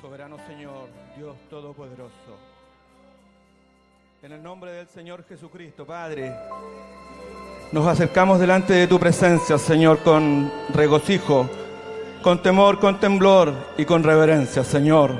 Soberano 0.00 0.36
Señor, 0.46 0.88
Dios 1.16 1.34
Todopoderoso. 1.50 2.38
En 4.22 4.30
el 4.30 4.40
nombre 4.40 4.70
del 4.70 4.86
Señor 4.86 5.24
Jesucristo, 5.28 5.84
Padre, 5.84 6.32
nos 7.72 7.84
acercamos 7.84 8.38
delante 8.38 8.74
de 8.74 8.86
tu 8.86 9.00
presencia, 9.00 9.58
Señor, 9.58 9.98
con 9.98 10.52
regocijo, 10.72 11.50
con 12.22 12.40
temor, 12.40 12.78
con 12.78 13.00
temblor 13.00 13.52
y 13.76 13.84
con 13.84 14.04
reverencia, 14.04 14.62
Señor. 14.62 15.16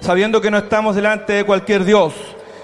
Sabiendo 0.00 0.42
que 0.42 0.50
no 0.50 0.58
estamos 0.58 0.94
delante 0.94 1.32
de 1.32 1.44
cualquier 1.44 1.84
Dios, 1.84 2.12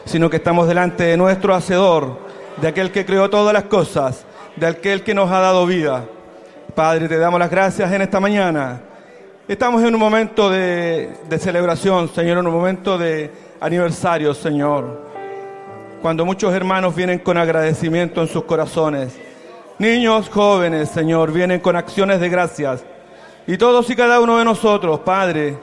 sino 0.05 0.29
que 0.29 0.37
estamos 0.37 0.69
delante 0.69 1.05
de 1.05 1.17
nuestro 1.17 1.55
Hacedor, 1.55 2.19
de 2.61 2.69
aquel 2.69 2.93
que 2.93 3.07
creó 3.07 3.31
todas 3.31 3.55
las 3.55 3.65
cosas, 3.65 4.27
de 4.57 4.67
aquel 4.67 5.03
que 5.03 5.15
nos 5.15 5.31
ha 5.31 5.41
dado 5.41 5.67
vida. 5.67 6.05
Padre, 6.75 7.09
te 7.09 7.17
damos 7.17 7.41
las 7.41 7.51
gracias 7.51 7.91
en 7.91 8.03
esta 8.03 8.21
mañana. 8.21 8.94
Estamos 9.47 9.83
en 9.83 9.95
un 9.95 10.01
momento 10.01 10.49
de, 10.49 11.11
celebración, 11.39 12.09
Señor, 12.09 12.39
en 12.39 12.47
un 12.47 12.55
momento 12.55 12.97
de 12.97 13.31
aniversario, 13.61 14.33
Señor 14.33 15.05
cuando 16.01 16.27
muchos 16.27 16.53
hermanos 16.53 16.95
vienen 16.95 17.19
con 17.19 17.39
agradecimiento 17.39 18.21
en 18.21 18.29
sus 18.29 18.45
corazones. 18.45 19.19
Niños 19.79 20.29
jóvenes, 20.29 20.91
Señor, 20.91 21.33
vienen 21.33 21.61
con 21.61 21.77
acciones 21.77 22.21
de 22.21 22.29
gracias. 22.29 22.85
Y 23.47 23.57
todos 23.57 23.89
y 23.89 23.97
cada 23.97 24.21
uno 24.21 24.37
de 24.37 24.45
nosotros, 24.45 25.01
Padre, 25.01 25.57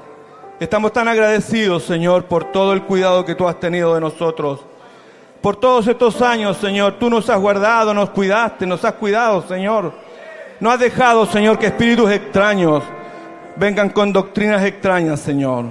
estamos 0.59 0.93
tan 0.93 1.07
agradecidos, 1.07 1.83
Señor, 1.83 2.25
por 2.25 2.51
todo 2.51 2.73
el 2.73 2.81
cuidado 2.81 3.23
que 3.23 3.35
tú 3.35 3.47
has 3.47 3.59
tenido 3.59 3.93
de 3.93 4.01
nosotros. 4.01 4.61
Por 5.41 5.57
todos 5.57 5.87
estos 5.87 6.19
años, 6.23 6.57
Señor, 6.57 6.95
tú 6.99 7.07
nos 7.07 7.29
has 7.29 7.39
guardado, 7.39 7.93
nos 7.93 8.09
cuidaste, 8.09 8.65
nos 8.65 8.83
has 8.83 8.93
cuidado, 8.93 9.43
Señor. 9.47 9.93
No 10.59 10.71
has 10.71 10.79
dejado, 10.79 11.27
Señor, 11.27 11.59
que 11.59 11.67
espíritus 11.67 12.09
extraños 12.09 12.83
vengan 13.55 13.89
con 13.89 14.13
doctrinas 14.13 14.63
extrañas, 14.63 15.19
Señor. 15.19 15.65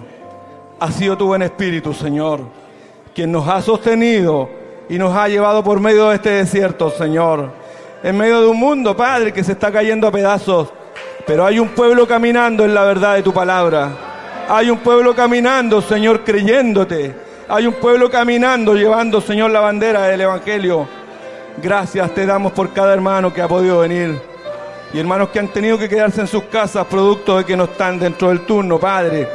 Ha 0.78 0.92
sido 0.92 1.16
tu 1.16 1.26
buen 1.26 1.42
espíritu, 1.42 1.92
Señor, 1.92 2.40
quien 3.14 3.30
nos 3.32 3.46
ha 3.48 3.60
sostenido 3.60 4.48
y 4.88 4.98
nos 4.98 5.14
ha 5.14 5.28
llevado 5.28 5.62
por 5.62 5.80
medio 5.80 6.08
de 6.08 6.16
este 6.16 6.30
desierto, 6.30 6.90
Señor. 6.90 7.52
En 8.02 8.16
medio 8.16 8.40
de 8.40 8.46
un 8.46 8.58
mundo, 8.58 8.96
Padre, 8.96 9.32
que 9.32 9.44
se 9.44 9.52
está 9.52 9.70
cayendo 9.70 10.06
a 10.06 10.12
pedazos. 10.12 10.72
Pero 11.26 11.44
hay 11.44 11.58
un 11.58 11.68
pueblo 11.68 12.08
caminando 12.08 12.64
en 12.64 12.74
la 12.74 12.82
verdad 12.84 13.14
de 13.14 13.22
tu 13.22 13.32
palabra. 13.32 13.90
Hay 14.48 14.70
un 14.70 14.78
pueblo 14.78 15.14
caminando, 15.14 15.80
Señor, 15.82 16.24
creyéndote. 16.24 17.14
Hay 17.48 17.66
un 17.66 17.74
pueblo 17.74 18.10
caminando, 18.10 18.74
llevando, 18.74 19.20
Señor, 19.20 19.50
la 19.50 19.60
bandera 19.60 20.04
del 20.04 20.22
Evangelio. 20.22 20.88
Gracias 21.62 22.14
te 22.14 22.24
damos 22.24 22.52
por 22.52 22.72
cada 22.72 22.94
hermano 22.94 23.32
que 23.32 23.42
ha 23.42 23.48
podido 23.48 23.80
venir. 23.80 24.29
Y 24.92 24.98
hermanos 24.98 25.28
que 25.28 25.38
han 25.38 25.48
tenido 25.48 25.78
que 25.78 25.88
quedarse 25.88 26.20
en 26.20 26.26
sus 26.26 26.44
casas 26.44 26.86
producto 26.86 27.38
de 27.38 27.44
que 27.44 27.56
no 27.56 27.64
están 27.64 27.98
dentro 27.98 28.28
del 28.28 28.40
turno, 28.40 28.78
Padre. 28.78 29.28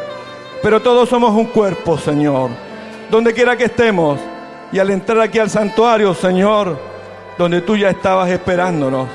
Pero 0.62 0.82
todos 0.82 1.08
somos 1.08 1.32
un 1.32 1.46
cuerpo, 1.46 1.98
Señor. 1.98 2.50
Donde 3.10 3.34
quiera 3.34 3.56
que 3.56 3.66
estemos, 3.66 4.20
y 4.72 4.80
al 4.80 4.90
entrar 4.90 5.22
aquí 5.22 5.40
al 5.40 5.50
santuario, 5.50 6.14
Señor, 6.14 6.78
donde 7.38 7.62
tú 7.62 7.78
ya 7.78 7.90
estabas 7.90 8.30
esperándonos, 8.30 9.08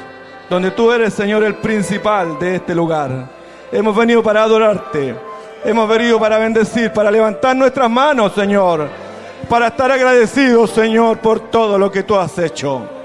donde 0.49 0.71
tú 0.71 0.91
eres, 0.93 1.13
Señor, 1.13 1.45
el 1.45 1.57
principal 1.57 2.39
de 2.39 2.57
este 2.57 2.75
lugar. 2.75 3.29
Hemos 3.71 3.95
venido 3.95 4.23
para 4.23 4.43
adorarte, 4.43 5.15
hemos 5.65 5.89
venido 5.89 6.19
para 6.19 6.39
bendecir, 6.39 6.93
para 6.93 7.11
levantar 7.11 7.55
nuestras 7.55 7.91
manos, 7.91 8.33
Señor, 8.33 8.89
para 9.49 9.69
estar 9.69 9.91
agradecidos, 9.91 10.71
Señor, 10.71 11.19
por 11.19 11.51
todo 11.51 11.79
lo 11.79 11.91
que 11.91 12.03
tú 12.03 12.17
has 12.17 12.39
hecho. 12.39 13.00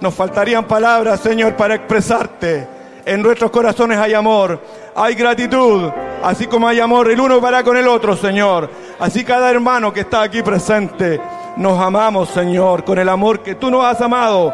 Nos 0.00 0.14
faltarían 0.14 0.64
palabras, 0.64 1.20
Señor, 1.20 1.54
para 1.54 1.74
expresarte. 1.74 2.68
En 3.04 3.22
nuestros 3.22 3.50
corazones 3.50 3.98
hay 3.98 4.14
amor, 4.14 4.60
hay 4.94 5.14
gratitud, 5.14 5.90
así 6.24 6.46
como 6.46 6.66
hay 6.66 6.80
amor 6.80 7.08
el 7.08 7.20
uno 7.20 7.40
para 7.40 7.62
con 7.62 7.76
el 7.76 7.86
otro, 7.86 8.16
Señor. 8.16 8.68
Así 8.98 9.24
cada 9.24 9.50
hermano 9.50 9.92
que 9.92 10.00
está 10.00 10.22
aquí 10.22 10.42
presente 10.42 11.20
nos 11.56 11.80
amamos, 11.80 12.28
Señor, 12.28 12.84
con 12.84 12.98
el 12.98 13.08
amor 13.08 13.40
que 13.40 13.54
tú 13.54 13.70
nos 13.70 13.84
has 13.84 14.00
amado. 14.00 14.52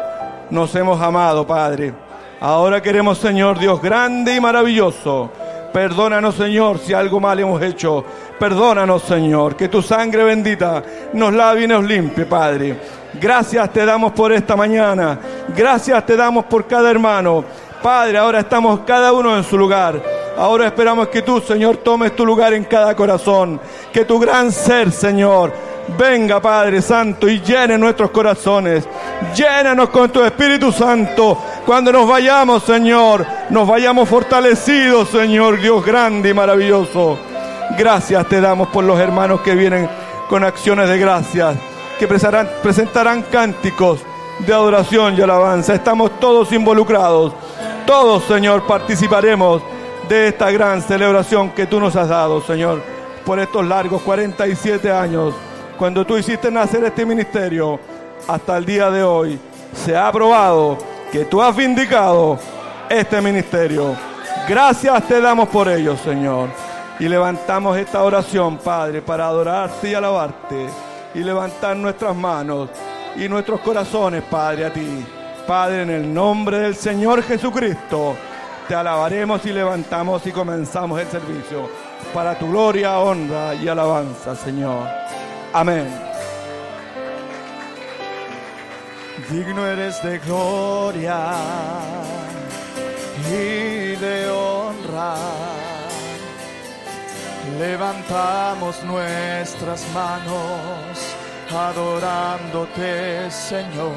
Nos 0.49 0.73
hemos 0.75 1.01
amado, 1.01 1.45
Padre. 1.45 1.93
Ahora 2.39 2.81
queremos, 2.81 3.17
Señor 3.17 3.59
Dios, 3.59 3.81
grande 3.81 4.35
y 4.35 4.39
maravilloso. 4.39 5.29
Perdónanos, 5.73 6.35
Señor, 6.35 6.77
si 6.77 6.93
algo 6.93 7.19
mal 7.19 7.39
hemos 7.39 7.59
hecho. 7.61 8.05
Perdónanos, 8.39 9.01
Señor, 9.01 9.55
que 9.55 9.69
tu 9.69 9.81
sangre 9.81 10.23
bendita 10.23 10.83
nos 11.13 11.33
lave 11.33 11.63
y 11.63 11.67
nos 11.67 11.83
limpie, 11.83 12.25
Padre. 12.25 12.77
Gracias 13.19 13.73
te 13.73 13.83
damos 13.83 14.11
por 14.11 14.31
esta 14.31 14.55
mañana. 14.55 15.19
Gracias 15.55 16.05
te 16.05 16.15
damos 16.15 16.45
por 16.45 16.67
cada 16.67 16.91
hermano. 16.91 17.43
Padre, 17.81 18.19
ahora 18.19 18.41
estamos 18.41 18.81
cada 18.85 19.11
uno 19.13 19.35
en 19.35 19.43
su 19.43 19.57
lugar. 19.57 19.99
Ahora 20.37 20.67
esperamos 20.67 21.07
que 21.07 21.23
tú, 21.23 21.41
Señor, 21.41 21.77
tomes 21.77 22.15
tu 22.15 22.25
lugar 22.25 22.53
en 22.53 22.65
cada 22.65 22.95
corazón. 22.95 23.59
Que 23.91 24.05
tu 24.05 24.19
gran 24.19 24.51
ser, 24.51 24.91
Señor, 24.91 25.51
Venga, 25.87 26.41
Padre 26.41 26.81
Santo, 26.81 27.27
y 27.27 27.41
llene 27.41 27.77
nuestros 27.77 28.11
corazones. 28.11 28.87
Llénanos 29.35 29.89
con 29.89 30.09
tu 30.09 30.23
Espíritu 30.23 30.71
Santo. 30.71 31.37
Cuando 31.65 31.91
nos 31.91 32.07
vayamos, 32.07 32.63
Señor, 32.63 33.25
nos 33.49 33.67
vayamos 33.67 34.07
fortalecidos, 34.07 35.09
Señor, 35.09 35.59
Dios 35.59 35.85
grande 35.85 36.29
y 36.29 36.33
maravilloso. 36.33 37.17
Gracias 37.77 38.27
te 38.27 38.41
damos 38.41 38.69
por 38.69 38.83
los 38.83 38.99
hermanos 38.99 39.41
que 39.41 39.55
vienen 39.55 39.89
con 40.29 40.43
acciones 40.43 40.89
de 40.89 40.97
gracias, 40.97 41.57
que 41.99 42.07
presentarán, 42.07 42.49
presentarán 42.61 43.21
cánticos 43.23 43.99
de 44.39 44.53
adoración 44.53 45.15
y 45.17 45.21
alabanza. 45.21 45.73
Estamos 45.73 46.19
todos 46.19 46.51
involucrados. 46.51 47.33
Todos, 47.85 48.23
Señor, 48.23 48.65
participaremos 48.65 49.61
de 50.07 50.29
esta 50.29 50.49
gran 50.51 50.81
celebración 50.81 51.51
que 51.51 51.65
tú 51.65 51.79
nos 51.79 51.95
has 51.95 52.09
dado, 52.09 52.41
Señor, 52.41 52.81
por 53.25 53.39
estos 53.39 53.65
largos 53.65 54.01
47 54.01 54.91
años 54.91 55.33
cuando 55.77 56.05
tú 56.05 56.17
hiciste 56.17 56.51
nacer 56.51 56.83
este 56.83 57.05
ministerio, 57.05 57.79
hasta 58.27 58.57
el 58.57 58.65
día 58.65 58.89
de 58.89 59.03
hoy, 59.03 59.39
se 59.73 59.95
ha 59.95 60.11
probado 60.11 60.77
que 61.11 61.25
tú 61.25 61.41
has 61.41 61.55
vindicado 61.55 62.39
este 62.89 63.21
ministerio. 63.21 63.95
Gracias 64.47 65.07
te 65.07 65.21
damos 65.21 65.49
por 65.49 65.67
ello, 65.67 65.95
Señor. 65.97 66.49
Y 66.99 67.07
levantamos 67.07 67.77
esta 67.77 68.03
oración, 68.03 68.57
Padre, 68.57 69.01
para 69.01 69.27
adorarte 69.27 69.89
y 69.89 69.93
alabarte. 69.93 70.67
Y 71.15 71.19
levantar 71.19 71.75
nuestras 71.77 72.15
manos 72.15 72.69
y 73.15 73.27
nuestros 73.27 73.59
corazones, 73.61 74.23
Padre, 74.23 74.65
a 74.65 74.73
ti. 74.73 75.05
Padre, 75.47 75.83
en 75.83 75.89
el 75.89 76.13
nombre 76.13 76.59
del 76.59 76.75
Señor 76.75 77.21
Jesucristo, 77.23 78.15
te 78.67 78.75
alabaremos 78.75 79.45
y 79.45 79.51
levantamos 79.51 80.25
y 80.25 80.31
comenzamos 80.31 80.99
el 80.99 81.07
servicio. 81.07 81.69
Para 82.13 82.37
tu 82.37 82.49
gloria, 82.49 82.99
honra 82.99 83.53
y 83.55 83.67
alabanza, 83.67 84.35
Señor. 84.35 84.87
Amén. 85.55 85.87
Digno 89.29 89.67
eres 89.67 90.01
de 90.01 90.17
gloria 90.17 91.31
y 93.29 93.95
de 93.95 94.29
honra. 94.31 95.15
Levantamos 97.59 98.83
nuestras 98.83 99.85
manos 99.93 100.97
adorándote, 101.55 103.29
Señor. 103.29 103.93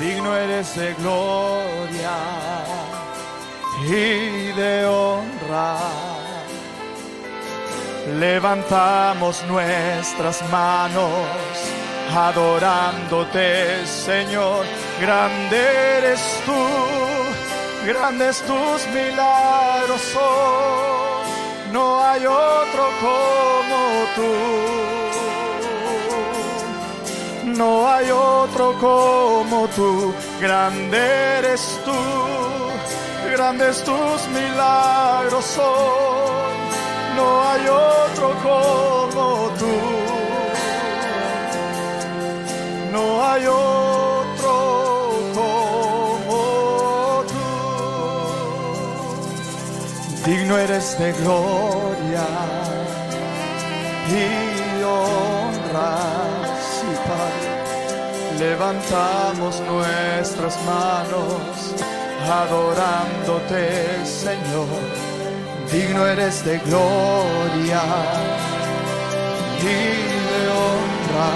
Digno 0.00 0.34
eres 0.34 0.74
de 0.76 0.94
gloria 0.94 2.16
y 3.86 4.52
de 4.52 4.86
honra 4.86 6.23
levantamos 8.18 9.42
nuestras 9.48 10.42
manos 10.50 11.10
adorándote, 12.14 13.86
Señor. 13.86 14.64
Grande 15.00 15.98
eres 15.98 16.20
tú, 16.46 17.86
grandes 17.86 18.40
tus 18.42 18.86
milagros 18.94 20.14
no 21.74 22.00
hay 22.00 22.24
otro 22.24 22.84
como 23.00 23.80
tú. 24.14 24.32
No 27.46 27.88
hay 27.88 28.10
otro 28.10 28.74
como 28.80 29.66
tú, 29.68 30.14
grande 30.40 30.98
eres 31.38 31.80
tú, 31.84 31.92
grandes 33.32 33.82
tus 33.82 34.28
milagros 34.28 35.58
no 37.16 37.42
hay 37.48 37.66
otro 37.68 38.28
como 38.42 39.50
tú. 39.58 39.76
No 42.92 43.24
hay 43.24 43.46
otro 43.46 44.56
como 45.34 47.24
tú. 47.32 47.44
Digno 50.24 50.58
eres 50.58 50.98
de 50.98 51.12
gloria 51.12 52.26
y 54.08 54.82
honra, 54.82 55.96
Padre. 57.08 57.50
Levantamos 58.38 59.60
nuestras 59.60 60.54
manos 60.64 61.74
adorándote, 62.28 64.04
Señor 64.04 65.13
digno 65.70 66.06
eres 66.06 66.44
de 66.44 66.58
gloria 66.58 67.82
y 69.60 69.62
de 70.30 70.40
honra. 70.58 71.32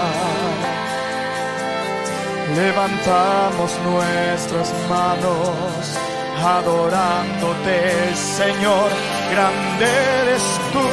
Levantamos 2.57 3.71
nuestras 3.85 4.73
manos 4.89 5.99
adorándote, 6.43 8.15
Señor. 8.15 8.91
Grande 9.31 9.87
eres 10.23 10.43
tú, 10.73 10.87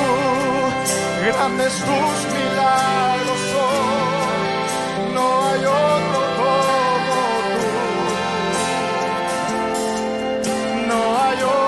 grandes 1.25 1.73
tus 1.73 2.17
milagros 2.35 3.39
son. 3.53 5.13
No 5.13 5.25
hay 5.47 5.61
otro 5.65 6.21
como 6.39 7.15
tú. 10.43 10.83
No 10.87 10.99
hay 11.23 11.39
otro 11.43 11.64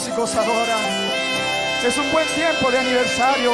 músicos 0.00 0.34
adoran, 0.34 1.10
es 1.86 1.98
un 1.98 2.10
buen 2.10 2.26
tiempo 2.28 2.70
de 2.70 2.78
aniversario, 2.78 3.52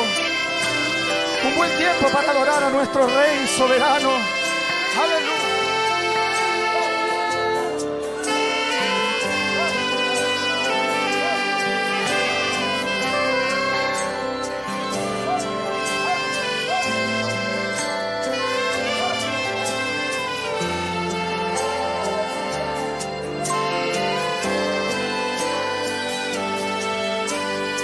un 1.45 1.57
buen 1.57 1.77
tiempo 1.77 2.09
para 2.13 2.31
adorar 2.31 2.63
a 2.63 2.71
nuestro 2.71 3.05
Rey 3.05 3.49
soberano. 3.49 4.11
Aleluya. 4.97 5.36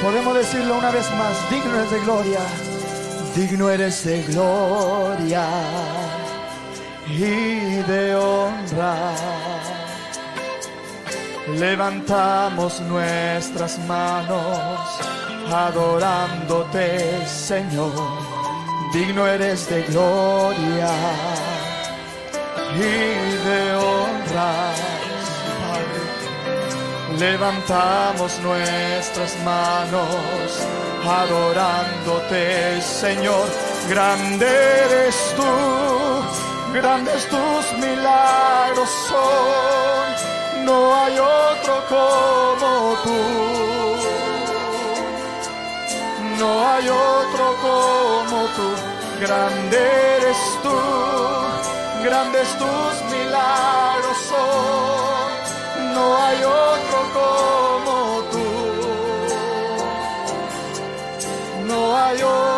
Podemos 0.03 0.35
decirlo 0.35 0.79
una 0.79 0.91
vez 0.91 1.09
más, 1.13 1.49
digno 1.49 1.77
eres 1.77 1.91
de 1.93 2.01
gloria, 2.01 2.41
digno 3.37 3.71
eres 3.71 4.05
de 4.05 4.23
gloria 4.25 5.47
y 7.09 7.77
de 7.89 8.17
honra. 8.17 9.15
Levantamos 11.57 12.81
nuestras 12.81 13.79
manos 13.87 14.81
adorándote, 15.53 17.25
Señor. 17.27 17.93
Digno 18.93 19.25
eres 19.27 19.71
de 19.71 19.83
gloria 19.83 20.91
y 22.75 23.47
de 23.49 23.75
honra. 23.77 25.02
Levantamos 27.19 28.39
nuestras 28.41 29.37
manos 29.45 30.09
adorándote, 31.05 32.81
Señor. 32.81 33.47
Grande 33.89 34.47
eres 34.47 35.35
tú, 35.37 36.73
grandes 36.73 37.29
tus 37.29 37.79
milagros 37.79 38.89
son. 39.09 40.65
No 40.65 40.95
hay 40.95 41.19
otro 41.19 41.85
como 41.89 42.97
tú. 43.05 43.21
No 46.39 46.69
hay 46.69 46.89
otro 46.89 47.57
como 47.63 48.45
tú. 48.57 48.75
Grande 49.21 49.79
eres 50.17 50.39
tú, 50.63 50.79
grandes 52.05 52.49
tus 52.59 53.11
milagros 53.11 54.17
son. 54.29 55.12
No 55.95 56.17
hay 56.17 56.39
otro 56.45 56.99
como 57.13 58.23
tú. 58.31 58.47
No 61.67 61.97
hay 61.97 62.23
otro 62.23 62.52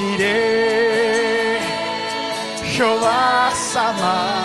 Jehová 0.00 0.16
Jireh, 0.16 1.60
Jehová 2.64 3.50
Sama, 3.52 4.39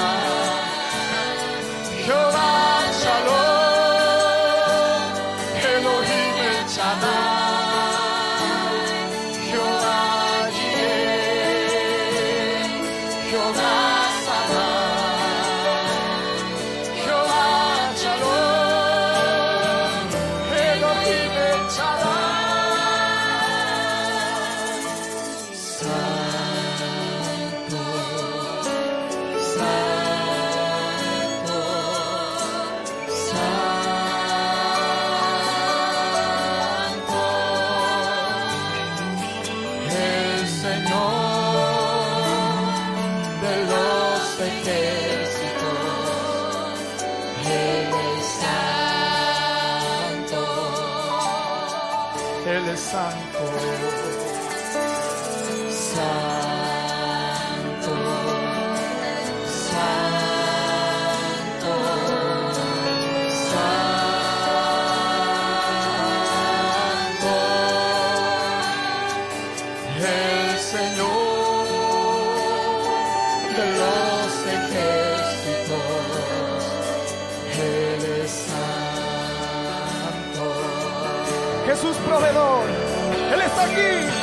Él 83.85 84.14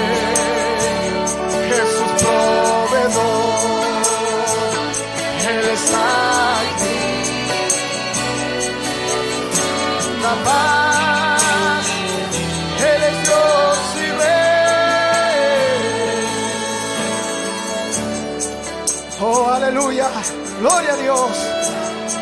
Gloria 20.60 20.94
a 20.94 20.98
Dios. 20.98 21.30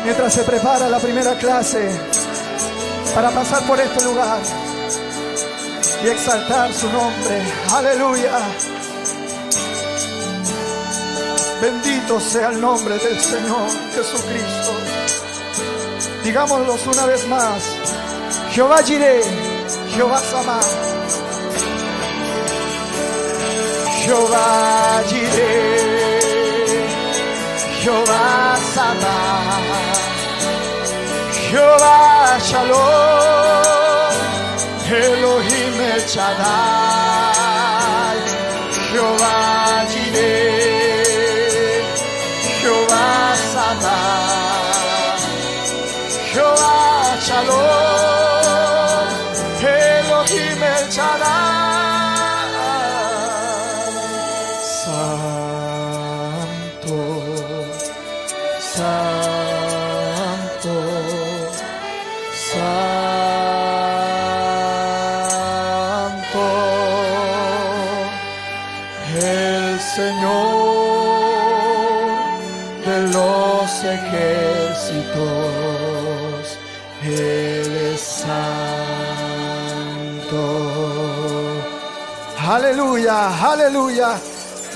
Mientras 0.04 0.32
se 0.32 0.44
prepara 0.44 0.88
la 0.88 1.00
primera 1.00 1.36
clase 1.36 1.90
para 3.14 3.30
pasar 3.30 3.66
por 3.66 3.80
este 3.80 4.04
lugar 4.04 4.38
y 6.04 6.08
exaltar 6.08 6.72
su 6.72 6.90
nombre. 6.92 7.42
Aleluya. 7.72 8.38
Bendito 11.60 12.20
sea 12.20 12.50
el 12.50 12.60
nombre 12.60 12.96
del 12.98 13.18
Señor 13.20 13.68
Jesucristo. 13.94 14.72
Digámoslos 16.22 16.86
una 16.86 17.06
vez 17.06 17.26
más. 17.26 17.62
Jehová 18.52 18.82
Jireh, 18.84 19.22
Jehová 19.96 20.20
Samá. 20.20 20.60
Jehová 24.04 25.02
Jehová 27.80 28.56
Samá. 28.74 29.18
Jehová 31.50 32.38
Shalom, 32.40 34.14
Elohim 34.90 35.80
El 35.80 36.02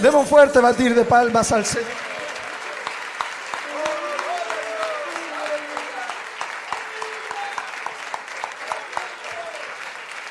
Demos 0.02 0.22
un 0.22 0.26
fuerte 0.26 0.58
batir 0.58 0.96
de 0.96 1.04
palmas 1.04 1.52
al 1.52 1.64
Señor. 1.64 1.86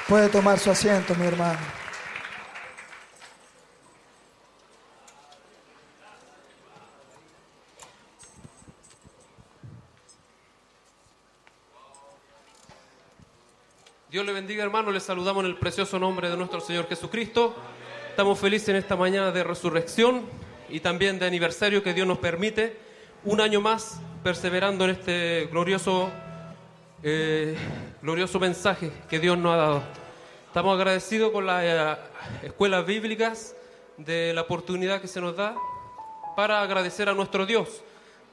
Puede 0.10 0.28
tomar 0.28 0.60
su 0.60 0.72
asiento, 0.72 1.16
mi 1.16 1.26
hermano. 1.26 1.58
Dios 14.10 14.26
le 14.26 14.34
bendiga, 14.34 14.66
hermano. 14.66 14.92
Le 14.92 15.00
saludamos 15.00 15.46
en 15.46 15.52
el 15.52 15.58
precioso 15.58 15.98
nombre 15.98 16.30
de 16.30 16.36
nuestro 16.36 16.60
Señor 16.60 16.90
Jesucristo. 16.90 17.56
Estamos 18.12 18.38
felices 18.38 18.68
en 18.68 18.76
esta 18.76 18.98
mañana 18.98 19.32
de 19.32 19.42
resurrección 19.42 20.26
y 20.68 20.82
también 20.82 21.18
de 21.18 21.26
aniversario 21.26 21.82
que 21.82 21.94
Dios 21.94 22.06
nos 22.06 22.18
permite 22.18 22.76
un 23.24 23.40
año 23.40 23.62
más 23.62 24.02
perseverando 24.22 24.84
en 24.84 24.92
este 24.92 25.48
glorioso, 25.50 26.12
eh, 27.04 27.56
glorioso 28.02 28.38
mensaje 28.38 28.92
que 29.10 29.18
Dios 29.18 29.38
nos 29.38 29.54
ha 29.54 29.58
dado. 29.58 29.84
Estamos 30.46 30.76
agradecidos 30.76 31.32
con 31.32 31.46
las 31.46 31.64
eh, 31.64 31.96
escuelas 32.44 32.86
bíblicas 32.86 33.56
de 33.98 34.34
la 34.34 34.42
oportunidad 34.42 35.00
que 35.00 35.08
se 35.08 35.22
nos 35.22 35.38
da 35.38 35.56
para 36.36 36.62
agradecer 36.62 37.08
a 37.08 37.14
nuestro 37.14 37.46
Dios. 37.46 37.82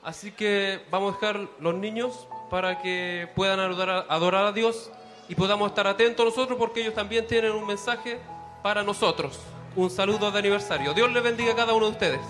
Así 0.03 0.33
que 0.33 0.81
vamos 0.91 1.13
a 1.13 1.21
dejar 1.21 1.49
los 1.61 1.75
niños 1.77 2.27
para 2.51 2.83
que 2.83 3.29
puedan 3.37 3.61
adorar 3.61 4.45
a 4.45 4.53
Dios 4.53 4.91
y 5.29 5.37
podamos 5.37 5.69
estar 5.69 5.87
atentos 5.87 6.27
nosotros 6.27 6.59
porque 6.59 6.81
ellos 6.81 6.95
también 6.95 7.29
tienen 7.29 7.53
un 7.53 7.65
mensaje 7.65 8.19
para 8.61 8.83
nosotros 8.83 9.39
un 9.79 9.91
saludo 9.91 10.33
de 10.33 10.39
aniversario. 10.41 10.93
Dios 10.93 11.13
les 11.13 11.23
bendiga 11.23 11.53
a 11.53 11.57
cada 11.57 11.73
uno 11.73 11.87
de 11.87 11.93
ustedes. 11.93 12.21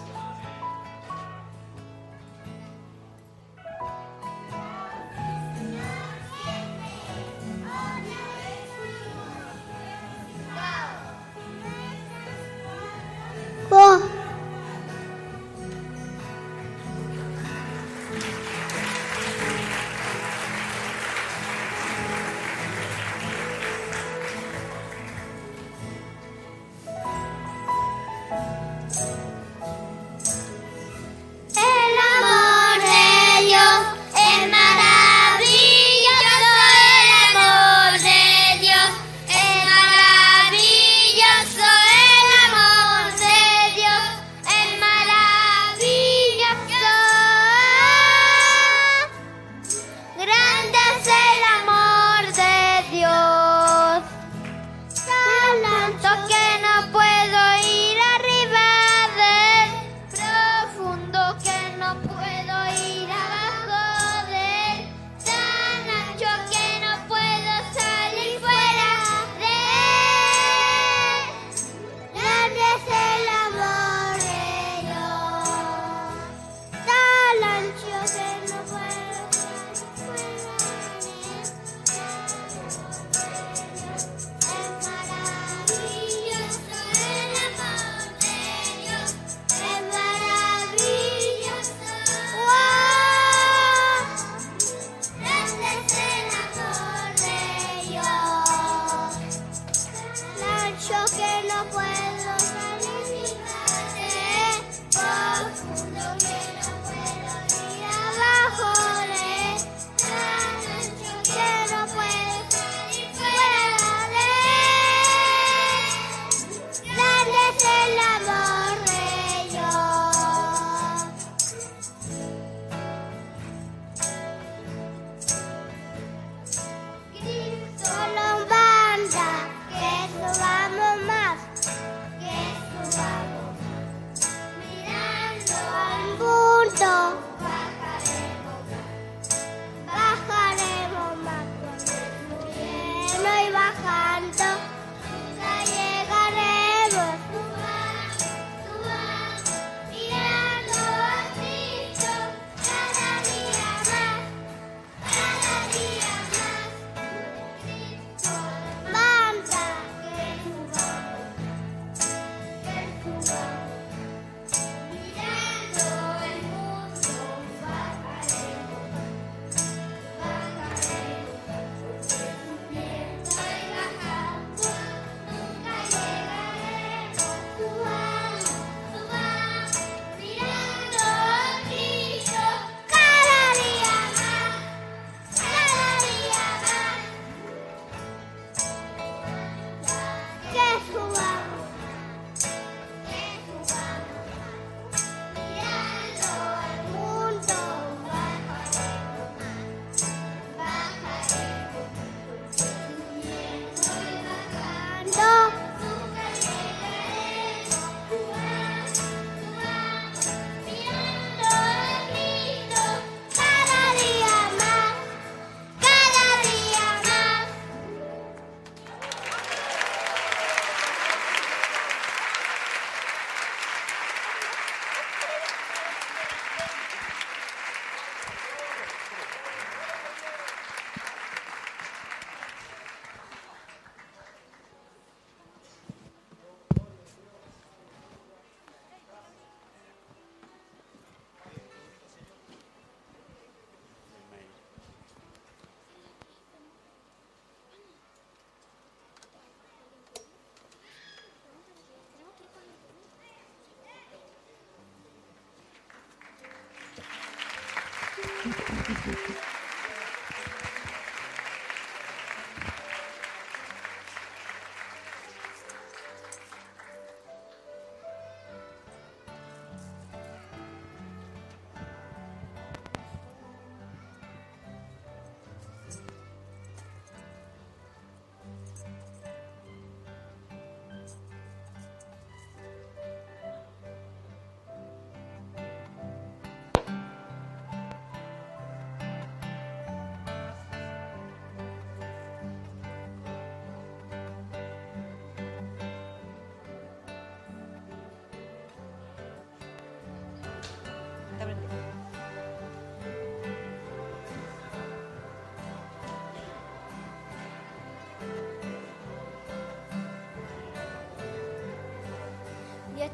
Oh. 13.71 14.18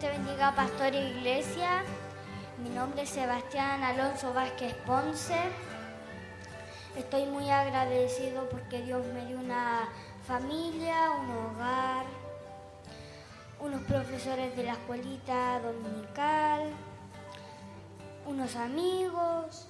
Te 0.05 0.11
bendiga, 0.11 0.55
pastor 0.55 0.95
iglesia. 0.95 1.83
Mi 2.63 2.69
nombre 2.69 3.05
es 3.05 3.09
Sebastián 3.09 3.83
Alonso 3.83 4.35
Vázquez 4.35 4.75
Ponce. 4.85 5.39
Estoy 6.95 7.25
muy 7.25 7.49
agradecido 7.49 8.47
porque 8.51 8.83
Dios 8.83 9.03
me 9.15 9.25
dio 9.25 9.39
una 9.39 9.89
familia, 10.27 11.11
un 11.11 11.31
hogar, 11.31 12.05
unos 13.61 13.81
profesores 13.85 14.55
de 14.55 14.65
la 14.65 14.73
escuelita 14.73 15.61
dominical, 15.61 16.69
unos 18.27 18.57
amigos. 18.57 19.69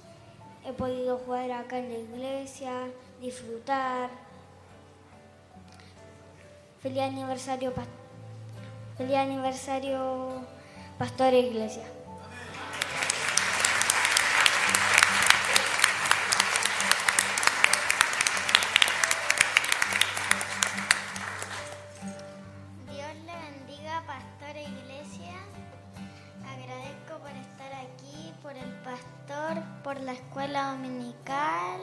He 0.65 0.73
podido 0.73 1.17
jugar 1.19 1.49
acá 1.51 1.77
en 1.77 1.93
la 1.93 1.99
iglesia, 1.99 2.73
disfrutar. 3.21 4.09
Feliz 6.81 7.03
aniversario, 7.03 7.73
pas- 7.73 8.04
feliz 8.97 9.17
aniversario, 9.17 10.41
pastor 10.97 11.33
iglesia. 11.33 11.83
Dios 22.89 23.15
le 23.25 23.33
bendiga, 23.33 24.01
pastor 24.07 24.55
iglesia. 24.55 25.33
Agradezco 26.47 27.17
por 27.19 27.35
estar 27.35 27.73
aquí, 27.73 28.33
por 28.41 28.55
el 28.55 28.71
pastor, 28.85 29.61
por 29.83 29.99
la 29.99 30.13
escuela 30.13 30.71
dominical, 30.71 31.81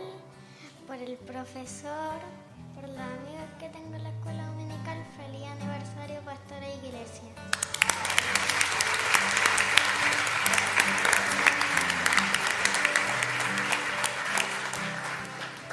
por 0.87 0.97
el 0.97 1.19
profesor, 1.19 2.17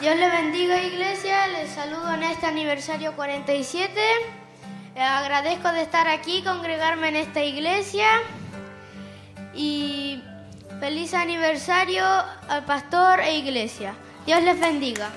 Dios 0.10 0.22
le 0.22 0.30
bendiga 0.32 0.82
iglesia, 0.82 1.46
les 1.50 1.70
saludo 1.70 2.12
en 2.16 2.24
este 2.24 2.48
aniversario 2.48 3.16
47. 3.16 3.94
Eh, 4.96 5.00
agradezco 5.00 5.72
de 5.72 5.84
estar 5.84 6.08
aquí, 6.08 6.42
congregarme 6.42 7.10
en 7.10 7.16
esta 7.18 7.44
iglesia 7.44 8.08
y 9.54 10.24
feliz 10.80 11.14
aniversario 11.14 12.04
al 12.48 12.66
pastor 12.66 13.20
e 13.20 13.38
iglesia. 13.38 13.94
Dios 14.26 14.42
les 14.42 14.60
bendiga. 14.60 15.12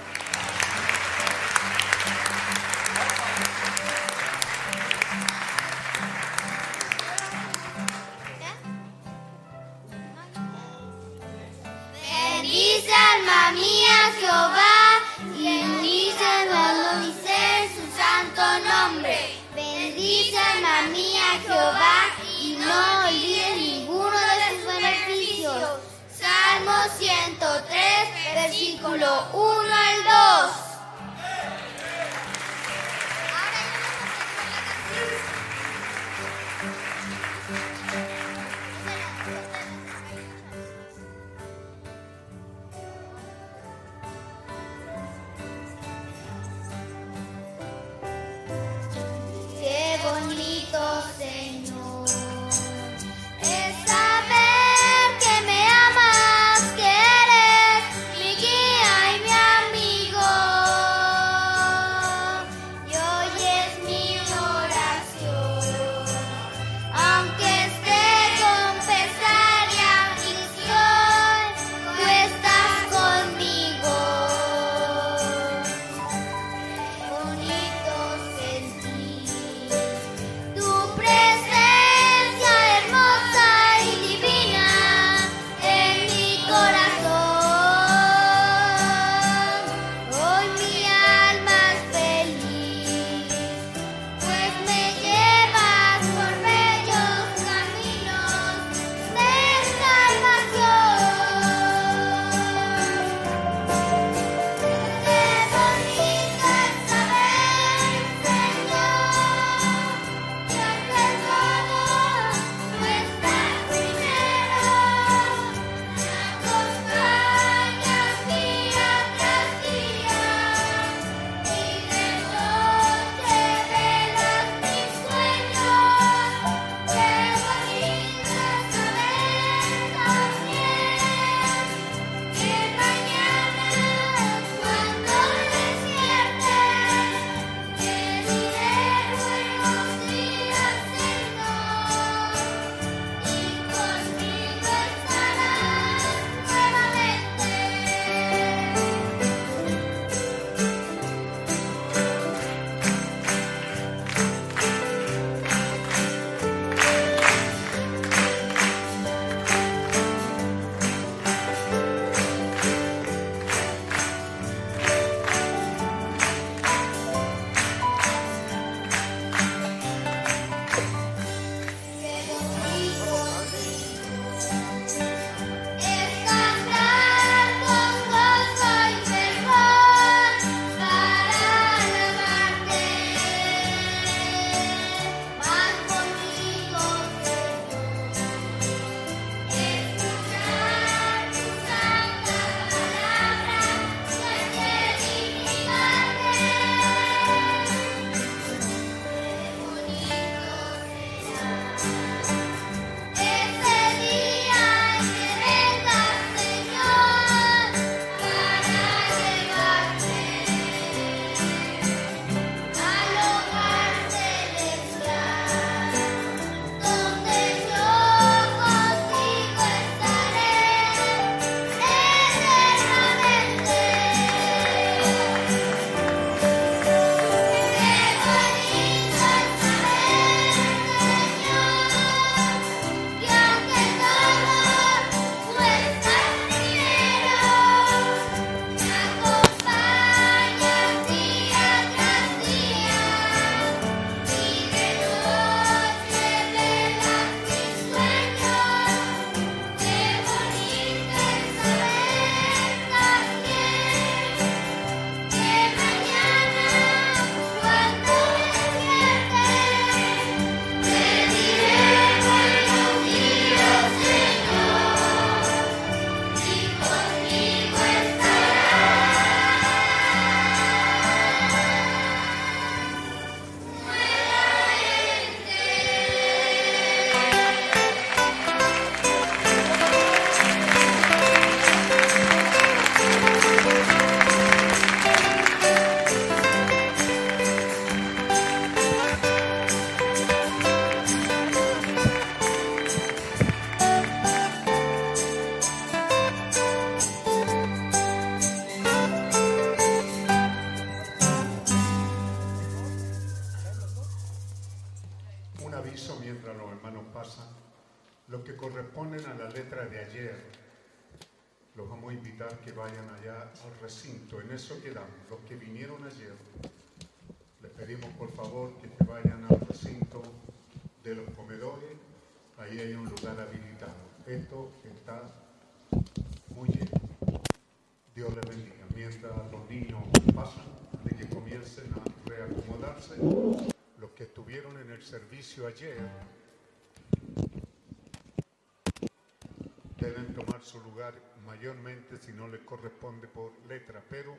Mayormente 341.62 342.18
si 342.18 342.32
no 342.32 342.48
les 342.48 342.60
corresponde 342.62 343.28
por 343.28 343.52
letra, 343.68 344.02
pero 344.10 344.36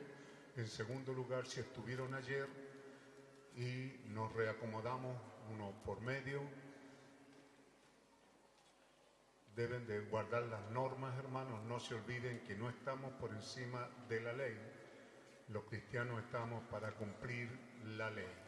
en 0.56 0.68
segundo 0.68 1.14
lugar 1.14 1.46
si 1.46 1.60
estuvieron 1.60 2.12
ayer 2.12 2.46
y 3.56 4.10
nos 4.10 4.30
reacomodamos 4.34 5.16
uno 5.50 5.72
por 5.86 6.02
medio, 6.02 6.42
deben 9.56 9.86
de 9.86 10.00
guardar 10.00 10.42
las 10.42 10.70
normas, 10.70 11.16
hermanos, 11.18 11.64
no 11.64 11.80
se 11.80 11.94
olviden 11.94 12.44
que 12.44 12.56
no 12.56 12.68
estamos 12.68 13.10
por 13.14 13.30
encima 13.30 13.88
de 14.06 14.20
la 14.20 14.34
ley, 14.34 14.58
los 15.48 15.64
cristianos 15.64 16.22
estamos 16.22 16.62
para 16.64 16.92
cumplir 16.92 17.48
la 17.96 18.10
ley. 18.10 18.43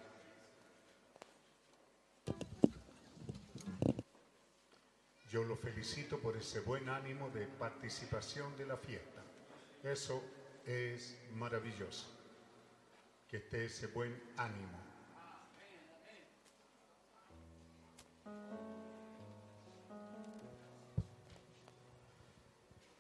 Yo 5.30 5.42
lo 5.42 5.56
felicito 5.56 6.20
por 6.20 6.36
ese 6.36 6.60
buen 6.60 6.88
ánimo 6.88 7.30
de 7.30 7.46
participación 7.46 8.56
de 8.56 8.66
la 8.66 8.76
fiesta. 8.76 9.22
Eso 9.82 10.22
es 10.64 11.18
maravilloso, 11.34 12.06
que 13.28 13.38
esté 13.38 13.64
ese 13.64 13.88
buen 13.88 14.14
ánimo. 14.36 14.78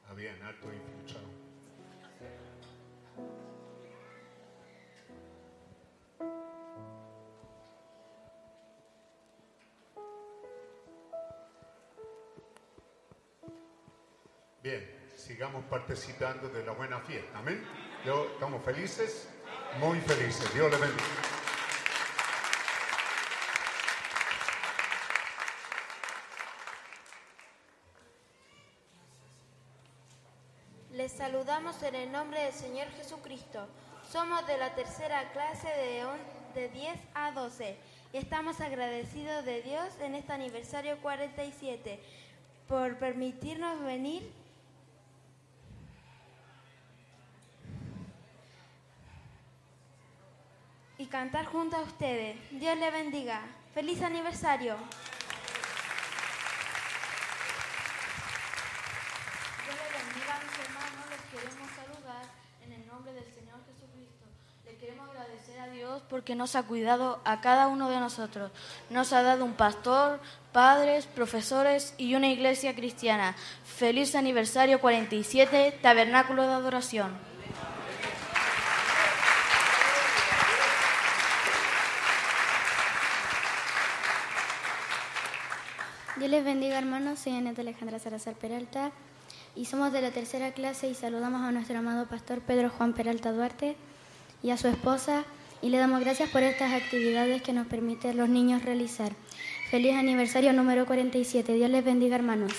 Habían 0.08 0.42
alto 0.42 0.72
infiltrado. 0.72 1.46
Bien, 14.66 14.84
sigamos 15.16 15.64
participando 15.66 16.48
de 16.48 16.64
la 16.66 16.72
buena 16.72 16.98
fiesta. 16.98 17.38
Amén. 17.38 17.64
Yo, 18.04 18.24
¿Estamos 18.32 18.64
felices? 18.64 19.28
Muy 19.78 20.00
felices. 20.00 20.52
Dios 20.52 20.68
les 20.72 20.80
bendiga. 20.80 21.04
Les 30.92 31.12
saludamos 31.12 31.82
en 31.82 31.94
el 31.94 32.12
nombre 32.12 32.40
del 32.42 32.52
Señor 32.52 32.88
Jesucristo. 32.96 33.66
Somos 34.10 34.46
de 34.46 34.56
la 34.56 34.74
tercera 34.74 35.30
clase 35.32 35.68
de, 35.68 36.04
on- 36.04 36.18
de 36.54 36.68
10 36.68 36.98
a 37.14 37.32
12 37.32 37.76
y 38.12 38.16
estamos 38.16 38.60
agradecidos 38.60 39.44
de 39.44 39.62
Dios 39.62 39.88
en 40.00 40.14
este 40.14 40.32
aniversario 40.32 40.96
47 41.02 42.00
por 42.68 42.96
permitirnos 42.98 43.82
venir 43.82 44.30
cantar 51.08 51.46
junto 51.46 51.76
a 51.76 51.80
ustedes. 51.80 52.36
Dios 52.50 52.76
le 52.78 52.90
bendiga. 52.90 53.40
¡Feliz 53.74 54.00
aniversario! 54.02 54.76
Dios 59.64 59.76
les 59.76 59.92
bendiga 60.06 60.34
a 60.34 60.40
mis 60.40 60.58
hermanos, 60.58 61.04
les 61.10 61.20
queremos 61.30 61.70
saludar 61.76 62.24
en 62.64 62.72
el 62.72 62.86
nombre 62.86 63.12
del 63.12 63.24
Señor 63.34 63.60
Jesucristo. 63.66 64.24
Le 64.64 64.76
queremos 64.76 65.08
agradecer 65.10 65.60
a 65.60 65.68
Dios 65.68 66.02
porque 66.08 66.34
nos 66.34 66.56
ha 66.56 66.62
cuidado 66.62 67.20
a 67.24 67.40
cada 67.40 67.68
uno 67.68 67.90
de 67.90 68.00
nosotros. 68.00 68.50
Nos 68.90 69.12
ha 69.12 69.22
dado 69.22 69.44
un 69.44 69.54
pastor, 69.54 70.20
padres, 70.52 71.06
profesores 71.06 71.94
y 71.98 72.14
una 72.14 72.28
iglesia 72.28 72.74
cristiana. 72.74 73.36
Feliz 73.64 74.14
aniversario 74.14 74.80
47, 74.80 75.80
Tabernáculo 75.82 76.42
de 76.42 76.54
Adoración. 76.54 77.25
Dios 86.26 86.38
les 86.38 86.44
bendiga 86.44 86.76
hermanos, 86.76 87.20
soy 87.20 87.36
Aneta 87.36 87.60
Alejandra 87.60 88.00
Salazar 88.00 88.34
Peralta 88.34 88.90
y 89.54 89.66
somos 89.66 89.92
de 89.92 90.02
la 90.02 90.10
tercera 90.10 90.50
clase 90.50 90.88
y 90.88 90.94
saludamos 90.94 91.40
a 91.42 91.52
nuestro 91.52 91.78
amado 91.78 92.08
pastor 92.08 92.40
Pedro 92.40 92.68
Juan 92.68 92.94
Peralta 92.94 93.30
Duarte 93.30 93.76
y 94.42 94.50
a 94.50 94.56
su 94.56 94.66
esposa 94.66 95.22
y 95.62 95.68
le 95.68 95.78
damos 95.78 96.00
gracias 96.00 96.28
por 96.30 96.42
estas 96.42 96.72
actividades 96.72 97.42
que 97.42 97.52
nos 97.52 97.68
permiten 97.68 98.16
los 98.16 98.28
niños 98.28 98.64
realizar. 98.64 99.12
Feliz 99.70 99.94
aniversario 99.94 100.52
número 100.52 100.84
47, 100.84 101.52
Dios 101.54 101.70
les 101.70 101.84
bendiga 101.84 102.16
hermanos. 102.16 102.50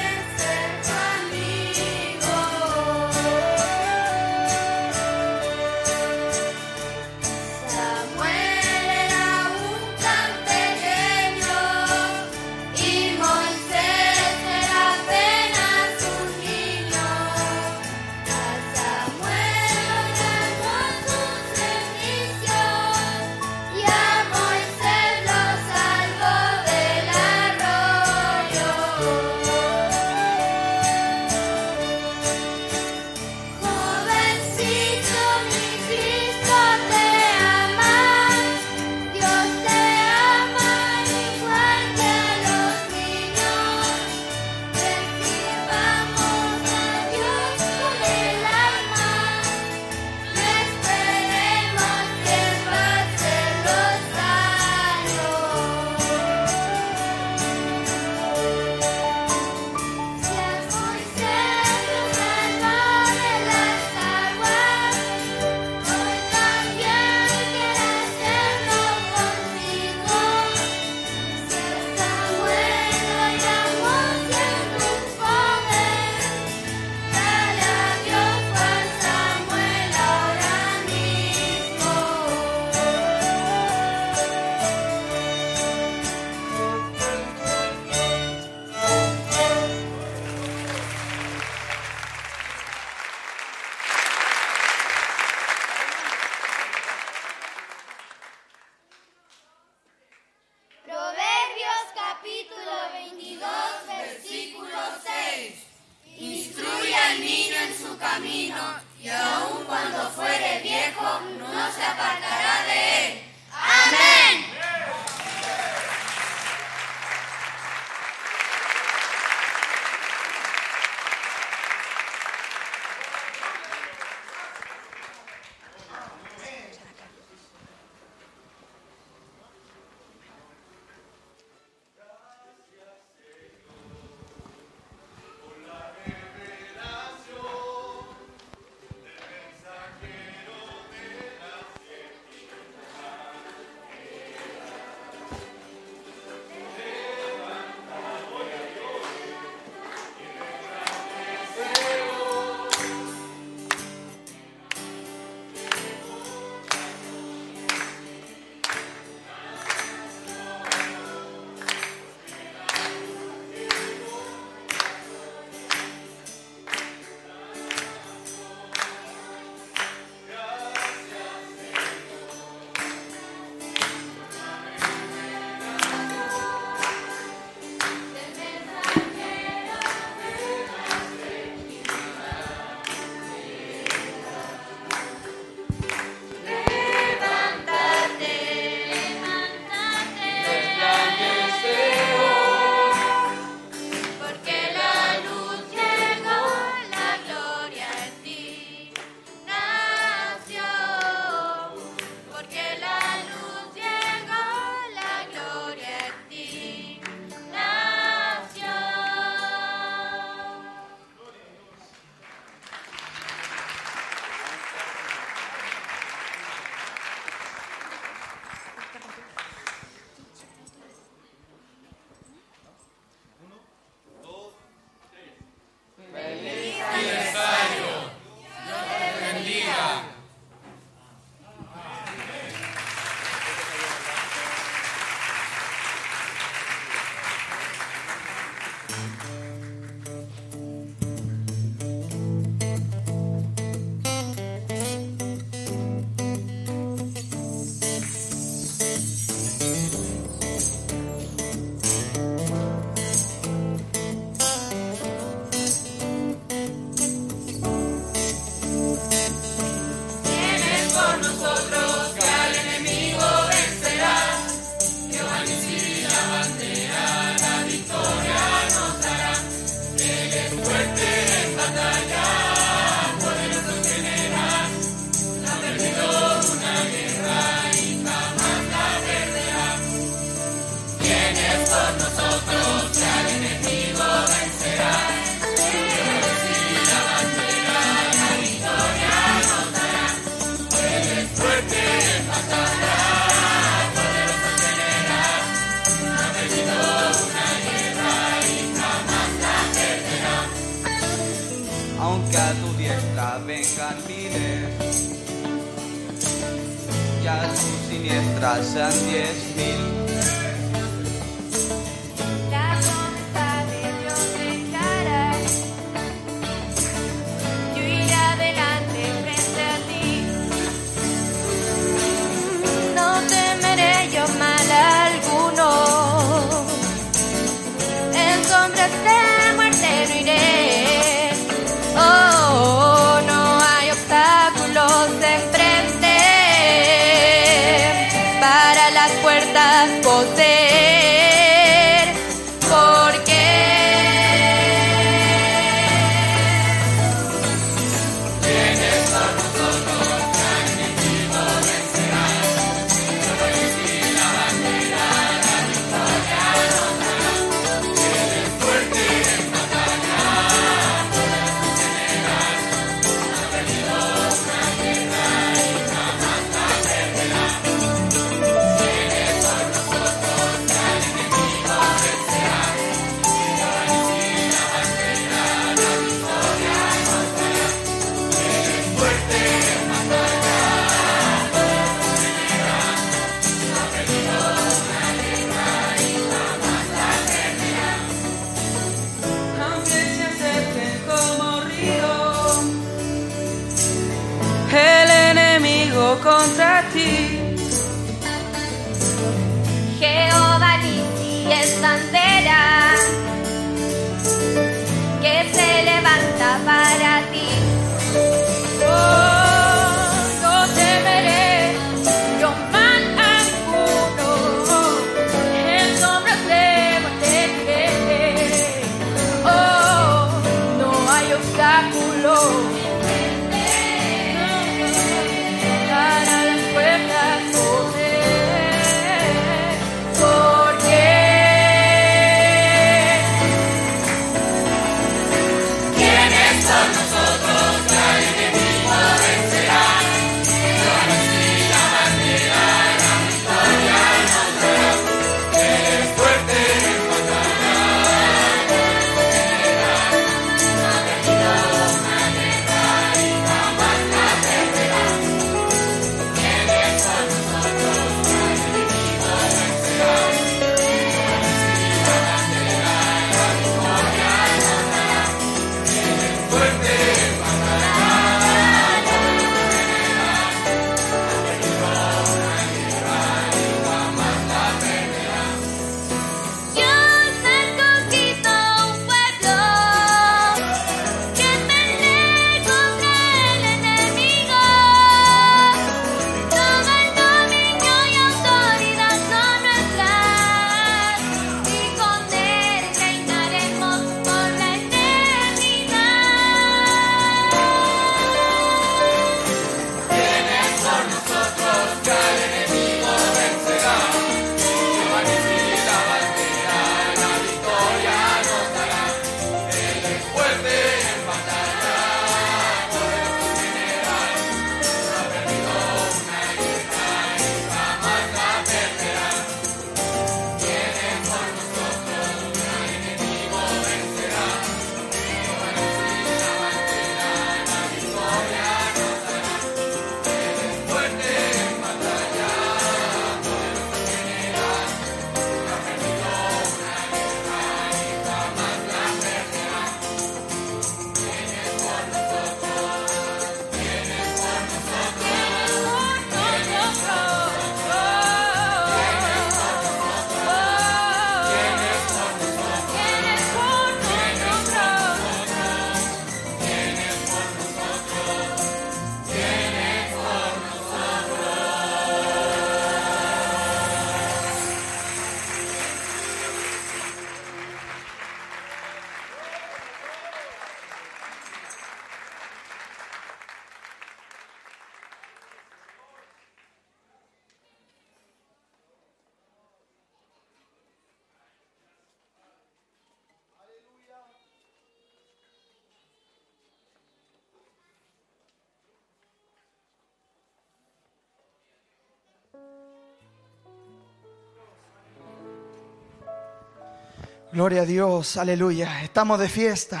Gloria 597.66 597.82
a 597.82 597.86
Dios, 597.86 598.36
aleluya. 598.36 599.02
Estamos 599.02 599.40
de 599.40 599.48
fiesta. 599.48 600.00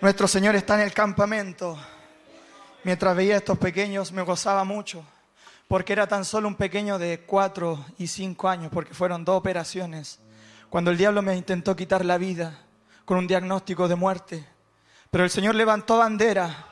Nuestro 0.00 0.26
Señor 0.26 0.56
está 0.56 0.76
en 0.76 0.80
el 0.80 0.94
campamento. 0.94 1.78
Mientras 2.82 3.14
veía 3.14 3.34
a 3.34 3.36
estos 3.36 3.58
pequeños 3.58 4.10
me 4.10 4.22
gozaba 4.22 4.64
mucho, 4.64 5.04
porque 5.68 5.92
era 5.92 6.06
tan 6.06 6.24
solo 6.24 6.48
un 6.48 6.54
pequeño 6.54 6.98
de 6.98 7.24
cuatro 7.26 7.84
y 7.98 8.06
cinco 8.06 8.48
años, 8.48 8.70
porque 8.72 8.94
fueron 8.94 9.22
dos 9.22 9.36
operaciones. 9.36 10.18
Cuando 10.70 10.90
el 10.90 10.96
diablo 10.96 11.20
me 11.20 11.36
intentó 11.36 11.76
quitar 11.76 12.06
la 12.06 12.16
vida 12.16 12.58
con 13.04 13.18
un 13.18 13.26
diagnóstico 13.26 13.86
de 13.86 13.96
muerte, 13.96 14.48
pero 15.10 15.24
el 15.24 15.30
Señor 15.30 15.54
levantó 15.54 15.98
bandera. 15.98 16.68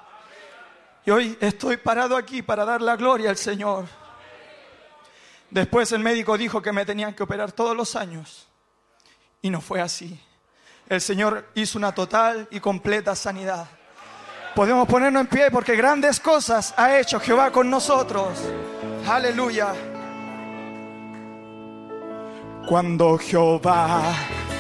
Y 1.05 1.11
hoy 1.11 1.37
estoy 1.43 1.77
parado 1.77 2.17
aquí 2.17 2.41
para 2.41 2.65
dar 2.65 2.81
la 2.81 2.97
gloria 2.97 3.29
al 3.29 3.37
Señor. 3.37 3.85
Después 5.51 5.93
el 5.93 6.01
médico 6.01 6.39
dijo 6.39 6.63
que 6.63 6.73
me 6.73 6.87
tenían 6.87 7.13
que 7.13 7.23
operar 7.23 7.53
todos 7.53 7.77
los 7.77 7.97
años. 7.97 8.50
Y 9.43 9.51
no 9.51 9.61
fue 9.61 9.81
así. 9.81 10.21
El 10.89 11.01
Señor 11.01 11.49
hizo 11.55 11.79
una 11.79 11.95
total 11.95 12.49
y 12.51 12.59
completa 12.61 13.15
sanidad. 13.15 13.69
Podemos 14.55 14.89
ponernos 14.89 15.21
en 15.21 15.29
pie 15.29 15.51
porque 15.51 15.77
grandes 15.77 16.19
cosas 16.19 16.75
ha 16.77 16.99
hecho 16.99 17.21
Jehová 17.21 17.53
con 17.53 17.71
nosotros. 17.71 18.39
Aleluya. 19.09 19.73
Cuando 22.69 23.17
Jehová 23.19 24.03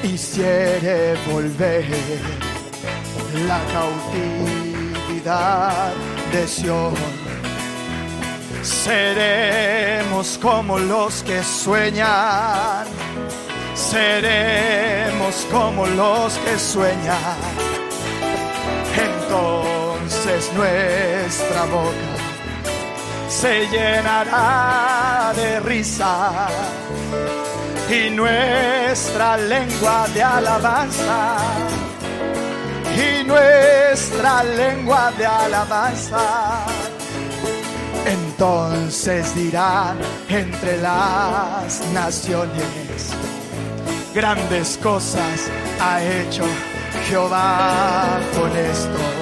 hiciere 0.02 1.16
volver 1.30 1.84
la 3.46 3.60
cautividad 5.12 5.92
de 6.32 6.48
Sion, 6.48 6.94
seremos 8.62 10.38
como 10.40 10.78
los 10.78 11.22
que 11.24 11.42
sueñan 11.42 12.86
seremos 13.80 15.46
como 15.50 15.86
los 15.86 16.34
que 16.38 16.58
sueñan. 16.58 17.36
Entonces 18.94 20.52
nuestra 20.52 21.64
boca 21.64 22.12
se 23.28 23.66
llenará 23.68 25.32
de 25.34 25.60
risa 25.60 26.48
y 27.88 28.10
nuestra 28.10 29.36
lengua 29.38 30.06
de 30.14 30.22
alabanza. 30.22 31.36
Y 32.94 33.24
nuestra 33.24 34.42
lengua 34.42 35.10
de 35.16 35.24
alabanza. 35.24 36.66
Entonces 38.04 39.34
dirán 39.34 39.98
entre 40.28 40.76
las 40.78 41.80
naciones 41.94 43.14
grandes 44.14 44.78
cosas 44.82 45.50
ha 45.80 46.02
hecho 46.02 46.44
Jehová 47.08 48.20
con 48.36 48.56
estos. 48.56 49.20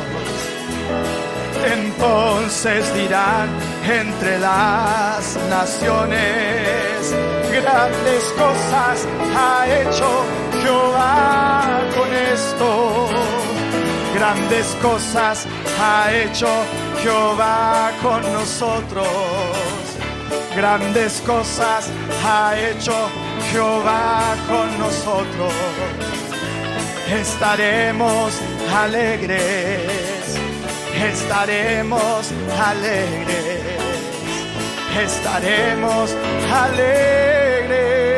Entonces 1.65 2.95
dirán 2.95 3.49
entre 3.85 4.39
las 4.39 5.37
naciones, 5.51 7.15
grandes 7.51 8.25
cosas 8.37 9.07
ha 9.37 9.67
hecho 9.67 10.25
Jehová 10.63 11.81
con 11.97 12.13
esto. 12.13 13.09
Grandes 14.15 14.67
cosas 14.83 15.47
ha 15.81 16.13
hecho 16.13 16.49
Jehová 17.03 17.93
con 18.03 18.23
nosotros. 18.33 19.78
Grandes 20.59 21.23
cosas 21.25 21.89
ha 22.27 22.53
hecho 22.59 22.93
Jehová 23.53 24.35
con 24.49 24.77
nosotros. 24.77 25.53
Estaremos 27.09 28.33
alegres, 28.75 30.37
estaremos 30.97 32.33
alegres, 32.59 33.63
estaremos 35.01 36.17
alegres. 36.53 38.09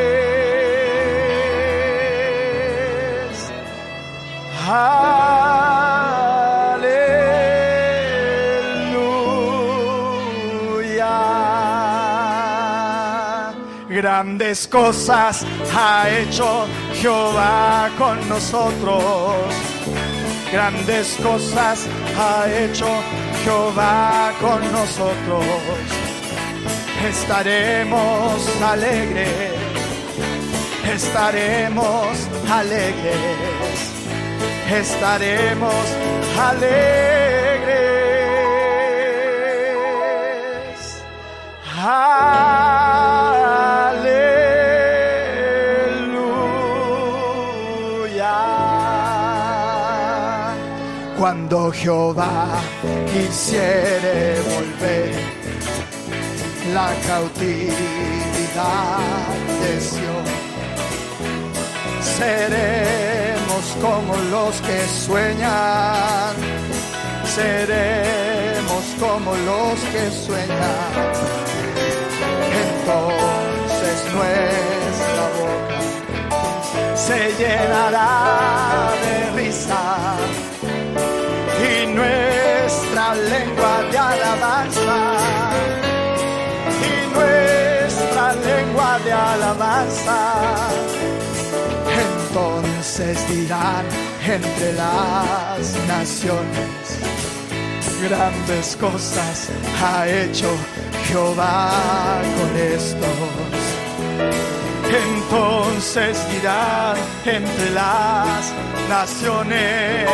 Aleluya. 4.66 5.89
Grandes 14.20 14.68
cosas 14.68 15.46
ha 15.74 16.06
hecho 16.10 16.66
Jehová 16.92 17.88
con 17.96 18.28
nosotros. 18.28 19.34
Grandes 20.52 21.16
cosas 21.22 21.86
ha 22.18 22.44
hecho 22.46 22.86
Jehová 23.42 24.30
con 24.38 24.60
nosotros. 24.72 25.42
Estaremos 27.08 28.46
alegres, 28.62 29.54
estaremos 30.94 32.28
alegres, 32.46 33.16
estaremos 34.70 35.86
alegres. 36.38 37.40
Aleluya. 41.82 43.29
Cuando 51.30 51.70
Jehová 51.70 52.60
quisiere 53.12 54.40
volver. 54.50 55.14
La 56.74 56.90
cautividad 57.06 57.68
de 59.60 59.80
Sion, 59.80 60.26
seremos 62.18 63.64
como 63.80 64.16
los 64.32 64.60
que 64.62 64.80
sueñan, 64.88 66.34
seremos 67.24 68.84
como 68.98 69.30
los 69.36 69.78
que 69.92 70.10
sueñan. 70.10 70.92
Entonces 72.64 73.98
nuestra 74.16 75.24
boca 75.38 75.78
se 76.96 77.20
llenará 77.38 78.90
de 79.04 79.14
risa 79.42 79.80
nuestra 82.00 83.14
lengua 83.14 83.82
de 83.90 83.98
alabanza 83.98 84.98
y 86.88 87.14
nuestra 87.14 88.32
lengua 88.34 88.98
de 89.04 89.12
alabanza. 89.12 90.18
Entonces 92.08 93.28
dirán 93.28 93.84
entre 94.26 94.72
las 94.74 95.76
naciones, 95.88 96.98
grandes 98.08 98.76
cosas 98.76 99.48
ha 99.82 100.08
hecho 100.08 100.50
Jehová 101.06 101.70
con 102.38 102.56
estos. 102.56 103.60
Entonces 104.92 106.18
dirán 106.32 106.96
entre 107.24 107.70
las 107.70 108.52
naciones, 108.88 110.08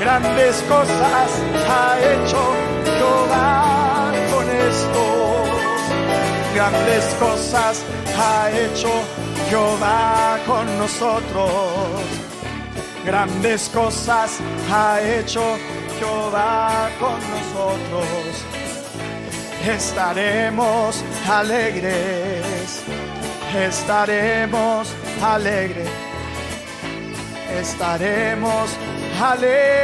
grandes 0.00 0.62
cosas 0.62 1.30
ha 1.68 1.98
hecho 1.98 2.54
Jehová 2.84 4.12
con 4.32 4.48
estos. 4.48 5.26
Grandes 6.54 7.04
cosas 7.20 7.82
ha 8.18 8.50
hecho 8.50 8.88
Jehová 9.50 10.38
con 10.46 10.78
nosotros. 10.78 11.50
Grandes 13.04 13.68
cosas 13.68 14.38
ha 14.72 15.00
hecho 15.02 15.42
Jehová 15.98 16.88
con 16.98 17.20
nosotros. 17.30 18.44
Estaremos 19.66 21.04
alegres, 21.28 22.82
estaremos 23.64 24.94
alegres, 25.22 25.88
estaremos 27.58 28.70
alegres. 29.20 29.76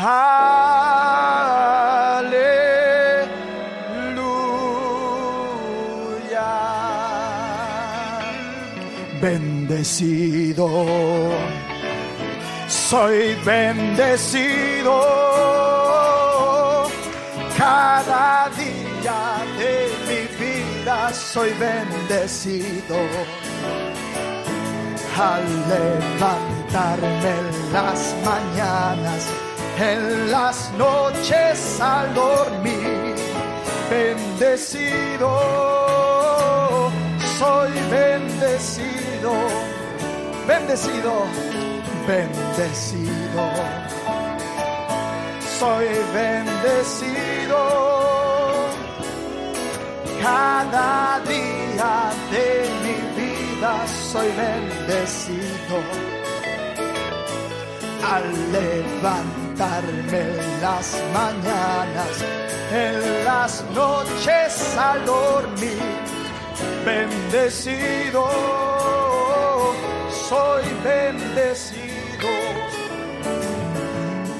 Aleluya. 0.00 0.38
Bendecido 9.20 10.68
soy 12.68 13.34
bendecido 13.44 14.94
cada 17.78 18.50
día 18.56 19.20
de 19.60 19.74
mi 20.08 20.22
vida. 20.42 21.12
soy 21.12 21.50
bendecido. 21.66 22.96
Al 25.30 25.44
levantarme 25.72 27.32
en 27.42 27.72
las 27.72 28.00
mañanas, 28.30 29.22
en 29.90 30.30
las 30.30 30.56
noches 30.84 31.80
al 31.80 32.06
dormir, 32.14 33.14
bendecido, 33.90 35.30
soy 37.38 37.72
bendecido, 37.90 39.32
bendecido, 40.46 41.12
bendecido, 42.06 43.44
soy 45.58 45.88
bendecido 46.14 47.37
cada 50.22 51.20
día 51.20 52.10
de 52.32 52.48
mi 52.84 52.96
vida 53.20 53.72
soy 53.86 54.28
bendecido. 54.44 55.76
Al 58.14 58.26
levantarme 58.52 60.24
las 60.60 60.96
mañanas, 61.12 62.14
en 62.72 63.24
las 63.24 63.64
noches 63.74 64.76
al 64.76 65.04
dormir, 65.04 65.82
bendecido, 66.84 68.28
soy 70.28 70.64
bendecido. 70.84 72.28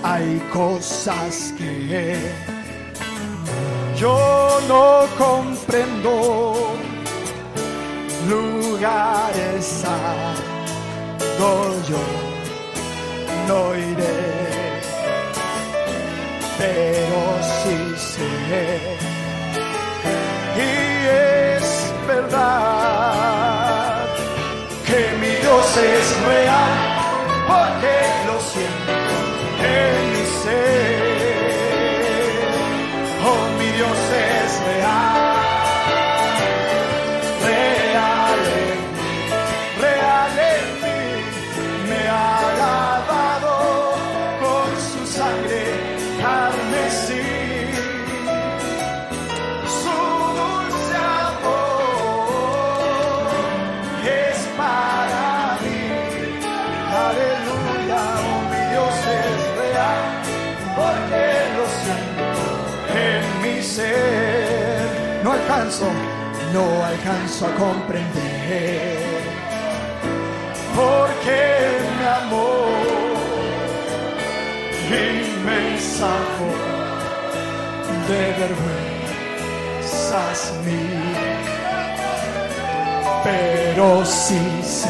Hay 0.02 0.38
cosas 0.52 1.52
que 1.58 2.57
yo 3.96 4.60
no 4.68 5.06
comprendo 5.16 6.74
lugares 8.28 9.84
donde 11.38 11.88
yo 11.88 12.04
no 13.48 13.74
iré, 13.74 14.20
pero 16.58 17.18
sí 17.62 17.76
sé 17.96 18.98
y 20.56 20.60
es 21.06 21.66
verdad 22.06 22.86
que 24.86 25.00
mi 25.20 25.32
Dios 25.40 25.76
es 25.76 26.06
real 26.26 26.72
porque 27.46 27.94
lo 28.26 28.36
siento 28.40 28.92
en 29.62 30.12
mi 30.12 30.24
ser. 30.42 30.97
Oh, 33.80 33.90
mi 33.90 34.47
no 66.54 66.84
alcanzo 66.84 67.46
a 67.46 67.54
comprender. 67.54 68.96
Porque 70.74 71.40
mi 71.98 72.06
amor 72.24 72.68
inmensa 74.90 76.10
de 78.08 78.22
vergüenzas. 78.42 80.40
Pero 83.24 83.86
sí 84.06 84.40
sé, 84.62 84.88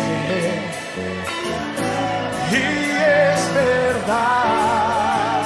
y 2.52 2.54
es 2.54 3.40
verdad 3.54 5.42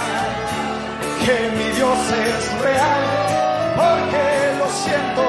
que 1.24 1.37
mi 1.57 1.68
Dios 1.76 2.01
es 2.26 2.43
real, 2.61 3.05
porque 3.76 4.32
siento 4.93 5.26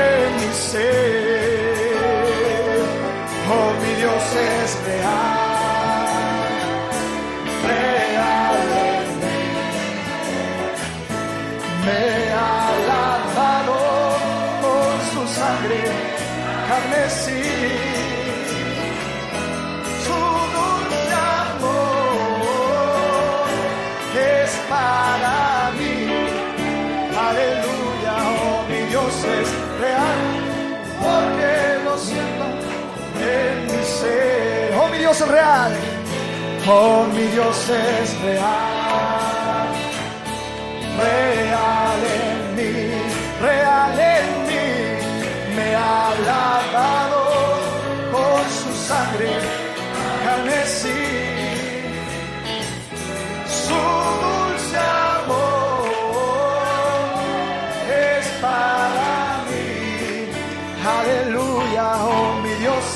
en 0.00 0.36
mi 0.36 0.50
ser. 0.54 1.88
Oh, 3.50 3.70
mi 3.82 3.92
Dios 4.00 4.24
es 4.52 4.70
real, 4.86 6.08
real. 7.66 8.58
Me 11.84 12.02
ha 12.32 12.44
lavado 12.90 13.78
con 14.62 14.94
su 15.10 15.22
sangre 15.34 15.80
carmesí. 16.68 17.97
Real, 29.78 30.20
porque 31.00 31.84
lo 31.84 31.98
siento 31.98 32.44
en 33.20 33.66
mi 33.66 33.84
ser. 33.84 34.74
Oh 34.78 34.88
mi 34.88 34.98
Dios 34.98 35.20
es 35.20 35.28
real, 35.28 35.72
oh 36.68 37.04
mi 37.14 37.22
Dios 37.34 37.70
es 37.70 38.20
real, 38.22 39.68
real 41.04 42.00
en 42.20 42.56
mí, 42.56 42.74
real 43.40 44.00
en 44.16 44.28
mí, 44.48 44.68
me 45.56 45.74
ha 45.74 46.14
lavado 46.26 47.22
con 48.12 48.42
su 48.60 48.70
sangre. 48.86 49.30
Carmesí 50.24 51.00
su 53.46 54.07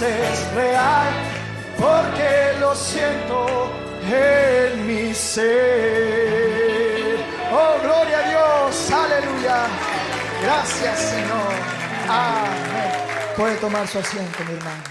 es 0.03 0.55
real, 0.55 1.09
porque 1.79 2.55
lo 2.61 2.75
siento 2.75 3.71
en 4.11 4.87
mi 4.87 5.15
ser. 5.15 5.53
Oh, 7.53 7.77
gloria 7.83 8.19
a 8.19 8.29
Dios, 8.31 8.91
aleluya. 8.91 9.67
Gracias, 10.43 10.99
Señor. 10.99 11.53
Amén. 12.09 12.93
Puede 13.37 13.57
tomar 13.57 13.87
su 13.87 13.99
asiento, 13.99 14.45
mi 14.45 14.55
hermano. 14.55 14.83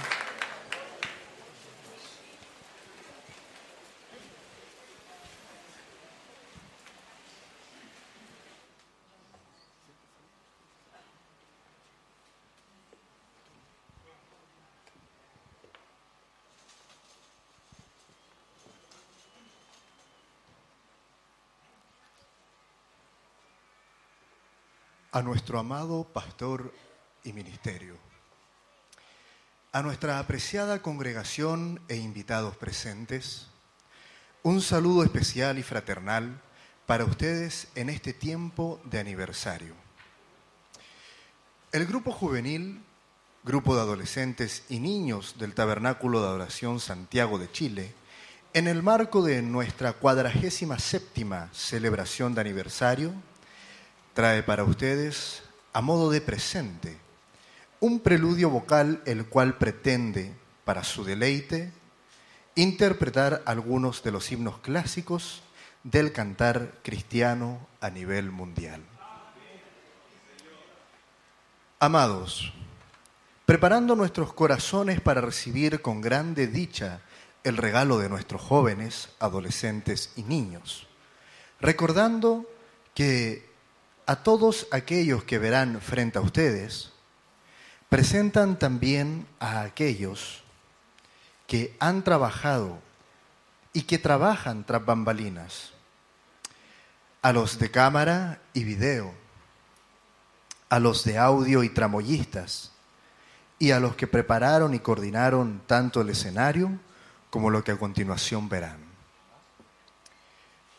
A 25.11 25.21
nuestro 25.21 25.59
amado 25.59 26.05
pastor 26.05 26.73
y 27.25 27.33
ministerio, 27.33 27.97
a 29.73 29.81
nuestra 29.81 30.19
apreciada 30.19 30.81
congregación 30.81 31.81
e 31.89 31.97
invitados 31.97 32.55
presentes, 32.55 33.47
un 34.41 34.61
saludo 34.61 35.03
especial 35.03 35.59
y 35.59 35.63
fraternal 35.63 36.41
para 36.85 37.03
ustedes 37.03 37.67
en 37.75 37.89
este 37.89 38.13
tiempo 38.13 38.79
de 38.85 38.99
aniversario. 38.99 39.75
El 41.73 41.85
grupo 41.85 42.13
juvenil, 42.13 42.81
grupo 43.43 43.75
de 43.75 43.81
adolescentes 43.81 44.63
y 44.69 44.79
niños 44.79 45.35
del 45.37 45.53
Tabernáculo 45.53 46.21
de 46.21 46.27
Adoración 46.27 46.79
Santiago 46.79 47.37
de 47.37 47.51
Chile, 47.51 47.93
en 48.53 48.67
el 48.67 48.81
marco 48.81 49.21
de 49.21 49.41
nuestra 49.41 49.91
cuadragésima 49.91 50.79
séptima 50.79 51.49
celebración 51.51 52.33
de 52.33 52.41
aniversario, 52.41 53.13
trae 54.13 54.43
para 54.43 54.63
ustedes, 54.63 55.43
a 55.73 55.81
modo 55.81 56.09
de 56.09 56.21
presente, 56.21 56.97
un 57.79 57.99
preludio 57.99 58.49
vocal 58.49 59.01
el 59.05 59.25
cual 59.25 59.57
pretende, 59.57 60.33
para 60.65 60.83
su 60.83 61.03
deleite, 61.03 61.71
interpretar 62.55 63.41
algunos 63.45 64.03
de 64.03 64.11
los 64.11 64.31
himnos 64.31 64.59
clásicos 64.59 65.41
del 65.83 66.11
cantar 66.11 66.73
cristiano 66.83 67.67
a 67.79 67.89
nivel 67.89 68.31
mundial. 68.31 68.83
Amados, 71.79 72.53
preparando 73.45 73.95
nuestros 73.95 74.33
corazones 74.33 75.01
para 75.01 75.21
recibir 75.21 75.81
con 75.81 76.01
grande 76.01 76.45
dicha 76.45 77.01
el 77.43 77.57
regalo 77.57 77.97
de 77.97 78.09
nuestros 78.09 78.41
jóvenes, 78.41 79.09
adolescentes 79.19 80.11
y 80.15 80.21
niños, 80.23 80.87
recordando 81.59 82.45
que 82.93 83.50
a 84.11 84.23
todos 84.23 84.67
aquellos 84.71 85.23
que 85.23 85.39
verán 85.39 85.79
frente 85.79 86.17
a 86.17 86.21
ustedes, 86.21 86.91
presentan 87.87 88.59
también 88.59 89.25
a 89.39 89.61
aquellos 89.61 90.43
que 91.47 91.77
han 91.79 92.03
trabajado 92.03 92.77
y 93.71 93.83
que 93.83 93.99
trabajan 93.99 94.65
tras 94.65 94.85
bambalinas, 94.85 95.71
a 97.21 97.31
los 97.31 97.57
de 97.57 97.71
cámara 97.71 98.41
y 98.53 98.65
video, 98.65 99.13
a 100.67 100.79
los 100.79 101.05
de 101.05 101.17
audio 101.17 101.63
y 101.63 101.69
tramoyistas, 101.69 102.73
y 103.59 103.71
a 103.71 103.79
los 103.79 103.95
que 103.95 104.07
prepararon 104.07 104.73
y 104.73 104.79
coordinaron 104.79 105.61
tanto 105.67 106.01
el 106.01 106.09
escenario 106.09 106.69
como 107.29 107.49
lo 107.49 107.63
que 107.63 107.71
a 107.71 107.79
continuación 107.79 108.49
verán. 108.49 108.90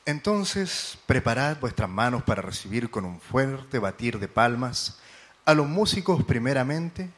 Entonces, 0.05 0.99
preparad 1.07 1.59
vuestras 1.61 1.89
manos 1.89 2.25
para 2.25 2.43
recibir 2.43 2.91
con 2.91 3.05
un 3.05 3.21
fuerte 3.21 3.79
batir 3.79 4.19
de 4.19 4.27
palmas 4.27 4.99
a 5.45 5.55
los 5.55 5.69
músicos 5.69 6.25
primeramente, 6.25 7.11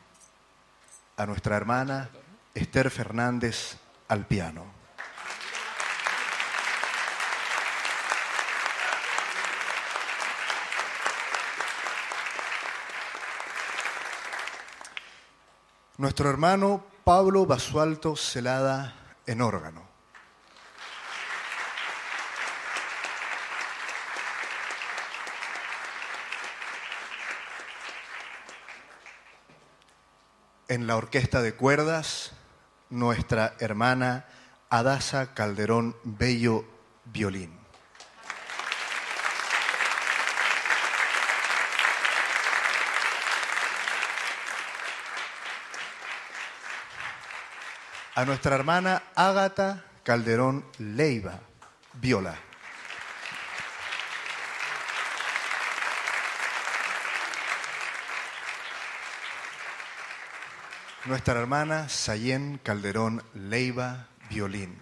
a 1.17 1.25
nuestra 1.25 1.57
hermana 1.57 2.11
Esther 2.55 2.91
Fernández 2.91 3.79
al 4.09 4.27
piano. 4.27 4.67
Nuestro 15.97 16.29
hermano 16.29 16.85
Pablo 17.05 17.47
Basualto 17.47 18.15
Celada 18.17 18.95
en 19.27 19.41
órgano. 19.41 19.94
En 30.67 30.87
la 30.87 30.97
orquesta 30.97 31.43
de 31.43 31.55
cuerdas, 31.55 32.33
nuestra 32.89 33.55
hermana 33.59 34.25
Adasa 34.71 35.35
Calderón 35.35 35.95
Bello 36.05 36.65
Violín. 37.05 37.59
A 48.15 48.25
nuestra 48.25 48.55
hermana 48.55 49.03
Ágata 49.15 49.85
Calderón 50.03 50.65
Leiva, 50.79 51.41
viola. 51.93 52.39
Nuestra 61.07 61.39
hermana 61.39 61.91
Sayén 61.91 62.59
Calderón 62.63 63.23
Leiva, 63.35 64.09
violín. 64.31 64.81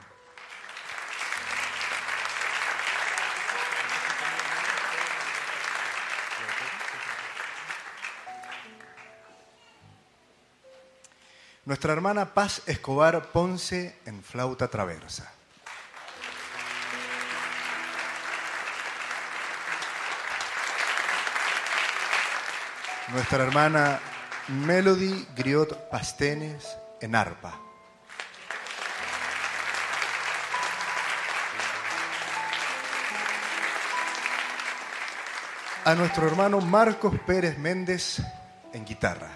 Nuestra 11.64 11.93
hermana 11.93 12.35
Paz 12.35 12.62
Escobar 12.66 13.33
Ponce 13.33 13.99
en 14.07 14.23
flauta 14.23 14.68
traversa. 14.68 15.33
Nuestra 23.09 23.43
hermana 23.43 24.01
Melody 24.49 25.26
Griot 25.36 25.88
Pastenes 25.88 26.76
en 27.01 27.14
arpa. 27.14 27.61
A 35.84 35.95
nuestro 35.95 36.26
hermano 36.26 36.61
Marcos 36.61 37.14
Pérez 37.26 37.57
Méndez 37.59 38.20
en 38.72 38.84
guitarra. 38.84 39.30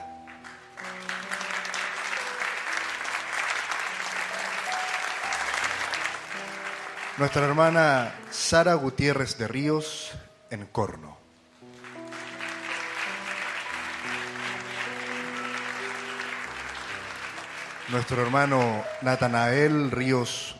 Nuestra 7.18 7.46
hermana 7.46 8.14
Sara 8.30 8.74
Gutiérrez 8.74 9.38
de 9.38 9.48
Ríos 9.48 10.12
en 10.50 10.66
corno. 10.66 11.25
Nuestro 17.88 18.20
hermano 18.20 18.82
Natanael 19.02 19.92
Ríos 19.92 20.56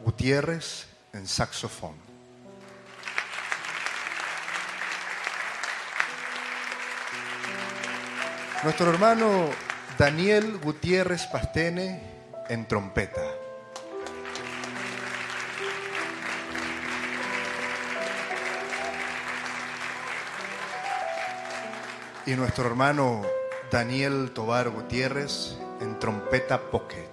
Gutiérrez 0.00 0.86
en 1.12 1.28
saxofón. 1.28 1.94
Nuestro 8.64 8.88
hermano 8.88 9.50
Daniel 9.98 10.56
Gutiérrez 10.56 11.26
Pastene 11.26 12.00
en 12.48 12.66
trompeta. 12.66 13.20
Y 22.24 22.30
nuestro 22.30 22.66
hermano 22.66 23.41
Daniel 23.72 24.32
Tobar 24.34 24.68
Gutiérrez 24.68 25.56
en 25.80 25.98
trompeta 25.98 26.60
pocket. 26.70 27.08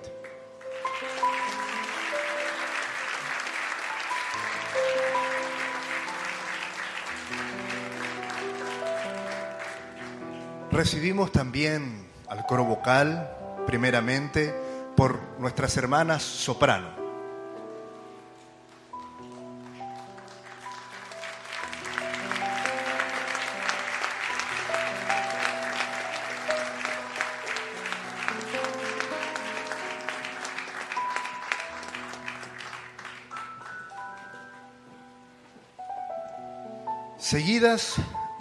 Recibimos 10.69 11.31
también 11.31 12.06
al 12.27 12.45
coro 12.45 12.65
vocal, 12.65 13.34
primeramente, 13.65 14.53
por 14.98 15.18
nuestras 15.40 15.77
hermanas 15.77 16.23
soprano. 16.23 17.09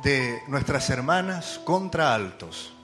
De 0.02 0.43
nuestras 0.47 0.90
hermanas 0.90 1.60
contraaltos. 1.65 2.74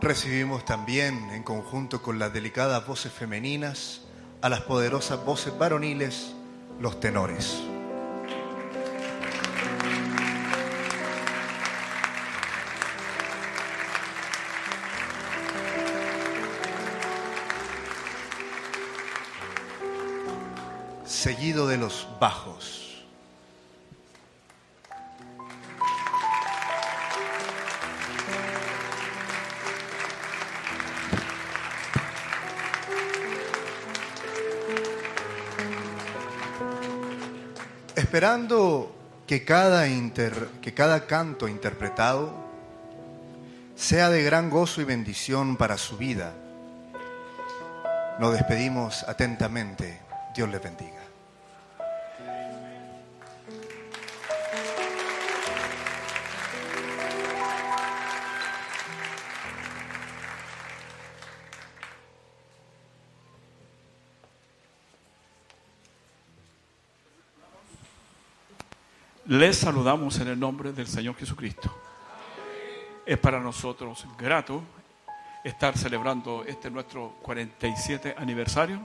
Recibimos 0.00 0.66
también, 0.66 1.30
en 1.30 1.42
conjunto 1.42 2.02
con 2.02 2.18
las 2.18 2.32
delicadas 2.32 2.86
voces 2.86 3.10
femeninas, 3.10 4.02
a 4.42 4.50
las 4.50 4.60
poderosas 4.60 5.24
voces 5.24 5.56
varoniles, 5.58 6.34
los 6.78 7.00
tenores. 7.00 7.63
De 21.52 21.76
los 21.76 22.08
bajos. 22.18 22.80
Esperando 37.94 38.94
que 39.26 39.44
cada, 39.44 39.86
inter- 39.88 40.48
que 40.62 40.72
cada 40.74 41.06
canto 41.06 41.46
interpretado 41.48 42.32
sea 43.76 44.08
de 44.08 44.22
gran 44.22 44.50
gozo 44.50 44.80
y 44.80 44.84
bendición 44.84 45.56
para 45.56 45.76
su 45.78 45.96
vida. 45.96 46.32
Nos 48.18 48.32
despedimos 48.32 49.02
atentamente. 49.04 50.00
Dios 50.34 50.48
les 50.48 50.62
bendiga. 50.62 51.03
Les 69.34 69.56
saludamos 69.56 70.20
en 70.20 70.28
el 70.28 70.38
nombre 70.38 70.72
del 70.72 70.86
Señor 70.86 71.16
Jesucristo. 71.16 71.68
Es 73.04 73.18
para 73.18 73.40
nosotros 73.40 74.06
grato 74.16 74.62
estar 75.42 75.76
celebrando 75.76 76.44
este 76.46 76.70
nuestro 76.70 77.16
47 77.20 78.14
aniversario, 78.16 78.78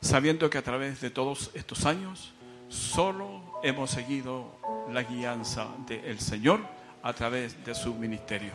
sabiendo 0.00 0.48
que 0.48 0.56
a 0.56 0.62
través 0.62 1.02
de 1.02 1.10
todos 1.10 1.50
estos 1.52 1.84
años 1.84 2.32
solo 2.70 3.60
hemos 3.62 3.90
seguido 3.90 4.58
la 4.90 5.02
guianza 5.02 5.68
del 5.86 6.20
Señor 6.20 6.60
a 7.02 7.12
través 7.12 7.62
de 7.62 7.74
su 7.74 7.92
ministerio. 7.92 8.52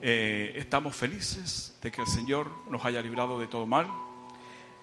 Eh, 0.00 0.54
estamos 0.56 0.96
felices 0.96 1.76
de 1.82 1.92
que 1.92 2.00
el 2.00 2.08
Señor 2.08 2.50
nos 2.70 2.82
haya 2.86 3.02
librado 3.02 3.38
de 3.38 3.46
todo 3.46 3.66
mal. 3.66 3.88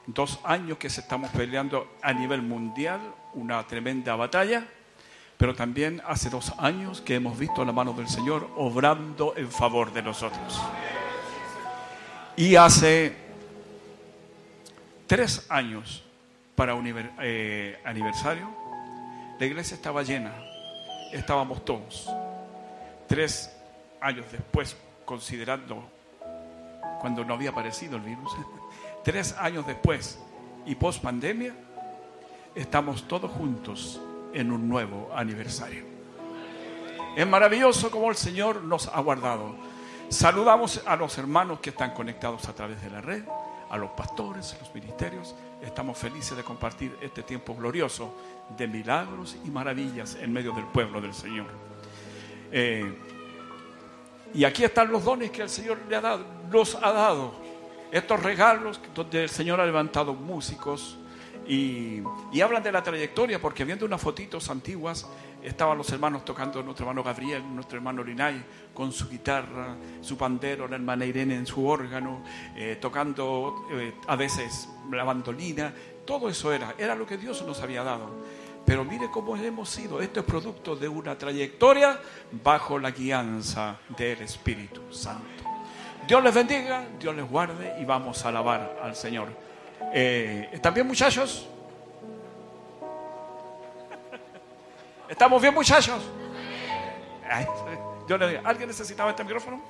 Dos 0.06 0.40
años 0.44 0.78
que 0.78 0.92
se 0.92 1.02
estamos 1.02 1.32
peleando 1.32 1.96
a 2.04 2.14
nivel 2.14 2.44
mundial, 2.44 3.02
una 3.34 3.66
tremenda 3.66 4.16
batalla 4.16 4.68
pero 5.42 5.56
también 5.56 6.04
hace 6.06 6.30
dos 6.30 6.54
años 6.60 7.02
que 7.02 7.16
hemos 7.16 7.36
visto 7.36 7.66
la 7.66 7.72
mano 7.72 7.94
del 7.94 8.08
Señor 8.08 8.48
obrando 8.58 9.34
en 9.36 9.50
favor 9.50 9.92
de 9.92 10.04
nosotros. 10.04 10.62
Y 12.38 12.56
hace 12.58 13.16
tres 15.08 15.48
años 15.50 16.04
para 16.54 16.76
eh, 17.24 17.80
aniversario, 17.84 18.52
la 19.40 19.46
iglesia 19.48 19.74
estaba 19.74 20.04
llena, 20.04 20.32
estábamos 21.12 21.66
todos. 21.66 22.08
Tres 23.08 23.52
años 24.00 24.28
después, 24.32 24.78
considerando 25.06 25.90
cuando 27.00 27.26
no 27.26 27.34
había 27.34 27.50
aparecido 27.50 27.96
el 27.96 28.04
virus, 28.04 28.32
tres 29.04 29.36
años 29.40 29.66
después 29.66 30.20
y 30.68 30.76
post 30.76 31.02
pandemia, 31.02 31.56
estamos 32.54 33.08
todos 33.08 33.32
juntos 33.32 34.00
en 34.34 34.52
un 34.52 34.68
nuevo 34.68 35.10
aniversario. 35.16 35.84
Es 37.16 37.28
maravilloso 37.28 37.92
como 37.92 38.10
el 38.10 38.16
Señor 38.16 38.64
nos 38.64 38.88
ha 38.88 39.00
guardado. 39.02 39.56
Saludamos 40.10 40.82
a 40.86 40.96
los 40.96 41.18
hermanos 41.18 41.60
que 41.60 41.72
están 41.72 41.94
conectados 41.94 42.48
a 42.48 42.54
través 42.54 42.82
de 42.82 42.90
la 42.90 43.02
red, 43.02 43.24
a 43.70 43.78
los 43.78 43.92
pastores, 43.92 44.54
a 44.54 44.60
los 44.60 44.74
ministerios. 44.74 45.36
Estamos 45.62 45.98
felices 45.98 46.36
de 46.38 46.44
compartir 46.44 46.98
este 47.02 47.24
tiempo 47.24 47.56
glorioso 47.56 48.14
de 48.58 48.68
milagros 48.68 49.38
y 49.46 49.50
maravillas 49.50 50.16
en 50.16 50.32
medio 50.32 50.54
del 50.54 50.66
pueblo 50.66 51.02
del 51.02 51.14
Señor. 51.14 51.48
Eh, 52.52 52.98
y 54.34 54.46
aquí 54.46 54.64
están 54.64 54.92
los 54.92 55.04
dones 55.04 55.32
que 55.32 55.42
el 55.42 55.50
Señor 55.50 55.80
le 55.90 55.96
ha 55.96 56.02
dado, 56.02 56.26
nos 56.50 56.76
ha 56.76 56.92
dado. 56.92 57.34
Estos 57.92 58.24
regalos 58.24 58.80
donde 58.96 59.24
el 59.24 59.30
Señor 59.30 59.60
ha 59.60 59.66
levantado 59.66 60.14
músicos, 60.14 60.98
y, 61.52 62.42
hablan 62.42 62.64
de 62.64 62.72
la 62.72 62.82
trayectoria, 62.82 63.42
porque 63.42 63.66
viendo 63.66 63.86
unas 63.86 64.00
fotitos 64.00 64.50
antiguas, 64.50 65.06
estaban 65.44 65.78
los 65.78 65.92
hermanos 65.92 66.24
tocando, 66.24 66.64
nuestro 66.64 66.86
hermano 66.86 67.04
Gabriel, 67.04 67.44
nuestro 67.54 67.78
hermano 67.78 68.06
Linay, 68.06 68.42
con 68.74 68.94
su 68.94 69.10
guitarra, 69.10 69.76
su 70.00 70.18
pandero, 70.18 70.66
la 70.66 70.78
hermana 70.78 71.06
Irene 71.06 71.36
en 71.36 71.46
su 71.46 71.68
órgano, 71.68 72.24
eh, 72.56 72.78
tocando 72.80 73.68
eh, 73.74 73.94
a 74.08 74.16
veces 74.16 74.70
la 74.90 75.04
bandolina, 75.04 75.74
todo 76.06 76.30
eso 76.30 76.54
era, 76.54 76.76
era 76.78 76.96
lo 76.96 77.06
que 77.06 77.18
Dios 77.18 77.44
nos 77.46 77.60
había 77.60 77.84
dado. 77.84 78.10
Pero 78.66 78.86
mire 78.86 79.10
cómo 79.12 79.36
hemos 79.36 79.70
sido, 79.70 80.00
esto 80.00 80.22
es 80.22 80.26
producto 80.26 80.78
de 80.78 80.88
una 80.88 81.18
trayectoria 81.18 82.00
bajo 82.44 82.80
la 82.80 82.92
guianza 82.92 83.78
del 83.98 84.22
Espíritu 84.22 84.82
Santo. 84.94 85.44
Dios 86.08 86.24
les 86.24 86.34
bendiga, 86.34 86.86
Dios 86.98 87.14
les 87.14 87.30
guarde 87.30 87.76
y 87.82 87.84
vamos 87.84 88.24
a 88.24 88.30
alabar 88.30 88.80
al 88.82 88.96
Señor. 88.96 89.51
Eh, 89.94 90.50
¿Están 90.52 90.74
bien 90.74 90.88
muchachos? 90.88 91.48
¿Estamos 95.10 95.42
bien 95.42 95.54
muchachos? 95.54 96.02
¿Alguien 98.44 98.68
necesitaba 98.68 99.12
este 99.12 99.24
micrófono? 99.24 99.62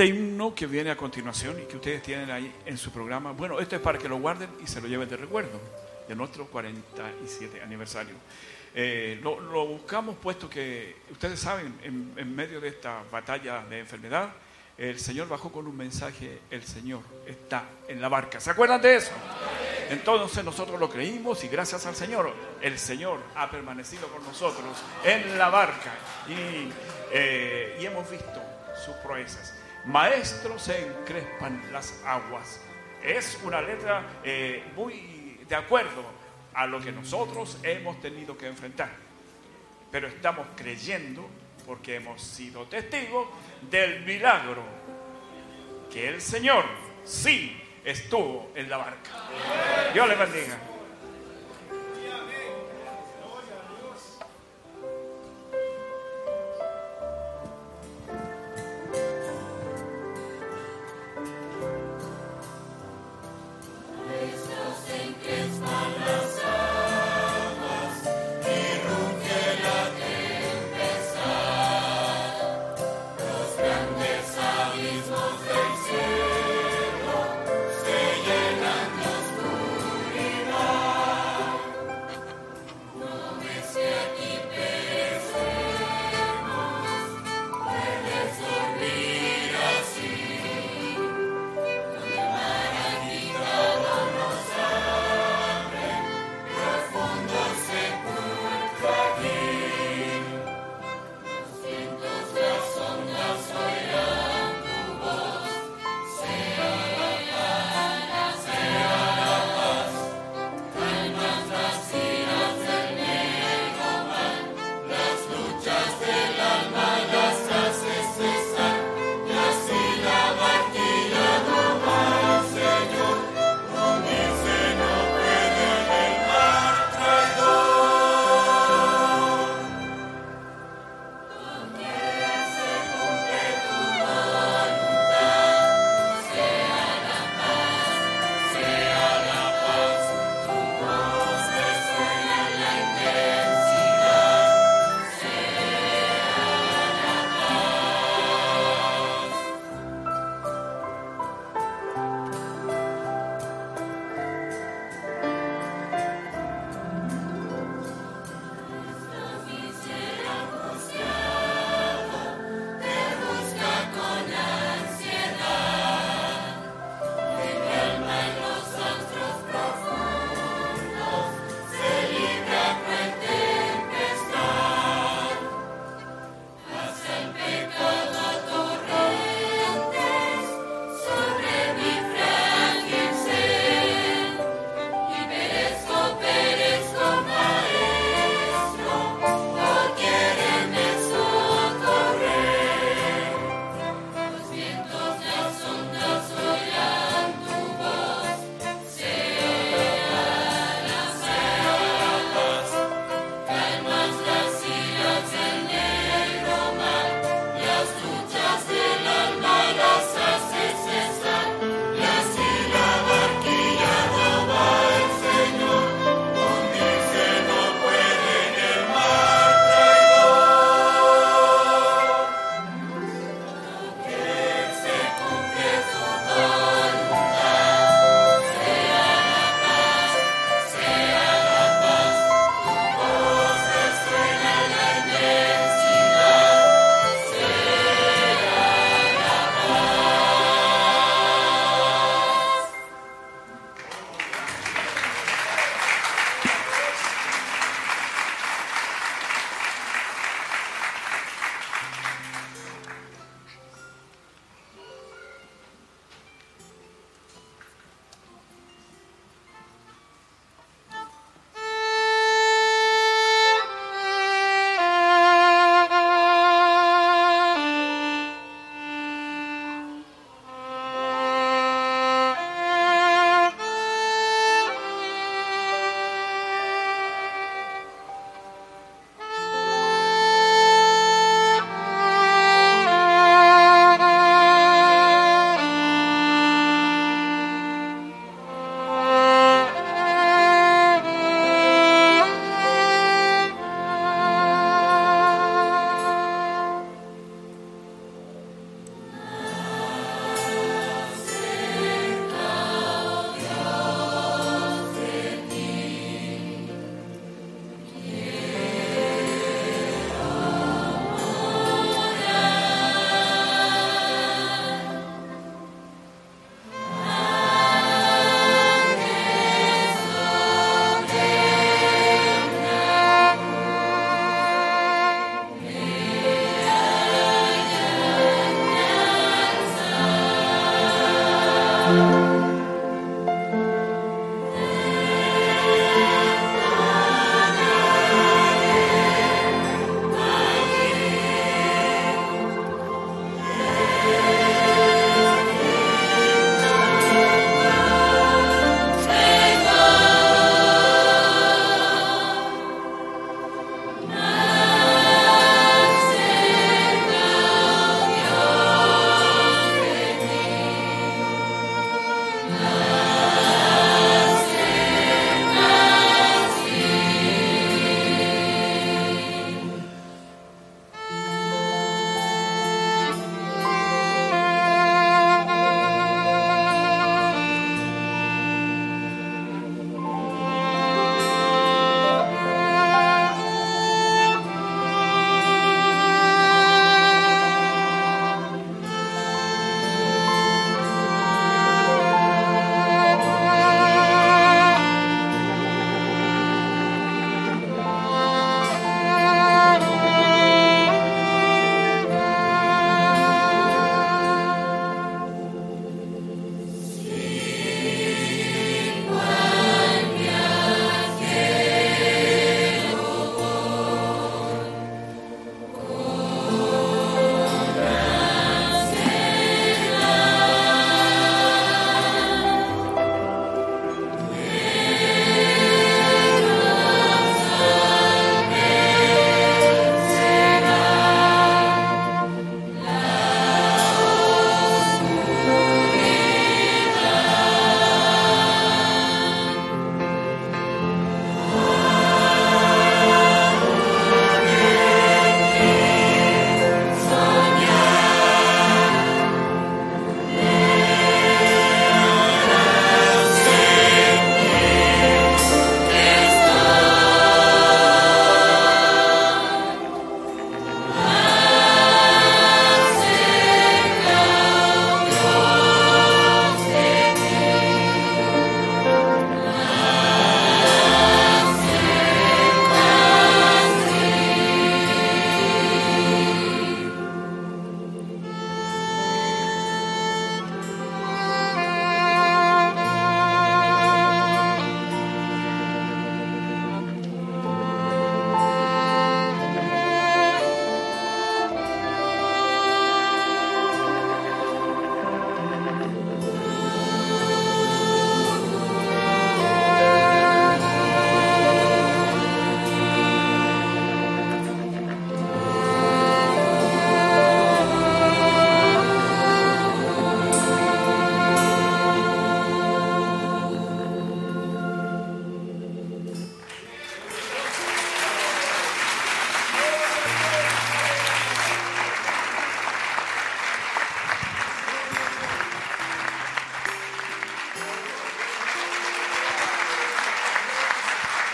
Este 0.00 0.14
himno 0.14 0.54
que 0.54 0.66
viene 0.66 0.90
a 0.90 0.96
continuación 0.96 1.60
y 1.60 1.66
que 1.66 1.76
ustedes 1.76 2.02
tienen 2.02 2.30
ahí 2.30 2.50
en 2.64 2.78
su 2.78 2.90
programa, 2.90 3.32
bueno, 3.32 3.60
esto 3.60 3.76
es 3.76 3.82
para 3.82 3.98
que 3.98 4.08
lo 4.08 4.18
guarden 4.18 4.48
y 4.64 4.66
se 4.66 4.80
lo 4.80 4.88
lleven 4.88 5.06
de 5.06 5.18
recuerdo 5.18 5.60
de 6.08 6.14
nuestro 6.16 6.46
47 6.46 7.60
aniversario. 7.60 8.14
Eh, 8.74 9.20
lo, 9.22 9.66
buscamos 9.66 10.16
puesto 10.16 10.48
que, 10.48 10.96
ustedes 11.10 11.38
saben, 11.38 11.78
en, 11.82 12.34
medio 12.34 12.62
de 12.62 12.68
esta 12.68 13.02
batalla 13.12 13.62
de 13.68 13.80
enfermedad, 13.80 14.30
el 14.78 14.98
Señor 14.98 15.28
bajó 15.28 15.52
con 15.52 15.66
un 15.66 15.76
mensaje, 15.76 16.40
el 16.50 16.64
Señor 16.64 17.02
está 17.26 17.64
en 17.86 18.00
la 18.00 18.08
barca. 18.08 18.40
¿Se 18.40 18.48
acuerdan 18.48 18.80
de 18.80 18.96
eso? 18.96 19.12
Entonces 19.90 20.42
nosotros 20.42 20.80
lo 20.80 20.88
creímos 20.88 21.44
y 21.44 21.48
gracias 21.48 21.84
al 21.84 21.94
Señor, 21.94 22.32
el 22.62 22.78
Señor 22.78 23.20
ha 23.36 23.50
permanecido 23.50 24.08
con 24.08 24.24
nosotros 24.24 24.78
en 25.04 25.36
la 25.36 25.50
barca 25.50 25.92
y, 26.26 26.72
eh, 27.12 27.76
y 27.78 27.84
hemos 27.84 28.10
visto 28.10 28.40
sus 28.82 28.94
proezas. 29.04 29.59
Maestro 29.86 30.58
se 30.58 30.86
encrespan 30.86 31.62
las 31.72 32.02
aguas. 32.04 32.60
Es 33.02 33.38
una 33.44 33.62
letra 33.62 34.20
eh, 34.22 34.62
muy 34.76 35.40
de 35.48 35.54
acuerdo 35.54 36.04
a 36.54 36.66
lo 36.66 36.80
que 36.80 36.92
nosotros 36.92 37.58
hemos 37.62 38.00
tenido 38.00 38.36
que 38.36 38.46
enfrentar. 38.46 38.90
Pero 39.90 40.08
estamos 40.08 40.46
creyendo 40.54 41.28
porque 41.66 41.96
hemos 41.96 42.22
sido 42.22 42.66
testigos 42.66 43.28
del 43.70 44.04
milagro 44.04 44.62
que 45.90 46.08
el 46.08 46.20
Señor 46.20 46.64
sí 47.04 47.60
estuvo 47.84 48.50
en 48.54 48.68
la 48.68 48.76
barca. 48.76 49.10
Dios 49.92 50.08
le 50.08 50.14
bendiga. 50.14 50.69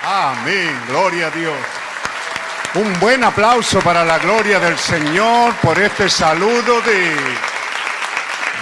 Amén, 0.09 0.73
gloria 0.87 1.27
a 1.27 1.31
Dios. 1.33 1.57
Un 2.77 3.01
buen 3.01 3.25
aplauso 3.25 3.81
para 3.81 4.05
la 4.05 4.21
gloria 4.21 4.61
del 4.61 4.79
Señor 4.79 5.53
por 5.57 5.77
este 5.81 6.09
saludo 6.09 6.81
de 6.83 7.17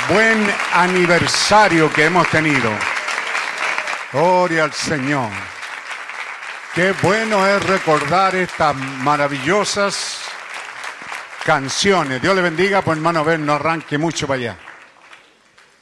buen 0.08 0.50
aniversario 0.72 1.92
que 1.92 2.06
hemos 2.06 2.26
tenido. 2.30 2.70
Gloria 4.10 4.64
al 4.64 4.72
Señor. 4.72 5.28
Qué 6.74 6.94
bueno 7.02 7.46
es 7.46 7.62
recordar 7.66 8.34
estas 8.36 8.74
maravillosas 8.74 10.20
canciones. 11.44 12.22
Dios 12.22 12.34
le 12.34 12.40
bendiga, 12.40 12.80
pues 12.80 12.96
hermano, 12.96 13.20
a 13.20 13.22
ver, 13.22 13.38
no 13.38 13.52
arranque 13.52 13.98
mucho 13.98 14.26
para 14.26 14.40
allá. 14.40 14.56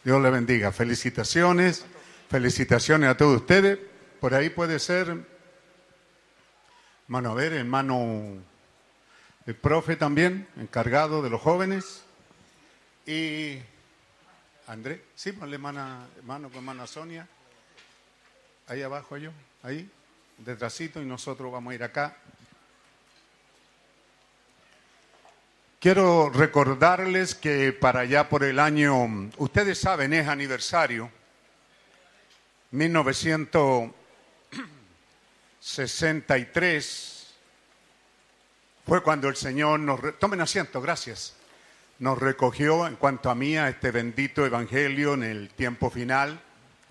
Dios 0.02 0.20
le 0.20 0.30
bendiga. 0.30 0.72
Felicitaciones, 0.72 1.84
felicitaciones 2.28 3.10
a 3.10 3.16
todos 3.16 3.42
ustedes. 3.42 3.78
Por 4.18 4.34
ahí 4.34 4.50
puede 4.50 4.80
ser, 4.80 5.31
hermano, 7.04 7.30
a 7.30 7.34
ver, 7.34 7.52
hermano, 7.52 8.38
el 9.46 9.54
profe 9.54 9.96
también, 9.96 10.46
encargado 10.56 11.22
de 11.22 11.30
los 11.30 11.40
jóvenes. 11.40 12.02
Y 13.06 13.58
André, 14.66 15.02
sí, 15.14 15.32
pues, 15.32 15.52
hermana, 15.52 16.06
hermano 16.16 16.48
con 16.48 16.58
hermana 16.58 16.86
Sonia. 16.86 17.26
Ahí 18.68 18.82
abajo 18.82 19.16
yo, 19.16 19.30
ahí, 19.62 19.90
detrásito, 20.38 21.02
y 21.02 21.04
nosotros 21.04 21.50
vamos 21.50 21.72
a 21.72 21.74
ir 21.74 21.82
acá. 21.82 22.16
Quiero 25.80 26.30
recordarles 26.30 27.34
que 27.34 27.72
para 27.72 28.00
allá 28.00 28.28
por 28.28 28.44
el 28.44 28.60
año, 28.60 29.30
ustedes 29.38 29.80
saben, 29.80 30.12
es 30.12 30.28
aniversario, 30.28 31.10
1963, 35.62 37.26
fue 38.84 39.00
cuando 39.02 39.28
el 39.28 39.36
Señor 39.36 39.78
nos... 39.78 40.00
Tomen 40.18 40.40
asiento, 40.40 40.80
gracias. 40.80 41.36
Nos 42.00 42.18
recogió 42.18 42.88
en 42.88 42.96
cuanto 42.96 43.30
a 43.30 43.36
mí 43.36 43.56
a 43.56 43.68
este 43.68 43.92
bendito 43.92 44.44
evangelio 44.44 45.14
en 45.14 45.22
el 45.22 45.50
tiempo 45.50 45.88
final, 45.88 46.42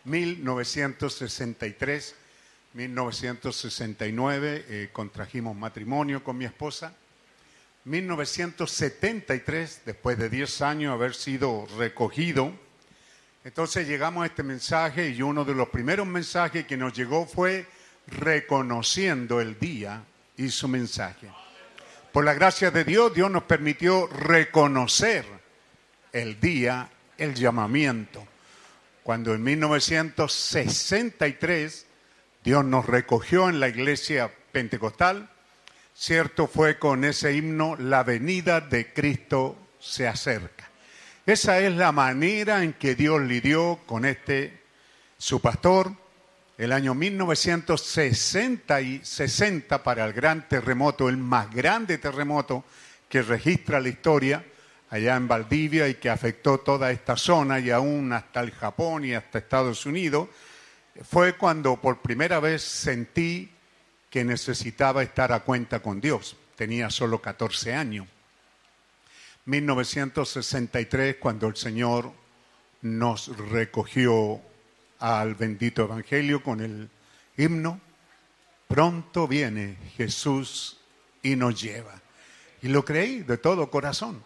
1963, 0.06 2.16
1969, 2.74 4.66
eh, 4.70 4.90
contrajimos 4.94 5.54
matrimonio 5.56 6.24
con 6.24 6.38
mi 6.38 6.46
esposa 6.46 6.94
1973, 7.84 9.82
después 9.86 10.18
de 10.18 10.30
10 10.30 10.62
años 10.62 10.94
haber 10.94 11.14
sido 11.16 11.68
recogido, 11.78 12.54
entonces 13.44 13.88
llegamos 13.88 14.24
a 14.24 14.28
este 14.28 14.44
mensaje 14.44 15.10
y 15.10 15.24
uno 15.24 15.44
de 15.44 15.56
los 15.56 15.70
primeros 15.70 16.06
mensajes 16.06 16.68
que 16.68 16.78
nos 16.78 16.94
llegó 16.94 17.26
fue 17.26 17.66
reconociendo 18.12 19.42
el 19.42 19.58
día 19.60 20.04
y 20.38 20.50
su 20.50 20.68
mensaje. 20.68 21.30
Por 22.12 22.26
la 22.26 22.34
gracia 22.34 22.72
de 22.72 22.84
Dios, 22.84 23.14
Dios 23.14 23.30
nos 23.32 23.44
permitió 23.44 24.08
reconocer 24.08 25.24
el 26.12 26.40
día, 26.40 26.90
el 27.18 27.36
llamamiento. 27.36 28.28
Cuando 29.04 29.34
en 29.34 29.44
1963 29.44 31.86
Dios 32.44 32.66
nos 32.66 32.86
recogió 32.86 33.50
en 33.50 33.60
la 33.60 33.70
iglesia 33.70 34.32
pentecostal, 34.52 35.30
cierto 35.96 36.48
fue 36.48 36.78
con 36.80 37.06
ese 37.06 37.34
himno, 37.34 37.76
la 37.78 38.04
venida 38.04 38.62
de 38.62 38.94
Cristo 38.94 39.58
se 39.80 40.08
acerca. 40.08 40.70
Esa 41.26 41.60
es 41.60 41.74
la 41.74 41.92
manera 41.92 42.64
en 42.64 42.74
que 42.74 42.96
Dios 42.96 43.22
lidió 43.22 43.80
con 43.86 44.06
este, 44.06 44.62
su 45.18 45.40
pastor, 45.40 45.94
el 46.62 46.74
año 46.74 46.94
1960 46.94 48.82
y 48.82 49.02
60 49.04 49.82
para 49.82 50.06
el 50.06 50.14
gran 50.14 50.48
terremoto, 50.48 51.10
el 51.10 51.18
más 51.18 51.50
grande 51.52 51.98
terremoto 51.98 52.64
que 53.10 53.24
registra 53.24 53.80
la 53.80 53.90
historia 53.90 54.46
allá 54.92 55.16
en 55.16 55.28
Valdivia 55.28 55.88
y 55.88 55.96
que 55.96 56.12
afectó 56.12 56.60
toda 56.60 56.92
esta 56.92 57.18
zona 57.18 57.60
y 57.60 57.72
aún 57.72 58.14
hasta 58.14 58.42
el 58.42 58.52
Japón 58.52 59.06
y 59.06 59.16
hasta 59.16 59.40
Estados 59.40 59.88
Unidos, 59.88 60.30
fue 61.04 61.34
cuando 61.34 61.78
por 61.78 62.04
primera 62.04 62.40
vez 62.40 62.62
sentí 62.62 63.50
que 64.12 64.24
necesitaba 64.24 65.02
estar 65.02 65.32
a 65.32 65.40
cuenta 65.40 65.80
con 65.80 66.00
Dios. 66.00 66.38
Tenía 66.56 66.92
solo 66.92 67.20
14 67.20 67.74
años. 67.74 68.06
1963, 69.46 71.16
cuando 71.16 71.48
el 71.48 71.56
Señor 71.56 72.12
nos 72.84 73.36
recogió 73.50 74.44
al 75.02 75.34
bendito 75.36 75.84
Evangelio 75.84 76.44
con 76.44 76.62
el 76.62 76.90
himno, 77.36 77.82
pronto 78.68 79.28
viene 79.28 79.76
Jesús 79.98 80.80
y 81.24 81.36
nos 81.36 81.60
lleva. 81.60 82.00
Y 82.62 82.68
lo 82.68 82.86
creí 82.86 83.24
de 83.24 83.38
todo 83.38 83.70
corazón. 83.72 84.24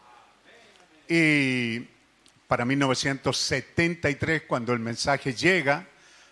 Y 1.08 1.80
para 2.48 2.66
1973, 2.66 4.44
cuando 4.44 4.74
el 4.74 4.80
mensaje 4.80 5.34
llega, 5.34 5.88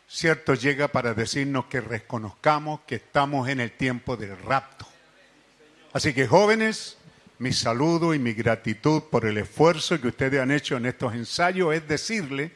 cierto, 0.10 0.56
llega 0.56 0.90
para 0.90 1.14
decirnos 1.14 1.66
que 1.66 1.80
reconozcamos 1.80 2.82
que 2.82 2.96
estamos 2.96 3.48
en 3.48 3.62
el 3.62 3.72
tiempo 3.72 4.18
del 4.18 4.38
rapto. 4.38 4.86
Así 5.94 6.14
que 6.14 6.28
jóvenes, 6.28 6.98
mi 7.40 7.54
saludo 7.54 8.14
y 8.14 8.20
mi 8.20 8.34
gratitud 8.34 9.04
por 9.04 9.26
el 9.26 9.38
esfuerzo 9.38 10.02
que 10.02 10.10
ustedes 10.10 10.42
han 10.42 10.52
hecho 10.52 10.76
en 10.76 10.86
estos 10.86 11.14
ensayos 11.14 11.74
es 11.74 11.88
decirle 11.88 12.52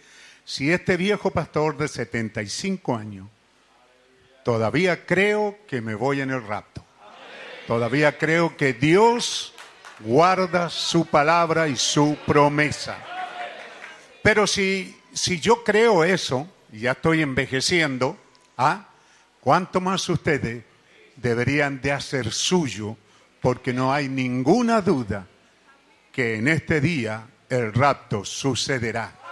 si 0.47 0.71
este 0.71 0.95
viejo 0.95 1.29
pastor 1.31 1.75
de 1.75 1.89
75 1.89 2.95
años 2.95 3.27
todavía 4.45 5.05
creo 5.05 5.57
que 5.67 5.81
me 5.81 5.93
voy 5.93 6.21
en 6.21 6.31
el 6.31 6.41
rapto. 6.41 6.85
Todavía 7.67 8.17
creo 8.17 8.55
que 8.55 8.71
Dios 8.71 9.53
guarda 9.99 10.69
su 10.69 11.05
palabra 11.05 11.67
y 11.67 11.75
su 11.75 12.17
promesa. 12.25 12.97
Pero 14.23 14.47
si, 14.47 14.97
si 15.11 15.41
yo 15.41 15.65
creo 15.65 16.05
eso, 16.05 16.47
ya 16.71 16.91
estoy 16.91 17.23
envejeciendo, 17.23 18.17
¿ah? 18.55 18.87
¿cuánto 19.41 19.81
más 19.81 20.07
ustedes 20.07 20.63
deberían 21.17 21.81
de 21.81 21.91
hacer 21.91 22.31
suyo? 22.31 22.95
Porque 23.41 23.73
no 23.73 23.91
hay 23.91 24.07
ninguna 24.07 24.79
duda 24.79 25.27
que 26.13 26.35
en 26.35 26.47
este 26.47 26.79
día 26.79 27.27
el 27.49 27.73
rapto 27.73 28.23
sucederá. 28.23 29.26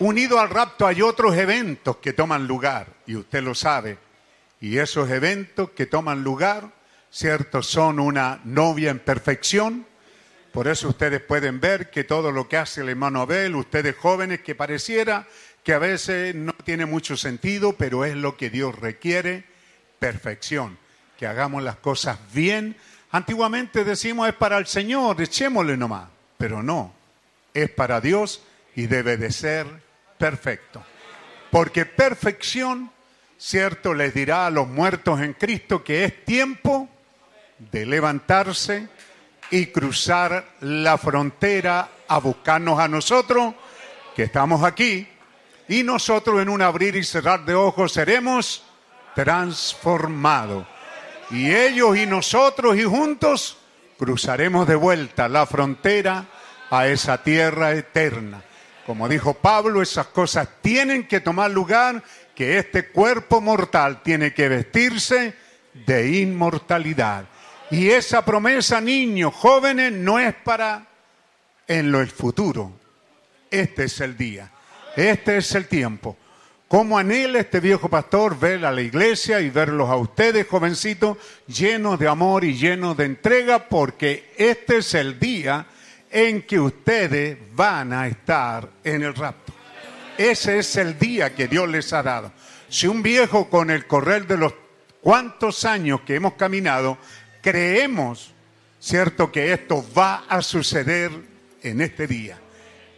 Unido 0.00 0.40
al 0.40 0.48
rapto 0.48 0.86
hay 0.86 1.02
otros 1.02 1.36
eventos 1.36 1.98
que 1.98 2.14
toman 2.14 2.46
lugar, 2.46 2.86
y 3.06 3.16
usted 3.16 3.42
lo 3.42 3.54
sabe, 3.54 3.98
y 4.58 4.78
esos 4.78 5.10
eventos 5.10 5.72
que 5.72 5.84
toman 5.84 6.24
lugar, 6.24 6.70
cierto, 7.10 7.62
son 7.62 8.00
una 8.00 8.40
novia 8.44 8.90
en 8.90 8.98
perfección, 8.98 9.84
por 10.52 10.68
eso 10.68 10.88
ustedes 10.88 11.20
pueden 11.20 11.60
ver 11.60 11.90
que 11.90 12.04
todo 12.04 12.32
lo 12.32 12.48
que 12.48 12.56
hace 12.56 12.80
el 12.80 12.88
hermano 12.88 13.20
Abel, 13.20 13.54
ustedes 13.54 13.94
jóvenes, 13.94 14.40
que 14.40 14.54
pareciera 14.54 15.26
que 15.62 15.74
a 15.74 15.78
veces 15.78 16.34
no 16.34 16.54
tiene 16.64 16.86
mucho 16.86 17.18
sentido, 17.18 17.74
pero 17.74 18.06
es 18.06 18.16
lo 18.16 18.38
que 18.38 18.48
Dios 18.48 18.78
requiere, 18.78 19.44
perfección, 19.98 20.78
que 21.18 21.26
hagamos 21.26 21.62
las 21.62 21.76
cosas 21.76 22.18
bien. 22.32 22.74
Antiguamente 23.10 23.84
decimos 23.84 24.30
es 24.30 24.34
para 24.34 24.56
el 24.56 24.66
Señor, 24.66 25.20
echémosle 25.20 25.76
nomás, 25.76 26.08
pero 26.38 26.62
no, 26.62 26.94
es 27.52 27.68
para 27.68 28.00
Dios 28.00 28.42
y 28.74 28.86
debe 28.86 29.18
de 29.18 29.30
ser 29.30 29.89
perfecto. 30.20 30.84
Porque 31.50 31.86
perfección, 31.86 32.92
cierto, 33.38 33.94
les 33.94 34.12
dirá 34.14 34.46
a 34.46 34.50
los 34.50 34.68
muertos 34.68 35.20
en 35.20 35.32
Cristo 35.32 35.82
que 35.82 36.04
es 36.04 36.24
tiempo 36.24 36.88
de 37.58 37.86
levantarse 37.86 38.88
y 39.50 39.66
cruzar 39.66 40.44
la 40.60 40.98
frontera 40.98 41.88
a 42.06 42.18
buscarnos 42.18 42.78
a 42.78 42.86
nosotros, 42.86 43.54
que 44.14 44.24
estamos 44.24 44.62
aquí, 44.62 45.08
y 45.68 45.82
nosotros 45.82 46.40
en 46.42 46.50
un 46.50 46.62
abrir 46.62 46.96
y 46.96 47.02
cerrar 47.02 47.44
de 47.44 47.54
ojos 47.54 47.92
seremos 47.92 48.62
transformados. 49.14 50.66
Y 51.30 51.50
ellos 51.50 51.96
y 51.96 52.06
nosotros 52.06 52.76
y 52.76 52.84
juntos 52.84 53.56
cruzaremos 53.98 54.68
de 54.68 54.74
vuelta 54.74 55.28
la 55.28 55.46
frontera 55.46 56.26
a 56.70 56.86
esa 56.88 57.22
tierra 57.22 57.72
eterna. 57.72 58.42
Como 58.90 59.08
dijo 59.08 59.34
Pablo, 59.34 59.82
esas 59.82 60.08
cosas 60.08 60.48
tienen 60.60 61.06
que 61.06 61.20
tomar 61.20 61.48
lugar, 61.48 62.02
que 62.34 62.58
este 62.58 62.88
cuerpo 62.88 63.40
mortal 63.40 64.02
tiene 64.02 64.34
que 64.34 64.48
vestirse 64.48 65.32
de 65.86 66.18
inmortalidad. 66.18 67.26
Y 67.70 67.90
esa 67.90 68.24
promesa, 68.24 68.80
niños, 68.80 69.32
jóvenes, 69.32 69.92
no 69.92 70.18
es 70.18 70.34
para 70.34 70.88
en 71.68 71.92
lo 71.92 72.00
el 72.00 72.08
futuro. 72.08 72.72
Este 73.48 73.84
es 73.84 74.00
el 74.00 74.16
día. 74.16 74.50
Este 74.96 75.36
es 75.36 75.54
el 75.54 75.68
tiempo. 75.68 76.16
¿Cómo 76.66 76.98
anhela 76.98 77.38
este 77.38 77.60
viejo 77.60 77.88
pastor 77.88 78.36
ver 78.40 78.64
a 78.66 78.72
la 78.72 78.82
iglesia 78.82 79.40
y 79.40 79.50
verlos 79.50 79.88
a 79.88 79.94
ustedes, 79.94 80.48
jovencitos, 80.48 81.16
llenos 81.46 81.96
de 81.96 82.08
amor 82.08 82.42
y 82.42 82.58
llenos 82.58 82.96
de 82.96 83.04
entrega? 83.04 83.68
Porque 83.68 84.34
este 84.36 84.78
es 84.78 84.94
el 84.94 85.20
día 85.20 85.64
en 86.10 86.42
que 86.42 86.58
ustedes 86.58 87.38
van 87.54 87.92
a 87.92 88.08
estar 88.08 88.68
en 88.82 89.02
el 89.02 89.14
rapto. 89.14 89.52
Ese 90.18 90.58
es 90.58 90.76
el 90.76 90.98
día 90.98 91.34
que 91.34 91.48
Dios 91.48 91.68
les 91.68 91.92
ha 91.92 92.02
dado. 92.02 92.32
Si 92.68 92.86
un 92.86 93.02
viejo 93.02 93.48
con 93.48 93.70
el 93.70 93.86
correr 93.86 94.26
de 94.26 94.36
los 94.36 94.54
cuántos 95.00 95.64
años 95.64 96.02
que 96.02 96.16
hemos 96.16 96.34
caminado, 96.34 96.98
creemos, 97.40 98.32
¿cierto?, 98.78 99.32
que 99.32 99.52
esto 99.52 99.84
va 99.96 100.24
a 100.28 100.42
suceder 100.42 101.10
en 101.62 101.80
este 101.80 102.06
día. 102.06 102.38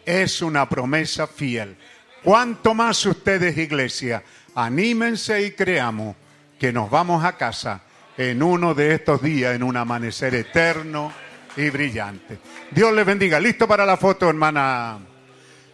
Es 0.04 0.42
una 0.42 0.68
promesa 0.68 1.26
fiel. 1.26 1.76
Cuanto 2.24 2.74
más 2.74 3.04
ustedes, 3.06 3.56
iglesia, 3.56 4.22
anímense 4.54 5.42
y 5.42 5.52
creamos 5.52 6.16
que 6.58 6.72
nos 6.72 6.90
vamos 6.90 7.24
a 7.24 7.36
casa 7.36 7.82
en 8.16 8.42
uno 8.42 8.74
de 8.74 8.94
estos 8.94 9.22
días, 9.22 9.54
en 9.54 9.62
un 9.62 9.76
amanecer 9.76 10.34
eterno 10.34 11.12
y 11.56 11.70
brillante. 11.70 12.38
Dios 12.70 12.92
les 12.92 13.04
bendiga. 13.04 13.38
¿Listo 13.38 13.66
para 13.68 13.84
la 13.84 13.96
foto, 13.96 14.28
hermana 14.28 14.98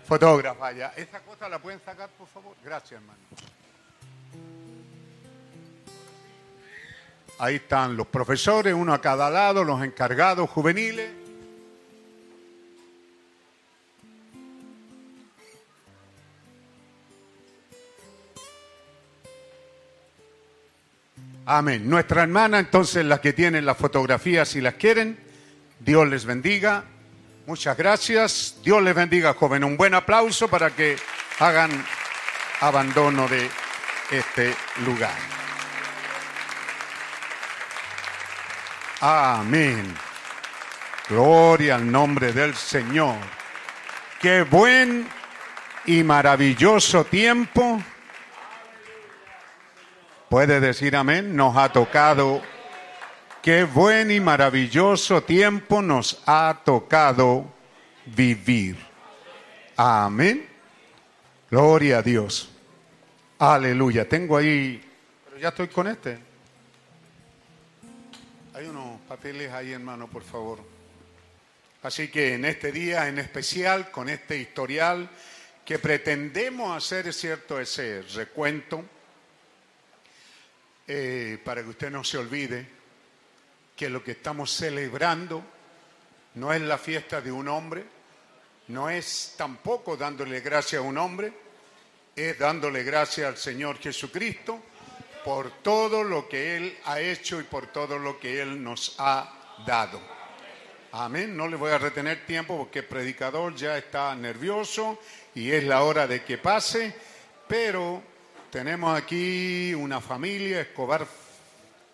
fotógrafa? 0.04 0.72
Ya. 0.72 0.92
¿Esa 0.96 1.20
cosa 1.20 1.48
la 1.48 1.58
pueden 1.60 1.80
sacar, 1.84 2.08
por 2.10 2.28
favor? 2.28 2.56
Gracias, 2.64 3.00
hermano. 3.00 3.18
Ahí 7.40 7.56
están 7.56 7.96
los 7.96 8.08
profesores, 8.08 8.74
uno 8.74 8.92
a 8.92 9.00
cada 9.00 9.30
lado, 9.30 9.62
los 9.62 9.82
encargados 9.84 10.50
juveniles. 10.50 11.08
Amén. 21.46 21.88
Nuestra 21.88 22.24
hermana, 22.24 22.58
entonces, 22.58 23.06
las 23.06 23.20
que 23.20 23.32
tienen 23.32 23.64
las 23.64 23.78
fotografías, 23.78 24.48
si 24.48 24.60
las 24.60 24.74
quieren, 24.74 25.27
Dios 25.80 26.08
les 26.08 26.24
bendiga. 26.24 26.84
Muchas 27.46 27.76
gracias. 27.76 28.56
Dios 28.62 28.82
les 28.82 28.94
bendiga, 28.94 29.34
joven. 29.34 29.64
Un 29.64 29.76
buen 29.76 29.94
aplauso 29.94 30.48
para 30.48 30.70
que 30.70 30.96
hagan 31.38 31.70
abandono 32.60 33.26
de 33.28 33.48
este 34.10 34.54
lugar. 34.84 35.16
Amén. 39.00 39.94
Gloria 41.08 41.76
al 41.76 41.90
nombre 41.90 42.32
del 42.32 42.54
Señor. 42.54 43.16
Qué 44.20 44.42
buen 44.42 45.08
y 45.86 46.02
maravilloso 46.02 47.04
tiempo. 47.04 47.80
Puede 50.28 50.60
decir 50.60 50.96
amén. 50.96 51.34
Nos 51.34 51.56
ha 51.56 51.72
tocado. 51.72 52.42
Qué 53.42 53.62
buen 53.62 54.10
y 54.10 54.18
maravilloso 54.18 55.22
tiempo 55.22 55.80
nos 55.80 56.20
ha 56.26 56.60
tocado 56.64 57.46
vivir. 58.04 58.76
Amén. 59.76 60.44
Gloria 61.48 61.98
a 61.98 62.02
Dios. 62.02 62.50
Aleluya. 63.38 64.08
Tengo 64.08 64.36
ahí, 64.36 64.84
pero 65.24 65.38
ya 65.38 65.50
estoy 65.50 65.68
con 65.68 65.86
este. 65.86 66.18
Hay 68.54 68.66
unos 68.66 69.00
papeles 69.02 69.52
ahí, 69.52 69.70
hermano, 69.72 70.08
por 70.08 70.24
favor. 70.24 70.58
Así 71.84 72.08
que 72.08 72.34
en 72.34 72.44
este 72.44 72.72
día 72.72 73.06
en 73.06 73.20
especial, 73.20 73.92
con 73.92 74.08
este 74.08 74.36
historial 74.36 75.08
que 75.64 75.78
pretendemos 75.78 76.76
hacer, 76.76 77.12
cierto, 77.14 77.60
ese 77.60 78.02
recuento, 78.14 78.84
eh, 80.88 81.38
para 81.44 81.62
que 81.62 81.68
usted 81.68 81.90
no 81.90 82.02
se 82.02 82.18
olvide 82.18 82.77
que 83.78 83.88
lo 83.88 84.02
que 84.02 84.10
estamos 84.10 84.50
celebrando 84.50 85.40
no 86.34 86.52
es 86.52 86.60
la 86.60 86.78
fiesta 86.78 87.20
de 87.20 87.30
un 87.30 87.46
hombre, 87.46 87.84
no 88.66 88.90
es 88.90 89.34
tampoco 89.36 89.96
dándole 89.96 90.40
gracias 90.40 90.82
a 90.82 90.84
un 90.84 90.98
hombre, 90.98 91.32
es 92.16 92.36
dándole 92.36 92.82
gracias 92.82 93.28
al 93.28 93.36
Señor 93.36 93.78
Jesucristo 93.78 94.60
por 95.24 95.62
todo 95.62 96.02
lo 96.02 96.28
que 96.28 96.56
Él 96.56 96.78
ha 96.86 97.00
hecho 97.00 97.40
y 97.40 97.44
por 97.44 97.68
todo 97.68 98.00
lo 98.00 98.18
que 98.18 98.42
Él 98.42 98.60
nos 98.60 98.96
ha 98.98 99.32
dado. 99.64 100.00
Amén. 100.90 101.36
No 101.36 101.46
le 101.46 101.54
voy 101.54 101.70
a 101.70 101.78
retener 101.78 102.26
tiempo 102.26 102.58
porque 102.58 102.80
el 102.80 102.86
predicador 102.86 103.54
ya 103.54 103.78
está 103.78 104.12
nervioso 104.16 104.98
y 105.36 105.52
es 105.52 105.62
la 105.62 105.84
hora 105.84 106.08
de 106.08 106.24
que 106.24 106.38
pase, 106.38 106.92
pero 107.46 108.02
tenemos 108.50 108.98
aquí 108.98 109.72
una 109.72 110.00
familia, 110.00 110.62
Escobar, 110.62 111.06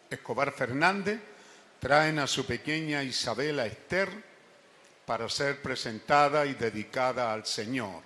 Escobar 0.09 0.51
Fernández, 0.51 1.34
traen 1.85 2.19
a 2.19 2.27
su 2.27 2.47
pequeña 2.47 3.03
Isabela 3.03 3.67
Esther 3.67 4.09
para 5.05 5.29
ser 5.29 5.61
presentada 5.61 6.47
y 6.47 6.55
dedicada 6.55 7.31
al 7.31 7.45
Señor. 7.45 8.03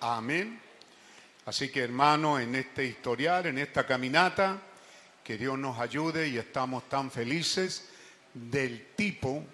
Amén. 0.00 0.60
Así 1.46 1.68
que 1.68 1.84
hermano, 1.84 2.40
en 2.40 2.56
este 2.56 2.84
historial, 2.84 3.46
en 3.46 3.58
esta 3.58 3.86
caminata, 3.86 4.60
que 5.22 5.38
Dios 5.38 5.56
nos 5.56 5.78
ayude 5.78 6.26
y 6.26 6.38
estamos 6.38 6.88
tan 6.88 7.08
felices 7.12 7.88
del 8.34 8.88
tipo 8.96 9.44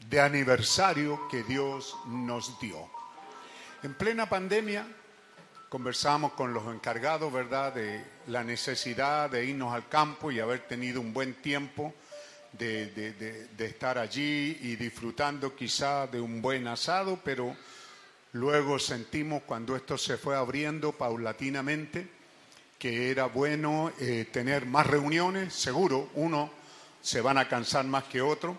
de 0.00 0.20
aniversario 0.20 1.28
que 1.28 1.44
Dios 1.44 1.96
nos 2.06 2.58
dio. 2.58 2.90
En 3.84 3.94
plena 3.94 4.28
pandemia 4.28 4.84
conversamos 5.68 6.32
con 6.32 6.54
los 6.54 6.72
encargados, 6.74 7.32
¿verdad?, 7.32 7.74
de 7.74 8.02
la 8.28 8.42
necesidad 8.42 9.28
de 9.28 9.44
irnos 9.44 9.74
al 9.74 9.88
campo 9.88 10.30
y 10.32 10.40
haber 10.40 10.66
tenido 10.66 11.00
un 11.00 11.12
buen 11.12 11.34
tiempo 11.34 11.92
de, 12.52 13.48
estar 13.58 13.98
allí 13.98 14.58
y 14.62 14.76
disfrutando 14.76 15.54
quizá 15.54 16.06
de 16.06 16.20
un 16.20 16.40
buen 16.40 16.66
asado, 16.66 17.20
pero 17.22 17.54
luego 18.32 18.78
sentimos 18.78 19.42
cuando 19.42 19.76
esto 19.76 19.98
se 19.98 20.16
fue 20.16 20.36
abriendo 20.36 20.92
paulatinamente 20.92 22.08
que 22.78 23.10
era 23.10 23.26
bueno 23.26 23.92
eh, 23.98 24.26
tener 24.32 24.64
más 24.64 24.86
reuniones, 24.86 25.52
seguro, 25.52 26.10
uno 26.14 26.50
se 27.02 27.20
van 27.20 27.36
a 27.36 27.48
cansar 27.48 27.84
más 27.84 28.04
que 28.04 28.22
otro, 28.22 28.56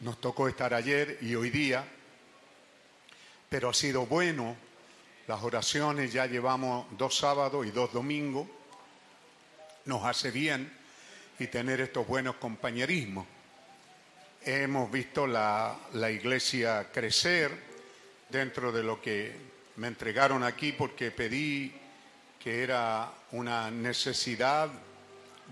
nos 0.00 0.20
tocó 0.20 0.48
estar 0.48 0.74
ayer 0.74 1.18
y 1.22 1.34
hoy 1.34 1.50
día, 1.50 1.84
pero 3.48 3.70
ha 3.70 3.74
sido 3.74 4.04
bueno 4.06 4.67
las 5.28 5.42
oraciones, 5.42 6.10
ya 6.10 6.24
llevamos 6.26 6.86
dos 6.96 7.18
sábados 7.18 7.66
y 7.66 7.70
dos 7.70 7.92
domingos, 7.92 8.48
nos 9.84 10.02
hace 10.06 10.30
bien 10.30 10.72
y 11.38 11.48
tener 11.48 11.82
estos 11.82 12.06
buenos 12.06 12.36
compañerismos. 12.36 13.26
Hemos 14.42 14.90
visto 14.90 15.26
la, 15.26 15.76
la 15.92 16.10
iglesia 16.10 16.90
crecer 16.90 17.52
dentro 18.30 18.72
de 18.72 18.82
lo 18.82 19.02
que 19.02 19.36
me 19.76 19.88
entregaron 19.88 20.42
aquí 20.42 20.72
porque 20.72 21.10
pedí 21.10 21.74
que 22.42 22.62
era 22.62 23.12
una 23.32 23.70
necesidad 23.70 24.70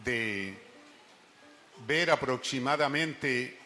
de 0.03 0.55
ver 1.87 2.11
aproximadamente 2.11 3.59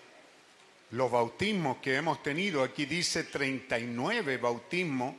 los 0.90 1.08
bautismos 1.08 1.76
que 1.76 1.94
hemos 1.94 2.20
tenido. 2.20 2.64
Aquí 2.64 2.84
dice 2.84 3.22
39 3.22 4.38
bautismos 4.38 5.14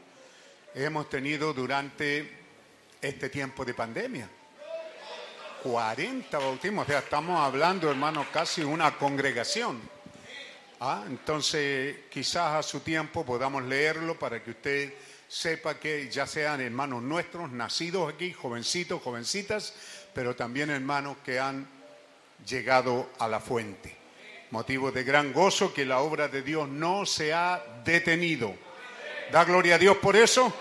hemos 0.74 1.10
tenido 1.10 1.54
durante 1.54 2.30
este 3.02 3.30
tiempo 3.30 3.66
de 3.66 3.74
pandemia. 3.74 4.30
40 5.64 6.40
bautismos, 6.40 6.86
o 6.86 6.90
sea, 6.90 7.00
estamos 7.00 7.40
hablando, 7.40 7.90
hermano, 7.90 8.26
casi 8.34 8.64
una 8.64 8.98
congregación. 8.98 9.80
Ah, 10.80 11.04
entonces, 11.08 11.98
quizás 12.10 12.54
a 12.56 12.64
su 12.64 12.80
tiempo 12.80 13.24
podamos 13.24 13.64
leerlo 13.64 14.18
para 14.18 14.44
que 14.44 14.52
usted 14.52 14.94
sepa 15.28 15.80
que 15.80 16.10
ya 16.10 16.26
sean 16.26 16.60
hermanos 16.62 17.04
nuestros, 17.04 17.52
nacidos 17.52 18.12
aquí, 18.12 18.34
jovencitos, 18.34 19.02
jovencitas, 19.04 19.74
pero 20.14 20.36
también 20.36 20.72
hermanos 20.72 21.18
que 21.24 21.40
han 21.40 21.68
llegado 22.46 23.12
a 23.20 23.28
la 23.28 23.40
fuente. 23.40 23.96
Motivo 24.50 24.92
de 24.92 25.04
gran 25.04 25.32
gozo 25.32 25.74
que 25.74 25.86
la 25.86 26.00
obra 26.00 26.28
de 26.28 26.42
Dios 26.42 26.68
no 26.68 27.06
se 27.06 27.34
ha 27.34 27.64
detenido. 27.86 28.54
¿Da 29.32 29.46
gloria 29.46 29.76
a 29.76 29.78
Dios 29.78 29.96
por 29.96 30.18
eso? 30.18 30.54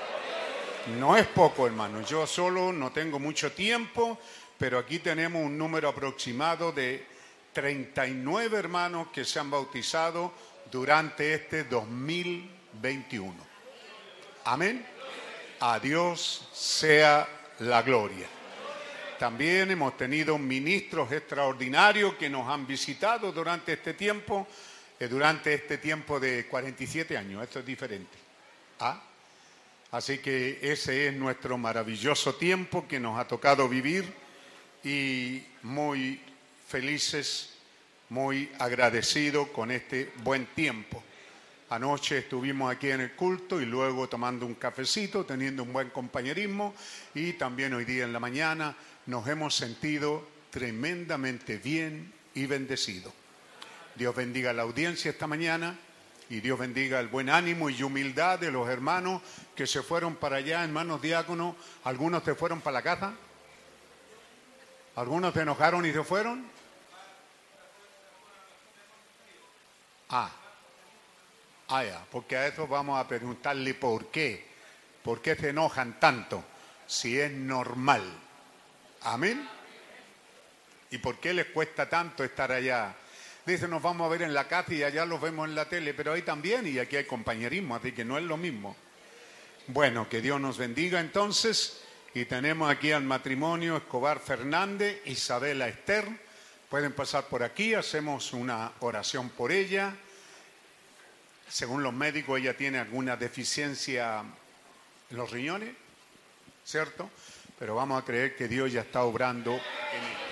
No 1.01 1.17
es 1.17 1.27
poco, 1.27 1.67
hermano. 1.67 2.03
Yo 2.03 2.25
solo 2.25 2.73
no 2.73 2.93
tengo 2.93 3.19
mucho 3.19 3.51
tiempo, 3.51 4.17
pero 4.57 4.79
aquí 4.79 5.01
tenemos 5.01 5.43
un 5.43 5.59
número 5.59 5.89
aproximado 5.89 6.71
de 6.71 7.05
39 7.53 8.57
hermanos 8.57 9.09
que 9.13 9.25
se 9.25 9.41
han 9.41 9.51
bautizado 9.51 10.33
durante 10.71 11.35
este 11.35 11.65
2021. 11.65 13.35
Amén. 14.45 14.87
A 15.59 15.81
Dios 15.81 16.49
sea 16.53 17.29
la 17.59 17.83
gloria. 17.83 18.29
También 19.19 19.73
hemos 19.73 19.97
tenido 19.97 20.39
ministros 20.39 21.11
extraordinarios 21.11 22.15
que 22.15 22.31
nos 22.31 22.47
han 22.49 22.69
visitado 22.69 23.33
durante 23.33 23.73
este 23.73 23.95
tiempo, 23.95 24.47
eh, 25.01 25.09
durante 25.09 25.55
este 25.55 25.79
tiempo 25.79 26.21
de 26.21 26.47
47 26.47 27.19
años. 27.19 27.43
Esto 27.43 27.59
es 27.59 27.67
diferente. 27.67 28.30
Así 29.91 30.19
que 30.19 30.59
ese 30.63 31.09
es 31.09 31.15
nuestro 31.15 31.59
maravilloso 31.59 32.37
tiempo 32.37 32.87
que 32.87 33.01
nos 33.01 33.19
ha 33.19 33.27
tocado 33.27 33.69
vivir 33.69 34.11
y 34.85 35.43
muy 35.63 36.21
felices, 36.69 37.51
muy 38.09 38.51
agradecidos 38.59 39.49
con 39.49 39.71
este 39.71 40.13
buen 40.23 40.47
tiempo. 40.47 41.03
Anoche 41.71 42.19
estuvimos 42.19 42.73
aquí 42.73 42.91
en 42.91 43.01
el 43.01 43.13
culto 43.13 43.61
y 43.61 43.67
luego 43.67 44.09
tomando 44.09 44.47
un 44.47 44.55
cafecito, 44.55 45.25
teniendo 45.25 45.63
un 45.63 45.73
buen 45.73 45.91
compañerismo 45.91 46.75
y 47.15 47.35
también 47.35 47.75
hoy 47.75 47.85
día 47.85 48.05
en 48.05 48.13
la 48.13 48.21
mañana 48.21 48.77
nos 49.07 49.27
hemos 49.29 49.55
sentido 49.55 50.27
tremendamente 50.51 51.59
bien 51.59 52.13
y 52.35 52.47
bendecidos. 52.47 53.13
Dios 53.95 54.15
bendiga 54.15 54.53
la 54.53 54.63
audiencia 54.63 55.11
esta 55.11 55.27
mañana 55.27 55.79
y 56.31 56.41
Dios 56.41 56.61
bendiga 56.61 57.01
el 57.01 57.09
buen 57.09 57.29
ánimo 57.29 57.69
y 57.71 57.83
humildad 57.83 58.39
de 58.39 58.53
los 58.53 58.69
hermanos 58.69 59.21
que 59.57 59.67
se 59.67 59.83
fueron 59.83 60.15
para 60.15 60.37
allá, 60.37 60.63
hermanos 60.63 61.03
diáconos. 61.03 61.57
Algunos 61.83 62.23
se 62.23 62.37
fueron 62.37 62.61
para 62.61 62.75
la 62.75 62.83
casa. 62.83 63.13
Algunos 64.95 65.35
se 65.35 65.41
enojaron 65.41 65.85
y 65.85 65.93
se 65.93 66.05
fueron. 66.05 66.47
Ah, 70.09 70.31
ah, 71.67 71.85
ya, 71.85 72.05
porque 72.13 72.37
a 72.37 72.47
eso 72.47 72.69
vamos 72.69 73.01
a 73.01 73.09
preguntarle 73.09 73.75
por 73.75 74.07
qué. 74.07 74.47
¿Por 75.03 75.21
qué 75.21 75.35
se 75.35 75.49
enojan 75.49 75.99
tanto? 75.99 76.45
Si 76.87 77.19
es 77.19 77.33
normal. 77.33 78.05
Amén. 79.03 79.49
¿Y 80.93 80.99
por 80.99 81.19
qué 81.19 81.35
les 81.35 81.47
cuesta 81.47 81.89
tanto 81.89 82.23
estar 82.23 82.53
allá? 82.53 82.95
Dice, 83.47 83.67
nos 83.67 83.83
vamos 83.83 84.07
a 84.07 84.11
ver 84.11 84.23
en 84.23 84.35
la 84.35 84.47
casa 84.47 84.75
y 84.75 84.83
allá 84.83 85.05
los 85.07 85.21
vemos 85.21 85.49
en 85.49 85.55
la 85.55 85.69
tele, 85.69 85.95
pero 85.95 86.13
ahí 86.13 86.23
también 86.23 86.67
y 86.67 86.79
aquí 86.79 86.97
hay 86.97 87.05
compañerismo, 87.05 87.75
así 87.75 87.93
que 87.93 88.05
no 88.05 88.19
es 88.19 88.25
lo 88.25 88.37
mismo. 88.37 88.77
Bueno, 89.67 90.09
que 90.09 90.21
Dios 90.21 90.41
nos 90.41 90.59
bendiga 90.59 91.01
entonces. 91.01 91.81
Y 92.13 92.25
tenemos 92.25 92.69
aquí 92.69 92.91
al 92.91 93.05
matrimonio 93.05 93.77
Escobar 93.77 94.19
Fernández, 94.19 95.01
Isabela 95.07 95.69
Esther. 95.69 96.07
Pueden 96.69 96.93
pasar 96.93 97.27
por 97.29 97.43
aquí, 97.43 97.75
hacemos 97.75 98.33
una 98.33 98.73
oración 98.81 99.31
por 99.31 99.53
ella. 99.53 99.95
Según 101.49 101.83
los 101.83 101.93
médicos, 101.93 102.41
ella 102.41 102.57
tiene 102.57 102.79
alguna 102.79 103.17
deficiencia 103.17 104.25
en 105.11 105.17
los 105.17 105.31
riñones, 105.31 105.71
¿cierto? 106.65 107.11
Pero 107.59 107.77
vamos 107.77 108.03
a 108.03 108.05
creer 108.05 108.37
que 108.37 108.49
Dios 108.49 108.73
ya 108.73 108.81
está 108.81 109.03
obrando 109.03 109.53
en 109.53 110.05
ella. 110.05 110.30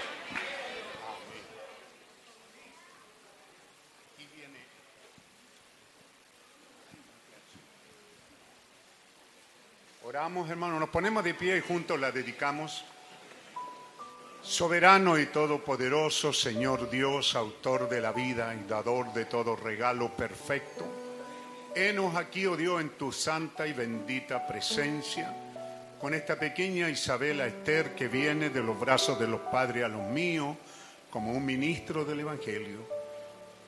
Oramos, 10.19 10.49
nos 10.49 10.89
ponemos 10.89 11.23
de 11.23 11.33
pie 11.33 11.59
y 11.59 11.61
juntos 11.61 12.01
la 12.01 12.11
dedicamos. 12.11 12.85
Soberano 14.43 15.17
y 15.17 15.27
todopoderoso 15.27 16.33
Señor 16.33 16.91
Dios, 16.91 17.37
autor 17.37 17.89
de 17.89 18.01
la 18.01 18.11
vida 18.11 18.53
y 18.53 18.69
dador 18.69 19.13
de 19.13 19.27
todo 19.27 19.55
regalo 19.55 20.09
perfecto, 20.17 20.85
henos 21.73 22.17
aquí, 22.17 22.47
oh 22.47 22.57
Dios, 22.57 22.81
en 22.81 22.89
tu 22.99 23.13
santa 23.13 23.65
y 23.69 23.73
bendita 23.73 24.45
presencia, 24.45 25.33
con 26.01 26.13
esta 26.15 26.37
pequeña 26.37 26.91
Isabela 26.91 27.47
Esther 27.47 27.95
que 27.95 28.09
viene 28.09 28.51
de 28.51 28.61
los 28.65 28.77
brazos 28.77 29.21
de 29.21 29.29
los 29.29 29.43
padres 29.43 29.85
a 29.85 29.89
los 29.89 30.03
míos, 30.03 30.57
como 31.11 31.31
un 31.31 31.47
ministro 31.47 32.05
del 32.05 32.19
Evangelio 32.19 32.98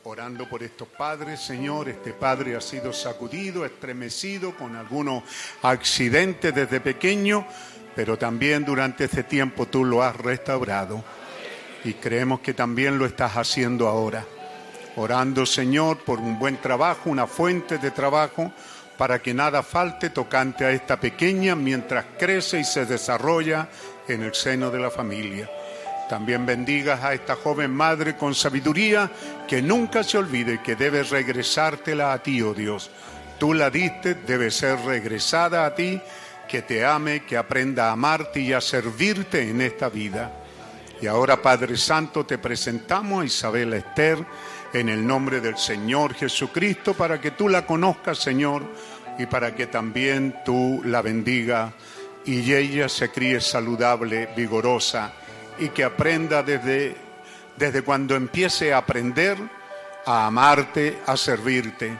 orando 0.05 0.49
por 0.49 0.63
estos 0.63 0.89
padres, 0.89 1.41
Señor. 1.41 1.89
Este 1.89 2.13
padre 2.13 2.57
ha 2.57 2.61
sido 2.61 2.93
sacudido, 2.93 3.65
estremecido 3.65 4.55
con 4.57 4.77
algunos 4.77 5.23
accidentes 5.63 6.55
desde 6.55 6.81
pequeño, 6.81 7.47
pero 7.95 8.17
también 8.17 8.65
durante 8.65 9.05
este 9.05 9.25
tiempo 9.25 9.67
tú 9.67 9.85
lo 9.85 10.03
has 10.03 10.17
restaurado. 10.17 11.05
Y 11.85 11.95
creemos 11.95 12.41
que 12.41 12.55
también 12.55 12.99
lo 12.99 13.07
estás 13.07 13.37
haciendo 13.37 13.89
ahora. 13.89 14.25
Orando, 14.97 15.47
Señor, 15.47 15.99
por 15.99 16.19
un 16.19 16.39
buen 16.39 16.57
trabajo, 16.59 17.11
una 17.11 17.27
fuente 17.27 17.79
de 17.79 17.91
trabajo, 17.91 18.53
para 18.97 19.21
que 19.21 19.33
nada 19.33 19.63
falte 19.63 20.11
tocante 20.11 20.65
a 20.65 20.71
esta 20.73 21.01
pequeña 21.01 21.55
mientras 21.55 22.05
crece 22.19 22.61
y 22.61 22.65
se 22.65 22.85
desarrolla 22.85 23.69
en 24.09 24.23
el 24.23 24.35
seno 24.35 24.71
de 24.71 24.79
la 24.79 24.91
familia. 24.91 25.49
También 26.11 26.45
bendigas 26.45 27.05
a 27.05 27.15
esta 27.15 27.37
joven 27.37 27.71
madre 27.71 28.17
con 28.17 28.35
sabiduría 28.35 29.09
que 29.47 29.63
nunca 29.63 30.03
se 30.03 30.19
olvide 30.19 30.61
que 30.61 30.75
debe 30.75 31.05
regresártela 31.05 32.13
a 32.13 32.21
ti, 32.21 32.43
oh 32.43 32.53
Dios. 32.53 32.91
Tú 33.39 33.55
la 33.55 33.71
diste, 33.71 34.17
debe 34.17 34.51
ser 34.51 34.81
regresada 34.81 35.65
a 35.65 35.73
ti, 35.73 36.01
que 36.49 36.63
te 36.63 36.85
ame, 36.85 37.23
que 37.23 37.37
aprenda 37.37 37.87
a 37.87 37.93
amarte 37.93 38.41
y 38.41 38.53
a 38.53 38.61
servirte 38.61 39.51
en 39.51 39.61
esta 39.61 39.89
vida. 39.89 40.33
Y 41.01 41.07
ahora, 41.07 41.41
Padre 41.41 41.77
Santo, 41.77 42.27
te 42.27 42.39
presentamos 42.39 43.23
a 43.23 43.27
Isabel 43.27 43.73
Esther 43.75 44.19
en 44.73 44.89
el 44.89 45.07
nombre 45.07 45.41
del 45.41 45.59
Señor 45.59 46.15
Jesucristo 46.15 46.93
para 46.93 47.21
que 47.21 47.31
tú 47.31 47.49
la 47.49 47.65
conozcas, 47.65 48.19
Señor, 48.19 48.65
y 49.17 49.27
para 49.27 49.55
que 49.55 49.69
también 49.69 50.41
tú 50.45 50.83
la 50.85 51.03
bendiga 51.03 51.73
y 52.25 52.53
ella 52.53 52.89
se 52.89 53.13
críe 53.13 53.41
saludable, 53.41 54.29
vigorosa 54.37 55.20
y 55.61 55.69
que 55.69 55.85
aprenda 55.85 56.43
desde, 56.43 56.97
desde 57.57 57.83
cuando 57.83 58.17
empiece 58.17 58.73
a 58.73 58.79
aprender 58.79 59.39
a 60.07 60.27
amarte, 60.27 60.99
a 61.07 61.17
servirte. 61.17 61.97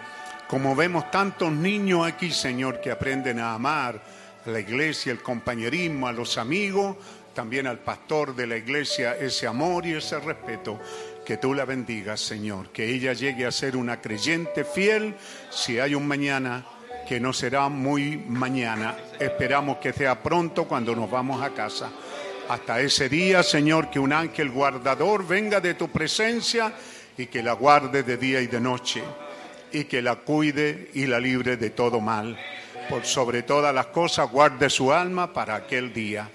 Como 0.49 0.75
vemos 0.75 1.11
tantos 1.11 1.53
niños 1.53 2.07
aquí, 2.07 2.31
Señor, 2.31 2.81
que 2.81 2.91
aprenden 2.91 3.39
a 3.39 3.55
amar 3.55 4.01
a 4.45 4.51
la 4.51 4.59
iglesia, 4.59 5.13
el 5.13 5.23
compañerismo, 5.23 6.09
a 6.09 6.13
los 6.13 6.39
amigos, 6.39 6.97
también 7.35 7.67
al 7.67 7.79
pastor 7.79 8.35
de 8.35 8.47
la 8.47 8.57
iglesia, 8.57 9.17
ese 9.17 9.47
amor 9.47 9.87
y 9.87 9.93
ese 9.93 10.19
respeto. 10.19 10.81
Que 11.25 11.37
tú 11.37 11.55
la 11.55 11.65
bendigas, 11.65 12.21
Señor, 12.21 12.71
que 12.71 12.87
ella 12.87 13.13
llegue 13.13 13.47
a 13.47 13.53
ser 13.53 13.77
una 13.77 14.01
creyente 14.01 14.65
fiel 14.65 15.15
si 15.51 15.79
hay 15.79 15.95
un 15.95 16.09
mañana 16.09 16.65
que 17.07 17.21
no 17.21 17.33
será 17.33 17.69
muy 17.69 18.17
mañana. 18.17 18.97
Esperamos 19.19 19.79
que 19.79 19.93
sea 19.93 20.23
pronto 20.23 20.67
cuando 20.67 20.97
nos 20.97 21.11
vamos 21.11 21.43
a 21.43 21.51
casa. 21.51 21.91
Hasta 22.51 22.81
ese 22.81 23.09
día, 23.09 23.45
Señor, 23.45 23.91
que 23.91 24.01
un 24.01 24.13
ángel 24.13 24.51
guardador 24.51 25.25
venga 25.25 25.61
de 25.61 25.75
tu 25.75 25.89
presencia 25.89 26.73
y 27.17 27.27
que 27.27 27.45
la 27.45 27.53
guarde 27.53 28.03
de 28.03 28.17
día 28.17 28.41
y 28.41 28.49
de 28.49 28.61
noche 28.61 29.05
y 29.71 29.85
que 29.85 30.03
la 30.03 30.17
cuide 30.17 30.91
y 30.95 31.07
la 31.07 31.21
libre 31.21 31.57
de 31.57 31.71
todo 31.71 32.01
mal. 32.01 32.37
Por 32.89 33.05
sobre 33.05 33.45
todas 33.45 33.73
las 33.73 33.87
cosas, 33.87 34.29
guarde 34.29 34.69
su 34.69 34.93
alma 34.93 35.33
para 35.33 35.55
aquel 35.55 35.93
día. 35.93 36.29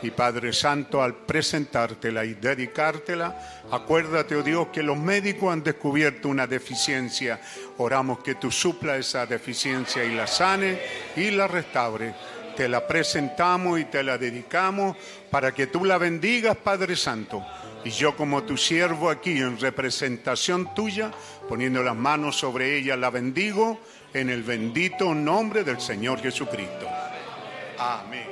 Y 0.00 0.10
Padre 0.12 0.54
Santo, 0.54 1.02
al 1.02 1.16
presentártela 1.16 2.24
y 2.24 2.32
dedicártela, 2.32 3.62
acuérdate, 3.70 4.34
oh 4.34 4.42
Dios, 4.42 4.68
que 4.72 4.82
los 4.82 4.96
médicos 4.96 5.52
han 5.52 5.62
descubierto 5.62 6.30
una 6.30 6.46
deficiencia. 6.46 7.38
Oramos 7.76 8.20
que 8.20 8.36
tú 8.36 8.50
supla 8.50 8.96
esa 8.96 9.26
deficiencia 9.26 10.02
y 10.02 10.14
la 10.14 10.26
sane 10.26 10.80
y 11.14 11.30
la 11.30 11.46
restaure 11.46 12.14
te 12.54 12.68
la 12.68 12.86
presentamos 12.86 13.80
y 13.80 13.84
te 13.84 14.02
la 14.02 14.18
dedicamos 14.18 14.96
para 15.30 15.52
que 15.52 15.66
tú 15.66 15.84
la 15.84 15.98
bendigas, 15.98 16.56
Padre 16.56 16.96
Santo. 16.96 17.44
Y 17.84 17.90
yo 17.90 18.16
como 18.16 18.44
tu 18.44 18.56
siervo 18.56 19.10
aquí 19.10 19.38
en 19.38 19.58
representación 19.58 20.72
tuya, 20.74 21.10
poniendo 21.48 21.82
las 21.82 21.96
manos 21.96 22.36
sobre 22.36 22.78
ella, 22.78 22.96
la 22.96 23.10
bendigo 23.10 23.80
en 24.14 24.30
el 24.30 24.42
bendito 24.42 25.14
nombre 25.14 25.64
del 25.64 25.80
Señor 25.80 26.20
Jesucristo. 26.20 26.88
Amén. 27.78 28.26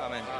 Amén. 0.00 0.39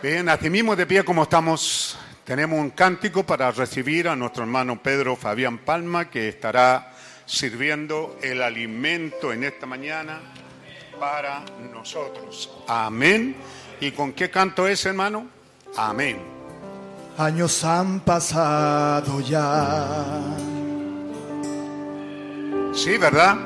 Bien, 0.00 0.28
así 0.28 0.48
mismo 0.48 0.76
de 0.76 0.86
pie 0.86 1.02
como 1.02 1.24
estamos, 1.24 1.98
tenemos 2.22 2.60
un 2.60 2.70
cántico 2.70 3.24
para 3.26 3.50
recibir 3.50 4.06
a 4.06 4.14
nuestro 4.14 4.44
hermano 4.44 4.80
Pedro 4.80 5.16
Fabián 5.16 5.58
Palma, 5.58 6.08
que 6.08 6.28
estará 6.28 6.92
sirviendo 7.26 8.16
el 8.22 8.40
alimento 8.40 9.32
en 9.32 9.42
esta 9.42 9.66
mañana 9.66 10.20
para 11.00 11.42
nosotros. 11.72 12.48
Amén. 12.68 13.34
¿Y 13.80 13.90
con 13.90 14.12
qué 14.12 14.30
canto 14.30 14.68
es, 14.68 14.86
hermano? 14.86 15.26
Amén. 15.76 16.18
Años 17.16 17.64
han 17.64 17.98
pasado 17.98 19.20
ya. 19.20 20.14
Sí, 22.72 22.96
¿verdad? 22.98 23.36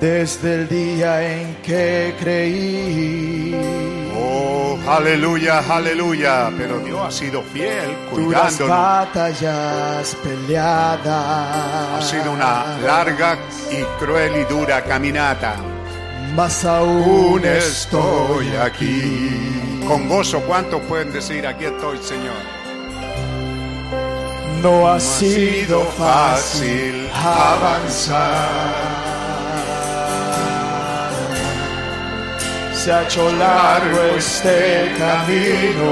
Desde 0.00 0.54
el 0.54 0.68
día 0.68 1.40
en 1.40 1.56
que 1.56 2.14
creí. 2.18 4.03
Oh, 4.36 4.78
aleluya, 4.88 5.60
aleluya. 5.68 6.50
Pero 6.58 6.78
Dios 6.80 7.00
ha 7.06 7.10
sido 7.10 7.42
fiel, 7.42 7.96
Duras 8.14 8.56
cuidándonos. 8.56 8.68
batallas 8.68 10.16
peleadas. 10.22 11.98
Ha 11.98 12.02
sido 12.02 12.32
una 12.32 12.76
larga 12.84 13.36
y 13.70 13.82
cruel 14.02 14.36
y 14.36 14.44
dura 14.44 14.82
caminata. 14.82 15.54
Mas 16.34 16.64
aún 16.64 17.44
estoy 17.44 18.48
aquí. 18.56 19.82
Con 19.86 20.08
gozo, 20.08 20.40
¿cuántos 20.40 20.80
pueden 20.82 21.12
decir 21.12 21.46
aquí 21.46 21.66
estoy, 21.66 21.98
Señor? 21.98 22.34
No 24.62 24.88
ha 24.90 24.98
sido 24.98 25.82
fácil 25.84 27.08
avanzar. 27.14 28.72
Se 32.84 32.92
ha 32.92 33.02
hecho 33.04 33.32
largo 33.32 33.98
este 34.18 34.94
camino. 34.98 35.90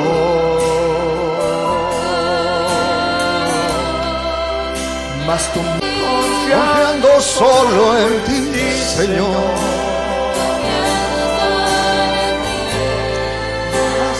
Mas 5.26 5.50
tú 5.54 5.60
confiando 5.80 7.20
solo 7.22 7.98
en 7.98 8.24
ti, 8.24 8.72
Señor. 8.98 9.54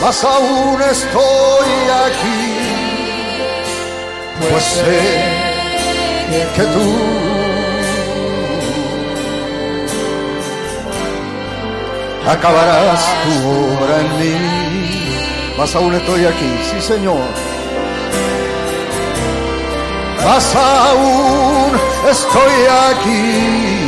Mas 0.00 0.24
aún 0.24 0.80
estoy 0.80 1.70
aquí, 2.06 2.40
pues 4.50 4.64
sé 4.64 5.52
que 6.56 6.62
tú 6.62 7.31
acabarás 12.28 13.02
tu 13.24 13.48
obra 13.48 14.00
en 14.00 14.18
mí. 14.18 14.34
Mas 15.58 15.74
aún 15.74 15.94
estoy 15.94 16.24
aquí, 16.24 16.50
sí 16.70 16.80
Señor. 16.80 17.20
Mas 20.24 20.54
aún 20.56 21.72
estoy 22.08 22.66
aquí. 22.90 23.82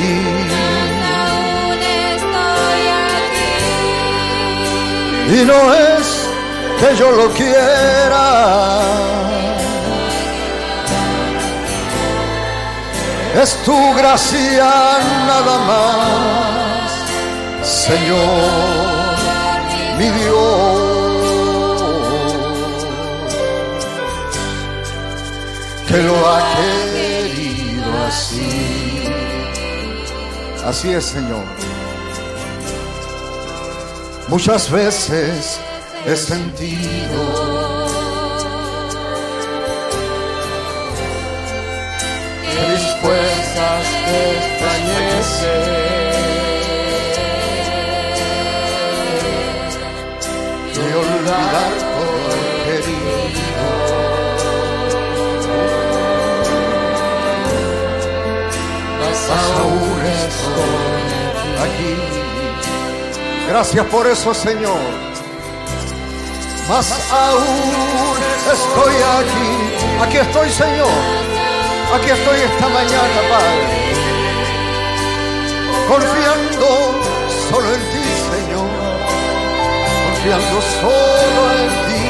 Y 5.26 5.44
no 5.44 5.74
es 5.74 6.28
que 6.78 6.96
yo 6.96 7.10
lo 7.12 7.30
quiera. 7.30 8.80
Es 13.42 13.56
tu 13.64 13.94
gracia 13.94 14.70
nada 15.26 15.58
más, 15.66 16.53
Señor, 17.74 19.18
mi 19.98 20.08
Dios, 20.08 20.86
que 25.88 25.98
lo 25.98 26.14
ha 26.28 26.40
querido 26.56 28.04
así. 28.06 29.04
Así 30.64 30.92
es, 30.92 31.04
Señor. 31.04 31.44
Muchas 34.28 34.70
veces 34.70 35.58
he 36.06 36.16
sentido 36.16 37.20
que 42.40 42.68
mis 42.70 42.84
fuerzas 43.02 43.84
desfallecen 44.06 45.93
Aún 59.30 60.00
estoy 60.06 61.14
aquí. 61.64 61.94
Gracias 63.48 63.86
por 63.86 64.06
eso, 64.06 64.34
Señor. 64.34 64.78
Más 66.68 66.90
aún 67.10 68.16
estoy 68.52 68.94
aquí. 69.18 69.48
Aquí 70.02 70.16
estoy, 70.16 70.50
Señor. 70.50 70.88
Aquí 71.94 72.10
estoy 72.10 72.40
esta 72.40 72.68
mañana, 72.68 73.20
Padre. 73.30 73.84
Confiando 75.88 76.68
solo 77.50 77.68
en 77.74 77.80
ti, 77.92 78.04
Señor. 78.32 78.68
Confiando 80.06 80.60
solo 80.80 81.42
en 81.58 81.68
ti. 81.86 82.04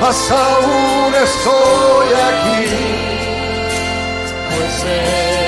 Más 0.00 0.30
aún 0.30 1.14
estoy 1.14 2.08
aquí. 2.28 3.12
Pues 4.48 5.41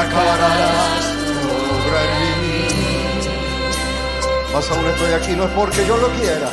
acabarás 0.00 1.04
tu 1.24 1.48
obra 1.76 2.00
mí. 2.40 2.58
Más 4.52 4.70
aún 4.70 4.86
estoy 4.88 5.12
aquí, 5.12 5.32
no 5.36 5.44
es 5.44 5.50
porque 5.50 5.86
yo 5.86 5.96
lo 5.96 6.08
quiera. 6.10 6.50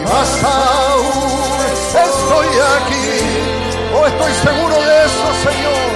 Y 0.00 0.04
más 0.04 0.44
aún 0.44 1.58
estoy 2.06 2.50
aquí, 2.76 3.08
o 3.94 4.06
estoy 4.06 4.32
seguro 4.46 4.76
de 4.88 4.94
eso, 5.06 5.26
Señor. 5.46 5.88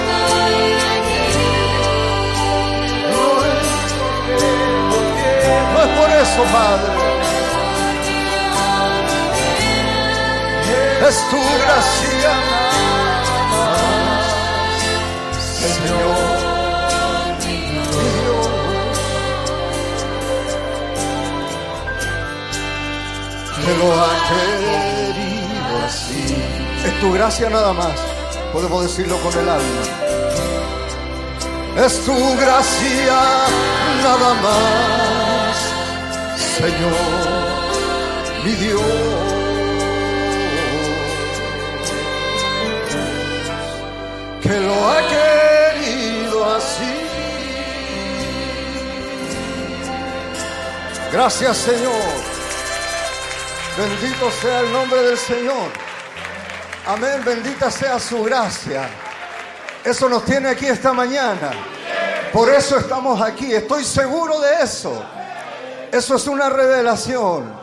No 5.73 5.79
es 5.81 5.89
por 5.99 6.09
eso, 6.09 6.41
Padre. 6.51 7.03
Es 11.07 11.17
tu 11.29 11.37
gracia, 11.37 12.31
Señor, 15.63 16.43
lo 23.79 23.93
ha 23.93 24.13
querido 24.27 25.85
así. 25.85 26.35
Es 26.85 26.99
tu 26.99 27.13
gracia 27.13 27.49
nada 27.49 27.71
más. 27.71 27.95
Podemos 28.51 28.83
decirlo 28.83 29.17
con 29.19 29.31
el 29.39 29.47
alma. 29.47 29.83
Es 31.77 32.03
tu 32.05 32.13
gracia 32.35 33.21
nada 34.03 34.33
más, 34.45 35.57
Señor, 36.57 36.93
mi 38.43 38.51
Dios. 38.51 39.23
que 44.43 44.59
lo 44.59 44.89
ha 44.89 45.02
Gracias 51.13 51.57
Señor. 51.57 51.93
Bendito 53.77 54.31
sea 54.31 54.61
el 54.61 54.73
nombre 54.73 54.99
del 55.03 55.15
Señor. 55.15 55.69
Amén. 56.87 57.21
Bendita 57.23 57.69
sea 57.69 57.99
su 57.99 58.23
gracia. 58.23 58.89
Eso 59.83 60.09
nos 60.09 60.25
tiene 60.25 60.49
aquí 60.49 60.65
esta 60.65 60.91
mañana. 60.91 61.51
Por 62.33 62.49
eso 62.49 62.79
estamos 62.79 63.21
aquí. 63.21 63.53
Estoy 63.53 63.83
seguro 63.83 64.39
de 64.39 64.63
eso. 64.63 65.03
Eso 65.91 66.15
es 66.15 66.25
una 66.25 66.49
revelación. 66.49 67.53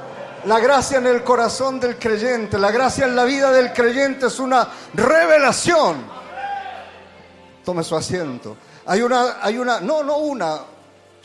La 0.44 0.60
gracia 0.60 0.98
en 0.98 1.08
el 1.08 1.24
corazón 1.24 1.80
del 1.80 1.98
creyente, 1.98 2.56
la 2.56 2.70
gracia 2.70 3.04
en 3.04 3.16
la 3.16 3.24
vida 3.24 3.50
del 3.50 3.72
creyente 3.72 4.26
es 4.28 4.38
una 4.38 4.68
revelación. 4.94 6.04
Tome 7.64 7.82
su 7.82 7.96
asiento. 7.96 8.56
Hay 8.86 9.02
una, 9.02 9.38
hay 9.42 9.58
una, 9.58 9.80
no, 9.80 10.04
no 10.04 10.18
una, 10.18 10.60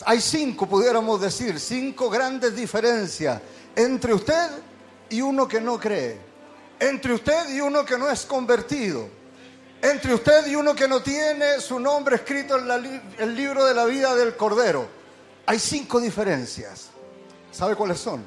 hay 0.05 0.19
cinco, 0.19 0.67
pudiéramos 0.67 1.21
decir, 1.21 1.59
cinco 1.59 2.09
grandes 2.09 2.55
diferencias 2.55 3.41
entre 3.75 4.13
usted 4.13 4.49
y 5.09 5.21
uno 5.21 5.47
que 5.47 5.61
no 5.61 5.79
cree, 5.79 6.19
entre 6.79 7.13
usted 7.13 7.49
y 7.49 7.61
uno 7.61 7.85
que 7.85 7.97
no 7.97 8.09
es 8.09 8.25
convertido, 8.25 9.07
entre 9.81 10.13
usted 10.13 10.47
y 10.47 10.55
uno 10.55 10.75
que 10.75 10.87
no 10.87 11.01
tiene 11.01 11.59
su 11.59 11.79
nombre 11.79 12.17
escrito 12.17 12.57
en 12.57 13.01
el 13.17 13.35
libro 13.35 13.65
de 13.65 13.73
la 13.73 13.85
vida 13.85 14.15
del 14.15 14.35
Cordero. 14.35 14.87
Hay 15.45 15.59
cinco 15.59 15.99
diferencias. 15.99 16.89
¿Sabe 17.51 17.75
cuáles 17.75 17.99
son? 17.99 18.23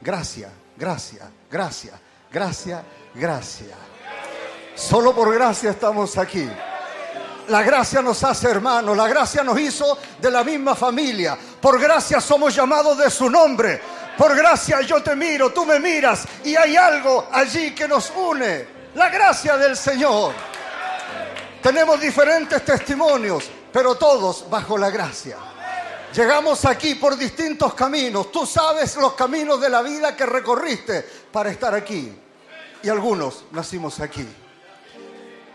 Gracia, 0.00 0.50
gracia, 0.76 1.30
gracia, 1.50 1.92
gracia, 2.30 2.84
gracia. 3.14 3.76
Solo 4.74 5.14
por 5.14 5.34
gracia 5.34 5.70
estamos 5.70 6.16
aquí. 6.18 6.48
La 7.50 7.64
gracia 7.64 8.00
nos 8.00 8.22
hace 8.22 8.48
hermanos, 8.48 8.96
la 8.96 9.08
gracia 9.08 9.42
nos 9.42 9.58
hizo 9.58 9.98
de 10.20 10.30
la 10.30 10.44
misma 10.44 10.76
familia. 10.76 11.36
Por 11.60 11.80
gracia 11.80 12.20
somos 12.20 12.54
llamados 12.54 12.96
de 12.96 13.10
su 13.10 13.28
nombre. 13.28 13.82
Por 14.16 14.36
gracia 14.36 14.82
yo 14.82 15.02
te 15.02 15.16
miro, 15.16 15.52
tú 15.52 15.66
me 15.66 15.80
miras 15.80 16.28
y 16.44 16.54
hay 16.54 16.76
algo 16.76 17.26
allí 17.32 17.74
que 17.74 17.88
nos 17.88 18.12
une. 18.14 18.68
La 18.94 19.08
gracia 19.08 19.56
del 19.56 19.76
Señor. 19.76 20.32
Tenemos 21.60 22.00
diferentes 22.00 22.64
testimonios, 22.64 23.50
pero 23.72 23.96
todos 23.96 24.48
bajo 24.48 24.78
la 24.78 24.90
gracia. 24.90 25.36
Llegamos 26.14 26.64
aquí 26.64 26.94
por 26.94 27.16
distintos 27.16 27.74
caminos. 27.74 28.30
Tú 28.30 28.46
sabes 28.46 28.94
los 28.94 29.14
caminos 29.14 29.60
de 29.60 29.70
la 29.70 29.82
vida 29.82 30.14
que 30.14 30.24
recorriste 30.24 31.04
para 31.32 31.50
estar 31.50 31.74
aquí. 31.74 32.16
Y 32.84 32.88
algunos 32.88 33.42
nacimos 33.50 33.98
aquí 33.98 34.24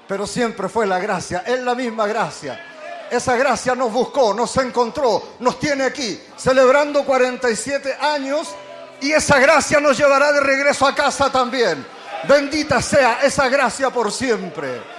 pero 0.07 0.27
siempre 0.27 0.69
fue 0.69 0.86
la 0.86 0.99
gracia, 0.99 1.44
es 1.45 1.60
la 1.61 1.76
misma 1.76 2.07
gracia. 2.07 2.64
Esa 3.10 3.36
gracia 3.36 3.76
nos 3.76 3.91
buscó, 3.91 4.34
nos 4.34 4.56
encontró, 4.57 5.22
nos 5.40 5.60
tiene 5.60 5.84
aquí, 5.84 6.19
celebrando 6.38 7.06
47 7.06 7.98
años 8.02 8.49
y 9.02 9.11
esa 9.11 9.40
gracia 9.40 9.80
nos 9.80 9.98
llevará 9.98 10.32
de 10.32 10.40
regreso 10.40 10.88
a 10.88 10.95
casa 10.95 11.32
también. 11.32 11.86
Bendita 12.27 12.82
sea 12.82 13.19
esa 13.22 13.48
gracia 13.48 13.91
por 13.91 14.11
siempre. 14.11 14.82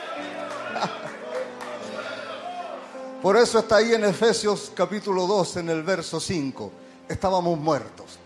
Por 3.22 3.36
eso 3.36 3.58
está 3.58 3.76
ahí 3.76 3.94
en 3.94 4.04
Efesios 4.04 4.70
capítulo 4.74 5.26
2, 5.26 5.56
en 5.56 5.70
el 5.70 5.82
verso 5.82 6.20
5. 6.20 6.70
Estábamos 7.08 7.58
muertos. 7.58 8.18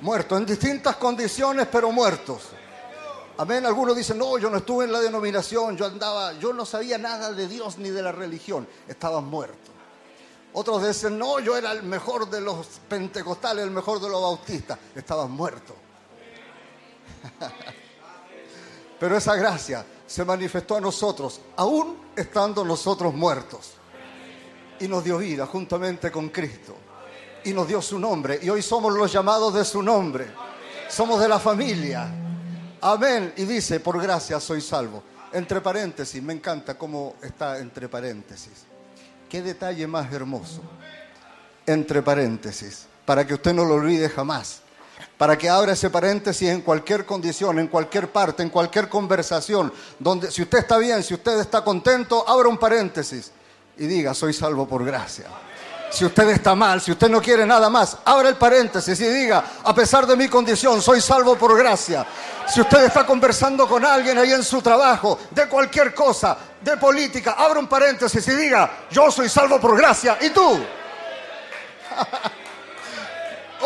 Muertos, 0.00 0.38
en 0.38 0.46
distintas 0.46 0.94
condiciones, 0.96 1.66
pero 1.70 1.90
muertos. 1.90 2.42
Amén. 3.36 3.66
Algunos 3.66 3.96
dicen, 3.96 4.18
no, 4.18 4.38
yo 4.38 4.48
no 4.48 4.58
estuve 4.58 4.84
en 4.84 4.92
la 4.92 5.00
denominación, 5.00 5.76
yo 5.76 5.86
andaba, 5.86 6.32
yo 6.34 6.52
no 6.52 6.64
sabía 6.64 6.98
nada 6.98 7.32
de 7.32 7.48
Dios 7.48 7.78
ni 7.78 7.90
de 7.90 8.02
la 8.02 8.12
religión. 8.12 8.66
Estaban 8.86 9.24
muertos. 9.24 9.70
Otros 10.52 10.86
dicen, 10.86 11.18
no, 11.18 11.40
yo 11.40 11.56
era 11.56 11.72
el 11.72 11.82
mejor 11.82 12.30
de 12.30 12.40
los 12.40 12.66
pentecostales, 12.88 13.64
el 13.64 13.72
mejor 13.72 14.00
de 14.00 14.08
los 14.08 14.22
bautistas. 14.22 14.78
Estaban 14.94 15.32
muertos. 15.32 15.74
Pero 19.00 19.16
esa 19.16 19.34
gracia 19.34 19.84
se 20.06 20.24
manifestó 20.24 20.76
a 20.76 20.80
nosotros, 20.80 21.40
aún 21.56 21.98
estando 22.14 22.64
nosotros 22.64 23.12
muertos. 23.12 23.72
Y 24.78 24.86
nos 24.86 25.02
dio 25.02 25.18
vida 25.18 25.46
juntamente 25.46 26.12
con 26.12 26.28
Cristo. 26.28 26.76
Y 27.44 27.52
nos 27.52 27.66
dio 27.66 27.82
su 27.82 27.98
nombre. 27.98 28.38
Y 28.40 28.48
hoy 28.48 28.62
somos 28.62 28.92
los 28.94 29.12
llamados 29.12 29.54
de 29.54 29.64
su 29.64 29.82
nombre. 29.82 30.32
Somos 30.88 31.20
de 31.20 31.28
la 31.28 31.40
familia. 31.40 32.12
Amén. 32.84 33.32
Y 33.38 33.44
dice, 33.44 33.80
por 33.80 34.00
gracia 34.00 34.38
soy 34.38 34.60
salvo. 34.60 35.02
Entre 35.32 35.62
paréntesis, 35.62 36.22
me 36.22 36.34
encanta 36.34 36.76
cómo 36.76 37.16
está 37.22 37.58
entre 37.58 37.88
paréntesis. 37.88 38.66
Qué 39.26 39.40
detalle 39.40 39.86
más 39.86 40.12
hermoso. 40.12 40.60
Entre 41.64 42.02
paréntesis. 42.02 42.86
Para 43.06 43.26
que 43.26 43.32
usted 43.32 43.54
no 43.54 43.64
lo 43.64 43.74
olvide 43.74 44.08
jamás 44.10 44.60
para 45.18 45.38
que 45.38 45.48
abra 45.48 45.72
ese 45.72 45.90
paréntesis 45.90 46.48
en 46.48 46.60
cualquier 46.60 47.04
condición, 47.04 47.58
en 47.58 47.68
cualquier 47.68 48.10
parte, 48.10 48.42
en 48.42 48.50
cualquier 48.50 48.88
conversación, 48.88 49.72
donde 49.98 50.30
si 50.30 50.42
usted 50.42 50.58
está 50.58 50.78
bien, 50.78 51.02
si 51.02 51.14
usted 51.14 51.40
está 51.40 51.62
contento, 51.62 52.28
abra 52.28 52.48
un 52.48 52.58
paréntesis 52.58 53.30
y 53.78 53.86
diga, 53.86 54.14
soy 54.14 54.32
salvo 54.32 54.66
por 54.68 54.84
gracia. 54.84 55.26
Si 55.94 56.04
usted 56.04 56.28
está 56.30 56.56
mal, 56.56 56.80
si 56.80 56.90
usted 56.90 57.08
no 57.08 57.22
quiere 57.22 57.46
nada 57.46 57.70
más, 57.70 57.98
abra 58.04 58.28
el 58.28 58.34
paréntesis 58.34 58.98
y 58.98 59.06
diga, 59.06 59.44
a 59.62 59.72
pesar 59.72 60.08
de 60.08 60.16
mi 60.16 60.26
condición, 60.26 60.82
soy 60.82 61.00
salvo 61.00 61.36
por 61.36 61.56
gracia. 61.56 62.04
Si 62.48 62.60
usted 62.60 62.86
está 62.86 63.06
conversando 63.06 63.68
con 63.68 63.84
alguien 63.84 64.18
ahí 64.18 64.32
en 64.32 64.42
su 64.42 64.60
trabajo, 64.60 65.20
de 65.30 65.46
cualquier 65.46 65.94
cosa, 65.94 66.36
de 66.60 66.76
política, 66.78 67.36
abra 67.38 67.60
un 67.60 67.68
paréntesis 67.68 68.26
y 68.26 68.32
diga, 68.32 68.86
yo 68.90 69.08
soy 69.08 69.28
salvo 69.28 69.60
por 69.60 69.76
gracia. 69.76 70.18
¿Y 70.20 70.30
tú? 70.30 70.58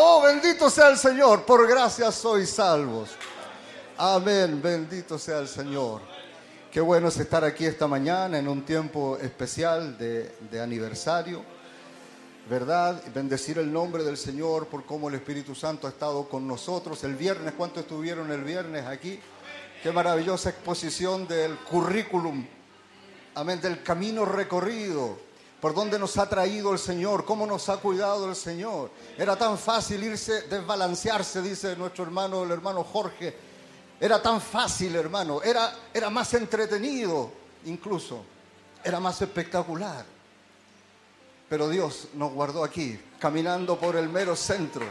Oh, 0.01 0.21
bendito 0.21 0.69
sea 0.69 0.87
el 0.87 0.97
Señor, 0.97 1.43
por 1.43 1.67
gracia 1.67 2.09
sois 2.09 2.49
salvos. 2.49 3.09
Amén, 3.97 4.61
bendito 4.61 5.19
sea 5.19 5.39
el 5.39 5.47
Señor. 5.49 5.99
Qué 6.71 6.79
bueno 6.79 7.09
es 7.09 7.17
estar 7.17 7.43
aquí 7.43 7.65
esta 7.65 7.85
mañana 7.85 8.37
en 8.37 8.47
un 8.47 8.63
tiempo 8.63 9.17
especial 9.17 9.97
de, 9.97 10.37
de 10.49 10.61
aniversario, 10.61 11.43
¿verdad? 12.49 13.03
Bendecir 13.13 13.59
el 13.59 13.71
nombre 13.71 14.03
del 14.03 14.17
Señor 14.17 14.65
por 14.65 14.83
cómo 14.83 15.07
el 15.07 15.15
Espíritu 15.15 15.53
Santo 15.53 15.85
ha 15.85 15.91
estado 15.91 16.27
con 16.27 16.47
nosotros. 16.47 17.03
El 17.03 17.15
viernes, 17.15 17.53
¿cuántos 17.55 17.83
estuvieron 17.83 18.31
el 18.31 18.43
viernes 18.43 18.87
aquí? 18.87 19.19
Qué 19.83 19.91
maravillosa 19.91 20.49
exposición 20.49 21.27
del 21.27 21.55
currículum, 21.59 22.43
amén, 23.35 23.61
del 23.61 23.83
camino 23.83 24.25
recorrido 24.25 25.17
por 25.61 25.75
dónde 25.75 25.99
nos 25.99 26.17
ha 26.17 26.27
traído 26.27 26.73
el 26.73 26.79
Señor, 26.79 27.23
cómo 27.23 27.45
nos 27.45 27.69
ha 27.69 27.77
cuidado 27.77 28.27
el 28.27 28.35
Señor. 28.35 28.89
Era 29.15 29.35
tan 29.35 29.57
fácil 29.57 30.03
irse, 30.03 30.43
desbalancearse, 30.43 31.41
dice 31.43 31.75
nuestro 31.75 32.03
hermano, 32.03 32.43
el 32.43 32.51
hermano 32.51 32.83
Jorge. 32.83 33.35
Era 33.99 34.21
tan 34.21 34.41
fácil, 34.41 34.95
hermano. 34.95 35.43
Era, 35.43 35.71
era 35.93 36.09
más 36.09 36.33
entretenido, 36.33 37.29
incluso. 37.65 38.23
Era 38.83 38.99
más 38.99 39.21
espectacular. 39.21 40.18
Pero 41.49 41.67
Dios 41.67 42.09
nos 42.13 42.31
guardó 42.31 42.63
aquí, 42.63 42.99
caminando 43.19 43.79
por 43.79 43.95
el 43.95 44.07
mero 44.07 44.35
centro. 44.35 44.85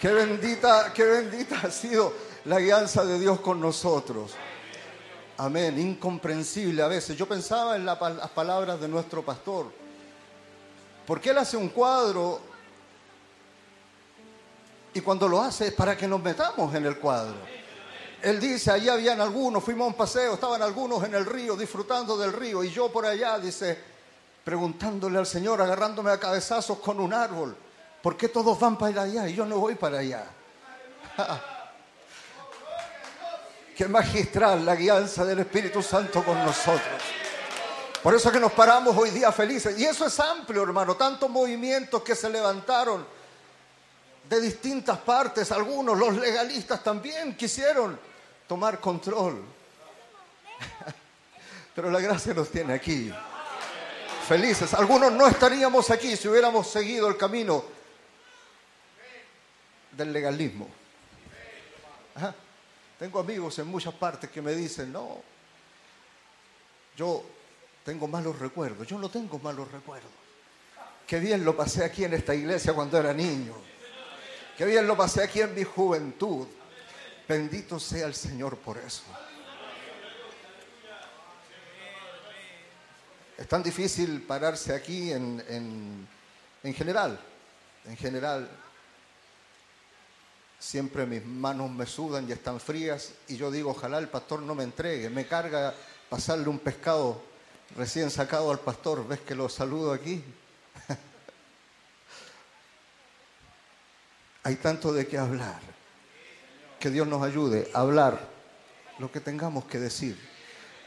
Qué 0.00 0.12
bendita, 0.12 0.92
qué 0.94 1.04
bendita 1.04 1.60
ha 1.64 1.70
sido 1.70 2.12
la 2.44 2.60
guianza 2.60 3.04
de 3.04 3.18
Dios 3.18 3.40
con 3.40 3.60
nosotros. 3.60 4.32
Amén, 5.38 5.78
incomprensible 5.78 6.82
a 6.82 6.88
veces. 6.88 7.16
Yo 7.16 7.26
pensaba 7.26 7.76
en 7.76 7.84
las 7.84 7.98
palabras 7.98 8.80
de 8.80 8.88
nuestro 8.88 9.24
pastor 9.24 9.66
porque 11.08 11.30
Él 11.30 11.38
hace 11.38 11.56
un 11.56 11.70
cuadro 11.70 12.38
y 14.92 15.00
cuando 15.00 15.26
lo 15.26 15.40
hace 15.40 15.68
es 15.68 15.72
para 15.72 15.96
que 15.96 16.06
nos 16.06 16.22
metamos 16.22 16.74
en 16.74 16.84
el 16.84 16.98
cuadro. 16.98 17.36
Él 18.20 18.38
dice, 18.38 18.70
allí 18.72 18.90
habían 18.90 19.18
algunos, 19.18 19.64
fuimos 19.64 19.86
a 19.86 19.88
un 19.88 19.94
paseo, 19.94 20.34
estaban 20.34 20.60
algunos 20.60 21.02
en 21.04 21.14
el 21.14 21.24
río, 21.24 21.56
disfrutando 21.56 22.18
del 22.18 22.34
río, 22.34 22.62
y 22.62 22.70
yo 22.70 22.92
por 22.92 23.06
allá, 23.06 23.38
dice, 23.38 23.78
preguntándole 24.48 25.18
al 25.18 25.26
Señor, 25.26 25.60
agarrándome 25.60 26.10
a 26.10 26.18
cabezazos 26.18 26.78
con 26.78 27.00
un 27.00 27.12
árbol, 27.12 27.54
¿por 28.00 28.16
qué 28.16 28.30
todos 28.30 28.58
van 28.58 28.78
para 28.78 29.02
allá 29.02 29.28
y 29.28 29.34
yo 29.34 29.44
no 29.44 29.58
voy 29.58 29.74
para 29.74 29.98
allá? 29.98 30.24
Qué 33.76 33.86
magistral 33.86 34.64
la 34.64 34.74
guianza 34.74 35.26
del 35.26 35.40
Espíritu 35.40 35.82
Santo 35.82 36.24
con 36.24 36.42
nosotros. 36.42 37.02
Por 38.02 38.14
eso 38.14 38.30
es 38.30 38.32
que 38.32 38.40
nos 38.40 38.52
paramos 38.52 38.96
hoy 38.96 39.10
día 39.10 39.30
felices. 39.32 39.78
Y 39.78 39.84
eso 39.84 40.06
es 40.06 40.18
amplio, 40.18 40.62
hermano. 40.62 40.96
Tantos 40.96 41.28
movimientos 41.28 42.02
que 42.02 42.14
se 42.14 42.30
levantaron 42.30 43.06
de 44.30 44.40
distintas 44.40 44.96
partes. 44.96 45.52
Algunos, 45.52 45.98
los 45.98 46.16
legalistas 46.16 46.82
también 46.82 47.36
quisieron 47.36 48.00
tomar 48.46 48.80
control. 48.80 49.44
Pero 51.74 51.90
la 51.90 52.00
gracia 52.00 52.32
nos 52.32 52.48
tiene 52.48 52.72
aquí. 52.72 53.12
Felices. 54.28 54.74
Algunos 54.74 55.10
no 55.10 55.26
estaríamos 55.26 55.90
aquí 55.90 56.14
si 56.14 56.28
hubiéramos 56.28 56.68
seguido 56.68 57.08
el 57.08 57.16
camino 57.16 57.64
del 59.92 60.12
legalismo. 60.12 60.68
Tengo 62.98 63.20
amigos 63.20 63.58
en 63.58 63.68
muchas 63.68 63.94
partes 63.94 64.28
que 64.28 64.42
me 64.42 64.52
dicen, 64.52 64.92
no, 64.92 65.22
yo 66.94 67.24
tengo 67.82 68.06
malos 68.06 68.38
recuerdos. 68.38 68.86
Yo 68.86 68.98
no 68.98 69.08
tengo 69.08 69.38
malos 69.38 69.72
recuerdos. 69.72 70.10
Qué 71.06 71.18
bien 71.20 71.42
lo 71.42 71.56
pasé 71.56 71.82
aquí 71.82 72.04
en 72.04 72.12
esta 72.12 72.34
iglesia 72.34 72.74
cuando 72.74 72.98
era 72.98 73.14
niño. 73.14 73.54
Qué 74.58 74.66
bien 74.66 74.86
lo 74.86 74.94
pasé 74.94 75.22
aquí 75.22 75.40
en 75.40 75.54
mi 75.54 75.64
juventud. 75.64 76.46
Bendito 77.26 77.80
sea 77.80 78.06
el 78.06 78.14
Señor 78.14 78.58
por 78.58 78.76
eso. 78.76 79.04
Es 83.38 83.46
tan 83.46 83.62
difícil 83.62 84.20
pararse 84.22 84.74
aquí 84.74 85.12
en, 85.12 85.42
en, 85.48 86.08
en 86.64 86.74
general. 86.74 87.18
En 87.86 87.96
general, 87.96 88.50
siempre 90.58 91.06
mis 91.06 91.24
manos 91.24 91.70
me 91.70 91.86
sudan 91.86 92.28
y 92.28 92.32
están 92.32 92.58
frías 92.58 93.12
y 93.28 93.36
yo 93.36 93.50
digo, 93.52 93.70
ojalá 93.70 93.98
el 93.98 94.08
pastor 94.08 94.42
no 94.42 94.56
me 94.56 94.64
entregue, 94.64 95.08
me 95.08 95.26
carga 95.26 95.72
pasarle 96.10 96.48
un 96.48 96.58
pescado 96.58 97.22
recién 97.76 98.10
sacado 98.10 98.50
al 98.50 98.58
pastor, 98.58 99.06
ves 99.06 99.20
que 99.20 99.36
lo 99.36 99.48
saludo 99.48 99.92
aquí. 99.92 100.24
Hay 104.42 104.56
tanto 104.56 104.92
de 104.92 105.06
qué 105.06 105.16
hablar. 105.18 105.60
Que 106.80 106.90
Dios 106.90 107.06
nos 107.06 107.22
ayude 107.22 107.70
a 107.74 107.80
hablar 107.80 108.28
lo 108.98 109.12
que 109.12 109.20
tengamos 109.20 109.64
que 109.64 109.78
decir 109.78 110.18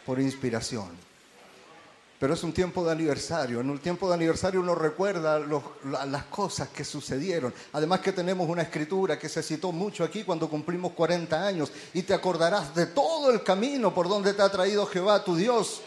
por 0.05 0.19
inspiración. 0.19 1.10
Pero 2.21 2.35
es 2.35 2.43
un 2.43 2.53
tiempo 2.53 2.85
de 2.85 2.91
aniversario. 2.91 3.61
En 3.61 3.69
un 3.71 3.79
tiempo 3.79 4.07
de 4.07 4.13
aniversario 4.13 4.59
uno 4.61 4.75
recuerda 4.75 5.39
las 5.39 6.23
cosas 6.25 6.69
que 6.69 6.85
sucedieron. 6.85 7.51
Además 7.73 7.99
que 8.01 8.13
tenemos 8.13 8.47
una 8.47 8.61
escritura 8.61 9.17
que 9.17 9.27
se 9.27 9.41
citó 9.41 9.71
mucho 9.71 10.03
aquí 10.03 10.23
cuando 10.23 10.47
cumplimos 10.47 10.91
40 10.91 11.47
años. 11.47 11.71
Y 11.95 12.03
te 12.03 12.13
acordarás 12.13 12.75
de 12.75 12.85
todo 12.85 13.31
el 13.31 13.41
camino 13.41 13.91
por 13.91 14.07
donde 14.07 14.35
te 14.35 14.43
ha 14.43 14.49
traído 14.49 14.85
Jehová 14.85 15.23
tu 15.23 15.35
Dios 15.35 15.81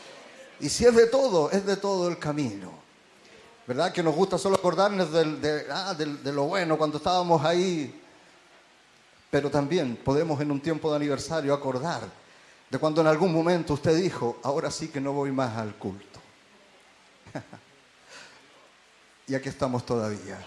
y 0.60 0.68
si 0.68 0.84
es 0.84 0.94
de 0.94 1.06
todo, 1.06 1.50
es 1.50 1.64
de 1.66 1.76
todo 1.76 2.08
el 2.08 2.18
camino. 2.18 2.72
¿Verdad? 3.66 3.92
Que 3.92 4.02
nos 4.02 4.14
gusta 4.14 4.36
solo 4.36 4.56
acordarnos 4.56 5.08
ah, 5.70 5.94
de, 5.94 6.32
lo 6.32 6.44
bueno 6.44 6.76
cuando 6.76 6.98
estábamos 6.98 7.44
ahí. 7.44 8.02
Pero 9.30 9.50
también 9.50 9.96
podemos 10.04 10.40
en 10.40 10.50
un 10.50 10.60
tiempo 10.60 10.90
de 10.90 10.96
aniversario 10.96 11.54
acordar 11.54 12.02
de 12.70 12.78
cuando 12.78 13.00
en 13.00 13.06
algún 13.06 13.32
momento 13.32 13.74
usted 13.74 13.96
dijo, 13.96 14.38
ahora 14.42 14.70
sí 14.70 14.88
que 14.88 15.00
no 15.00 15.12
voy 15.12 15.30
más 15.30 15.56
al 15.56 15.74
culto. 15.76 16.13
y 19.26 19.34
aquí 19.34 19.48
estamos 19.48 19.84
todavía. 19.84 20.38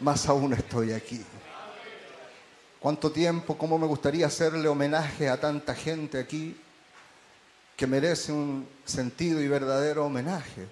Más 0.00 0.28
aún 0.28 0.52
estoy 0.52 0.92
aquí. 0.92 1.24
¿Cuánto 2.78 3.12
tiempo, 3.12 3.58
cómo 3.58 3.78
me 3.78 3.86
gustaría 3.86 4.26
hacerle 4.26 4.68
homenaje 4.68 5.28
a 5.28 5.38
tanta 5.38 5.74
gente 5.74 6.18
aquí? 6.18 6.56
que 7.80 7.86
merece 7.86 8.30
un 8.30 8.68
sentido 8.84 9.40
y 9.40 9.48
verdadero 9.48 10.04
homenaje. 10.04 10.68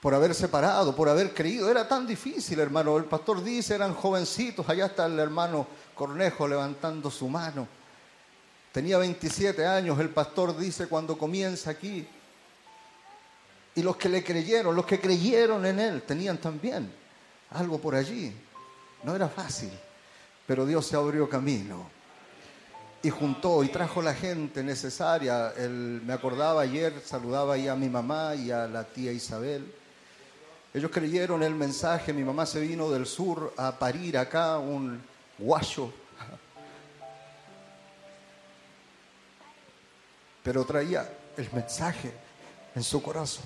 Por 0.00 0.14
haber 0.14 0.34
separado, 0.34 0.96
por 0.96 1.10
haber 1.10 1.34
creído. 1.34 1.70
Era 1.70 1.86
tan 1.86 2.06
difícil, 2.06 2.58
hermano. 2.58 2.96
El 2.96 3.04
pastor 3.04 3.44
dice, 3.44 3.74
eran 3.74 3.92
jovencitos. 3.92 4.66
Allá 4.66 4.86
está 4.86 5.04
el 5.04 5.18
hermano 5.18 5.66
Cornejo 5.94 6.48
levantando 6.48 7.10
su 7.10 7.28
mano. 7.28 7.68
Tenía 8.76 8.98
27 8.98 9.64
años, 9.64 9.98
el 10.00 10.10
pastor 10.10 10.54
dice, 10.54 10.86
cuando 10.86 11.16
comienza 11.16 11.70
aquí. 11.70 12.06
Y 13.74 13.80
los 13.80 13.96
que 13.96 14.10
le 14.10 14.22
creyeron, 14.22 14.76
los 14.76 14.84
que 14.84 15.00
creyeron 15.00 15.64
en 15.64 15.80
él, 15.80 16.02
tenían 16.02 16.36
también 16.36 16.92
algo 17.52 17.78
por 17.78 17.94
allí. 17.94 18.36
No 19.02 19.16
era 19.16 19.30
fácil, 19.30 19.70
pero 20.46 20.66
Dios 20.66 20.84
se 20.84 20.94
abrió 20.94 21.26
camino 21.26 21.88
y 23.02 23.08
juntó 23.08 23.64
y 23.64 23.68
trajo 23.68 24.02
la 24.02 24.12
gente 24.12 24.62
necesaria. 24.62 25.54
Me 25.58 26.12
acordaba 26.12 26.60
ayer, 26.60 27.00
saludaba 27.02 27.54
ahí 27.54 27.68
a 27.68 27.76
mi 27.76 27.88
mamá 27.88 28.34
y 28.34 28.50
a 28.50 28.66
la 28.66 28.84
tía 28.84 29.10
Isabel. 29.10 29.72
Ellos 30.74 30.90
creyeron 30.92 31.42
el 31.42 31.54
mensaje, 31.54 32.12
mi 32.12 32.24
mamá 32.24 32.44
se 32.44 32.60
vino 32.60 32.90
del 32.90 33.06
sur 33.06 33.54
a 33.56 33.78
parir 33.78 34.18
acá 34.18 34.58
un 34.58 35.00
guacho, 35.38 35.94
pero 40.46 40.64
traía 40.64 41.12
el 41.36 41.50
mensaje 41.50 42.12
en 42.76 42.84
su 42.84 43.02
corazón. 43.02 43.44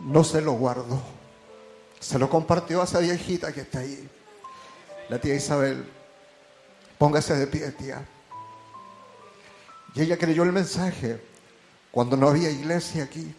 No 0.00 0.22
se 0.22 0.42
lo 0.42 0.52
guardó, 0.52 1.00
se 1.98 2.18
lo 2.18 2.28
compartió 2.28 2.82
a 2.82 2.84
esa 2.84 2.98
viejita 2.98 3.50
que 3.50 3.62
está 3.62 3.78
ahí, 3.78 4.06
la 5.08 5.18
tía 5.18 5.34
Isabel. 5.34 5.88
Póngase 6.98 7.34
de 7.34 7.46
pie, 7.46 7.70
tía. 7.70 8.06
Y 9.94 10.02
ella 10.02 10.18
creyó 10.18 10.42
el 10.42 10.52
mensaje 10.52 11.18
cuando 11.90 12.14
no 12.14 12.28
había 12.28 12.50
iglesia 12.50 13.04
aquí. 13.04 13.34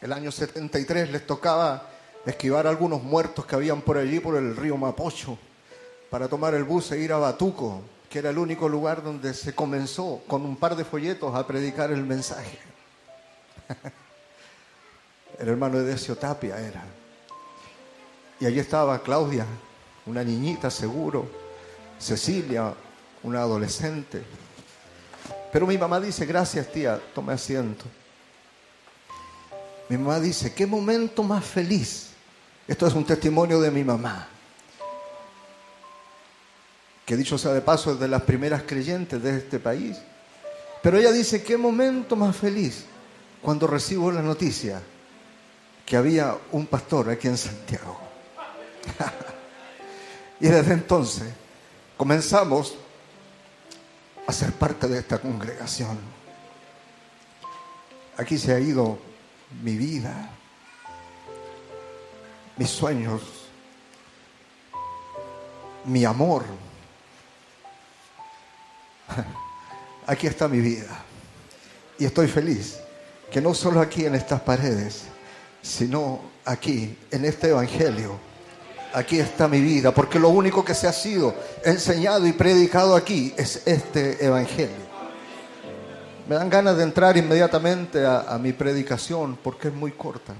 El 0.00 0.14
año 0.14 0.32
73 0.32 1.10
les 1.10 1.26
tocaba 1.26 1.91
esquivar 2.26 2.66
a 2.66 2.70
algunos 2.70 3.02
muertos 3.02 3.46
que 3.46 3.54
habían 3.54 3.80
por 3.82 3.98
allí, 3.98 4.20
por 4.20 4.36
el 4.36 4.56
río 4.56 4.76
Mapocho, 4.76 5.38
para 6.10 6.28
tomar 6.28 6.54
el 6.54 6.64
bus 6.64 6.92
e 6.92 6.98
ir 6.98 7.12
a 7.12 7.18
Batuco, 7.18 7.82
que 8.08 8.18
era 8.18 8.30
el 8.30 8.38
único 8.38 8.68
lugar 8.68 9.02
donde 9.02 9.34
se 9.34 9.54
comenzó 9.54 10.22
con 10.26 10.42
un 10.42 10.56
par 10.56 10.76
de 10.76 10.84
folletos 10.84 11.34
a 11.34 11.46
predicar 11.46 11.90
el 11.90 12.04
mensaje. 12.04 12.58
el 15.38 15.48
hermano 15.48 15.78
de 15.78 15.84
Decio 15.84 16.16
Tapia 16.16 16.58
era. 16.58 16.84
Y 18.38 18.46
allí 18.46 18.58
estaba 18.58 19.02
Claudia, 19.02 19.46
una 20.06 20.22
niñita 20.22 20.70
seguro, 20.70 21.26
Cecilia, 21.98 22.74
una 23.22 23.40
adolescente, 23.40 24.22
pero 25.52 25.66
mi 25.66 25.76
mamá 25.76 26.00
dice, 26.00 26.24
gracias 26.24 26.72
tía, 26.72 26.98
tome 27.14 27.34
asiento. 27.34 27.84
Mi 29.90 29.98
mamá 29.98 30.18
dice, 30.18 30.54
qué 30.54 30.66
momento 30.66 31.22
más 31.22 31.44
feliz. 31.44 32.11
Esto 32.72 32.86
es 32.86 32.94
un 32.94 33.04
testimonio 33.04 33.60
de 33.60 33.70
mi 33.70 33.84
mamá. 33.84 34.26
Que 37.04 37.18
dicho 37.18 37.36
sea 37.36 37.52
de 37.52 37.60
paso, 37.60 37.92
es 37.92 38.00
de 38.00 38.08
las 38.08 38.22
primeras 38.22 38.62
creyentes 38.62 39.22
de 39.22 39.36
este 39.36 39.58
país. 39.58 39.98
Pero 40.82 40.96
ella 40.96 41.12
dice, 41.12 41.42
qué 41.42 41.58
momento 41.58 42.16
más 42.16 42.34
feliz 42.34 42.86
cuando 43.42 43.66
recibo 43.66 44.10
la 44.10 44.22
noticia 44.22 44.80
que 45.84 45.98
había 45.98 46.34
un 46.52 46.66
pastor 46.66 47.10
aquí 47.10 47.28
en 47.28 47.36
Santiago. 47.36 48.00
y 50.40 50.46
desde 50.48 50.72
entonces 50.72 51.28
comenzamos 51.98 52.74
a 54.26 54.32
ser 54.32 54.50
parte 54.52 54.88
de 54.88 55.00
esta 55.00 55.18
congregación. 55.18 55.98
Aquí 58.16 58.38
se 58.38 58.54
ha 58.54 58.58
ido 58.58 58.98
mi 59.62 59.76
vida, 59.76 60.38
mis 62.56 62.70
sueños, 62.70 63.22
mi 65.84 66.04
amor. 66.04 66.44
Aquí 70.06 70.26
está 70.26 70.48
mi 70.48 70.60
vida. 70.60 71.04
Y 71.98 72.04
estoy 72.04 72.28
feliz 72.28 72.78
que 73.30 73.40
no 73.40 73.54
solo 73.54 73.80
aquí 73.80 74.04
en 74.04 74.14
estas 74.14 74.42
paredes, 74.42 75.04
sino 75.62 76.20
aquí, 76.44 76.98
en 77.10 77.24
este 77.24 77.48
Evangelio, 77.48 78.18
aquí 78.92 79.18
está 79.20 79.48
mi 79.48 79.60
vida, 79.60 79.94
porque 79.94 80.18
lo 80.18 80.28
único 80.28 80.64
que 80.64 80.74
se 80.74 80.86
ha 80.86 80.92
sido 80.92 81.34
enseñado 81.64 82.26
y 82.26 82.32
predicado 82.32 82.94
aquí 82.94 83.32
es 83.36 83.62
este 83.66 84.24
Evangelio. 84.24 84.92
Me 86.28 86.34
dan 86.36 86.50
ganas 86.50 86.76
de 86.76 86.82
entrar 86.82 87.16
inmediatamente 87.16 88.04
a, 88.04 88.38
mi 88.38 88.52
predicación 88.52 89.38
porque 89.42 89.68
es 89.68 89.74
muy 89.74 89.92
corta, 89.92 90.34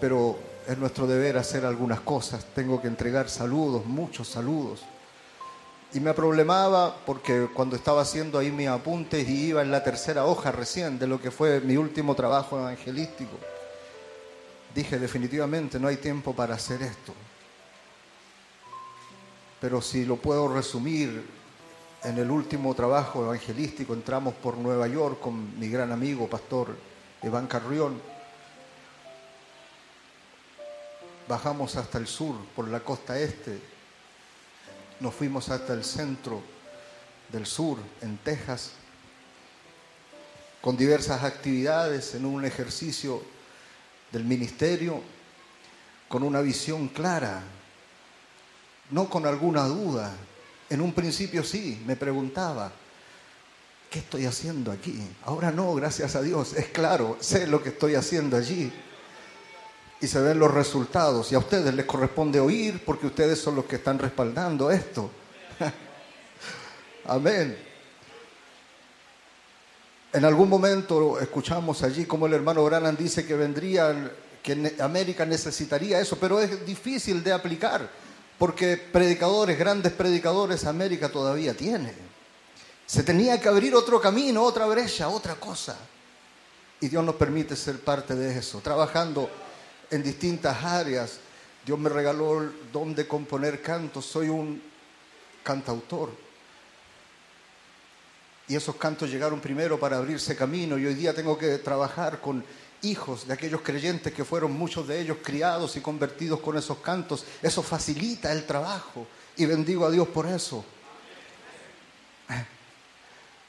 pero 0.00 0.38
es 0.70 0.78
nuestro 0.78 1.06
deber 1.06 1.36
hacer 1.36 1.64
algunas 1.64 2.00
cosas. 2.00 2.44
Tengo 2.54 2.80
que 2.80 2.88
entregar 2.88 3.28
saludos, 3.28 3.86
muchos 3.86 4.28
saludos. 4.28 4.82
Y 5.92 6.00
me 6.00 6.14
problemaba 6.14 6.96
porque 7.04 7.48
cuando 7.52 7.74
estaba 7.74 8.02
haciendo 8.02 8.38
ahí 8.38 8.52
mis 8.52 8.68
apuntes 8.68 9.28
y 9.28 9.46
iba 9.46 9.62
en 9.62 9.70
la 9.70 9.82
tercera 9.82 10.24
hoja 10.24 10.52
recién 10.52 10.98
de 10.98 11.08
lo 11.08 11.20
que 11.20 11.30
fue 11.30 11.60
mi 11.60 11.76
último 11.76 12.14
trabajo 12.14 12.58
evangelístico, 12.58 13.36
dije 14.74 14.98
definitivamente 14.98 15.80
no 15.80 15.88
hay 15.88 15.96
tiempo 15.96 16.32
para 16.32 16.54
hacer 16.54 16.80
esto 16.82 17.12
pero 19.60 19.82
si 19.82 20.04
lo 20.06 20.16
puedo 20.16 20.52
resumir, 20.52 21.38
en 22.02 22.16
el 22.16 22.30
último 22.30 22.74
trabajo 22.74 23.24
evangelístico 23.24 23.92
entramos 23.92 24.32
por 24.32 24.56
Nueva 24.56 24.88
York 24.88 25.20
con 25.20 25.60
mi 25.60 25.68
gran 25.68 25.92
amigo, 25.92 26.26
pastor 26.28 26.74
Iván 27.22 27.46
Carrión. 27.46 28.00
Bajamos 31.30 31.76
hasta 31.76 31.98
el 31.98 32.08
sur, 32.08 32.34
por 32.56 32.66
la 32.66 32.80
costa 32.80 33.16
este. 33.16 33.56
Nos 34.98 35.14
fuimos 35.14 35.48
hasta 35.48 35.74
el 35.74 35.84
centro 35.84 36.42
del 37.28 37.46
sur, 37.46 37.78
en 38.00 38.18
Texas, 38.18 38.72
con 40.60 40.76
diversas 40.76 41.22
actividades 41.22 42.16
en 42.16 42.26
un 42.26 42.44
ejercicio 42.44 43.22
del 44.10 44.24
ministerio, 44.24 45.00
con 46.08 46.24
una 46.24 46.40
visión 46.40 46.88
clara 46.88 47.44
no 48.90 49.08
con 49.08 49.24
alguna 49.24 49.66
duda. 49.66 50.12
En 50.68 50.80
un 50.80 50.92
principio 50.92 51.44
sí, 51.44 51.80
me 51.86 51.94
preguntaba, 51.94 52.72
¿qué 53.88 54.00
estoy 54.00 54.26
haciendo 54.26 54.72
aquí? 54.72 55.00
Ahora 55.24 55.52
no, 55.52 55.72
gracias 55.74 56.16
a 56.16 56.22
Dios, 56.22 56.54
es 56.54 56.66
claro, 56.66 57.16
sé 57.20 57.46
lo 57.46 57.62
que 57.62 57.68
estoy 57.68 57.94
haciendo 57.94 58.36
allí. 58.36 58.72
Y 60.00 60.06
se 60.06 60.20
ven 60.20 60.38
los 60.38 60.52
resultados. 60.52 61.30
Y 61.32 61.34
a 61.34 61.38
ustedes 61.38 61.74
les 61.74 61.84
corresponde 61.84 62.40
oír 62.40 62.82
porque 62.84 63.06
ustedes 63.06 63.38
son 63.38 63.56
los 63.56 63.66
que 63.66 63.76
están 63.76 63.98
respaldando 63.98 64.70
esto. 64.70 65.10
Amén. 67.06 67.56
En 70.12 70.24
algún 70.24 70.48
momento 70.48 71.20
escuchamos 71.20 71.82
allí 71.82 72.04
como 72.04 72.26
el 72.26 72.34
hermano 72.34 72.64
Branham 72.64 72.96
dice 72.96 73.26
que 73.26 73.36
vendría, 73.36 74.12
que 74.42 74.74
América 74.80 75.24
necesitaría 75.24 76.00
eso, 76.00 76.16
pero 76.18 76.40
es 76.40 76.66
difícil 76.66 77.22
de 77.22 77.32
aplicar 77.32 77.88
porque 78.40 78.78
predicadores, 78.78 79.58
grandes 79.58 79.92
predicadores, 79.92 80.64
América 80.64 81.10
todavía 81.10 81.52
tiene. 81.52 81.92
Se 82.86 83.02
tenía 83.02 83.38
que 83.38 83.48
abrir 83.48 83.74
otro 83.74 84.00
camino, 84.00 84.42
otra 84.42 84.64
brecha, 84.64 85.10
otra 85.10 85.34
cosa. 85.34 85.76
Y 86.80 86.88
Dios 86.88 87.04
nos 87.04 87.16
permite 87.16 87.54
ser 87.54 87.80
parte 87.80 88.14
de 88.14 88.38
eso, 88.38 88.60
trabajando 88.60 89.28
en 89.90 90.02
distintas 90.02 90.64
áreas. 90.64 91.18
Dios 91.64 91.78
me 91.78 91.88
regaló 91.88 92.42
el 92.42 92.52
don 92.72 92.94
de 92.94 93.06
componer 93.06 93.60
cantos, 93.60 94.06
soy 94.06 94.28
un 94.28 94.62
cantautor. 95.42 96.10
Y 98.48 98.56
esos 98.56 98.76
cantos 98.76 99.10
llegaron 99.10 99.40
primero 99.40 99.78
para 99.78 99.98
abrirse 99.98 100.34
camino 100.34 100.76
y 100.76 100.86
hoy 100.86 100.94
día 100.94 101.14
tengo 101.14 101.38
que 101.38 101.58
trabajar 101.58 102.20
con 102.20 102.44
hijos 102.82 103.26
de 103.26 103.34
aquellos 103.34 103.60
creyentes 103.60 104.12
que 104.12 104.24
fueron 104.24 104.52
muchos 104.52 104.88
de 104.88 105.00
ellos 105.00 105.18
criados 105.22 105.76
y 105.76 105.80
convertidos 105.80 106.40
con 106.40 106.56
esos 106.56 106.78
cantos. 106.78 107.24
Eso 107.42 107.62
facilita 107.62 108.32
el 108.32 108.46
trabajo 108.46 109.06
y 109.36 109.46
bendigo 109.46 109.86
a 109.86 109.90
Dios 109.90 110.08
por 110.08 110.26
eso. 110.26 110.64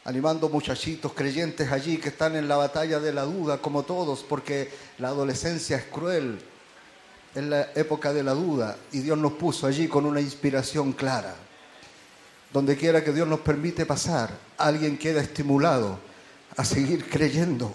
Animando 0.03 0.49
muchachitos 0.49 1.13
creyentes 1.13 1.71
allí 1.71 1.97
que 1.97 2.09
están 2.09 2.35
en 2.35 2.47
la 2.47 2.57
batalla 2.57 2.99
de 2.99 3.13
la 3.13 3.23
duda, 3.23 3.59
como 3.59 3.83
todos, 3.83 4.23
porque 4.23 4.71
la 4.97 5.09
adolescencia 5.09 5.77
es 5.77 5.85
cruel, 5.85 6.39
en 7.35 7.49
la 7.49 7.69
época 7.75 8.11
de 8.11 8.23
la 8.23 8.33
duda, 8.33 8.77
y 8.91 8.99
Dios 8.99 9.17
nos 9.17 9.33
puso 9.33 9.67
allí 9.67 9.87
con 9.87 10.05
una 10.05 10.19
inspiración 10.19 10.93
clara. 10.93 11.35
Donde 12.51 12.75
quiera 12.75 13.03
que 13.03 13.13
Dios 13.13 13.27
nos 13.27 13.39
permite 13.41 13.85
pasar, 13.85 14.31
alguien 14.57 14.97
queda 14.97 15.21
estimulado 15.21 15.99
a 16.57 16.65
seguir 16.65 17.09
creyendo 17.09 17.73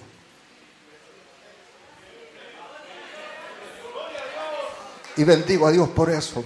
Y 5.17 5.25
bendigo 5.25 5.67
a 5.67 5.73
Dios 5.73 5.89
por 5.89 6.11
eso. 6.11 6.45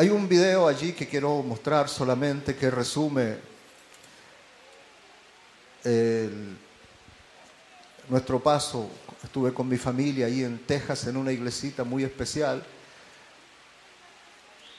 Hay 0.00 0.10
un 0.10 0.28
video 0.28 0.68
allí 0.68 0.92
que 0.92 1.08
quiero 1.08 1.42
mostrar 1.42 1.88
solamente 1.88 2.54
que 2.54 2.70
resume 2.70 3.36
nuestro 8.08 8.38
paso. 8.38 8.88
Estuve 9.24 9.52
con 9.52 9.68
mi 9.68 9.76
familia 9.76 10.26
ahí 10.26 10.44
en 10.44 10.60
Texas 10.60 11.08
en 11.08 11.16
una 11.16 11.32
iglesita 11.32 11.82
muy 11.82 12.04
especial. 12.04 12.64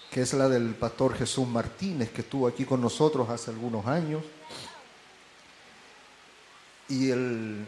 que 0.10 0.22
es 0.22 0.32
la 0.32 0.48
del 0.48 0.74
pastor 0.76 1.18
Jesús 1.18 1.46
Martínez, 1.46 2.12
que 2.12 2.22
estuvo 2.22 2.48
aquí 2.48 2.64
con 2.64 2.80
nosotros 2.80 3.30
hace 3.30 3.52
algunos 3.52 3.86
años. 3.88 4.24
Y 6.88 7.12
el, 7.12 7.68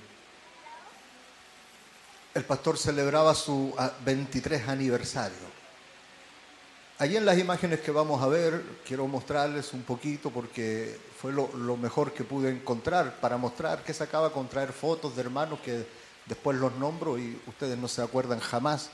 el 2.34 2.44
pastor 2.46 2.78
celebraba 2.78 3.36
su 3.36 3.76
ah, 3.78 3.92
23 4.06 4.70
aniversario. 4.70 5.51
Allí 7.02 7.18
en 7.18 7.26
las 7.26 7.40
imágenes 7.40 7.80
que 7.80 7.90
vamos 7.90 8.22
a 8.22 8.28
ver, 8.28 8.62
quiero 8.88 9.08
mostrarles 9.08 9.74
un 9.74 9.82
poquito 9.82 10.30
porque 10.30 11.00
fue 11.20 11.34
lo, 11.34 11.48
mejor 11.76 12.14
que 12.14 12.24
pude 12.24 12.52
encontrar 12.52 13.20
para 13.20 13.38
mostrar 13.38 13.84
que 13.84 13.92
sacaba 13.92 14.32
con 14.32 14.48
traer 14.48 14.72
fotos 14.72 15.16
de 15.16 15.24
hermanos 15.24 15.58
que 15.66 15.88
después 16.28 16.60
los 16.60 16.76
nombro 16.76 17.18
y 17.18 17.42
ustedes 17.48 17.76
no 17.76 17.88
se 17.88 18.04
acuerdan 18.04 18.40
jamás, 18.40 18.92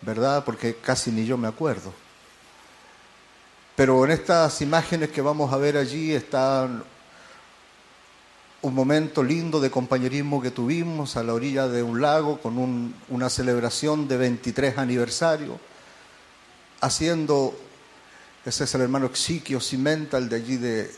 ¿verdad? 0.00 0.46
Porque 0.46 0.76
casi 0.76 1.10
ni 1.10 1.26
yo 1.26 1.36
me 1.36 1.46
acuerdo. 1.46 1.92
Pero 3.76 4.02
en 4.06 4.12
estas 4.12 4.62
imágenes 4.62 5.10
que 5.10 5.20
vamos 5.20 5.52
a 5.52 5.58
ver 5.58 5.76
allí 5.76 6.14
está 6.14 6.70
un 8.62 8.74
momento 8.74 9.22
lindo 9.22 9.60
de 9.60 9.70
compañerismo 9.70 10.40
que 10.40 10.52
tuvimos 10.52 11.18
a 11.18 11.22
la 11.22 11.34
orilla 11.34 11.68
de 11.68 11.82
un 11.82 12.00
lago 12.00 12.40
con 12.40 12.56
un- 12.56 12.94
una 13.10 13.28
celebración 13.28 14.08
de 14.08 14.16
23 14.16 14.78
aniversario, 14.78 15.60
haciendo, 16.80 17.58
ese 18.44 18.64
es 18.64 18.74
el 18.74 18.82
hermano 18.82 19.06
Exiquio 19.06 19.60
Cimental 19.60 20.28
de 20.28 20.36
allí 20.36 20.56
de 20.56 20.90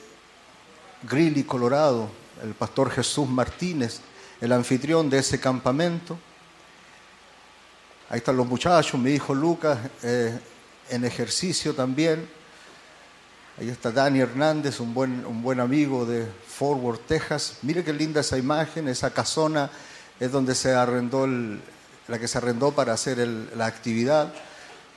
Greeley, 1.02 1.44
Colorado, 1.44 2.08
el 2.42 2.54
pastor 2.54 2.90
Jesús 2.90 3.28
Martínez, 3.28 4.00
el 4.40 4.52
anfitrión 4.52 5.08
de 5.10 5.18
ese 5.18 5.38
campamento. 5.40 6.18
Ahí 8.08 8.18
están 8.18 8.36
los 8.36 8.46
muchachos, 8.46 9.00
mi 9.00 9.12
hijo 9.12 9.34
Lucas 9.34 9.78
eh, 10.02 10.38
en 10.90 11.04
ejercicio 11.04 11.74
también. 11.74 12.28
Ahí 13.58 13.68
está 13.68 13.90
Dani 13.90 14.20
Hernández, 14.20 14.80
un 14.80 14.94
buen, 14.94 15.24
un 15.26 15.42
buen 15.42 15.60
amigo 15.60 16.04
de 16.06 16.26
Fort 16.46 16.80
Worth, 16.82 17.06
Texas. 17.06 17.58
Mire 17.62 17.84
qué 17.84 17.92
linda 17.92 18.20
esa 18.20 18.38
imagen, 18.38 18.88
esa 18.88 19.12
casona 19.12 19.70
es 20.18 20.30
donde 20.32 20.54
se 20.54 20.72
arrendó 20.74 21.24
el- 21.24 21.60
la 22.08 22.18
que 22.18 22.28
se 22.28 22.38
arrendó 22.38 22.72
para 22.72 22.92
hacer 22.94 23.18
la 23.56 23.66
actividad. 23.66 24.32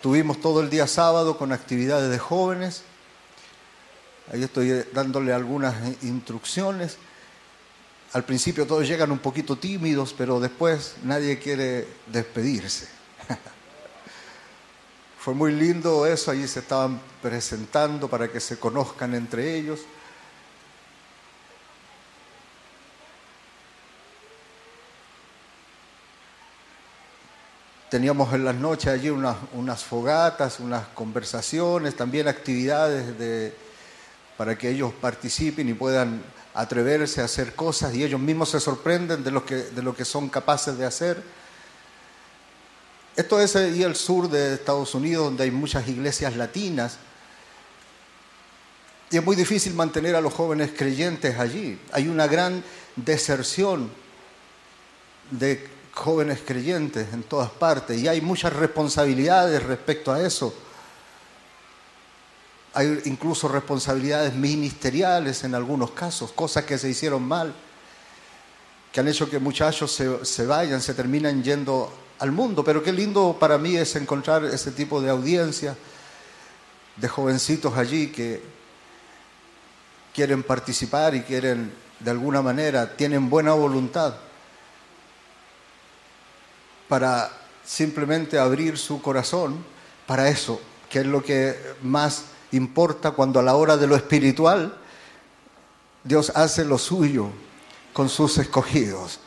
Tuvimos 0.02 0.40
todo 0.40 0.62
el 0.62 0.70
día 0.70 0.88
sábado 0.88 1.38
con 1.38 1.52
actividades 1.52 2.12
de 2.12 2.20
jóvenes. 2.20 2.84
Ahí 4.32 4.44
estoy 4.44 4.86
dándole 4.94 5.34
algunas 5.34 5.76
instrucciones. 6.04 6.98
Al 8.14 8.24
principio 8.24 8.66
todos 8.66 8.88
llegan 8.88 9.12
un 9.12 9.20
poquito 9.20 9.58
tímidos, 9.58 10.14
pero 10.18 10.40
después 10.40 10.96
nadie 11.04 11.38
quiere 11.40 11.88
despedirse. 12.08 12.88
Fue 15.20 15.34
muy 15.34 15.52
lindo 15.52 16.06
eso, 16.06 16.32
allí 16.32 16.48
se 16.48 16.60
estaban 16.60 17.02
presentando 17.22 18.08
para 18.08 18.32
que 18.32 18.40
se 18.40 18.58
conozcan 18.58 19.16
entre 19.16 19.56
ellos. 19.58 19.82
Teníamos 27.96 28.34
en 28.34 28.44
las 28.44 28.56
noches 28.56 28.88
allí 28.88 29.10
unas, 29.10 29.84
fogatas, 29.86 30.60
unas 30.60 30.86
conversaciones, 30.88 31.96
también 31.96 32.28
actividades 32.28 33.18
de, 33.18 33.56
para 34.36 34.58
que 34.58 34.70
ellos 34.70 34.92
participen 35.00 35.70
y 35.70 35.74
puedan 35.74 36.22
atreverse 36.54 37.22
a 37.22 37.24
hacer 37.24 37.56
cosas 37.56 37.96
y 37.96 38.04
ellos 38.04 38.20
mismos 38.20 38.50
se 38.50 38.60
sorprenden 38.60 39.24
de 39.24 39.32
lo 39.32 39.46
que, 39.46 39.56
de 39.56 39.82
lo 39.82 39.96
que 39.96 40.04
son 40.04 40.28
capaces 40.28 40.78
de 40.78 40.86
hacer. 40.86 41.24
Esto 43.16 43.40
es 43.40 43.56
ahí 43.56 43.82
al 43.82 43.96
sur 43.96 44.30
de 44.30 44.56
Estados 44.56 44.94
Unidos, 44.94 45.28
donde 45.28 45.46
hay 45.46 45.52
muchas 45.52 45.88
iglesias 45.88 46.36
latinas. 46.36 46.98
Y 49.10 49.16
es 49.16 49.24
muy 49.24 49.38
difícil 49.38 49.74
mantener 49.74 50.18
a 50.18 50.20
los 50.20 50.34
jóvenes 50.34 50.72
creyentes 50.76 51.40
allí. 51.40 51.80
Hay 51.94 52.10
una 52.10 52.28
gran 52.28 52.62
deserción 52.98 53.90
de 55.32 55.75
jóvenes 55.96 56.40
creyentes 56.46 57.08
en 57.14 57.24
todas 57.24 57.50
partes 57.50 58.00
y 58.00 58.08
hay 58.08 58.22
muchas 58.22 58.54
responsabilidades 58.54 59.64
respecto 59.64 60.12
a 60.12 60.22
eso. 60.22 60.54
Hay 62.74 63.02
incluso 63.06 63.48
responsabilidades 63.48 64.34
ministeriales 64.34 65.46
en 65.46 65.56
algunos 65.56 65.92
casos, 65.92 66.34
cosas 66.34 66.66
que 66.66 66.78
se 66.78 66.90
hicieron 66.90 67.24
mal, 67.24 67.56
que 68.92 69.00
han 69.00 69.08
hecho 69.08 69.30
que 69.30 69.40
muchachos 69.40 69.94
se, 69.94 70.26
se 70.26 70.46
vayan, 70.46 70.82
se 70.82 70.94
terminan 70.94 71.42
yendo 71.42 71.92
al 72.20 72.34
mundo. 72.34 72.64
Pero 72.64 72.84
qué 72.84 72.92
lindo 72.92 73.38
para 73.40 73.58
mí 73.58 73.78
es 73.78 73.96
encontrar 73.96 74.44
ese 74.44 74.72
tipo 74.72 75.02
de 75.02 75.10
audiencia 75.10 75.78
de 76.98 77.08
jovencitos 77.08 77.78
allí 77.78 78.08
que 78.08 78.44
quieren 80.14 80.44
participar 80.44 81.16
y 81.16 81.22
quieren, 81.22 81.74
de 82.02 82.12
alguna 82.12 82.42
manera, 82.42 82.98
tienen 82.98 83.30
buena 83.30 83.54
voluntad 83.54 84.16
para 86.88 87.32
simplemente 87.64 88.38
abrir 88.38 88.78
su 88.78 89.02
corazón 89.02 89.64
para 90.06 90.30
eso, 90.30 90.62
que 90.90 91.00
es 91.00 91.06
lo 91.06 91.24
que 91.24 91.58
más 91.82 92.26
importa 92.52 93.12
cuando 93.12 93.40
a 93.40 93.44
la 93.44 93.56
hora 93.56 93.78
de 93.78 93.88
lo 93.88 93.96
espiritual 93.96 94.78
Dios 96.04 96.32
hace 96.36 96.64
lo 96.64 96.78
suyo 96.78 97.30
con 97.92 98.10
sus 98.10 98.38
escogidos. 98.38 99.20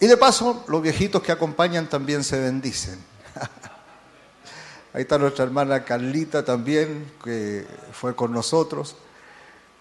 Y 0.00 0.08
de 0.08 0.16
paso, 0.16 0.64
los 0.66 0.82
viejitos 0.82 1.22
que 1.22 1.30
acompañan 1.30 1.88
también 1.88 2.24
se 2.24 2.40
bendicen. 2.40 2.98
Ahí 4.92 5.02
está 5.02 5.16
nuestra 5.16 5.44
hermana 5.44 5.84
Carlita 5.84 6.44
también, 6.44 7.12
que 7.22 7.64
fue 7.92 8.16
con 8.16 8.32
nosotros. 8.32 8.96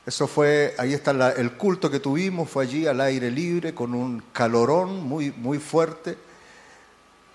Eso 0.06 0.28
fue, 0.28 0.74
ahí 0.80 0.94
está 0.94 1.32
el 1.34 1.52
culto 1.54 1.92
que 1.92 2.00
tuvimos, 2.00 2.50
fue 2.50 2.64
allí 2.64 2.88
al 2.88 3.02
aire 3.02 3.30
libre, 3.30 3.76
con 3.76 3.94
un 3.94 4.24
calorón 4.34 5.04
muy, 5.04 5.32
muy 5.32 5.60
fuerte. 5.60 6.18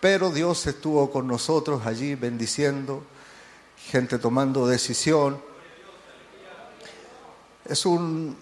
Pero 0.01 0.31
Dios 0.31 0.67
estuvo 0.67 1.11
con 1.13 1.29
nosotros 1.29 1.87
allí 1.87 2.17
bendiciendo, 2.17 3.05
gente 3.77 4.19
tomando 4.19 4.67
decisión. 4.67 5.41
Es 7.65 7.87
un, 7.87 8.37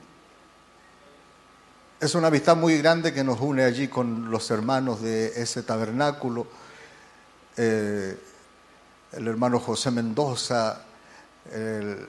es 2.01 2.15
una 2.15 2.29
amistad 2.29 2.57
muy 2.57 2.79
grande 2.79 3.13
que 3.13 3.25
nos 3.25 3.41
une 3.41 3.63
allí 3.63 3.89
con 3.89 4.31
los 4.31 4.51
hermanos 4.51 5.03
de 5.03 5.41
ese 5.41 5.63
tabernáculo. 5.63 6.47
Eh, 7.59 8.19
el 9.13 9.29
hermano 9.29 9.61
José 9.61 9.91
Mendoza, 9.91 10.83
el 11.53 12.09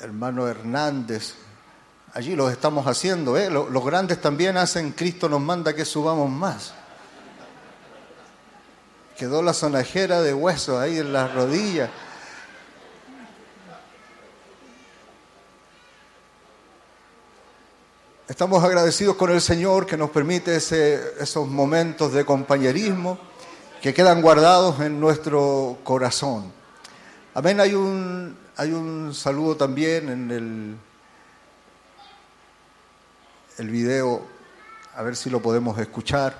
hermano 0.00 0.46
Hernández. 0.48 1.34
Allí 2.14 2.34
los 2.36 2.50
estamos 2.50 2.86
haciendo. 2.86 3.36
¿eh? 3.36 3.50
Lo- 3.50 3.68
Los 3.68 3.84
grandes 3.84 4.20
también 4.20 4.56
hacen, 4.56 4.92
Cristo 4.92 5.28
nos 5.28 5.40
manda 5.40 5.74
que 5.74 5.84
subamos 5.84 6.30
más. 6.30 6.72
Quedó 9.16 9.42
la 9.42 9.52
sonajera 9.52 10.20
de 10.22 10.32
hueso 10.32 10.78
ahí 10.78 10.98
en 10.98 11.12
las 11.12 11.34
rodillas. 11.34 11.90
Estamos 18.28 18.62
agradecidos 18.62 19.16
con 19.16 19.30
el 19.30 19.40
Señor 19.40 19.86
que 19.86 19.96
nos 19.96 20.10
permite 20.10 20.56
ese- 20.56 21.14
esos 21.18 21.48
momentos 21.48 22.12
de 22.12 22.24
compañerismo 22.26 23.18
que 23.80 23.94
quedan 23.94 24.20
guardados 24.20 24.80
en 24.80 25.00
nuestro 25.00 25.78
corazón. 25.82 26.52
Amén. 27.34 27.58
Hay 27.60 27.74
un, 27.74 28.36
hay 28.58 28.72
un 28.72 29.14
saludo 29.14 29.56
también 29.56 30.08
en 30.08 30.30
el, 30.32 30.76
el 33.58 33.70
video, 33.70 34.26
a 34.96 35.02
ver 35.04 35.14
si 35.14 35.30
lo 35.30 35.40
podemos 35.40 35.78
escuchar. 35.78 36.36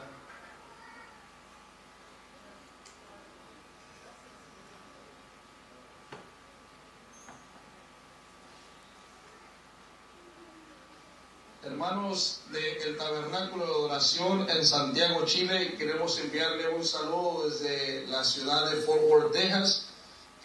Hermanos 11.62 12.40
del 12.50 12.96
Tabernáculo 12.96 13.64
de 13.64 13.70
Adoración 13.70 14.50
en 14.50 14.66
Santiago, 14.66 15.24
Chile, 15.24 15.76
queremos 15.78 16.18
enviarle 16.18 16.68
un 16.70 16.84
saludo 16.84 17.48
desde 17.48 18.08
la 18.08 18.24
ciudad 18.24 18.72
de 18.72 18.78
Fort 18.78 19.02
Worth, 19.08 19.32
Texas. 19.32 19.88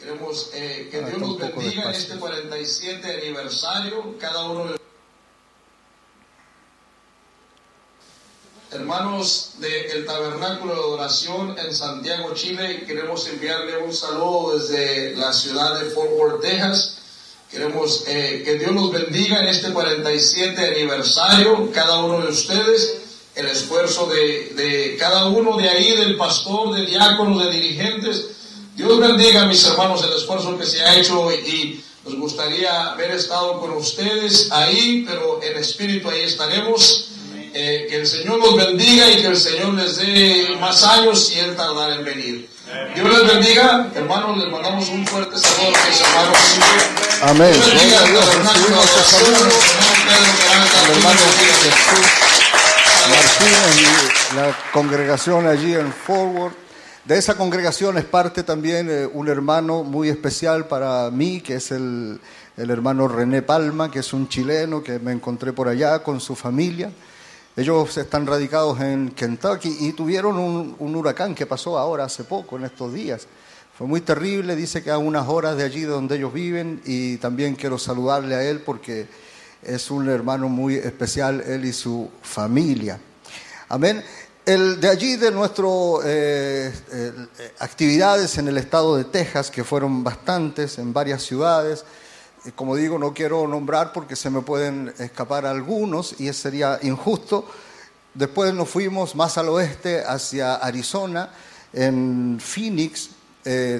Queremos 0.03 0.49
eh, 0.53 0.89
que 0.91 1.01
Dios 1.01 1.17
nos 1.17 1.37
bendiga 1.37 1.83
en 1.83 1.91
este 1.91 2.17
47 2.17 3.21
aniversario, 3.21 4.17
cada 4.19 4.43
uno 4.43 4.65
de 4.65 4.77
Hermanos 8.69 9.51
del 9.59 10.05
Tabernáculo 10.05 10.73
de 10.73 10.79
Adoración 10.81 11.55
en 11.57 11.73
Santiago, 11.73 12.33
Chile, 12.33 12.83
queremos 12.85 13.25
enviarle 13.29 13.77
un 13.77 13.93
saludo 13.93 14.59
desde 14.59 15.15
la 15.15 15.31
ciudad 15.31 15.79
de 15.79 15.91
Fort 15.91 16.11
Worth, 16.17 16.41
Texas. 16.41 16.97
Queremos 17.49 18.03
eh, 18.05 18.41
que 18.43 18.55
Dios 18.55 18.73
los 18.73 18.91
bendiga 18.91 19.39
en 19.39 19.47
este 19.47 19.71
47 19.71 20.67
aniversario, 20.67 21.71
cada 21.71 22.03
uno 22.03 22.19
de 22.25 22.29
ustedes, 22.29 22.97
el 23.35 23.47
esfuerzo 23.47 24.07
de, 24.07 24.51
de 24.53 24.97
cada 24.99 25.27
uno 25.27 25.55
de 25.55 25.69
ahí, 25.69 25.95
del 25.95 26.17
pastor, 26.17 26.75
de 26.75 26.85
diácono, 26.87 27.39
de 27.39 27.51
dirigentes, 27.51 28.33
Dios 28.75 28.99
bendiga 28.99 29.43
a 29.43 29.45
mis 29.45 29.63
hermanos 29.67 30.03
el 30.03 30.13
esfuerzo 30.13 30.57
que 30.57 30.65
se 30.65 30.81
ha 30.81 30.95
hecho 30.95 31.31
y 31.31 31.83
nos 32.05 32.15
gustaría 32.15 32.91
haber 32.91 33.11
estado 33.11 33.59
con 33.59 33.71
ustedes 33.73 34.51
ahí, 34.51 35.05
pero 35.07 35.41
en 35.43 35.57
espíritu 35.57 36.09
ahí 36.09 36.21
estaremos. 36.21 37.09
Eh, 37.55 37.85
que 37.87 37.97
el 37.97 38.07
Señor 38.07 38.39
los 38.39 38.55
bendiga 38.55 39.07
y 39.11 39.21
que 39.21 39.27
el 39.27 39.37
Señor 39.37 39.75
les 39.75 39.97
dé 39.97 40.57
más 40.59 40.83
años 40.83 41.31
y 41.35 41.37
Él 41.37 41.55
tardar 41.55 41.91
en 41.91 42.03
venir. 42.03 42.49
Dios 42.95 43.07
les 43.07 43.27
bendiga, 43.27 43.91
hermanos, 43.93 44.39
les 44.39 44.49
mandamos 44.51 44.89
un 44.89 45.05
fuerte 45.05 45.37
saludo 45.37 45.67
a 45.67 45.87
mis 45.87 46.01
hermanos. 46.01 46.37
Amén. 47.21 47.53
Dios 47.53 47.67
bendiga 47.67 47.99
a 47.99 48.03
Dios. 48.05 48.25
hermano 48.27 48.59
Jesús 48.81 49.29
Martínez 53.09 53.77
y 53.77 54.35
la 54.35 54.57
congregación 54.71 55.45
allí 55.45 55.75
en 55.75 55.93
Forward. 55.93 56.62
De 57.05 57.17
esa 57.17 57.35
congregación 57.35 57.97
es 57.97 58.05
parte 58.05 58.43
también 58.43 58.89
eh, 58.89 59.05
un 59.05 59.27
hermano 59.27 59.83
muy 59.83 60.07
especial 60.07 60.67
para 60.67 61.11
mí, 61.11 61.41
que 61.41 61.55
es 61.55 61.71
el, 61.71 62.17
el 62.55 62.69
hermano 62.69 63.09
René 63.09 63.41
Palma, 63.41 63.91
que 63.91 63.99
es 63.99 64.13
un 64.13 64.29
chileno 64.29 64.81
que 64.81 64.99
me 64.99 65.11
encontré 65.11 65.51
por 65.51 65.67
allá 65.67 66.01
con 66.01 66.21
su 66.21 66.33
familia. 66.33 66.93
Ellos 67.57 67.97
están 67.97 68.25
radicados 68.25 68.79
en 68.79 69.09
Kentucky 69.09 69.79
y 69.81 69.91
tuvieron 69.91 70.39
un, 70.39 70.77
un 70.79 70.95
huracán 70.95 71.35
que 71.35 71.45
pasó 71.45 71.77
ahora 71.77 72.05
hace 72.05 72.23
poco, 72.23 72.55
en 72.55 72.63
estos 72.63 72.93
días. 72.93 73.27
Fue 73.77 73.85
muy 73.85 73.99
terrible, 73.99 74.55
dice 74.55 74.81
que 74.81 74.89
a 74.89 74.97
unas 74.97 75.27
horas 75.27 75.57
de 75.57 75.65
allí 75.65 75.81
de 75.81 75.87
donde 75.87 76.15
ellos 76.15 76.31
viven 76.31 76.81
y 76.85 77.17
también 77.17 77.55
quiero 77.55 77.77
saludarle 77.77 78.35
a 78.35 78.43
él 78.43 78.61
porque 78.61 79.07
es 79.61 79.91
un 79.91 80.07
hermano 80.07 80.47
muy 80.47 80.75
especial, 80.75 81.41
él 81.41 81.65
y 81.65 81.73
su 81.73 82.09
familia. 82.21 82.97
Amén. 83.67 84.01
El, 84.45 84.81
de 84.81 84.89
allí 84.89 85.15
de 85.15 85.31
nuestras 85.31 85.69
eh, 86.03 86.73
eh, 86.91 87.13
actividades 87.59 88.37
en 88.37 88.49
el 88.49 88.57
estado 88.57 88.97
de 88.97 89.05
Texas, 89.05 89.49
que 89.49 89.63
fueron 89.63 90.03
bastantes 90.03 90.77
en 90.79 90.91
varias 90.91 91.23
ciudades, 91.23 91.85
eh, 92.45 92.51
como 92.53 92.75
digo, 92.75 92.99
no 92.99 93.13
quiero 93.13 93.47
nombrar 93.47 93.93
porque 93.93 94.17
se 94.17 94.29
me 94.29 94.41
pueden 94.41 94.93
escapar 94.99 95.45
algunos 95.45 96.19
y 96.19 96.27
eso 96.27 96.41
sería 96.41 96.77
injusto. 96.81 97.47
Después 98.13 98.53
nos 98.53 98.67
fuimos 98.67 99.15
más 99.15 99.37
al 99.37 99.47
oeste, 99.47 100.03
hacia 100.05 100.55
Arizona, 100.55 101.29
en 101.71 102.37
Phoenix. 102.41 103.11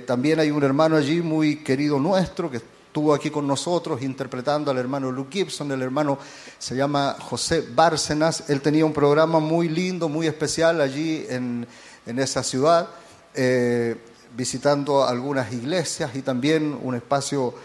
También 0.08 0.40
hay 0.40 0.50
un 0.52 0.64
hermano 0.64 0.98
allí 0.98 1.22
muy 1.22 1.64
querido 1.64 2.00
nuestro 2.00 2.50
que 2.50 2.58
estuvo 2.94 3.12
aquí 3.12 3.32
con 3.32 3.48
nosotros 3.48 4.04
interpretando 4.04 4.70
al 4.70 4.78
hermano 4.78 5.12
Luke 5.12 5.40
Gibson. 5.40 5.72
El 5.72 5.82
hermano 5.82 6.20
se 6.60 6.76
llama 6.76 7.18
José 7.20 7.66
Bárcenas. 7.74 8.52
Él 8.52 8.62
tenía 8.62 8.86
un 8.86 8.94
programa 8.94 9.40
muy 9.40 9.68
lindo, 9.68 10.08
muy 10.08 10.28
especial 10.28 10.80
allí 10.80 11.26
en, 11.28 11.66
en 12.06 12.20
esa 12.20 12.44
ciudad, 12.44 12.88
eh, 13.34 13.96
visitando 14.38 15.04
algunas 15.04 15.52
iglesias 15.52 16.12
y 16.14 16.22
también 16.22 16.78
un 16.84 16.94
espacio 16.94 17.56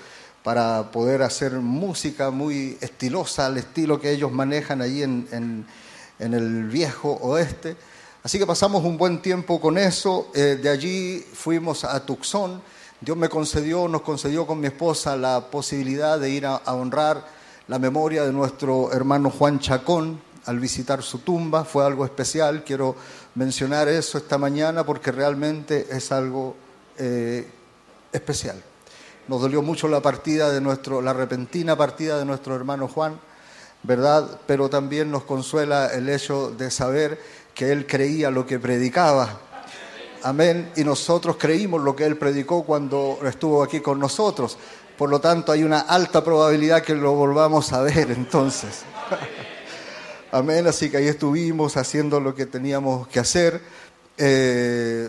para 0.42 0.90
poder 0.90 1.20
hacer 1.20 1.52
música 1.52 2.30
muy 2.30 2.78
estilosa 2.80 3.44
al 3.44 3.58
estilo 3.58 4.00
que 4.00 4.10
ellos 4.10 4.32
manejan 4.32 4.80
allí 4.80 5.02
en, 5.02 5.28
en, 6.18 6.32
el 6.32 6.64
viejo 6.64 7.18
oeste. 7.20 7.76
Así 8.22 8.38
que 8.38 8.46
pasamos 8.46 8.82
un 8.82 8.96
buen 8.96 9.20
tiempo 9.20 9.60
con 9.60 9.76
eso. 9.76 10.30
Eh, 10.34 10.58
de 10.62 10.70
allí 10.70 11.22
fuimos 11.34 11.84
a 11.84 12.06
Tucson. 12.06 12.62
Dios 13.00 13.16
me 13.16 13.28
concedió, 13.28 13.86
nos 13.86 14.02
concedió 14.02 14.44
con 14.44 14.58
mi 14.58 14.66
esposa 14.66 15.16
la 15.16 15.50
posibilidad 15.52 16.18
de 16.18 16.30
ir 16.30 16.46
a, 16.46 16.56
honrar 16.66 17.24
la 17.68 17.78
memoria 17.78 18.24
de 18.24 18.32
nuestro 18.32 18.92
hermano 18.92 19.30
Juan 19.30 19.60
Chacón 19.60 20.20
al 20.46 20.58
visitar 20.58 21.04
su 21.04 21.18
tumba. 21.20 21.64
Fue 21.64 21.86
algo 21.86 22.04
especial. 22.04 22.64
Quiero 22.64 22.96
mencionar 23.36 23.86
eso 23.86 24.18
esta 24.18 24.36
mañana 24.36 24.84
porque 24.84 25.12
realmente 25.12 25.86
es 25.90 26.10
algo 26.10 26.56
eh, 26.96 27.48
especial. 28.12 28.60
Nos 29.28 29.42
dolió 29.42 29.62
mucho 29.62 29.86
la 29.86 30.02
partida 30.02 30.50
de 30.50 30.60
nuestro, 30.60 31.00
la 31.00 31.12
repentina 31.12 31.76
partida 31.76 32.18
de 32.18 32.24
nuestro 32.24 32.56
hermano 32.56 32.88
Juan, 32.88 33.20
¿verdad? 33.84 34.40
Pero 34.48 34.68
también 34.68 35.12
nos 35.12 35.22
consuela 35.22 35.86
el 35.86 36.08
hecho 36.08 36.50
de 36.50 36.68
saber 36.72 37.20
que 37.54 37.70
él 37.70 37.86
creía 37.86 38.32
lo 38.32 38.44
que 38.44 38.58
predicaba. 38.58 39.38
Amén. 40.22 40.70
Y 40.76 40.84
nosotros 40.84 41.36
creímos 41.36 41.82
lo 41.82 41.94
que 41.94 42.04
él 42.04 42.16
predicó 42.16 42.64
cuando 42.64 43.18
estuvo 43.24 43.62
aquí 43.62 43.80
con 43.80 43.98
nosotros. 43.98 44.58
Por 44.96 45.10
lo 45.10 45.20
tanto, 45.20 45.52
hay 45.52 45.62
una 45.62 45.80
alta 45.80 46.24
probabilidad 46.24 46.82
que 46.82 46.94
lo 46.94 47.14
volvamos 47.14 47.72
a 47.72 47.82
ver 47.82 48.10
entonces. 48.10 48.82
Amén. 50.32 50.66
Así 50.66 50.90
que 50.90 50.96
ahí 50.96 51.06
estuvimos 51.06 51.76
haciendo 51.76 52.20
lo 52.20 52.34
que 52.34 52.46
teníamos 52.46 53.06
que 53.08 53.20
hacer. 53.20 53.60
Eh, 54.16 55.08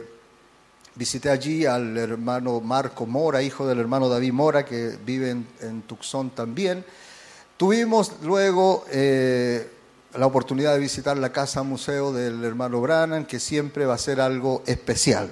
visité 0.93 1.29
allí 1.29 1.65
al 1.65 1.97
hermano 1.97 2.61
Marco 2.61 3.05
Mora, 3.05 3.41
hijo 3.41 3.65
del 3.65 3.79
hermano 3.79 4.09
David 4.09 4.33
Mora, 4.33 4.63
que 4.63 4.95
vive 5.03 5.31
en, 5.31 5.81
Tucson 5.87 6.29
también. 6.29 6.85
Tuvimos 7.57 8.13
luego 8.21 8.85
eh, 8.91 9.67
la 10.15 10.25
oportunidad 10.25 10.73
de 10.73 10.79
visitar 10.79 11.17
la 11.17 11.31
casa 11.31 11.63
museo 11.63 12.11
del 12.11 12.43
hermano 12.43 12.81
Brannan, 12.81 13.25
que 13.25 13.39
siempre 13.39 13.85
va 13.85 13.93
a 13.93 13.97
ser 13.97 14.19
algo 14.19 14.63
especial. 14.65 15.29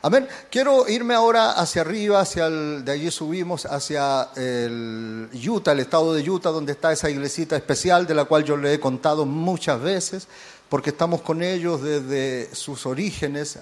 Amén. 0.00 0.28
Quiero 0.48 0.88
irme 0.88 1.14
ahora 1.14 1.52
hacia 1.52 1.82
arriba, 1.82 2.20
hacia 2.20 2.46
el, 2.46 2.84
de 2.84 2.92
allí 2.92 3.10
subimos 3.10 3.66
hacia 3.66 4.28
el 4.36 5.28
Utah, 5.46 5.72
el 5.72 5.80
estado 5.80 6.14
de 6.14 6.28
Utah, 6.30 6.50
donde 6.50 6.72
está 6.72 6.92
esa 6.92 7.10
iglesita 7.10 7.56
especial 7.56 8.06
de 8.06 8.14
la 8.14 8.24
cual 8.24 8.44
yo 8.44 8.56
le 8.56 8.74
he 8.74 8.80
contado 8.80 9.26
muchas 9.26 9.80
veces, 9.80 10.28
porque 10.68 10.90
estamos 10.90 11.20
con 11.22 11.42
ellos 11.42 11.82
desde 11.82 12.54
sus 12.54 12.86
orígenes 12.86 13.58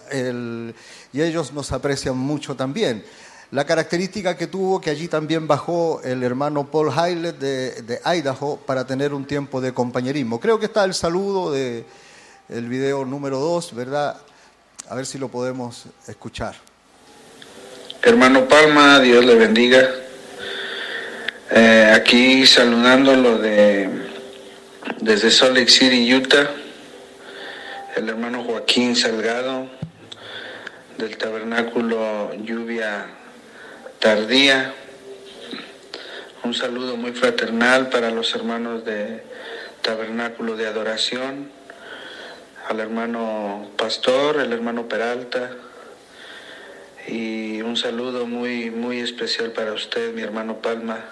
y 1.12 1.22
ellos 1.22 1.52
nos 1.54 1.72
aprecian 1.72 2.18
mucho 2.18 2.54
también. 2.54 3.02
La 3.52 3.64
característica 3.64 4.36
que 4.36 4.48
tuvo 4.48 4.80
que 4.80 4.90
allí 4.90 5.06
también 5.06 5.46
bajó 5.46 6.00
el 6.02 6.24
hermano 6.24 6.68
Paul 6.68 6.90
Hylett 6.90 7.38
de, 7.38 8.00
Idaho 8.04 8.56
para 8.66 8.84
tener 8.84 9.14
un 9.14 9.24
tiempo 9.24 9.60
de 9.60 9.72
compañerismo. 9.72 10.40
Creo 10.40 10.58
que 10.58 10.66
está 10.66 10.84
el 10.84 10.94
saludo 10.94 11.52
del 11.52 11.84
el 12.48 12.68
video 12.68 13.04
número 13.04 13.38
2, 13.38 13.74
¿verdad? 13.76 14.16
A 14.88 14.94
ver 14.96 15.06
si 15.06 15.18
lo 15.18 15.28
podemos 15.28 15.84
escuchar. 16.08 16.56
Hermano 18.02 18.48
Palma, 18.48 18.98
Dios 18.98 19.24
le 19.24 19.36
bendiga. 19.36 19.90
Eh, 21.52 21.92
aquí 21.94 22.44
saludándolo 22.46 23.38
de, 23.38 23.88
desde 25.00 25.30
Salt 25.30 25.56
Lake 25.56 25.70
City, 25.70 26.12
Utah, 26.12 26.50
el 27.94 28.08
hermano 28.08 28.42
Joaquín 28.42 28.96
Salgado 28.96 29.68
del 30.98 31.16
tabernáculo 31.16 32.34
Lluvia 32.34 33.06
Tardía. 34.00 34.74
Un 36.44 36.54
saludo 36.54 36.96
muy 36.96 37.12
fraternal 37.12 37.88
para 37.88 38.10
los 38.10 38.34
hermanos 38.34 38.84
de 38.84 39.22
Tabernáculo 39.82 40.54
de 40.54 40.66
Adoración, 40.66 41.50
al 42.68 42.80
hermano 42.80 43.70
Pastor, 43.76 44.40
el 44.40 44.52
hermano 44.52 44.86
Peralta, 44.88 45.50
y 47.08 47.62
un 47.62 47.76
saludo 47.76 48.26
muy, 48.26 48.70
muy 48.70 49.00
especial 49.00 49.52
para 49.52 49.72
usted, 49.72 50.12
mi 50.12 50.22
hermano 50.22 50.58
Palma. 50.60 51.04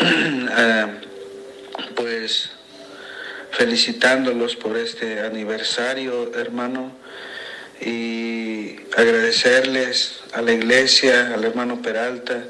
uh, 0.00 1.94
pues 1.94 2.50
felicitándolos 3.52 4.56
por 4.56 4.76
este 4.76 5.20
aniversario, 5.20 6.34
hermano, 6.34 6.92
y 7.80 8.76
agradecerles 8.96 10.20
a 10.32 10.42
la 10.42 10.52
iglesia, 10.52 11.34
al 11.34 11.44
hermano 11.44 11.80
Peralta 11.82 12.44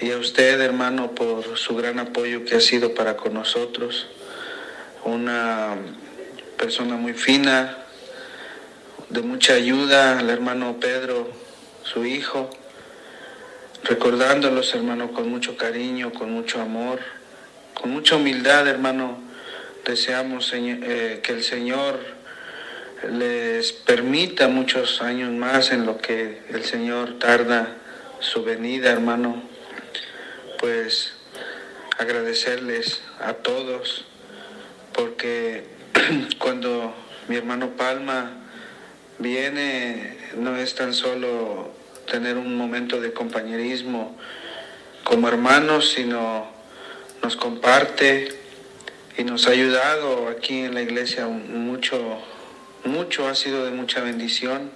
y 0.00 0.10
a 0.10 0.16
usted, 0.16 0.60
hermano, 0.60 1.14
por 1.14 1.58
su 1.58 1.76
gran 1.76 1.98
apoyo 1.98 2.44
que 2.44 2.56
ha 2.56 2.60
sido 2.60 2.94
para 2.94 3.16
con 3.16 3.34
nosotros. 3.34 4.06
Una 5.04 5.76
persona 6.56 6.96
muy 6.96 7.14
fina, 7.14 7.78
de 9.08 9.22
mucha 9.22 9.54
ayuda, 9.54 10.18
al 10.18 10.30
hermano 10.30 10.78
Pedro, 10.78 11.30
su 11.82 12.04
hijo, 12.04 12.50
recordándolos, 13.84 14.74
hermano, 14.74 15.12
con 15.12 15.28
mucho 15.28 15.56
cariño, 15.56 16.12
con 16.12 16.30
mucho 16.30 16.60
amor, 16.60 17.00
con 17.74 17.90
mucha 17.90 18.16
humildad, 18.16 18.68
hermano. 18.68 19.26
Deseamos 19.84 20.52
eh, 20.54 21.20
que 21.22 21.32
el 21.32 21.42
Señor 21.42 22.17
les 23.10 23.72
permita 23.72 24.48
muchos 24.48 25.02
años 25.02 25.30
más 25.32 25.70
en 25.72 25.86
lo 25.86 25.98
que 25.98 26.42
el 26.50 26.64
Señor 26.64 27.18
tarda 27.18 27.76
su 28.20 28.42
venida, 28.42 28.90
hermano. 28.90 29.42
Pues 30.58 31.14
agradecerles 31.98 33.02
a 33.20 33.34
todos, 33.34 34.04
porque 34.92 35.64
cuando 36.38 36.94
mi 37.28 37.36
hermano 37.36 37.76
Palma 37.76 38.32
viene, 39.18 40.16
no 40.36 40.56
es 40.56 40.74
tan 40.74 40.94
solo 40.94 41.72
tener 42.10 42.36
un 42.36 42.56
momento 42.56 43.00
de 43.00 43.12
compañerismo 43.12 44.16
como 45.04 45.28
hermanos, 45.28 45.92
sino 45.92 46.46
nos 47.22 47.36
comparte 47.36 48.28
y 49.16 49.24
nos 49.24 49.48
ha 49.48 49.50
ayudado 49.50 50.28
aquí 50.28 50.60
en 50.60 50.74
la 50.74 50.82
iglesia 50.82 51.26
mucho, 51.26 52.18
mucho, 52.84 53.28
ha 53.28 53.34
sido 53.34 53.64
de 53.64 53.70
mucha 53.70 54.00
bendición 54.00 54.70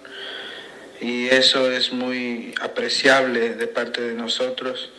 y 1.00 1.26
eso 1.28 1.70
es 1.70 1.92
muy 1.92 2.54
apreciable 2.60 3.54
de 3.54 3.66
parte 3.66 4.00
de 4.00 4.14
nosotros. 4.14 4.90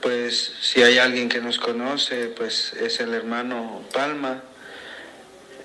Pues 0.00 0.52
si 0.60 0.82
hay 0.82 0.98
alguien 0.98 1.28
que 1.28 1.40
nos 1.40 1.58
conoce, 1.58 2.26
pues 2.26 2.72
es 2.74 2.98
el 3.00 3.14
hermano 3.14 3.84
Palma. 3.92 4.42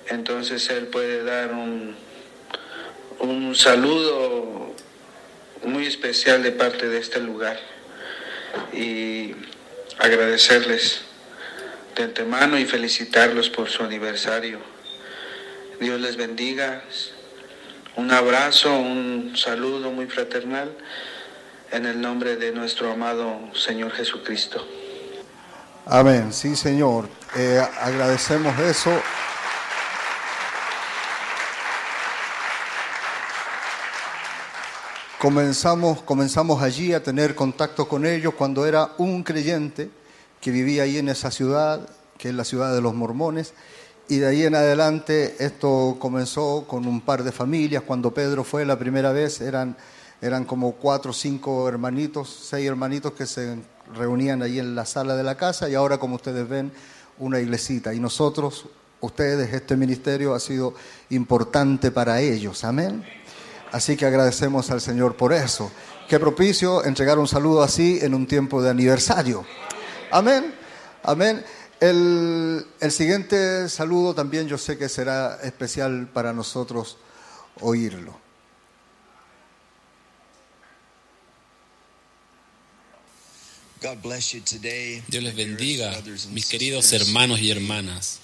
Entonces 0.08 0.70
él 0.70 0.86
puede 0.86 1.24
dar 1.24 1.52
un, 1.52 1.96
un 3.18 3.54
saludo 3.56 4.74
muy 5.64 5.86
especial 5.86 6.42
de 6.42 6.52
parte 6.52 6.88
de 6.88 6.98
este 6.98 7.20
lugar 7.20 7.58
y 8.72 9.34
agradecerles 9.98 11.02
de 11.96 12.04
antemano 12.04 12.58
y 12.58 12.64
felicitarlos 12.64 13.50
por 13.50 13.68
su 13.68 13.82
aniversario. 13.82 14.77
Dios 15.80 16.00
les 16.00 16.16
bendiga. 16.16 16.82
Un 17.94 18.10
abrazo, 18.10 18.76
un 18.76 19.34
saludo 19.36 19.92
muy 19.92 20.06
fraternal 20.06 20.76
en 21.70 21.86
el 21.86 22.00
nombre 22.00 22.36
de 22.36 22.50
nuestro 22.52 22.92
amado 22.92 23.38
Señor 23.54 23.92
Jesucristo. 23.92 24.66
Amén, 25.86 26.32
sí 26.32 26.56
Señor. 26.56 27.08
Eh, 27.36 27.60
agradecemos 27.80 28.58
eso. 28.58 28.90
Comenzamos, 35.18 36.02
comenzamos 36.02 36.62
allí 36.62 36.92
a 36.94 37.02
tener 37.02 37.34
contacto 37.36 37.88
con 37.88 38.04
ellos 38.04 38.34
cuando 38.34 38.66
era 38.66 38.94
un 38.98 39.22
creyente 39.22 39.90
que 40.40 40.50
vivía 40.50 40.84
ahí 40.84 40.98
en 40.98 41.08
esa 41.08 41.30
ciudad, 41.30 41.88
que 42.18 42.28
es 42.28 42.34
la 42.34 42.44
ciudad 42.44 42.74
de 42.74 42.80
los 42.80 42.94
mormones, 42.94 43.54
y 44.08 44.18
de 44.18 44.26
ahí 44.26 44.44
en 44.44 44.54
adelante 44.54 45.36
esto 45.38 45.96
comenzó 45.98 46.64
con 46.66 46.86
un 46.86 47.02
par 47.02 47.22
de 47.22 47.30
familias. 47.30 47.82
Cuando 47.86 48.12
Pedro 48.12 48.42
fue 48.42 48.64
la 48.64 48.78
primera 48.78 49.12
vez 49.12 49.40
eran, 49.42 49.76
eran 50.22 50.46
como 50.46 50.72
cuatro 50.72 51.10
o 51.10 51.14
cinco 51.14 51.68
hermanitos, 51.68 52.28
seis 52.48 52.66
hermanitos 52.66 53.12
que 53.12 53.26
se 53.26 53.58
reunían 53.94 54.42
ahí 54.42 54.58
en 54.58 54.74
la 54.74 54.86
sala 54.86 55.14
de 55.14 55.22
la 55.22 55.36
casa 55.36 55.68
y 55.68 55.74
ahora 55.74 55.98
como 55.98 56.16
ustedes 56.16 56.48
ven 56.48 56.72
una 57.18 57.38
iglesita. 57.38 57.92
Y 57.92 58.00
nosotros, 58.00 58.66
ustedes, 59.00 59.52
este 59.52 59.76
ministerio 59.76 60.34
ha 60.34 60.40
sido 60.40 60.74
importante 61.10 61.90
para 61.90 62.20
ellos. 62.20 62.64
Amén. 62.64 63.04
Así 63.72 63.94
que 63.96 64.06
agradecemos 64.06 64.70
al 64.70 64.80
Señor 64.80 65.16
por 65.16 65.34
eso. 65.34 65.70
Qué 66.08 66.18
propicio 66.18 66.82
entregar 66.84 67.18
un 67.18 67.28
saludo 67.28 67.62
así 67.62 67.98
en 68.00 68.14
un 68.14 68.26
tiempo 68.26 68.62
de 68.62 68.70
aniversario. 68.70 69.44
Amén. 70.10 70.54
Amén. 71.02 71.44
El, 71.80 72.66
el, 72.80 72.90
siguiente 72.90 73.68
saludo 73.68 74.14
también 74.14 74.48
yo 74.48 74.58
sé 74.58 74.76
que 74.76 74.88
será 74.88 75.38
especial 75.42 76.08
para 76.12 76.32
nosotros 76.32 76.96
oírlo. 77.60 78.18
Dios 83.80 85.22
les 85.22 85.36
bendiga, 85.36 86.02
mis 86.30 86.46
queridos 86.46 86.92
hermanos 86.92 87.40
y 87.40 87.50
hermanas. 87.50 88.18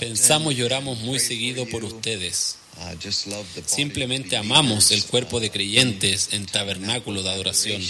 Pensamos 0.00 0.54
y 0.54 0.62
oramos 0.62 0.98
muy 1.00 1.18
seguido 1.18 1.66
por 1.66 1.84
ustedes. 1.84 2.56
Simplemente 3.66 4.36
amamos 4.36 4.90
el 4.90 5.04
cuerpo 5.04 5.40
de 5.40 5.50
creyentes 5.50 6.30
en 6.32 6.46
tabernáculo 6.46 7.22
de 7.22 7.30
adoración. 7.30 7.82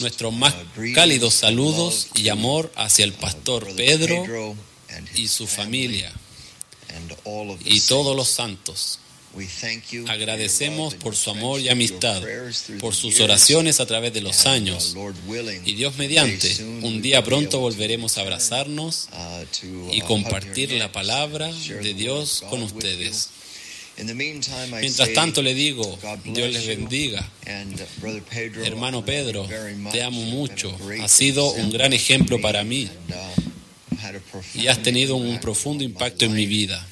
Nuestros 0.00 0.32
más 0.32 0.54
cálidos 0.94 1.34
saludos 1.34 2.08
y 2.14 2.28
amor 2.28 2.72
hacia 2.76 3.04
el 3.04 3.12
pastor 3.12 3.74
Pedro 3.76 4.56
y 5.14 5.28
su 5.28 5.46
familia 5.46 6.12
y 7.64 7.80
todos 7.80 8.16
los 8.16 8.28
santos. 8.28 8.98
Agradecemos 10.08 10.94
por 10.94 11.16
su 11.16 11.30
amor 11.30 11.60
y 11.60 11.68
amistad, 11.68 12.22
por 12.80 12.94
sus 12.94 13.18
oraciones 13.20 13.80
a 13.80 13.86
través 13.86 14.12
de 14.12 14.20
los 14.20 14.46
años. 14.46 14.94
Y 15.64 15.74
Dios 15.74 15.96
mediante, 15.96 16.62
un 16.82 17.02
día 17.02 17.24
pronto 17.24 17.58
volveremos 17.58 18.16
a 18.16 18.20
abrazarnos 18.20 19.08
y 19.92 20.00
compartir 20.02 20.72
la 20.72 20.92
palabra 20.92 21.50
de 21.52 21.94
Dios 21.94 22.44
con 22.48 22.62
ustedes. 22.62 23.30
Mientras 24.80 25.12
tanto 25.12 25.42
le 25.42 25.54
digo, 25.54 25.98
Dios 26.24 26.52
les 26.52 26.66
bendiga. 26.66 27.28
Hermano 28.64 29.04
Pedro, 29.04 29.48
te 29.92 30.02
amo 30.02 30.22
mucho. 30.22 30.76
Has 31.00 31.12
sido 31.12 31.52
un 31.52 31.70
gran 31.70 31.92
ejemplo 31.92 32.40
para 32.40 32.64
mí 32.64 32.88
y 34.54 34.66
has 34.66 34.82
tenido 34.82 35.16
un 35.16 35.38
profundo 35.40 35.84
impacto 35.84 36.24
en 36.24 36.34
mi 36.34 36.46
vida. 36.46 36.86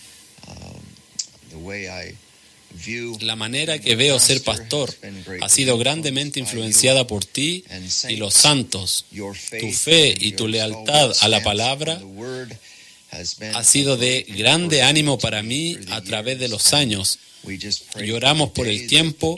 La 3.21 3.37
manera 3.37 3.79
que 3.79 3.97
veo 3.97 4.19
ser 4.19 4.43
pastor 4.43 4.95
ha 5.41 5.49
sido 5.49 5.77
grandemente 5.79 6.41
influenciada 6.41 7.07
por 7.07 7.25
ti 7.25 7.65
y 8.09 8.17
los 8.17 8.35
santos. 8.35 9.05
Tu 9.11 9.73
fe 9.73 10.15
y 10.19 10.33
tu 10.33 10.49
lealtad 10.49 11.13
a 11.21 11.29
la 11.29 11.43
palabra 11.43 12.01
ha 13.55 13.65
sido 13.65 13.97
de 13.97 14.25
grande 14.29 14.83
ánimo 14.83 15.19
para 15.19 15.43
mí 15.43 15.79
a 15.91 16.01
través 16.03 16.39
de 16.39 16.49
los 16.49 16.73
años. 16.73 17.19
Y 18.01 18.11
oramos 18.13 18.51
por 18.51 18.69
el 18.69 18.87
tiempo, 18.87 19.37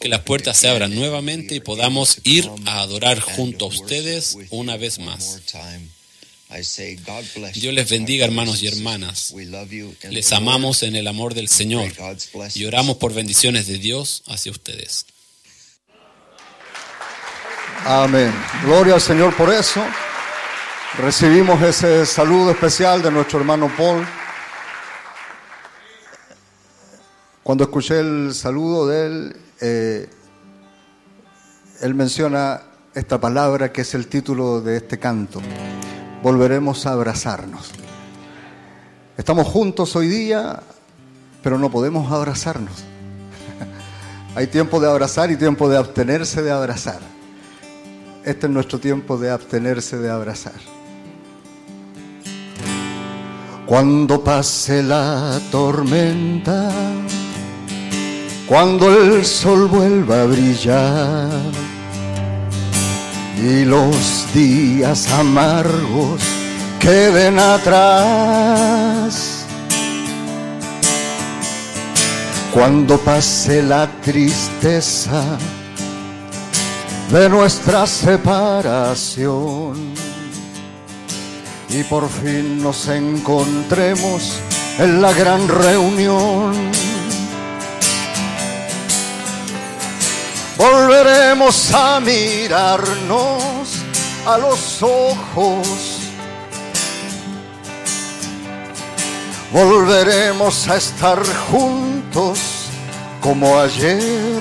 que 0.00 0.08
las 0.08 0.22
puertas 0.22 0.58
se 0.58 0.68
abran 0.68 0.94
nuevamente 0.94 1.54
y 1.54 1.60
podamos 1.60 2.18
ir 2.24 2.50
a 2.66 2.80
adorar 2.80 3.20
junto 3.20 3.66
a 3.66 3.68
ustedes 3.68 4.36
una 4.50 4.76
vez 4.76 4.98
más. 4.98 5.40
Dios 7.54 7.74
les 7.74 7.88
bendiga, 7.88 8.24
hermanos 8.24 8.62
y 8.62 8.66
hermanas. 8.66 9.34
Les 10.10 10.32
amamos 10.32 10.82
en 10.82 10.96
el 10.96 11.06
amor 11.06 11.34
del 11.34 11.48
Señor 11.48 11.92
y 12.54 12.64
oramos 12.64 12.96
por 12.98 13.14
bendiciones 13.14 13.66
de 13.66 13.78
Dios 13.78 14.22
hacia 14.26 14.52
ustedes. 14.52 15.06
Amén. 17.84 18.32
Gloria 18.64 18.94
al 18.94 19.00
Señor 19.00 19.36
por 19.36 19.52
eso. 19.52 19.84
Recibimos 20.98 21.60
ese 21.60 22.06
saludo 22.06 22.52
especial 22.52 23.02
de 23.02 23.10
nuestro 23.10 23.40
hermano 23.40 23.68
Paul. 23.76 24.06
Cuando 27.42 27.64
escuché 27.64 27.98
el 27.98 28.32
saludo 28.32 28.86
de 28.86 29.06
él, 29.06 29.36
eh, 29.60 30.08
él 31.80 31.94
menciona 31.96 32.62
esta 32.94 33.20
palabra 33.20 33.72
que 33.72 33.80
es 33.80 33.92
el 33.94 34.06
título 34.06 34.60
de 34.60 34.76
este 34.76 35.00
canto. 35.00 35.42
Volveremos 36.22 36.86
a 36.86 36.92
abrazarnos. 36.92 37.72
Estamos 39.16 39.48
juntos 39.48 39.96
hoy 39.96 40.06
día, 40.06 40.62
pero 41.42 41.58
no 41.58 41.72
podemos 41.72 42.12
abrazarnos. 42.12 42.84
Hay 44.36 44.46
tiempo 44.46 44.78
de 44.78 44.88
abrazar 44.88 45.28
y 45.32 45.36
tiempo 45.36 45.68
de 45.68 45.76
abstenerse 45.76 46.40
de 46.40 46.52
abrazar. 46.52 47.00
Este 48.24 48.46
es 48.46 48.52
nuestro 48.52 48.78
tiempo 48.78 49.18
de 49.18 49.30
abstenerse 49.30 49.98
de 49.98 50.08
abrazar. 50.08 50.73
Cuando 53.66 54.22
pase 54.22 54.82
la 54.82 55.40
tormenta, 55.50 56.70
cuando 58.46 58.92
el 58.92 59.24
sol 59.24 59.68
vuelva 59.68 60.20
a 60.20 60.26
brillar 60.26 61.30
y 63.42 63.64
los 63.64 64.26
días 64.34 65.10
amargos 65.12 66.20
queden 66.78 67.38
atrás, 67.38 68.74
cuando 72.52 72.98
pase 72.98 73.62
la 73.62 73.90
tristeza 74.02 75.38
de 77.10 77.28
nuestra 77.30 77.86
separación 77.86 79.64
y 81.74 81.82
por 81.82 82.08
fin 82.08 82.62
nos 82.62 82.86
encontremos 82.86 84.38
en 84.78 85.02
la 85.02 85.12
gran 85.12 85.48
reunión. 85.48 86.70
Volveremos 90.56 91.74
a 91.74 91.98
mirarnos 91.98 93.82
a 94.24 94.38
los 94.38 94.82
ojos. 94.82 95.98
Volveremos 99.52 100.68
a 100.68 100.76
estar 100.76 101.20
juntos 101.50 102.38
como 103.20 103.58
ayer. 103.58 104.40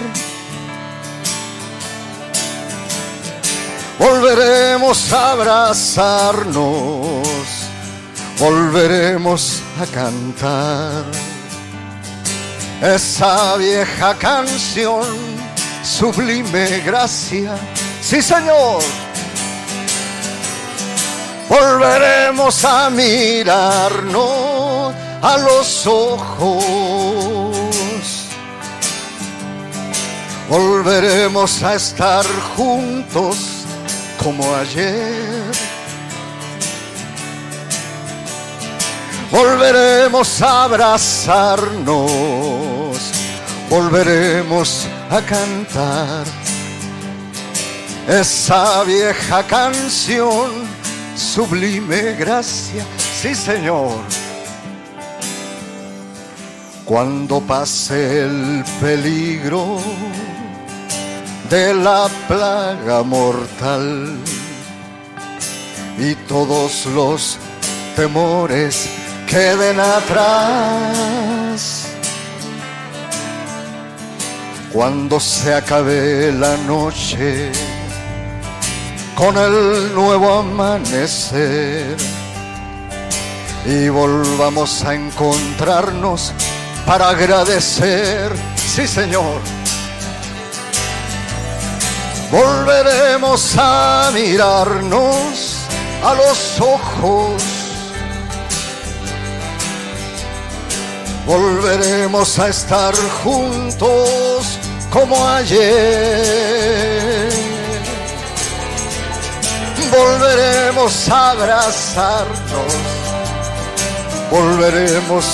Volveremos 4.00 5.14
a 5.14 5.32
abrazarnos, 5.32 6.58
volveremos 8.40 9.62
a 9.80 9.86
cantar 9.86 11.04
esa 12.82 13.56
vieja 13.58 14.16
canción, 14.16 15.06
sublime 15.84 16.82
gracia. 16.86 17.56
Sí, 18.02 18.22
Señor. 18.22 18.82
Volveremos 21.48 22.66
a 22.66 22.90
mirarnos 22.90 24.24
a 25.22 25.38
los 25.38 25.86
ojos 25.86 27.54
volveremos 30.50 31.64
a 31.64 31.76
estar 31.76 32.26
juntos 32.56 33.52
como 34.24 34.56
ayer. 34.56 35.52
Volveremos 39.32 40.42
a 40.42 40.64
abrazarnos, 40.64 42.02
volveremos 43.69 44.88
a 45.10 45.22
cantar 45.22 46.24
esa 48.08 48.84
vieja 48.84 49.43
canción, 49.43 50.52
sublime 51.16 52.14
gracia, 52.14 52.85
sí 53.22 53.34
Señor. 53.34 54.00
Cuando 56.85 57.42
pase 57.42 58.24
el 58.24 58.64
peligro 58.80 59.80
de 61.53 61.73
la 61.75 62.09
plaga 62.27 63.03
mortal 63.03 64.17
y 65.99 66.15
todos 66.27 66.88
los 66.88 67.38
temores 67.95 68.90
queden 69.27 69.80
atrás. 69.80 71.59
Cuando 74.72 75.19
se 75.19 75.53
acabe 75.53 76.32
la 76.32 76.57
noche 76.57 77.51
con 79.14 79.38
el 79.38 79.93
nuevo 79.93 80.40
amanecer 80.40 81.95
y 83.64 83.90
volvamos 83.90 84.83
a 84.83 84.95
encontrarnos 84.95 86.33
para 86.88 87.09
agradecer, 87.09 88.32
sí 88.56 88.88
Señor. 88.88 89.62
Volveremos 92.34 93.56
a 93.60 94.10
mirarnos 94.12 95.68
a 96.03 96.16
los 96.16 96.60
ojos. 96.60 97.44
Volveremos 101.28 102.40
a 102.40 102.48
estar 102.48 102.95
juntos 103.24 104.58
como 104.90 105.16
ayer. 105.28 105.70
Volveremos 109.92 111.10
a 111.10 111.32
abrazarnos, 111.32 112.74
volveremos 114.32 115.26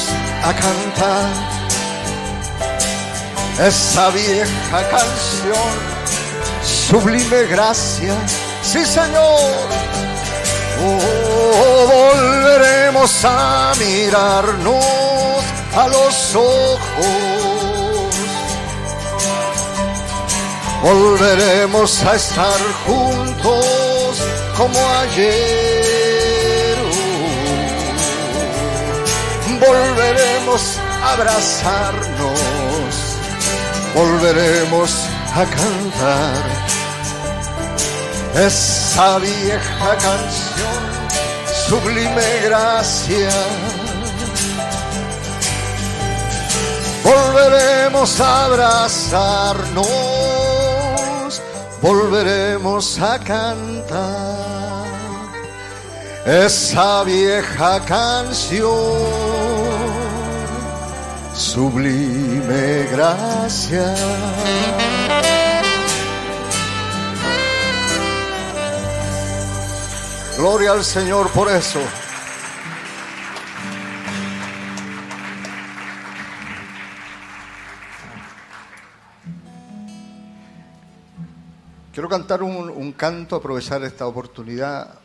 a 0.43 0.53
cantar 0.53 1.29
esa 3.65 4.09
vieja 4.09 4.89
canción, 4.91 5.98
sublime 6.89 7.43
gracia, 7.43 8.15
sí 8.63 8.83
Señor. 8.83 9.67
Oh, 10.81 11.87
volveremos 11.93 13.25
a 13.25 13.73
mirarnos 13.77 15.43
a 15.75 15.87
los 15.87 16.35
ojos. 16.35 16.79
Volveremos 20.81 22.03
a 22.03 22.15
estar 22.15 22.59
juntos 22.85 24.17
como 24.57 24.79
ayer. 25.01 26.77
Volveremos 29.59 30.79
a 31.03 31.13
abrazarnos. 31.13 32.39
Volveremos 33.93 34.91
a 35.35 35.45
cantar 35.45 36.78
esa 38.35 39.19
vieja 39.19 39.97
canción, 39.97 40.83
sublime 41.67 42.41
gracia 42.45 43.29
volveremos 47.03 48.19
a 48.19 48.45
abrazarnos, 48.45 49.89
volveremos 51.81 52.99
a 52.99 53.19
cantar 53.19 54.39
esa 56.25 57.03
vieja 57.03 57.79
canción, 57.85 58.69
sublime 61.33 62.87
gracia. 62.91 63.95
Gloria 70.39 70.71
al 70.71 70.85
Señor 70.85 71.29
por 71.33 71.51
eso. 71.51 71.81
Quiero 81.91 82.07
cantar 82.07 82.41
un, 82.41 82.93
canto, 82.93 83.35
aprovechar 83.35 83.83
esta 83.83 84.07
oportunidad 84.07 84.97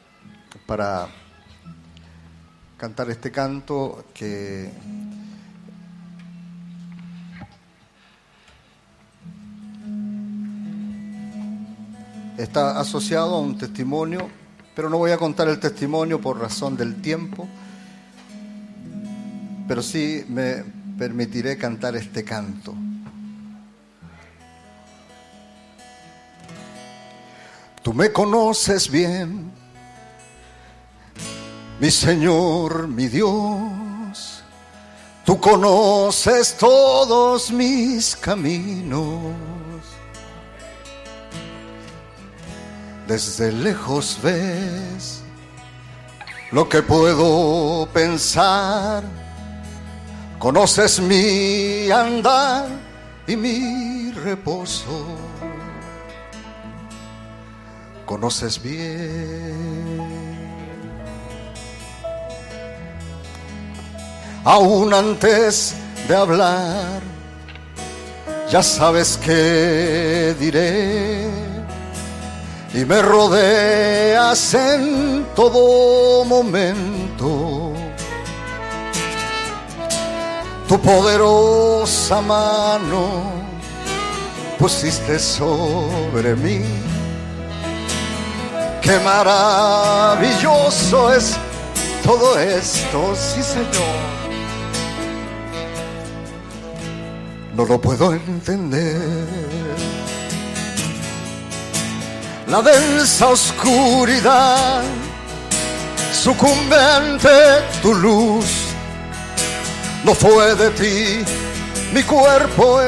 para 0.66 1.08
cantar 2.76 3.10
este 3.10 3.32
canto 3.32 4.04
que 4.14 4.70
está 12.38 12.78
asociado 12.78 13.34
a 13.34 13.40
un 13.40 13.58
testimonio, 13.58 14.43
pero 14.74 14.90
no 14.90 14.98
voy 14.98 15.12
a 15.12 15.16
contar 15.16 15.48
el 15.48 15.60
testimonio 15.60 16.20
por 16.20 16.38
razón 16.38 16.76
del 16.76 17.00
tiempo, 17.00 17.48
pero 19.68 19.82
sí 19.82 20.24
me 20.28 20.64
permitiré 20.98 21.56
cantar 21.56 21.96
este 21.96 22.24
canto. 22.24 22.74
Tú 27.82 27.92
me 27.92 28.10
conoces 28.10 28.90
bien, 28.90 29.52
mi 31.78 31.90
Señor, 31.90 32.88
mi 32.88 33.08
Dios. 33.08 34.42
Tú 35.24 35.40
conoces 35.40 36.56
todos 36.58 37.50
mis 37.50 38.16
caminos. 38.16 39.53
Desde 43.07 43.52
lejos 43.52 44.18
ves 44.23 45.23
lo 46.52 46.68
que 46.68 46.83
puedo 46.83 47.89
pensar. 47.92 49.02
Conoces 50.39 51.00
mi 51.00 51.91
andar 51.91 52.66
y 53.26 53.36
mi 53.36 54.12
reposo 54.12 55.24
conoces 58.05 58.62
bien. 58.62 59.99
Aún 64.44 64.92
antes 64.92 65.74
de 66.07 66.15
hablar, 66.15 67.00
ya 68.50 68.62
sabes 68.62 69.18
qué 69.24 70.34
diré. 70.39 71.43
Y 72.74 72.84
me 72.84 73.00
rodeas 73.00 74.54
en 74.54 75.26
todo 75.34 76.24
momento. 76.24 77.72
Tu 80.68 80.80
poderosa 80.80 82.20
mano 82.20 83.44
pusiste 84.58 85.18
sobre 85.18 86.34
mí 86.34 86.62
Qué 88.84 89.00
maravilloso 89.00 91.12
es 91.14 91.34
todo 92.02 92.38
esto, 92.38 93.16
sí 93.16 93.42
Señor. 93.42 93.64
No 97.56 97.64
lo 97.64 97.80
puedo 97.80 98.12
entender. 98.12 99.24
La 102.47 102.60
densa 102.62 103.28
oscuridad 103.28 104.82
sucumbe 106.12 106.76
ante 106.76 107.62
tu 107.82 107.94
luz. 107.94 108.44
No 110.05 110.14
fue 110.14 110.55
de 110.55 110.70
ti 110.70 111.24
mi 111.92 112.02
cuerpo 112.02 112.81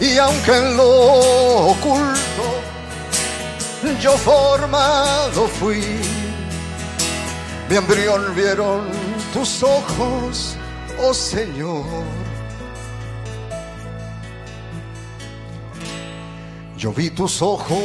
y 0.00 0.18
aunque 0.18 0.56
en 0.56 0.76
lo 0.76 0.90
oculto 1.72 2.22
yo 4.00 4.16
formado 4.16 5.46
fui, 5.46 5.84
mi 7.68 7.76
embrión 7.76 8.34
vieron 8.34 8.88
tus 9.32 9.62
ojos 9.62 10.56
oh 10.98 11.14
Señor. 11.14 12.21
Yo 16.82 16.92
vi 16.92 17.10
tus 17.10 17.40
ojos. 17.40 17.78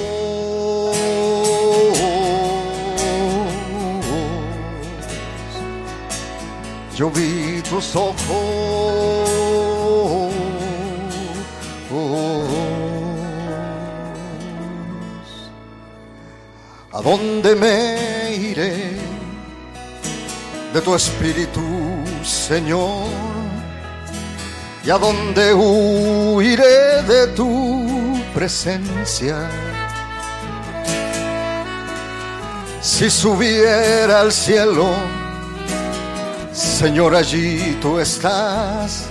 Yo 6.95 7.11
vi 7.11 7.61
tus 7.61 7.95
ojos. 7.95 8.15
¿A 16.91 17.01
dónde 17.03 17.55
me 17.55 18.35
iré 18.35 18.97
de 20.73 20.81
tu 20.81 20.95
espíritu, 20.95 21.61
Señor? 22.23 23.26
¿Y 24.87 24.89
a 24.89 24.97
dónde 24.97 25.53
huiré 25.53 27.03
de 27.03 27.27
tu 27.35 28.23
presencia? 28.33 29.49
Si 32.81 33.09
subiera 33.09 34.21
al 34.21 34.31
cielo, 34.31 34.85
Señor, 36.53 37.17
allí 37.17 37.77
tú 37.81 37.99
estás. 37.99 39.09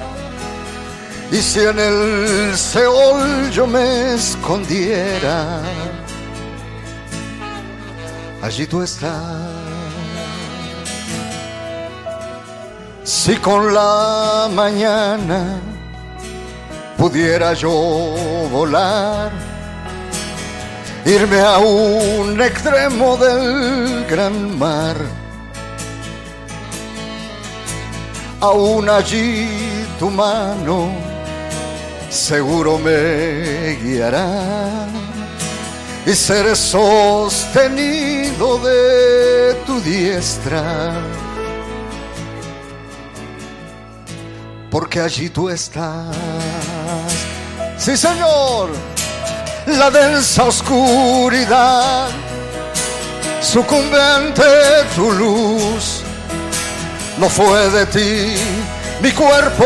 Y 1.31 1.43
si 1.43 1.61
en 1.61 1.79
el 1.79 2.57
Seol 2.57 3.51
yo 3.51 3.67
me 3.67 4.15
escondiera, 4.15 5.61
allí 8.41 8.67
tú 8.67 8.81
estás. 8.81 9.56
Si 13.07 13.36
con 13.36 13.73
la 13.73 14.49
mañana 14.52 15.60
pudiera 16.99 17.52
yo 17.52 17.70
volar, 18.51 19.31
irme 21.05 21.39
a 21.39 21.59
un 21.59 22.43
extremo 22.43 23.17
del 23.17 24.07
gran 24.07 24.59
mar, 24.59 24.97
aún 28.41 28.91
allí 28.91 29.86
tu 30.01 30.10
mano 30.10 30.91
seguro 32.10 32.76
me 32.76 33.78
guiará 33.85 34.89
y 36.05 36.12
seré 36.12 36.57
sostenido 36.57 38.59
de 38.59 39.55
tu 39.65 39.81
diestra. 39.81 41.26
Porque 44.79 45.01
allí 45.01 45.31
tú 45.31 45.49
estás. 45.49 46.15
Sí, 47.79 47.97
Señor. 47.97 48.69
La 49.69 49.91
densa 49.91 50.45
oscuridad 50.45 52.09
sucumbe 53.41 53.99
ante 53.99 54.43
tu 54.95 55.11
luz. 55.13 56.03
No 57.17 57.27
fue 57.31 57.71
de 57.71 57.87
ti 57.87 58.35
mi 59.01 59.13
cuerpo 59.13 59.65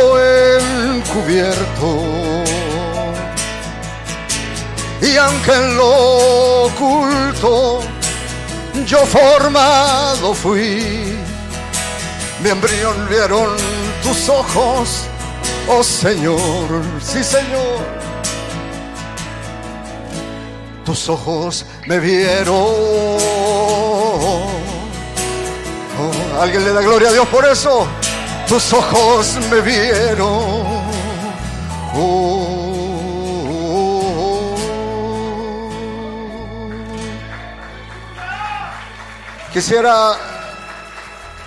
encubierto. 0.94 2.44
Y 5.02 5.16
aunque 5.16 5.52
en 5.52 5.76
lo 5.76 6.66
oculto 6.66 7.80
yo 8.86 9.04
formado 9.06 10.34
fui, 10.34 11.16
mi 12.44 12.48
embrión 12.48 13.08
vieron 13.08 13.89
tus 14.02 14.28
ojos, 14.28 15.06
oh 15.68 15.82
Señor, 15.82 16.38
sí 17.00 17.22
Señor. 17.22 18.00
Tus 20.84 21.08
ojos 21.08 21.66
me 21.86 21.98
vieron. 21.98 22.56
Oh, 25.98 26.40
¿Alguien 26.40 26.64
le 26.64 26.72
da 26.72 26.80
gloria 26.80 27.10
a 27.10 27.12
Dios 27.12 27.28
por 27.28 27.44
eso? 27.44 27.86
Tus 28.48 28.72
ojos 28.72 29.38
me 29.50 29.60
vieron. 29.60 30.80
Oh. 31.94 32.50
Quisiera, 39.52 40.12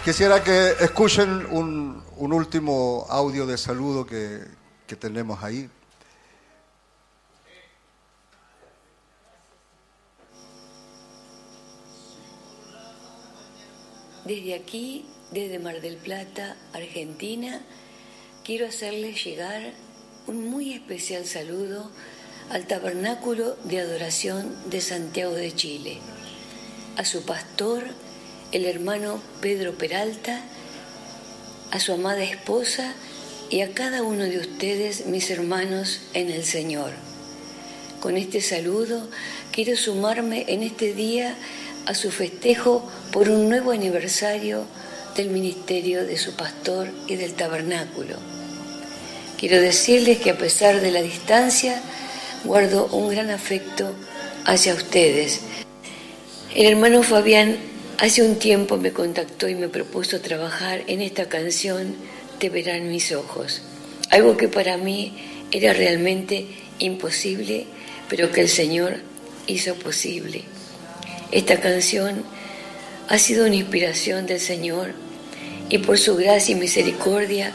quisiera 0.04 0.44
que 0.44 0.76
escuchen 0.82 1.48
un, 1.52 2.03
un 2.18 2.34
último 2.34 3.06
audio 3.10 3.46
de 3.46 3.58
saludo 3.58 4.06
que, 4.06 4.42
que 4.88 4.96
tenemos 4.96 5.44
ahí. 5.44 5.70
Desde 14.26 14.54
aquí, 14.54 15.06
desde 15.32 15.60
Mar 15.60 15.82
del 15.82 15.98
Plata, 15.98 16.56
Argentina, 16.72 17.62
quiero 18.46 18.68
hacerles 18.68 19.22
llegar 19.24 19.74
un 20.28 20.50
muy 20.50 20.74
especial 20.74 21.26
saludo 21.26 21.92
al 22.50 22.66
Tabernáculo 22.66 23.56
de 23.66 23.80
Adoración 23.80 24.56
de 24.70 24.80
Santiago 24.80 25.34
de 25.34 25.54
Chile, 25.54 25.98
a 26.96 27.04
su 27.04 27.26
pastor, 27.26 27.84
el 28.54 28.66
hermano 28.66 29.20
Pedro 29.42 29.74
Peralta, 29.74 30.42
a 31.74 31.80
su 31.80 31.92
amada 31.92 32.24
esposa 32.24 32.94
y 33.50 33.62
a 33.62 33.74
cada 33.74 34.04
uno 34.04 34.26
de 34.26 34.38
ustedes, 34.38 35.08
mis 35.08 35.32
hermanos 35.32 36.02
en 36.14 36.30
el 36.30 36.46
Señor. 36.46 36.92
Con 38.00 38.16
este 38.16 38.42
saludo 38.42 39.10
quiero 39.52 39.76
sumarme 39.76 40.46
en 40.50 40.62
este 40.62 40.94
día 40.94 41.36
a 41.88 41.96
su 41.96 42.12
festejo 42.12 42.88
por 43.12 43.28
un 43.28 43.50
nuevo 43.50 43.72
aniversario 43.72 44.66
del 45.18 45.30
ministerio 45.32 46.06
de 46.06 46.16
su 46.16 46.36
pastor 46.36 46.90
y 47.08 47.16
del 47.16 47.34
tabernáculo. 47.34 48.18
Quiero 49.40 49.60
decirles 49.60 50.20
que 50.20 50.30
a 50.30 50.38
pesar 50.38 50.80
de 50.80 50.92
la 50.92 51.02
distancia, 51.02 51.82
guardo 52.44 52.86
un 52.92 53.10
gran 53.10 53.32
afecto 53.32 53.96
hacia 54.46 54.76
ustedes. 54.76 55.40
El 56.54 56.68
hermano 56.68 57.02
Fabián 57.02 57.73
hace 57.98 58.24
un 58.24 58.38
tiempo 58.38 58.78
me 58.78 58.92
contactó 58.92 59.48
y 59.48 59.56
me 59.56 59.70
propuso 59.70 60.22
trabajar 60.22 60.84
en 60.88 61.02
esta 61.02 61.30
canción 61.30 61.96
Te 62.40 62.50
verán 62.50 62.90
mis 62.90 63.12
ojos, 63.12 63.62
algo 64.10 64.36
que 64.38 64.48
para 64.48 64.78
mí 64.78 65.14
era 65.52 65.74
realmente 65.74 66.48
imposible, 66.80 67.68
pero 68.10 68.32
que 68.32 68.42
el 68.42 68.50
Señor 68.50 68.98
hizo 69.48 69.76
posible. 69.76 70.44
Esta 71.32 71.60
canción 71.62 72.24
ha 73.08 73.18
sido 73.18 73.46
una 73.46 73.56
inspiración 73.56 74.26
del 74.26 74.40
Señor 74.40 74.94
y 75.70 75.78
por 75.78 75.98
su 75.98 76.16
gracia 76.16 76.56
y 76.56 76.60
misericordia 76.60 77.54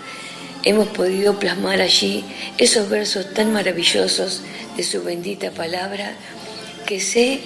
hemos 0.62 0.88
podido 0.88 1.38
plasmar 1.38 1.80
allí 1.80 2.24
esos 2.58 2.88
versos 2.88 3.34
tan 3.34 3.52
maravillosos 3.52 4.42
de 4.76 4.82
su 4.82 5.02
bendita 5.02 5.50
palabra 5.50 6.14
que 6.86 7.00
sé 7.00 7.40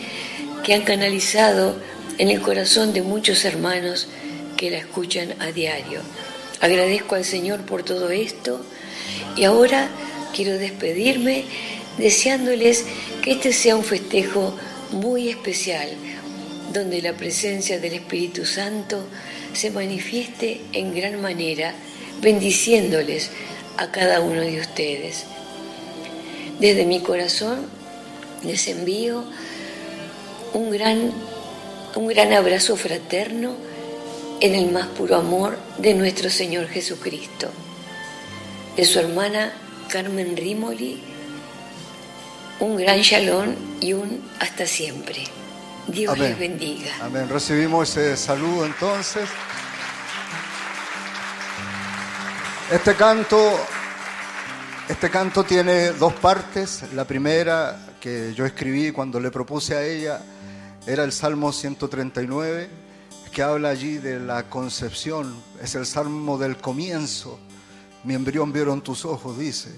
que 0.64 0.74
han 0.74 0.82
canalizado 0.82 1.76
en 2.18 2.28
el 2.30 2.40
corazón 2.40 2.92
de 2.92 3.02
muchos 3.02 3.44
hermanos 3.44 4.08
que 4.56 4.70
la 4.70 4.78
escuchan 4.78 5.34
a 5.40 5.52
diario. 5.52 6.00
Agradezco 6.60 7.14
al 7.14 7.24
Señor 7.24 7.62
por 7.62 7.82
todo 7.82 8.10
esto 8.10 8.64
y 9.36 9.44
ahora 9.44 9.88
quiero 10.34 10.58
despedirme 10.58 11.44
deseándoles 11.98 12.84
que 13.22 13.32
este 13.32 13.52
sea 13.52 13.76
un 13.76 13.84
festejo 13.84 14.56
muy 14.92 15.28
especial, 15.28 15.88
donde 16.72 17.02
la 17.02 17.14
presencia 17.14 17.78
del 17.78 17.94
Espíritu 17.94 18.44
Santo 18.44 19.04
se 19.52 19.70
manifieste 19.70 20.60
en 20.72 20.94
gran 20.94 21.20
manera, 21.20 21.74
bendiciéndoles 22.20 23.30
a 23.76 23.90
cada 23.90 24.20
uno 24.20 24.40
de 24.40 24.60
ustedes. 24.60 25.24
Desde 26.60 26.84
mi 26.84 27.00
corazón 27.00 27.66
les 28.44 28.68
envío 28.68 29.24
un 30.54 30.70
gran, 30.70 31.12
un 31.94 32.08
gran 32.08 32.32
abrazo 32.32 32.76
fraterno 32.76 33.54
en 34.40 34.54
el 34.54 34.72
más 34.72 34.86
puro 34.88 35.16
amor 35.16 35.58
de 35.78 35.94
nuestro 35.94 36.30
Señor 36.30 36.68
Jesucristo. 36.68 37.50
De 38.76 38.84
su 38.84 38.98
hermana 38.98 39.52
Carmen 39.88 40.36
Rimoli, 40.36 41.02
un 42.60 42.76
gran 42.76 43.00
shalom 43.00 43.54
y 43.80 43.92
un 43.92 44.30
hasta 44.40 44.66
siempre. 44.66 45.24
Dios 45.86 46.14
Amén. 46.14 46.30
les 46.30 46.38
bendiga. 46.38 46.92
Amén. 47.00 47.28
Recibimos 47.28 47.90
ese 47.90 48.16
saludo 48.16 48.64
entonces. 48.64 49.28
Este 52.70 52.94
canto, 52.94 53.60
este 54.88 55.10
canto 55.10 55.44
tiene 55.44 55.92
dos 55.92 56.14
partes. 56.14 56.84
La 56.94 57.04
primera 57.04 57.78
que 58.00 58.32
yo 58.34 58.46
escribí 58.46 58.92
cuando 58.92 59.20
le 59.20 59.30
propuse 59.30 59.74
a 59.74 59.84
ella 59.84 60.20
era 60.86 61.04
el 61.04 61.12
Salmo 61.12 61.52
139, 61.52 62.68
que 63.32 63.42
habla 63.42 63.70
allí 63.70 63.98
de 63.98 64.18
la 64.18 64.50
concepción. 64.50 65.34
Es 65.62 65.74
el 65.74 65.86
salmo 65.86 66.38
del 66.38 66.56
comienzo, 66.56 67.38
mi 68.04 68.14
embrión 68.14 68.52
vieron 68.52 68.80
tus 68.80 69.04
ojos, 69.04 69.38
dice. 69.38 69.70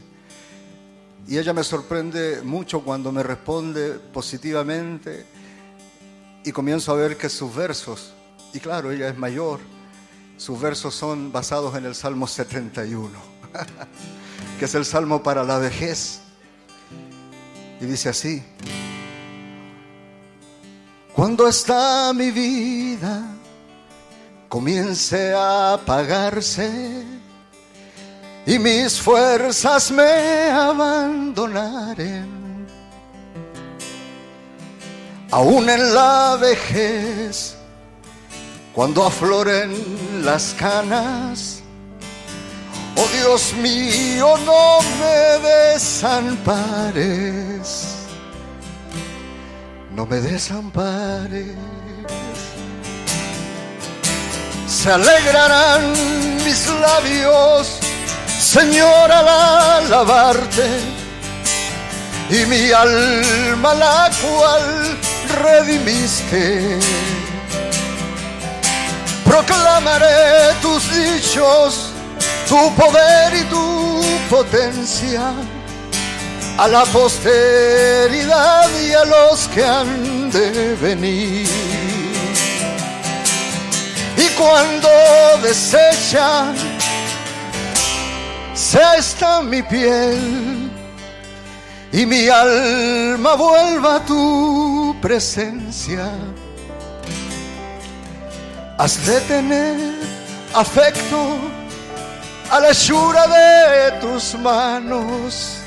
Y 1.27 1.39
ella 1.39 1.53
me 1.53 1.65
sorprende 1.65 2.43
mucho 2.43 2.83
cuando 2.83 3.13
me 3.13 3.23
responde 3.23 3.93
positivamente 3.93 5.27
y 6.45 6.53
comienzo 6.53 6.93
a 6.93 6.97
ver 6.97 7.17
que 7.17 7.29
sus 7.29 7.55
versos, 7.55 8.13
y 8.53 8.61
claro, 8.61 8.91
ella 8.91 9.09
es 9.09 9.17
mayor, 9.17 9.61
sus 10.37 10.61
versos 10.61 10.95
son 10.95 11.33
basados 11.33 11.75
en 11.77 11.87
el 11.87 11.95
Salmo 11.95 12.27
71, 12.27 13.11
que 14.59 14.65
es 14.67 14.75
el 14.75 14.85
Salmo 14.85 15.23
para 15.23 15.45
la 15.45 15.59
vejez. 15.59 16.21
Y 17.81 17.87
dice 17.87 18.11
así, 18.11 18.43
cuando 21.15 21.49
está 21.49 22.13
mi 22.13 22.31
vida, 22.31 23.23
comience 24.49 25.33
a 25.33 25.75
apagarse 25.75 27.05
y 28.47 28.59
mis 28.59 29.01
fuerzas 29.01 29.91
me 29.91 30.51
abandonaren. 30.51 32.35
Aún 35.31 35.69
en 35.69 35.95
la 35.95 36.37
vejez, 36.41 37.57
cuando 38.73 39.05
afloren 39.05 39.75
las 40.25 40.55
canas, 40.55 41.61
oh 42.97 43.09
Dios 43.17 43.53
mío, 43.55 44.37
no 44.45 44.79
me 45.01 45.41
desampares, 45.73 46.47
no 49.95 50.07
me 50.07 50.21
desampares. 50.21 51.55
Se 54.67 54.91
alegrarán 54.91 55.93
mis 56.45 56.67
labios 56.67 57.81
Señor, 58.55 59.11
al 59.11 59.27
alabarte 59.27 60.69
y 62.31 62.47
mi 62.47 62.71
alma 62.71 63.75
la 63.75 64.11
cual 64.23 64.97
redimiste. 65.43 66.79
Proclamaré 69.25 70.55
tus 70.63 70.85
dichos, 70.89 71.91
tu 72.49 72.73
poder 72.77 73.35
y 73.35 73.45
tu 73.45 74.03
potencia 74.31 75.33
a 76.57 76.69
la 76.69 76.85
posteridad 76.85 78.69
y 78.81 78.93
a 78.93 79.05
los 79.05 79.49
que 79.49 79.65
han 79.65 80.31
de 80.31 80.75
venir. 80.77 81.49
Y 84.17 84.29
cuando 84.37 84.89
desechan 85.43 86.55
sea 88.55 88.97
esta 88.97 89.43
mi 89.43 89.63
piel 89.63 90.71
y 91.93 92.07
mi 92.07 92.29
alma 92.29 93.35
vuelva 93.35 93.97
a 93.97 94.05
tu 94.05 94.97
presencia. 95.01 96.11
Has 98.79 99.05
de 99.07 99.21
tener 99.23 99.77
afecto 100.55 101.37
a 102.51 102.61
la 102.61 102.71
hechura 102.71 103.27
de 103.27 104.01
tus 104.01 104.35
manos. 104.35 105.64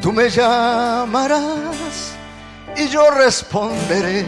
Tú 0.00 0.12
me 0.12 0.30
llamarás 0.30 2.12
y 2.76 2.88
yo 2.88 3.10
responderé. 3.10 4.26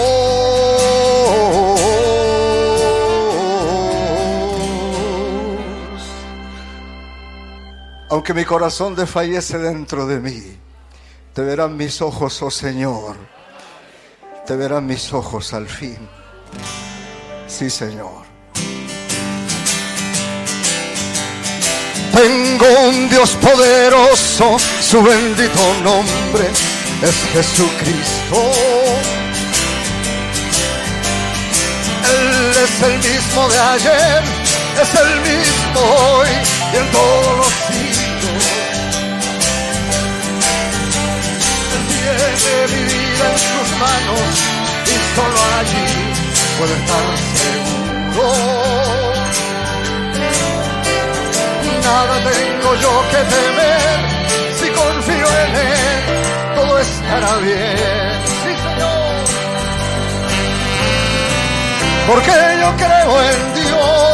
Aunque 8.10 8.34
mi 8.34 8.44
corazón 8.44 8.94
desfallece 8.94 9.58
dentro 9.58 10.06
de 10.06 10.20
mí 10.20 10.64
te 11.34 11.42
verán 11.42 11.76
mis 11.76 12.00
ojos, 12.00 12.40
oh 12.42 12.50
Señor. 12.50 13.16
Te 14.47 14.55
verán 14.55 14.86
mis 14.86 15.12
ojos 15.12 15.52
al 15.52 15.66
fin. 15.66 15.98
Sí, 17.48 17.68
Señor. 17.68 18.23
Tengo 22.12 22.66
un 22.89 23.08
Dios 23.08 23.31
poderoso, 23.31 24.56
su 24.81 25.02
bendito 25.02 25.74
nombre 25.82 26.50
es 27.02 27.16
Jesucristo. 27.32 28.83
El 32.86 32.98
mismo 32.98 33.48
de 33.48 33.58
ayer, 33.58 34.22
es 34.82 34.94
el 34.94 35.20
mismo 35.20 35.80
hoy 35.80 36.28
y 36.72 36.76
en 36.76 36.90
todos 36.90 37.36
los 37.38 37.52
siglos. 37.68 38.44
tiene 41.88 42.66
mi 42.68 42.82
vida 42.84 43.24
en 43.32 43.38
sus 43.38 43.68
manos 43.84 44.34
y 44.84 44.96
solo 45.14 45.38
allí 45.60 45.88
puedo 46.58 46.74
estar 46.74 47.06
seguro. 47.40 48.64
Nada 51.84 52.16
tengo 52.30 52.74
yo 52.76 52.92
que 53.10 53.20
temer, 53.34 53.98
si 54.58 54.68
confío 54.70 55.26
en 55.44 55.56
Él, 55.56 56.54
todo 56.56 56.78
estará 56.78 57.36
bien. 57.38 58.14
Porque 62.07 62.31
yo 62.60 62.76
creo 62.76 63.23
en 63.23 63.55
Dios, 63.55 64.14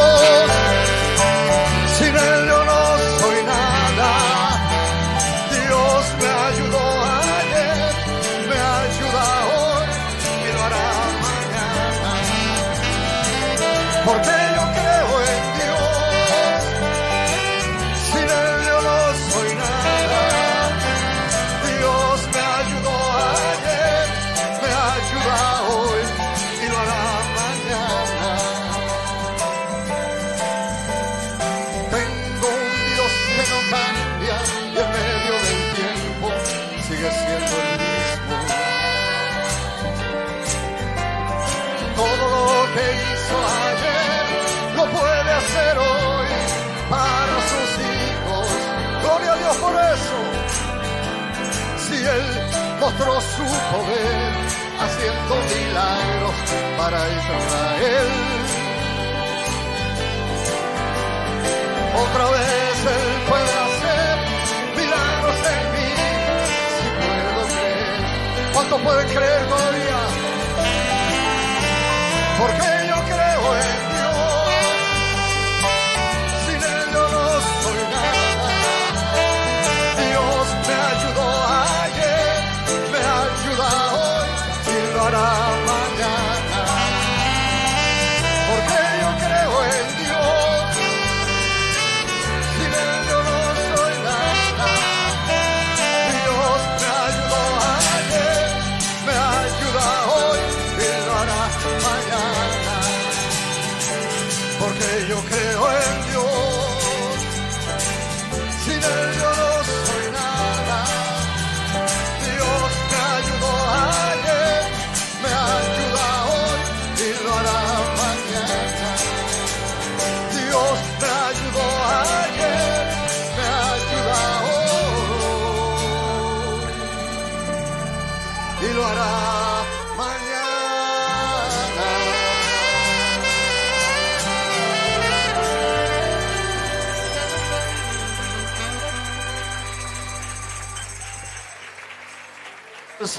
mostró 53.01 53.21
su 53.21 53.43
poder 53.43 54.33
haciendo 54.79 55.35
milagros 55.37 56.35
para 56.77 56.99
Israel. 56.99 58.09
Otra 61.97 62.25
vez 62.31 62.87
Él 62.87 63.23
puede 63.29 63.53
hacer 63.67 64.19
milagros 64.77 65.39
en 65.51 65.63
mí, 65.73 65.91
si 66.77 66.87
puedo 67.01 67.47
creer. 67.49 68.53
¿Cuántos 68.53 68.81
pueden 68.83 69.09
creer 69.09 69.47
todavía? 69.49 70.01
Porque 72.39 72.80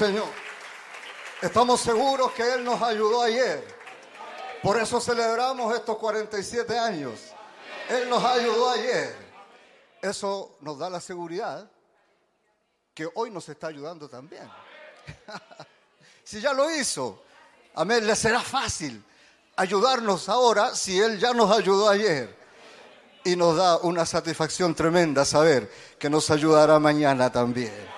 Señor. 0.02 0.26
Estamos 1.40 1.80
seguros 1.80 2.32
que 2.32 2.42
Él 2.54 2.64
nos 2.64 2.82
ayudó 2.82 3.22
ayer. 3.22 3.64
Por 4.60 4.76
eso 4.76 5.00
celebramos 5.00 5.72
estos 5.76 5.96
47 5.96 6.76
años. 6.76 7.20
Él 7.88 8.08
nos 8.08 8.24
ayudó 8.24 8.70
ayer. 8.70 9.14
Eso 10.00 10.56
nos 10.60 10.76
da 10.76 10.90
la 10.90 11.00
seguridad 11.00 11.70
que 12.92 13.08
hoy 13.14 13.30
nos 13.30 13.48
está 13.48 13.68
ayudando 13.68 14.08
también. 14.08 14.50
si 16.24 16.40
ya 16.40 16.52
lo 16.52 16.68
hizo, 16.68 17.22
amén, 17.76 18.04
le 18.04 18.16
será 18.16 18.40
fácil 18.40 19.04
ayudarnos 19.54 20.28
ahora 20.28 20.74
si 20.74 20.98
Él 21.00 21.20
ya 21.20 21.32
nos 21.32 21.56
ayudó 21.56 21.88
ayer. 21.88 22.36
Y 23.22 23.36
nos 23.36 23.56
da 23.56 23.76
una 23.76 24.04
satisfacción 24.04 24.74
tremenda 24.74 25.24
saber 25.24 25.70
que 25.96 26.10
nos 26.10 26.28
ayudará 26.28 26.80
mañana 26.80 27.30
también. 27.30 27.91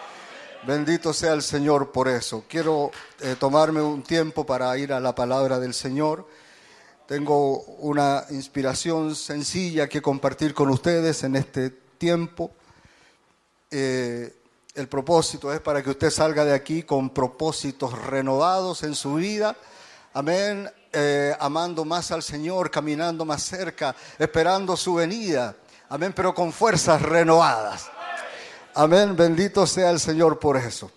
Bendito 0.66 1.12
sea 1.12 1.34
el 1.34 1.42
Señor 1.42 1.92
por 1.92 2.08
eso. 2.08 2.44
Quiero 2.48 2.90
eh, 3.20 3.36
tomarme 3.38 3.82
un 3.82 4.02
tiempo 4.02 4.46
para 4.46 4.76
ir 4.78 4.94
a 4.94 5.00
la 5.00 5.14
palabra 5.14 5.58
del 5.58 5.74
Señor. 5.74 6.26
Tengo 7.06 7.58
una 7.80 8.24
inspiración 8.30 9.14
sencilla 9.14 9.90
que 9.90 10.00
compartir 10.00 10.54
con 10.54 10.70
ustedes 10.70 11.22
en 11.22 11.36
este 11.36 11.68
tiempo. 11.68 12.50
Eh, 13.70 14.34
el 14.74 14.88
propósito 14.88 15.52
es 15.52 15.60
para 15.60 15.82
que 15.82 15.90
usted 15.90 16.08
salga 16.08 16.46
de 16.46 16.54
aquí 16.54 16.82
con 16.82 17.10
propósitos 17.10 17.92
renovados 18.06 18.84
en 18.84 18.94
su 18.94 19.16
vida. 19.16 19.54
Amén. 20.14 20.70
Eh, 20.90 21.36
amando 21.40 21.84
más 21.84 22.10
al 22.10 22.22
Señor, 22.22 22.70
caminando 22.70 23.26
más 23.26 23.42
cerca, 23.42 23.94
esperando 24.18 24.78
su 24.78 24.94
venida. 24.94 25.56
Amén, 25.90 26.14
pero 26.16 26.34
con 26.34 26.54
fuerzas 26.54 27.02
renovadas. 27.02 27.90
Amén, 28.76 29.14
bendito 29.16 29.66
sea 29.68 29.90
el 29.90 30.00
Señor 30.00 30.40
por 30.40 30.56
eso. 30.56 30.90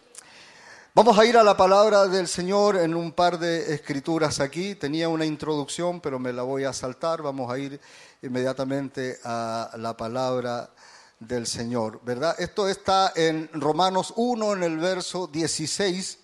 Vamos 0.96 1.18
a 1.20 1.26
ir 1.26 1.38
a 1.38 1.44
la 1.44 1.56
palabra 1.56 2.08
del 2.08 2.28
Señor 2.28 2.76
en 2.78 2.96
un 2.96 3.12
par 3.12 3.38
de 3.38 3.72
escrituras 3.76 4.40
aquí. 4.40 4.74
Tenía 4.74 5.10
una 5.10 5.26
introducción, 5.26 6.02
pero 6.02 6.18
me 6.18 6.34
la 6.34 6.42
voy 6.42 6.64
a 6.64 6.74
saltar. 6.74 7.22
Vamos 7.22 7.52
a 7.52 7.60
ir 7.60 7.80
inmediatamente 8.24 9.20
a 9.24 9.70
la 9.78 9.96
palabra 9.96 10.72
del 11.20 11.46
Señor, 11.46 12.02
¿verdad? 12.04 12.36
Esto 12.40 12.68
está 12.68 13.14
en 13.16 13.48
Romanos 13.54 14.12
1, 14.16 14.54
en 14.54 14.64
el 14.64 14.78
verso 14.78 15.28
16 15.28 16.18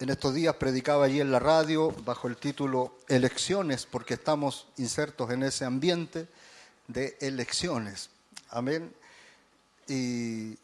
en 0.00 0.10
estos 0.10 0.32
días 0.32 0.54
predicaba 0.54 1.06
allí 1.06 1.20
en 1.20 1.32
la 1.32 1.40
radio 1.40 1.90
bajo 2.04 2.28
el 2.28 2.36
título 2.36 2.98
Elecciones, 3.08 3.84
porque 3.84 4.14
estamos 4.14 4.68
insertos 4.76 5.32
en 5.32 5.42
ese 5.42 5.64
ambiente 5.64 6.28
de 6.86 7.16
elecciones. 7.20 8.10
Amén. 8.50 8.94
Y 9.86 10.56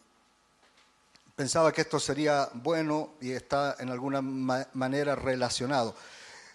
pensaba 1.36 1.70
que 1.70 1.82
esto 1.82 2.00
sería 2.00 2.48
bueno 2.54 3.10
y 3.20 3.32
está 3.32 3.76
en 3.78 3.90
alguna 3.90 4.22
manera 4.22 5.14
relacionado. 5.14 5.94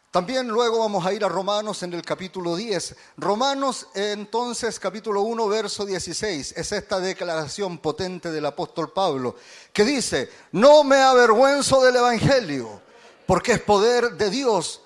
También 0.09 0.47
luego 0.47 0.79
vamos 0.79 1.05
a 1.05 1.13
ir 1.13 1.23
a 1.23 1.29
Romanos 1.29 1.83
en 1.83 1.93
el 1.93 2.01
capítulo 2.01 2.55
10. 2.55 2.95
Romanos 3.17 3.89
entonces 3.93 4.79
capítulo 4.79 5.21
1 5.21 5.47
verso 5.47 5.85
16 5.85 6.53
es 6.57 6.71
esta 6.71 6.99
declaración 6.99 7.77
potente 7.77 8.31
del 8.31 8.47
apóstol 8.47 8.91
Pablo 8.91 9.35
que 9.71 9.85
dice, 9.85 10.31
no 10.53 10.83
me 10.83 10.97
avergüenzo 10.97 11.83
del 11.83 11.97
Evangelio 11.97 12.81
porque 13.27 13.51
es 13.51 13.61
poder 13.61 14.13
de 14.13 14.31
Dios 14.31 14.81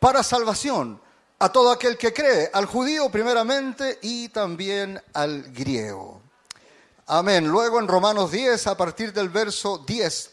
para 0.00 0.22
salvación 0.22 1.01
a 1.42 1.50
todo 1.50 1.72
aquel 1.72 1.98
que 1.98 2.12
cree, 2.12 2.50
al 2.52 2.66
judío 2.66 3.10
primeramente 3.10 3.98
y 4.02 4.28
también 4.28 5.02
al 5.12 5.42
griego. 5.52 6.22
Amén. 7.06 7.48
Luego 7.48 7.80
en 7.80 7.88
Romanos 7.88 8.30
10 8.30 8.66
a 8.68 8.76
partir 8.76 9.12
del 9.12 9.28
verso 9.28 9.78
10 9.78 10.32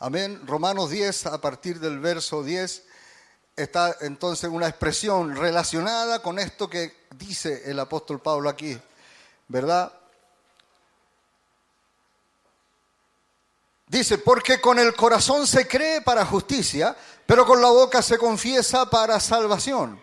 Amén. 0.00 0.46
Romanos 0.46 0.90
10, 0.90 1.26
a 1.26 1.40
partir 1.40 1.80
del 1.80 1.98
verso 1.98 2.44
10, 2.44 2.84
está 3.56 3.96
entonces 4.02 4.48
una 4.48 4.68
expresión 4.68 5.34
relacionada 5.34 6.22
con 6.22 6.38
esto 6.38 6.70
que 6.70 6.94
dice 7.16 7.68
el 7.68 7.80
apóstol 7.80 8.20
Pablo 8.20 8.48
aquí, 8.48 8.78
¿verdad? 9.48 9.92
Dice, 13.88 14.18
porque 14.18 14.60
con 14.60 14.78
el 14.78 14.94
corazón 14.94 15.46
se 15.46 15.66
cree 15.66 16.02
para 16.02 16.26
justicia, 16.26 16.94
pero 17.24 17.46
con 17.46 17.60
la 17.60 17.68
boca 17.68 18.02
se 18.02 18.18
confiesa 18.18 18.88
para 18.90 19.18
salvación. 19.18 20.00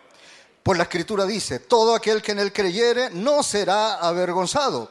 Pues 0.62 0.76
la 0.76 0.84
escritura 0.84 1.24
dice, 1.24 1.60
todo 1.60 1.94
aquel 1.94 2.20
que 2.20 2.32
en 2.32 2.40
él 2.40 2.52
creyere 2.52 3.10
no 3.10 3.44
será 3.44 3.94
avergonzado. 3.94 4.90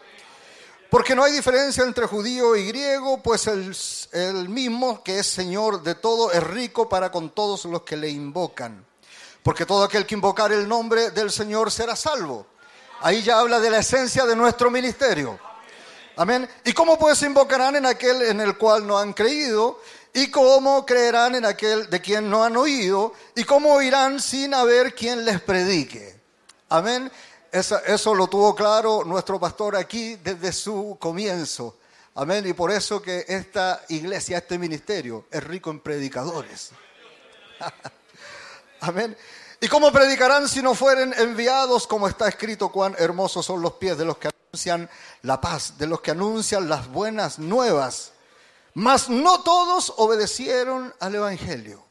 Porque 0.90 1.14
no 1.14 1.26
hay 1.26 1.34
diferencia 1.34 1.84
entre 1.84 2.06
judío 2.06 2.56
y 2.56 2.68
griego, 2.68 3.22
pues 3.22 3.48
el, 3.48 4.48
mismo 4.48 5.04
que 5.04 5.20
es 5.20 5.28
Señor 5.28 5.84
de 5.84 5.96
todo 5.96 6.32
es 6.32 6.42
rico 6.42 6.88
para 6.88 7.12
con 7.12 7.32
todos 7.32 7.66
los 7.66 7.82
que 7.82 7.98
le 7.98 8.10
invocan. 8.10 8.86
Porque 9.44 9.66
todo 9.66 9.84
aquel 9.84 10.06
que 10.06 10.16
invocar 10.16 10.54
el 10.54 10.66
nombre 10.66 11.12
del 11.12 11.32
Señor 11.32 11.70
será 11.70 11.98
salvo. 11.98 12.48
Ahí 13.02 13.22
ya 13.24 13.40
habla 13.40 13.60
de 13.60 13.70
la 13.70 13.80
esencia 13.80 14.26
de 14.26 14.38
nuestro 14.38 14.72
ministerio. 14.72 15.38
Amén. 16.18 16.48
¿Y 16.64 16.72
cómo 16.72 16.98
pues 16.98 17.22
invocarán 17.24 17.76
en 17.76 17.86
aquel 17.86 18.22
en 18.22 18.40
el 18.40 18.58
cual 18.58 18.88
no 18.88 18.98
han 18.98 19.14
creído? 19.14 19.82
¿Y 20.14 20.32
cómo 20.32 20.86
creerán 20.86 21.36
en 21.36 21.46
aquel 21.46 21.90
de 21.90 22.00
quien 22.00 22.30
no 22.30 22.44
han 22.44 22.56
oído? 22.56 23.14
¿Y 23.36 23.44
cómo 23.44 23.74
oirán 23.74 24.22
sin 24.22 24.54
haber 24.54 24.96
quien 24.96 25.26
les 25.26 25.42
predique? 25.42 26.16
Amén. 26.70 27.12
Eso, 27.52 28.16
lo 28.16 28.28
tuvo 28.28 28.56
claro 28.56 29.04
nuestro 29.04 29.40
pastor 29.40 29.76
aquí 29.76 30.16
desde 30.16 30.54
su 30.54 30.98
comienzo. 31.00 31.78
Amén. 32.16 32.48
Y 32.48 32.54
por 32.54 32.72
eso 32.72 33.02
que 33.02 33.26
esta 33.28 33.84
iglesia, 33.90 34.38
este 34.38 34.58
ministerio, 34.58 35.26
es 35.30 35.44
rico 35.44 35.70
en 35.70 35.82
predicadores. 35.82 36.72
Amén. 38.80 39.18
¿Y 39.60 39.68
cómo 39.68 39.92
predicarán 39.92 40.48
si 40.48 40.62
no 40.62 40.76
fueren 40.76 41.14
enviados, 41.18 41.88
como 41.88 42.08
está 42.08 42.30
escrito, 42.30 42.70
cuán 42.70 42.96
hermosos 42.98 43.46
son 43.46 43.62
los 43.62 43.74
pies 43.74 43.98
de 43.98 44.06
los 44.06 44.18
que 44.18 44.30
anuncian 44.56 44.90
la 45.24 45.42
paz, 45.42 45.78
de 45.78 45.86
los 45.86 46.00
que 46.00 46.12
anuncian 46.12 46.70
las 46.70 46.88
buenas 46.88 47.40
nuevas? 47.40 48.14
Mas 48.74 49.10
no 49.10 49.42
todos 49.42 49.94
obedecieron 49.98 50.94
al 51.00 51.16
Evangelio. 51.16 51.84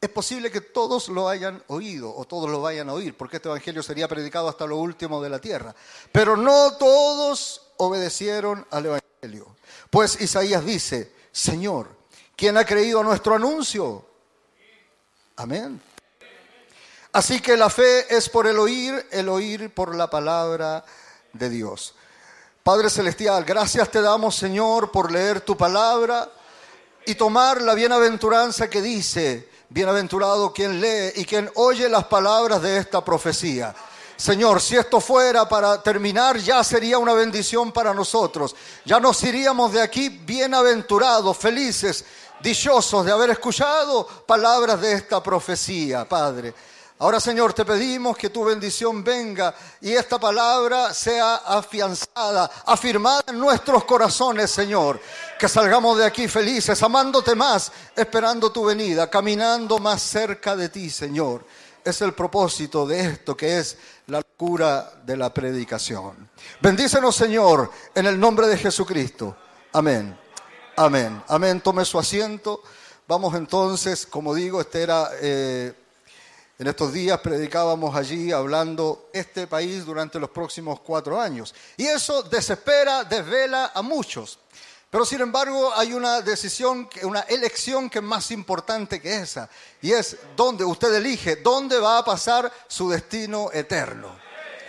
Es 0.00 0.08
posible 0.08 0.50
que 0.50 0.60
todos 0.60 1.08
lo 1.08 1.28
hayan 1.28 1.62
oído 1.68 2.14
o 2.14 2.24
todos 2.24 2.50
lo 2.50 2.60
vayan 2.60 2.88
a 2.88 2.94
oír, 2.94 3.16
porque 3.16 3.36
este 3.36 3.48
Evangelio 3.48 3.82
sería 3.82 4.08
predicado 4.08 4.48
hasta 4.48 4.66
lo 4.66 4.76
último 4.76 5.22
de 5.22 5.30
la 5.30 5.40
tierra. 5.40 5.74
Pero 6.10 6.36
no 6.36 6.76
todos 6.76 7.72
obedecieron 7.76 8.66
al 8.70 8.86
Evangelio. 8.86 9.56
Pues 9.90 10.20
Isaías 10.20 10.64
dice, 10.64 11.12
Señor, 11.30 11.96
¿quién 12.36 12.56
ha 12.56 12.64
creído 12.64 13.00
a 13.00 13.04
nuestro 13.04 13.34
anuncio? 13.34 14.04
Amén. 15.36 15.80
Así 17.12 17.40
que 17.40 17.56
la 17.56 17.70
fe 17.70 18.14
es 18.14 18.28
por 18.28 18.46
el 18.46 18.58
oír, 18.58 19.06
el 19.10 19.28
oír 19.28 19.72
por 19.72 19.94
la 19.94 20.10
palabra 20.10 20.84
de 21.32 21.50
Dios. 21.50 21.94
Padre 22.62 22.90
Celestial, 22.90 23.44
gracias 23.44 23.90
te 23.90 24.00
damos, 24.00 24.36
Señor, 24.36 24.90
por 24.90 25.10
leer 25.10 25.40
tu 25.40 25.56
palabra 25.56 26.30
y 27.06 27.14
tomar 27.14 27.62
la 27.62 27.74
bienaventuranza 27.74 28.68
que 28.68 28.82
dice, 28.82 29.48
Bienaventurado 29.70 30.50
quien 30.50 30.80
lee 30.80 31.12
y 31.16 31.26
quien 31.26 31.50
oye 31.56 31.90
las 31.90 32.04
palabras 32.04 32.62
de 32.62 32.78
esta 32.78 33.04
profecía. 33.04 33.74
Señor, 34.16 34.62
si 34.62 34.76
esto 34.76 34.98
fuera 34.98 35.46
para 35.46 35.82
terminar, 35.82 36.38
ya 36.38 36.64
sería 36.64 36.98
una 36.98 37.12
bendición 37.12 37.70
para 37.70 37.92
nosotros. 37.92 38.56
Ya 38.86 38.98
nos 38.98 39.22
iríamos 39.22 39.72
de 39.72 39.82
aquí 39.82 40.08
bienaventurados, 40.08 41.36
felices, 41.36 42.04
dichosos 42.40 43.04
de 43.04 43.12
haber 43.12 43.30
escuchado 43.30 44.06
palabras 44.26 44.80
de 44.80 44.94
esta 44.94 45.22
profecía, 45.22 46.08
Padre. 46.08 46.54
Ahora, 47.00 47.20
Señor, 47.20 47.52
te 47.52 47.64
pedimos 47.64 48.16
que 48.16 48.28
tu 48.28 48.44
bendición 48.44 49.04
venga 49.04 49.54
y 49.80 49.92
esta 49.92 50.18
palabra 50.18 50.92
sea 50.92 51.36
afianzada, 51.36 52.50
afirmada 52.66 53.22
en 53.28 53.38
nuestros 53.38 53.84
corazones, 53.84 54.50
Señor. 54.50 55.00
Que 55.38 55.48
salgamos 55.48 55.96
de 55.96 56.04
aquí 56.04 56.26
felices, 56.26 56.82
amándote 56.82 57.36
más, 57.36 57.70
esperando 57.94 58.50
tu 58.50 58.64
venida, 58.64 59.08
caminando 59.08 59.78
más 59.78 60.02
cerca 60.02 60.56
de 60.56 60.70
ti, 60.70 60.90
Señor. 60.90 61.44
Es 61.84 62.02
el 62.02 62.14
propósito 62.14 62.84
de 62.84 63.00
esto 63.00 63.36
que 63.36 63.58
es 63.58 63.78
la 64.08 64.18
locura 64.18 64.90
de 65.04 65.16
la 65.16 65.32
predicación. 65.32 66.28
Bendícenos, 66.60 67.14
Señor, 67.14 67.70
en 67.94 68.06
el 68.06 68.18
nombre 68.18 68.48
de 68.48 68.56
Jesucristo. 68.56 69.36
Amén. 69.72 70.18
Amén. 70.74 71.22
Amén. 71.28 71.60
Tome 71.60 71.84
su 71.84 71.96
asiento. 71.96 72.60
Vamos 73.06 73.36
entonces, 73.36 74.04
como 74.04 74.34
digo, 74.34 74.60
este 74.60 74.82
era... 74.82 75.10
Eh, 75.20 75.74
en 76.58 76.66
estos 76.66 76.92
días 76.92 77.20
predicábamos 77.20 77.94
allí 77.94 78.32
hablando 78.32 79.10
este 79.12 79.46
país 79.46 79.84
durante 79.84 80.18
los 80.18 80.30
próximos 80.30 80.80
cuatro 80.80 81.20
años. 81.20 81.54
Y 81.76 81.86
eso 81.86 82.24
desespera, 82.24 83.04
desvela 83.04 83.70
a 83.72 83.80
muchos. 83.80 84.40
Pero 84.90 85.04
sin 85.04 85.20
embargo 85.20 85.72
hay 85.76 85.92
una 85.92 86.20
decisión, 86.20 86.88
una 87.04 87.20
elección 87.20 87.88
que 87.88 87.98
es 87.98 88.04
más 88.04 88.32
importante 88.32 89.00
que 89.00 89.18
esa. 89.18 89.48
Y 89.80 89.92
es 89.92 90.16
dónde 90.34 90.64
usted 90.64 90.92
elige, 90.94 91.36
dónde 91.36 91.78
va 91.78 91.98
a 91.98 92.04
pasar 92.04 92.52
su 92.66 92.90
destino 92.90 93.50
eterno. 93.52 94.18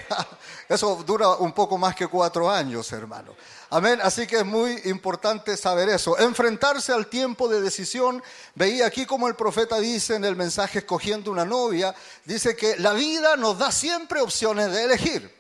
Eso 0.70 1.04
dura 1.04 1.30
un 1.38 1.54
poco 1.54 1.80
más 1.80 1.96
que 1.96 2.06
cuatro 2.06 2.52
años, 2.52 2.92
hermano. 2.92 3.36
Amén. 3.72 4.00
Así 4.02 4.26
que 4.26 4.38
es 4.38 4.46
muy 4.46 4.82
importante 4.86 5.56
saber 5.56 5.90
eso. 5.90 6.18
Enfrentarse 6.18 6.92
al 6.92 7.08
tiempo 7.08 7.48
de 7.48 7.62
decisión. 7.62 8.24
Veía 8.56 8.88
aquí 8.88 9.06
como 9.06 9.28
el 9.28 9.36
profeta 9.36 9.80
dice 9.80 10.16
en 10.16 10.26
el 10.26 10.36
mensaje 10.36 10.80
escogiendo 10.80 11.32
una 11.32 11.46
novia, 11.46 11.94
dice 12.26 12.56
que 12.56 12.78
la 12.78 12.94
vida 12.94 13.36
nos 13.36 13.60
da 13.60 13.72
siempre 13.72 14.22
opciones 14.22 14.72
de 14.72 14.84
elegir. 14.86 15.40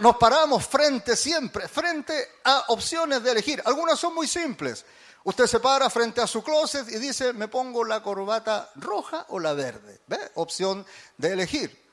Nos 0.00 0.16
paramos 0.16 0.66
frente 0.66 1.14
siempre, 1.14 1.68
frente 1.68 2.28
a 2.42 2.64
opciones 2.68 3.22
de 3.22 3.30
elegir. 3.30 3.62
Algunas 3.64 4.00
son 4.00 4.14
muy 4.14 4.26
simples. 4.26 4.84
Usted 5.22 5.46
se 5.46 5.60
para 5.60 5.88
frente 5.90 6.20
a 6.20 6.26
su 6.26 6.42
closet 6.42 6.88
y 6.88 6.98
dice, 6.98 7.32
me 7.32 7.46
pongo 7.46 7.84
la 7.84 8.02
corbata 8.02 8.68
roja 8.74 9.26
o 9.28 9.38
la 9.38 9.52
verde. 9.52 10.00
¿Ve? 10.08 10.18
Opción 10.34 10.84
de 11.16 11.32
elegir. 11.32 11.86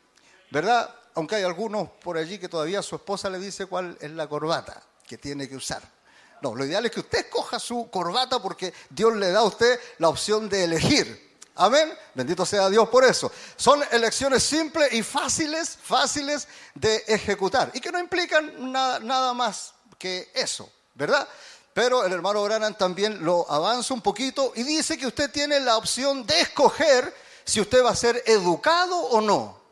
¿Verdad? 0.50 0.94
Aunque 1.14 1.36
hay 1.36 1.44
algunos 1.44 1.90
por 2.04 2.18
allí 2.18 2.40
que 2.40 2.50
todavía 2.50 2.82
su 2.82 2.96
esposa 2.96 3.30
le 3.30 3.38
dice 3.38 3.68
cuál 3.68 3.96
es 4.02 4.10
la 4.10 4.28
corbata 4.28 4.82
que 5.08 5.18
tiene 5.18 5.48
que 5.48 5.56
usar. 5.56 5.82
No, 6.42 6.54
lo 6.54 6.66
ideal 6.66 6.86
es 6.86 6.92
que 6.92 7.00
usted 7.00 7.20
escoja 7.20 7.60
su 7.60 7.90
corbata 7.90 8.42
porque 8.42 8.74
Dios 8.90 9.16
le 9.16 9.32
da 9.32 9.40
a 9.40 9.44
usted 9.44 9.80
la 10.00 10.10
opción 10.10 10.50
de 10.50 10.64
elegir. 10.64 11.26
Amén. 11.56 11.92
Bendito 12.14 12.46
sea 12.46 12.70
Dios 12.70 12.90
por 12.90 13.06
eso. 13.06 13.32
Son 13.56 13.82
elecciones 13.92 14.44
simples 14.44 14.92
y 14.94 15.02
fáciles, 15.04 15.78
fáciles 15.82 16.48
de 16.74 17.04
ejecutar 17.08 17.72
y 17.74 17.80
que 17.80 17.92
no 17.92 18.00
implican 18.00 18.72
nada, 18.72 19.00
nada 19.00 19.34
más 19.34 19.74
que 19.98 20.32
eso, 20.34 20.70
¿verdad? 20.94 21.28
Pero 21.74 22.06
el 22.06 22.12
hermano 22.12 22.44
Branham 22.44 22.76
también 22.76 23.24
lo 23.24 23.50
avanza 23.50 23.94
un 23.94 24.02
poquito 24.02 24.52
y 24.56 24.64
dice 24.64 24.98
que 24.98 25.08
usted 25.08 25.32
tiene 25.32 25.60
la 25.60 25.78
opción 25.78 26.26
de 26.26 26.42
escoger 26.42 27.14
si 27.46 27.62
usted 27.62 27.84
va 27.84 27.92
a 27.92 27.96
ser 27.96 28.22
educado 28.26 28.98
o 28.98 29.22
no. 29.22 29.65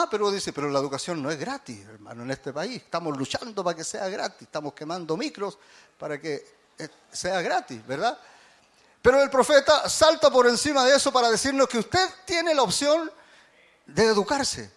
Ah, 0.00 0.06
pero 0.08 0.30
dice, 0.30 0.52
pero 0.52 0.70
la 0.70 0.78
educación 0.78 1.20
no 1.20 1.28
es 1.28 1.36
gratis, 1.36 1.84
hermano, 1.84 2.22
en 2.22 2.30
este 2.30 2.52
país. 2.52 2.76
Estamos 2.76 3.18
luchando 3.18 3.64
para 3.64 3.76
que 3.76 3.82
sea 3.82 4.08
gratis, 4.08 4.42
estamos 4.42 4.72
quemando 4.72 5.16
micros 5.16 5.58
para 5.98 6.20
que 6.20 6.46
eh, 6.78 6.88
sea 7.10 7.42
gratis, 7.42 7.84
¿verdad? 7.84 8.16
Pero 9.02 9.20
el 9.20 9.28
profeta 9.28 9.88
salta 9.88 10.30
por 10.30 10.46
encima 10.46 10.84
de 10.84 10.94
eso 10.94 11.12
para 11.12 11.28
decirnos 11.28 11.66
que 11.66 11.78
usted 11.78 12.08
tiene 12.24 12.54
la 12.54 12.62
opción 12.62 13.10
de 13.86 14.04
educarse 14.04 14.70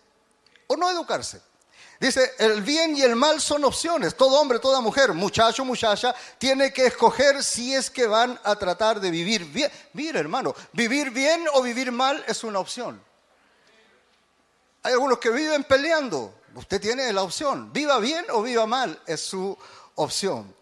o 0.65 0.75
no 0.75 0.89
educarse. 0.89 1.39
Dice, 1.99 2.33
el 2.39 2.63
bien 2.63 2.97
y 2.97 3.03
el 3.03 3.15
mal 3.15 3.39
son 3.39 3.63
opciones. 3.63 4.17
Todo 4.17 4.41
hombre, 4.41 4.57
toda 4.57 4.81
mujer, 4.81 5.13
muchacho, 5.13 5.63
muchacha, 5.63 6.15
tiene 6.39 6.73
que 6.73 6.87
escoger 6.87 7.43
si 7.43 7.75
es 7.75 7.91
que 7.91 8.07
van 8.07 8.39
a 8.43 8.55
tratar 8.55 8.99
de 8.99 9.11
vivir 9.11 9.45
bien. 9.45 9.71
Mira, 9.93 10.19
hermano, 10.19 10.55
vivir 10.73 11.11
bien 11.11 11.45
o 11.53 11.61
vivir 11.61 11.91
mal 11.91 12.23
es 12.27 12.43
una 12.43 12.57
opción. 12.57 13.10
Hay 14.83 14.93
algunos 14.93 15.19
que 15.19 15.29
viven 15.29 15.63
peleando. 15.63 16.33
Usted 16.55 16.81
tiene 16.81 17.11
la 17.13 17.23
opción. 17.23 17.71
Viva 17.71 17.99
bien 17.99 18.25
o 18.31 18.41
viva 18.41 18.65
mal 18.65 18.99
es 19.05 19.21
su 19.21 19.57
opción. 19.95 20.53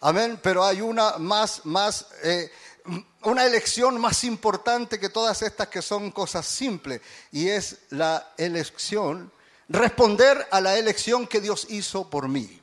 Amén. 0.00 0.40
Pero 0.42 0.64
hay 0.64 0.80
una 0.80 1.18
más, 1.18 1.64
más, 1.66 2.06
eh, 2.22 2.50
una 3.22 3.44
elección 3.44 4.00
más 4.00 4.24
importante 4.24 4.98
que 4.98 5.10
todas 5.10 5.42
estas 5.42 5.68
que 5.68 5.82
son 5.82 6.10
cosas 6.10 6.46
simples. 6.46 7.02
Y 7.30 7.48
es 7.48 7.80
la 7.90 8.32
elección, 8.38 9.30
responder 9.68 10.46
a 10.50 10.60
la 10.60 10.78
elección 10.78 11.26
que 11.26 11.40
Dios 11.40 11.66
hizo 11.68 12.08
por 12.08 12.28
mí. 12.28 12.62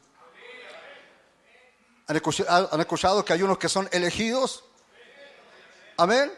¿Han 2.08 2.16
escuchado, 2.16 2.70
¿Han 2.72 2.82
escuchado 2.82 3.24
que 3.24 3.34
hay 3.34 3.44
unos 3.44 3.58
que 3.58 3.70
son 3.70 3.88
elegidos? 3.92 4.66
Amén. 5.96 6.32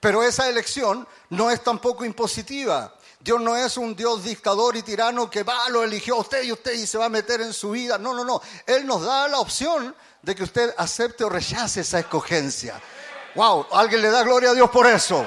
Pero 0.00 0.22
esa 0.22 0.48
elección 0.48 1.06
no 1.30 1.50
es 1.50 1.62
tampoco 1.62 2.04
impositiva. 2.04 2.94
Dios 3.20 3.40
no 3.40 3.56
es 3.56 3.76
un 3.76 3.96
Dios 3.96 4.22
dictador 4.22 4.76
y 4.76 4.82
tirano 4.82 5.28
que 5.28 5.42
va, 5.42 5.68
lo 5.70 5.82
eligió 5.82 6.14
a 6.14 6.20
usted 6.20 6.44
y 6.44 6.52
usted 6.52 6.72
y 6.72 6.86
se 6.86 6.98
va 6.98 7.06
a 7.06 7.10
meter 7.10 7.40
en 7.40 7.52
su 7.52 7.70
vida. 7.70 7.98
No, 7.98 8.14
no, 8.14 8.24
no. 8.24 8.40
Él 8.66 8.86
nos 8.86 9.02
da 9.02 9.26
la 9.28 9.38
opción 9.40 9.94
de 10.22 10.34
que 10.34 10.44
usted 10.44 10.72
acepte 10.76 11.24
o 11.24 11.28
rechace 11.28 11.80
esa 11.80 11.98
escogencia. 11.98 12.80
Wow, 13.34 13.66
alguien 13.72 14.02
le 14.02 14.10
da 14.10 14.22
gloria 14.22 14.50
a 14.50 14.54
Dios 14.54 14.70
por 14.70 14.86
eso. 14.86 15.26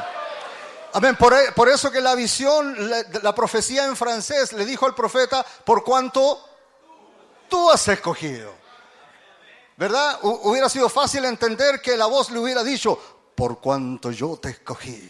Amén. 0.93 1.15
Por, 1.15 1.33
e, 1.33 1.51
por 1.51 1.69
eso 1.69 1.91
que 1.91 2.01
la 2.01 2.15
visión, 2.15 2.89
la, 2.89 3.03
la, 3.21 3.35
profecía 3.35 3.85
en 3.85 3.95
francés 3.95 4.53
le 4.53 4.65
dijo 4.65 4.85
al 4.85 4.95
profeta, 4.95 5.45
por 5.63 5.83
cuanto 5.83 6.43
tú 7.49 7.69
has 7.69 7.87
escogido. 7.87 8.53
¿Verdad? 9.77 10.19
Hubiera 10.21 10.69
sido 10.69 10.89
fácil 10.89 11.25
entender 11.25 11.81
que 11.81 11.97
la 11.97 12.05
voz 12.05 12.29
le 12.29 12.39
hubiera 12.39 12.63
dicho, 12.63 12.99
por 13.35 13.59
cuanto 13.59 14.11
yo 14.11 14.37
te 14.37 14.49
escogí. 14.49 15.09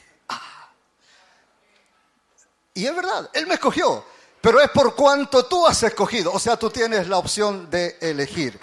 Y 2.74 2.86
es 2.86 2.96
verdad, 2.96 3.30
Él 3.34 3.48
me 3.48 3.56
escogió, 3.56 4.06
pero 4.40 4.62
es 4.62 4.70
por 4.70 4.96
cuanto 4.96 5.46
tú 5.46 5.68
has 5.68 5.84
escogido. 5.84 6.32
O 6.32 6.40
sea, 6.40 6.58
tú 6.58 6.70
tienes 6.70 7.08
la 7.08 7.18
opción 7.18 7.70
de 7.70 7.98
elegir. 8.00 8.60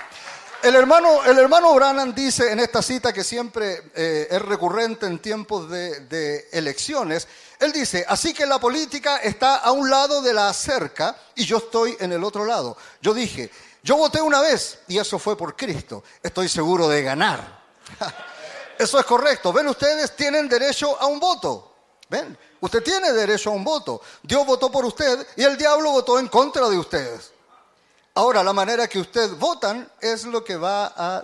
El 0.62 0.75
hermano, 0.75 1.25
el 1.25 1.39
hermano 1.39 1.78
dice 2.12 2.51
en 2.51 2.59
esta 2.59 2.83
cita 2.83 3.12
que 3.12 3.23
siempre 3.23 3.93
eh, 3.95 4.27
es 4.28 4.43
recurrente 4.43 5.07
en 5.07 5.20
tiempos 5.20 5.70
de, 5.70 6.49
elecciones, 6.51 7.28
él 7.61 7.70
dice, 7.70 8.05
así 8.09 8.35
que 8.35 8.45
la 8.45 8.59
política 8.59 9.19
está 9.19 9.57
a 9.57 9.70
un 9.70 9.89
lado 9.89 10.20
de 10.20 10.33
la 10.33 10.53
cerca 10.53 11.17
y 11.37 11.45
yo 11.45 11.59
estoy 11.59 11.97
en 12.01 12.12
el 12.12 12.25
otro 12.25 12.45
lado. 12.45 12.77
Yo 13.01 13.15
dije, 13.15 13.51
yo 13.85 13.97
voté 13.97 14.20
una 14.20 14.41
vez 14.41 14.81
y 14.89 14.99
eso 14.99 15.19
fue 15.19 15.37
por 15.37 15.55
Cristo, 15.55 16.03
estoy 16.20 16.49
seguro 16.49 16.89
de 16.89 17.03
ganar. 17.03 17.62
eso 18.78 18.99
es 18.99 19.05
correcto. 19.05 19.53
¿Ven 19.53 19.69
ustedes? 19.69 20.17
Tienen 20.17 20.49
derecho 20.49 21.01
a 21.01 21.07
un 21.07 21.20
voto. 21.20 21.73
¿Ven? 22.09 22.37
Usted 22.61 22.83
tiene 22.83 23.12
derecho 23.12 23.51
a 23.51 23.53
un 23.53 23.65
voto. 23.65 24.01
Dios 24.23 24.45
votó 24.45 24.70
por 24.70 24.85
usted 24.85 25.27
y 25.37 25.45
el 25.45 25.57
diablo 25.57 25.93
votó 25.93 26.19
en 26.19 26.28
contra 26.28 26.69
de 26.69 26.78
ustedes. 26.78 27.33
Ahora, 28.15 28.43
la 28.43 28.53
manera 28.53 28.89
que 28.89 28.99
usted 28.99 29.31
votan 29.37 29.89
es 30.01 30.25
lo 30.25 30.43
que 30.43 30.57
va 30.57 30.93
a, 30.97 31.23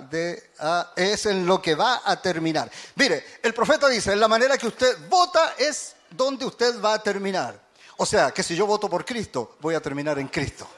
en 0.97 1.45
lo 1.45 1.61
que 1.61 1.75
va 1.75 2.03
a 2.05 2.23
terminar. 2.23 2.71
Mire, 2.95 3.39
el 3.43 3.53
profeta 3.53 3.89
dice, 3.89 4.15
la 4.15 4.29
manera 4.29 4.57
que 4.57 4.69
usted 4.69 4.97
vota 5.09 5.55
es 5.59 5.97
donde 6.09 6.45
usted 6.45 6.81
va 6.81 6.95
a 6.95 7.03
terminar. 7.03 7.59
O 7.97 8.07
sea, 8.07 8.31
que 8.31 8.45
si 8.45 8.55
yo 8.55 8.65
voto 8.65 8.89
por 8.89 9.05
Cristo, 9.05 9.57
voy 9.61 9.75
a 9.75 9.81
terminar 9.81 10.21
en 10.21 10.29
Cristo. 10.29 10.69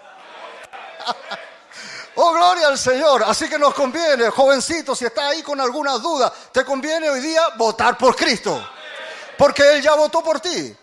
oh, 2.15 2.33
gloria 2.33 2.69
al 2.69 2.79
Señor. 2.79 3.23
Así 3.25 3.47
que 3.47 3.59
nos 3.59 3.75
conviene, 3.75 4.31
jovencito, 4.31 4.97
si 4.97 5.05
está 5.05 5.29
ahí 5.29 5.43
con 5.43 5.61
alguna 5.61 5.99
duda, 5.99 6.33
te 6.51 6.65
conviene 6.65 7.11
hoy 7.11 7.21
día 7.21 7.43
votar 7.59 7.99
por 7.99 8.17
Cristo. 8.17 8.67
Porque 9.39 9.75
Él 9.75 9.83
ya 9.83 9.95
votó 9.95 10.23
por 10.23 10.41
ti. 10.41 10.75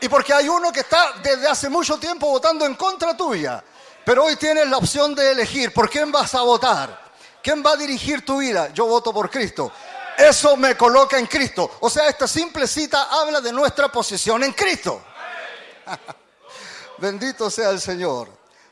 Y 0.00 0.08
porque 0.08 0.32
hay 0.32 0.48
uno 0.48 0.72
que 0.72 0.80
está 0.80 1.14
desde 1.22 1.48
hace 1.48 1.68
mucho 1.68 1.98
tiempo 1.98 2.28
votando 2.28 2.66
en 2.66 2.74
contra 2.74 3.16
tuya. 3.16 3.62
Pero 4.04 4.24
hoy 4.24 4.36
tienes 4.36 4.68
la 4.68 4.76
opción 4.76 5.14
de 5.14 5.32
elegir 5.32 5.72
por 5.72 5.90
quién 5.90 6.12
vas 6.12 6.34
a 6.34 6.42
votar. 6.42 7.06
¿Quién 7.42 7.62
va 7.64 7.72
a 7.72 7.76
dirigir 7.76 8.24
tu 8.24 8.38
vida? 8.38 8.72
Yo 8.72 8.86
voto 8.86 9.12
por 9.12 9.30
Cristo. 9.30 9.72
Eso 10.16 10.56
me 10.56 10.76
coloca 10.76 11.18
en 11.18 11.26
Cristo. 11.26 11.78
O 11.80 11.90
sea, 11.90 12.08
esta 12.08 12.26
simple 12.26 12.66
cita 12.66 13.08
habla 13.10 13.40
de 13.40 13.52
nuestra 13.52 13.90
posición 13.90 14.42
en 14.44 14.52
Cristo. 14.52 15.02
Bendito 16.98 17.50
sea 17.50 17.70
el 17.70 17.80
Señor. 17.80 18.28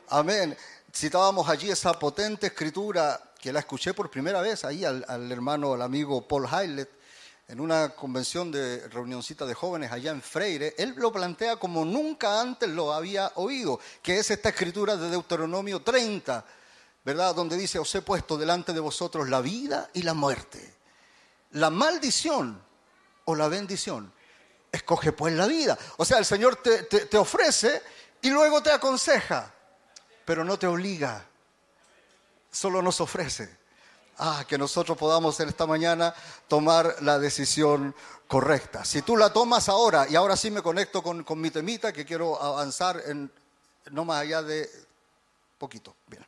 Amén. 0.09 0.57
Citábamos 0.93 1.47
allí 1.49 1.69
esa 1.69 1.97
potente 1.99 2.47
escritura 2.47 3.21
que 3.39 3.53
la 3.53 3.59
escuché 3.59 3.93
por 3.93 4.09
primera 4.09 4.41
vez 4.41 4.65
ahí 4.65 4.83
al, 4.83 5.31
hermano, 5.31 5.73
al 5.73 5.81
amigo 5.81 6.27
Paul 6.27 6.47
Hylett 6.47 6.89
en 7.47 7.59
una 7.59 7.89
convención 7.89 8.51
de 8.51 8.87
reunioncita 8.87 9.45
de 9.45 9.53
jóvenes 9.53 9.91
allá 9.91 10.11
en 10.11 10.21
Freire, 10.21 10.73
él 10.77 10.95
lo 10.97 11.11
plantea 11.11 11.57
como 11.57 11.85
nunca 11.85 12.41
antes 12.41 12.69
lo 12.69 12.91
había 12.91 13.31
oído, 13.35 13.79
que 14.01 14.17
es 14.17 14.31
esta 14.31 14.49
escritura 14.49 14.97
de 14.97 15.09
Deuteronomio 15.09 15.81
30, 15.81 16.43
¿verdad? 17.03 17.35
Donde 17.35 17.55
dice, 17.55 17.77
os 17.77 17.93
he 17.93 18.01
puesto 18.01 18.37
delante 18.37 18.73
de 18.73 18.79
vosotros 18.79 19.29
la 19.29 19.41
vida 19.41 19.89
y 19.93 20.01
la 20.01 20.15
muerte, 20.15 20.73
la 21.51 21.69
maldición 21.69 22.61
o 23.25 23.35
la 23.35 23.47
bendición. 23.47 24.11
Escoge 24.71 25.11
pues 25.13 25.33
la 25.33 25.45
vida. 25.45 25.77
O 25.97 26.03
sea, 26.03 26.17
el 26.17 26.25
Señor 26.25 26.57
te, 26.57 26.83
te, 26.83 27.05
te 27.05 27.17
ofrece 27.17 27.81
y 28.23 28.29
luego 28.29 28.61
te 28.61 28.71
aconseja, 28.71 29.53
pero 30.25 30.43
no 30.43 30.57
te 30.57 30.65
obliga, 30.65 31.23
solo 32.51 32.81
nos 32.81 32.99
ofrece. 32.99 33.64
Ah, 34.17 34.45
que 34.47 34.57
nosotros 34.57 34.97
podamos 34.97 35.39
en 35.39 35.49
esta 35.49 35.65
mañana 35.65 36.13
tomar 36.47 36.95
la 37.01 37.19
decisión 37.19 37.93
correcta. 38.27 38.85
Si 38.85 39.01
tú 39.01 39.17
la 39.17 39.33
tomas 39.33 39.67
ahora, 39.67 40.07
y 40.09 40.15
ahora 40.15 40.37
sí 40.37 40.49
me 40.51 40.61
conecto 40.61 41.03
con, 41.03 41.23
con 41.23 41.39
mi 41.41 41.51
temita, 41.51 41.91
que 41.91 42.05
quiero 42.05 42.41
avanzar 42.41 43.01
en 43.05 43.31
no 43.91 44.05
más 44.05 44.21
allá 44.21 44.41
de 44.41 44.69
poquito. 45.57 45.95
Bien. 46.07 46.25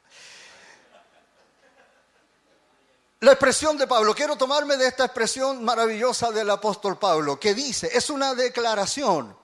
La 3.22 3.32
expresión 3.32 3.78
de 3.78 3.88
Pablo, 3.88 4.14
quiero 4.14 4.36
tomarme 4.36 4.78
de 4.78 4.88
esta 4.88 5.06
expresión 5.06 5.64
maravillosa 5.64 6.32
del 6.32 6.50
apóstol 6.52 7.00
Pablo, 7.00 7.40
que 7.40 7.56
dice, 7.56 7.90
es 7.92 8.12
una 8.12 8.36
declaración. 8.36 9.36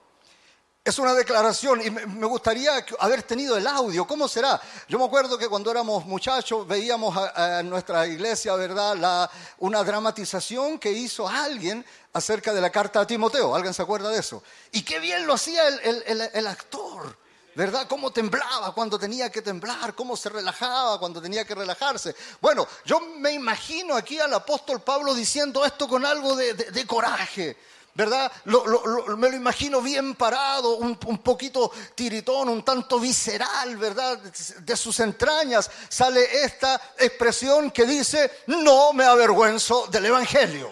Es 0.85 0.99
una 0.99 1.13
declaración 1.13 1.81
y 1.81 1.89
me 1.89 2.25
gustaría 2.25 2.85
haber 2.99 3.23
tenido 3.23 3.55
el 3.55 3.65
audio. 3.65 4.05
¿Cómo 4.05 4.27
será? 4.27 4.59
Yo 4.89 4.99
me 4.99 5.05
acuerdo 5.05 5.37
que 5.37 5.47
cuando 5.47 5.71
éramos 5.71 6.05
muchachos 6.05 6.67
veíamos 6.67 7.17
en 7.37 7.69
nuestra 7.69 8.05
iglesia, 8.05 8.53
¿verdad?, 8.55 9.29
una 9.59 9.81
dramatización 9.81 10.77
que 10.79 10.91
hizo 10.91 11.25
alguien 11.25 11.85
acerca 12.11 12.53
de 12.53 12.59
la 12.59 12.69
carta 12.69 12.99
a 12.99 13.07
Timoteo. 13.07 13.55
¿Alguien 13.55 13.73
se 13.73 13.81
acuerda 13.81 14.09
de 14.09 14.19
eso? 14.19 14.43
Y 14.73 14.81
qué 14.81 14.99
bien 14.99 15.25
lo 15.25 15.35
hacía 15.35 15.69
el 15.69 16.47
actor. 16.47 17.15
¿verdad? 17.55 17.87
Cómo 17.87 18.11
temblaba 18.11 18.73
cuando 18.73 18.97
tenía 18.97 19.29
que 19.29 19.41
temblar, 19.41 19.93
cómo 19.93 20.17
se 20.17 20.29
relajaba 20.29 20.99
cuando 20.99 21.21
tenía 21.21 21.45
que 21.45 21.55
relajarse. 21.55 22.15
Bueno, 22.41 22.67
yo 22.85 22.99
me 22.99 23.31
imagino 23.31 23.95
aquí 23.95 24.19
al 24.19 24.33
apóstol 24.33 24.81
Pablo 24.81 25.13
diciendo 25.13 25.63
esto 25.63 25.87
con 25.87 26.05
algo 26.05 26.35
de, 26.35 26.85
coraje. 26.87 27.57
¿Verdad? 27.95 28.31
me 28.45 29.29
lo 29.29 29.35
imagino 29.35 29.79
bien 29.79 30.15
parado, 30.15 30.77
un, 30.77 30.97
un, 31.05 31.17
poquito 31.19 31.71
tiritón, 31.93 32.49
un 32.49 32.65
tanto 32.65 32.99
visceral, 32.99 33.77
¿verdad? 33.77 34.17
De 34.17 34.75
sus 34.75 34.99
entrañas 34.99 35.69
sale 35.89 36.43
esta 36.43 36.81
expresión 36.97 37.69
que 37.69 37.85
dice, 37.85 38.39
no 38.47 38.93
me 38.93 39.05
avergüenzo 39.05 39.85
del 39.87 40.07
Evangelio. 40.07 40.71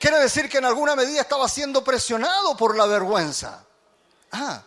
Quiere 0.00 0.18
decir 0.18 0.48
que 0.48 0.58
en 0.58 0.64
alguna 0.64 0.96
medida 0.96 1.20
estaba 1.20 1.48
siendo 1.48 1.84
presionado 1.84 2.56
por 2.56 2.76
la 2.76 2.86
vergüenza. 2.86 3.62
Ah, 4.32 4.62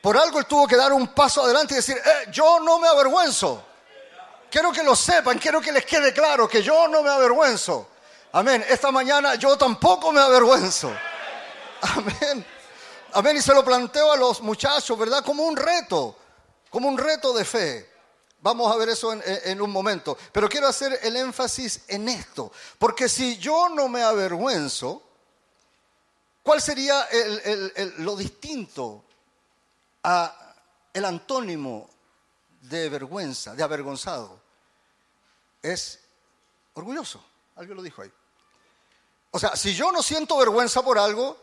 por 0.00 0.16
algo 0.16 0.38
él 0.38 0.46
tuvo 0.46 0.66
que 0.66 0.76
dar 0.76 0.92
un 0.92 1.08
paso 1.08 1.42
adelante 1.42 1.74
y 1.74 1.78
decir, 1.78 1.96
eh, 1.98 2.28
yo 2.30 2.60
no 2.60 2.78
me 2.78 2.88
avergüenzo. 2.88 3.62
Quiero 4.50 4.72
que 4.72 4.82
lo 4.82 4.94
sepan, 4.96 5.38
quiero 5.38 5.60
que 5.60 5.72
les 5.72 5.84
quede 5.84 6.12
claro 6.14 6.48
que 6.48 6.62
yo 6.62 6.88
no 6.88 7.02
me 7.02 7.10
avergüenzo. 7.10 7.88
Amén. 8.32 8.64
Esta 8.68 8.90
mañana 8.90 9.34
yo 9.36 9.56
tampoco 9.56 10.12
me 10.12 10.20
avergüenzo. 10.20 10.92
Amén. 11.80 12.46
Amén. 13.12 13.36
Y 13.36 13.42
se 13.42 13.54
lo 13.54 13.64
planteo 13.64 14.12
a 14.12 14.16
los 14.16 14.40
muchachos, 14.42 14.98
¿verdad? 14.98 15.24
Como 15.24 15.44
un 15.44 15.56
reto, 15.56 16.16
como 16.70 16.88
un 16.88 16.98
reto 16.98 17.32
de 17.32 17.44
fe. 17.44 17.90
Vamos 18.40 18.72
a 18.72 18.76
ver 18.76 18.90
eso 18.90 19.12
en, 19.12 19.60
un 19.60 19.70
momento. 19.70 20.16
Pero 20.32 20.48
quiero 20.48 20.68
hacer 20.68 20.98
el 21.02 21.16
énfasis 21.16 21.80
en 21.88 22.08
esto. 22.08 22.52
Porque 22.78 23.08
si 23.08 23.36
yo 23.38 23.68
no 23.68 23.88
me 23.88 24.02
avergüenzo, 24.02 25.02
¿cuál 26.42 26.62
sería 26.62 27.04
lo 27.98 28.14
distinto 28.14 29.04
el 30.92 31.04
antónimo 31.04 31.90
de 32.60 32.88
vergüenza, 32.88 33.54
de 33.54 33.62
avergonzado, 33.62 34.40
es 35.62 36.00
orgulloso. 36.74 37.24
Alguien 37.56 37.76
lo 37.76 37.82
dijo 37.82 38.02
ahí. 38.02 38.12
O 39.38 39.40
sea, 39.40 39.54
si 39.54 39.72
yo 39.72 39.92
no 39.92 40.02
siento 40.02 40.36
vergüenza 40.36 40.82
por 40.82 40.98
algo, 40.98 41.36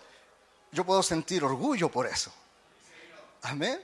yo 0.69 0.83
puedo 0.83 1.01
sentir 1.01 1.45
orgullo 1.45 1.89
por 1.89 2.05
eso. 2.05 2.29
Amén. 3.43 3.81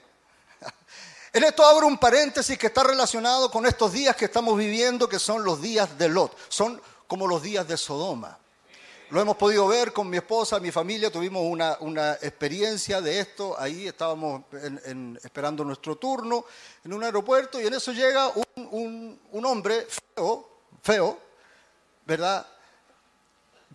En 1.32 1.44
esto 1.44 1.64
abro 1.64 1.86
un 1.86 1.96
paréntesis 1.96 2.58
que 2.58 2.66
está 2.66 2.82
relacionado 2.82 3.50
con 3.50 3.64
estos 3.64 3.90
días 3.90 4.14
que 4.14 4.26
estamos 4.26 4.58
viviendo, 4.58 5.08
que 5.08 5.18
son 5.18 5.42
los 5.42 5.62
días 5.62 5.96
de 5.96 6.10
Lot. 6.10 6.36
Son 6.50 6.78
como 7.06 7.26
los 7.26 7.42
días 7.42 7.66
de 7.66 7.78
Sodoma. 7.78 8.36
Lo 9.08 9.18
hemos 9.18 9.38
podido 9.38 9.66
ver 9.66 9.94
con 9.94 10.10
mi 10.10 10.18
esposa, 10.18 10.60
mi 10.60 10.70
familia, 10.70 11.10
tuvimos 11.10 11.42
una, 11.46 11.78
una 11.80 12.12
experiencia 12.20 13.00
de 13.00 13.18
esto, 13.18 13.58
ahí 13.58 13.88
estábamos 13.88 14.42
esperando 15.24 15.64
nuestro 15.64 15.96
turno 15.96 16.44
en 16.84 16.92
un 16.92 17.02
aeropuerto 17.02 17.58
y 17.58 17.66
en 17.66 17.72
eso 17.72 17.92
llega 17.92 18.30
un, 18.56 19.18
un 19.30 19.46
hombre 19.46 19.86
feo, 20.14 20.48
feo, 20.82 21.18
¿verdad? 22.04 22.46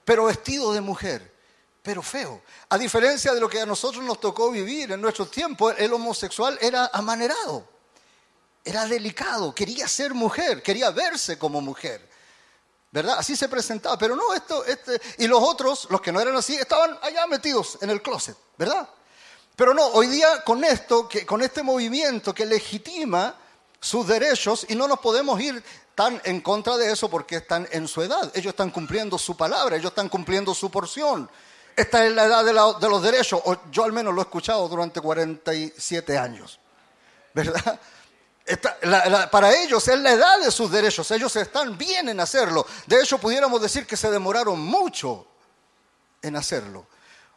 Pero 0.07 0.23
vestido 0.23 0.71
de 0.71 0.79
mujer, 0.79 1.35
pero 1.83 2.01
feo. 2.01 2.41
A 2.69 2.77
diferencia 2.77 3.33
de 3.33 3.41
lo 3.41 3.49
que 3.49 3.59
a 3.59 3.65
nosotros 3.65 4.01
nos 4.05 4.21
tocó 4.21 4.49
vivir 4.49 4.93
en 4.93 5.01
nuestros 5.01 5.29
tiempos, 5.29 5.75
el 5.77 5.91
homosexual 5.91 6.57
era 6.61 6.89
amanerado, 6.93 7.67
era 8.63 8.85
delicado, 8.85 9.53
quería 9.53 9.85
ser 9.85 10.13
mujer, 10.13 10.63
quería 10.63 10.91
verse 10.91 11.37
como 11.37 11.59
mujer. 11.59 12.07
¿verdad? 12.89 13.17
Así 13.19 13.35
se 13.35 13.49
presentaba, 13.49 13.97
pero 13.97 14.15
no, 14.15 14.33
esto, 14.33 14.63
este, 14.63 14.97
y 15.17 15.27
los 15.27 15.43
otros, 15.43 15.89
los 15.89 15.99
que 15.99 16.13
no 16.13 16.21
eran 16.21 16.37
así, 16.37 16.55
estaban 16.55 16.97
allá 17.01 17.27
metidos 17.27 17.77
en 17.81 17.89
el 17.89 18.01
closet, 18.01 18.37
¿verdad? 18.57 18.87
Pero 19.57 19.73
no, 19.73 19.87
hoy 19.87 20.07
día 20.07 20.41
con 20.45 20.63
esto, 20.63 21.09
con 21.25 21.41
este 21.41 21.63
movimiento 21.63 22.33
que 22.33 22.45
legitima 22.45 23.35
sus 23.87 24.05
derechos, 24.05 24.65
y 24.69 24.75
no 24.75 24.87
nos 24.87 24.99
podemos 24.99 25.39
ir 25.41 25.63
tan 25.95 26.21
en 26.25 26.41
contra 26.41 26.77
de 26.77 26.91
eso 26.91 27.09
porque 27.09 27.37
están 27.37 27.67
en 27.71 27.87
su 27.87 28.03
edad, 28.03 28.31
ellos 28.35 28.51
están 28.51 28.69
cumpliendo 28.69 29.17
su 29.17 29.35
palabra, 29.35 29.77
ellos 29.77 29.91
están 29.91 30.09
cumpliendo 30.09 30.53
su 30.53 30.69
porción. 30.69 31.29
Esta 31.75 32.05
es 32.05 32.13
la 32.13 32.25
edad 32.25 32.43
de, 32.43 32.51
de 32.51 32.89
los 32.89 33.01
derechos, 33.01 33.41
o 33.45 33.57
yo 33.71 33.83
al 33.83 33.93
menos 33.93 34.13
lo 34.13 34.21
he 34.21 34.23
escuchado 34.23 34.67
durante 34.67 34.99
47 34.99 36.17
años, 36.17 36.59
¿verdad? 37.33 37.79
para 39.31 39.53
ellos 39.53 39.87
es 39.87 39.99
la 39.99 40.11
edad 40.11 40.39
de 40.39 40.51
sus 40.51 40.71
derechos, 40.71 41.09
ellos 41.11 41.35
están 41.35 41.77
bien 41.77 42.09
en 42.09 42.19
hacerlo. 42.19 42.65
De 42.85 43.01
hecho, 43.01 43.17
pudiéramos 43.17 43.61
decir 43.61 43.85
que 43.85 43.97
se 43.97 44.09
demoraron 44.09 44.59
mucho 44.59 45.27
en 46.21 46.35
hacerlo. 46.35 46.87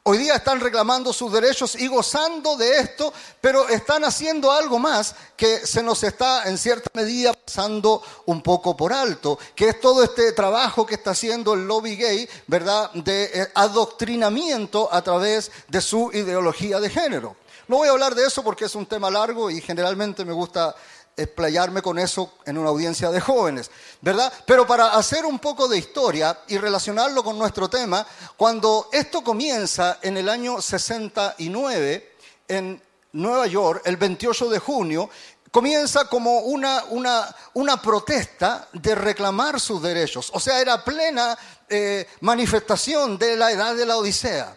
Hoy 0.02 0.16
día 0.16 0.36
están 0.36 0.60
reclamando 0.60 1.12
sus 1.12 1.30
derechos 1.30 1.74
y 1.74 1.86
gozando 1.86 2.56
de 2.56 2.78
esto, 2.78 3.12
pero 3.38 3.68
están 3.68 4.02
haciendo 4.02 4.50
algo 4.50 4.78
más 4.78 5.14
que 5.36 5.66
se 5.66 5.82
nos 5.82 6.02
está 6.02 6.48
en 6.48 6.56
cierta 6.56 6.90
medida 6.94 7.34
pasando 7.34 8.02
un 8.24 8.40
poco 8.40 8.74
por 8.74 8.94
alto, 8.94 9.38
que 9.54 9.68
es 9.68 9.80
todo 9.80 10.02
este 10.02 10.32
trabajo 10.32 10.86
que 10.86 10.94
está 10.94 11.10
haciendo 11.10 11.52
el 11.52 11.66
lobby 11.66 11.96
gay, 11.96 12.26
¿verdad?, 12.46 12.90
de 12.94 13.24
eh, 13.24 13.48
adoctrinamiento 13.54 14.88
a 14.90 15.02
través 15.02 15.52
de 15.68 15.82
su 15.82 16.10
ideología 16.14 16.80
de 16.80 16.88
género. 16.88 17.36
No 17.68 17.76
voy 17.76 17.88
a 17.88 17.92
hablar 17.92 18.14
de 18.14 18.24
eso 18.24 18.42
porque 18.42 18.64
es 18.64 18.74
un 18.74 18.86
tema 18.86 19.10
largo 19.10 19.50
y 19.50 19.60
generalmente 19.60 20.24
me 20.24 20.32
gusta 20.32 20.74
explayarme 21.22 21.82
con 21.82 21.98
eso 21.98 22.34
en 22.46 22.58
una 22.58 22.70
audiencia 22.70 23.10
de 23.10 23.20
jóvenes, 23.20 23.70
¿verdad? 24.00 24.32
Pero 24.46 24.66
para 24.66 24.94
hacer 24.94 25.24
un 25.24 25.38
poco 25.38 25.68
de 25.68 25.78
historia 25.78 26.40
y 26.48 26.58
relacionarlo 26.58 27.22
con 27.22 27.38
nuestro 27.38 27.68
tema, 27.68 28.06
cuando 28.36 28.88
esto 28.92 29.22
comienza 29.22 29.98
en 30.02 30.16
el 30.16 30.28
año 30.28 30.60
69 30.60 32.12
en 32.48 32.82
Nueva 33.12 33.46
York, 33.46 33.82
el 33.84 33.96
28 33.96 34.48
de 34.48 34.58
junio, 34.58 35.10
comienza 35.50 36.06
como 36.06 36.40
una, 36.40 36.84
una, 36.90 37.34
una 37.54 37.80
protesta 37.80 38.68
de 38.72 38.94
reclamar 38.94 39.60
sus 39.60 39.82
derechos. 39.82 40.30
O 40.32 40.40
sea, 40.40 40.60
era 40.60 40.84
plena 40.84 41.36
eh, 41.68 42.06
manifestación 42.20 43.18
de 43.18 43.36
la 43.36 43.50
edad 43.50 43.74
de 43.74 43.86
la 43.86 43.96
Odisea 43.96 44.56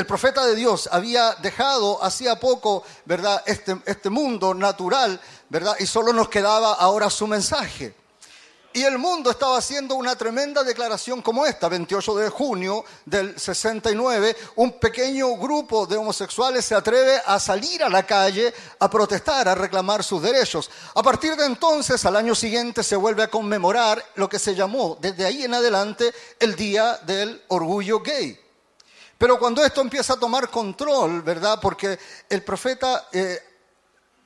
el 0.00 0.06
profeta 0.06 0.46
de 0.46 0.54
Dios 0.54 0.88
había 0.92 1.34
dejado 1.34 2.02
hacía 2.02 2.38
poco, 2.38 2.84
¿verdad?, 3.04 3.42
este, 3.46 3.76
este, 3.86 4.08
mundo 4.08 4.54
natural, 4.54 5.20
¿verdad? 5.50 5.76
Y 5.78 5.86
solo 5.86 6.12
nos 6.12 6.30
quedaba 6.30 6.72
ahora 6.72 7.10
su 7.10 7.26
mensaje. 7.26 7.94
Y 8.72 8.84
el 8.84 8.98
mundo 8.98 9.32
estaba 9.32 9.58
haciendo 9.58 9.96
una 9.96 10.14
tremenda 10.14 10.62
declaración 10.62 11.22
como 11.22 11.44
esta, 11.44 11.68
28 11.68 12.14
de 12.14 12.28
junio 12.28 12.84
del 13.04 13.36
69, 13.36 14.36
un 14.54 14.78
pequeño 14.78 15.36
grupo 15.38 15.86
de 15.86 15.96
homosexuales 15.96 16.64
se 16.64 16.76
atreve 16.76 17.20
a 17.26 17.40
salir 17.40 17.82
a 17.82 17.88
la 17.88 18.04
calle 18.04 18.54
a 18.78 18.88
protestar, 18.88 19.48
a 19.48 19.56
reclamar 19.56 20.04
sus 20.04 20.22
derechos. 20.22 20.70
A 20.94 21.02
partir 21.02 21.34
de 21.34 21.46
entonces, 21.46 22.04
al 22.04 22.14
año 22.14 22.36
siguiente, 22.36 22.84
se 22.84 22.94
vuelve 22.94 23.24
a 23.24 23.30
conmemorar 23.30 24.04
lo 24.14 24.28
que 24.28 24.38
se 24.38 24.54
llamó 24.54 24.96
desde 25.00 25.26
ahí 25.26 25.42
en 25.42 25.54
adelante 25.54 26.14
el 26.38 26.54
Día 26.54 26.96
del 26.98 27.42
Orgullo 27.48 27.98
Gay. 27.98 28.38
Pero 29.18 29.36
cuando 29.38 29.64
esto 29.64 29.80
empieza 29.80 30.12
a 30.12 30.20
tomar 30.20 30.48
control, 30.48 31.22
¿verdad? 31.22 31.58
Porque 31.60 31.98
el 32.28 32.44
profeta, 32.44 33.08
eh, 33.12 33.49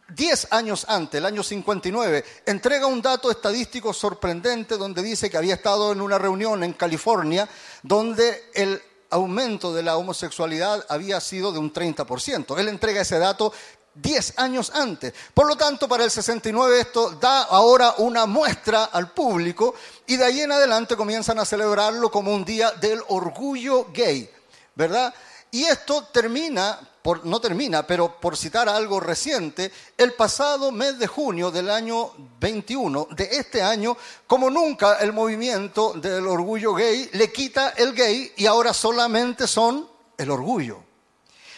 diez 0.08 0.47
años 0.50 0.84
antes, 0.89 1.18
el 1.18 1.26
año 1.26 1.42
59, 1.42 2.24
entrega 2.47 2.86
un 2.86 3.02
dato 3.02 3.31
estadístico 3.31 3.92
sorprendente 3.92 4.76
donde 4.76 5.02
dice 5.02 5.31
que 5.31 5.36
había 5.36 5.55
estado 5.55 5.92
en 5.92 6.00
una 6.00 6.18
reunión 6.18 6.62
en 6.65 6.73
California 6.74 7.49
donde 7.83 8.50
el 8.55 8.81
aumento 9.10 9.73
de 9.73 9.83
la 9.83 9.97
homosexualidad 9.97 10.84
había 10.89 11.20
sido 11.20 11.52
de 11.52 11.58
un 11.58 11.73
30%. 11.73 12.58
Él 12.58 12.68
entrega 12.68 13.02
ese 13.02 13.18
dato 13.18 13.52
diez 13.94 14.34
años 14.36 14.73
antes. 14.74 15.15
Por 15.33 15.47
lo 15.47 15.57
tanto, 15.57 15.89
para 15.89 16.05
el 16.05 16.10
69 16.10 16.81
esto 16.81 17.10
da 17.12 17.42
ahora 17.42 17.94
una 17.99 18.26
muestra 18.26 18.84
al 18.84 19.12
público 19.12 19.74
y 20.07 20.16
de 20.16 20.24
ahí 20.24 20.41
en 20.41 20.52
adelante 20.52 20.97
comienzan 20.97 21.39
a 21.39 21.44
celebrarlo 21.44 22.10
como 22.10 22.34
un 22.34 22.44
día 22.44 22.73
del 22.73 23.00
orgullo 23.08 23.86
gay. 23.92 24.28
¿verdad? 24.74 25.15
Y 25.55 25.62
esto 25.66 26.08
termina, 26.12 26.81
por, 27.00 27.24
no 27.24 27.41
termina, 27.41 27.86
pero 27.86 28.18
por 28.18 28.36
citar 28.36 28.68
algo 28.68 28.99
reciente, 28.99 29.70
el 29.97 30.12
pasado 30.15 30.73
mes 30.73 30.99
de 30.99 31.07
junio 31.07 31.52
del 31.52 31.70
año 31.70 32.10
21, 32.41 33.07
de 33.12 33.28
este 33.31 33.62
año, 33.62 33.97
como 34.26 34.50
nunca 34.50 34.97
el 34.97 35.12
movimiento 35.12 35.92
del 35.92 36.26
orgullo 36.26 36.74
gay 36.74 37.08
le 37.12 37.31
quita 37.31 37.68
el 37.76 37.94
gay 37.94 38.33
y 38.36 38.47
ahora 38.47 38.74
solamente 38.74 39.47
son 39.47 39.89
el 40.18 40.28
orgullo. 40.28 40.83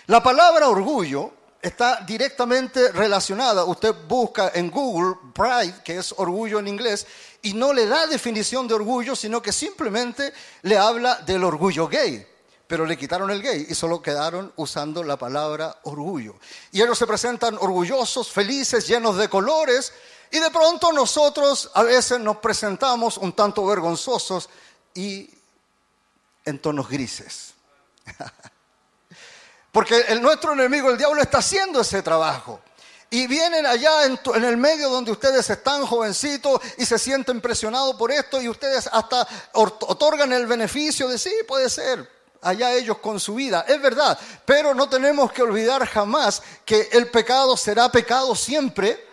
La 0.08 0.22
palabra 0.22 0.68
orgullo 0.68 1.32
está 1.62 2.02
directamente 2.06 2.92
relacionada. 2.92 3.64
Usted 3.64 3.94
busca 4.06 4.52
en 4.54 4.70
Google 4.70 5.14
pride, 5.32 5.82
que 5.82 5.96
es 5.96 6.12
orgullo 6.18 6.58
en 6.58 6.68
inglés, 6.68 7.06
y 7.40 7.54
no 7.54 7.72
le 7.72 7.86
da 7.86 8.06
definición 8.06 8.68
de 8.68 8.74
orgullo, 8.74 9.16
sino 9.16 9.40
que 9.40 9.52
simplemente 9.52 10.34
le 10.60 10.76
habla 10.76 11.14
del 11.24 11.42
orgullo 11.44 11.88
gay 11.88 12.35
pero 12.66 12.84
le 12.84 12.96
quitaron 12.96 13.30
el 13.30 13.42
gay 13.42 13.66
y 13.68 13.74
solo 13.74 14.02
quedaron 14.02 14.52
usando 14.56 15.02
la 15.02 15.16
palabra 15.16 15.78
orgullo. 15.84 16.34
Y 16.72 16.82
ellos 16.82 16.98
se 16.98 17.06
presentan 17.06 17.56
orgullosos, 17.60 18.30
felices, 18.30 18.86
llenos 18.86 19.16
de 19.16 19.28
colores, 19.28 19.92
y 20.30 20.40
de 20.40 20.50
pronto 20.50 20.92
nosotros 20.92 21.70
a 21.74 21.82
veces 21.84 22.18
nos 22.20 22.38
presentamos 22.38 23.16
un 23.18 23.32
tanto 23.32 23.64
vergonzosos 23.64 24.48
y 24.94 25.30
en 26.44 26.58
tonos 26.60 26.88
grises. 26.88 27.54
Porque 29.72 30.00
el, 30.08 30.22
nuestro 30.22 30.52
enemigo, 30.54 30.90
el 30.90 30.96
diablo, 30.98 31.20
está 31.20 31.38
haciendo 31.38 31.80
ese 31.80 32.02
trabajo. 32.02 32.60
Y 33.10 33.26
vienen 33.28 33.66
allá 33.66 34.04
en, 34.06 34.18
en 34.34 34.44
el 34.44 34.56
medio 34.56 34.88
donde 34.88 35.12
ustedes 35.12 35.48
están 35.48 35.86
jovencitos 35.86 36.60
y 36.78 36.84
se 36.86 36.98
sienten 36.98 37.40
presionados 37.40 37.94
por 37.96 38.10
esto 38.10 38.40
y 38.42 38.48
ustedes 38.48 38.88
hasta 38.90 39.26
or- 39.52 39.76
otorgan 39.82 40.32
el 40.32 40.46
beneficio 40.46 41.06
de 41.08 41.18
sí, 41.18 41.32
puede 41.46 41.70
ser, 41.70 42.10
allá 42.46 42.72
ellos 42.72 42.98
con 42.98 43.18
su 43.18 43.34
vida. 43.34 43.64
Es 43.68 43.80
verdad, 43.80 44.18
pero 44.44 44.74
no 44.74 44.88
tenemos 44.88 45.32
que 45.32 45.42
olvidar 45.42 45.86
jamás 45.86 46.42
que 46.64 46.88
el 46.92 47.10
pecado 47.10 47.56
será 47.56 47.90
pecado 47.90 48.34
siempre. 48.34 49.04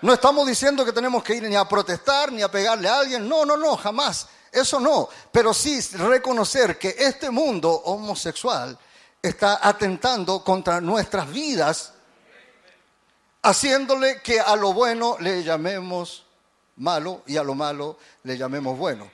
No 0.00 0.12
estamos 0.12 0.46
diciendo 0.46 0.84
que 0.84 0.92
tenemos 0.92 1.24
que 1.24 1.34
ir 1.34 1.42
ni 1.42 1.56
a 1.56 1.64
protestar 1.64 2.30
ni 2.32 2.42
a 2.42 2.50
pegarle 2.50 2.88
a 2.88 3.00
alguien. 3.00 3.28
No, 3.28 3.44
no, 3.44 3.56
no, 3.56 3.76
jamás. 3.76 4.28
Eso 4.52 4.78
no. 4.78 5.08
Pero 5.32 5.52
sí 5.52 5.80
reconocer 5.96 6.78
que 6.78 6.94
este 6.98 7.30
mundo 7.30 7.70
homosexual 7.70 8.78
está 9.20 9.58
atentando 9.60 10.44
contra 10.44 10.80
nuestras 10.80 11.30
vidas, 11.30 11.92
haciéndole 13.42 14.22
que 14.22 14.40
a 14.40 14.54
lo 14.54 14.72
bueno 14.72 15.16
le 15.18 15.42
llamemos 15.42 16.24
malo 16.76 17.22
y 17.26 17.36
a 17.36 17.42
lo 17.42 17.54
malo 17.54 17.98
le 18.22 18.38
llamemos 18.38 18.78
bueno. 18.78 19.10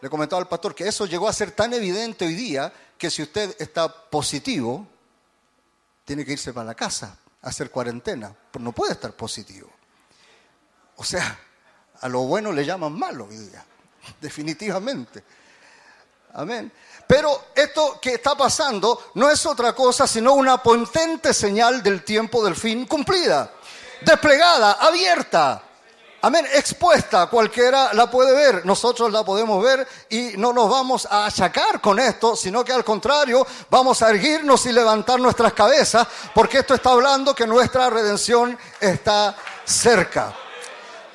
Le 0.00 0.08
comentaba 0.08 0.40
al 0.40 0.48
pastor 0.48 0.74
que 0.74 0.86
eso 0.86 1.06
llegó 1.06 1.28
a 1.28 1.32
ser 1.32 1.52
tan 1.52 1.72
evidente 1.72 2.24
hoy 2.24 2.34
día 2.34 2.72
que 2.98 3.10
si 3.10 3.22
usted 3.22 3.54
está 3.58 3.88
positivo, 3.88 4.86
tiene 6.04 6.24
que 6.24 6.32
irse 6.32 6.52
para 6.52 6.66
la 6.66 6.74
casa 6.74 7.16
a 7.40 7.48
hacer 7.48 7.70
cuarentena, 7.70 8.34
pues 8.50 8.62
no 8.62 8.72
puede 8.72 8.92
estar 8.92 9.12
positivo. 9.12 9.70
O 10.96 11.04
sea, 11.04 11.38
a 12.00 12.08
lo 12.08 12.22
bueno 12.22 12.52
le 12.52 12.64
llaman 12.64 12.98
malo 12.98 13.26
hoy 13.26 13.36
día, 13.36 13.64
definitivamente. 14.20 15.22
Amén. 16.34 16.70
Pero 17.06 17.46
esto 17.54 17.98
que 18.00 18.14
está 18.14 18.36
pasando 18.36 19.10
no 19.14 19.30
es 19.30 19.46
otra 19.46 19.74
cosa 19.74 20.06
sino 20.06 20.34
una 20.34 20.62
potente 20.62 21.32
señal 21.32 21.82
del 21.82 22.04
tiempo 22.04 22.44
del 22.44 22.54
fin 22.54 22.86
cumplida, 22.86 23.52
desplegada, 24.02 24.72
abierta. 24.72 25.62
Amén, 26.20 26.44
expuesta, 26.52 27.28
cualquiera 27.28 27.94
la 27.94 28.10
puede 28.10 28.34
ver, 28.34 28.66
nosotros 28.66 29.12
la 29.12 29.24
podemos 29.24 29.62
ver 29.62 29.86
y 30.10 30.32
no 30.36 30.52
nos 30.52 30.68
vamos 30.68 31.06
a 31.08 31.26
achacar 31.26 31.80
con 31.80 32.00
esto, 32.00 32.34
sino 32.34 32.64
que 32.64 32.72
al 32.72 32.82
contrario, 32.82 33.46
vamos 33.70 34.02
a 34.02 34.10
erguirnos 34.10 34.66
y 34.66 34.72
levantar 34.72 35.20
nuestras 35.20 35.52
cabezas, 35.52 36.08
porque 36.34 36.58
esto 36.58 36.74
está 36.74 36.90
hablando 36.90 37.36
que 37.36 37.46
nuestra 37.46 37.88
redención 37.88 38.58
está 38.80 39.36
cerca. 39.64 40.34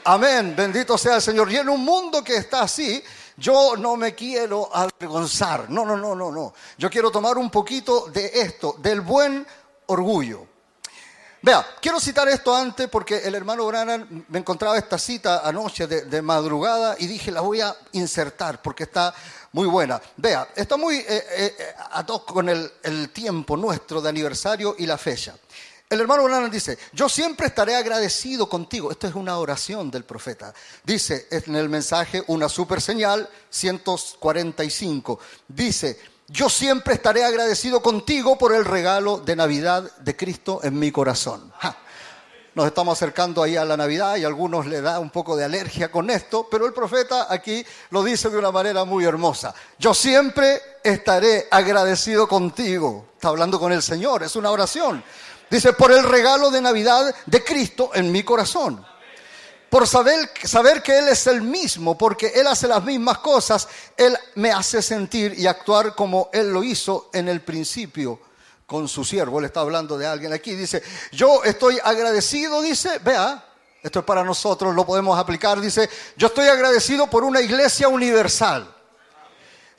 Amén, 0.06 0.54
bendito 0.56 0.98
sea 0.98 1.16
el 1.16 1.22
Señor. 1.22 1.52
Y 1.52 1.58
en 1.58 1.68
un 1.68 1.84
mundo 1.84 2.24
que 2.24 2.38
está 2.38 2.62
así, 2.62 3.04
yo 3.36 3.76
no 3.76 3.98
me 3.98 4.16
quiero 4.16 4.70
avergonzar. 4.74 5.70
No, 5.70 5.86
no, 5.86 5.98
no, 5.98 6.16
no, 6.16 6.32
no. 6.32 6.54
Yo 6.78 6.90
quiero 6.90 7.12
tomar 7.12 7.38
un 7.38 7.50
poquito 7.50 8.08
de 8.08 8.32
esto, 8.34 8.78
del 8.80 9.02
buen 9.02 9.46
orgullo. 9.88 10.53
Vea, 11.46 11.76
quiero 11.82 12.00
citar 12.00 12.30
esto 12.30 12.56
antes 12.56 12.88
porque 12.88 13.18
el 13.18 13.36
hermano 13.36 13.66
Branham 13.66 14.24
me 14.30 14.40
encontraba 14.40 14.78
esta 14.78 14.98
cita 14.98 15.42
anoche 15.46 15.88
de, 15.88 16.22
madrugada 16.22 16.96
y 16.98 17.06
dije 17.06 17.32
la 17.32 17.42
voy 17.42 17.60
a 17.60 17.76
insertar 17.92 18.62
porque 18.62 18.84
está 18.84 19.14
muy 19.52 19.68
buena. 19.68 20.02
Vea, 20.16 20.48
está 20.56 20.78
muy 20.78 20.96
eh, 20.96 21.06
eh, 21.10 21.76
hoc 22.08 22.32
con 22.32 22.48
el, 22.48 22.72
el 22.84 23.10
tiempo 23.10 23.58
nuestro 23.58 24.02
de 24.02 24.08
aniversario 24.08 24.74
y 24.80 24.86
la 24.86 24.98
fecha. 24.98 25.36
El 25.90 26.00
hermano 26.00 26.24
Branham 26.24 26.50
dice, 26.50 26.78
yo 26.94 27.10
siempre 27.10 27.48
estaré 27.48 27.76
agradecido 27.76 28.48
contigo. 28.48 28.90
Esto 28.90 29.08
es 29.08 29.14
una 29.14 29.38
oración 29.38 29.92
del 29.92 30.06
profeta. 30.06 30.54
Dice 30.86 31.28
en 31.30 31.58
el 31.58 31.68
mensaje 31.68 32.24
una 32.28 32.48
super 32.48 32.80
señal 32.82 33.30
145. 33.50 35.20
Dice, 35.50 36.00
yo 36.28 36.50
siempre 36.50 36.94
estaré 36.94 37.24
agradecido 37.24 37.82
contigo 37.82 38.38
por 38.38 38.54
el 38.54 38.66
regalo 38.66 39.20
de 39.20 39.36
Navidad 39.36 39.84
de 39.98 40.16
Cristo 40.16 40.62
en 40.64 40.80
mi 40.80 40.92
corazón. 40.92 41.52
Nos 42.56 42.68
estamos 42.68 42.98
acercando 42.98 43.42
ahí 43.42 43.58
a 43.58 43.66
la 43.66 43.76
Navidad 43.76 44.16
y 44.16 44.24
a 44.24 44.28
algunos 44.28 44.68
le 44.68 44.80
da 44.80 45.00
un 45.00 45.10
poco 45.10 45.36
de 45.36 45.44
alergia 45.44 45.92
con 45.92 46.10
esto, 46.12 46.48
pero 46.52 46.68
el 46.68 46.74
profeta 46.74 47.28
aquí 47.28 47.66
lo 47.90 48.04
dice 48.04 48.30
de 48.30 48.38
una 48.38 48.52
manera 48.52 48.86
muy 48.86 49.06
hermosa. 49.06 49.56
Yo 49.80 49.94
siempre 49.94 50.62
estaré 50.84 51.48
agradecido 51.50 52.28
contigo. 52.28 53.08
Está 53.16 53.30
hablando 53.30 53.60
con 53.60 53.72
el 53.72 53.82
Señor, 53.82 54.22
es 54.22 54.36
una 54.36 54.52
oración. 54.52 55.04
Dice, 55.50 55.74
por 55.74 55.92
el 55.92 56.04
regalo 56.04 56.52
de 56.52 56.62
Navidad 56.62 57.14
de 57.26 57.44
Cristo 57.44 57.90
en 57.96 58.12
mi 58.12 58.24
corazón. 58.24 58.86
Por 59.74 59.88
saber, 59.88 60.30
saber 60.44 60.84
que 60.84 61.00
Él 61.00 61.08
es 61.08 61.26
el 61.26 61.42
mismo, 61.42 61.98
porque 61.98 62.28
Él 62.28 62.46
hace 62.46 62.68
las 62.68 62.84
mismas 62.84 63.18
cosas, 63.18 63.68
Él 63.98 64.16
me 64.36 64.52
hace 64.52 64.84
sentir 64.84 65.34
y 65.36 65.48
actuar 65.48 65.96
como 65.96 66.30
Él 66.32 66.54
lo 66.54 66.64
hizo 66.64 67.10
en 67.12 67.28
el 67.28 67.42
principio 67.42 68.20
con 68.68 68.88
su 68.88 69.04
siervo. 69.04 69.40
Él 69.40 69.46
está 69.46 69.62
hablando 69.62 69.98
de 69.98 70.06
alguien 70.06 70.32
aquí. 70.32 70.54
Dice, 70.54 70.84
yo 71.12 71.44
estoy 71.44 71.80
agradecido, 71.84 72.62
dice, 72.62 73.00
vea, 73.00 73.44
esto 73.82 73.98
es 73.98 74.06
para 74.06 74.24
nosotros, 74.24 74.76
lo 74.76 74.86
podemos 74.86 75.18
aplicar. 75.18 75.60
Dice, 75.60 75.90
yo 76.18 76.28
estoy 76.28 76.50
agradecido 76.50 77.10
por 77.10 77.24
una 77.24 77.42
iglesia 77.42 77.88
universal, 77.88 78.72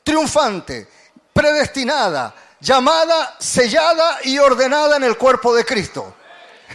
triunfante, 0.02 0.88
predestinada, 1.32 2.34
llamada, 2.58 3.36
sellada 3.38 4.18
y 4.24 4.40
ordenada 4.40 4.96
en 4.96 5.04
el 5.04 5.16
cuerpo 5.16 5.54
de 5.54 5.64
Cristo. 5.64 6.16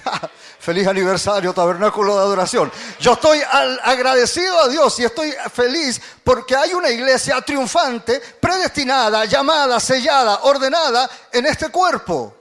Feliz 0.70 0.86
aniversario, 0.86 1.52
tabernáculo 1.52 2.14
de 2.14 2.22
adoración. 2.22 2.72
Yo 3.00 3.14
estoy 3.14 3.42
agradecido 3.82 4.60
a 4.60 4.68
Dios 4.68 5.00
y 5.00 5.06
estoy 5.06 5.34
feliz 5.52 6.00
porque 6.24 6.56
hay 6.56 6.76
una 6.76 6.92
iglesia 6.92 7.42
triunfante, 7.42 8.22
predestinada, 8.40 9.26
llamada, 9.26 9.80
sellada, 9.80 10.42
ordenada 10.44 11.10
en 11.32 11.48
este 11.48 11.70
cuerpo. 11.70 12.36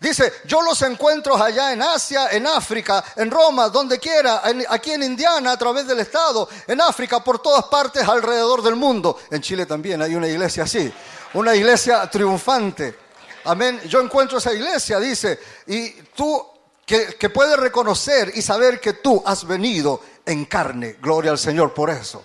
Dice, 0.00 0.32
yo 0.44 0.60
los 0.60 0.82
encuentro 0.82 1.40
allá 1.40 1.72
en 1.72 1.82
Asia, 1.82 2.30
en 2.32 2.48
África, 2.48 3.04
en 3.14 3.30
Roma, 3.30 3.68
donde 3.68 4.00
quiera, 4.00 4.42
aquí 4.68 4.90
en 4.90 5.04
Indiana, 5.04 5.52
a 5.52 5.56
través 5.56 5.86
del 5.86 6.00
Estado, 6.00 6.48
en 6.66 6.80
África, 6.80 7.22
por 7.22 7.38
todas 7.38 7.66
partes 7.66 8.08
alrededor 8.08 8.60
del 8.60 8.74
mundo. 8.74 9.20
En 9.30 9.40
Chile 9.40 9.66
también 9.66 10.02
hay 10.02 10.16
una 10.16 10.26
iglesia 10.26 10.64
así, 10.64 10.92
una 11.34 11.54
iglesia 11.54 12.10
triunfante. 12.10 12.98
Amén. 13.44 13.82
Yo 13.86 14.00
encuentro 14.00 14.38
esa 14.38 14.52
iglesia, 14.52 14.98
dice, 14.98 15.38
y 15.68 15.90
tú 16.16 16.55
que, 16.86 17.30
puedes 17.30 17.58
reconocer 17.58 18.30
y 18.36 18.42
saber 18.42 18.80
que 18.80 18.92
tú 18.92 19.20
has 19.26 19.44
venido 19.44 20.00
en 20.24 20.44
carne. 20.44 20.96
Gloria 21.00 21.32
al 21.32 21.38
Señor 21.38 21.74
por 21.74 21.90
eso. 21.90 22.24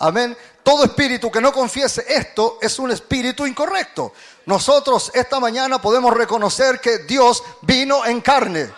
Amén. 0.00 0.36
Todo 0.62 0.84
espíritu 0.84 1.30
que 1.30 1.40
no 1.40 1.52
confiese 1.52 2.04
esto 2.06 2.58
es 2.60 2.78
un 2.78 2.90
espíritu 2.90 3.46
incorrecto. 3.46 4.12
Nosotros 4.44 5.10
esta 5.14 5.40
mañana 5.40 5.80
podemos 5.80 6.14
reconocer 6.14 6.80
que 6.80 6.98
Dios 6.98 7.42
vino 7.62 8.04
en 8.04 8.20
carne. 8.20 8.70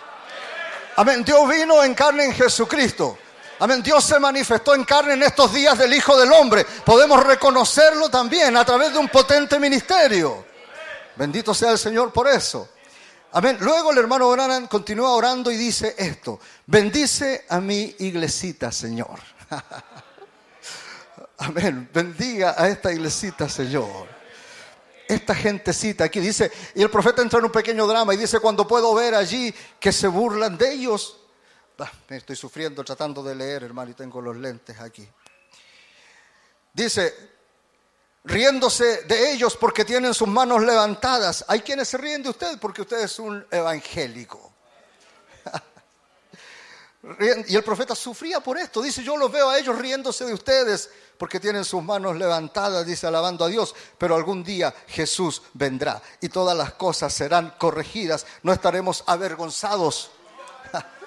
Amén. 0.95 1.25
Dios 1.25 1.47
vino 1.49 1.83
en 1.83 1.93
carne 1.93 2.25
en 2.25 2.33
Jesucristo. 2.33 3.17
Amén. 3.59 3.83
Dios 3.83 4.05
se 4.05 4.17
manifestó 4.17 4.73
en 4.73 4.85
carne 4.85 5.13
en 5.13 5.23
estos 5.23 5.53
días 5.53 5.77
del 5.77 5.93
Hijo 5.93 6.17
del 6.17 6.31
Hombre. 6.31 6.65
Podemos 6.85 7.21
reconocerlo 7.21 8.09
también 8.09 8.55
a 8.55 8.63
través 8.63 8.93
de 8.93 8.99
un 8.99 9.09
potente 9.09 9.59
ministerio. 9.59 10.45
Bendito 11.17 11.53
sea 11.53 11.71
el 11.71 11.77
Señor 11.77 12.13
por 12.13 12.29
eso. 12.29 12.69
Amén. 13.33 13.57
Luego 13.61 13.91
el 13.91 13.97
hermano 13.97 14.29
Branham 14.29 14.67
continúa 14.67 15.13
orando 15.13 15.51
y 15.51 15.57
dice 15.57 15.95
esto. 15.97 16.39
Bendice 16.65 17.45
a 17.49 17.59
mi 17.59 17.95
iglesita, 17.99 18.71
Señor. 18.71 19.19
Amén. 21.37 21.89
Bendiga 21.93 22.55
a 22.57 22.67
esta 22.67 22.91
iglesita, 22.91 23.47
Señor. 23.47 24.07
Esta 25.07 25.35
gentecita 25.35 26.05
aquí 26.05 26.19
dice, 26.19 26.51
y 26.75 26.81
el 26.81 26.89
profeta 26.89 27.21
entra 27.21 27.39
en 27.39 27.45
un 27.45 27.51
pequeño 27.51 27.85
drama 27.85 28.13
y 28.13 28.17
dice, 28.17 28.39
cuando 28.39 28.67
puedo 28.67 28.93
ver 28.93 29.15
allí 29.15 29.53
que 29.79 29.91
se 29.91 30.07
burlan 30.07 30.57
de 30.57 30.71
ellos, 30.71 31.17
Ah, 31.83 31.91
me 32.09 32.17
estoy 32.17 32.35
sufriendo 32.35 32.83
tratando 32.83 33.23
de 33.23 33.33
leer, 33.33 33.63
hermano, 33.63 33.89
y 33.89 33.95
tengo 33.95 34.21
los 34.21 34.37
lentes 34.37 34.79
aquí. 34.79 35.07
Dice, 36.71 37.30
riéndose 38.23 39.03
de 39.03 39.33
ellos 39.33 39.57
porque 39.57 39.85
tienen 39.85 40.13
sus 40.13 40.27
manos 40.27 40.61
levantadas. 40.61 41.45
Hay 41.47 41.61
quienes 41.61 41.87
se 41.87 41.97
ríen 41.97 42.23
de 42.23 42.29
usted 42.29 42.59
porque 42.59 42.81
usted 42.81 42.99
es 43.01 43.19
un 43.19 43.45
evangélico. 43.49 44.51
Y 47.47 47.55
el 47.55 47.63
profeta 47.63 47.95
sufría 47.95 48.41
por 48.41 48.59
esto. 48.59 48.79
Dice, 48.79 49.03
yo 49.03 49.17
los 49.17 49.31
veo 49.31 49.49
a 49.49 49.57
ellos 49.57 49.75
riéndose 49.75 50.23
de 50.23 50.35
ustedes 50.35 50.87
porque 51.17 51.39
tienen 51.39 51.65
sus 51.65 51.81
manos 51.81 52.15
levantadas, 52.15 52.85
dice, 52.85 53.07
alabando 53.07 53.43
a 53.43 53.47
Dios. 53.47 53.73
Pero 53.97 54.15
algún 54.15 54.43
día 54.43 54.71
Jesús 54.87 55.41
vendrá 55.53 55.99
y 56.19 56.29
todas 56.29 56.55
las 56.55 56.73
cosas 56.73 57.11
serán 57.11 57.55
corregidas. 57.57 58.27
No 58.43 58.53
estaremos 58.53 59.03
avergonzados. 59.07 60.11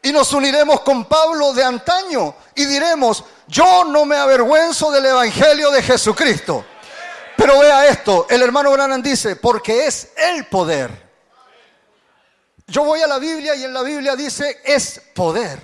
Y 0.00 0.12
nos 0.12 0.32
uniremos 0.32 0.82
con 0.82 1.06
Pablo 1.06 1.52
de 1.52 1.64
antaño 1.64 2.34
y 2.54 2.64
diremos, 2.66 3.24
yo 3.48 3.84
no 3.84 4.04
me 4.04 4.16
avergüenzo 4.16 4.90
del 4.90 5.06
Evangelio 5.06 5.70
de 5.70 5.82
Jesucristo. 5.82 6.64
Pero 7.36 7.58
vea 7.60 7.86
esto, 7.86 8.26
el 8.28 8.42
hermano 8.42 8.72
Branham 8.72 9.02
dice, 9.02 9.36
porque 9.36 9.86
es 9.86 10.10
el 10.16 10.46
poder. 10.46 11.08
Yo 12.66 12.84
voy 12.84 13.00
a 13.00 13.06
la 13.06 13.18
Biblia 13.18 13.54
y 13.54 13.64
en 13.64 13.72
la 13.72 13.82
Biblia 13.82 14.14
dice, 14.16 14.60
es 14.64 15.00
poder. 15.14 15.58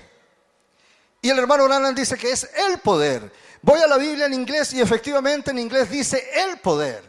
Y 1.20 1.30
el 1.30 1.38
hermano 1.38 1.64
Branham 1.64 1.94
dice 1.94 2.16
que 2.16 2.30
es 2.30 2.48
el 2.68 2.78
poder. 2.78 3.30
Voy 3.60 3.80
a 3.80 3.86
la 3.86 3.98
Biblia 3.98 4.26
en 4.26 4.34
inglés 4.34 4.72
y 4.72 4.80
efectivamente 4.80 5.50
en 5.50 5.58
inglés 5.58 5.90
dice 5.90 6.30
el 6.34 6.58
poder. 6.58 7.02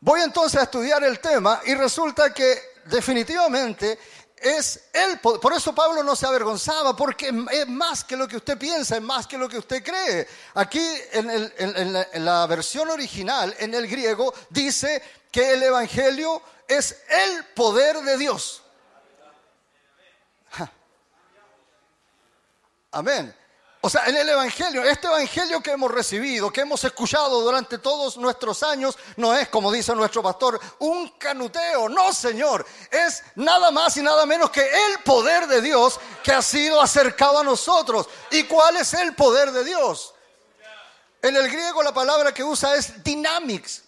Voy 0.00 0.20
entonces 0.22 0.60
a 0.60 0.64
estudiar 0.64 1.02
el 1.04 1.20
tema 1.20 1.60
y 1.66 1.74
resulta 1.74 2.32
que 2.32 2.56
definitivamente 2.86 3.98
es 4.44 4.90
el 4.92 5.18
Por 5.20 5.54
eso 5.54 5.74
Pablo 5.74 6.02
no 6.02 6.14
se 6.14 6.26
avergonzaba, 6.26 6.94
porque 6.94 7.32
es 7.50 7.66
más 7.66 8.04
que 8.04 8.14
lo 8.14 8.28
que 8.28 8.36
usted 8.36 8.58
piensa, 8.58 8.96
es 8.96 9.02
más 9.02 9.26
que 9.26 9.38
lo 9.38 9.48
que 9.48 9.56
usted 9.56 9.82
cree. 9.82 10.28
Aquí 10.52 10.86
en, 11.12 12.24
la, 12.24 12.46
versión 12.46 12.90
original, 12.90 13.56
en 13.58 13.74
el 13.74 13.88
griego, 13.88 14.34
dice 14.50 15.02
que 15.32 15.54
el 15.54 15.62
Evangelio 15.62 16.42
es 16.68 17.02
el 17.08 17.46
poder 17.54 17.96
de 18.02 18.18
Dios. 18.18 18.62
Amén. 22.92 23.34
O 23.86 23.90
sea, 23.90 24.06
en 24.06 24.16
el 24.16 24.26
Evangelio, 24.26 24.82
este 24.82 25.08
Evangelio 25.08 25.62
que 25.62 25.72
hemos 25.72 25.90
recibido, 25.90 26.50
que 26.50 26.62
hemos 26.62 26.82
escuchado 26.84 27.42
durante 27.42 27.76
todos 27.76 28.16
nuestros 28.16 28.62
años, 28.62 28.96
no 29.16 29.34
es, 29.34 29.50
como 29.50 29.70
dice 29.70 29.94
nuestro 29.94 30.22
pastor, 30.22 30.58
un 30.78 31.10
canuteo. 31.18 31.90
No, 31.90 32.10
Señor. 32.14 32.64
Es 32.90 33.22
nada 33.34 33.70
más 33.70 33.94
y 33.98 34.02
nada 34.02 34.24
menos 34.24 34.48
que 34.48 34.62
el 34.62 35.00
poder 35.04 35.46
de 35.48 35.60
Dios 35.60 36.00
que 36.22 36.32
ha 36.32 36.40
sido 36.40 36.80
acercado 36.80 37.40
a 37.40 37.44
nosotros. 37.44 38.08
¿Y 38.30 38.44
cuál 38.44 38.78
es 38.78 38.94
el 38.94 39.14
poder 39.14 39.52
de 39.52 39.64
Dios? 39.64 40.14
En 41.20 41.36
el 41.36 41.50
griego 41.50 41.82
la 41.82 41.92
palabra 41.92 42.32
que 42.32 42.42
usa 42.42 42.76
es 42.76 43.04
dynamics. 43.04 43.83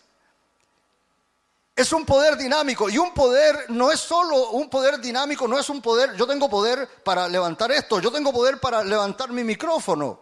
Es 1.77 1.93
un 1.93 2.07
poder 2.07 2.39
dinámico 2.39 2.89
y 2.89 2.97
un 2.97 3.13
poder 3.13 3.67
no 3.69 3.93
es 3.93 4.01
solo 4.01 4.49
un 4.53 4.71
poder 4.71 4.99
dinámico, 4.99 5.47
no 5.47 5.59
es 5.59 5.69
un 5.69 5.83
poder, 5.83 6.17
yo 6.17 6.27
tengo 6.27 6.49
poder 6.49 6.89
para 7.05 7.29
levantar 7.29 7.71
esto, 7.71 8.01
yo 8.01 8.11
tengo 8.11 8.33
poder 8.33 8.59
para 8.59 8.83
levantar 8.83 9.31
mi 9.31 9.45
micrófono. 9.45 10.19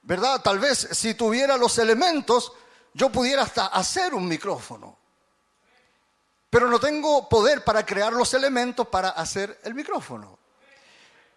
¿Verdad? 0.00 0.40
Tal 0.40 0.58
vez 0.58 0.88
si 0.92 1.12
tuviera 1.12 1.58
los 1.58 1.76
elementos, 1.76 2.50
yo 2.94 3.10
pudiera 3.10 3.42
hasta 3.42 3.66
hacer 3.66 4.14
un 4.14 4.26
micrófono. 4.26 4.96
Pero 6.48 6.70
no 6.70 6.80
tengo 6.80 7.28
poder 7.28 7.62
para 7.62 7.84
crear 7.84 8.14
los 8.14 8.32
elementos 8.32 8.88
para 8.88 9.10
hacer 9.10 9.60
el 9.64 9.74
micrófono. 9.74 10.38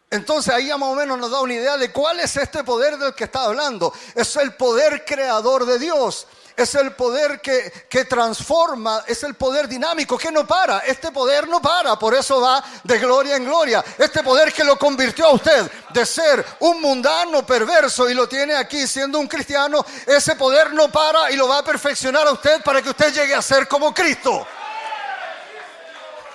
Entonces 0.09 0.53
ahí 0.53 0.67
ya 0.67 0.77
más 0.77 0.88
o 0.88 0.95
menos 0.95 1.19
nos 1.19 1.32
da 1.32 1.42
una 1.42 1.53
idea 1.53 1.75
de 1.75 1.92
cuál 1.92 2.22
es 2.22 2.38
este 2.38 2.64
poder 2.64 2.98
del 2.98 3.14
que 3.14 3.25
está 3.25 3.43
hablando. 3.43 3.93
Es 4.16 4.38
el 4.38 4.56
poder 4.56 5.03
creador 5.03 5.66
de 5.66 5.80
Dios 5.80 6.27
es 6.56 6.75
el 6.75 6.93
poder 6.93 7.41
que, 7.41 8.06
transforma, 8.06 9.03
es 9.07 9.23
el 9.23 9.35
poder 9.35 9.67
dinámico 9.67 10.17
que 10.17 10.32
no 10.32 10.45
para. 10.45 10.80
Este 10.80 11.11
poder 11.11 11.48
no 11.48 11.61
para, 11.61 11.98
por 11.98 12.14
eso 12.14 12.41
va 12.41 12.64
de 12.83 12.98
gloria 12.99 13.35
en 13.35 13.45
gloria. 13.45 13.83
Este 13.98 14.23
poder 14.23 14.53
que 14.53 14.64
lo 14.64 14.77
convirtió 14.77 15.27
a 15.27 15.33
usted 15.33 15.72
de 15.90 16.06
ser 16.06 16.45
un 16.59 16.82
mundano 16.82 17.45
perverso 17.45 18.09
y 18.09 18.14
lo 18.14 18.27
tiene 18.27 18.56
aquí 18.56 18.88
siendo 18.88 19.19
un 19.19 19.27
cristiano, 19.27 19.85
ese 20.06 20.35
poder 20.35 20.73
no 20.73 20.90
para 20.91 21.32
y 21.32 21.35
lo 21.35 21.48
va 21.48 21.59
a 21.59 21.64
perfeccionar 21.64 22.27
a 22.27 22.32
usted 22.32 22.61
para 22.64 22.82
que 22.82 22.90
usted 22.90 23.14
llegue 23.14 23.35
a 23.35 23.41
ser 23.41 23.67
como 23.67 23.93
Cristo. 23.93 24.45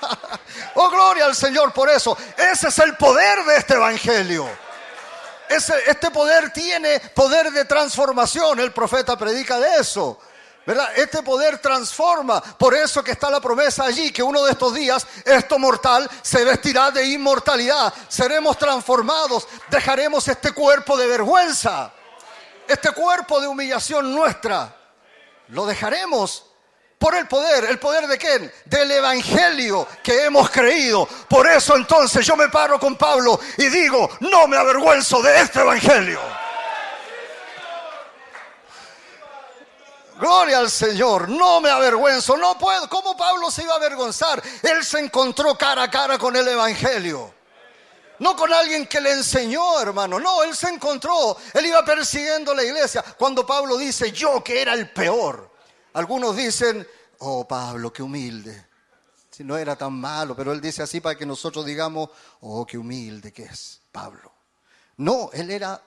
oh, 0.75 0.91
gloria 0.91 1.25
al 1.25 1.35
Señor 1.35 1.73
por 1.73 1.89
eso. 1.89 2.17
Ese 2.37 2.69
es 2.69 2.79
el 2.79 2.97
poder 2.97 3.45
de 3.45 3.57
este 3.57 3.75
Evangelio 3.75 4.68
este 5.49 6.11
poder 6.11 6.53
tiene 6.53 7.01
poder 7.15 7.51
de 7.51 7.65
transformación. 7.65 8.61
El 8.61 8.73
profeta 8.73 9.17
predica 9.17 9.59
de 9.59 9.77
eso. 9.77 10.19
¿verdad? 10.69 10.91
Este 10.97 11.23
poder 11.23 11.59
transforma. 11.61 12.43
Por 12.43 12.75
eso 12.75 13.03
que 13.03 13.13
está 13.13 13.31
la 13.31 13.41
promesa 13.41 13.85
allí, 13.85 14.13
que 14.13 14.23
uno 14.23 14.45
de 14.45 14.53
estos 14.53 14.75
días, 14.75 15.07
esto 15.25 15.59
mortal 15.59 16.07
se 16.21 16.45
vestirá 16.45 16.91
de 16.91 17.07
inmortalidad. 17.07 17.91
Seremos 18.07 18.59
transformados. 18.59 19.49
Dejaremos 19.71 20.29
este 20.29 20.53
cuerpo 20.53 20.99
de 20.99 21.07
vergüenza. 21.07 21.91
Este 22.67 22.91
cuerpo 22.91 23.41
de 23.41 23.49
humillación 23.49 24.15
nuestra. 24.15 24.77
Lo 25.49 25.65
dejaremos 25.65 26.45
por 26.99 27.15
el 27.15 27.29
poder, 27.29 27.65
¿el 27.65 27.79
poder 27.79 28.09
de 28.09 28.19
quién? 28.19 28.53
Del 28.65 28.91
Evangelio 28.91 29.87
que 30.03 30.25
hemos 30.25 30.51
creído. 30.51 31.07
Por 31.29 31.49
eso 31.49 31.77
entonces 31.77 32.27
yo 32.27 32.37
me 32.37 32.49
paro 32.49 32.79
con 32.81 32.97
Pablo 32.97 33.39
y 33.57 33.69
digo, 33.69 34.11
no 34.21 34.49
me 34.49 34.57
avergüenzo 34.57 35.23
de 35.23 35.41
este 35.41 35.61
Evangelio. 35.61 36.21
Gloria 40.19 40.59
al 40.59 40.71
Señor, 40.71 41.29
no 41.29 41.61
me 41.61 41.71
avergüenzo, 41.71 42.37
no 42.37 42.59
puedo. 42.59 42.89
¿Cómo 42.89 43.17
Pablo 43.17 43.49
se 43.53 43.63
iba 43.63 43.75
a 43.75 43.77
avergonzar? 43.77 44.43
Él 44.63 44.85
se 44.85 44.99
encontró 44.99 45.57
cara 45.57 45.85
a 45.85 45.91
cara 45.91 46.19
con 46.19 46.35
el 46.35 46.49
Evangelio. 46.49 47.33
No 48.19 48.35
con 48.35 48.53
alguien 48.53 48.89
que 48.89 49.01
le 49.01 49.13
enseñó, 49.13 49.81
hermano. 49.81 50.19
No, 50.19 50.43
él 50.43 50.57
se 50.57 50.69
encontró. 50.69 51.37
Él 51.55 51.67
iba 51.67 51.85
persiguiendo 51.85 52.53
la 52.53 52.65
iglesia. 52.65 53.05
Cuando 53.17 53.47
Pablo 53.47 53.77
dice, 53.77 54.11
yo 54.11 54.43
que 54.43 54.61
era 54.61 54.75
el 54.75 54.91
peor. 54.91 55.48
Algunos 55.99 56.37
dicen, 56.37 56.87
oh 57.19 57.49
Pablo, 57.49 57.93
qué 57.93 58.05
humilde. 58.05 58.67
Si 59.33 59.43
no 59.43 59.57
era 59.57 59.75
tan 59.75 59.95
malo, 59.95 60.37
pero 60.37 60.53
él 60.53 60.61
dice 60.61 60.81
así 60.81 61.01
para 61.01 61.19
que 61.19 61.27
nosotros 61.27 61.67
digamos, 61.67 62.11
oh, 62.43 62.65
qué 62.65 62.79
humilde 62.79 63.33
que 63.33 63.43
es 63.43 63.81
Pablo. 63.91 64.33
No, 64.99 65.29
él 65.33 65.51
era 65.51 65.83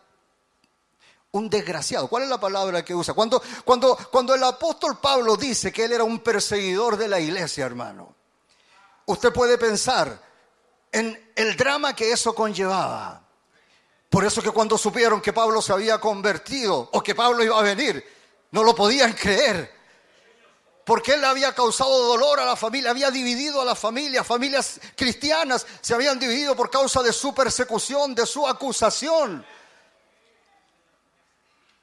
un 1.31 1.49
desgraciado. 1.49 2.09
¿Cuál 2.09 2.23
es 2.23 2.30
la 2.30 2.41
palabra 2.41 2.83
que 2.83 2.93
usa? 2.93 3.14
Cuando, 3.14 3.41
cuando, 3.64 3.98
cuando 4.11 4.35
el 4.35 4.43
apóstol 4.43 4.99
Pablo 4.99 5.38
dice 5.38 5.72
que 5.72 5.85
él 5.85 5.93
era 5.93 6.03
un 6.03 6.19
perseguidor 6.19 6.98
de 6.98 7.07
la 7.07 7.22
iglesia, 7.22 7.65
hermano, 7.65 8.14
usted 9.06 9.31
puede 9.31 9.57
pensar 9.57 10.22
en 10.91 11.31
el 11.38 11.56
drama 11.56 11.95
que 11.95 12.11
eso 12.11 12.35
conllevaba. 12.35 13.25
Por 14.09 14.25
eso 14.25 14.41
que 14.41 14.51
cuando 14.51 14.77
supieron 14.77 15.22
que 15.22 15.31
Pablo 15.31 15.61
se 15.61 15.72
había 15.72 16.01
convertido 16.01 16.90
o 16.91 17.01
que 17.01 17.15
Pablo 17.15 17.45
iba 17.45 17.57
a 17.57 17.64
venir, 17.64 18.06
no 18.51 18.61
lo 18.61 18.75
podían 18.75 19.14
creer 19.14 19.80
porque 20.85 21.13
él 21.13 21.23
había 21.23 21.53
causado 21.53 22.07
dolor 22.07 22.39
a 22.39 22.45
la 22.45 22.55
familia, 22.55 22.91
había 22.91 23.11
dividido 23.11 23.61
a 23.61 23.65
la 23.65 23.75
familia, 23.75 24.23
familias 24.23 24.79
cristianas 24.95 25.65
se 25.81 25.93
habían 25.93 26.19
dividido 26.19 26.55
por 26.55 26.69
causa 26.69 27.03
de 27.03 27.13
su 27.13 27.33
persecución, 27.33 28.15
de 28.15 28.25
su 28.25 28.47
acusación. 28.47 29.45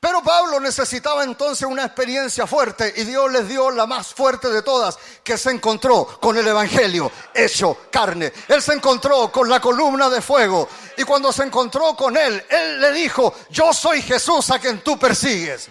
Pero 0.01 0.23
Pablo 0.23 0.61
necesitaba 0.61 1.25
entonces 1.25 1.67
una 1.67 1.85
experiencia 1.85 2.47
fuerte 2.47 2.95
y 2.97 3.03
Dios 3.03 3.33
les 3.33 3.49
dio 3.49 3.69
la 3.71 3.85
más 3.85 4.15
fuerte 4.15 4.49
de 4.49 4.63
todas, 4.63 4.97
que 5.25 5.37
se 5.37 5.51
encontró 5.51 6.07
con 6.21 6.37
el 6.37 6.47
Evangelio 6.47 7.11
hecho 7.35 7.77
carne. 7.91 8.33
Él 8.47 8.63
se 8.63 8.75
encontró 8.75 9.33
con 9.33 9.49
la 9.49 9.61
columna 9.61 10.09
de 10.09 10.23
fuego 10.23 10.69
y 10.97 11.03
cuando 11.03 11.33
se 11.33 11.43
encontró 11.43 11.97
con 11.97 12.17
él, 12.17 12.45
él 12.49 12.81
le 12.81 12.93
dijo, 12.93 13.35
yo 13.51 13.73
soy 13.73 14.01
Jesús 14.03 14.51
a 14.51 14.61
quien 14.61 14.85
tú 14.85 14.97
persigues. 14.97 15.69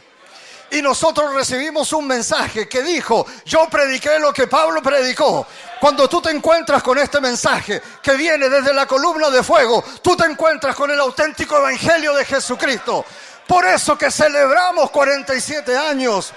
Y 0.69 0.81
nosotros 0.81 1.33
recibimos 1.33 1.93
un 1.93 2.07
mensaje 2.07 2.67
que 2.67 2.83
dijo, 2.83 3.25
yo 3.45 3.67
prediqué 3.69 4.19
lo 4.19 4.33
que 4.33 4.47
Pablo 4.47 4.81
predicó. 4.81 5.47
Cuando 5.79 6.09
tú 6.09 6.21
te 6.21 6.29
encuentras 6.29 6.83
con 6.83 6.97
este 6.97 7.21
mensaje 7.21 7.81
que 8.01 8.13
viene 8.15 8.49
desde 8.49 8.73
la 8.73 8.85
columna 8.85 9.29
de 9.29 9.43
fuego, 9.43 9.83
tú 10.01 10.17
te 10.17 10.25
encuentras 10.25 10.75
con 10.75 10.91
el 10.91 10.99
auténtico 10.99 11.57
evangelio 11.57 12.13
de 12.13 12.25
Jesucristo. 12.25 13.05
Por 13.47 13.65
eso 13.65 13.97
que 13.97 14.11
celebramos 14.11 14.91
47 14.91 15.77
años. 15.77 16.33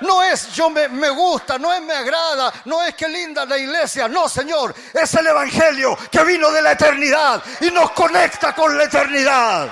No 0.00 0.22
es 0.22 0.48
yo 0.52 0.70
me, 0.70 0.88
me, 0.88 1.10
gusta, 1.10 1.58
no 1.58 1.72
es 1.72 1.82
me 1.82 1.92
agrada, 1.92 2.52
no 2.64 2.82
es 2.82 2.94
que 2.94 3.06
linda 3.06 3.44
la 3.44 3.58
iglesia, 3.58 4.08
no 4.08 4.30
Señor, 4.30 4.74
es 4.94 5.14
el 5.14 5.26
Evangelio 5.26 5.96
que 6.10 6.24
vino 6.24 6.50
de 6.50 6.62
la 6.62 6.72
eternidad 6.72 7.42
y 7.60 7.70
nos 7.70 7.90
conecta 7.90 8.54
con 8.54 8.78
la 8.78 8.84
eternidad. 8.84 9.70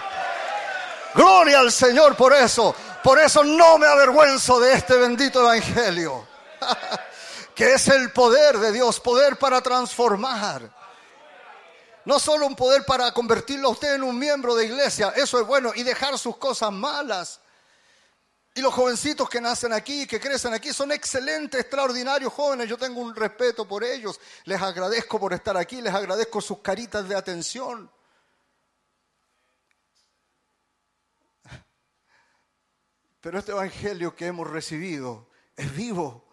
Gloria 1.15 1.61
al 1.61 1.73
Señor 1.73 2.15
por 2.15 2.35
eso. 2.35 2.75
Por 3.09 3.19
eso 3.19 3.43
no 3.43 3.79
me 3.79 3.87
avergüenzo 3.87 4.61
de 4.61 4.75
este 4.75 4.95
bendito 4.95 5.41
evangelio, 5.41 6.29
que 7.55 7.73
es 7.73 7.89
el 7.89 8.13
poder 8.13 8.59
de 8.59 8.71
Dios, 8.71 9.01
poder 9.01 9.39
para 9.39 9.63
transformar. 9.63 10.71
No 12.05 12.19
solo 12.19 12.47
un 12.47 12.55
poder 12.55 12.85
para 12.85 13.11
convertirlo 13.13 13.69
a 13.69 13.71
usted 13.71 13.95
en 13.95 14.03
un 14.03 14.19
miembro 14.19 14.55
de 14.55 14.67
iglesia, 14.67 15.15
eso 15.17 15.41
es 15.41 15.47
bueno, 15.47 15.73
y 15.75 15.85
dejar 15.85 16.19
sus 16.19 16.37
cosas 16.37 16.71
malas. 16.71 17.41
Y 18.55 18.61
los 18.61 18.75
jovencitos 18.75 19.27
que 19.31 19.41
nacen 19.41 19.73
aquí, 19.73 20.07
que 20.07 20.21
crecen 20.21 20.53
aquí, 20.53 20.75
son 20.75 20.93
excelentes, 20.93 21.63
extraordinarios 21.63 22.31
jóvenes. 22.31 22.69
Yo 22.69 22.77
tengo 22.77 23.01
un 23.01 23.17
respeto 23.17 23.67
por 23.67 23.85
ellos. 23.85 24.21
Les 24.45 24.61
agradezco 24.61 25.19
por 25.19 25.33
estar 25.33 25.57
aquí, 25.57 25.81
les 25.81 25.95
agradezco 25.95 26.43
sus 26.43 26.59
caritas 26.59 27.09
de 27.09 27.17
atención. 27.17 27.91
Pero 33.21 33.39
este 33.39 33.53
Evangelio 33.53 34.15
que 34.15 34.27
hemos 34.27 34.49
recibido 34.49 35.29
es 35.57 35.75
vivo. 35.75 36.25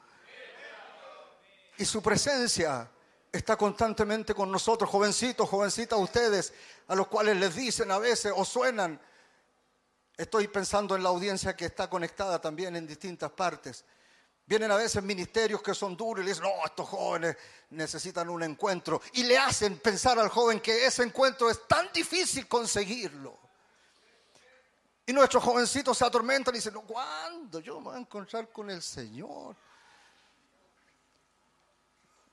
Y 1.77 1.85
su 1.85 2.01
presencia 2.01 2.89
está 3.31 3.57
constantemente 3.57 4.33
con 4.33 4.51
nosotros, 4.51 4.89
jovencitos, 4.89 5.49
jovencitas, 5.49 5.99
ustedes, 5.99 6.53
a 6.87 6.95
los 6.95 7.07
cuales 7.07 7.37
les 7.37 7.55
dicen 7.55 7.91
a 7.91 7.97
veces 7.97 8.31
o 8.35 8.45
suenan. 8.45 8.99
Estoy 10.15 10.47
pensando 10.47 10.95
en 10.95 11.03
la 11.03 11.09
audiencia 11.09 11.55
que 11.55 11.65
está 11.65 11.89
conectada 11.89 12.39
también 12.39 12.75
en 12.75 12.87
distintas 12.87 13.31
partes. 13.31 13.83
Vienen 14.45 14.71
a 14.71 14.77
veces 14.77 15.03
ministerios 15.03 15.61
que 15.61 15.73
son 15.73 15.97
duros 15.97 16.21
y 16.21 16.25
le 16.25 16.31
dicen, 16.31 16.43
no, 16.43 16.65
estos 16.65 16.87
jóvenes 16.87 17.35
necesitan 17.71 18.29
un 18.29 18.43
encuentro. 18.43 19.01
Y 19.13 19.23
le 19.23 19.37
hacen 19.37 19.79
pensar 19.79 20.19
al 20.19 20.29
joven 20.29 20.59
que 20.59 20.85
ese 20.85 21.03
encuentro 21.03 21.49
es 21.49 21.67
tan 21.67 21.91
difícil 21.91 22.47
conseguirlo. 22.47 23.44
Y 25.07 25.13
nuestros 25.13 25.43
jovencitos 25.43 25.97
se 25.97 26.05
atormentan 26.05 26.53
y 26.55 26.57
dicen, 26.57 26.73
¿cuándo 26.73 27.59
yo 27.59 27.79
me 27.79 27.85
voy 27.85 27.95
a 27.95 27.99
encontrar 27.99 28.49
con 28.49 28.69
el 28.71 28.81
Señor? 28.81 29.55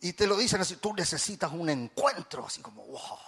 Y 0.01 0.15
te 0.15 0.26
lo 0.26 0.36
dicen 0.36 0.60
así, 0.60 0.76
tú 0.76 0.94
necesitas 0.94 1.52
un 1.52 1.68
encuentro, 1.68 2.47
así 2.47 2.62
como, 2.62 2.84
wow. 2.84 3.18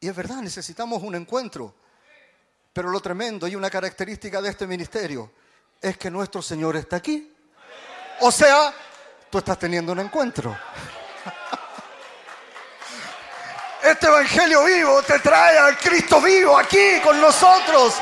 Y 0.00 0.08
es 0.08 0.16
verdad, 0.16 0.36
necesitamos 0.36 1.02
un 1.02 1.14
encuentro. 1.14 1.74
Pero 2.72 2.90
lo 2.90 3.00
tremendo 3.00 3.46
y 3.46 3.54
una 3.54 3.70
característica 3.70 4.42
de 4.42 4.50
este 4.50 4.66
ministerio 4.66 5.30
es 5.80 5.96
que 5.96 6.10
nuestro 6.10 6.42
Señor 6.42 6.76
está 6.76 6.96
aquí. 6.96 7.32
O 8.20 8.32
sea, 8.32 8.74
tú 9.30 9.38
estás 9.38 9.58
teniendo 9.58 9.92
un 9.92 10.00
encuentro. 10.00 10.56
Este 13.84 14.06
Evangelio 14.06 14.64
vivo 14.64 15.02
te 15.02 15.18
trae 15.18 15.58
al 15.58 15.76
Cristo 15.76 16.18
vivo 16.18 16.56
aquí 16.56 17.00
con 17.04 17.20
nosotros. 17.20 17.92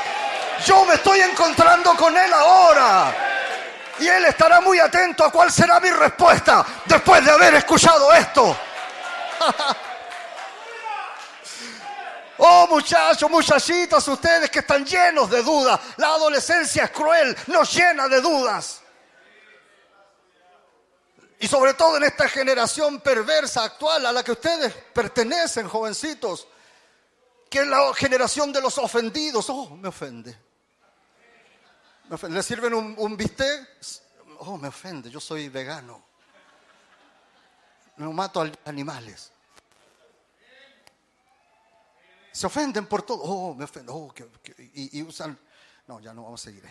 Yo 0.65 0.85
me 0.85 0.93
estoy 0.93 1.19
encontrando 1.19 1.93
con 1.97 2.15
Él 2.15 2.31
ahora. 2.31 3.13
Y 3.99 4.07
Él 4.07 4.23
estará 4.23 4.61
muy 4.61 4.79
atento 4.79 5.25
a 5.25 5.29
cuál 5.31 5.51
será 5.51 5.81
mi 5.81 5.89
respuesta 5.89 6.65
después 6.85 7.25
de 7.25 7.31
haber 7.31 7.55
escuchado 7.55 8.13
esto. 8.13 8.57
Oh 12.45 12.65
muchachos, 12.67 13.29
muchachitas, 13.29 14.05
ustedes 14.07 14.49
que 14.49 14.59
están 14.59 14.83
llenos 14.83 15.29
de 15.29 15.43
dudas. 15.43 15.79
La 15.97 16.07
adolescencia 16.07 16.85
es 16.85 16.89
cruel, 16.89 17.37
nos 17.47 17.71
llena 17.73 18.07
de 18.07 18.19
dudas. 18.19 18.82
Y 21.43 21.47
sobre 21.49 21.73
todo 21.73 21.97
en 21.97 22.03
esta 22.03 22.29
generación 22.29 23.01
perversa 23.01 23.65
actual 23.65 24.05
a 24.05 24.13
la 24.13 24.23
que 24.23 24.31
ustedes 24.31 24.73
pertenecen, 24.73 25.67
jovencitos, 25.67 26.47
que 27.49 27.59
es 27.59 27.67
la 27.67 27.93
generación 27.93 28.53
de 28.53 28.61
los 28.61 28.77
ofendidos. 28.77 29.49
Oh, 29.49 29.71
me 29.71 29.89
ofende. 29.89 30.39
Me 32.07 32.15
ofende. 32.15 32.37
¿Le 32.37 32.43
sirven 32.43 32.73
un, 32.73 33.17
bistec? 33.17 33.67
Oh, 34.39 34.57
me 34.57 34.69
ofende, 34.69 35.11
yo 35.11 35.19
soy 35.19 35.49
vegano. 35.49 36.01
No 37.97 38.13
mato 38.13 38.41
a 38.41 38.49
animales. 38.63 39.29
Se 42.31 42.47
ofenden 42.47 42.85
por 42.85 43.01
todo. 43.01 43.21
Oh, 43.21 43.53
me 43.53 43.65
ofenden. 43.65 43.93
Oh, 43.93 44.13
que- 44.13 44.71
y, 44.75 45.01
usan. 45.01 45.37
No, 45.87 45.99
ya 45.99 46.13
no 46.13 46.23
vamos 46.23 46.39
a 46.39 46.45
seguir. 46.45 46.63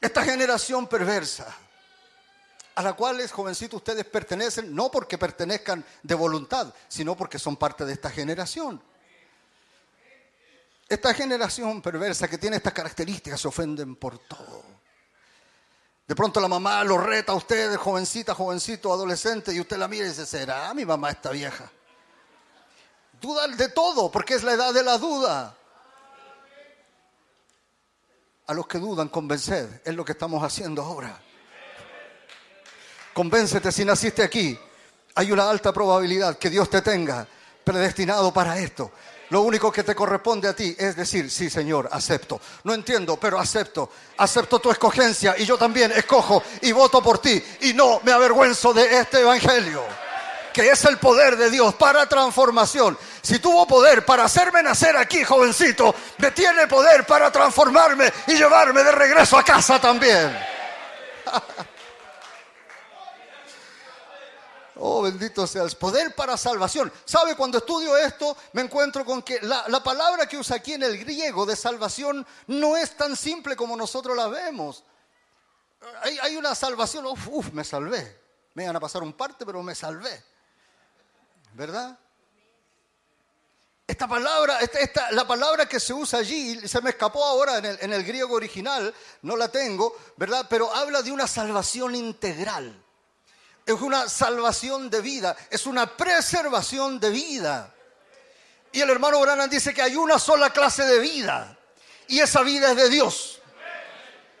Esta 0.00 0.24
generación 0.24 0.88
perversa, 0.88 1.56
a 2.74 2.82
la 2.82 2.94
cual, 2.94 3.26
jovencitos, 3.28 3.78
ustedes 3.78 4.04
pertenecen, 4.04 4.74
no 4.74 4.90
porque 4.90 5.16
pertenezcan 5.16 5.84
de 6.02 6.14
voluntad, 6.14 6.72
sino 6.88 7.16
porque 7.16 7.38
son 7.38 7.56
parte 7.56 7.84
de 7.84 7.92
esta 7.92 8.10
generación. 8.10 8.82
Esta 10.88 11.14
generación 11.14 11.80
perversa 11.80 12.28
que 12.28 12.38
tiene 12.38 12.56
estas 12.56 12.72
características 12.72 13.40
se 13.40 13.48
ofenden 13.48 13.96
por 13.96 14.18
todo. 14.18 14.62
De 16.06 16.14
pronto 16.14 16.40
la 16.40 16.48
mamá 16.48 16.84
lo 16.84 16.98
reta 16.98 17.32
a 17.32 17.36
usted, 17.36 17.76
jovencita, 17.76 18.34
jovencito, 18.34 18.92
adolescente, 18.92 19.54
y 19.54 19.60
usted 19.60 19.78
la 19.78 19.88
mira 19.88 20.04
y 20.04 20.08
dice, 20.08 20.26
¿será 20.26 20.74
mi 20.74 20.84
mamá 20.84 21.10
esta 21.10 21.30
vieja? 21.30 21.70
Dudan 23.20 23.56
de 23.56 23.68
todo, 23.68 24.10
porque 24.10 24.34
es 24.34 24.42
la 24.42 24.52
edad 24.52 24.74
de 24.74 24.82
la 24.82 24.98
duda. 24.98 25.56
A 28.46 28.52
los 28.52 28.66
que 28.66 28.78
dudan, 28.78 29.08
convenced. 29.08 29.80
Es 29.84 29.94
lo 29.94 30.04
que 30.04 30.12
estamos 30.12 30.42
haciendo 30.42 30.82
ahora. 30.82 31.18
Convéncete 33.14 33.70
si 33.70 33.84
naciste 33.84 34.22
aquí. 34.22 34.58
Hay 35.14 35.30
una 35.30 35.48
alta 35.48 35.72
probabilidad 35.72 36.36
que 36.36 36.50
Dios 36.50 36.68
te 36.68 36.82
tenga 36.82 37.26
predestinado 37.62 38.32
para 38.32 38.58
esto. 38.58 38.90
Lo 39.30 39.40
único 39.40 39.72
que 39.72 39.84
te 39.84 39.94
corresponde 39.94 40.48
a 40.48 40.54
ti 40.54 40.74
es 40.76 40.96
decir, 40.96 41.30
sí 41.30 41.48
Señor, 41.48 41.88
acepto. 41.90 42.40
No 42.64 42.74
entiendo, 42.74 43.16
pero 43.16 43.38
acepto. 43.38 43.88
Acepto 44.18 44.58
tu 44.58 44.70
escogencia 44.70 45.36
y 45.38 45.46
yo 45.46 45.56
también 45.56 45.92
escojo 45.92 46.42
y 46.60 46.72
voto 46.72 47.00
por 47.02 47.18
ti. 47.18 47.42
Y 47.62 47.72
no 47.72 48.00
me 48.02 48.12
avergüenzo 48.12 48.74
de 48.74 48.98
este 48.98 49.20
Evangelio 49.20 49.82
que 50.52 50.70
es 50.70 50.84
el 50.84 50.98
poder 50.98 51.36
de 51.36 51.50
Dios 51.50 51.74
para 51.74 52.08
transformación. 52.08 52.96
Si 53.20 53.40
tuvo 53.40 53.66
poder 53.66 54.04
para 54.04 54.24
hacerme 54.24 54.62
nacer 54.62 54.96
aquí, 54.96 55.24
jovencito, 55.24 55.92
me 56.18 56.30
tiene 56.30 56.68
poder 56.68 57.04
para 57.04 57.32
transformarme 57.32 58.12
y 58.28 58.36
llevarme 58.36 58.84
de 58.84 58.92
regreso 58.92 59.36
a 59.36 59.42
casa 59.42 59.80
también. 59.80 60.38
Oh, 64.76 65.02
bendito 65.02 65.46
sea 65.46 65.62
el 65.62 65.70
poder 65.76 66.14
para 66.14 66.36
salvación. 66.36 66.92
¿Sabe? 67.04 67.36
Cuando 67.36 67.58
estudio 67.58 67.96
esto, 67.96 68.36
me 68.52 68.62
encuentro 68.62 69.04
con 69.04 69.22
que 69.22 69.40
la, 69.42 69.64
la 69.68 69.82
palabra 69.82 70.26
que 70.26 70.36
usa 70.36 70.56
aquí 70.56 70.72
en 70.72 70.82
el 70.82 70.98
griego 70.98 71.46
de 71.46 71.54
salvación 71.54 72.26
no 72.48 72.76
es 72.76 72.96
tan 72.96 73.16
simple 73.16 73.54
como 73.54 73.76
nosotros 73.76 74.16
la 74.16 74.26
vemos. 74.26 74.82
Hay, 76.22 76.34
una 76.36 76.54
salvación, 76.54 77.06
uf, 77.06 77.28
uf, 77.28 77.52
me 77.52 77.62
salvé. 77.62 78.20
Me 78.54 78.64
iban 78.64 78.74
a 78.74 78.80
pasar 78.80 79.02
un 79.02 79.12
parte, 79.12 79.44
pero 79.46 79.62
me 79.62 79.74
salvé. 79.74 80.22
¿Verdad? 81.52 81.96
Esta 83.86 84.08
palabra, 84.08 84.58
esta, 84.60 84.78
esta- 84.80 85.12
la 85.12 85.26
palabra 85.26 85.66
que 85.66 85.78
se 85.78 85.92
usa 85.92 86.18
allí, 86.20 86.66
se 86.66 86.80
me 86.80 86.90
escapó 86.90 87.22
ahora 87.24 87.58
en 87.58 87.64
el, 87.66 87.78
en 87.80 87.92
el 87.92 88.02
griego 88.02 88.34
original, 88.34 88.94
no 89.22 89.36
la 89.36 89.48
tengo, 89.48 89.94
¿verdad? 90.16 90.46
Pero 90.48 90.74
habla 90.74 91.02
de 91.02 91.12
una 91.12 91.26
salvación 91.28 91.94
integral. 91.94 92.83
Es 93.66 93.80
una 93.80 94.08
salvación 94.08 94.90
de 94.90 95.00
vida, 95.00 95.36
es 95.50 95.66
una 95.66 95.96
preservación 95.96 97.00
de 97.00 97.10
vida. 97.10 97.74
Y 98.72 98.80
el 98.80 98.90
hermano 98.90 99.20
Branham 99.20 99.48
dice 99.48 99.72
que 99.72 99.80
hay 99.80 99.96
una 99.96 100.18
sola 100.18 100.50
clase 100.50 100.84
de 100.84 100.98
vida, 100.98 101.56
y 102.08 102.20
esa 102.20 102.42
vida 102.42 102.70
es 102.70 102.76
de 102.76 102.90
Dios. 102.90 103.40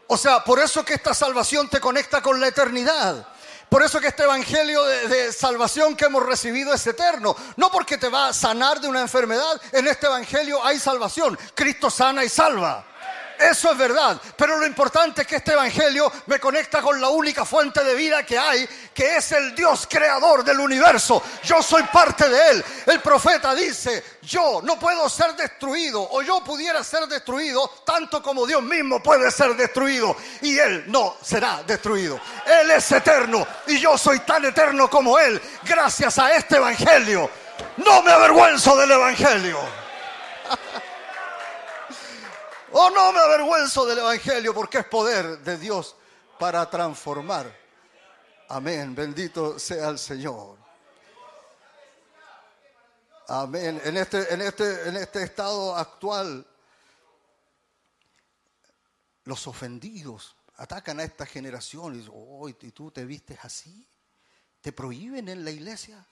O 0.08 0.16
sea, 0.18 0.44
por 0.44 0.60
eso 0.60 0.84
que 0.84 0.94
esta 0.94 1.14
salvación 1.14 1.70
te 1.70 1.80
conecta 1.80 2.20
con 2.20 2.38
la 2.38 2.48
eternidad. 2.48 3.26
Por 3.70 3.82
eso 3.82 3.98
que 4.00 4.08
este 4.08 4.24
evangelio 4.24 4.84
de, 4.84 5.08
de 5.08 5.32
salvación 5.32 5.96
que 5.96 6.04
hemos 6.04 6.24
recibido 6.24 6.74
es 6.74 6.86
eterno. 6.86 7.34
No 7.56 7.70
porque 7.70 7.96
te 7.96 8.10
va 8.10 8.28
a 8.28 8.32
sanar 8.32 8.80
de 8.80 8.88
una 8.88 9.00
enfermedad. 9.00 9.60
En 9.72 9.88
este 9.88 10.06
evangelio 10.06 10.62
hay 10.64 10.78
salvación. 10.78 11.38
Cristo 11.54 11.90
sana 11.90 12.22
y 12.22 12.28
salva. 12.28 12.84
Eso 13.38 13.72
es 13.72 13.78
verdad. 13.78 14.20
Pero 14.36 14.58
lo 14.58 14.66
importante 14.66 15.22
es 15.22 15.26
que 15.26 15.36
este 15.36 15.52
evangelio 15.52 16.10
me 16.26 16.38
conecta 16.38 16.80
con 16.80 17.00
la 17.00 17.08
única 17.08 17.44
fuente 17.44 17.82
de 17.82 17.94
vida 17.94 18.22
que 18.24 18.38
hay, 18.38 18.68
que 18.94 19.16
es 19.16 19.32
el 19.32 19.54
Dios 19.54 19.86
creador 19.88 20.44
del 20.44 20.60
universo. 20.60 21.22
Yo 21.42 21.62
soy 21.62 21.82
parte 21.84 22.28
de 22.28 22.50
él. 22.50 22.64
El 22.86 23.00
profeta 23.00 23.54
dice, 23.54 24.18
yo 24.22 24.60
no 24.62 24.78
puedo 24.78 25.08
ser 25.08 25.34
destruido 25.34 26.08
o 26.10 26.22
yo 26.22 26.42
pudiera 26.44 26.82
ser 26.84 27.06
destruido 27.06 27.68
tanto 27.84 28.22
como 28.22 28.46
Dios 28.46 28.62
mismo 28.62 29.02
puede 29.02 29.30
ser 29.30 29.56
destruido. 29.56 30.16
Y 30.42 30.58
él 30.58 30.84
no 30.88 31.16
será 31.22 31.62
destruido. 31.66 32.20
Él 32.46 32.70
es 32.70 32.90
eterno 32.92 33.46
y 33.66 33.78
yo 33.78 33.98
soy 33.98 34.20
tan 34.20 34.44
eterno 34.44 34.88
como 34.88 35.18
él 35.18 35.40
gracias 35.64 36.18
a 36.18 36.32
este 36.34 36.56
evangelio. 36.56 37.30
No 37.78 38.02
me 38.02 38.12
avergüenzo 38.12 38.76
del 38.76 38.92
evangelio. 38.92 39.83
Oh, 42.76 42.90
no 42.90 43.12
me 43.12 43.20
avergüenzo 43.20 43.86
del 43.86 43.98
Evangelio 43.98 44.52
porque 44.52 44.78
es 44.78 44.84
poder 44.86 45.38
de 45.44 45.58
Dios 45.58 45.94
para 46.40 46.68
transformar. 46.68 47.56
Amén. 48.48 48.96
Bendito 48.96 49.60
sea 49.60 49.90
el 49.90 49.98
Señor. 49.98 50.58
Amén. 53.28 53.80
En 53.84 53.96
este, 53.96 54.34
en 54.34 54.42
este, 54.42 54.88
en 54.88 54.96
este 54.96 55.22
estado 55.22 55.76
actual, 55.76 56.44
los 59.22 59.46
ofendidos 59.46 60.34
atacan 60.56 60.98
a 60.98 61.04
esta 61.04 61.26
generación 61.26 61.94
y 61.94 61.98
dicen, 61.98 62.12
oh, 62.12 62.48
¿y 62.48 62.54
tú 62.54 62.90
te 62.90 63.04
vistes 63.04 63.38
así? 63.42 63.86
¿Te 64.60 64.72
prohíben 64.72 65.28
en 65.28 65.44
la 65.44 65.52
iglesia? 65.52 66.04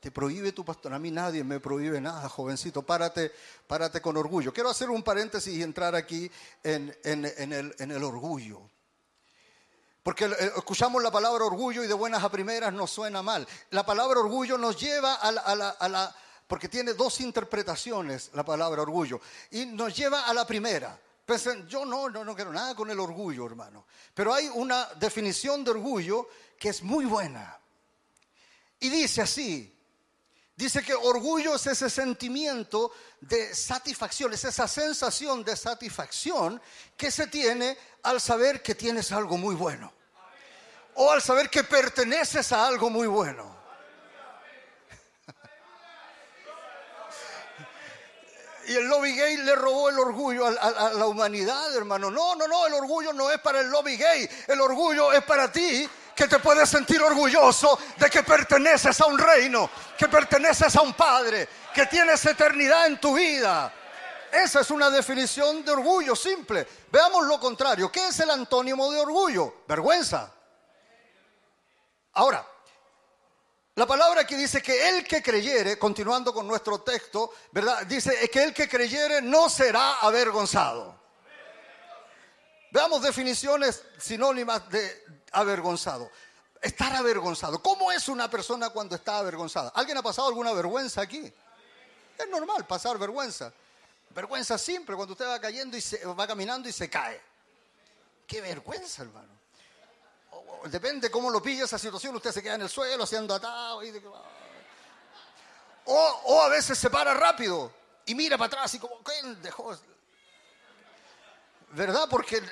Te 0.00 0.12
prohíbe 0.12 0.52
tu 0.52 0.64
pastor. 0.64 0.94
A 0.94 0.98
mí 0.98 1.10
nadie 1.10 1.42
me 1.42 1.58
prohíbe 1.58 2.00
nada, 2.00 2.28
jovencito. 2.28 2.82
Párate, 2.82 3.32
párate 3.66 4.00
con 4.00 4.16
orgullo. 4.16 4.52
Quiero 4.52 4.70
hacer 4.70 4.90
un 4.90 5.02
paréntesis 5.02 5.52
y 5.52 5.62
entrar 5.62 5.94
aquí 5.96 6.30
en, 6.62 6.94
el, 7.02 8.04
orgullo. 8.04 8.60
Porque 10.04 10.26
eh, 10.26 10.52
escuchamos 10.56 11.02
la 11.02 11.10
palabra 11.10 11.44
orgullo 11.44 11.82
y 11.82 11.88
de 11.88 11.94
buenas 11.94 12.22
a 12.22 12.30
primeras 12.30 12.72
nos 12.72 12.90
suena 12.90 13.22
mal. 13.22 13.46
La 13.70 13.84
palabra 13.84 14.20
orgullo 14.20 14.56
nos 14.56 14.78
lleva 14.80 15.14
a 15.14 15.32
la, 15.32 16.16
porque 16.46 16.68
tiene 16.68 16.94
dos 16.94 17.20
interpretaciones 17.20 18.30
la 18.34 18.44
palabra 18.44 18.82
orgullo. 18.82 19.20
Y 19.50 19.66
nos 19.66 19.96
lleva 19.96 20.26
a 20.26 20.32
la 20.32 20.46
primera. 20.46 20.96
Piensen, 21.26 21.66
yo 21.66 21.84
no, 21.84 22.08
no, 22.08 22.24
no 22.24 22.36
quiero 22.36 22.52
nada 22.52 22.74
con 22.76 22.88
el 22.88 23.00
orgullo, 23.00 23.46
hermano. 23.46 23.84
Pero 24.14 24.32
hay 24.32 24.48
una 24.54 24.86
definición 24.94 25.64
de 25.64 25.72
orgullo 25.72 26.28
que 26.56 26.68
es 26.68 26.84
muy 26.84 27.04
buena. 27.04 27.58
Y 28.80 28.88
dice 28.88 29.22
así, 29.22 29.77
Dice 30.58 30.82
que 30.82 30.92
orgullo 30.92 31.54
es 31.54 31.64
ese 31.68 31.88
sentimiento 31.88 32.90
de 33.20 33.54
satisfacción, 33.54 34.32
es 34.32 34.42
esa 34.42 34.66
sensación 34.66 35.44
de 35.44 35.54
satisfacción 35.54 36.60
que 36.96 37.12
se 37.12 37.28
tiene 37.28 37.78
al 38.02 38.20
saber 38.20 38.60
que 38.60 38.74
tienes 38.74 39.12
algo 39.12 39.36
muy 39.36 39.54
bueno. 39.54 39.92
O 40.94 41.12
al 41.12 41.22
saber 41.22 41.48
que 41.48 41.62
perteneces 41.62 42.50
a 42.50 42.66
algo 42.66 42.90
muy 42.90 43.06
bueno. 43.06 43.56
Y 48.66 48.74
el 48.74 48.88
lobby 48.88 49.14
gay 49.14 49.36
le 49.36 49.54
robó 49.54 49.90
el 49.90 49.98
orgullo 50.00 50.44
a, 50.44 50.92
la 50.92 51.06
humanidad, 51.06 51.72
hermano. 51.76 52.10
No, 52.10 52.34
no, 52.34 52.48
no, 52.48 52.66
el 52.66 52.74
orgullo 52.74 53.12
no 53.12 53.30
es 53.30 53.38
para 53.38 53.60
el 53.60 53.68
lobby 53.70 53.96
gay, 53.96 54.28
el 54.48 54.60
orgullo 54.60 55.12
es 55.12 55.22
para 55.22 55.52
ti 55.52 55.88
que 56.18 56.26
te 56.26 56.40
puedes 56.40 56.68
sentir 56.68 57.00
orgulloso 57.00 57.78
de 57.96 58.10
que 58.10 58.24
perteneces 58.24 59.00
a 59.00 59.06
un 59.06 59.16
reino, 59.16 59.70
que 59.96 60.08
perteneces 60.08 60.74
a 60.74 60.82
un 60.82 60.92
Padre, 60.92 61.48
que 61.72 61.86
tienes 61.86 62.26
eternidad 62.26 62.88
en 62.88 62.98
tu 62.98 63.14
vida. 63.14 63.72
Esa 64.32 64.62
es 64.62 64.70
una 64.72 64.90
definición 64.90 65.64
de 65.64 65.70
orgullo 65.70 66.16
simple. 66.16 66.66
Veamos 66.90 67.24
lo 67.24 67.38
contrario. 67.38 67.92
¿Qué 67.92 68.08
es 68.08 68.18
el 68.18 68.30
antónimo 68.30 68.90
de 68.90 68.98
orgullo? 68.98 69.62
Vergüenza. 69.68 70.34
Ahora, 72.14 72.44
la 73.76 73.86
palabra 73.86 74.22
aquí 74.22 74.34
dice 74.34 74.60
que 74.60 74.88
el 74.88 75.06
que 75.06 75.22
creyere, 75.22 75.78
continuando 75.78 76.34
con 76.34 76.48
nuestro 76.48 76.80
texto, 76.80 77.32
¿verdad? 77.52 77.86
Dice 77.86 78.28
que 78.28 78.42
el 78.42 78.52
que 78.52 78.68
creyere 78.68 79.22
no 79.22 79.48
será 79.48 80.00
avergonzado. 80.00 81.00
Veamos 82.72 83.02
definiciones 83.02 83.84
sinónimas 83.98 84.68
de 84.68 85.17
avergonzado. 85.32 86.10
Estar 86.60 86.94
avergonzado. 86.94 87.62
¿Cómo 87.62 87.92
es 87.92 88.08
una 88.08 88.28
persona 88.28 88.70
cuando 88.70 88.96
está 88.96 89.18
avergonzada? 89.18 89.70
¿Alguien 89.74 89.96
ha 89.98 90.02
pasado 90.02 90.28
alguna 90.28 90.52
vergüenza 90.52 91.00
aquí? 91.00 91.32
Es 92.18 92.28
normal 92.28 92.66
pasar 92.66 92.98
vergüenza. 92.98 93.52
Vergüenza 94.10 94.58
simple 94.58 94.96
cuando 94.96 95.12
usted 95.12 95.26
va 95.26 95.40
cayendo 95.40 95.76
y 95.76 95.80
se, 95.80 96.04
va 96.04 96.26
caminando 96.26 96.68
y 96.68 96.72
se 96.72 96.90
cae. 96.90 97.20
Qué 98.26 98.40
vergüenza, 98.40 99.02
hermano. 99.02 99.38
Depende 100.64 101.10
cómo 101.10 101.30
lo 101.30 101.40
pilla 101.40 101.64
esa 101.64 101.78
situación, 101.78 102.16
usted 102.16 102.32
se 102.32 102.42
queda 102.42 102.54
en 102.56 102.62
el 102.62 102.68
suelo 102.68 103.04
haciendo 103.04 103.34
atado. 103.34 103.80
o, 105.84 106.20
o, 106.24 106.42
a 106.42 106.48
veces 106.48 106.76
se 106.76 106.90
para 106.90 107.14
rápido 107.14 107.72
y 108.06 108.14
mira 108.14 108.36
para 108.36 108.48
atrás 108.48 108.74
y 108.74 108.78
como, 108.78 108.98
¿quién 109.02 109.40
dejó? 109.40 109.76
¿Verdad? 111.70 112.08
Porque 112.10 112.42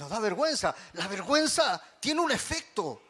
nos 0.00 0.08
da 0.08 0.18
vergüenza. 0.18 0.74
La 0.94 1.06
vergüenza 1.06 1.80
tiene 2.00 2.22
un 2.22 2.32
efecto 2.32 3.02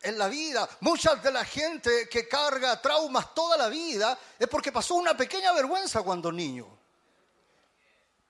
en 0.00 0.18
la 0.18 0.28
vida. 0.28 0.68
Mucha 0.80 1.14
de 1.16 1.30
la 1.30 1.44
gente 1.44 2.08
que 2.08 2.26
carga 2.26 2.80
traumas 2.80 3.34
toda 3.34 3.56
la 3.58 3.68
vida 3.68 4.18
es 4.38 4.48
porque 4.48 4.72
pasó 4.72 4.94
una 4.94 5.14
pequeña 5.14 5.52
vergüenza 5.52 6.02
cuando 6.02 6.32
niño. 6.32 6.66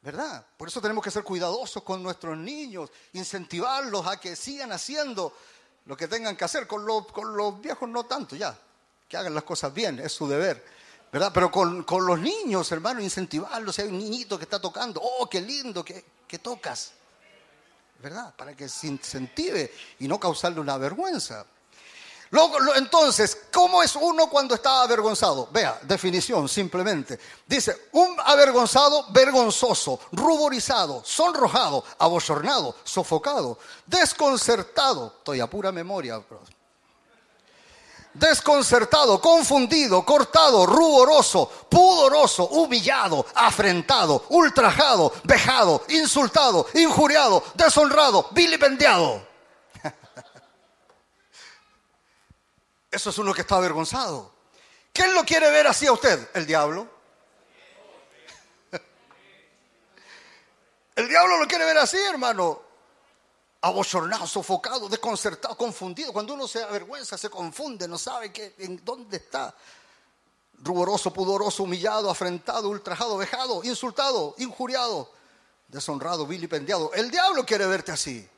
¿Verdad? 0.02 0.44
Por 0.56 0.66
eso 0.66 0.80
tenemos 0.80 1.04
que 1.04 1.12
ser 1.12 1.22
cuidadosos 1.22 1.84
con 1.84 2.02
nuestros 2.02 2.36
niños, 2.36 2.90
incentivarlos 3.12 4.04
a 4.04 4.18
que 4.18 4.34
sigan 4.34 4.72
haciendo 4.72 5.32
lo 5.84 5.96
que 5.96 6.08
tengan 6.08 6.36
que 6.36 6.44
hacer. 6.44 6.66
Con 6.66 6.84
los, 6.84 7.06
con 7.12 7.36
los 7.36 7.60
viejos 7.60 7.88
no 7.88 8.04
tanto, 8.04 8.34
ya. 8.34 8.58
Que 9.08 9.16
hagan 9.16 9.32
las 9.32 9.44
cosas 9.44 9.72
bien, 9.72 10.00
es 10.00 10.12
su 10.12 10.26
deber. 10.26 10.64
¿Verdad? 11.12 11.30
Pero 11.32 11.52
con, 11.52 11.84
con 11.84 12.04
los 12.04 12.18
niños, 12.18 12.72
hermano, 12.72 13.00
incentivarlos. 13.00 13.76
Si 13.76 13.82
hay 13.82 13.88
un 13.88 13.98
niñito 13.98 14.36
que 14.38 14.44
está 14.44 14.60
tocando, 14.60 15.00
oh, 15.00 15.30
qué 15.30 15.40
lindo 15.40 15.84
que, 15.84 16.04
que 16.26 16.40
tocas. 16.40 16.94
¿Verdad? 18.02 18.34
Para 18.36 18.56
que 18.56 18.68
se 18.68 18.88
incentive 18.88 19.72
y 20.00 20.08
no 20.08 20.18
causarle 20.18 20.60
una 20.60 20.76
vergüenza. 20.76 21.46
Luego, 22.30 22.74
entonces, 22.74 23.46
¿cómo 23.52 23.82
es 23.82 23.94
uno 23.94 24.28
cuando 24.28 24.54
está 24.54 24.82
avergonzado? 24.82 25.48
Vea, 25.52 25.78
definición 25.82 26.48
simplemente. 26.48 27.18
Dice, 27.46 27.88
un 27.92 28.16
avergonzado, 28.18 29.06
vergonzoso, 29.10 30.00
ruborizado, 30.12 31.02
sonrojado, 31.04 31.84
abochornado, 31.98 32.74
sofocado, 32.84 33.58
desconcertado. 33.86 35.14
Estoy 35.18 35.40
a 35.40 35.46
pura 35.46 35.70
memoria. 35.70 36.22
Desconcertado, 38.14 39.20
confundido, 39.20 40.04
cortado, 40.04 40.66
ruboroso, 40.66 41.46
pudoroso, 41.70 42.46
humillado, 42.48 43.24
afrentado, 43.34 44.26
ultrajado, 44.28 45.14
vejado, 45.24 45.82
insultado, 45.88 46.66
injuriado, 46.74 47.42
deshonrado, 47.54 48.28
vilipendiado. 48.32 49.26
Eso 52.90 53.10
es 53.10 53.18
uno 53.18 53.32
que 53.32 53.40
está 53.40 53.56
avergonzado. 53.56 54.30
¿Quién 54.92 55.14
lo 55.14 55.24
quiere 55.24 55.50
ver 55.50 55.66
así 55.66 55.86
a 55.86 55.92
usted? 55.92 56.28
El 56.34 56.46
diablo. 56.46 56.86
El 60.96 61.08
diablo 61.08 61.38
lo 61.38 61.46
quiere 61.46 61.64
ver 61.64 61.78
así, 61.78 61.96
hermano. 61.96 62.71
Abochornado, 63.62 64.26
sofocado, 64.26 64.88
desconcertado, 64.88 65.56
confundido. 65.56 66.12
Cuando 66.12 66.34
uno 66.34 66.46
se 66.46 66.62
avergüenza, 66.62 67.16
se 67.16 67.30
confunde, 67.30 67.88
no 67.88 67.96
sabe 67.96 68.32
qué, 68.32 68.54
en 68.58 68.84
dónde 68.84 69.18
está. 69.18 69.54
Ruboroso, 70.62 71.12
pudoroso, 71.12 71.62
humillado, 71.62 72.10
afrentado, 72.10 72.68
ultrajado, 72.68 73.16
vejado, 73.16 73.62
insultado, 73.64 74.34
injuriado, 74.38 75.10
deshonrado, 75.68 76.26
vilipendiado. 76.26 76.92
El 76.92 77.10
diablo 77.10 77.46
quiere 77.46 77.66
verte 77.66 77.92
así. 77.92 78.28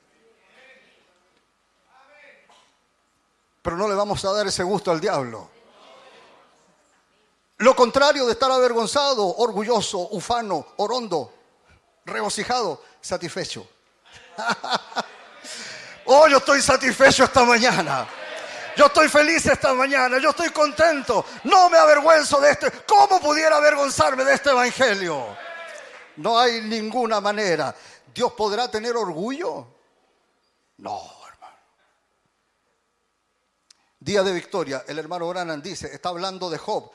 pero 3.64 3.78
no 3.78 3.88
le 3.88 3.94
vamos 3.94 4.22
a 4.26 4.32
dar 4.34 4.46
ese 4.46 4.62
gusto 4.62 4.90
al 4.90 5.00
diablo. 5.00 5.48
Lo 7.56 7.74
contrario 7.74 8.26
de 8.26 8.32
estar 8.32 8.50
avergonzado, 8.50 9.26
orgulloso, 9.38 10.00
ufano, 10.10 10.66
orondo, 10.76 11.32
regocijado, 12.04 12.82
satisfecho. 13.00 13.66
oh, 16.06 16.28
yo 16.28 16.38
estoy 16.38 16.60
satisfecho 16.60 17.24
esta 17.24 17.44
mañana. 17.44 18.06
Yo 18.76 18.86
estoy 18.86 19.08
feliz 19.08 19.46
esta 19.46 19.72
mañana, 19.72 20.18
yo 20.18 20.30
estoy 20.30 20.50
contento. 20.50 21.24
No 21.44 21.70
me 21.70 21.78
avergüenzo 21.78 22.40
de 22.40 22.50
este. 22.50 22.70
¿Cómo 22.86 23.20
pudiera 23.20 23.56
avergonzarme 23.56 24.24
de 24.24 24.34
este 24.34 24.50
evangelio? 24.50 25.36
No 26.16 26.38
hay 26.38 26.60
ninguna 26.62 27.20
manera. 27.20 27.74
¿Dios 28.12 28.32
podrá 28.32 28.70
tener 28.70 28.96
orgullo? 28.96 29.66
No. 30.78 31.24
Día 34.04 34.22
de 34.22 34.32
victoria, 34.34 34.84
el 34.86 34.98
hermano 34.98 35.26
Branham 35.28 35.62
dice, 35.62 35.86
está 35.86 36.10
hablando 36.10 36.50
de 36.50 36.58
Job. 36.58 36.90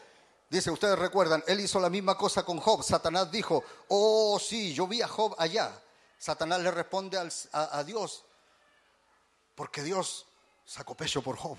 Dice, 0.48 0.70
ustedes 0.70 0.98
recuerdan, 1.00 1.44
él 1.48 1.60
hizo 1.60 1.80
la 1.80 1.90
misma 1.90 2.16
cosa 2.16 2.44
con 2.44 2.60
Job. 2.60 2.84
Satanás 2.84 3.32
dijo, 3.32 3.64
oh 3.88 4.40
sí, 4.40 4.76
yo 4.76 4.86
vi 4.86 5.02
a 5.02 5.08
Job 5.08 5.34
allá. 5.40 5.72
Satanás 6.20 6.60
le 6.60 6.70
responde 6.70 7.18
a, 7.54 7.84
Dios, 7.86 8.26
porque 9.56 9.82
Dios 9.82 10.28
sacó 10.66 10.94
pecho 10.94 11.24
por 11.24 11.38
Job. 11.38 11.58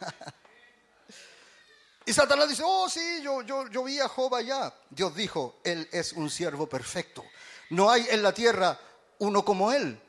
y 2.06 2.12
Satanás 2.14 2.48
dice, 2.48 2.62
oh 2.64 2.88
sí, 2.88 3.20
yo, 3.22 3.42
yo, 3.42 3.68
yo 3.68 3.84
vi 3.84 4.00
a 4.00 4.08
Job 4.08 4.34
allá. 4.34 4.74
Dios 4.88 5.14
dijo, 5.14 5.60
él 5.62 5.86
es 5.92 6.14
un 6.14 6.30
siervo 6.30 6.66
perfecto. 6.66 7.22
No 7.68 7.90
hay 7.90 8.06
en 8.08 8.22
la 8.22 8.32
tierra 8.32 8.80
uno 9.18 9.44
como 9.44 9.70
él. 9.72 10.00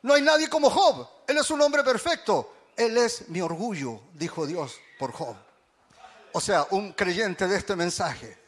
No 0.00 0.14
hay 0.14 0.22
nadie 0.22 0.48
como 0.48 0.70
Job. 0.70 1.06
Él 1.28 1.36
es 1.36 1.50
un 1.50 1.60
hombre 1.60 1.84
perfecto. 1.84 2.54
Él 2.76 2.96
es 2.96 3.28
mi 3.28 3.42
orgullo, 3.42 4.00
dijo 4.14 4.46
Dios 4.46 4.76
por 4.98 5.12
Job. 5.12 5.36
O 6.32 6.40
sea, 6.40 6.66
un 6.70 6.92
creyente 6.92 7.46
de 7.46 7.58
este 7.58 7.76
mensaje 7.76 8.38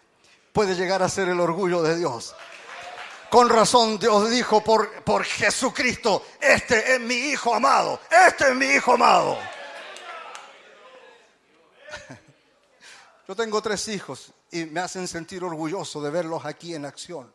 puede 0.54 0.74
llegar 0.74 1.02
a 1.02 1.08
ser 1.10 1.28
el 1.28 1.40
orgullo 1.40 1.82
de 1.82 1.96
Dios. 1.96 2.34
Con 3.30 3.48
razón 3.50 3.98
Dios 3.98 4.30
dijo 4.30 4.64
por, 4.64 5.04
por 5.04 5.22
Jesucristo, 5.22 6.24
este 6.40 6.94
es 6.94 7.00
mi 7.00 7.14
hijo 7.14 7.54
amado, 7.54 8.00
este 8.26 8.48
es 8.48 8.56
mi 8.56 8.64
hijo 8.66 8.94
amado. 8.94 9.36
Yo 13.28 13.36
tengo 13.36 13.60
tres 13.60 13.86
hijos 13.88 14.32
y 14.50 14.64
me 14.64 14.80
hacen 14.80 15.06
sentir 15.06 15.44
orgulloso 15.44 16.00
de 16.00 16.08
verlos 16.08 16.46
aquí 16.46 16.74
en 16.74 16.86
acción. 16.86 17.30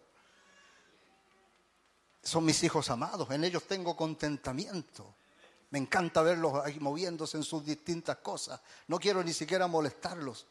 Son 2.23 2.43
mis 2.43 2.63
hijos 2.63 2.89
amados, 2.89 3.29
en 3.29 3.43
ellos 3.43 3.67
tengo 3.67 3.95
contentamiento. 3.95 5.13
Me 5.69 5.77
encanta 5.77 6.23
verlos 6.23 6.55
ahí 6.65 6.79
moviéndose 6.79 7.37
en 7.37 7.43
sus 7.43 7.63
distintas 7.63 8.17
cosas. 8.17 8.59
No 8.87 8.99
quiero 8.99 9.23
ni 9.23 9.33
siquiera 9.33 9.67
molestarlos. 9.67 10.47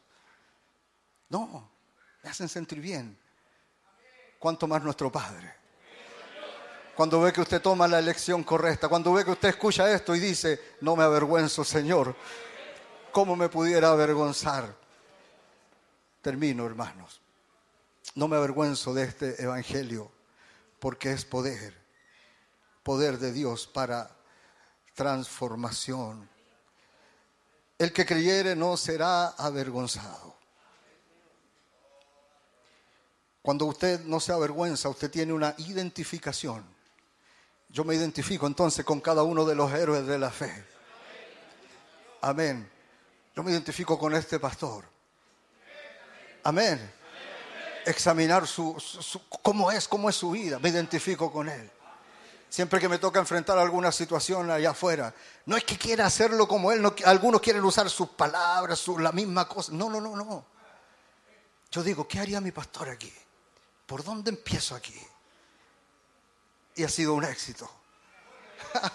No, 1.27 1.69
me 2.21 2.29
hacen 2.29 2.47
sentir 2.47 2.79
bien. 2.79 3.17
Cuanto 4.43 4.67
más 4.67 4.83
nuestro 4.83 5.09
Padre. 5.09 5.55
Cuando 6.97 7.21
ve 7.21 7.31
que 7.31 7.39
usted 7.39 7.61
toma 7.61 7.87
la 7.87 7.99
elección 7.99 8.43
correcta, 8.43 8.89
cuando 8.89 9.13
ve 9.13 9.23
que 9.23 9.31
usted 9.31 9.47
escucha 9.47 9.89
esto 9.89 10.13
y 10.13 10.19
dice, 10.19 10.75
no 10.81 10.97
me 10.97 11.03
avergüenzo, 11.05 11.63
Señor, 11.63 12.13
¿cómo 13.13 13.37
me 13.37 13.47
pudiera 13.47 13.91
avergonzar? 13.91 14.75
Termino, 16.21 16.65
hermanos. 16.65 17.21
No 18.15 18.27
me 18.27 18.35
avergüenzo 18.35 18.93
de 18.93 19.03
este 19.03 19.41
Evangelio, 19.41 20.11
porque 20.77 21.13
es 21.13 21.23
poder, 21.23 21.73
poder 22.83 23.19
de 23.19 23.31
Dios 23.31 23.65
para 23.65 24.11
transformación. 24.93 26.27
El 27.77 27.93
que 27.93 28.05
creyere 28.05 28.57
no 28.57 28.75
será 28.75 29.27
avergonzado. 29.29 30.35
Cuando 33.43 33.65
usted 33.65 33.99
no 34.05 34.21
se 34.21 34.31
avergüenza, 34.31 34.87
usted 34.87 35.11
tiene 35.11 35.33
una 35.33 35.53
identificación. 35.57 36.63
Yo 37.67 37.83
me 37.83 37.93
identifico 37.93 38.47
entonces 38.47 38.85
con 38.85 39.01
cada 39.01 39.23
uno 39.23 39.43
de 39.43 39.53
los 39.53 39.69
héroes 39.73 40.07
de 40.07 40.17
la 40.17 40.31
fe. 40.31 40.65
Amén. 42.21 42.71
Yo 43.35 43.43
me 43.43 43.51
identifico 43.51 43.99
con 43.99 44.15
este 44.15 44.39
pastor. 44.39 44.85
Amén. 46.45 46.89
Examinar 47.85 48.47
su, 48.47 48.81
cómo 49.41 49.69
es, 49.73 49.89
cómo 49.89 50.09
es 50.09 50.15
su 50.15 50.31
vida. 50.31 50.57
Me 50.59 50.69
identifico 50.69 51.29
con 51.29 51.49
Él. 51.49 51.69
Siempre 52.47 52.79
que 52.79 52.87
me 52.87 52.97
toca 52.97 53.19
enfrentar 53.19 53.57
alguna 53.57 53.91
situación 53.91 54.51
allá 54.51 54.69
afuera, 54.69 55.13
no 55.47 55.57
es 55.57 55.65
que 55.65 55.77
quiera 55.77 56.05
hacerlo 56.05 56.47
como 56.47 56.71
Él, 56.71 56.81
algunos 57.03 57.41
quieren 57.41 57.65
usar 57.65 57.89
sus 57.89 58.07
palabras, 58.09 58.87
la 58.99 59.11
misma 59.11 59.49
cosa. 59.49 59.73
No, 59.73 59.89
no, 59.89 59.99
no, 59.99 60.15
no. 60.15 60.45
Yo 61.71 61.83
digo, 61.83 62.07
¿qué 62.07 62.19
haría 62.19 62.39
mi 62.39 62.51
pastor 62.51 62.87
aquí? 62.87 63.11
¿Por 63.85 64.03
dónde 64.03 64.31
empiezo 64.31 64.75
aquí? 64.75 64.99
Y 66.75 66.83
ha 66.83 66.89
sido 66.89 67.13
un 67.13 67.23
éxito. 67.23 67.69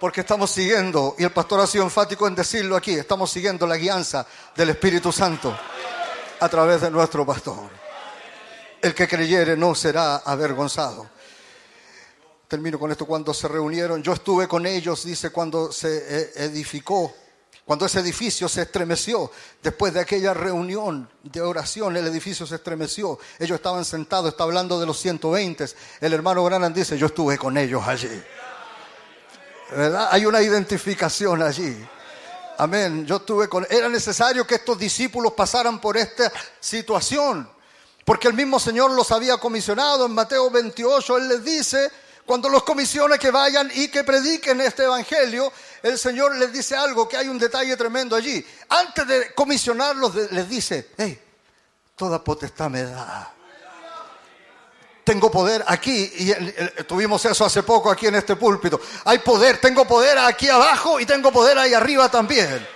Porque 0.00 0.22
estamos 0.22 0.50
siguiendo, 0.50 1.14
y 1.16 1.22
el 1.24 1.30
pastor 1.30 1.60
ha 1.60 1.66
sido 1.66 1.84
enfático 1.84 2.26
en 2.26 2.34
decirlo 2.34 2.74
aquí, 2.76 2.94
estamos 2.94 3.30
siguiendo 3.30 3.66
la 3.68 3.76
guianza 3.76 4.26
del 4.56 4.70
Espíritu 4.70 5.12
Santo 5.12 5.56
a 6.40 6.48
través 6.48 6.80
de 6.80 6.90
nuestro 6.90 7.24
pastor. 7.24 7.70
El 8.80 8.94
que 8.94 9.06
creyere 9.06 9.56
no 9.56 9.76
será 9.76 10.16
avergonzado. 10.16 11.08
Termino 12.48 12.80
con 12.80 12.90
esto, 12.90 13.06
cuando 13.06 13.32
se 13.32 13.46
reunieron, 13.46 14.02
yo 14.02 14.12
estuve 14.12 14.48
con 14.48 14.66
ellos, 14.66 15.04
dice, 15.04 15.30
cuando 15.30 15.70
se 15.70 15.98
eh, 15.98 16.32
edificó, 16.34 17.14
cuando 17.64 17.86
ese 17.86 18.00
edificio 18.00 18.48
se 18.48 18.62
estremeció, 18.62 19.30
después 19.62 19.94
de 19.94 20.00
aquella 20.00 20.34
reunión 20.34 21.08
de 21.22 21.40
oración, 21.40 21.96
el 21.96 22.06
edificio 22.06 22.46
se 22.46 22.56
estremeció, 22.56 23.18
ellos 23.38 23.56
estaban 23.56 23.84
sentados, 23.84 24.30
está 24.30 24.44
hablando 24.44 24.80
de 24.80 24.86
los 24.86 24.98
120, 24.98 25.66
el 26.00 26.12
hermano 26.12 26.44
Granan 26.44 26.74
dice, 26.74 26.98
yo 26.98 27.06
estuve 27.06 27.38
con 27.38 27.56
ellos 27.56 27.86
allí. 27.86 28.22
¿verdad? 29.70 30.08
Hay 30.10 30.26
una 30.26 30.42
identificación 30.42 31.42
allí. 31.42 31.76
Amén. 32.58 33.06
Yo 33.06 33.16
estuve 33.16 33.48
con. 33.48 33.66
Era 33.68 33.88
necesario 33.88 34.46
que 34.46 34.56
estos 34.56 34.78
discípulos 34.78 35.32
pasaran 35.32 35.80
por 35.80 35.96
esta 35.96 36.30
situación. 36.60 37.48
Porque 38.04 38.28
el 38.28 38.34
mismo 38.34 38.58
Señor 38.58 38.90
los 38.90 39.10
había 39.12 39.36
comisionado. 39.38 40.06
En 40.06 40.12
Mateo 40.12 40.50
28 40.50 41.18
Él 41.18 41.28
les 41.28 41.44
dice, 41.44 41.90
cuando 42.26 42.48
los 42.48 42.62
comisiona 42.62 43.16
que 43.16 43.30
vayan 43.30 43.70
y 43.74 43.88
que 43.88 44.04
prediquen 44.04 44.60
este 44.60 44.84
Evangelio, 44.84 45.52
el 45.82 45.98
Señor 45.98 46.36
les 46.36 46.52
dice 46.52 46.76
algo, 46.76 47.08
que 47.08 47.16
hay 47.16 47.28
un 47.28 47.38
detalle 47.38 47.76
tremendo 47.76 48.16
allí. 48.16 48.44
Antes 48.68 49.06
de 49.06 49.34
comisionarlos, 49.34 50.14
les 50.14 50.48
dice, 50.48 50.90
hey, 50.96 51.20
toda 51.96 52.22
potestad 52.22 52.70
me 52.70 52.82
da 52.84 53.34
tengo 55.04 55.30
poder 55.30 55.64
aquí, 55.66 56.12
y 56.16 56.84
tuvimos 56.84 57.24
eso 57.24 57.44
hace 57.44 57.62
poco 57.62 57.90
aquí 57.90 58.06
en 58.06 58.14
este 58.14 58.36
púlpito. 58.36 58.80
Hay 59.04 59.18
poder, 59.18 59.58
tengo 59.60 59.84
poder 59.84 60.18
aquí 60.18 60.48
abajo 60.48 61.00
y 61.00 61.06
tengo 61.06 61.32
poder 61.32 61.58
ahí 61.58 61.74
arriba 61.74 62.08
también. 62.08 62.66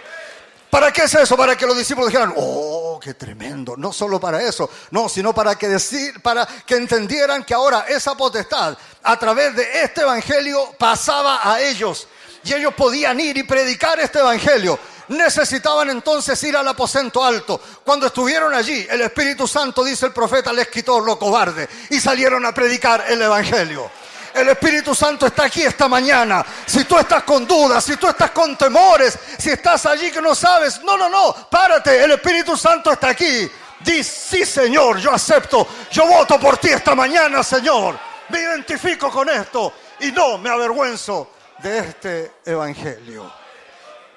¿Para 0.70 0.92
qué 0.92 1.04
es 1.04 1.14
eso? 1.14 1.36
Para 1.36 1.56
que 1.56 1.66
los 1.66 1.76
discípulos 1.76 2.10
dijeran, 2.10 2.34
oh, 2.36 2.98
qué 3.02 3.14
tremendo. 3.14 3.76
No 3.76 3.92
solo 3.92 4.18
para 4.18 4.42
eso, 4.42 4.68
no, 4.90 5.08
sino 5.08 5.32
para 5.32 5.54
que 5.56 5.68
decir, 5.68 6.20
para 6.20 6.46
que 6.46 6.74
entendieran 6.74 7.44
que 7.44 7.54
ahora 7.54 7.86
esa 7.88 8.16
potestad 8.16 8.76
a 9.02 9.18
través 9.18 9.54
de 9.54 9.82
este 9.82 10.02
evangelio 10.02 10.74
pasaba 10.76 11.40
a 11.42 11.60
ellos 11.62 12.08
y 12.46 12.54
ellos 12.54 12.74
podían 12.74 13.18
ir 13.20 13.36
y 13.36 13.42
predicar 13.42 13.98
este 14.00 14.20
evangelio 14.20 14.78
necesitaban 15.08 15.90
entonces 15.90 16.42
ir 16.42 16.56
al 16.56 16.66
aposento 16.68 17.24
alto. 17.24 17.60
Cuando 17.84 18.06
estuvieron 18.06 18.54
allí, 18.54 18.86
el 18.88 19.02
Espíritu 19.02 19.46
Santo, 19.46 19.84
dice 19.84 20.06
el 20.06 20.12
profeta, 20.12 20.52
les 20.52 20.68
quitó 20.68 21.00
lo 21.00 21.18
cobarde 21.18 21.68
y 21.90 22.00
salieron 22.00 22.44
a 22.46 22.52
predicar 22.52 23.04
el 23.08 23.22
Evangelio. 23.22 23.90
El 24.34 24.48
Espíritu 24.48 24.94
Santo 24.94 25.26
está 25.26 25.44
aquí 25.44 25.62
esta 25.62 25.88
mañana. 25.88 26.44
Si 26.66 26.84
tú 26.84 26.98
estás 26.98 27.22
con 27.22 27.46
dudas, 27.46 27.82
si 27.82 27.96
tú 27.96 28.08
estás 28.08 28.32
con 28.32 28.56
temores, 28.56 29.18
si 29.38 29.50
estás 29.50 29.86
allí 29.86 30.10
que 30.10 30.20
no 30.20 30.34
sabes, 30.34 30.82
no, 30.82 30.96
no, 30.96 31.08
no, 31.08 31.34
párate, 31.48 32.04
el 32.04 32.12
Espíritu 32.12 32.56
Santo 32.56 32.92
está 32.92 33.08
aquí. 33.08 33.50
Dice, 33.80 34.04
sí 34.04 34.44
Señor, 34.44 34.98
yo 34.98 35.12
acepto, 35.12 35.66
yo 35.90 36.06
voto 36.06 36.38
por 36.38 36.58
ti 36.58 36.68
esta 36.68 36.94
mañana, 36.94 37.42
Señor. 37.42 37.98
Me 38.28 38.40
identifico 38.40 39.10
con 39.10 39.28
esto 39.30 39.72
y 40.00 40.10
no 40.12 40.36
me 40.36 40.50
avergüenzo 40.50 41.35
de 41.66 41.78
este 41.80 42.32
Evangelio. 42.44 43.32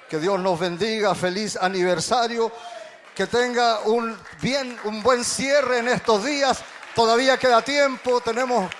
Que 0.08 0.20
Dios 0.20 0.40
nos 0.40 0.60
bendiga, 0.60 1.16
feliz 1.16 1.58
aniversario, 1.60 2.52
que 3.16 3.26
tenga 3.26 3.80
un 3.82 4.16
bien, 4.40 4.78
un 4.84 5.02
buen 5.02 5.24
cierre 5.24 5.80
en 5.80 5.88
estos 5.88 6.24
días. 6.24 6.60
Todavía 6.94 7.38
queda 7.38 7.64
tiempo, 7.64 8.22
tenemos 8.22 8.72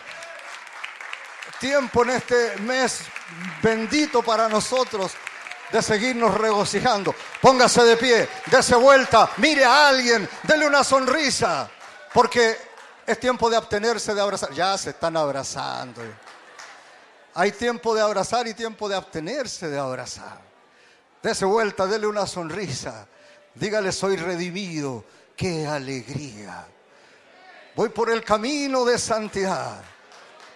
tiempo 1.60 2.04
en 2.04 2.12
este 2.12 2.58
mes 2.58 3.02
bendito 3.64 4.22
para 4.22 4.48
nosotros 4.48 5.14
de 5.72 5.82
seguirnos 5.82 6.36
regocijando. 6.36 7.16
Póngase 7.42 7.84
de 7.84 7.98
pie, 7.98 8.30
dése 8.52 8.76
vuelta, 8.76 9.32
mire 9.38 9.66
a 9.66 9.90
alguien, 9.90 10.30
dele 10.44 10.68
una 10.68 10.84
sonrisa, 10.84 11.68
porque 12.14 12.56
es 13.06 13.20
tiempo 13.20 13.50
de 13.50 13.58
abstenerse 13.58 14.14
de 14.14 14.22
abrazar. 14.22 14.52
Ya 14.52 14.78
se 14.78 14.92
están 14.92 15.18
abrazando. 15.18 16.02
Hay 17.40 17.54
tiempo 17.54 17.96
de 17.96 18.02
abrazar 18.02 18.50
y 18.50 18.54
tiempo 18.54 18.90
de 18.90 18.98
abstenerse 18.98 19.70
de 19.70 19.80
abrazar. 19.80 20.42
Dese 21.24 21.46
vuelta, 21.46 21.88
dele 21.88 22.06
una 22.06 22.28
sonrisa. 22.28 23.08
Dígale, 23.56 23.94
soy 23.94 24.18
redimido. 24.18 25.06
¡Qué 25.38 25.66
alegría! 25.66 26.68
Voy 27.78 27.88
por 27.88 28.10
el 28.10 28.26
camino 28.26 28.84
de 28.84 28.98
santidad. 28.98 29.82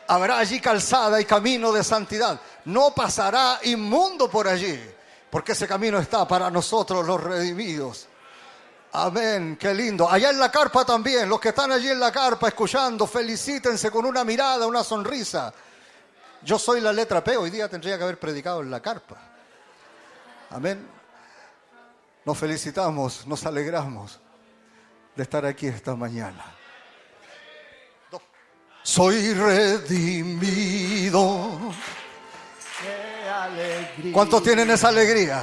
Habrá 0.09 0.39
allí 0.39 0.59
calzada 0.59 1.21
y 1.21 1.23
camino 1.23 1.71
de 1.71 1.85
santidad. 1.85 2.41
No 2.65 2.93
pasará 2.93 3.61
inmundo 3.63 4.29
por 4.29 4.49
allí, 4.49 4.77
porque 5.29 5.53
ese 5.53 5.65
camino 5.65 5.99
está 5.99 6.27
para 6.27 6.51
nosotros 6.51 7.07
los 7.07 7.23
redimidos. 7.23 8.09
Amén, 8.91 9.57
qué 9.57 9.73
lindo. 9.73 10.09
Allá 10.09 10.31
en 10.31 10.37
la 10.37 10.51
carpa 10.51 10.83
también, 10.83 11.29
los 11.29 11.39
que 11.39 11.49
están 11.49 11.71
allí 11.71 11.87
en 11.87 11.99
la 12.01 12.11
carpa 12.11 12.49
escuchando, 12.49 13.07
felicítense 13.07 13.89
con 13.89 14.05
una 14.05 14.25
mirada, 14.25 14.67
una 14.67 14.83
sonrisa. 14.83 15.53
Yo 16.45 16.59
soy 16.59 16.81
la 16.81 16.91
letra 16.91 17.23
P, 17.23 17.37
hoy 17.37 17.49
día 17.49 17.69
tendría 17.69 17.97
que 17.97 18.03
haber 18.03 18.19
predicado 18.19 18.61
en 18.61 18.69
la 18.69 18.81
carpa. 18.81 19.15
Amén. 20.49 20.85
Nos 22.25 22.37
felicitamos, 22.37 23.25
nos 23.25 23.45
alegramos 23.45 24.19
de 25.15 25.23
estar 25.23 25.45
aquí 25.45 25.67
esta 25.67 25.95
mañana. 25.95 26.43
Soy 28.81 29.33
redimido. 29.33 30.81
¿Cuántos 34.11 34.43
tienen 34.43 34.69
esa 34.71 34.89
alegría? 34.89 35.41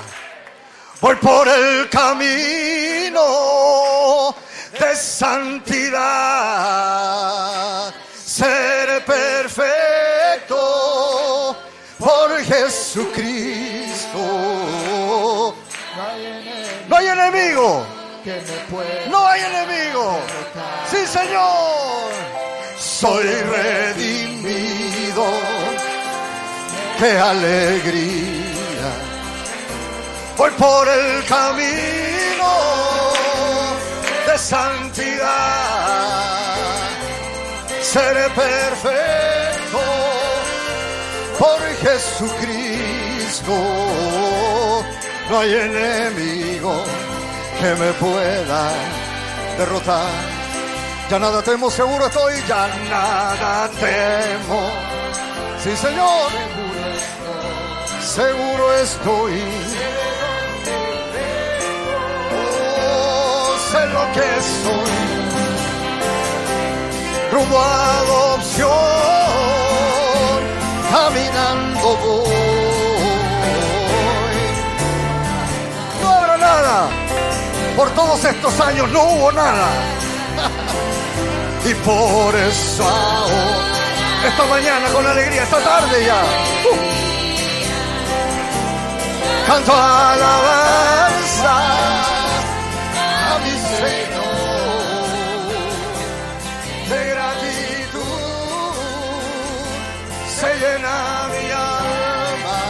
Voy 1.00 1.16
por 1.16 1.48
el 1.48 1.88
camino 1.88 3.22
de 4.78 4.94
santidad. 4.94 6.04
Seré 8.14 9.00
perfecto 9.00 10.89
Jesucristo. 12.50 14.18
No 16.88 16.96
hay 16.96 17.06
enemigo. 17.06 17.86
No 19.08 19.28
hay 19.28 19.40
enemigo. 19.40 20.18
Sí, 20.90 21.06
Señor. 21.06 22.10
Soy 22.76 23.24
redimido. 23.54 25.26
Qué 26.98 27.18
alegría. 27.18 28.90
Voy 30.36 30.50
por 30.50 30.88
el 30.88 31.24
camino 31.26 32.50
de 34.26 34.38
santidad. 34.38 35.30
Seré 37.80 38.28
perfecto 38.30 39.39
por 41.40 41.60
Jesucristo 41.82 43.56
no 45.30 45.38
hay 45.40 45.54
enemigo 45.54 46.84
que 47.58 47.74
me 47.76 47.92
pueda 47.94 48.70
derrotar. 49.56 50.10
Ya 51.08 51.18
nada 51.18 51.42
temo, 51.42 51.70
seguro 51.70 52.06
estoy, 52.06 52.34
ya 52.46 52.68
nada 52.90 53.70
temo. 53.80 54.70
Sí, 55.62 55.74
Señor, 55.76 56.30
seguro 58.04 58.74
estoy. 58.74 59.42
Oh, 62.82 63.56
sé 63.70 63.86
lo 63.86 64.12
que 64.12 64.28
soy. 64.62 64.90
Rumbo 67.32 67.58
a 67.58 67.98
adopción, 67.98 69.29
todos 78.00 78.24
estos 78.24 78.60
años 78.60 78.88
no 78.90 79.02
hubo 79.02 79.32
nada. 79.32 79.68
Y 81.66 81.74
por 81.74 82.34
eso 82.34 82.84
esta 84.26 84.44
mañana 84.46 84.88
con 84.88 85.06
alegría, 85.06 85.42
esta 85.42 85.60
tarde 85.60 86.04
ya, 86.06 86.22
uh, 86.70 86.76
canto 89.46 89.72
alabanza 89.72 91.56
a 93.32 93.38
mi 93.44 93.54
Señor. 93.76 95.08
De 96.90 97.00
gratitud 97.12 98.74
se 100.38 100.48
llena 100.62 100.96
mi 101.34 101.44
alma. 101.50 102.60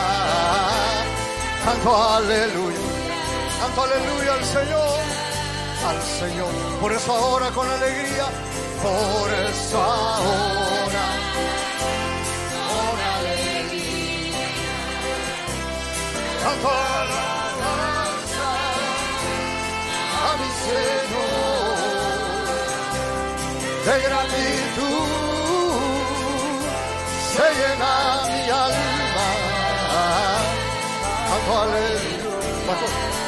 Canto 1.65 1.91
aleluya, 2.17 2.81
canto 3.60 3.81
aleluya 3.84 4.33
al 4.34 4.44
Señor. 4.44 5.20
Al 5.86 6.02
Señor. 6.02 6.52
Por 6.81 6.92
eso 6.92 7.12
ahora 7.12 7.50
con 7.50 7.67
alegría. 7.68 8.26
Por 8.83 9.33
eso 9.33 9.83
ahora. 9.83 11.07
Con 12.68 13.00
alegría. 13.17 14.49
Alabanza 16.44 17.31
a 20.26 20.31
mi 20.41 20.50
Señor. 20.67 21.81
De 23.86 23.94
gratitud 24.07 25.10
se 27.33 27.47
llena 27.59 27.92
mi 28.26 28.42
alma. 28.50 29.28
Canto 31.28 31.52
aleluya. 31.62 33.20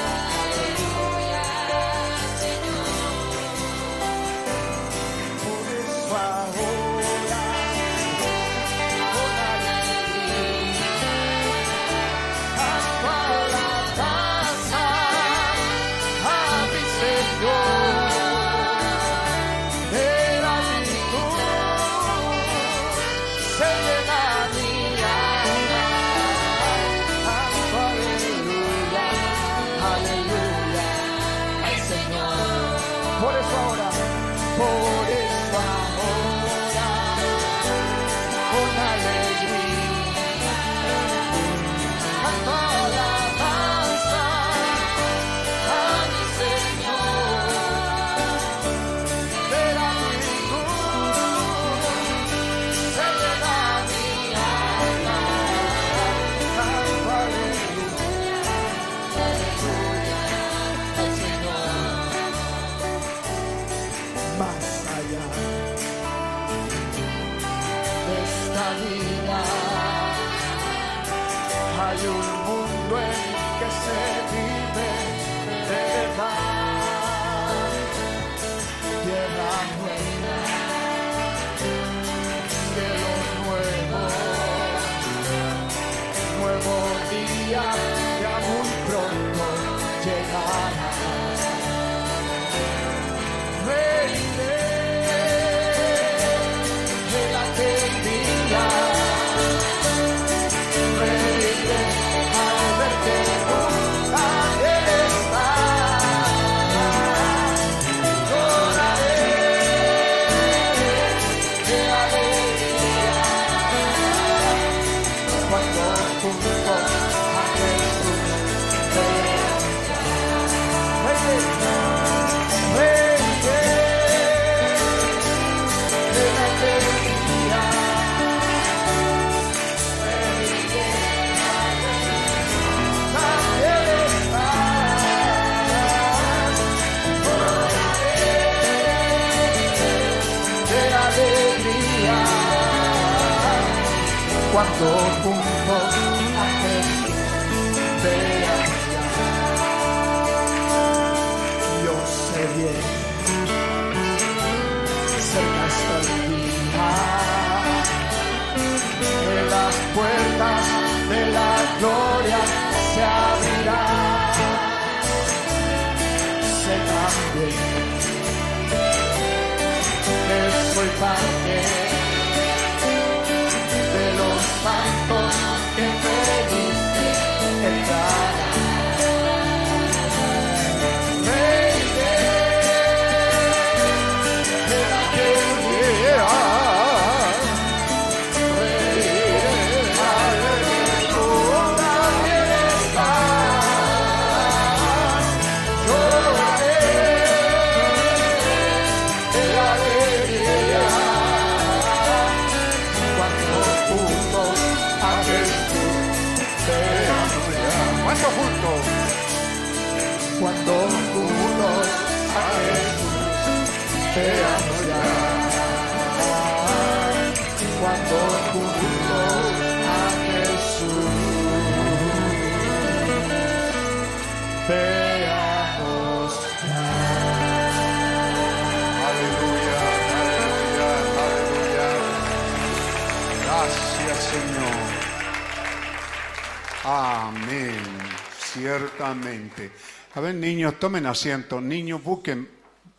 Tomen 240.82 241.06
asiento. 241.06 241.60
Niños, 241.60 242.02
busquen. 242.02 242.48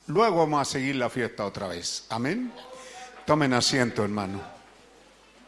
Luego 0.07 0.37
vamos 0.37 0.61
a 0.61 0.71
seguir 0.71 0.95
la 0.95 1.09
fiesta 1.09 1.45
otra 1.45 1.67
vez. 1.67 2.05
Amén. 2.07 2.49
Tomen 3.25 3.51
asiento, 3.51 4.05
hermano. 4.05 4.41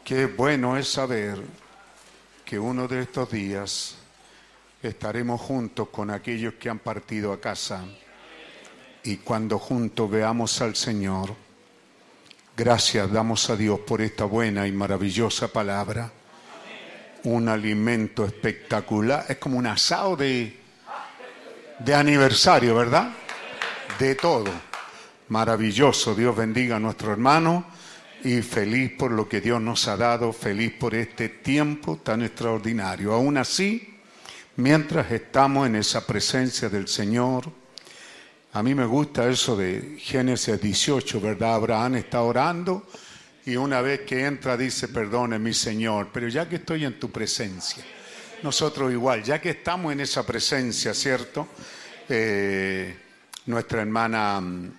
Qué 0.04 0.26
bueno 0.26 0.76
es 0.76 0.86
saber 0.86 1.40
que 2.44 2.58
uno 2.58 2.86
de 2.88 3.00
estos 3.00 3.30
días 3.30 3.94
estaremos 4.82 5.40
juntos 5.40 5.88
con 5.88 6.10
aquellos 6.10 6.52
que 6.60 6.68
han 6.68 6.78
partido 6.78 7.32
a 7.32 7.40
casa. 7.40 7.82
Y 9.02 9.16
cuando 9.16 9.58
juntos 9.58 10.10
veamos 10.10 10.60
al 10.60 10.76
Señor, 10.76 11.34
gracias 12.54 13.10
damos 13.10 13.48
a 13.48 13.56
Dios 13.56 13.80
por 13.80 14.02
esta 14.02 14.26
buena 14.26 14.66
y 14.66 14.72
maravillosa 14.72 15.48
palabra. 15.48 16.12
un 17.24 17.48
alimento 17.48 18.26
espectacular. 18.26 19.24
Es 19.26 19.38
como 19.38 19.56
un 19.56 19.66
asado 19.66 20.16
de, 20.16 20.65
de 21.78 21.94
aniversario, 21.94 22.74
¿verdad? 22.74 23.10
De 23.98 24.14
todo. 24.14 24.50
Maravilloso. 25.28 26.14
Dios 26.14 26.36
bendiga 26.36 26.76
a 26.76 26.80
nuestro 26.80 27.12
hermano 27.12 27.66
y 28.24 28.42
feliz 28.42 28.92
por 28.92 29.12
lo 29.12 29.28
que 29.28 29.40
Dios 29.40 29.60
nos 29.60 29.86
ha 29.88 29.96
dado, 29.96 30.32
feliz 30.32 30.72
por 30.72 30.94
este 30.94 31.28
tiempo 31.28 31.98
tan 32.02 32.22
extraordinario. 32.22 33.12
Aún 33.12 33.36
así, 33.36 33.96
mientras 34.56 35.10
estamos 35.12 35.66
en 35.66 35.76
esa 35.76 36.06
presencia 36.06 36.68
del 36.68 36.88
Señor, 36.88 37.50
a 38.52 38.62
mí 38.62 38.74
me 38.74 38.86
gusta 38.86 39.28
eso 39.28 39.56
de 39.56 39.98
Génesis 39.98 40.60
18, 40.60 41.20
¿verdad? 41.20 41.56
Abraham 41.56 41.96
está 41.96 42.22
orando 42.22 42.86
y 43.44 43.56
una 43.56 43.80
vez 43.80 44.00
que 44.00 44.24
entra 44.24 44.56
dice, 44.56 44.88
perdone 44.88 45.38
mi 45.38 45.52
Señor, 45.52 46.08
pero 46.12 46.26
ya 46.28 46.48
que 46.48 46.56
estoy 46.56 46.84
en 46.84 46.98
tu 46.98 47.10
presencia, 47.10 47.84
nosotros 48.42 48.92
igual, 48.92 49.22
ya 49.22 49.40
que 49.40 49.50
estamos 49.50 49.92
en 49.92 50.00
esa 50.00 50.24
presencia, 50.26 50.94
¿cierto? 50.94 51.48
Eh, 52.08 52.96
nuestra 53.46 53.82
hermana 53.82 54.40
mm, 54.40 54.72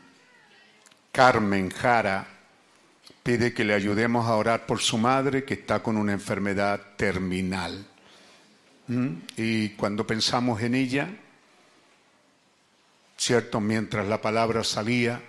Carmen 1.12 1.70
Jara 1.70 2.28
pide 3.24 3.54
que 3.54 3.66
le 3.66 3.74
ayudemos 3.74 4.26
a 4.28 4.36
orar 4.36 4.66
por 4.66 4.80
su 4.80 4.98
madre 4.98 5.44
que 5.44 5.56
está 5.56 5.82
con 5.84 5.98
una 5.98 6.14
enfermedad 6.14 6.82
terminal. 6.96 7.86
¿Mm? 8.88 9.08
Y 9.36 9.70
cuando 9.70 10.08
pensamos 10.08 10.62
en 10.62 10.76
ella, 10.76 11.10
¿cierto? 13.18 13.60
Mientras 13.60 14.08
la 14.08 14.22
palabra 14.22 14.64
salía, 14.64 15.22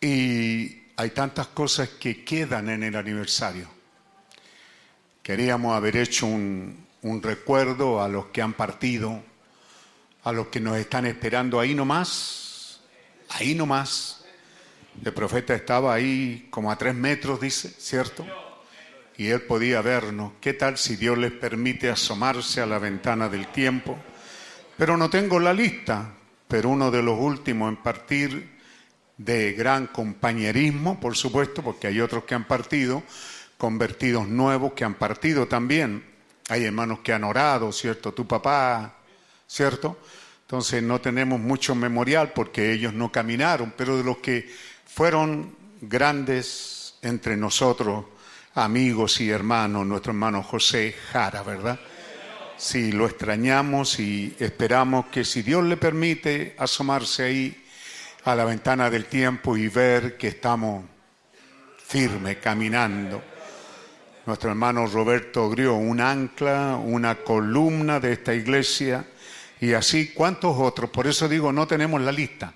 y 0.00 0.82
hay 0.96 1.10
tantas 1.10 1.46
cosas 1.48 1.88
que 1.90 2.24
quedan 2.24 2.68
en 2.68 2.82
el 2.82 2.96
aniversario. 2.96 3.81
Queríamos 5.22 5.76
haber 5.76 5.96
hecho 5.96 6.26
un, 6.26 6.84
recuerdo 7.22 8.02
a 8.02 8.08
los 8.08 8.26
que 8.26 8.42
han 8.42 8.54
partido, 8.54 9.22
a 10.24 10.32
los 10.32 10.48
que 10.48 10.58
nos 10.58 10.76
están 10.76 11.06
esperando 11.06 11.60
ahí 11.60 11.76
nomás, 11.76 12.80
ahí 13.28 13.54
nomás 13.54 14.24
el 15.04 15.12
profeta 15.12 15.54
estaba 15.54 15.94
ahí 15.94 16.48
como 16.50 16.72
a 16.72 16.76
tres 16.76 16.96
metros, 16.96 17.40
dice, 17.40 17.68
¿cierto? 17.78 18.26
Y 19.16 19.28
él 19.28 19.42
podía 19.42 19.80
vernos. 19.80 20.32
¿Qué 20.40 20.54
tal 20.54 20.76
si 20.76 20.96
Dios 20.96 21.16
les 21.16 21.32
permite 21.32 21.88
asomarse 21.88 22.60
a 22.60 22.66
la 22.66 22.80
ventana 22.80 23.28
del 23.28 23.46
tiempo? 23.46 23.96
Pero 24.76 24.96
no 24.96 25.08
tengo 25.08 25.38
la 25.38 25.52
lista, 25.52 26.14
pero 26.48 26.68
uno 26.68 26.90
de 26.90 27.02
los 27.02 27.18
últimos 27.18 27.70
en 27.70 27.76
partir 27.76 28.58
de 29.18 29.52
gran 29.52 29.86
compañerismo, 29.86 30.98
por 30.98 31.16
supuesto, 31.16 31.62
porque 31.62 31.86
hay 31.86 32.00
otros 32.00 32.24
que 32.24 32.34
han 32.34 32.44
partido, 32.44 33.04
convertidos 33.62 34.26
nuevos 34.26 34.72
que 34.72 34.84
han 34.84 34.94
partido 34.94 35.46
también. 35.46 36.04
Hay 36.48 36.64
hermanos 36.64 36.98
que 36.98 37.12
han 37.12 37.22
orado, 37.22 37.70
¿cierto? 37.70 38.12
Tu 38.12 38.26
papá, 38.26 38.96
¿cierto? 39.46 39.98
Entonces 40.40 40.82
no 40.82 41.00
tenemos 41.00 41.38
mucho 41.38 41.76
memorial 41.76 42.32
porque 42.32 42.72
ellos 42.72 42.92
no 42.92 43.12
caminaron, 43.12 43.72
pero 43.76 43.96
de 43.96 44.02
los 44.02 44.18
que 44.18 44.52
fueron 44.84 45.54
grandes 45.80 46.96
entre 47.02 47.36
nosotros, 47.36 48.06
amigos 48.56 49.20
y 49.20 49.30
hermanos, 49.30 49.86
nuestro 49.86 50.10
hermano 50.10 50.42
José 50.42 50.96
Jara, 51.12 51.44
¿verdad? 51.44 51.78
Sí, 52.56 52.90
lo 52.90 53.06
extrañamos 53.06 54.00
y 54.00 54.34
esperamos 54.40 55.06
que 55.06 55.24
si 55.24 55.42
Dios 55.42 55.62
le 55.62 55.76
permite 55.76 56.56
asomarse 56.58 57.22
ahí 57.22 57.64
a 58.24 58.34
la 58.34 58.44
ventana 58.44 58.90
del 58.90 59.04
tiempo 59.04 59.56
y 59.56 59.68
ver 59.68 60.16
que 60.16 60.26
estamos 60.26 60.84
firmes, 61.86 62.38
caminando. 62.38 63.31
Nuestro 64.26 64.50
hermano 64.50 64.86
Roberto 64.86 65.50
Grió, 65.50 65.74
un 65.74 66.00
ancla, 66.00 66.76
una 66.76 67.16
columna 67.16 68.00
de 68.00 68.12
esta 68.12 68.34
iglesia 68.34 69.04
y 69.60 69.72
así 69.72 70.12
cuántos 70.12 70.56
otros. 70.58 70.90
Por 70.90 71.06
eso 71.06 71.28
digo, 71.28 71.52
no 71.52 71.66
tenemos 71.66 72.00
la 72.00 72.12
lista 72.12 72.54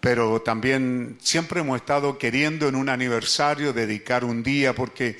pero 0.00 0.40
también 0.42 1.18
siempre 1.20 1.60
hemos 1.60 1.80
estado 1.80 2.18
queriendo 2.18 2.68
en 2.68 2.76
un 2.76 2.88
aniversario 2.88 3.72
dedicar 3.72 4.24
un 4.24 4.42
día 4.42 4.74
porque, 4.74 5.18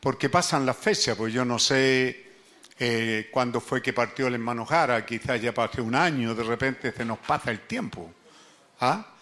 porque 0.00 0.28
pasan 0.28 0.66
las 0.66 0.76
fechas, 0.76 1.16
pues 1.16 1.32
yo 1.32 1.44
no 1.44 1.58
sé 1.58 2.26
eh, 2.78 3.28
cuándo 3.32 3.60
fue 3.60 3.80
que 3.80 3.92
partió 3.92 4.26
el 4.26 4.34
hermano 4.34 4.66
Jara, 4.66 5.04
quizás 5.06 5.40
ya 5.40 5.52
pasó 5.52 5.82
un 5.82 5.94
año, 5.94 6.34
de 6.34 6.44
repente 6.44 6.92
se 6.92 7.04
nos 7.04 7.18
pasa 7.18 7.50
el 7.50 7.60
tiempo. 7.60 8.12
¿ah? 8.80 9.14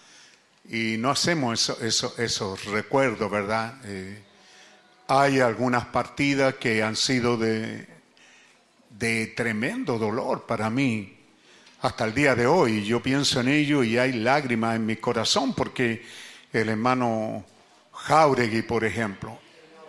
Y 0.68 0.97
no 0.99 1.10
hacemos 1.10 1.70
esos 1.81 2.65
recuerdos, 2.65 3.31
¿verdad? 3.31 3.81
Eh, 3.85 4.23
hay 5.09 5.41
algunas 5.41 5.86
partidas 5.86 6.55
que 6.55 6.83
han 6.83 6.97
sido 6.97 7.36
de, 7.36 7.86
de 8.91 9.26
tremendo 9.28 9.99
dolor 9.99 10.47
para 10.47 10.68
mí 10.70 11.17
hasta 11.83 12.05
el 12.05 12.15
día 12.15 12.35
de 12.35 12.47
hoy. 12.47 12.85
Yo 12.85 13.02
pienso 13.02 13.41
en 13.41 13.49
ello 13.49 13.83
y 13.85 13.99
hay 13.99 14.12
lágrimas 14.12 14.76
en 14.76 14.86
mi 14.86 14.97
corazón 14.97 15.55
porque 15.55 16.05
el 16.52 16.68
hermano 16.68 17.44
Jauregui, 17.93 18.62
por 18.62 18.85
ejemplo, 18.85 19.39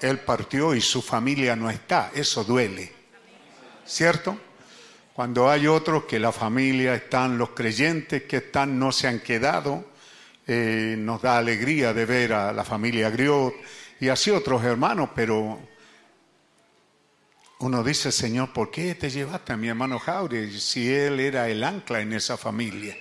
él 0.02 0.20
partió 0.20 0.76
y 0.76 0.82
su 0.82 1.02
familia 1.02 1.56
no 1.56 1.70
está. 1.70 2.12
Eso 2.14 2.44
duele. 2.44 2.92
¿Cierto? 3.86 4.38
Cuando 5.14 5.50
hay 5.50 5.66
otros 5.66 6.04
que 6.04 6.20
la 6.20 6.32
familia 6.32 6.94
están, 6.94 7.38
los 7.38 7.50
creyentes 7.50 8.24
que 8.24 8.38
están, 8.38 8.78
no 8.78 8.92
se 8.92 9.08
han 9.08 9.20
quedado, 9.20 9.86
eh, 10.46 10.96
nos 10.98 11.22
da 11.22 11.40
alegría 11.40 11.94
de 11.94 12.06
ver 12.06 12.34
a 12.34 12.54
la 12.54 12.64
familia 12.64 13.10
Griot 13.10 13.56
y 14.00 14.09
así 14.09 14.32
otros 14.32 14.64
hermanos, 14.64 15.09
pero 15.16 15.59
uno 17.59 17.84
dice, 17.84 18.11
Señor, 18.11 18.53
¿por 18.53 18.69
qué 18.69 18.93
te 18.93 19.09
llevaste 19.09 19.53
a 19.53 19.58
mi 19.58 19.67
hermano 19.67 19.98
Jaure 19.98 20.51
si 20.59 20.93
él 20.93 21.19
era 21.19 21.50
el 21.50 21.64
ancla 21.64 22.01
en 22.01 22.14
esa 22.14 22.38
familia? 22.38 22.95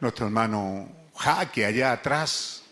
Nuestro 0.00 0.26
hermano 0.26 0.88
Jaque 1.16 1.64
allá 1.64 1.92
atrás. 1.92 2.62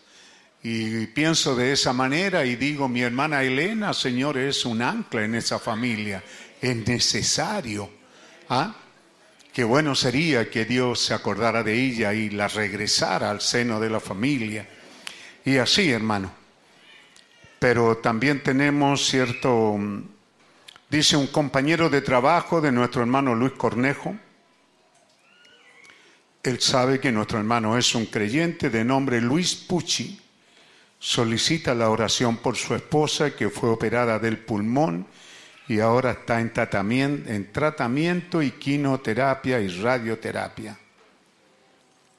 Y 0.61 1.07
pienso 1.07 1.55
de 1.55 1.71
esa 1.71 1.93
manera 1.93 2.45
y 2.45 2.55
digo, 2.57 2.87
mi 2.87 3.01
hermana 3.01 3.41
Elena, 3.43 3.93
Señor, 3.93 4.37
es 4.37 4.65
un 4.65 4.81
ancla 4.81 5.23
en 5.23 5.35
esa 5.35 5.57
familia. 5.57 6.23
Es 6.61 6.75
necesario. 6.75 7.89
¿Ah? 8.49 8.75
Qué 9.51 9.63
bueno 9.63 9.95
sería 9.95 10.49
que 10.49 10.65
Dios 10.65 10.99
se 10.99 11.13
acordara 11.13 11.63
de 11.63 11.73
ella 11.73 12.13
y 12.13 12.29
la 12.29 12.47
regresara 12.47 13.31
al 13.31 13.41
seno 13.41 13.79
de 13.79 13.89
la 13.89 13.99
familia. 13.99 14.67
Y 15.43 15.57
así, 15.57 15.91
hermano. 15.91 16.38
Pero 17.59 17.97
también 17.97 18.41
tenemos 18.41 19.05
cierto 19.05 19.77
Dice 20.89 21.15
un 21.15 21.27
compañero 21.27 21.87
de 21.87 22.01
trabajo 22.01 22.61
de 22.61 22.71
nuestro 22.71 23.01
hermano 23.01 23.35
Luis 23.35 23.53
Cornejo. 23.53 24.15
Él 26.41 26.59
sabe 26.59 26.99
que 26.99 27.11
nuestro 27.11 27.37
hermano 27.37 27.77
es 27.77 27.93
un 27.93 28.07
creyente 28.07 28.71
de 28.71 28.83
nombre 28.83 29.21
Luis 29.21 29.53
Pucci. 29.53 30.19
Solicita 30.97 31.75
la 31.75 31.91
oración 31.91 32.37
por 32.37 32.55
su 32.55 32.73
esposa 32.73 33.35
que 33.35 33.49
fue 33.49 33.69
operada 33.69 34.17
del 34.17 34.39
pulmón 34.39 35.05
y 35.67 35.79
ahora 35.79 36.11
está 36.11 36.41
en 36.41 36.51
tratamiento, 36.51 37.29
en 37.29 37.51
tratamiento 37.51 38.41
y 38.41 38.51
quinoterapia 38.51 39.59
y 39.59 39.67
radioterapia. 39.67 40.75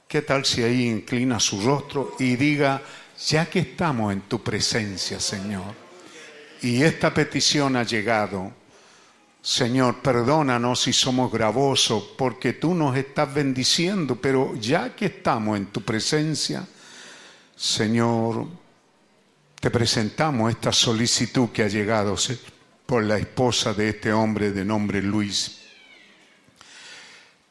¿Qué 0.07 0.23
tal 0.23 0.45
si 0.45 0.63
ahí 0.63 0.87
inclina 0.87 1.41
su 1.41 1.61
rostro 1.61 2.15
y 2.21 2.37
diga, 2.37 2.81
ya 3.29 3.49
que 3.49 3.61
estamos 3.61 4.13
en 4.13 4.23
tu 4.23 4.43
presencia, 4.43 5.21
Señor, 5.21 5.75
y 6.63 6.83
esta 6.83 7.13
petición 7.13 7.77
ha 7.77 7.83
llegado, 7.83 8.53
Señor, 9.43 10.01
perdónanos 10.03 10.81
si 10.83 10.93
somos 10.93 11.33
gravosos, 11.33 12.03
porque 12.17 12.55
tú 12.55 12.75
nos 12.75 12.97
estás 12.97 13.33
bendiciendo, 13.33 14.17
pero 14.17 14.55
ya 14.57 14.95
que 14.95 15.07
estamos 15.07 15.57
en 15.57 15.67
tu 15.67 15.83
presencia, 15.83 16.67
Señor, 17.57 18.47
te 19.61 19.71
presentamos 19.71 20.51
esta 20.51 20.73
solicitud 20.73 21.51
que 21.51 21.63
ha 21.63 21.69
llegado 21.69 22.17
por 22.87 23.05
la 23.05 23.19
esposa 23.19 23.75
de 23.75 23.91
este 23.91 24.13
hombre 24.13 24.53
de 24.53 24.65
nombre 24.65 25.03
Luis. 25.03 25.61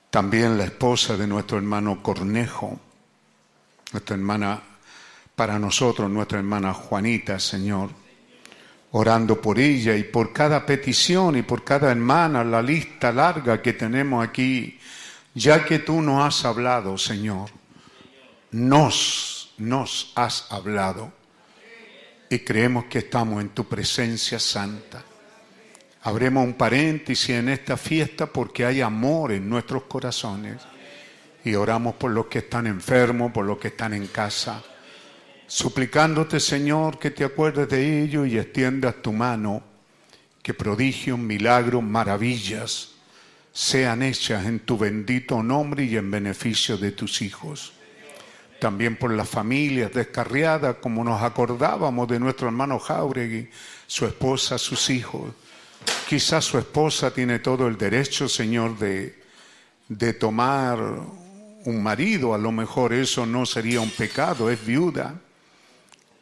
También 0.09 0.57
la 0.57 0.65
esposa 0.65 1.15
de 1.15 1.27
nuestro 1.27 1.57
hermano 1.57 2.01
Cornejo, 2.01 2.79
nuestra 3.91 4.15
hermana, 4.15 4.63
para 5.39 5.57
nosotros, 5.57 6.11
nuestra 6.11 6.39
hermana 6.39 6.73
Juanita, 6.73 7.39
Señor 7.39 7.91
orando 8.91 9.39
por 9.41 9.57
ella 9.57 9.95
y 9.95 10.03
por 10.03 10.33
cada 10.33 10.65
petición 10.65 11.37
y 11.37 11.43
por 11.43 11.63
cada 11.63 11.91
hermana, 11.91 12.43
la 12.43 12.61
lista 12.61 13.13
larga 13.13 13.61
que 13.61 13.71
tenemos 13.71 14.27
aquí, 14.27 14.77
ya 15.33 15.63
que 15.63 15.79
tú 15.79 16.01
nos 16.01 16.25
has 16.25 16.43
hablado, 16.43 16.97
Señor, 16.97 17.49
nos, 18.51 19.53
nos 19.59 20.11
has 20.13 20.51
hablado 20.51 21.13
y 22.29 22.39
creemos 22.39 22.85
que 22.85 22.99
estamos 22.99 23.39
en 23.39 23.49
tu 23.49 23.63
presencia 23.63 24.39
santa. 24.39 25.05
Abremos 26.01 26.43
un 26.43 26.55
paréntesis 26.55 27.29
en 27.29 27.47
esta 27.47 27.77
fiesta 27.77 28.25
porque 28.25 28.65
hay 28.65 28.81
amor 28.81 29.31
en 29.31 29.47
nuestros 29.47 29.83
corazones 29.83 30.57
y 31.45 31.55
oramos 31.55 31.95
por 31.95 32.11
los 32.11 32.25
que 32.25 32.39
están 32.39 32.67
enfermos, 32.67 33.31
por 33.31 33.45
los 33.45 33.57
que 33.57 33.69
están 33.69 33.93
en 33.93 34.07
casa 34.07 34.61
suplicándote, 35.49 36.39
Señor, 36.39 36.99
que 36.99 37.09
te 37.09 37.23
acuerdes 37.23 37.67
de 37.69 38.03
ello 38.03 38.23
y 38.23 38.37
extiendas 38.37 39.01
tu 39.01 39.11
mano, 39.11 39.63
que 40.43 40.53
prodigios, 40.53 41.17
milagros, 41.17 41.83
maravillas 41.83 42.91
sean 43.51 44.03
hechas 44.03 44.45
en 44.45 44.59
tu 44.59 44.77
bendito 44.77 45.41
nombre 45.41 45.83
y 45.85 45.97
en 45.97 46.11
beneficio 46.11 46.77
de 46.77 46.91
tus 46.91 47.23
hijos. 47.23 47.73
También 48.59 48.95
por 48.95 49.11
las 49.11 49.27
familias 49.27 49.91
descarriadas, 49.91 50.75
como 50.81 51.03
nos 51.03 51.21
acordábamos 51.23 52.07
de 52.07 52.19
nuestro 52.19 52.47
hermano 52.47 52.77
Jauregui, 52.77 53.49
su 53.87 54.05
esposa, 54.05 54.59
sus 54.59 54.91
hijos. 54.91 55.33
Quizás 56.07 56.45
su 56.45 56.59
esposa 56.59 57.11
tiene 57.11 57.39
todo 57.39 57.67
el 57.67 57.75
derecho, 57.75 58.29
Señor, 58.29 58.77
de, 58.77 59.19
de 59.87 60.13
tomar 60.13 60.77
un 61.65 61.83
marido, 61.83 62.35
a 62.35 62.37
lo 62.37 62.51
mejor 62.51 62.93
eso 62.93 63.25
no 63.25 63.47
sería 63.47 63.81
un 63.81 63.89
pecado, 63.89 64.51
es 64.51 64.63
viuda. 64.63 65.19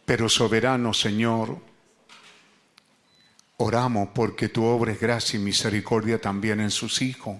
Pero 0.07 0.29
soberano 0.29 0.93
Señor, 0.93 1.57
oramos 3.57 4.07
porque 4.15 4.47
tú 4.47 4.63
obres 4.63 5.01
gracia 5.01 5.37
y 5.37 5.43
misericordia 5.43 6.17
también 6.21 6.61
en 6.61 6.71
sus 6.71 7.01
hijos. 7.01 7.35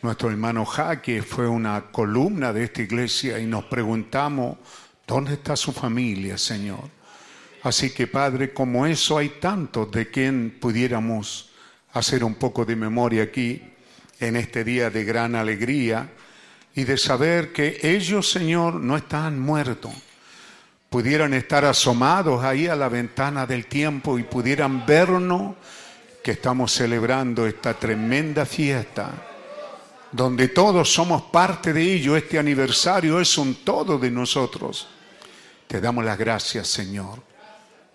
Nuestro 0.00 0.30
hermano 0.30 0.64
Jaque 0.64 1.20
fue 1.20 1.48
una 1.48 1.90
columna 1.90 2.52
de 2.52 2.62
esta 2.62 2.82
iglesia 2.82 3.40
y 3.40 3.46
nos 3.46 3.64
preguntamos, 3.64 4.58
¿dónde 5.04 5.32
está 5.32 5.56
su 5.56 5.72
familia, 5.72 6.38
Señor? 6.38 6.88
Así 7.64 7.90
que 7.90 8.06
Padre, 8.06 8.54
como 8.54 8.86
eso 8.86 9.18
hay 9.18 9.40
tantos 9.40 9.90
de 9.90 10.12
quien 10.12 10.58
pudiéramos 10.60 11.50
hacer 11.92 12.22
un 12.22 12.36
poco 12.36 12.64
de 12.64 12.76
memoria 12.76 13.24
aquí 13.24 13.64
en 14.20 14.36
este 14.36 14.62
día 14.62 14.90
de 14.90 15.04
gran 15.04 15.34
alegría 15.34 16.08
y 16.72 16.84
de 16.84 16.96
saber 16.96 17.52
que 17.52 17.80
ellos, 17.82 18.30
Señor, 18.30 18.74
no 18.74 18.96
están 18.96 19.40
muertos. 19.40 19.92
Pudieran 20.90 21.32
estar 21.32 21.64
asomados 21.64 22.44
ahí 22.44 22.66
a 22.66 22.76
la 22.76 22.90
ventana 22.90 23.46
del 23.46 23.66
tiempo 23.66 24.18
y 24.18 24.24
pudieran 24.24 24.84
vernos 24.84 25.54
que 26.22 26.32
estamos 26.32 26.72
celebrando 26.72 27.46
esta 27.46 27.72
tremenda 27.72 28.44
fiesta, 28.44 29.10
donde 30.12 30.48
todos 30.48 30.92
somos 30.92 31.22
parte 31.22 31.72
de 31.72 31.94
ello. 31.94 32.16
Este 32.16 32.38
aniversario 32.38 33.20
es 33.20 33.38
un 33.38 33.64
todo 33.64 33.98
de 33.98 34.10
nosotros. 34.10 34.88
Te 35.66 35.80
damos 35.80 36.04
las 36.04 36.18
gracias, 36.18 36.68
Señor. 36.68 37.22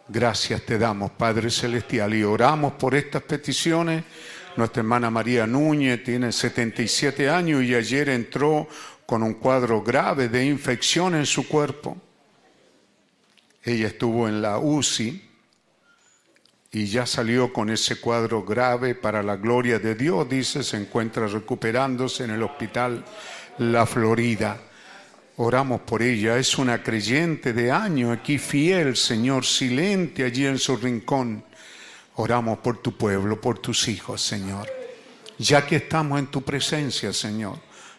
Gracias 0.08 0.62
te 0.64 0.80
damos, 0.80 1.12
Padre 1.12 1.52
Celestial, 1.52 2.14
y 2.16 2.24
oramos 2.24 2.74
por 2.74 2.96
estas 2.96 3.22
peticiones 3.22 4.04
nuestra 4.56 4.80
hermana 4.80 5.10
María 5.10 5.46
Núñez 5.46 6.02
tiene 6.04 6.32
77 6.32 7.30
años 7.30 7.62
y 7.64 7.76
ayer 7.76 8.08
entró 8.08 8.68
con 9.06 9.22
un 9.22 9.34
cuadro 9.34 9.82
grave 9.82 10.30
de 10.30 10.46
infección 10.46 11.14
en 11.16 11.26
su 11.26 11.46
cuerpo. 11.48 11.98
Ella 13.66 13.88
estuvo 13.88 14.28
en 14.28 14.42
la 14.42 14.60
UCI 14.60 15.22
y 16.72 16.86
ya 16.86 17.06
salió 17.06 17.52
con 17.52 17.70
ese 17.70 18.00
cuadro 18.00 18.44
grave 18.44 18.96
para 18.96 19.24
la 19.24 19.36
gloria 19.38 19.80
de 19.80 19.96
Dios, 19.96 20.30
dice, 20.30 20.64
se 20.64 20.78
encuentra 20.78 21.28
recuperándose 21.28 22.26
en 22.26 22.32
el 22.32 22.44
hospital 22.44 23.04
La 23.58 23.86
Florida. 23.86 24.62
Oramos 25.38 25.82
por 25.82 26.02
ella, 26.02 26.38
es 26.38 26.58
una 26.58 26.84
creyente 26.84 27.54
de 27.54 27.72
año 27.72 28.12
aquí 28.12 28.38
fiel, 28.38 28.96
Señor, 28.96 29.46
silente 29.46 30.24
allí 30.24 30.46
en 30.46 30.60
su 30.60 30.78
rincón 30.78 31.44
Oramos 32.18 32.60
por 32.60 32.78
tu 32.78 32.96
pueblo, 32.96 33.42
por 33.42 33.60
tus 33.60 33.90
hijos, 33.90 34.22
Señor. 34.22 34.68
Ya 35.38 35.66
que 35.66 35.78
estamos 35.78 36.18
en 36.18 36.28
tu 36.28 36.44
presencia, 36.44 37.12
Señor, 37.12 37.58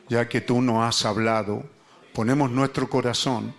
ya 0.09 0.27
que 0.27 0.41
tú 0.41 0.63
nos 0.63 0.83
has 0.83 1.05
hablado, 1.05 1.63
ponemos 2.15 2.51
nuestro 2.51 2.89
corazón 2.89 3.55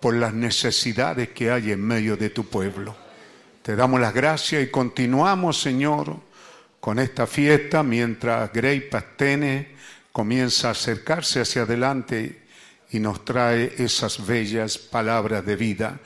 por 0.00 0.14
las 0.14 0.32
necesidades 0.32 1.30
que 1.30 1.50
hay 1.50 1.72
en 1.72 1.82
medio 1.82 2.16
de 2.16 2.30
tu 2.30 2.44
pueblo. 2.44 2.96
Te 3.62 3.74
damos 3.74 4.00
las 4.00 4.14
gracias 4.14 4.62
y 4.62 4.70
continuamos, 4.70 5.60
Señor, 5.60 6.16
con 6.80 6.98
esta 6.98 7.26
fiesta 7.26 7.82
mientras 7.82 8.52
Grey 8.52 8.80
Pastene 8.80 9.74
comienza 10.12 10.68
a 10.68 10.70
acercarse 10.70 11.40
hacia 11.40 11.62
adelante 11.62 12.42
y 12.90 13.00
nos 13.00 13.24
trae 13.24 13.74
esas 13.78 14.24
bellas 14.24 14.78
palabras 14.78 15.44
de 15.44 15.56
vida. 15.56 15.98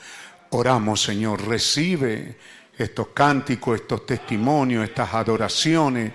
Oramos, 0.51 1.03
Señor, 1.03 1.47
recibe 1.47 2.37
estos 2.79 3.09
cánticos, 3.09 3.81
estos 3.81 4.07
testimonios, 4.07 4.85
estas 4.85 5.13
adoraciones 5.13 6.13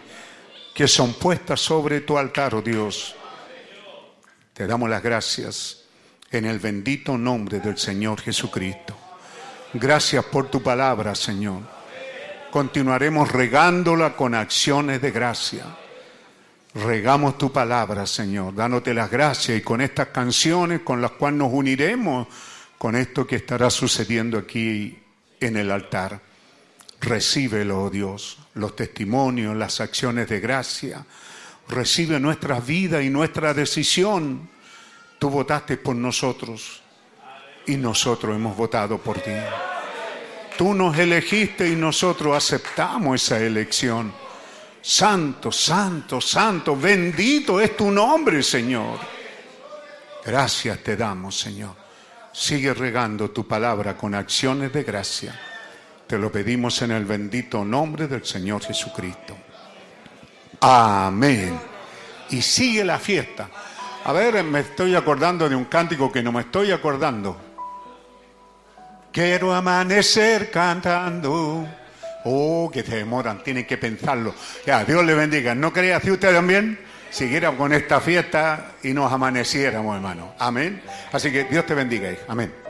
que 0.73 0.87
son 0.87 1.13
puestas 1.13 1.61
sobre 1.61 2.01
tu 2.01 2.17
altar, 2.17 2.55
oh 2.55 2.61
Dios. 2.61 3.15
Te 4.53 4.65
damos 4.65 4.89
las 4.89 5.03
gracias 5.03 5.84
en 6.37 6.45
el 6.45 6.59
bendito 6.59 7.17
nombre 7.17 7.59
del 7.59 7.77
Señor 7.77 8.21
Jesucristo. 8.21 8.95
Gracias 9.73 10.23
por 10.25 10.49
tu 10.49 10.61
palabra, 10.61 11.15
Señor. 11.15 11.61
Continuaremos 12.51 13.31
regándola 13.31 14.15
con 14.15 14.33
acciones 14.33 15.01
de 15.01 15.11
gracia. 15.11 15.65
Regamos 16.73 17.37
tu 17.37 17.51
palabra, 17.51 18.05
Señor, 18.05 18.53
dándote 18.53 18.93
las 18.93 19.09
gracias 19.09 19.57
y 19.57 19.61
con 19.61 19.81
estas 19.81 20.07
canciones 20.07 20.81
con 20.81 21.01
las 21.01 21.11
cuales 21.11 21.39
nos 21.39 21.51
uniremos 21.51 22.27
con 22.77 22.95
esto 22.95 23.25
que 23.25 23.37
estará 23.37 23.69
sucediendo 23.69 24.37
aquí 24.37 24.97
en 25.39 25.57
el 25.57 25.71
altar. 25.71 26.21
Recíbelo, 27.01 27.83
oh 27.83 27.89
Dios, 27.89 28.39
los 28.55 28.75
testimonios, 28.75 29.55
las 29.55 29.79
acciones 29.79 30.27
de 30.27 30.39
gracia. 30.39 31.05
Recibe 31.67 32.19
nuestras 32.19 32.65
vidas 32.65 33.03
y 33.03 33.09
nuestra 33.09 33.53
decisión. 33.53 34.49
Tú 35.19 35.29
votaste 35.29 35.77
por 35.77 35.95
nosotros 35.95 36.81
y 37.65 37.77
nosotros 37.77 38.35
hemos 38.35 38.55
votado 38.55 38.97
por 38.97 39.19
ti. 39.19 39.31
Tú 40.57 40.73
nos 40.73 40.97
elegiste 40.97 41.67
y 41.67 41.75
nosotros 41.75 42.35
aceptamos 42.35 43.21
esa 43.21 43.39
elección. 43.39 44.13
Santo, 44.81 45.51
santo, 45.51 46.21
santo, 46.21 46.77
bendito 46.77 47.59
es 47.59 47.75
tu 47.75 47.91
nombre, 47.91 48.43
Señor. 48.43 48.99
Gracias 50.23 50.79
te 50.79 50.95
damos, 50.95 51.39
Señor. 51.39 51.75
Sigue 52.31 52.73
regando 52.73 53.31
tu 53.31 53.47
palabra 53.47 53.97
con 53.97 54.13
acciones 54.13 54.71
de 54.71 54.83
gracia. 54.83 55.39
Te 56.07 56.17
lo 56.17 56.31
pedimos 56.31 56.81
en 56.81 56.91
el 56.91 57.05
bendito 57.05 57.65
nombre 57.65 58.07
del 58.07 58.23
Señor 58.25 58.63
Jesucristo. 58.63 59.35
Amén. 60.59 61.59
Y 62.29 62.41
sigue 62.41 62.83
la 62.83 62.99
fiesta. 62.99 63.49
A 64.05 64.13
ver, 64.13 64.43
me 64.43 64.59
estoy 64.59 64.95
acordando 64.95 65.49
de 65.49 65.55
un 65.55 65.65
cántico 65.65 66.11
que 66.11 66.21
no 66.21 66.31
me 66.31 66.41
estoy 66.41 66.71
acordando. 66.71 67.35
Quiero 69.11 69.51
amanecer 69.51 70.51
cantando. 70.51 71.67
Oh, 72.23 72.69
que 72.71 72.83
se 72.83 72.97
demoran, 72.97 73.43
tienen 73.43 73.65
que 73.65 73.77
pensarlo. 73.77 74.35
Ya, 74.63 74.85
Dios 74.85 75.03
le 75.03 75.15
bendiga. 75.15 75.55
¿No 75.55 75.73
creía 75.73 75.97
así 75.97 76.11
usted 76.11 76.35
también? 76.35 76.79
Siguiéramos 77.09 77.57
con 77.57 77.73
esta 77.73 77.99
fiesta 77.99 78.73
y 78.83 78.93
nos 78.93 79.11
amaneciéramos, 79.11 79.95
hermano. 79.95 80.35
Amén. 80.37 80.83
Así 81.11 81.31
que 81.31 81.45
Dios 81.45 81.65
te 81.65 81.73
bendiga. 81.73 82.11
Amén. 82.27 82.64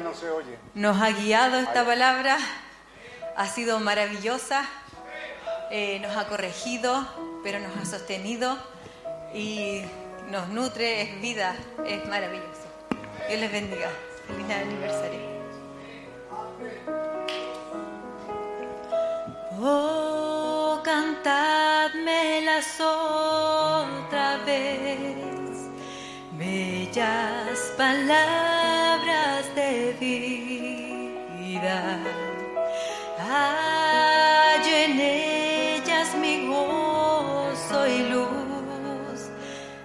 No 0.00 0.14
se 0.14 0.30
oye. 0.30 0.58
Nos 0.74 1.00
ha 1.00 1.10
guiado 1.10 1.58
esta 1.58 1.84
palabra, 1.84 2.38
ha 3.36 3.46
sido 3.46 3.80
maravillosa, 3.80 4.64
eh, 5.70 5.98
nos 6.00 6.16
ha 6.16 6.28
corregido, 6.28 7.06
pero 7.42 7.58
nos 7.58 7.76
ha 7.76 7.84
sostenido 7.84 8.56
y 9.34 9.82
nos 10.30 10.48
nutre, 10.48 11.02
es 11.02 11.20
vida, 11.20 11.56
es 11.86 12.06
maravilloso. 12.08 12.66
Dios 13.28 13.40
les 13.40 13.52
bendiga. 13.52 13.88
Feliz 14.26 14.50
aniversario. 14.50 15.32
Oh, 19.60 20.80
cantadmelas 20.84 22.80
otra 22.80 24.38
vez, 24.44 25.31
bellas 26.92 27.72
palabras 27.78 29.54
de 29.54 29.96
vida. 29.98 31.98
Hay 33.18 34.62
en 34.84 35.00
ellas 35.00 36.14
mi 36.20 36.48
gozo 36.48 37.86
y 37.86 37.98
luz, 38.10 39.30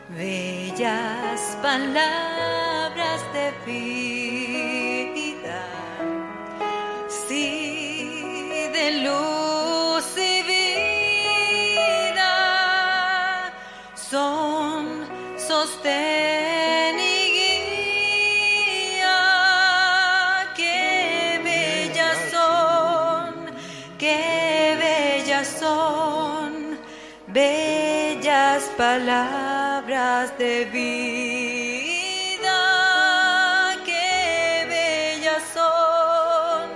bellas 0.10 1.58
palabras 1.62 3.22
de 3.34 3.54
vida. 3.66 5.64
Sí, 7.08 8.70
de 8.74 8.92
luz 9.06 10.18
y 10.18 10.44
vida 10.44 12.34
son 13.96 15.08
sostén 15.38 16.27
palabras 28.78 30.38
de 30.38 30.64
vida. 30.66 32.60
Qué 33.84 34.66
bellas 34.70 35.44
son, 35.54 36.70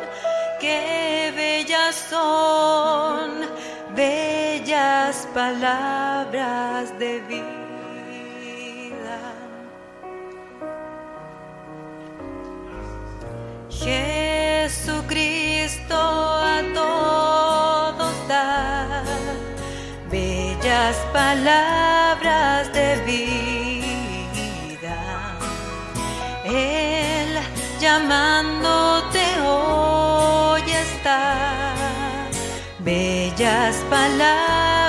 qué 0.59 1.31
bellas 1.35 1.95
son, 2.09 3.45
bellas 3.95 5.27
palabras 5.33 6.97
de 6.97 7.19
vida. 7.29 9.19
Jesucristo 13.69 15.95
a 15.95 16.63
todos. 16.73 17.50
Bellas 20.71 20.95
palabras 21.11 22.71
de 22.71 22.95
vida. 23.05 24.99
Él 26.45 27.37
llamándote 27.81 29.23
hoy 29.45 30.63
está, 30.71 31.73
bellas 32.79 33.75
palabras 33.89 34.80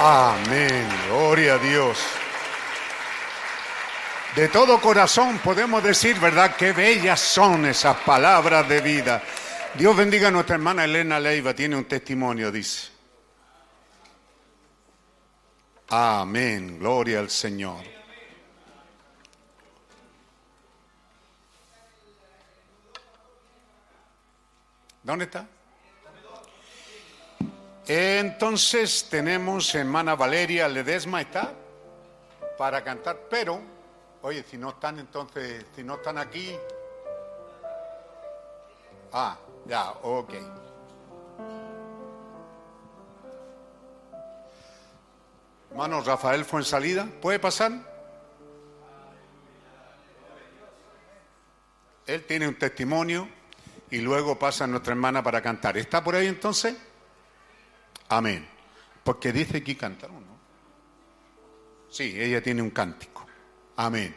Amén, 0.00 0.88
gloria 1.08 1.54
a 1.54 1.58
Dios. 1.58 1.98
De 4.36 4.46
todo 4.46 4.80
corazón 4.80 5.38
podemos 5.38 5.82
decir, 5.82 6.20
¿verdad? 6.20 6.54
Qué 6.54 6.72
bellas 6.72 7.18
son 7.18 7.66
esas 7.66 7.96
palabras 8.02 8.68
de 8.68 8.80
vida. 8.80 9.20
Dios 9.74 9.96
bendiga 9.96 10.28
a 10.28 10.30
nuestra 10.30 10.54
hermana 10.54 10.84
Elena 10.84 11.18
Leiva, 11.18 11.52
tiene 11.52 11.74
un 11.74 11.86
testimonio, 11.86 12.52
dice. 12.52 12.90
Amén, 15.88 16.78
gloria 16.78 17.18
al 17.18 17.28
Señor. 17.28 17.82
¿Dónde 25.02 25.24
está? 25.24 25.57
Entonces 27.90 29.08
tenemos 29.08 29.74
hermana 29.74 30.14
Valeria 30.14 30.68
Ledesma, 30.68 31.22
¿está? 31.22 31.54
Para 32.58 32.84
cantar, 32.84 33.20
pero, 33.30 33.62
oye, 34.20 34.42
si 34.42 34.58
no 34.58 34.68
están 34.70 34.98
entonces, 34.98 35.64
si 35.74 35.82
no 35.82 35.94
están 35.94 36.18
aquí. 36.18 36.54
Ah, 39.10 39.38
ya, 39.64 39.92
ok. 40.02 40.34
Hermano 45.70 46.02
Rafael 46.02 46.44
Fuensalida, 46.44 47.08
¿puede 47.22 47.38
pasar? 47.38 47.72
Él 52.06 52.26
tiene 52.26 52.48
un 52.48 52.58
testimonio 52.58 53.26
y 53.90 53.98
luego 54.02 54.38
pasa 54.38 54.66
nuestra 54.66 54.92
hermana 54.92 55.22
para 55.22 55.40
cantar. 55.40 55.78
¿Está 55.78 56.04
por 56.04 56.14
ahí 56.14 56.26
entonces? 56.26 56.76
Amén. 58.08 58.46
Porque 59.04 59.32
dice 59.32 59.62
que 59.62 59.76
cantaron, 59.76 60.20
¿no? 60.26 60.38
Sí, 61.90 62.14
ella 62.18 62.42
tiene 62.42 62.62
un 62.62 62.70
cántico. 62.70 63.26
Amén. 63.76 64.14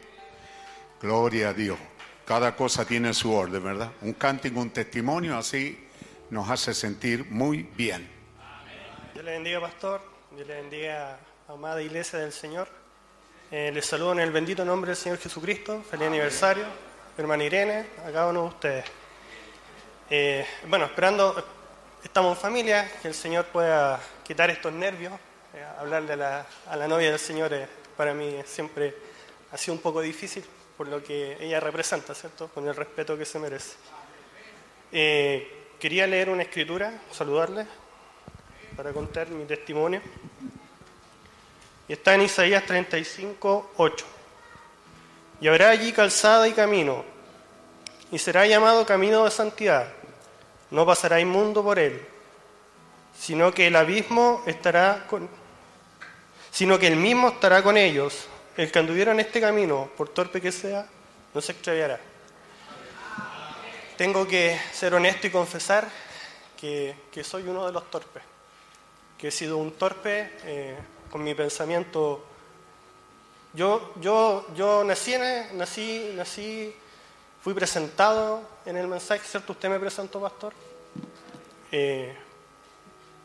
Gloria 1.00 1.50
a 1.50 1.52
Dios. 1.54 1.78
Cada 2.24 2.54
cosa 2.54 2.84
tiene 2.84 3.12
su 3.14 3.32
orden, 3.32 3.62
¿verdad? 3.62 3.92
Un 4.02 4.12
cántico, 4.12 4.60
un 4.60 4.70
testimonio, 4.70 5.36
así 5.36 5.88
nos 6.30 6.48
hace 6.48 6.72
sentir 6.72 7.26
muy 7.30 7.62
bien. 7.62 8.08
Dios 9.12 9.24
le 9.24 9.32
bendiga, 9.32 9.60
pastor. 9.60 10.00
Dios 10.30 10.46
le 10.46 10.54
bendiga, 10.54 11.18
amada 11.48 11.82
iglesia 11.82 12.18
del 12.20 12.32
Señor. 12.32 12.68
Eh, 13.50 13.70
les 13.72 13.84
saludo 13.84 14.12
en 14.12 14.20
el 14.20 14.30
bendito 14.30 14.64
nombre 14.64 14.88
del 14.88 14.96
Señor 14.96 15.18
Jesucristo. 15.18 15.82
Feliz 15.82 16.06
aniversario, 16.06 16.64
hermana 17.18 17.44
Irene, 17.44 17.86
a 18.06 18.10
cada 18.10 18.28
uno 18.30 18.42
de 18.42 18.48
ustedes. 18.48 18.84
Eh, 20.08 20.46
bueno, 20.68 20.86
esperando, 20.86 21.44
estamos 22.04 22.36
en 22.36 22.42
familia, 22.42 22.90
que 23.00 23.08
el 23.08 23.14
Señor 23.14 23.46
pueda 23.46 24.00
quitar 24.24 24.50
estos 24.50 24.72
nervios. 24.72 25.12
Eh, 25.54 25.64
hablarle 25.78 26.14
a 26.14 26.76
la, 26.76 26.88
novia 26.88 27.10
del 27.10 27.18
Señor 27.18 27.52
eh, 27.52 27.66
para 27.96 28.14
mí 28.14 28.36
siempre 28.44 28.94
ha 29.52 29.56
sido 29.56 29.74
un 29.74 29.80
poco 29.80 30.00
difícil 30.00 30.44
por 30.76 30.88
lo 30.88 31.02
que 31.02 31.36
ella 31.40 31.60
representa, 31.60 32.14
¿cierto? 32.14 32.48
Con 32.48 32.66
el 32.66 32.74
respeto 32.74 33.16
que 33.16 33.24
se 33.24 33.38
merece. 33.38 33.76
Eh, 34.90 35.74
quería 35.78 36.06
leer 36.06 36.30
una 36.30 36.42
escritura, 36.42 36.92
saludarle, 37.12 37.66
para 38.76 38.92
contar 38.92 39.28
mi 39.28 39.44
testimonio. 39.44 40.00
Y 41.88 41.92
está 41.92 42.14
en 42.14 42.22
Isaías 42.22 42.64
35, 42.64 43.72
8. 43.76 44.06
Y 45.40 45.48
habrá 45.48 45.70
allí 45.70 45.92
calzada 45.92 46.48
y 46.48 46.52
camino, 46.52 47.04
y 48.10 48.18
será 48.18 48.46
llamado 48.46 48.86
camino 48.86 49.24
de 49.24 49.30
santidad. 49.30 50.01
No 50.72 50.86
pasará 50.86 51.20
inmundo 51.20 51.62
por 51.62 51.78
él, 51.78 52.00
sino 53.16 53.52
que 53.52 53.66
el 53.66 53.76
abismo 53.76 54.42
estará 54.46 55.06
con, 55.06 55.28
sino 56.50 56.78
que 56.78 56.86
el 56.86 56.96
mismo 56.96 57.28
estará 57.28 57.62
con 57.62 57.76
ellos. 57.76 58.26
El 58.56 58.72
que 58.72 58.78
anduviera 58.78 59.12
en 59.12 59.20
este 59.20 59.38
camino, 59.38 59.90
por 59.96 60.08
torpe 60.08 60.40
que 60.40 60.50
sea, 60.50 60.86
no 61.34 61.40
se 61.42 61.52
extraviará. 61.52 62.00
Tengo 63.98 64.26
que 64.26 64.58
ser 64.72 64.94
honesto 64.94 65.26
y 65.26 65.30
confesar 65.30 65.86
que, 66.58 66.96
que 67.12 67.22
soy 67.22 67.42
uno 67.42 67.66
de 67.66 67.72
los 67.72 67.90
torpes, 67.90 68.22
que 69.18 69.28
he 69.28 69.30
sido 69.30 69.58
un 69.58 69.72
torpe 69.72 70.32
eh, 70.44 70.78
con 71.10 71.22
mi 71.22 71.34
pensamiento. 71.34 72.24
Yo, 73.52 73.92
yo, 74.00 74.46
yo 74.54 74.84
nací, 74.84 75.16
nací, 75.52 76.12
nací 76.16 76.74
fui 77.42 77.52
presentado 77.52 78.51
en 78.64 78.76
el 78.76 78.86
mensaje, 78.86 79.22
¿cierto? 79.26 79.52
Usted 79.52 79.68
me 79.68 79.80
presentó, 79.80 80.20
pastor. 80.20 80.52
Eh, 81.70 82.14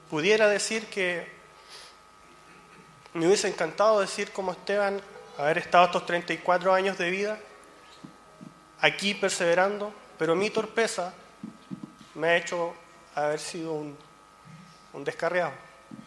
pudiera 0.09 0.48
decir 0.48 0.88
que 0.88 1.27
me 3.14 3.27
hubiese 3.27 3.48
encantado 3.48 3.99
decir 3.99 4.32
como 4.32 4.51
Esteban, 4.51 5.01
haber 5.38 5.59
estado 5.59 5.85
estos 5.85 6.06
34 6.06 6.74
años 6.74 6.98
de 6.98 7.09
vida 7.09 7.40
aquí 8.80 9.14
perseverando, 9.14 9.91
pero 10.17 10.35
mi 10.35 10.49
torpeza 10.49 11.14
me 12.16 12.30
ha 12.30 12.38
hecho 12.38 12.74
haber 13.16 13.40
sido 13.40 13.74
un, 13.74 13.98
un 14.93 15.03
descarriado. 15.03 15.51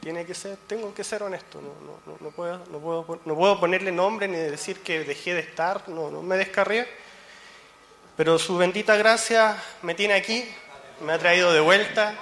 Tiene 0.01 0.27
que 0.27 0.35
ser, 0.35 0.59
tengo 0.67 0.93
que 0.93 1.05
ser 1.05 1.23
honesto, 1.23 1.61
no, 1.61 2.31
puedo, 2.31 2.59
no, 2.71 2.79
puedo, 2.79 3.21
no 3.25 3.35
puedo 3.35 3.59
ponerle 3.59 3.91
nombre 3.91 4.29
ni 4.29 4.37
decir 4.37 4.81
que 4.83 5.05
dejé 5.05 5.35
de 5.35 5.41
estar, 5.41 5.89
no, 5.89 6.11
no 6.11 6.23
me 6.23 6.37
descarrié, 6.37 6.87
pero 8.21 8.39
su 8.39 8.59
bendita 8.59 8.97
gracia 8.97 9.57
me 9.81 9.95
tiene 9.95 10.13
aquí, 10.13 10.45
me 11.01 11.15
ha 11.15 11.19
traído 11.19 11.55
de 11.55 11.61
vuelta. 11.61 12.15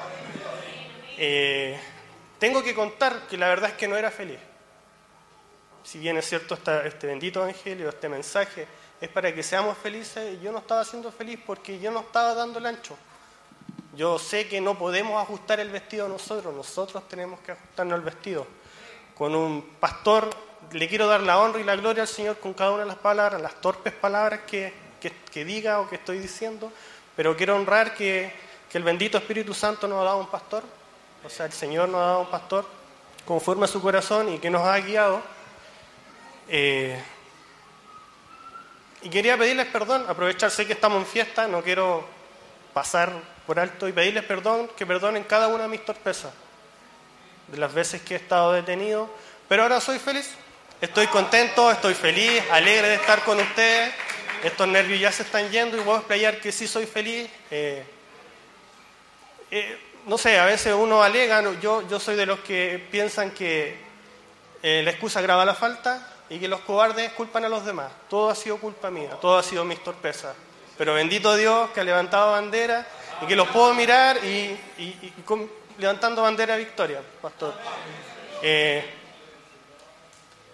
Eh, 1.16 1.76
tengo 2.38 2.62
que 2.62 2.72
contar 2.72 3.26
que 3.28 3.36
la 3.36 3.48
verdad 3.48 3.70
es 3.70 3.76
que 3.76 3.88
no 3.88 3.96
era 3.96 4.12
feliz. 4.12 4.38
Si 5.82 5.98
bien 5.98 6.16
es 6.16 6.28
cierto 6.28 6.56
este 6.84 7.08
bendito 7.08 7.42
evangelio, 7.42 7.88
este 7.88 8.08
mensaje, 8.08 8.68
es 9.00 9.08
para 9.08 9.34
que 9.34 9.42
seamos 9.42 9.76
felices, 9.76 10.40
yo 10.40 10.52
no 10.52 10.58
estaba 10.58 10.84
siendo 10.84 11.10
feliz 11.10 11.40
porque 11.44 11.80
yo 11.80 11.90
no 11.90 11.98
estaba 11.98 12.32
dando 12.32 12.60
el 12.60 12.66
ancho. 12.66 12.96
Yo 13.96 14.20
sé 14.20 14.46
que 14.46 14.60
no 14.60 14.78
podemos 14.78 15.20
ajustar 15.20 15.58
el 15.58 15.70
vestido 15.70 16.08
nosotros, 16.08 16.54
nosotros 16.54 17.08
tenemos 17.08 17.40
que 17.40 17.50
ajustarnos 17.50 17.98
el 17.98 18.04
vestido. 18.04 18.46
Con 19.16 19.34
un 19.34 19.62
pastor 19.80 20.30
le 20.70 20.88
quiero 20.88 21.08
dar 21.08 21.22
la 21.22 21.40
honra 21.40 21.58
y 21.58 21.64
la 21.64 21.74
gloria 21.74 22.02
al 22.04 22.08
Señor 22.08 22.38
con 22.38 22.54
cada 22.54 22.70
una 22.70 22.82
de 22.82 22.88
las 22.88 22.98
palabras, 22.98 23.42
las 23.42 23.60
torpes 23.60 23.92
palabras 23.94 24.42
que, 24.46 24.86
que, 25.00 25.44
diga 25.44 25.80
o 25.80 25.88
que 25.88 25.96
estoy 25.96 26.18
diciendo, 26.18 26.72
pero 27.16 27.36
quiero 27.36 27.56
honrar 27.56 27.94
que, 27.94 28.32
el 28.72 28.82
bendito 28.82 29.18
Espíritu 29.18 29.54
Santo 29.54 29.88
nos 29.88 30.00
ha 30.00 30.04
dado 30.04 30.18
un 30.18 30.28
pastor, 30.28 30.62
o 31.24 31.30
sea, 31.30 31.46
el 31.46 31.52
Señor 31.52 31.88
nos 31.88 32.00
ha 32.00 32.04
dado 32.04 32.20
un 32.20 32.30
pastor 32.30 32.66
conforme 33.24 33.64
a 33.64 33.68
su 33.68 33.80
corazón 33.80 34.32
y 34.32 34.38
que 34.38 34.50
nos 34.50 34.62
ha 34.62 34.78
guiado. 34.78 35.20
Eh, 36.48 37.02
y 39.02 39.08
quería 39.10 39.36
pedirles 39.36 39.66
perdón, 39.66 40.04
aprovechar, 40.08 40.50
sé 40.50 40.66
que 40.66 40.74
estamos 40.74 40.98
en 40.98 41.06
fiesta, 41.06 41.48
no 41.48 41.62
quiero 41.62 42.04
pasar 42.72 43.12
por 43.46 43.58
alto 43.58 43.88
y 43.88 43.92
pedirles 43.92 44.24
perdón, 44.24 44.70
que 44.76 44.86
perdonen 44.86 45.24
cada 45.24 45.48
una 45.48 45.64
de 45.64 45.68
mis 45.68 45.84
torpezas, 45.84 46.32
de 47.48 47.58
las 47.58 47.72
veces 47.72 48.02
que 48.02 48.14
he 48.14 48.16
estado 48.18 48.52
detenido, 48.52 49.08
pero 49.48 49.62
ahora 49.62 49.80
soy 49.80 49.98
feliz, 49.98 50.30
estoy 50.80 51.06
contento, 51.06 51.70
estoy 51.70 51.94
feliz, 51.94 52.42
alegre 52.50 52.88
de 52.88 52.94
estar 52.96 53.24
con 53.24 53.40
ustedes, 53.40 53.94
estos 54.42 54.68
nervios 54.68 55.00
ya 55.00 55.12
se 55.12 55.22
están 55.22 55.50
yendo 55.50 55.76
y 55.76 55.80
puedo 55.80 55.98
explayar 55.98 56.40
que 56.40 56.52
sí 56.52 56.66
soy 56.66 56.86
feliz. 56.86 57.28
Eh, 57.50 57.84
eh, 59.50 59.78
no 60.06 60.18
sé, 60.18 60.38
a 60.38 60.44
veces 60.46 60.74
uno 60.74 61.02
alega, 61.02 61.42
yo, 61.60 61.86
yo 61.88 62.00
soy 62.00 62.16
de 62.16 62.26
los 62.26 62.40
que 62.40 62.86
piensan 62.90 63.30
que 63.30 63.76
eh, 64.62 64.82
la 64.84 64.90
excusa 64.90 65.20
graba 65.20 65.44
la 65.44 65.54
falta, 65.54 66.14
y 66.30 66.38
que 66.38 66.48
los 66.48 66.60
cobardes 66.60 67.12
culpan 67.12 67.44
a 67.44 67.48
los 67.48 67.64
demás. 67.64 67.90
Todo 68.08 68.30
ha 68.30 68.34
sido 68.34 68.58
culpa 68.58 68.90
mía, 68.90 69.10
todo 69.20 69.38
ha 69.38 69.42
sido 69.42 69.64
mis 69.64 69.82
torpezas. 69.82 70.34
Pero 70.76 70.94
bendito 70.94 71.34
Dios 71.36 71.70
que 71.70 71.80
ha 71.80 71.84
levantado 71.84 72.32
bandera 72.32 72.86
y 73.22 73.26
que 73.26 73.34
los 73.34 73.48
puedo 73.48 73.74
mirar 73.74 74.18
y, 74.24 74.56
levantando 75.78 76.22
bandera 76.22 76.54
de 76.54 76.64
victoria, 76.64 77.00
pastor. 77.20 77.54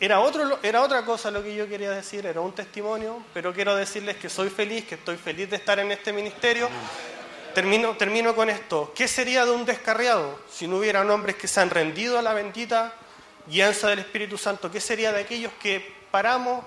Era, 0.00 0.20
otro, 0.20 0.58
era 0.62 0.82
otra 0.82 1.04
cosa 1.04 1.30
lo 1.30 1.42
que 1.42 1.54
yo 1.54 1.68
quería 1.68 1.90
decir, 1.90 2.26
era 2.26 2.40
un 2.40 2.52
testimonio, 2.52 3.22
pero 3.32 3.52
quiero 3.52 3.76
decirles 3.76 4.16
que 4.16 4.28
soy 4.28 4.50
feliz, 4.50 4.84
que 4.86 4.96
estoy 4.96 5.16
feliz 5.16 5.48
de 5.50 5.56
estar 5.56 5.78
en 5.78 5.90
este 5.92 6.12
ministerio. 6.12 6.68
Termino, 7.54 7.96
termino 7.96 8.34
con 8.34 8.50
esto. 8.50 8.92
¿Qué 8.96 9.06
sería 9.06 9.44
de 9.44 9.52
un 9.52 9.64
descarriado 9.64 10.40
si 10.50 10.66
no 10.66 10.78
hubieran 10.78 11.08
hombres 11.08 11.36
que 11.36 11.46
se 11.46 11.60
han 11.60 11.70
rendido 11.70 12.18
a 12.18 12.22
la 12.22 12.34
bendita 12.34 12.92
guianza 13.46 13.88
del 13.88 14.00
Espíritu 14.00 14.36
Santo? 14.36 14.70
¿Qué 14.72 14.80
sería 14.80 15.12
de 15.12 15.20
aquellos 15.20 15.52
que 15.60 15.94
paramos? 16.10 16.64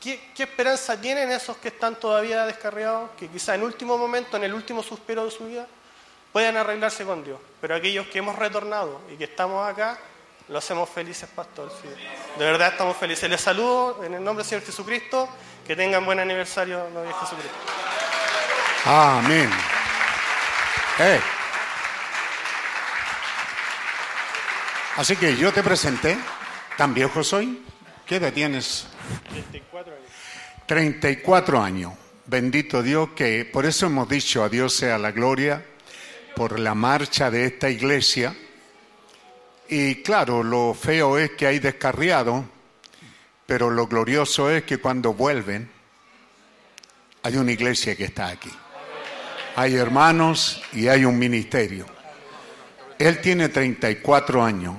¿Qué, 0.00 0.20
esperanza 0.36 1.00
tienen 1.00 1.30
esos 1.30 1.56
que 1.56 1.68
están 1.68 1.96
todavía 1.96 2.44
descarriados? 2.44 3.10
Que 3.18 3.28
quizá 3.28 3.54
en 3.54 3.62
último 3.62 3.96
momento, 3.96 4.36
en 4.36 4.44
el 4.44 4.52
último 4.52 4.82
suspiro 4.82 5.24
de 5.24 5.30
su 5.30 5.46
vida, 5.46 5.66
puedan 6.30 6.58
arreglarse 6.58 7.04
con 7.06 7.24
Dios. 7.24 7.40
Pero 7.60 7.74
aquellos 7.74 8.06
que 8.08 8.18
hemos 8.18 8.36
retornado 8.36 9.00
y 9.10 9.16
que 9.16 9.24
estamos 9.24 9.66
acá, 9.66 9.98
lo 10.48 10.58
hacemos 10.58 10.88
felices, 10.88 11.28
pastor. 11.34 11.72
De 12.38 12.44
verdad 12.44 12.68
estamos 12.72 12.96
felices. 12.96 13.28
Les 13.28 13.40
saludo 13.40 14.02
en 14.04 14.14
el 14.14 14.22
nombre 14.22 14.42
del 14.42 14.48
Señor 14.48 14.64
Jesucristo. 14.64 15.28
Que 15.66 15.74
tengan 15.74 16.04
buen 16.04 16.20
aniversario, 16.20 16.88
novia 16.94 17.12
Jesucristo. 17.20 17.56
Amén. 18.84 19.50
Eh. 21.00 21.20
Así 24.96 25.16
que 25.16 25.36
yo 25.36 25.52
te 25.52 25.62
presenté, 25.62 26.16
tan 26.78 26.94
viejo 26.94 27.24
soy, 27.24 27.62
¿qué 28.06 28.16
edad 28.16 28.32
tienes? 28.32 28.86
34 29.28 29.92
años. 29.92 30.10
34 30.66 31.62
años. 31.62 31.92
Bendito 32.26 32.82
Dios 32.82 33.10
que 33.16 33.44
por 33.44 33.66
eso 33.66 33.86
hemos 33.86 34.08
dicho 34.08 34.42
a 34.42 34.48
Dios 34.48 34.74
sea 34.74 34.98
la 34.98 35.10
gloria 35.10 35.66
por 36.34 36.58
la 36.60 36.74
marcha 36.74 37.30
de 37.30 37.44
esta 37.44 37.68
iglesia. 37.68 38.34
Y 39.68 39.96
claro, 40.02 40.42
lo 40.42 40.74
feo 40.74 41.18
es 41.18 41.32
que 41.32 41.46
hay 41.46 41.58
descarriado, 41.58 42.44
pero 43.46 43.70
lo 43.70 43.86
glorioso 43.86 44.50
es 44.50 44.64
que 44.64 44.78
cuando 44.78 45.14
vuelven 45.14 45.68
hay 47.22 47.36
una 47.36 47.52
iglesia 47.52 47.96
que 47.96 48.04
está 48.04 48.28
aquí. 48.28 48.50
Hay 49.56 49.74
hermanos 49.74 50.62
y 50.72 50.88
hay 50.88 51.04
un 51.04 51.18
ministerio. 51.18 51.86
Él 52.98 53.20
tiene 53.20 53.48
34 53.48 54.44
años 54.44 54.76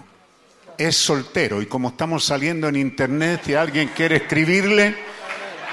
es 0.77 0.95
soltero 0.95 1.61
y 1.61 1.65
como 1.65 1.89
estamos 1.89 2.23
saliendo 2.23 2.67
en 2.67 2.75
internet, 2.75 3.41
si 3.45 3.55
alguien 3.55 3.89
quiere 3.89 4.17
escribirle, 4.17 4.95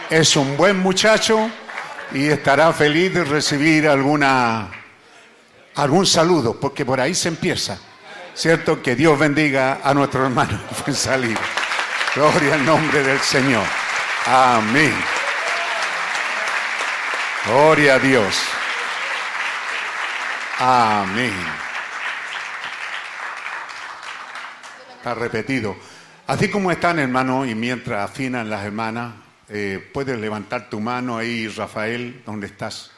es 0.09 0.35
un 0.37 0.57
buen 0.57 0.79
muchacho 0.79 1.51
y 2.13 2.27
estará 2.27 2.73
feliz 2.73 3.13
de 3.13 3.25
recibir 3.25 3.87
alguna 3.87 4.71
algún 5.75 6.07
saludo, 6.07 6.59
porque 6.59 6.85
por 6.85 7.01
ahí 7.01 7.15
se 7.15 7.29
empieza. 7.29 7.79
¿Cierto? 8.35 8.83
Que 8.83 8.97
Dios 8.97 9.19
bendiga 9.19 9.81
a 9.83 9.95
nuestro 9.95 10.25
hermano 10.25 10.59
que 10.69 10.75
fue 10.75 10.93
salido. 10.93 11.41
Gloria 12.15 12.55
al 12.55 12.65
nombre 12.65 13.03
del 13.03 13.21
Señor. 13.21 13.65
Amén. 14.27 14.95
Gloria 17.47 17.95
a 17.95 17.99
Dios. 17.99 18.43
Amén. 20.59 21.35
Está 24.97 25.15
repetido. 25.15 25.77
Así 26.27 26.49
como 26.49 26.71
están, 26.71 26.99
hermano, 26.99 27.45
y 27.45 27.55
mientras 27.55 28.11
afinan 28.11 28.49
las 28.49 28.65
hermanas, 28.65 29.15
eh, 29.49 29.91
puedes 29.93 30.19
levantar 30.19 30.71
tu 30.71 30.81
mano 30.81 31.19
ahí, 31.19 31.49
Rafael, 31.49 32.23
donde 32.25 32.47
estás. 32.47 32.91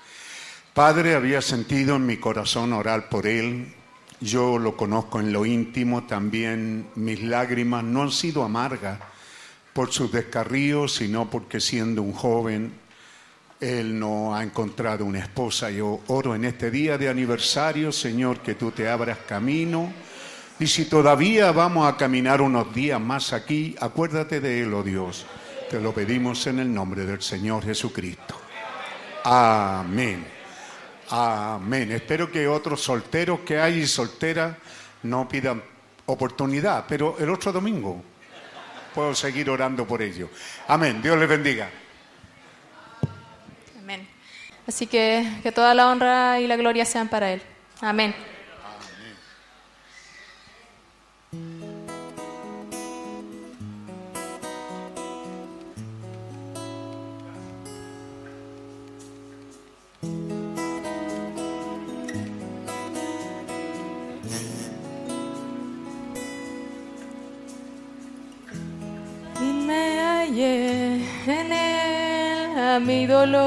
Padre, 0.72 1.14
había 1.14 1.42
sentido 1.42 1.96
en 1.96 2.06
mi 2.06 2.18
corazón 2.18 2.72
orar 2.72 3.08
por 3.08 3.26
él. 3.26 3.74
Yo 4.20 4.58
lo 4.58 4.76
conozco 4.76 5.20
en 5.20 5.32
lo 5.32 5.44
íntimo 5.44 6.04
también. 6.04 6.88
Mis 6.94 7.22
lágrimas 7.22 7.84
no 7.84 8.02
han 8.02 8.10
sido 8.10 8.42
amargas 8.42 8.98
por 9.72 9.92
sus 9.92 10.10
descarríos, 10.10 10.94
sino 10.94 11.28
porque 11.28 11.60
siendo 11.60 12.02
un 12.02 12.12
joven, 12.12 12.72
él 13.60 13.98
no 13.98 14.34
ha 14.34 14.42
encontrado 14.42 15.04
una 15.04 15.18
esposa. 15.18 15.70
Yo 15.70 16.00
oro 16.08 16.34
en 16.34 16.44
este 16.44 16.70
día 16.70 16.96
de 16.96 17.08
aniversario, 17.08 17.92
Señor, 17.92 18.40
que 18.40 18.54
tú 18.54 18.70
te 18.70 18.88
abras 18.88 19.18
camino 19.28 19.92
y 20.58 20.66
si 20.66 20.86
todavía 20.86 21.52
vamos 21.52 21.86
a 21.86 21.96
caminar 21.98 22.40
unos 22.40 22.74
días 22.74 23.00
más 23.00 23.34
aquí, 23.34 23.76
acuérdate 23.78 24.40
de 24.40 24.62
Él, 24.62 24.72
oh 24.72 24.82
Dios. 24.82 25.26
Te 25.70 25.80
lo 25.80 25.92
pedimos 25.92 26.46
en 26.46 26.60
el 26.60 26.72
nombre 26.72 27.04
del 27.04 27.20
Señor 27.20 27.64
Jesucristo. 27.64 28.40
Amén. 29.24 30.35
Amén. 31.10 31.92
Espero 31.92 32.30
que 32.30 32.48
otros 32.48 32.82
solteros 32.82 33.40
que 33.40 33.60
hay 33.60 33.80
y 33.80 33.86
solteras 33.86 34.56
no 35.02 35.28
pidan 35.28 35.62
oportunidad, 36.06 36.84
pero 36.88 37.16
el 37.18 37.30
otro 37.30 37.52
domingo 37.52 38.02
puedo 38.94 39.14
seguir 39.14 39.48
orando 39.50 39.86
por 39.86 40.02
ello. 40.02 40.30
Amén. 40.68 41.00
Dios 41.02 41.18
les 41.18 41.28
bendiga. 41.28 41.70
Amén. 43.78 44.06
Así 44.66 44.86
que 44.86 45.40
que 45.42 45.52
toda 45.52 45.74
la 45.74 45.88
honra 45.88 46.40
y 46.40 46.46
la 46.46 46.56
gloria 46.56 46.84
sean 46.84 47.08
para 47.08 47.32
Él. 47.32 47.42
Amén. 47.80 48.14
en 70.42 71.52
él 71.52 72.58
a 72.58 72.78
mi 72.78 73.06
dolor 73.06 73.46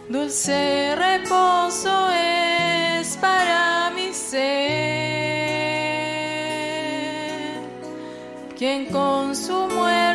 Dulce 0.09 0.95
reposo 0.95 2.09
es 2.11 3.17
para 3.17 3.91
mi 3.95 4.11
ser, 4.13 4.41
quien 8.57 8.85
con 8.85 9.35
su 9.35 9.67
muerte 9.67 10.10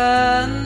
and 0.00 0.59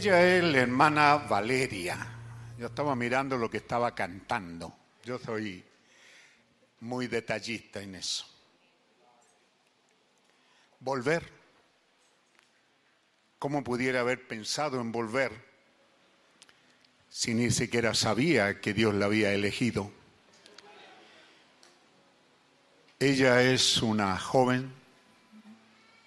Ella 0.00 0.38
es 0.38 0.44
la 0.44 0.60
hermana 0.60 1.16
Valeria. 1.16 1.98
Yo 2.58 2.68
estaba 2.68 2.96
mirando 2.96 3.36
lo 3.36 3.50
que 3.50 3.58
estaba 3.58 3.94
cantando. 3.94 4.74
Yo 5.04 5.18
soy 5.18 5.62
muy 6.80 7.06
detallista 7.06 7.82
en 7.82 7.96
eso. 7.96 8.24
Volver. 10.78 11.30
¿Cómo 13.38 13.62
pudiera 13.62 14.00
haber 14.00 14.26
pensado 14.26 14.80
en 14.80 14.90
volver 14.90 15.32
si 17.10 17.34
ni 17.34 17.50
siquiera 17.50 17.92
sabía 17.92 18.58
que 18.58 18.72
Dios 18.72 18.94
la 18.94 19.04
había 19.04 19.34
elegido? 19.34 19.92
Ella 22.98 23.42
es 23.42 23.82
una 23.82 24.18
joven 24.18 24.72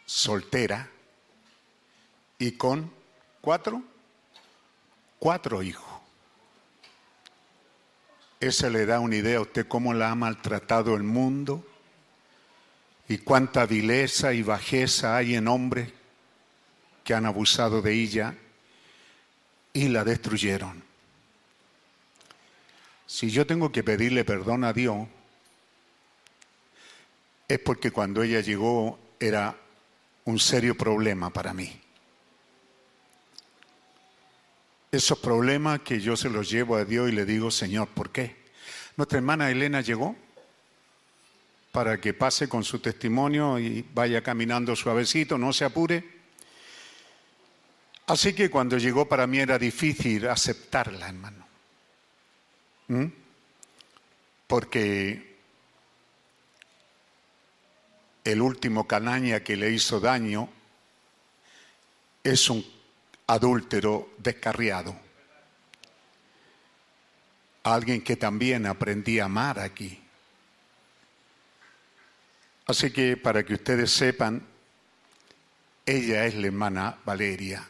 soltera 0.07 0.89
y 2.39 2.53
con 2.53 3.02
cuatro, 3.43 3.83
cuatro 5.19 5.61
hijos. 5.61 5.83
Esa 8.39 8.69
le 8.69 8.85
da 8.85 9.01
una 9.01 9.17
idea 9.17 9.39
a 9.39 9.41
usted 9.41 9.67
cómo 9.67 9.93
la 9.93 10.11
ha 10.11 10.15
maltratado 10.15 10.95
el 10.95 11.03
mundo 11.03 11.67
y 13.09 13.17
cuánta 13.17 13.65
vileza 13.65 14.33
y 14.33 14.43
bajeza 14.43 15.17
hay 15.17 15.35
en 15.35 15.49
hombres 15.49 15.91
que 17.03 17.13
han 17.13 17.25
abusado 17.25 17.81
de 17.81 17.93
ella 17.93 18.33
y 19.73 19.89
la 19.89 20.05
destruyeron. 20.05 20.81
Si 23.05 23.29
yo 23.29 23.45
tengo 23.45 23.73
que 23.73 23.83
pedirle 23.83 24.23
perdón 24.23 24.63
a 24.63 24.71
Dios, 24.71 25.05
es 27.49 27.59
porque 27.59 27.91
cuando 27.91 28.23
ella 28.23 28.39
llegó 28.39 28.97
era 29.19 29.57
un 30.23 30.39
serio 30.39 30.77
problema 30.77 31.29
para 31.29 31.53
mí. 31.53 31.82
Esos 34.93 35.17
problemas 35.17 35.79
que 35.79 35.99
yo 35.99 36.15
se 36.15 36.29
los 36.29 36.51
llevo 36.51 36.75
a 36.75 36.85
Dios 36.85 37.09
y 37.09 37.13
le 37.13 37.25
digo, 37.25 37.49
Señor, 37.49 37.87
¿por 37.87 38.11
qué? 38.11 38.35
Nuestra 38.95 39.17
hermana 39.17 39.49
Elena 39.49 39.81
llegó 39.81 40.15
para 41.71 41.99
que 41.99 42.13
pase 42.13 42.47
con 42.47 42.63
su 42.63 42.77
testimonio 42.77 43.57
y 43.57 43.83
vaya 43.91 44.21
caminando 44.21 44.75
suavecito, 44.75 45.35
no 45.35 45.51
se 45.51 45.65
apure. 45.65 46.07
Así 48.05 48.33
que 48.33 48.51
cuando 48.51 48.77
llegó 48.77 49.09
para 49.09 49.25
mí 49.25 49.39
era 49.39 49.57
difícil 49.57 50.27
aceptarla, 50.27 51.07
hermano. 51.07 51.47
¿Mm? 52.89 53.05
Porque 54.45 55.37
el 58.23 58.41
último 58.43 58.87
canaña 58.87 59.39
que 59.39 59.57
le 59.57 59.71
hizo 59.71 59.99
daño 59.99 60.49
es 62.23 62.47
un 62.51 62.72
adúltero 63.27 64.13
descarriado. 64.17 64.95
Alguien 67.63 68.01
que 68.01 68.15
también 68.15 68.65
aprendí 68.65 69.19
a 69.19 69.25
amar 69.25 69.59
aquí. 69.59 69.99
Así 72.65 72.91
que 72.91 73.17
para 73.17 73.43
que 73.43 73.53
ustedes 73.55 73.91
sepan, 73.91 74.45
ella 75.85 76.25
es 76.25 76.35
la 76.35 76.47
hermana 76.47 76.97
Valeria. 77.05 77.67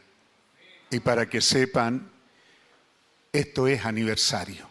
Y 0.89 0.99
para 0.99 1.27
que 1.27 1.41
sepan, 1.41 2.11
esto 3.31 3.67
es 3.67 3.83
aniversario. 3.85 4.69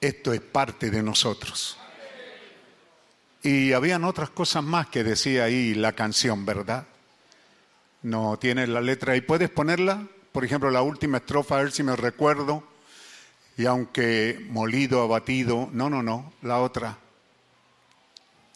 Esto 0.00 0.32
es 0.32 0.40
parte 0.40 0.90
de 0.90 1.02
nosotros. 1.02 1.76
Y 3.42 3.72
habían 3.72 4.04
otras 4.04 4.30
cosas 4.30 4.62
más 4.62 4.88
que 4.88 5.02
decía 5.02 5.44
ahí 5.44 5.74
la 5.74 5.92
canción, 5.92 6.44
¿verdad? 6.46 6.86
No 8.02 8.38
tiene 8.38 8.66
la 8.66 8.80
letra 8.80 9.12
ahí. 9.12 9.20
¿Puedes 9.20 9.50
ponerla? 9.50 10.06
Por 10.32 10.44
ejemplo, 10.44 10.70
la 10.70 10.82
última 10.82 11.18
estrofa, 11.18 11.58
a 11.58 11.62
ver 11.62 11.72
si 11.72 11.82
me 11.82 11.96
recuerdo. 11.96 12.62
Y 13.56 13.66
aunque 13.66 14.46
molido, 14.50 15.02
abatido, 15.02 15.68
no, 15.72 15.90
no, 15.90 16.02
no, 16.02 16.32
la 16.42 16.60
otra. 16.60 16.96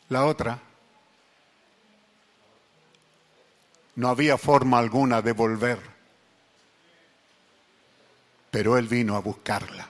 La 0.08 0.26
otra. 0.26 0.60
No 3.96 4.08
había 4.08 4.38
forma 4.38 4.78
alguna 4.78 5.22
de 5.22 5.32
volver 5.32 5.92
pero 8.52 8.76
él 8.76 8.86
vino 8.86 9.16
a 9.16 9.20
buscarla. 9.20 9.88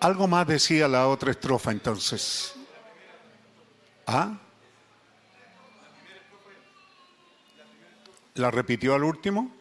Algo 0.00 0.28
más 0.28 0.46
decía 0.46 0.86
la 0.86 1.08
otra 1.08 1.30
estrofa 1.30 1.72
entonces. 1.72 2.54
¿Ah? 4.06 4.38
¿La 8.34 8.50
repitió 8.50 8.94
al 8.96 9.04
último? 9.04 9.54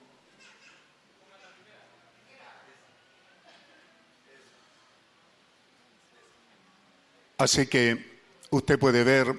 Así 7.37 7.67
que 7.67 8.21
usted 8.49 8.79
puede 8.79 9.03
ver, 9.03 9.35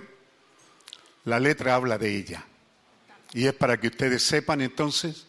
la 1.24 1.40
letra 1.40 1.74
habla 1.74 1.98
de 1.98 2.16
ella. 2.16 2.44
Y 3.32 3.46
es 3.46 3.54
para 3.54 3.80
que 3.80 3.88
ustedes 3.88 4.22
sepan 4.22 4.60
entonces 4.60 5.26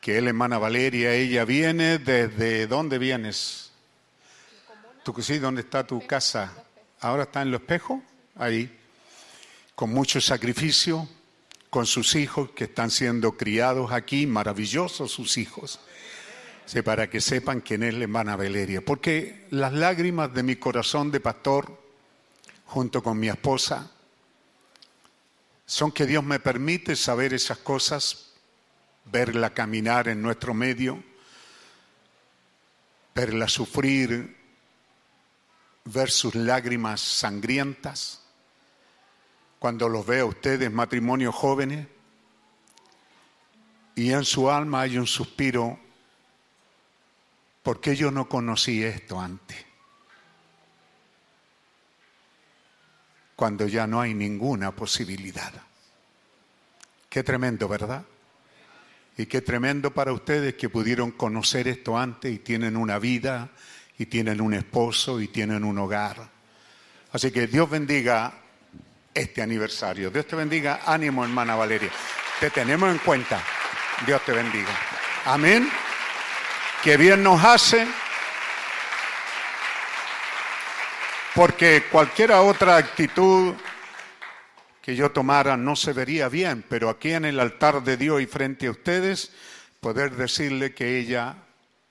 que 0.00 0.18
él, 0.18 0.26
hermana 0.26 0.58
Valeria, 0.58 1.12
ella 1.12 1.44
viene 1.44 1.98
desde 1.98 2.66
dónde 2.66 2.98
vienes. 2.98 3.70
¿Tú 5.04 5.14
sí? 5.22 5.38
¿Dónde 5.38 5.60
está 5.60 5.86
tu 5.86 6.04
casa? 6.04 6.52
Ahora 7.00 7.24
está 7.24 7.42
en 7.42 7.52
los 7.52 7.60
espejos, 7.60 8.00
ahí, 8.34 8.76
con 9.76 9.90
mucho 9.90 10.20
sacrificio, 10.20 11.08
con 11.70 11.86
sus 11.86 12.16
hijos 12.16 12.50
que 12.50 12.64
están 12.64 12.90
siendo 12.90 13.36
criados 13.36 13.92
aquí, 13.92 14.26
maravillosos 14.26 15.10
sus 15.10 15.38
hijos. 15.38 15.80
Para 16.84 17.10
que 17.10 17.20
sepan 17.20 17.62
quién 17.62 17.82
es 17.82 17.94
la 17.94 18.04
hermana 18.04 18.36
Valeria. 18.36 18.80
Porque 18.80 19.46
las 19.50 19.72
lágrimas 19.72 20.32
de 20.32 20.44
mi 20.44 20.54
corazón 20.54 21.10
de 21.10 21.18
pastor, 21.18 21.76
junto 22.66 23.02
con 23.02 23.18
mi 23.18 23.28
esposa, 23.28 23.90
son 25.66 25.90
que 25.90 26.06
Dios 26.06 26.22
me 26.22 26.38
permite 26.38 26.94
saber 26.94 27.34
esas 27.34 27.58
cosas 27.58 28.30
verla 29.04 29.50
caminar 29.50 30.08
en 30.08 30.22
nuestro 30.22 30.54
medio, 30.54 31.02
verla 33.14 33.48
sufrir, 33.48 34.36
ver 35.84 36.10
sus 36.10 36.34
lágrimas 36.34 37.00
sangrientas. 37.00 38.19
Cuando 39.60 39.90
los 39.90 40.06
veo 40.06 40.24
a 40.24 40.28
ustedes, 40.30 40.72
matrimonios 40.72 41.34
jóvenes, 41.34 41.86
y 43.94 44.10
en 44.10 44.24
su 44.24 44.50
alma 44.50 44.80
hay 44.80 44.96
un 44.96 45.06
suspiro, 45.06 45.78
porque 47.62 47.94
yo 47.94 48.10
no 48.10 48.26
conocí 48.26 48.82
esto 48.82 49.20
antes? 49.20 49.58
Cuando 53.36 53.66
ya 53.66 53.86
no 53.86 54.00
hay 54.00 54.14
ninguna 54.14 54.74
posibilidad. 54.74 55.52
Qué 57.10 57.22
tremendo, 57.22 57.68
¿verdad? 57.68 58.02
Y 59.18 59.26
qué 59.26 59.42
tremendo 59.42 59.92
para 59.92 60.14
ustedes 60.14 60.54
que 60.54 60.70
pudieron 60.70 61.10
conocer 61.10 61.68
esto 61.68 61.98
antes 61.98 62.32
y 62.32 62.38
tienen 62.38 62.78
una 62.78 62.98
vida 62.98 63.50
y 63.98 64.06
tienen 64.06 64.40
un 64.40 64.54
esposo 64.54 65.20
y 65.20 65.28
tienen 65.28 65.64
un 65.64 65.76
hogar. 65.76 66.30
Así 67.12 67.30
que 67.30 67.46
Dios 67.46 67.68
bendiga 67.68 68.40
este 69.14 69.42
aniversario. 69.42 70.10
Dios 70.10 70.26
te 70.26 70.36
bendiga. 70.36 70.80
Ánimo, 70.86 71.24
hermana 71.24 71.56
Valeria. 71.56 71.90
Te 72.38 72.50
tenemos 72.50 72.90
en 72.90 72.98
cuenta. 72.98 73.42
Dios 74.06 74.24
te 74.24 74.32
bendiga. 74.32 74.70
Amén. 75.26 75.70
Que 76.82 76.96
bien 76.96 77.22
nos 77.22 77.42
hace. 77.44 77.86
Porque 81.34 81.84
cualquier 81.90 82.32
otra 82.32 82.76
actitud 82.76 83.54
que 84.82 84.96
yo 84.96 85.10
tomara 85.10 85.56
no 85.56 85.76
se 85.76 85.92
vería 85.92 86.28
bien, 86.28 86.64
pero 86.68 86.88
aquí 86.88 87.12
en 87.12 87.24
el 87.24 87.38
altar 87.38 87.82
de 87.82 87.96
Dios 87.96 88.20
y 88.20 88.26
frente 88.26 88.66
a 88.66 88.70
ustedes, 88.70 89.30
poder 89.80 90.16
decirle 90.16 90.74
que 90.74 90.98
ella 90.98 91.36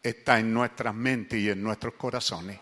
está 0.01 0.39
en 0.39 0.53
nuestras 0.53 0.93
mentes 0.93 1.39
y 1.39 1.49
en 1.49 1.61
nuestros 1.61 1.93
corazones. 1.93 2.59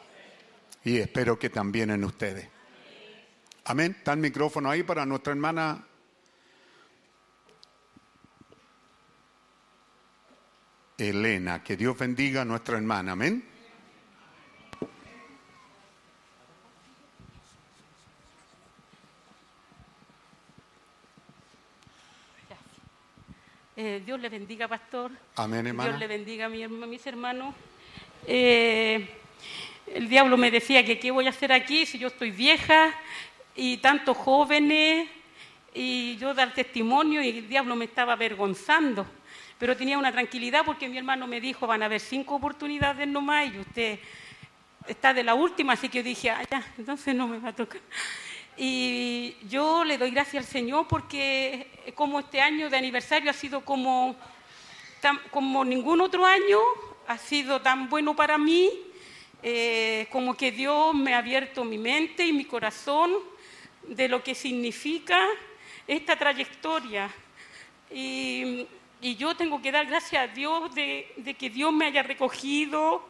Y 0.83 0.99
espero 0.99 1.39
que 1.39 1.49
también 1.49 1.91
en 1.91 2.03
ustedes. 2.03 2.56
Amén. 3.69 3.93
Está 3.97 4.13
el 4.13 4.19
micrófono 4.19 4.69
ahí 4.69 4.83
para 4.83 5.05
nuestra 5.05 5.33
hermana. 5.33 5.83
Elena, 10.97 11.61
que 11.61 11.75
Dios 11.75 11.97
bendiga 11.97 12.43
a 12.43 12.45
nuestra 12.45 12.77
hermana. 12.77 13.11
Amén. 13.11 13.43
Eh, 23.75 24.01
Dios 24.05 24.19
le 24.21 24.29
bendiga, 24.29 24.69
pastor. 24.69 25.11
Amén, 25.35 25.67
hermano. 25.67 25.89
Dios 25.89 25.99
le 25.99 26.07
bendiga 26.07 26.45
a, 26.45 26.49
mis 26.49 27.05
hermanos. 27.05 27.53
Eh, 28.25 29.09
el 29.87 30.07
diablo 30.07 30.37
me 30.37 30.51
decía 30.51 30.85
que 30.85 30.97
qué 30.97 31.11
voy 31.11 31.27
a 31.27 31.31
hacer 31.31 31.51
aquí 31.51 31.85
si 31.85 31.99
yo 31.99 32.07
estoy 32.07 32.31
vieja 32.31 32.93
y 33.57 33.77
tantos 33.77 34.15
jóvenes 34.15 35.09
y 35.73 36.15
yo 36.17 36.33
dar 36.33 36.53
testimonio 36.53 37.21
y 37.21 37.29
el 37.29 37.49
diablo 37.49 37.75
me 37.75 37.85
estaba 37.85 38.13
avergonzando. 38.13 39.05
Pero 39.57 39.75
tenía 39.75 39.97
una 39.97 40.11
tranquilidad 40.11 40.63
porque 40.63 40.87
mi 40.87 40.97
hermano 40.97 41.25
me 41.25 41.41
dijo, 41.41 41.65
van 41.65 41.81
a 41.81 41.85
haber 41.87 41.99
cinco 41.99 42.35
oportunidades 42.35 43.07
nomás 43.07 43.51
y 43.53 43.59
usted 43.59 43.99
está 44.87 45.13
de 45.13 45.23
la 45.23 45.33
última, 45.33 45.73
así 45.73 45.89
que 45.89 45.97
yo 45.97 46.03
dije, 46.03 46.29
ah, 46.29 46.43
ya, 46.49 46.63
entonces 46.77 47.13
no 47.15 47.27
me 47.27 47.39
va 47.39 47.49
a 47.49 47.55
tocar. 47.55 47.81
Y 48.55 49.35
yo 49.49 49.83
le 49.83 49.97
doy 49.97 50.11
gracias 50.11 50.45
al 50.45 50.51
Señor 50.51 50.87
porque 50.87 51.67
como 51.95 52.19
este 52.19 52.39
año 52.39 52.69
de 52.69 52.77
aniversario 52.77 53.31
ha 53.31 53.33
sido 53.33 53.65
como, 53.65 54.15
como 55.31 55.65
ningún 55.65 56.01
otro 56.01 56.25
año, 56.25 56.59
ha 57.07 57.17
sido 57.17 57.59
tan 57.61 57.89
bueno 57.89 58.15
para 58.15 58.37
mí, 58.37 58.69
eh, 59.41 60.07
como 60.11 60.35
que 60.35 60.51
Dios 60.51 60.93
me 60.93 61.15
ha 61.15 61.19
abierto 61.19 61.63
mi 61.63 61.77
mente 61.77 62.25
y 62.25 62.33
mi 62.33 62.45
corazón 62.45 63.11
de 63.87 64.07
lo 64.07 64.23
que 64.23 64.35
significa 64.35 65.27
esta 65.87 66.17
trayectoria. 66.17 67.09
Y, 67.91 68.67
yo 68.99 69.35
tengo 69.35 69.61
que 69.61 69.71
dar 69.71 69.85
gracias 69.85 70.23
a 70.23 70.33
Dios 70.33 70.73
de, 70.73 71.35
que 71.37 71.51
Dios 71.51 71.71
me 71.71 71.85
haya 71.85 72.01
recogido, 72.01 73.07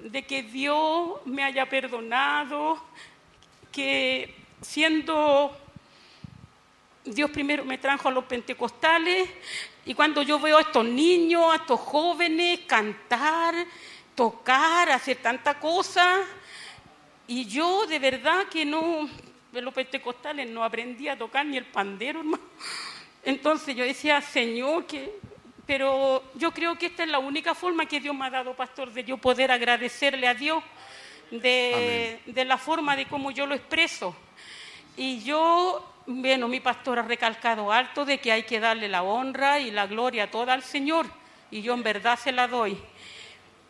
de 0.00 0.22
que 0.22 0.44
Dios 0.44 1.26
me 1.26 1.42
haya 1.42 1.68
perdonado, 1.68 2.80
que 3.72 4.32
siendo 4.62 5.56
Dios 7.04 7.30
primero 7.32 7.64
me 7.64 7.78
trajo 7.78 8.08
a 8.08 8.12
los 8.12 8.24
pentecostales 8.24 9.28
y 9.84 9.92
cuando 9.92 10.22
yo 10.22 10.38
veo 10.38 10.56
a 10.56 10.62
estos 10.62 10.84
niños, 10.84 11.52
a 11.52 11.56
estos 11.56 11.80
jóvenes 11.80 12.60
cantar, 12.68 13.54
tocar, 14.14 14.90
hacer 14.90 15.16
tanta 15.16 15.58
cosa, 15.58 16.20
y 17.26 17.46
yo 17.46 17.86
de 17.86 17.98
verdad 17.98 18.46
que 18.46 18.64
no, 18.64 19.08
de 19.54 19.62
los 19.62 19.72
pentecostales 19.72 20.50
no 20.50 20.62
aprendí 20.62 21.08
a 21.08 21.16
tocar 21.16 21.46
ni 21.46 21.56
el 21.56 21.64
pandero, 21.64 22.20
hermano. 22.20 22.42
Entonces 23.22 23.74
yo 23.74 23.84
decía, 23.84 24.20
Señor, 24.20 24.86
que... 24.86 25.18
Pero 25.66 26.22
yo 26.34 26.52
creo 26.52 26.76
que 26.76 26.86
esta 26.86 27.04
es 27.04 27.08
la 27.08 27.18
única 27.18 27.54
forma 27.54 27.86
que 27.86 27.98
Dios 27.98 28.14
me 28.14 28.26
ha 28.26 28.30
dado, 28.30 28.54
pastor, 28.54 28.92
de 28.92 29.02
yo 29.02 29.16
poder 29.16 29.50
agradecerle 29.50 30.28
a 30.28 30.34
Dios 30.34 30.62
de, 31.30 32.20
de 32.26 32.44
la 32.44 32.58
forma 32.58 32.94
de 32.96 33.06
cómo 33.06 33.30
yo 33.30 33.46
lo 33.46 33.54
expreso. 33.54 34.14
Y 34.94 35.22
yo, 35.24 35.90
bueno, 36.06 36.48
mi 36.48 36.60
pastor 36.60 36.98
ha 36.98 37.02
recalcado 37.02 37.72
alto 37.72 38.04
de 38.04 38.18
que 38.18 38.30
hay 38.30 38.42
que 38.42 38.60
darle 38.60 38.88
la 38.88 39.02
honra 39.02 39.58
y 39.58 39.70
la 39.70 39.86
gloria 39.86 40.30
toda 40.30 40.52
al 40.52 40.62
Señor, 40.62 41.06
y 41.50 41.62
yo 41.62 41.72
en 41.72 41.82
verdad 41.82 42.18
se 42.18 42.30
la 42.30 42.46
doy. 42.46 42.76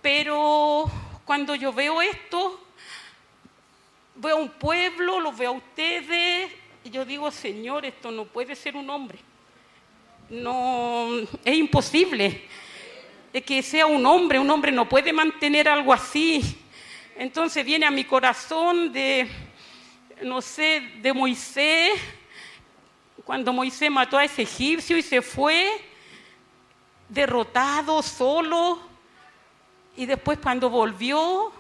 Pero 0.03 0.91
cuando 1.25 1.55
yo 1.55 1.73
veo 1.73 2.03
esto, 2.03 2.61
veo 4.17 4.37
a 4.37 4.41
un 4.41 4.49
pueblo, 4.49 5.21
lo 5.21 5.33
veo 5.33 5.51
a 5.51 5.55
ustedes, 5.55 6.51
y 6.85 6.91
yo 6.91 7.05
digo, 7.05 7.31
Señor, 7.31 7.85
esto 7.85 8.11
no 8.11 8.25
puede 8.25 8.55
ser 8.55 8.77
un 8.77 8.89
hombre. 8.91 9.19
No, 10.31 11.09
es 11.45 11.57
imposible 11.57 12.43
que 13.47 13.63
sea 13.63 13.87
un 13.87 14.07
hombre, 14.07 14.39
un 14.39 14.49
hombre 14.51 14.71
no 14.71 14.89
puede 14.89 15.13
mantener 15.13 15.69
algo 15.69 15.93
así. 15.93 16.59
Entonces 17.17 17.65
viene 17.65 17.85
a 17.85 17.91
mi 17.91 18.05
corazón 18.05 18.93
de 18.93 19.29
no 20.23 20.41
sé, 20.41 20.81
de 21.01 21.13
Moisés, 21.13 21.93
cuando 23.25 23.53
Moisés 23.53 23.91
mató 23.91 24.17
a 24.17 24.25
ese 24.25 24.43
egipcio 24.43 24.97
y 24.97 25.03
se 25.03 25.23
fue 25.23 25.71
derrotado, 27.09 28.03
solo, 28.03 28.81
y 29.97 30.07
después 30.07 30.39
cuando 30.39 30.71
volvió 30.71 31.53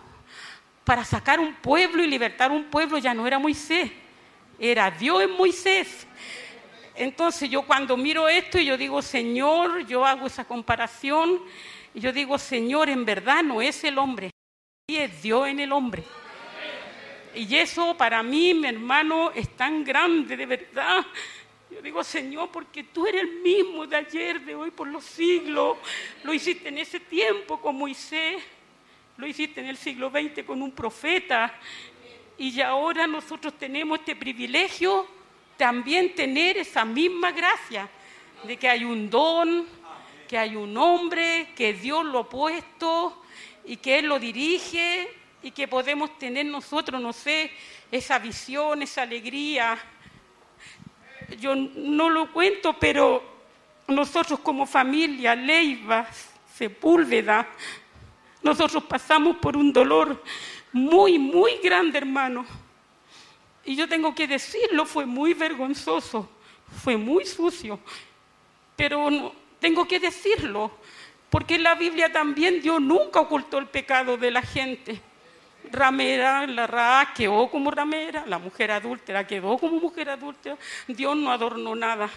para 0.84 1.04
sacar 1.04 1.40
un 1.40 1.54
pueblo 1.54 2.04
y 2.04 2.06
libertar 2.06 2.50
un 2.50 2.64
pueblo, 2.64 2.98
ya 2.98 3.14
no 3.14 3.26
era 3.26 3.38
Moisés, 3.38 3.90
era 4.58 4.90
Dios 4.90 5.22
en 5.22 5.30
Moisés. 5.32 6.06
Entonces 6.94 7.50
yo 7.50 7.62
cuando 7.62 7.96
miro 7.96 8.28
esto 8.28 8.58
y 8.58 8.66
yo 8.66 8.76
digo, 8.76 9.02
Señor, 9.02 9.86
yo 9.86 10.04
hago 10.06 10.26
esa 10.26 10.44
comparación, 10.44 11.40
y 11.92 12.00
yo 12.00 12.12
digo, 12.12 12.38
Señor, 12.38 12.88
en 12.88 13.04
verdad 13.04 13.42
no 13.42 13.62
es 13.62 13.82
el 13.84 13.98
hombre, 13.98 14.30
es 14.88 15.22
Dios 15.22 15.48
en 15.48 15.60
el 15.60 15.72
hombre. 15.72 16.04
Y 17.34 17.56
eso 17.56 17.96
para 17.96 18.22
mí, 18.22 18.54
mi 18.54 18.68
hermano, 18.68 19.32
es 19.32 19.48
tan 19.56 19.82
grande, 19.84 20.36
de 20.36 20.46
verdad. 20.46 21.04
Yo 21.70 21.82
digo, 21.82 22.04
Señor, 22.04 22.50
porque 22.52 22.84
tú 22.84 23.06
eres 23.06 23.22
el 23.22 23.40
mismo 23.40 23.86
de 23.86 23.96
ayer, 23.96 24.40
de 24.40 24.54
hoy, 24.54 24.70
por 24.70 24.86
los 24.86 25.04
siglos. 25.04 25.78
Lo 26.22 26.32
hiciste 26.32 26.68
en 26.68 26.78
ese 26.78 27.00
tiempo 27.00 27.60
con 27.60 27.76
Moisés, 27.76 28.40
lo 29.17 29.26
hiciste 29.26 29.60
en 29.60 29.67
el 29.67 29.76
siglo 29.76 30.10
XX 30.10 30.44
con 30.44 30.60
un 30.62 30.73
profeta. 30.73 31.55
Y 32.36 32.60
ahora 32.60 33.07
nosotros 33.07 33.55
tenemos 33.59 34.01
este 34.01 34.17
privilegio 34.17 35.07
también 35.57 36.15
tener 36.15 36.59
esa 36.59 36.84
misma 36.84 37.31
gracia 37.31 37.89
de 38.43 38.57
que 38.57 38.68
hay 38.68 38.84
un 38.84 39.09
don, 39.09 39.67
que 40.28 40.36
hay 40.36 40.57
un 40.57 40.76
hombre, 40.76 41.49
que 41.55 41.73
Dios 41.73 42.05
lo 42.05 42.20
ha 42.20 42.28
puesto 42.28 43.23
y 43.65 43.76
que 43.76 44.01
Él 44.01 44.07
lo 44.07 44.18
dirige 44.18 45.09
y 45.43 45.51
que 45.52 45.68
podemos 45.68 46.18
tener 46.18 46.47
nosotros, 46.47 47.01
no 47.01 47.12
sé, 47.12 47.52
esa 47.93 48.18
visión, 48.18 48.83
esa 48.83 49.02
alegría. 49.02 49.78
Yo 51.39 51.55
no 51.55 52.10
lo 52.10 52.33
cuento, 52.33 52.76
pero 52.78 53.23
nosotros 53.86 54.41
como 54.41 54.67
familia, 54.67 55.34
Leiva, 55.34 56.09
Sepúlveda, 56.55 57.49
nosotros 58.44 58.84
pasamos 58.84 59.39
por 59.39 59.56
un 59.56 59.73
dolor 59.73 60.23
muy, 60.73 61.18
muy 61.18 61.56
grande, 61.62 61.98
hermano. 61.98 62.44
Y 63.64 63.74
yo 63.74 63.89
tengo 63.89 64.14
que 64.14 64.28
decirlo, 64.28 64.84
fue 64.84 65.06
muy 65.06 65.32
vergonzoso, 65.32 66.28
fue 66.82 66.97
muy 66.97 67.24
sucio, 67.24 67.81
pero 68.76 69.34
tengo 69.58 69.89
que 69.89 69.98
decirlo, 69.98 70.70
porque 71.31 71.58
la 71.58 71.74
Biblia 71.74 72.12
también 72.12 72.60
Dios 72.60 72.81
nunca 72.81 73.20
ocultó 73.20 73.58
el 73.58 73.66
pecado 73.66 74.18
de 74.18 74.31
la 74.31 74.42
gente 74.42 75.00
ramera, 75.73 76.47
la 76.47 76.66
ra 76.66 77.12
quedó 77.16 77.50
como 77.50 77.70
ramera, 77.70 78.24
la 78.26 78.39
mujer 78.39 78.70
adúltera 78.70 79.26
quedó 79.26 79.56
como 79.56 79.81
mujer 79.81 80.10
adúltera, 80.10 80.56
Dios 80.86 81.16
no 81.16 81.32
adornó 81.32 81.74
nada. 81.74 82.10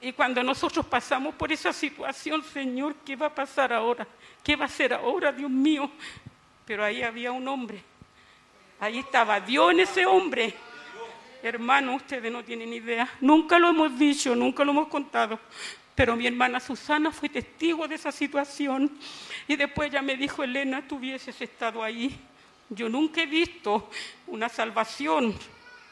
Y 0.00 0.12
cuando 0.12 0.42
nosotros 0.42 0.86
pasamos 0.86 1.34
por 1.34 1.52
esa 1.52 1.72
situación, 1.72 2.42
Señor, 2.42 2.94
¿qué 3.04 3.16
va 3.16 3.26
a 3.26 3.34
pasar 3.34 3.72
ahora? 3.72 4.06
¿Qué 4.42 4.56
va 4.56 4.64
a 4.64 4.68
hacer 4.68 4.94
ahora, 4.94 5.32
Dios 5.32 5.50
mío? 5.50 5.90
Pero 6.64 6.84
ahí 6.84 7.02
había 7.02 7.32
un 7.32 7.46
hombre. 7.48 7.82
Ahí 8.80 8.98
estaba 8.98 9.40
Dios 9.40 9.72
en 9.72 9.80
ese 9.80 10.06
hombre. 10.06 10.54
Hermano, 11.42 11.96
ustedes 11.96 12.30
no 12.32 12.44
tienen 12.44 12.72
idea. 12.72 13.08
Nunca 13.20 13.58
lo 13.58 13.68
hemos 13.68 13.98
dicho, 13.98 14.34
nunca 14.34 14.64
lo 14.64 14.72
hemos 14.72 14.88
contado. 14.88 15.38
Pero 15.94 16.14
mi 16.14 16.26
hermana 16.26 16.60
Susana 16.60 17.10
fue 17.10 17.28
testigo 17.28 17.88
de 17.88 17.96
esa 17.96 18.12
situación. 18.12 18.98
Y 19.46 19.56
después 19.56 19.90
ella 19.90 20.02
me 20.02 20.16
dijo, 20.16 20.42
Elena, 20.44 20.86
tú 20.86 21.00
estado 21.40 21.82
ahí. 21.82 22.16
Yo 22.70 22.88
nunca 22.88 23.22
he 23.22 23.26
visto 23.26 23.90
una 24.26 24.48
salvación, 24.48 25.34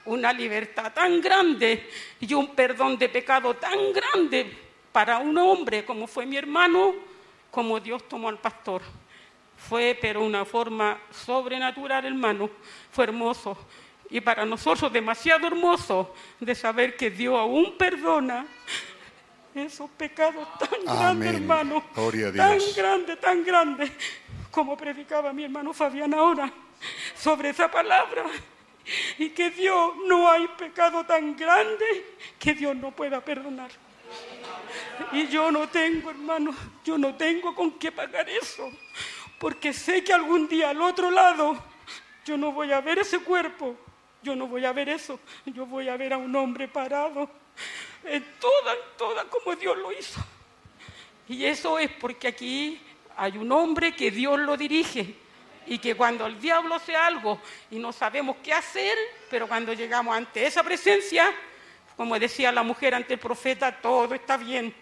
una 0.05 0.33
libertad 0.33 0.93
tan 0.93 1.21
grande 1.21 1.89
y 2.21 2.35
un 2.35 2.55
perdón 2.55 2.99
de 2.99 3.09
pecado 3.09 3.55
tan 3.55 3.93
grande 3.93 4.57
para 4.93 5.19
un 5.19 5.37
hombre 5.39 5.85
como 5.85 6.07
fue 6.07 6.25
mi 6.25 6.37
hermano, 6.37 6.95
como 7.57 7.81
Dios 7.81 8.07
tomó 8.07 8.29
al 8.29 8.39
pastor. 8.39 8.83
Fue, 9.57 9.97
pero 9.99 10.23
una 10.23 10.45
forma 10.45 11.01
sobrenatural, 11.11 12.05
hermano. 12.05 12.51
Fue 12.91 13.05
hermoso. 13.05 13.57
Y 14.11 14.21
para 14.21 14.45
nosotros 14.45 14.93
demasiado 14.93 15.47
hermoso 15.47 16.15
de 16.39 16.55
saber 16.55 16.99
que 16.99 17.11
Dios 17.11 17.35
aún 17.35 17.79
perdona 17.79 18.45
esos 19.55 19.89
pecados 19.93 20.47
tan 20.59 20.85
grandes, 20.85 21.35
hermano. 21.35 21.83
Tan 21.95 22.59
grande, 22.77 23.17
tan 23.17 23.43
grande, 23.43 23.91
como 24.51 24.77
predicaba 24.77 25.33
mi 25.33 25.45
hermano 25.45 25.73
Fabián 25.73 26.13
ahora 26.13 26.53
sobre 27.17 27.49
esa 27.49 27.71
palabra. 27.71 28.25
Y 29.17 29.31
que 29.31 29.49
Dios 29.49 29.93
no 30.07 30.31
hay 30.31 30.47
pecado 30.59 31.07
tan 31.07 31.35
grande 31.35 32.05
que 32.39 32.53
Dios 32.53 32.77
no 32.77 32.91
pueda 32.91 33.25
perdonar. 33.25 33.71
Y 35.13 35.29
yo 35.29 35.51
no 35.51 35.69
tengo, 35.69 36.11
hermano, 36.11 36.55
yo 36.85 36.99
no 36.99 37.15
tengo 37.15 37.55
con 37.55 37.73
qué 37.73 37.93
pagar 37.93 38.29
eso. 38.29 38.71
Porque 39.39 39.73
sé 39.73 40.03
que 40.03 40.13
algún 40.13 40.49
día 40.49 40.71
al 40.71 40.81
otro 40.81 41.11
lado 41.11 41.63
yo 42.25 42.37
no 42.37 42.53
voy 42.53 42.73
a 42.73 42.81
ver 42.81 42.99
ese 42.99 43.21
cuerpo. 43.21 43.77
Yo 44.23 44.35
no 44.35 44.47
voy 44.47 44.65
a 44.65 44.73
ver 44.73 44.89
eso. 44.89 45.21
Yo 45.45 45.67
voy 45.67 45.89
a 45.89 45.97
ver 45.97 46.13
a 46.13 46.19
un 46.19 46.35
hombre 46.35 46.67
parado 46.67 47.31
en 48.05 48.25
toda, 48.41 48.73
en 48.73 48.97
toda 48.97 49.25
como 49.25 49.55
Dios 49.55 49.77
lo 49.79 49.93
hizo. 49.93 50.21
Y 51.29 51.45
eso 51.45 51.79
es 51.79 51.91
porque 51.91 52.29
aquí 52.29 52.81
hay 53.17 53.37
un 53.37 53.51
hombre 53.53 53.95
que 53.95 54.11
Dios 54.11 54.39
lo 54.41 54.57
dirige 54.57 55.15
y 55.67 55.79
que 55.79 55.95
cuando 55.95 56.27
el 56.27 56.41
diablo 56.41 56.75
hace 56.75 56.95
algo 56.95 57.41
y 57.71 57.79
no 57.79 57.93
sabemos 57.93 58.37
qué 58.43 58.53
hacer, 58.53 58.97
pero 59.31 59.49
cuando 59.49 59.73
llegamos 59.73 60.17
ante 60.17 60.47
esa 60.47 60.63
presencia, 60.63 61.33
como 61.97 62.19
decía 62.19 62.53
la 62.53 62.63
mujer 62.63 62.95
ante 62.95 63.15
el 63.15 63.21
profeta, 63.21 63.73
todo 63.73 64.15
está 64.15 64.37
bien. 64.37 64.75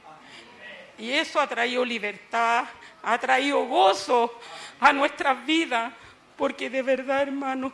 Y 0.98 1.10
eso 1.10 1.40
ha 1.40 1.46
traído 1.46 1.84
libertad, 1.84 2.64
ha 3.02 3.18
traído 3.18 3.64
gozo 3.66 4.40
a 4.80 4.92
nuestras 4.92 5.44
vidas, 5.46 5.92
porque 6.36 6.68
de 6.70 6.82
verdad, 6.82 7.22
hermano, 7.22 7.72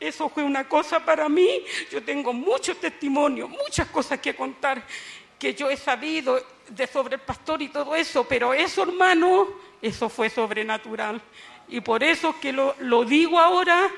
Eso 0.00 0.28
fue 0.28 0.44
una 0.44 0.68
cosa 0.68 1.04
para 1.04 1.28
mí. 1.28 1.64
Yo 1.90 2.00
tengo 2.00 2.32
muchos 2.32 2.78
testimonios, 2.78 3.50
muchas 3.50 3.88
cosas 3.88 4.20
que 4.20 4.32
contar 4.32 4.80
que 5.36 5.54
yo 5.54 5.68
he 5.70 5.76
sabido 5.76 6.40
de 6.68 6.86
sobre 6.86 7.16
el 7.16 7.20
pastor 7.20 7.62
y 7.62 7.68
todo 7.68 7.96
eso, 7.96 8.24
pero 8.24 8.54
eso, 8.54 8.82
hermano, 8.82 9.48
eso 9.82 10.08
fue 10.08 10.30
sobrenatural. 10.30 11.20
Y 11.68 11.80
por 11.80 12.04
eso 12.04 12.38
que 12.40 12.52
lo, 12.52 12.76
lo 12.78 13.04
digo 13.04 13.40
ahora 13.40 13.90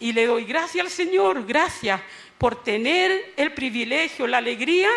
y 0.00 0.12
le 0.12 0.26
doy 0.26 0.44
gracias 0.44 0.84
al 0.84 0.90
Señor, 0.90 1.46
gracias 1.46 2.00
por 2.44 2.56
tener 2.56 3.32
el 3.38 3.54
privilegio, 3.54 4.26
la 4.26 4.36
alegría 4.36 4.90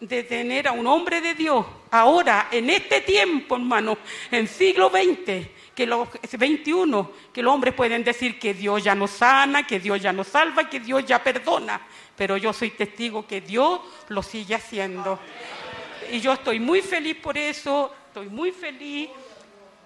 de 0.00 0.22
tener 0.22 0.68
a 0.68 0.72
un 0.72 0.86
hombre 0.86 1.22
de 1.22 1.32
Dios 1.32 1.64
ahora, 1.90 2.48
en 2.50 2.68
este 2.68 3.00
tiempo, 3.00 3.56
hermano, 3.56 3.96
en 4.30 4.46
siglo 4.46 4.90
XX, 4.90 5.48
que 5.74 5.86
los 5.86 6.06
21, 6.38 7.10
que 7.32 7.42
los 7.42 7.54
hombres 7.54 7.72
pueden 7.72 8.04
decir 8.04 8.38
que 8.38 8.52
Dios 8.52 8.84
ya 8.84 8.94
nos 8.94 9.12
sana, 9.12 9.66
que 9.66 9.80
Dios 9.80 9.98
ya 9.98 10.12
nos 10.12 10.28
salva, 10.28 10.68
que 10.68 10.78
Dios 10.78 11.06
ya 11.06 11.24
perdona, 11.24 11.80
pero 12.14 12.36
yo 12.36 12.52
soy 12.52 12.72
testigo 12.72 13.26
que 13.26 13.40
Dios 13.40 13.80
lo 14.08 14.22
sigue 14.22 14.54
haciendo. 14.54 15.18
Y 16.12 16.20
yo 16.20 16.34
estoy 16.34 16.60
muy 16.60 16.82
feliz 16.82 17.16
por 17.16 17.38
eso, 17.38 17.94
estoy 18.08 18.28
muy 18.28 18.52
feliz 18.52 19.08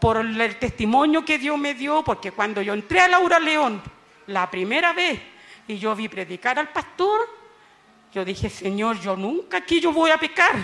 por 0.00 0.16
el 0.16 0.56
testimonio 0.56 1.24
que 1.24 1.38
Dios 1.38 1.56
me 1.56 1.74
dio, 1.74 2.02
porque 2.02 2.32
cuando 2.32 2.60
yo 2.60 2.74
entré 2.74 2.98
a 2.98 3.06
Laura 3.06 3.38
León 3.38 3.80
la 4.26 4.50
primera 4.50 4.92
vez 4.92 5.37
y 5.68 5.78
yo 5.78 5.94
vi 5.94 6.08
predicar 6.08 6.58
al 6.58 6.70
pastor, 6.70 7.28
yo 8.12 8.24
dije, 8.24 8.48
Señor, 8.48 8.98
yo 9.00 9.14
nunca 9.14 9.58
aquí 9.58 9.80
yo 9.80 9.92
voy 9.92 10.10
a 10.10 10.16
pecar, 10.16 10.56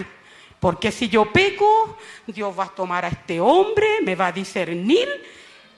porque 0.59 0.91
si 0.91 1.09
yo 1.09 1.31
peco, 1.31 1.99
Dios 2.27 2.59
va 2.59 2.65
a 2.65 2.69
tomar 2.69 3.05
a 3.05 3.09
este 3.09 3.39
hombre, 3.39 4.01
me 4.03 4.17
va 4.17 4.29
a 4.29 4.33
discernir 4.33 5.09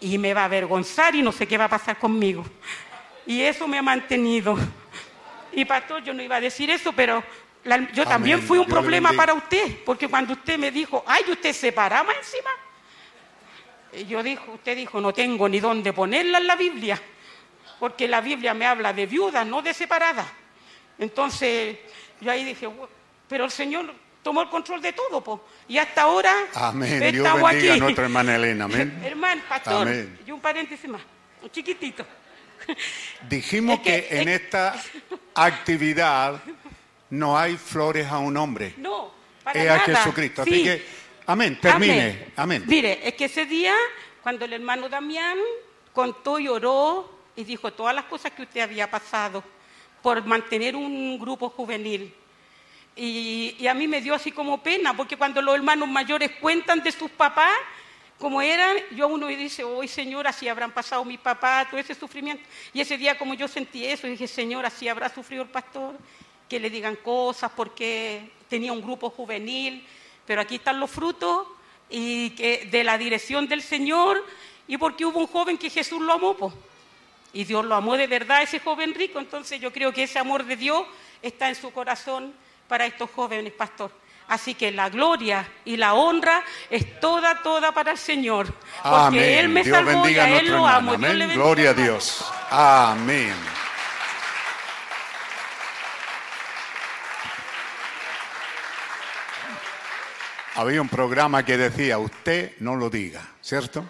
y 0.00 0.16
me 0.16 0.32
va 0.32 0.42
a 0.42 0.44
avergonzar 0.44 1.16
y 1.16 1.22
no 1.22 1.32
sé 1.32 1.46
qué 1.48 1.58
va 1.58 1.64
a 1.64 1.68
pasar 1.68 1.98
conmigo. 1.98 2.44
Y 3.26 3.42
eso 3.42 3.66
me 3.66 3.78
ha 3.78 3.82
mantenido. 3.82 4.56
Y 5.52 5.64
pastor, 5.64 6.04
yo 6.04 6.14
no 6.14 6.22
iba 6.22 6.36
a 6.36 6.40
decir 6.40 6.70
eso, 6.70 6.92
pero 6.92 7.24
yo 7.92 8.06
también 8.06 8.40
fui 8.40 8.58
un 8.58 8.66
problema 8.66 9.12
para 9.12 9.34
usted, 9.34 9.82
porque 9.84 10.06
cuando 10.06 10.34
usted 10.34 10.56
me 10.56 10.70
dijo, 10.70 11.02
ay, 11.04 11.24
usted 11.28 11.52
se 11.52 11.72
paraba 11.72 12.12
encima, 12.12 12.50
yo 14.06 14.22
dijo, 14.22 14.52
usted 14.52 14.76
dijo, 14.76 15.00
no 15.00 15.12
tengo 15.12 15.48
ni 15.48 15.58
dónde 15.58 15.92
ponerla 15.92 16.38
en 16.38 16.46
la 16.46 16.54
Biblia, 16.54 17.02
porque 17.78 18.08
la 18.08 18.20
Biblia 18.20 18.54
me 18.54 18.66
habla 18.66 18.92
de 18.92 19.06
viuda, 19.06 19.44
no 19.44 19.62
de 19.62 19.74
separada. 19.74 20.26
Entonces, 20.98 21.78
yo 22.20 22.30
ahí 22.30 22.44
dije, 22.44 22.68
pero 23.28 23.44
el 23.44 23.50
Señor 23.50 23.92
tomó 24.22 24.42
el 24.42 24.48
control 24.48 24.80
de 24.80 24.92
todo, 24.92 25.22
po. 25.22 25.44
y 25.68 25.78
hasta 25.78 26.02
ahora 26.02 26.34
amén. 26.54 27.00
estamos 27.02 27.12
Dios 27.12 27.42
bendiga 27.42 27.48
aquí. 27.48 27.68
a 27.68 27.76
nuestra 27.76 28.04
hermana 28.04 28.34
Elena, 28.36 28.64
amén. 28.64 29.00
Hermano, 29.04 29.42
pastor, 29.48 29.88
y 30.26 30.30
un 30.30 30.40
paréntesis 30.40 30.90
más, 30.90 31.02
un 31.42 31.50
chiquitito. 31.50 32.04
Dijimos 33.28 33.80
que, 33.80 34.08
en 34.10 34.28
esta 34.28 34.74
actividad 35.34 36.42
no 37.10 37.38
hay 37.38 37.56
flores 37.56 38.08
a 38.08 38.18
un 38.18 38.36
hombre. 38.36 38.74
No, 38.78 39.12
para 39.44 39.60
es 39.60 39.66
nada. 39.66 39.80
a 39.80 39.84
Jesucristo. 39.84 40.42
Así 40.42 40.64
que, 40.64 40.84
amén, 41.26 41.58
termine. 41.60 42.32
Amén. 42.34 42.64
Mire, 42.66 43.06
es 43.06 43.14
que 43.14 43.26
ese 43.26 43.46
día, 43.46 43.74
cuando 44.22 44.44
el 44.44 44.54
hermano 44.54 44.88
Damián 44.88 45.38
contó 45.92 46.40
y 46.40 46.48
oró 46.48 47.15
y 47.36 47.44
dijo 47.44 47.72
todas 47.72 47.94
las 47.94 48.06
cosas 48.06 48.32
que 48.32 48.42
usted 48.42 48.60
había 48.60 48.90
pasado 48.90 49.44
por 50.02 50.24
mantener 50.24 50.74
un 50.74 51.18
grupo 51.18 51.50
juvenil. 51.50 52.12
Y, 52.96 53.66
a 53.66 53.74
mí 53.74 53.86
me 53.86 54.00
dio 54.00 54.14
así 54.14 54.32
como 54.32 54.62
pena, 54.62 54.96
porque 54.96 55.18
cuando 55.18 55.42
los 55.42 55.54
hermanos 55.54 55.86
mayores 55.88 56.30
cuentan 56.40 56.82
de 56.82 56.90
sus 56.90 57.10
papás, 57.10 57.52
como 58.18 58.40
eran, 58.40 58.76
yo 58.92 59.08
uno 59.08 59.26
dice, 59.26 59.62
hoy 59.62 59.86
Señor, 59.86 60.26
así 60.26 60.48
habrán 60.48 60.72
pasado 60.72 61.04
mi 61.04 61.18
papá, 61.18 61.66
todo 61.70 61.78
ese 61.78 61.94
sufrimiento. 61.94 62.42
Y 62.72 62.80
ese 62.80 62.96
día 62.96 63.18
como 63.18 63.34
yo 63.34 63.46
sentí 63.46 63.84
eso, 63.84 64.06
dije, 64.06 64.26
Señor, 64.26 64.64
así 64.64 64.88
habrá 64.88 65.10
sufrido 65.10 65.42
el 65.42 65.50
pastor, 65.50 65.94
que 66.48 66.58
le 66.58 66.70
digan 66.70 66.96
cosas 66.96 67.52
porque 67.54 68.30
tenía 68.48 68.72
un 68.72 68.80
grupo 68.80 69.10
juvenil, 69.10 69.86
pero 70.24 70.40
aquí 70.40 70.54
están 70.54 70.80
los 70.80 70.90
frutos 70.90 71.46
y 71.90 72.30
que 72.30 72.66
de 72.70 72.82
la 72.82 72.96
dirección 72.96 73.46
del 73.46 73.60
Señor 73.60 74.24
y 74.66 74.78
porque 74.78 75.04
hubo 75.04 75.20
un 75.20 75.26
joven 75.26 75.58
que 75.58 75.68
Jesús 75.68 76.00
lo 76.00 76.14
amó. 76.14 76.54
Y 77.36 77.44
Dios 77.44 77.66
lo 77.66 77.74
amó 77.74 77.98
de 77.98 78.06
verdad 78.06 78.42
ese 78.42 78.60
joven 78.60 78.94
rico, 78.94 79.18
entonces 79.18 79.60
yo 79.60 79.70
creo 79.70 79.92
que 79.92 80.04
ese 80.04 80.18
amor 80.18 80.46
de 80.46 80.56
Dios 80.56 80.86
está 81.20 81.50
en 81.50 81.54
su 81.54 81.70
corazón 81.70 82.32
para 82.66 82.86
estos 82.86 83.10
jóvenes, 83.10 83.52
pastor. 83.52 83.92
Así 84.26 84.54
que 84.54 84.72
la 84.72 84.88
gloria 84.88 85.46
y 85.66 85.76
la 85.76 85.92
honra 85.92 86.42
es 86.70 86.98
toda, 86.98 87.42
toda 87.42 87.72
para 87.72 87.92
el 87.92 87.98
Señor. 87.98 88.46
Porque 88.82 88.88
Amén. 88.88 89.22
Él 89.22 89.48
me 89.50 89.62
Dios 89.62 89.76
salvó 89.76 90.08
y 90.08 90.18
a 90.18 90.40
Él 90.40 90.50
lo 90.50 90.66
amo. 90.66 90.92
Amén. 90.94 91.00
Dios 91.00 91.14
le 91.14 91.26
bendiga, 91.26 91.44
Gloria 91.44 91.70
a. 91.70 91.74
Dios. 91.74 92.24
Amén. 92.50 93.34
Había 100.54 100.80
un 100.80 100.88
programa 100.88 101.44
que 101.44 101.58
decía, 101.58 101.98
usted 101.98 102.52
no 102.60 102.76
lo 102.76 102.88
diga, 102.88 103.20
¿cierto? 103.42 103.84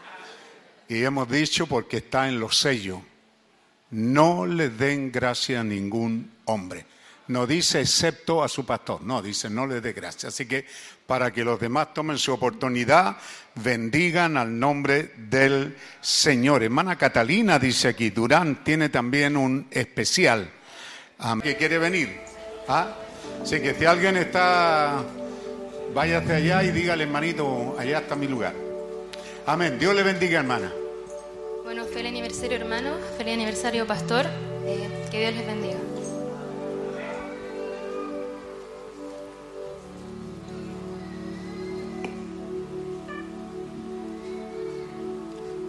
Y 0.89 1.05
hemos 1.05 1.31
dicho 1.31 1.68
porque 1.68 1.99
está 1.99 2.26
en 2.26 2.41
los 2.41 2.58
sellos, 2.58 2.99
no 3.97 4.44
le 4.44 4.68
den 4.68 5.10
gracia 5.10 5.60
a 5.60 5.65
ningún 5.65 6.31
hombre. 6.44 6.84
No 7.28 7.47
dice 7.47 7.81
excepto 7.81 8.44
a 8.44 8.49
su 8.49 8.65
pastor, 8.65 9.02
no, 9.02 9.23
dice 9.23 9.49
no 9.49 9.66
le 9.66 9.81
dé 9.81 9.94
gracia. 9.94 10.28
Así 10.28 10.47
que 10.47 10.66
para 11.07 11.33
que 11.33 11.42
los 11.42 11.58
demás 11.58 11.94
tomen 11.94 12.18
su 12.18 12.33
oportunidad, 12.33 13.16
bendigan 13.55 14.36
al 14.36 14.58
nombre 14.58 15.12
del 15.16 15.76
Señor. 16.00 16.62
Hermana 16.62 16.97
Catalina 16.97 17.58
dice 17.58 17.89
aquí, 17.89 18.10
Durán 18.10 18.62
tiene 18.62 18.91
también 18.91 19.36
un 19.36 19.66
especial 19.70 20.50
ah, 21.18 21.36
que 21.42 21.57
quiere 21.57 21.78
venir. 21.78 22.20
¿Ah? 22.68 22.94
Así 23.42 23.60
que 23.60 23.75
si 23.75 23.86
alguien 23.86 24.18
está, 24.18 25.02
váyase 25.94 26.34
allá 26.34 26.62
y 26.62 26.70
dígale, 26.70 27.05
hermanito, 27.05 27.76
allá 27.78 28.00
está 28.00 28.15
mi 28.15 28.28
lugar. 28.28 28.55
Amén. 29.47 29.78
Dios 29.78 29.94
le 29.94 30.02
bendiga, 30.02 30.41
hermana. 30.41 30.70
Bueno, 31.77 31.93
feliz 31.93 32.09
aniversario 32.09 32.57
hermano, 32.57 32.97
feliz 33.19 33.35
aniversario 33.35 33.87
pastor, 33.87 34.25
eh, 34.65 34.89
que 35.11 35.21
Dios 35.21 35.35
les 35.35 35.47
bendiga. 35.47 35.77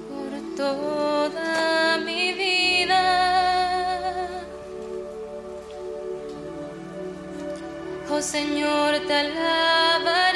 Por 0.07 0.55
toda 0.55 1.97
mi 1.97 2.31
vida, 2.31 3.03
oh 8.09 8.21
Señor, 8.21 8.99
te 9.07 9.13
alabaré. 9.13 10.26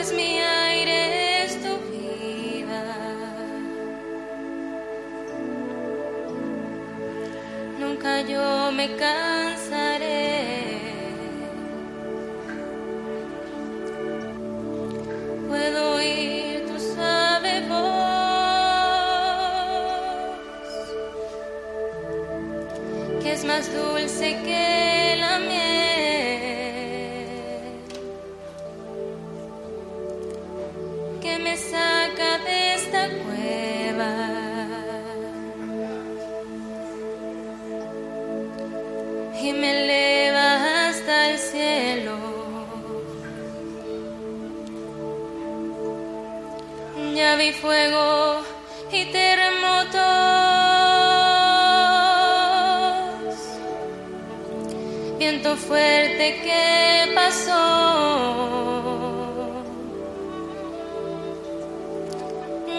Pues 0.00 0.14
mi 0.14 0.38
aire 0.40 1.44
es 1.44 1.60
tu 1.60 1.76
vida. 1.92 2.84
Nunca 7.78 8.22
yo 8.22 8.72
me 8.72 8.96
cansaré. 8.96 10.38
Puedo 15.48 15.96
oír 15.96 16.64
tu 16.66 16.80
suave 16.80 17.60
voz, 17.68 17.80
que 23.22 23.32
es 23.34 23.44
más 23.44 23.70
dulce 23.74 24.28
que 24.46 24.99
Vi 47.38 47.52
fuego 47.52 48.42
y 48.92 49.04
terremotos. 49.06 50.00
Viento 55.18 55.56
fuerte 55.56 56.40
que 56.42 57.12
pasó. 57.14 58.50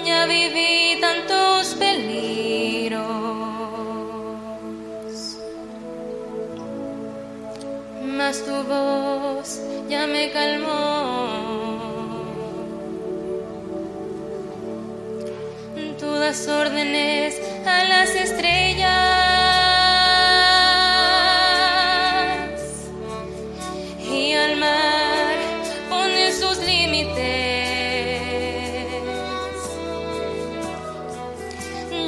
ya 0.05 0.25
viví 0.25 0.99
tantos 0.99 1.75
peligros, 1.75 2.99
mas 8.17 8.43
tu 8.45 8.63
voz 8.63 9.61
ya 9.89 10.07
me 10.07 10.31
calmó. 10.31 11.60
tú 16.11 16.51
órdenes 16.51 17.39
a 17.65 17.83
las 17.85 18.09
estrellas 18.09 18.81
y 24.11 24.33
al 24.33 24.57
mar 24.57 25.35
pones 25.89 26.39
sus 26.39 26.57
límites. 26.57 28.21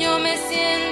Yo 0.01 0.19
me 0.19 0.35
siento 0.49 0.82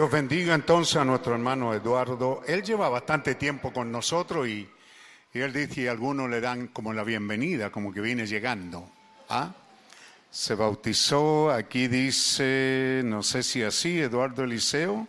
Dios 0.00 0.10
bendiga 0.10 0.54
entonces 0.54 0.96
a 0.96 1.04
nuestro 1.04 1.34
hermano 1.34 1.74
Eduardo. 1.74 2.42
Él 2.46 2.62
lleva 2.62 2.88
bastante 2.88 3.34
tiempo 3.34 3.70
con 3.70 3.92
nosotros 3.92 4.48
y, 4.48 4.66
él 5.34 5.52
dice, 5.52 5.82
y 5.82 5.88
algunos 5.88 6.30
le 6.30 6.40
dan 6.40 6.68
como 6.68 6.94
la 6.94 7.04
bienvenida, 7.04 7.70
como 7.70 7.92
que 7.92 8.00
viene 8.00 8.26
llegando. 8.26 8.90
¿Ah? 9.28 9.52
Se 10.30 10.54
bautizó, 10.54 11.50
aquí 11.50 11.86
dice, 11.86 13.02
no 13.04 13.22
sé 13.22 13.42
si 13.42 13.62
así, 13.62 14.00
Eduardo 14.00 14.44
Eliseo, 14.44 15.06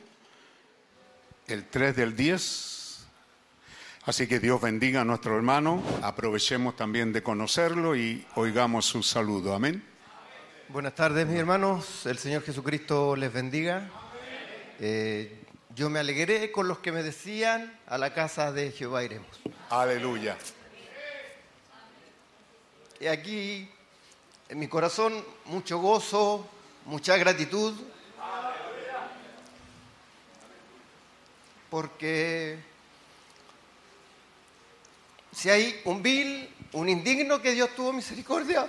el 1.48 1.70
3 1.70 1.96
del 1.96 2.14
10. 2.14 3.06
Así 4.08 4.28
que 4.28 4.42
Dios 4.42 4.60
bendiga 4.60 5.00
a 5.00 5.06
nuestro 5.06 5.38
hermano, 5.38 5.82
aprovechemos 6.02 6.76
también 6.76 7.14
de 7.14 7.24
conocerlo 7.24 7.96
y 7.96 8.28
oigamos 8.36 8.88
su 8.88 9.04
saludo. 9.04 9.56
Amén. 9.56 9.86
Buenas 10.68 10.96
tardes, 10.96 11.26
mis 11.28 11.38
hermanos. 11.38 12.06
El 12.06 12.18
Señor 12.18 12.44
Jesucristo 12.44 13.16
les 13.16 13.32
bendiga. 13.32 13.90
Eh, 14.84 15.46
yo 15.76 15.92
me 15.92 16.00
alegré 16.00 16.52
con 16.52 16.68
los 16.68 16.80
que 16.80 16.92
me 16.92 17.04
decían, 17.04 17.80
a 17.86 18.00
la 18.00 18.16
casa 18.16 18.52
de 18.52 18.72
Jehová 18.72 19.04
iremos. 19.04 19.30
Aleluya. 19.70 20.36
Y 23.00 23.06
aquí, 23.06 23.70
en 24.50 24.58
mi 24.58 24.68
corazón, 24.68 25.24
mucho 25.46 25.78
gozo, 25.78 26.50
mucha 26.86 27.16
gratitud. 27.18 27.76
Porque 31.70 32.58
si 35.32 35.52
hay 35.52 35.80
un 35.86 36.02
vil, 36.02 36.50
un 36.72 36.90
indigno 36.90 37.40
que 37.40 37.52
Dios 37.52 37.70
tuvo 37.76 37.94
misericordia, 37.94 38.68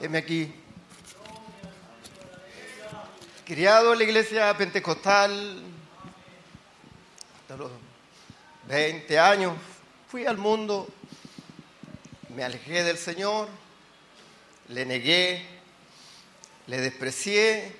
heme 0.00 0.18
aquí. 0.18 0.65
Criado 3.46 3.92
en 3.92 3.98
la 3.98 4.04
iglesia 4.04 4.58
pentecostal 4.58 5.62
hasta 7.40 7.56
los 7.56 7.70
20 8.66 9.20
años, 9.20 9.54
fui 10.08 10.26
al 10.26 10.36
mundo, 10.36 10.88
me 12.34 12.42
alejé 12.42 12.82
del 12.82 12.98
Señor, 12.98 13.46
le 14.66 14.84
negué, 14.84 15.46
le 16.66 16.80
desprecié. 16.80 17.76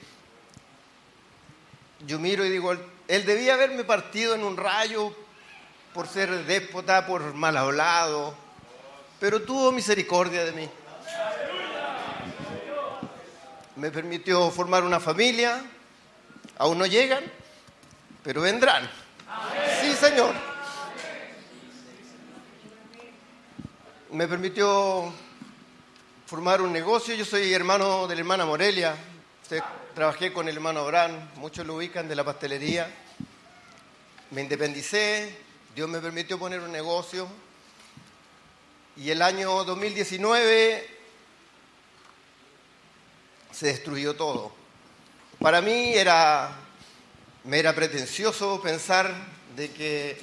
Yo 2.06 2.20
miro 2.20 2.44
y 2.44 2.50
digo, 2.50 2.70
él 2.70 3.26
debía 3.26 3.54
haberme 3.54 3.82
partido 3.82 4.36
en 4.36 4.44
un 4.44 4.56
rayo 4.56 5.12
por 5.92 6.06
ser 6.06 6.44
déspota, 6.44 7.08
por 7.08 7.34
mal 7.34 7.56
hablado, 7.56 8.36
pero 9.18 9.42
tuvo 9.42 9.72
misericordia 9.72 10.44
de 10.44 10.52
mí 10.52 10.70
me 13.76 13.90
permitió 13.90 14.50
formar 14.50 14.84
una 14.84 14.98
familia. 14.98 15.62
Aún 16.58 16.78
no 16.78 16.86
llegan, 16.86 17.22
pero 18.22 18.40
vendrán. 18.40 18.90
Sí, 19.82 19.94
Señor. 19.94 20.34
Me 24.10 24.26
permitió 24.26 25.12
formar 26.26 26.62
un 26.62 26.72
negocio. 26.72 27.14
Yo 27.14 27.24
soy 27.24 27.52
hermano 27.52 28.06
de 28.06 28.14
la 28.14 28.20
hermana 28.20 28.46
Morelia. 28.46 28.96
Trabajé 29.94 30.32
con 30.32 30.48
el 30.48 30.56
hermano 30.56 30.80
Abraham, 30.80 31.30
muchos 31.36 31.66
lo 31.66 31.76
ubican 31.76 32.08
de 32.08 32.16
la 32.16 32.24
pastelería. 32.24 32.90
Me 34.30 34.42
independicé, 34.42 35.38
Dios 35.74 35.88
me 35.88 36.00
permitió 36.00 36.38
poner 36.38 36.60
un 36.60 36.72
negocio. 36.72 37.28
Y 38.96 39.10
el 39.10 39.22
año 39.22 39.64
2019 39.64 40.95
se 43.56 43.68
destruyó 43.68 44.14
todo. 44.14 44.52
Para 45.38 45.62
mí 45.62 45.94
era, 45.94 46.50
me 47.44 47.58
era 47.58 47.74
pretencioso 47.74 48.60
pensar 48.60 49.14
de 49.56 49.70
que 49.70 50.20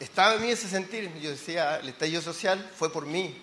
estaba 0.00 0.36
en 0.36 0.42
mí 0.42 0.50
ese 0.50 0.66
sentir. 0.66 1.12
Yo 1.20 1.28
decía, 1.28 1.78
el 1.78 1.90
estallido 1.90 2.22
social 2.22 2.70
fue 2.78 2.90
por 2.90 3.04
mí, 3.04 3.36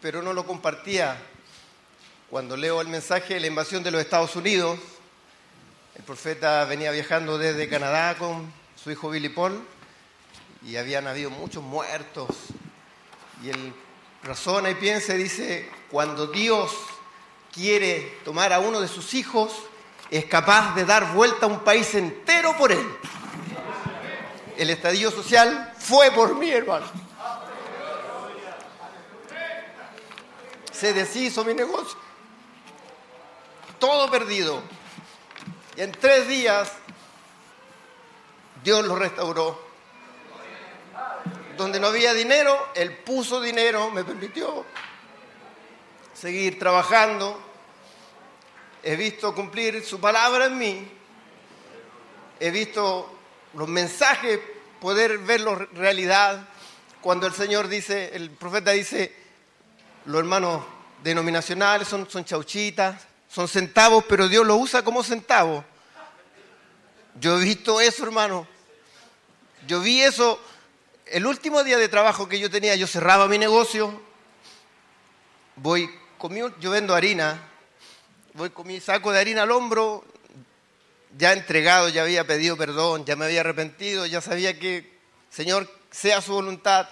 pero 0.00 0.22
no 0.22 0.32
lo 0.32 0.46
compartía. 0.46 1.20
Cuando 2.30 2.56
leo 2.56 2.80
el 2.80 2.86
mensaje 2.86 3.34
de 3.34 3.40
la 3.40 3.48
invasión 3.48 3.82
de 3.82 3.90
los 3.90 4.00
Estados 4.00 4.36
Unidos, 4.36 4.78
el 5.96 6.04
profeta 6.04 6.64
venía 6.66 6.92
viajando 6.92 7.38
desde 7.38 7.68
Canadá 7.68 8.16
con 8.16 8.52
su 8.76 8.92
hijo 8.92 9.10
Billy 9.10 9.30
Paul 9.30 9.66
y 10.64 10.76
habían 10.76 11.08
habido 11.08 11.30
muchos 11.30 11.64
muertos. 11.64 12.28
Y 13.42 13.48
él 13.48 13.72
razona 14.22 14.70
y 14.70 14.76
piensa 14.76 15.16
y 15.16 15.24
dice, 15.24 15.68
cuando 15.90 16.28
Dios 16.28 16.70
quiere 17.52 18.18
tomar 18.24 18.52
a 18.52 18.60
uno 18.60 18.80
de 18.80 18.88
sus 18.88 19.14
hijos, 19.14 19.52
es 20.10 20.24
capaz 20.24 20.74
de 20.74 20.84
dar 20.84 21.12
vuelta 21.12 21.46
a 21.46 21.48
un 21.48 21.60
país 21.60 21.94
entero 21.94 22.56
por 22.56 22.72
él. 22.72 22.86
El 24.56 24.70
estadio 24.70 25.10
social 25.10 25.72
fue 25.78 26.10
por 26.10 26.34
mí, 26.34 26.50
hermano. 26.50 26.86
Se 30.72 30.92
deshizo 30.92 31.44
mi 31.44 31.54
negocio. 31.54 31.98
Todo 33.78 34.10
perdido. 34.10 34.62
Y 35.76 35.82
en 35.82 35.92
tres 35.92 36.28
días 36.28 36.72
Dios 38.62 38.84
lo 38.84 38.96
restauró. 38.96 39.70
Donde 41.56 41.78
no 41.78 41.88
había 41.88 42.14
dinero, 42.14 42.68
Él 42.74 42.96
puso 42.98 43.40
dinero, 43.40 43.90
me 43.90 44.04
permitió 44.04 44.64
seguir 46.20 46.58
trabajando. 46.58 47.40
He 48.82 48.96
visto 48.96 49.34
cumplir 49.34 49.84
su 49.84 50.00
palabra 50.00 50.46
en 50.46 50.58
mí. 50.58 50.88
He 52.38 52.50
visto 52.50 53.10
los 53.54 53.68
mensajes, 53.68 54.38
poder 54.80 55.18
verlos 55.18 55.70
realidad. 55.72 56.46
Cuando 57.00 57.26
el 57.26 57.32
Señor 57.32 57.68
dice, 57.68 58.10
el 58.14 58.30
profeta 58.30 58.72
dice, 58.72 59.14
los 60.04 60.18
hermanos 60.18 60.62
denominacionales 61.02 61.88
son, 61.88 62.06
chauchitas, 62.24 63.02
son 63.28 63.48
centavos, 63.48 64.04
pero 64.06 64.28
Dios 64.28 64.46
lo 64.46 64.56
usa 64.56 64.82
como 64.82 65.02
centavos. 65.02 65.64
Yo 67.18 67.38
he 67.38 67.44
visto 67.44 67.80
eso, 67.80 68.04
hermano. 68.04 68.46
Yo 69.66 69.80
vi 69.80 70.02
eso. 70.02 70.38
El 71.06 71.26
último 71.26 71.64
día 71.64 71.78
de 71.78 71.88
trabajo 71.88 72.28
que 72.28 72.38
yo 72.38 72.50
tenía, 72.50 72.76
yo 72.76 72.86
cerraba 72.86 73.26
mi 73.26 73.38
negocio, 73.38 74.00
voy 75.56 75.99
yo 76.60 76.70
vendo 76.70 76.94
harina, 76.94 77.40
voy 78.34 78.50
con 78.50 78.66
mi 78.66 78.78
saco 78.78 79.10
de 79.10 79.20
harina 79.20 79.44
al 79.44 79.50
hombro, 79.50 80.04
ya 81.16 81.32
entregado, 81.32 81.88
ya 81.88 82.02
había 82.02 82.26
pedido 82.26 82.56
perdón, 82.58 83.06
ya 83.06 83.16
me 83.16 83.24
había 83.24 83.40
arrepentido, 83.40 84.04
ya 84.04 84.20
sabía 84.20 84.58
que, 84.58 84.98
Señor, 85.30 85.70
sea 85.90 86.20
su 86.20 86.32
voluntad. 86.32 86.88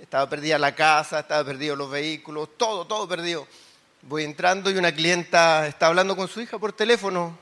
Estaba 0.00 0.28
perdida 0.28 0.58
la 0.58 0.74
casa, 0.74 1.20
estaba 1.20 1.44
perdido 1.44 1.76
los 1.76 1.90
vehículos, 1.90 2.50
todo, 2.58 2.86
todo 2.86 3.08
perdido. 3.08 3.48
Voy 4.02 4.24
entrando 4.24 4.70
y 4.70 4.76
una 4.76 4.92
clienta 4.92 5.66
está 5.66 5.86
hablando 5.86 6.14
con 6.14 6.28
su 6.28 6.40
hija 6.40 6.58
por 6.58 6.72
teléfono. 6.72 7.38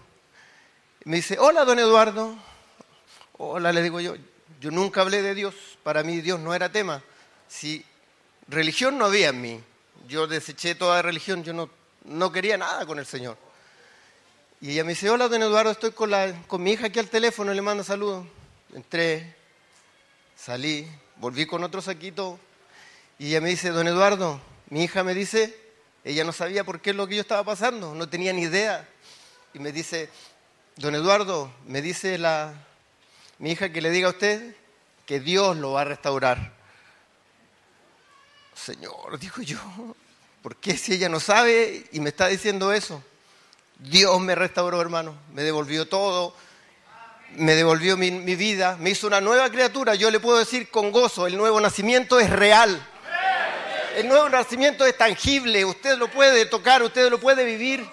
Me 1.04 1.16
dice, 1.16 1.38
hola, 1.38 1.64
don 1.64 1.78
Eduardo. 1.78 2.36
Hola, 3.32 3.72
le 3.72 3.82
digo 3.82 4.00
yo. 4.00 4.14
Yo 4.60 4.70
nunca 4.70 5.02
hablé 5.02 5.22
de 5.22 5.34
Dios. 5.34 5.54
Para 5.82 6.02
mí 6.02 6.20
Dios 6.20 6.40
no 6.40 6.54
era 6.54 6.70
tema. 6.70 7.02
Si 7.48 7.84
religión 8.48 8.96
no 8.96 9.06
había 9.06 9.28
en 9.28 9.40
mí 9.40 9.60
yo 10.06 10.26
deseché 10.26 10.74
toda 10.74 11.02
religión, 11.02 11.42
yo 11.44 11.52
no, 11.52 11.68
no 12.04 12.32
quería 12.32 12.56
nada 12.56 12.86
con 12.86 12.98
el 12.98 13.06
Señor. 13.06 13.36
Y 14.60 14.70
ella 14.72 14.84
me 14.84 14.90
dice, 14.90 15.10
hola, 15.10 15.28
don 15.28 15.42
Eduardo, 15.42 15.70
estoy 15.70 15.92
con, 15.92 16.10
la, 16.10 16.32
con 16.46 16.62
mi 16.62 16.72
hija 16.72 16.86
aquí 16.86 16.98
al 16.98 17.08
teléfono, 17.08 17.52
le 17.52 17.62
mando 17.62 17.84
saludos. 17.84 18.26
Entré, 18.74 19.36
salí, 20.34 20.88
volví 21.16 21.46
con 21.46 21.62
otro 21.62 21.82
saquito 21.82 22.38
y 23.18 23.28
ella 23.28 23.40
me 23.40 23.50
dice, 23.50 23.70
don 23.70 23.86
Eduardo, 23.86 24.40
mi 24.70 24.84
hija 24.84 25.04
me 25.04 25.14
dice, 25.14 25.58
ella 26.04 26.24
no 26.24 26.32
sabía 26.32 26.64
por 26.64 26.80
qué 26.80 26.90
es 26.90 26.96
lo 26.96 27.06
que 27.06 27.16
yo 27.16 27.20
estaba 27.20 27.44
pasando, 27.44 27.94
no 27.94 28.08
tenía 28.08 28.32
ni 28.32 28.42
idea. 28.42 28.88
Y 29.54 29.58
me 29.58 29.72
dice, 29.72 30.08
don 30.76 30.94
Eduardo, 30.94 31.52
me 31.66 31.82
dice 31.82 32.18
la, 32.18 32.54
mi 33.38 33.52
hija 33.52 33.72
que 33.72 33.80
le 33.80 33.90
diga 33.90 34.08
a 34.08 34.12
usted 34.12 34.54
que 35.04 35.20
Dios 35.20 35.56
lo 35.56 35.72
va 35.72 35.82
a 35.82 35.84
restaurar. 35.84 36.55
Señor, 38.56 39.18
dijo 39.18 39.42
yo, 39.42 39.58
¿por 40.42 40.56
qué 40.56 40.76
si 40.76 40.94
ella 40.94 41.08
no 41.08 41.20
sabe 41.20 41.84
y 41.92 42.00
me 42.00 42.08
está 42.08 42.26
diciendo 42.28 42.72
eso? 42.72 43.02
Dios 43.78 44.18
me 44.20 44.34
restauró, 44.34 44.80
hermano, 44.80 45.14
me 45.34 45.42
devolvió 45.42 45.86
todo, 45.86 46.34
me 47.32 47.54
devolvió 47.54 47.96
mi, 47.98 48.10
vida, 48.34 48.76
me 48.80 48.90
hizo 48.90 49.06
una 49.06 49.20
nueva 49.20 49.50
criatura. 49.50 49.94
Yo 49.94 50.10
le 50.10 50.20
puedo 50.20 50.38
decir 50.38 50.70
con 50.70 50.90
gozo, 50.90 51.26
el 51.26 51.36
nuevo 51.36 51.60
nacimiento 51.60 52.18
es 52.18 52.30
real. 52.30 52.84
El 53.94 54.08
nuevo 54.08 54.28
nacimiento 54.28 54.84
es 54.84 54.96
tangible, 54.96 55.64
usted 55.64 55.96
lo 55.98 56.08
puede 56.10 56.46
tocar, 56.46 56.82
usted 56.82 57.10
lo 57.10 57.20
puede 57.20 57.44
vivir. 57.44 57.86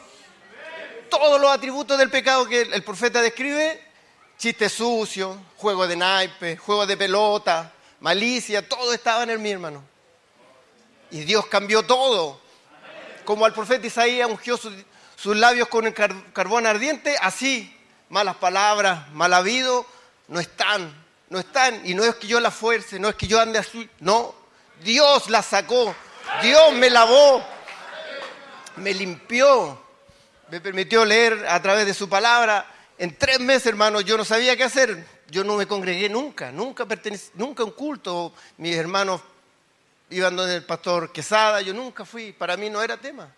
Todos 1.09 1.40
los 1.40 1.51
atributos 1.51 1.98
del 1.98 2.09
pecado 2.09 2.48
que 2.48 2.61
el 2.61 2.83
profeta 2.83 3.22
describe, 3.22 3.82
chiste 4.38 4.69
sucio, 4.69 5.38
juego 5.58 5.88
de 5.88 5.95
naipe, 5.95 6.58
juego 6.58 6.85
de 6.85 6.98
pelota, 6.98 7.72
malicia, 8.00 8.67
todo 8.67 8.93
estaba 8.93 9.24
en 9.24 9.30
el 9.32 9.40
mi 9.40 9.51
hermano. 9.51 9.92
Y 11.14 11.22
Dios 11.25 11.45
cambió 11.45 11.83
todo. 11.83 12.42
como 13.24 13.45
al 13.45 13.53
profeta 13.53 13.88
Isaías 13.88 14.27
ungió 14.30 14.58
sus, 14.58 14.74
labios 15.38 15.69
con 15.69 15.85
el 15.88 15.93
car- 15.93 16.33
carbón 16.33 16.66
ardiente, 16.67 17.16
así 17.22 17.74
malas 18.09 18.35
palabras, 18.35 19.09
mal 19.14 19.33
habido, 19.33 19.85
no 20.27 20.40
están, 20.42 20.93
no 21.30 21.40
están. 21.40 21.85
Y 21.85 21.93
no 21.93 22.03
es 22.03 22.16
que 22.16 22.27
yo 22.27 22.40
la 22.42 22.51
fuerce, 22.51 23.00
no 23.00 23.08
es 23.08 23.16
que 23.16 23.27
yo 23.27 23.40
ande 23.40 23.59
así, 23.59 23.90
no. 24.00 24.35
Dios 24.83 25.30
la 25.30 25.42
sacó, 25.42 25.95
Dios 26.42 26.74
me 26.74 26.90
lavó, 26.90 27.42
me 28.77 28.93
limpió, 28.93 29.82
me 30.50 30.59
permitió 30.59 31.06
leer 31.06 31.45
a 31.48 31.61
través 31.61 31.85
de 31.85 31.93
su 31.93 32.09
palabra. 32.09 32.66
En 32.98 33.16
tres 33.17 33.40
meses, 33.40 33.67
hermano, 33.67 34.01
yo 34.01 34.17
no 34.17 34.25
sabía 34.25 34.58
qué 34.58 34.64
hacer. 34.64 35.08
Yo 35.30 35.43
no 35.43 35.56
me 35.56 35.66
congregué 35.66 36.09
nunca, 36.09 36.51
nunca 36.51 36.85
pertenecí, 36.85 37.32
nunca 37.35 37.64
un 37.64 37.72
culto. 37.72 38.33
Mis 38.58 38.75
hermanos 38.75 39.22
iban 40.14 40.35
donde 40.35 40.56
el 40.56 40.66
pastor 40.66 41.11
Quesada, 41.11 41.61
yo 41.61 41.74
nunca 41.74 42.06
fui, 42.06 42.32
para 42.32 42.56
mí 42.56 42.69
no 42.69 42.82
era 42.82 42.98
tema. 42.98 43.30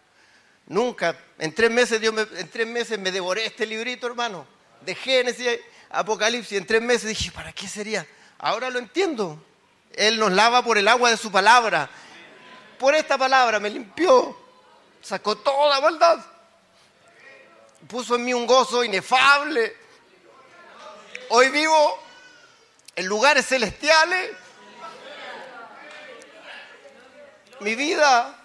Nunca. 0.67 1.17
En 1.37 1.53
tres 1.53 1.71
meses, 1.71 2.01
Dios 2.01 2.13
me, 2.13 2.21
en 2.21 2.49
tres 2.49 2.67
meses 2.67 2.99
me 2.99 3.11
devoré 3.11 3.45
este 3.45 3.65
librito, 3.65 4.07
hermano, 4.07 4.45
de 4.81 4.95
Génesis, 4.95 5.59
Apocalipsis. 5.89 6.57
En 6.57 6.65
tres 6.65 6.81
meses 6.81 7.09
dije, 7.09 7.31
¿para 7.31 7.53
qué 7.53 7.67
sería? 7.67 8.05
Ahora 8.39 8.69
lo 8.69 8.79
entiendo. 8.79 9.41
Él 9.93 10.19
nos 10.19 10.31
lava 10.31 10.63
por 10.63 10.77
el 10.77 10.87
agua 10.87 11.09
de 11.09 11.17
su 11.17 11.31
palabra. 11.31 11.89
Por 12.77 12.93
esta 12.93 13.17
palabra 13.17 13.59
me 13.59 13.69
limpió, 13.69 14.37
sacó 15.01 15.37
toda 15.37 15.79
maldad. 15.79 16.19
Puso 17.87 18.15
en 18.15 18.25
mí 18.25 18.33
un 18.33 18.45
gozo 18.45 18.83
inefable. 18.83 19.75
Hoy 21.29 21.49
vivo 21.49 21.99
en 22.95 23.05
lugares 23.05 23.47
celestiales. 23.47 24.31
Mi 27.65 27.73
vida, 27.73 28.37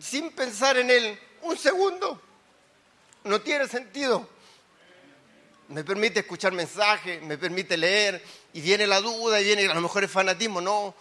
sin 0.00 0.30
pensar 0.30 0.78
en 0.78 0.88
él 0.88 1.20
un 1.42 1.58
segundo, 1.58 2.18
no 3.24 3.42
tiene 3.42 3.68
sentido. 3.68 4.26
Me 5.68 5.84
permite 5.84 6.20
escuchar 6.20 6.52
mensajes, 6.52 7.20
me 7.20 7.36
permite 7.36 7.76
leer, 7.76 8.24
y 8.54 8.62
viene 8.62 8.86
la 8.86 9.02
duda, 9.02 9.38
y 9.38 9.44
viene 9.44 9.66
a 9.70 9.74
lo 9.74 9.82
mejor 9.82 10.02
el 10.02 10.08
fanatismo. 10.08 10.62
No, 10.62 10.94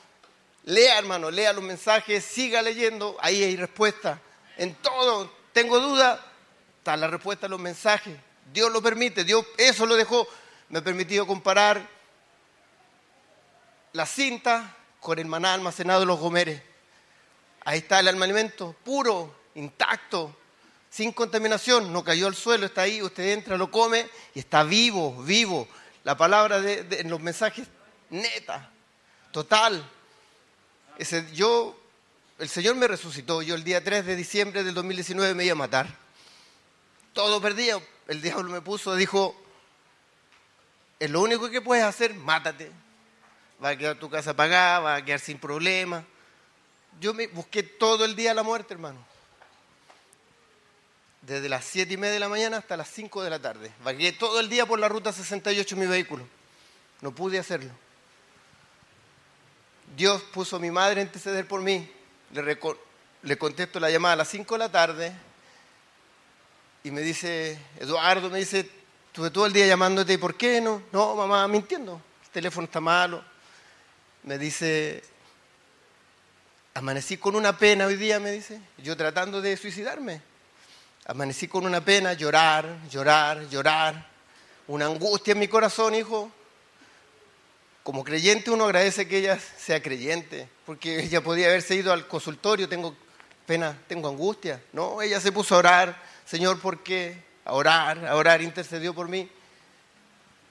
lea 0.66 0.98
hermano, 0.98 1.32
lea 1.32 1.54
los 1.54 1.64
mensajes, 1.64 2.26
siga 2.26 2.62
leyendo, 2.62 3.16
ahí 3.22 3.42
hay 3.42 3.56
respuesta. 3.56 4.20
En 4.58 4.76
todo, 4.76 5.32
tengo 5.54 5.80
duda, 5.80 6.20
está 6.80 6.98
la 6.98 7.08
respuesta 7.08 7.46
a 7.46 7.50
los 7.50 7.62
mensajes. 7.62 8.18
Dios 8.52 8.70
lo 8.74 8.82
permite, 8.82 9.24
Dios 9.24 9.46
eso 9.56 9.86
lo 9.86 9.96
dejó. 9.96 10.28
Me 10.68 10.80
ha 10.80 10.84
permitido 10.84 11.26
comparar 11.26 11.88
la 13.94 14.06
cinta 14.06 14.76
con 15.00 15.18
el 15.18 15.28
maná 15.28 15.54
almacenado 15.54 16.02
en 16.02 16.10
los 16.10 16.20
gomeres. 16.20 16.73
Ahí 17.66 17.80
está 17.80 18.00
el 18.00 18.08
alimento 18.08 18.76
puro, 18.84 19.34
intacto, 19.56 20.36
sin 20.90 21.12
contaminación, 21.12 21.92
no 21.92 22.04
cayó 22.04 22.28
al 22.28 22.36
suelo, 22.36 22.66
está 22.66 22.82
ahí, 22.82 23.02
usted 23.02 23.32
entra, 23.32 23.58
lo 23.58 23.72
come 23.72 24.08
y 24.36 24.40
está 24.40 24.64
vivo, 24.64 25.24
vivo. 25.24 25.68
La 26.04 26.16
palabra 26.16 26.62
de, 26.62 26.86
en 27.00 27.10
los 27.10 27.20
mensajes 27.20 27.68
neta, 28.10 28.70
total. 29.32 29.90
Yo, 31.34 31.76
el 32.38 32.50
Señor 32.50 32.76
me 32.76 32.88
resucitó, 32.88 33.42
yo 33.42 33.56
el 33.56 33.64
día 33.64 33.84
3 33.84 34.06
de 34.06 34.16
diciembre 34.16 34.64
del 34.64 34.76
2019 34.76 35.34
me 35.34 35.46
iba 35.46 35.54
a 35.54 35.56
matar. 35.56 35.88
Todo 37.14 37.42
perdía, 37.42 37.80
el 38.08 38.22
diablo 38.22 38.52
me 38.52 38.62
puso, 38.62 38.96
dijo, 38.96 39.36
es 41.00 41.10
lo 41.10 41.22
único 41.22 41.50
que 41.50 41.62
puedes 41.62 41.86
hacer, 41.86 42.14
mátate. 42.14 42.72
Va 43.64 43.70
a 43.70 43.78
quedar 43.78 43.98
tu 43.98 44.10
casa 44.10 44.36
pagada, 44.36 44.80
va 44.80 44.96
a 44.96 45.06
quedar 45.06 45.20
sin 45.20 45.40
problemas. 45.40 46.04
Yo 47.00 47.14
me 47.14 47.28
busqué 47.28 47.64
todo 47.64 48.06
el 48.06 48.16
día 48.16 48.34
la 48.34 48.44
muerte, 48.44 48.74
hermano. 48.74 49.04
Desde 51.22 51.48
las 51.50 51.64
7 51.66 51.94
y 51.94 51.98
media 51.98 52.14
de 52.14 52.20
la 52.20 52.30
mañana 52.30 52.58
hasta 52.58 52.76
las 52.76 52.90
5 52.90 53.24
de 53.24 53.30
la 53.30 53.40
tarde. 53.40 53.72
Vagué 53.84 54.12
todo 54.12 54.40
el 54.40 54.50
día 54.50 54.66
por 54.66 54.80
la 54.80 54.90
ruta 54.90 55.14
68 55.14 55.76
en 55.76 55.82
mi 55.82 55.88
vehículo. 55.88 56.26
No 57.02 57.14
pude 57.14 57.40
hacerlo. 57.40 57.72
Dios 59.96 60.22
puso 60.34 60.58
a 60.58 60.60
mi 60.60 60.72
madre 60.72 61.02
a 61.02 61.04
interceder 61.04 61.48
por 61.48 61.62
mí. 61.62 61.90
Le, 62.32 62.60
le 63.22 63.38
contesto 63.38 63.80
la 63.80 63.90
llamada 63.90 64.14
a 64.14 64.18
las 64.18 64.30
5 64.30 64.56
de 64.56 64.60
la 64.60 64.72
tarde 64.72 65.14
y 66.84 66.92
me 66.92 67.02
dice, 67.02 67.58
Eduardo, 67.80 68.30
me 68.30 68.40
dice, 68.40 68.70
estuve 69.08 69.32
todo 69.32 69.46
el 69.46 69.54
día 69.54 69.66
llamándote, 69.66 70.14
¿y 70.14 70.18
por 70.18 70.36
qué 70.36 70.60
no? 70.60 70.84
No, 70.92 71.16
mamá, 71.16 71.48
mintiendo, 71.48 72.02
el 72.26 72.30
teléfono 72.30 72.66
está 72.66 72.82
malo. 72.82 73.24
Me 74.24 74.38
dice, 74.38 75.02
amanecí 76.74 77.18
con 77.18 77.36
una 77.36 77.58
pena 77.58 77.86
hoy 77.86 77.96
día, 77.96 78.20
me 78.20 78.32
dice, 78.32 78.60
yo 78.78 78.98
tratando 78.98 79.42
de 79.42 79.56
suicidarme. 79.58 80.22
Amanecí 81.06 81.48
con 81.48 81.66
una 81.66 81.84
pena, 81.84 82.14
llorar, 82.14 82.66
llorar, 82.90 83.48
llorar, 83.50 84.08
una 84.68 84.86
angustia 84.86 85.34
en 85.34 85.40
mi 85.40 85.48
corazón, 85.48 85.96
hijo. 85.96 86.32
Como 87.84 88.04
creyente 88.04 88.50
uno 88.50 88.64
agradece 88.64 89.08
que 89.08 89.18
ella 89.18 89.38
sea 89.40 89.84
creyente, 89.84 90.48
porque 90.66 91.04
ella 91.04 91.22
podía 91.22 91.48
haberse 91.48 91.76
ido 91.76 91.92
al 91.92 92.08
consultorio, 92.08 92.70
tengo 92.70 92.96
pena, 93.46 93.78
tengo 93.88 94.08
angustia. 94.08 94.62
No, 94.72 95.02
ella 95.02 95.20
se 95.20 95.34
puso 95.34 95.56
a 95.56 95.60
orar, 95.60 96.02
Señor, 96.26 96.60
¿por 96.60 96.82
qué? 96.82 97.22
A 97.44 97.54
orar, 97.54 98.08
a 98.08 98.16
orar, 98.16 98.42
intercedió 98.42 98.94
por 98.94 99.10
mí. 99.10 99.30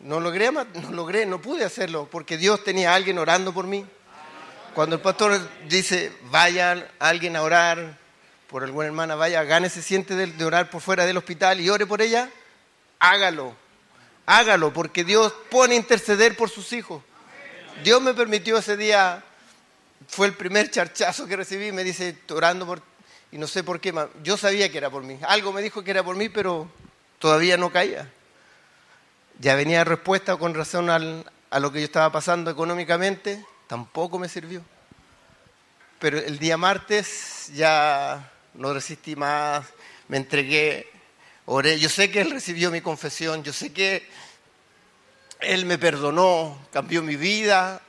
No 0.00 0.20
logré, 0.20 0.52
no 0.52 0.66
logré, 0.90 1.24
no 1.24 1.40
pude 1.40 1.64
hacerlo, 1.64 2.06
porque 2.10 2.36
Dios 2.36 2.62
tenía 2.62 2.92
a 2.92 2.96
alguien 2.96 3.18
orando 3.18 3.54
por 3.54 3.66
mí. 3.66 3.86
Cuando 4.74 4.96
el 4.96 5.02
pastor 5.02 5.38
dice, 5.68 6.12
vaya 6.30 6.88
alguien 6.98 7.36
a 7.36 7.42
orar 7.42 7.98
por 8.48 8.64
alguna 8.64 8.86
hermana, 8.86 9.14
vaya, 9.14 9.42
gánese, 9.44 9.82
siente 9.82 10.14
de, 10.14 10.44
orar 10.44 10.70
por 10.70 10.80
fuera 10.80 11.04
del 11.04 11.16
hospital 11.18 11.60
y 11.60 11.68
ore 11.68 11.86
por 11.86 12.00
ella, 12.00 12.30
hágalo, 12.98 13.54
hágalo, 14.26 14.72
porque 14.72 15.04
Dios 15.04 15.32
pone 15.50 15.74
a 15.74 15.78
interceder 15.78 16.36
por 16.36 16.48
sus 16.48 16.72
hijos. 16.72 17.02
Dios 17.84 18.00
me 18.00 18.14
permitió 18.14 18.58
ese 18.58 18.76
día, 18.76 19.22
fue 20.08 20.26
el 20.26 20.34
primer 20.34 20.70
charchazo 20.70 21.26
que 21.26 21.36
recibí, 21.36 21.70
me 21.72 21.84
dice, 21.84 22.16
orando 22.30 22.66
por, 22.66 22.82
y 23.30 23.38
no 23.38 23.46
sé 23.46 23.62
por 23.64 23.78
qué, 23.80 23.94
yo 24.22 24.36
sabía 24.38 24.70
que 24.72 24.78
era 24.78 24.88
por 24.90 25.02
mí, 25.02 25.18
algo 25.28 25.52
me 25.52 25.60
dijo 25.62 25.82
que 25.84 25.90
era 25.90 26.02
por 26.02 26.16
mí, 26.16 26.28
pero 26.30 26.70
todavía 27.18 27.56
no 27.58 27.70
caía. 27.70 28.10
Ya 29.38 29.54
venía 29.54 29.84
respuesta 29.84 30.36
con 30.36 30.54
razón 30.54 30.88
al- 30.88 31.30
a 31.50 31.58
lo 31.60 31.72
que 31.72 31.80
yo 31.80 31.84
estaba 31.84 32.10
pasando 32.12 32.50
económicamente, 32.50 33.44
tampoco 33.72 34.18
me 34.18 34.28
sirvió. 34.28 34.62
Pero 35.98 36.18
el 36.18 36.38
día 36.38 36.58
martes 36.58 37.50
ya 37.54 38.30
no 38.52 38.74
resistí 38.74 39.16
más, 39.16 39.64
me 40.08 40.18
entregué, 40.18 40.90
oré. 41.46 41.80
Yo 41.80 41.88
sé 41.88 42.10
que 42.10 42.20
Él 42.20 42.32
recibió 42.32 42.70
mi 42.70 42.82
confesión, 42.82 43.42
yo 43.42 43.50
sé 43.50 43.72
que 43.72 44.06
Él 45.40 45.64
me 45.64 45.78
perdonó, 45.78 46.58
cambió 46.70 47.02
mi 47.02 47.16
vida 47.16 47.80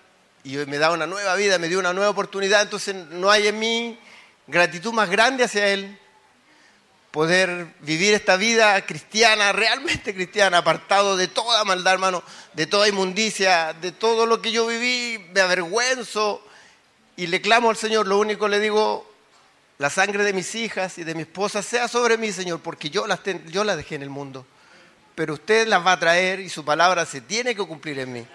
y 0.45 0.55
me 0.55 0.77
da 0.77 0.89
una 0.89 1.05
nueva 1.05 1.35
vida, 1.35 1.59
me 1.59 1.67
dio 1.67 1.79
una 1.79 1.91
nueva 1.91 2.11
oportunidad. 2.11 2.61
Entonces 2.61 2.95
no 2.95 3.29
hay 3.29 3.47
en 3.47 3.59
mí 3.59 3.99
gratitud 4.47 4.93
más 4.93 5.09
grande 5.09 5.43
hacia 5.43 5.67
Él. 5.67 5.99
Poder 7.13 7.67
vivir 7.81 8.15
esta 8.15 8.37
vida 8.37 8.83
cristiana, 8.87 9.51
realmente 9.51 10.15
cristiana, 10.15 10.57
apartado 10.57 11.15
de 11.15 11.27
toda 11.27 11.63
maldad, 11.63 11.93
hermano, 11.93 12.23
de 12.53 12.65
toda 12.65 12.87
inmundicia, 12.87 13.73
de 13.73 13.91
todo 13.91 14.25
lo 14.25 14.41
que 14.41 14.51
yo 14.51 14.65
viví, 14.65 15.23
me 15.31 15.41
avergüenzo 15.41 16.43
y 17.15 17.27
le 17.27 17.39
clamo 17.39 17.69
al 17.69 17.77
Señor, 17.77 18.07
lo 18.07 18.17
único 18.17 18.47
le 18.47 18.59
digo, 18.59 19.07
la 19.77 19.91
sangre 19.91 20.23
de 20.23 20.33
mis 20.33 20.55
hijas 20.55 20.97
y 20.97 21.03
de 21.03 21.13
mi 21.13 21.21
esposa 21.21 21.61
sea 21.61 21.87
sobre 21.87 22.17
mí, 22.17 22.31
Señor, 22.31 22.61
porque 22.61 22.89
yo 22.89 23.05
las, 23.05 23.21
ten- 23.21 23.45
yo 23.51 23.63
las 23.63 23.77
dejé 23.77 23.93
en 23.93 24.01
el 24.01 24.09
mundo. 24.09 24.43
Pero 25.13 25.35
usted 25.35 25.67
las 25.67 25.85
va 25.85 25.91
a 25.91 25.99
traer 25.99 26.39
y 26.39 26.49
su 26.49 26.65
palabra 26.65 27.05
se 27.05 27.21
tiene 27.21 27.53
que 27.53 27.63
cumplir 27.63 27.99
en 27.99 28.11
mí. 28.11 28.25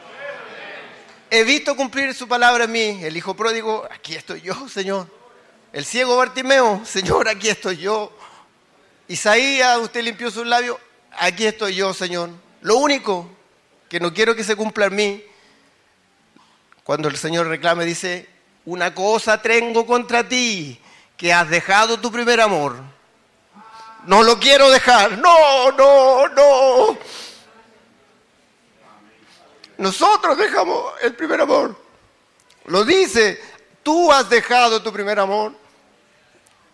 He 1.31 1.43
visto 1.43 1.75
cumplir 1.75 2.15
su 2.15 2.29
palabra 2.29 2.63
en 2.63 2.71
mí. 2.71 3.01
El 3.03 3.17
hijo 3.17 3.35
pródigo, 3.35 3.89
aquí 3.91 4.15
estoy 4.15 4.41
yo, 4.41 4.69
Señor. 4.69 5.09
El 5.73 5.85
ciego 5.85 6.17
Bartimeo, 6.17 6.81
Señor, 6.85 7.29
aquí 7.29 7.49
estoy 7.49 7.79
yo. 7.79 8.17
Isaías, 9.09 9.79
usted 9.79 10.03
limpió 10.03 10.31
sus 10.31 10.47
labios, 10.47 10.77
aquí 11.19 11.47
estoy 11.47 11.75
yo, 11.75 11.95
Señor. 11.95 12.31
Lo 12.61 12.77
único 12.77 13.29
que 13.89 13.99
no 13.99 14.13
quiero 14.13 14.37
que 14.37 14.45
se 14.45 14.55
cumpla 14.55 14.87
en 14.87 14.95
mí, 14.95 15.25
cuando 16.85 17.09
el 17.09 17.17
Señor 17.17 17.47
reclame, 17.47 17.87
dice, 17.87 18.29
una 18.67 18.95
cosa 18.95 19.41
tengo 19.41 19.87
contra 19.87 20.29
ti, 20.29 20.79
que 21.17 21.33
has 21.33 21.49
dejado 21.49 21.99
tu 21.99 22.13
primer 22.13 22.41
amor. 22.41 22.77
No 24.05 24.23
lo 24.23 24.39
quiero 24.39 24.71
dejar, 24.71 25.19
no, 25.19 25.73
no, 25.73 26.29
no. 26.29 26.99
Nosotros 29.79 30.37
dejamos 30.37 30.93
el 31.03 31.15
primer 31.15 31.41
amor. 31.41 31.77
Lo 32.67 32.85
dice, 32.85 33.41
tú 33.83 34.13
has 34.13 34.29
dejado 34.29 34.83
tu 34.83 34.93
primer 34.93 35.19
amor. 35.19 35.55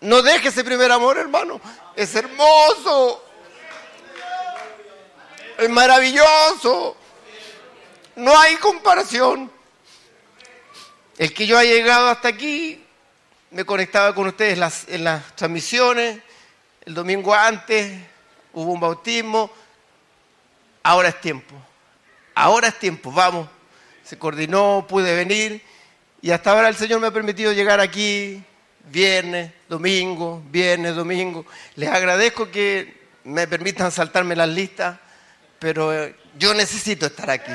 No 0.01 0.21
dejes 0.21 0.53
ese 0.53 0.63
primer 0.63 0.91
amor, 0.91 1.17
hermano. 1.17 1.59
Es 1.95 2.15
hermoso. 2.15 3.23
Es 5.57 5.69
maravilloso. 5.69 6.97
No 8.15 8.37
hay 8.37 8.55
comparación. 8.57 9.51
El 11.17 11.33
que 11.33 11.47
yo 11.47 11.57
haya 11.57 11.73
llegado 11.73 12.09
hasta 12.09 12.27
aquí, 12.27 12.83
me 13.51 13.63
conectaba 13.63 14.13
con 14.13 14.27
ustedes 14.27 14.85
en 14.89 15.03
las 15.05 15.35
transmisiones, 15.35 16.19
el 16.85 16.93
domingo 16.93 17.33
antes 17.33 17.97
hubo 18.51 18.73
un 18.73 18.79
bautismo, 18.81 19.49
ahora 20.83 21.09
es 21.09 21.21
tiempo, 21.21 21.55
ahora 22.33 22.67
es 22.67 22.77
tiempo, 22.77 23.13
vamos, 23.13 23.47
se 24.03 24.19
coordinó, 24.19 24.85
pude 24.89 25.15
venir 25.15 25.63
y 26.21 26.31
hasta 26.31 26.51
ahora 26.51 26.67
el 26.67 26.75
Señor 26.75 26.99
me 26.99 27.07
ha 27.07 27.11
permitido 27.11 27.53
llegar 27.53 27.79
aquí 27.79 28.43
viernes, 28.91 29.51
domingo, 29.67 30.43
viernes, 30.49 30.95
domingo. 30.95 31.45
Les 31.75 31.89
agradezco 31.89 32.49
que 32.49 33.05
me 33.23 33.47
permitan 33.47 33.91
saltarme 33.91 34.35
las 34.35 34.49
listas, 34.49 34.97
pero 35.59 35.93
eh, 35.93 36.15
yo 36.37 36.53
necesito 36.53 37.05
estar 37.07 37.29
aquí. 37.29 37.51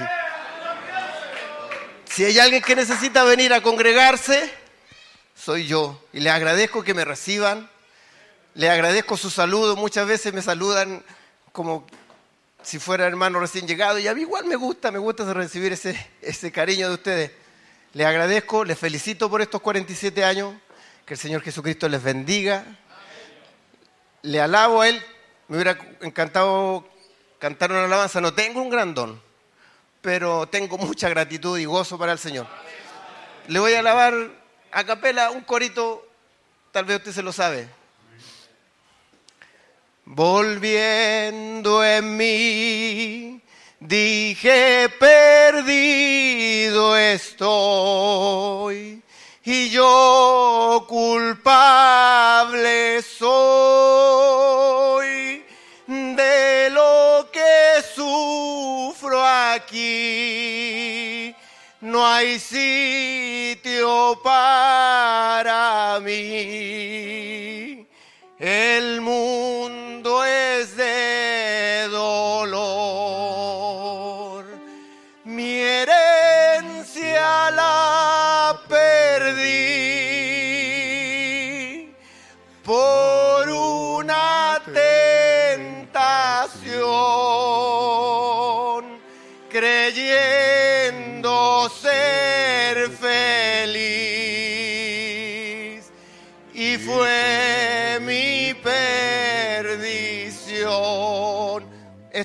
Si 2.06 2.24
hay 2.24 2.38
alguien 2.38 2.62
que 2.62 2.74
necesita 2.74 3.22
venir 3.24 3.52
a 3.52 3.62
congregarse, 3.62 4.50
soy 5.36 5.66
yo. 5.66 6.04
Y 6.12 6.20
les 6.20 6.32
agradezco 6.32 6.82
que 6.82 6.92
me 6.92 7.04
reciban. 7.04 7.70
Les 8.54 8.68
agradezco 8.68 9.16
su 9.16 9.30
saludo. 9.30 9.76
Muchas 9.76 10.06
veces 10.06 10.34
me 10.34 10.42
saludan 10.42 11.04
como 11.52 11.86
si 12.62 12.78
fuera 12.78 13.06
hermano 13.06 13.38
recién 13.38 13.66
llegado. 13.66 13.98
Y 13.98 14.08
a 14.08 14.14
mí 14.14 14.22
igual 14.22 14.44
me 14.44 14.56
gusta, 14.56 14.90
me 14.90 14.98
gusta 14.98 15.32
recibir 15.32 15.72
ese, 15.72 16.10
ese 16.20 16.50
cariño 16.50 16.88
de 16.88 16.94
ustedes. 16.94 17.30
Les 17.92 18.06
agradezco, 18.06 18.64
les 18.64 18.78
felicito 18.78 19.30
por 19.30 19.40
estos 19.40 19.60
47 19.60 20.24
años. 20.24 20.54
Que 21.10 21.14
el 21.14 21.18
Señor 21.18 21.42
Jesucristo 21.42 21.88
les 21.88 22.00
bendiga. 22.00 22.64
Le 24.22 24.40
alabo 24.40 24.82
a 24.82 24.88
Él. 24.88 25.02
Me 25.48 25.56
hubiera 25.56 25.76
encantado 26.02 26.88
cantar 27.40 27.72
una 27.72 27.86
alabanza. 27.86 28.20
No 28.20 28.32
tengo 28.32 28.62
un 28.62 28.70
gran 28.70 28.94
don 28.94 29.20
pero 30.00 30.46
tengo 30.46 30.78
mucha 30.78 31.08
gratitud 31.08 31.58
y 31.58 31.64
gozo 31.64 31.98
para 31.98 32.12
el 32.12 32.20
Señor. 32.20 32.46
Le 33.48 33.58
voy 33.58 33.72
a 33.74 33.80
alabar 33.80 34.14
a 34.70 34.84
capela 34.84 35.32
un 35.32 35.40
corito, 35.40 36.06
tal 36.70 36.84
vez 36.84 36.98
usted 36.98 37.10
se 37.10 37.24
lo 37.24 37.32
sabe. 37.32 37.68
Volviendo 40.04 41.84
en 41.84 42.16
mí, 42.16 43.42
dije 43.80 44.88
perdido 45.00 46.96
estoy 46.96 48.30
y 49.44 49.70
yo 49.70 50.84
culpable 50.88 53.00
soy 53.02 54.24
de 55.86 56.70
lo 56.70 57.28
que 57.32 57.82
sufro 57.94 59.24
aquí. 59.24 59.80
No 61.80 62.06
hay 62.06 62.38
sitio 62.38 64.20
para 64.22 65.98
mí. 66.00 67.86
El 68.38 69.00
mundo 69.00 69.59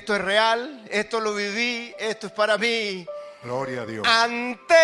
Esto 0.06 0.14
es 0.14 0.22
real, 0.24 0.84
esto 0.88 1.18
lo 1.18 1.34
viví, 1.34 1.92
esto 1.98 2.28
es 2.28 2.32
para 2.32 2.56
mí. 2.56 3.04
Gloria 3.42 3.82
a 3.82 3.86
Dios. 3.86 4.06
Ante 4.06 4.76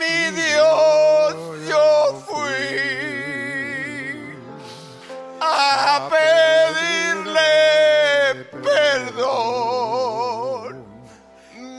mi 0.00 0.32
Dios 0.32 1.36
yo 1.68 2.24
fui 2.26 2.42
a 5.40 6.10
pedirle 6.74 7.44
perdón. 8.64 9.94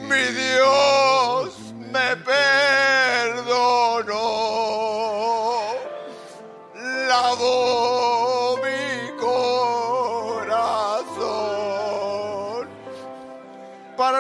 Mi 0.08 0.24
Dios 0.24 1.54
me 1.76 2.16
perdonó. 2.16 3.58
Lavó 7.10 7.97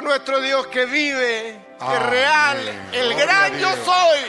nuestro 0.07 0.39
Dios 0.39 0.67
que 0.67 0.85
vive, 0.85 1.59
que 1.77 1.93
es 1.93 2.05
real, 2.05 2.89
el 2.93 3.13
gran 3.13 3.59
yo 3.59 3.75
soy, 3.83 4.19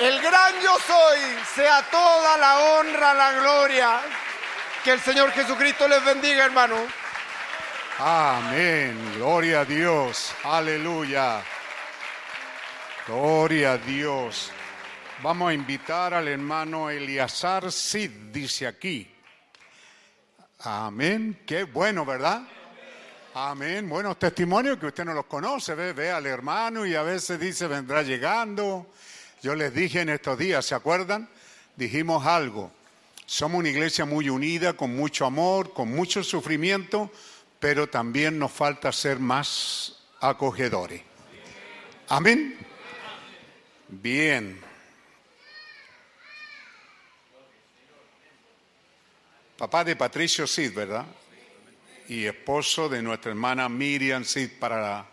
el 0.00 0.20
gran 0.20 0.60
yo 0.60 0.76
soy, 0.80 1.20
sea 1.54 1.82
toda 1.88 2.36
la 2.36 2.58
honra, 2.58 3.14
la 3.14 3.32
gloria. 3.34 4.00
Que 4.82 4.90
el 4.90 5.00
Señor 5.00 5.30
Jesucristo 5.30 5.86
les 5.86 6.04
bendiga, 6.04 6.44
hermano. 6.44 6.74
Amén. 7.98 9.14
Gloria 9.16 9.60
a 9.60 9.64
Dios. 9.64 10.34
Aleluya. 10.42 11.40
Gloria 13.06 13.72
a 13.72 13.78
Dios. 13.78 14.50
Vamos 15.22 15.50
a 15.50 15.54
invitar 15.54 16.12
al 16.12 16.26
hermano 16.26 16.90
Eliazar 16.90 17.70
Sid, 17.70 18.10
dice 18.32 18.66
aquí. 18.66 19.10
Amén. 20.64 21.40
Qué 21.46 21.64
bueno, 21.64 22.04
¿verdad? 22.04 22.42
Amén. 23.36 23.88
Buenos 23.88 24.16
testimonios 24.16 24.78
que 24.78 24.86
usted 24.86 25.04
no 25.04 25.12
los 25.12 25.26
conoce, 25.26 25.74
ve, 25.74 25.92
ve 25.92 26.08
al 26.08 26.24
hermano 26.24 26.86
y 26.86 26.94
a 26.94 27.02
veces 27.02 27.40
dice 27.40 27.66
vendrá 27.66 28.04
llegando. 28.04 28.86
Yo 29.42 29.56
les 29.56 29.74
dije 29.74 30.02
en 30.02 30.10
estos 30.10 30.38
días, 30.38 30.64
¿se 30.64 30.76
acuerdan? 30.76 31.28
Dijimos 31.74 32.24
algo. 32.26 32.70
Somos 33.26 33.58
una 33.58 33.70
iglesia 33.70 34.04
muy 34.04 34.28
unida, 34.28 34.74
con 34.74 34.94
mucho 34.94 35.26
amor, 35.26 35.72
con 35.72 35.88
mucho 35.90 36.22
sufrimiento, 36.22 37.10
pero 37.58 37.88
también 37.88 38.38
nos 38.38 38.52
falta 38.52 38.92
ser 38.92 39.18
más 39.18 39.96
acogedores. 40.20 41.02
Amén. 42.10 42.56
Bien. 43.88 44.60
Papá 49.58 49.82
de 49.82 49.96
Patricio 49.96 50.46
Cid, 50.46 50.72
¿verdad? 50.72 51.04
Y 52.08 52.26
esposo 52.26 52.88
de 52.88 53.02
nuestra 53.02 53.30
hermana 53.30 53.68
Miriam 53.68 54.24
Cid, 54.24 54.50
para 54.58 55.06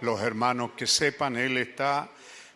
los 0.00 0.20
hermanos 0.20 0.70
que 0.76 0.86
sepan, 0.86 1.36
él 1.36 1.58
está 1.58 2.08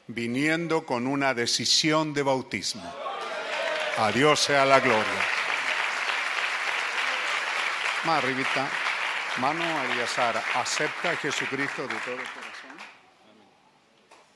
viniendo 0.06 0.86
con 0.86 1.06
una 1.06 1.34
decisión 1.34 2.14
de 2.14 2.22
bautismo. 2.22 2.90
A 3.98 4.10
Dios 4.10 4.40
sea 4.40 4.64
la 4.64 4.80
gloria. 4.80 5.22
Más 8.04 8.24
arribita, 8.24 8.68
mano 9.38 9.62
Eliazar, 9.84 10.42
acepta 10.54 11.10
a 11.10 11.16
Jesucristo 11.16 11.82
de 11.82 11.94
todo 11.96 12.16
corazón. 12.16 12.76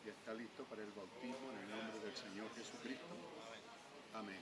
¿Ya 0.04 0.12
está 0.12 0.34
listo 0.34 0.62
para 0.64 0.82
el 0.82 0.92
bautismo 0.92 1.50
en 1.52 1.58
el 1.64 1.70
nombre 1.70 1.98
del 2.04 2.14
Señor 2.14 2.46
Jesucristo? 2.54 3.06
Amén. 4.14 4.38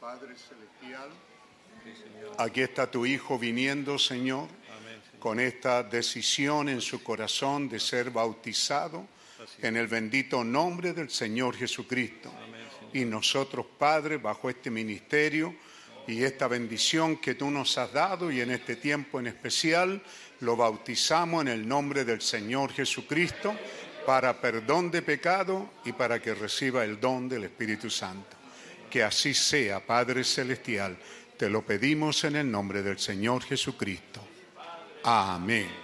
Padre 0.00 0.36
Celestial, 0.36 1.10
aquí 2.38 2.60
está 2.60 2.90
tu 2.90 3.06
Hijo 3.06 3.38
viniendo, 3.38 3.98
Señor, 3.98 4.48
con 5.18 5.40
esta 5.40 5.82
decisión 5.82 6.68
en 6.68 6.80
su 6.80 7.02
corazón 7.02 7.68
de 7.68 7.80
ser 7.80 8.10
bautizado 8.10 9.06
en 9.60 9.76
el 9.76 9.86
bendito 9.86 10.44
nombre 10.44 10.92
del 10.92 11.10
Señor 11.10 11.56
Jesucristo. 11.56 12.32
Y 12.92 13.04
nosotros, 13.04 13.66
Padre, 13.78 14.18
bajo 14.18 14.48
este 14.48 14.70
ministerio 14.70 15.54
y 16.06 16.22
esta 16.22 16.48
bendición 16.48 17.16
que 17.16 17.34
tú 17.34 17.50
nos 17.50 17.76
has 17.78 17.92
dado 17.92 18.30
y 18.30 18.40
en 18.40 18.50
este 18.50 18.76
tiempo 18.76 19.18
en 19.18 19.26
especial, 19.26 20.02
lo 20.40 20.56
bautizamos 20.56 21.42
en 21.42 21.48
el 21.48 21.66
nombre 21.66 22.04
del 22.04 22.20
Señor 22.20 22.72
Jesucristo 22.72 23.54
para 24.06 24.40
perdón 24.40 24.90
de 24.90 25.02
pecado 25.02 25.70
y 25.84 25.92
para 25.92 26.20
que 26.20 26.34
reciba 26.34 26.84
el 26.84 27.00
don 27.00 27.28
del 27.28 27.44
Espíritu 27.44 27.88
Santo. 27.88 28.36
Que 28.90 29.02
así 29.02 29.34
sea, 29.34 29.84
Padre 29.84 30.22
Celestial. 30.22 30.96
Te 31.36 31.50
lo 31.50 31.62
pedimos 31.62 32.22
en 32.24 32.36
el 32.36 32.50
nombre 32.50 32.82
del 32.82 32.98
Señor 32.98 33.42
Jesucristo. 33.42 34.20
Amén. 35.02 35.83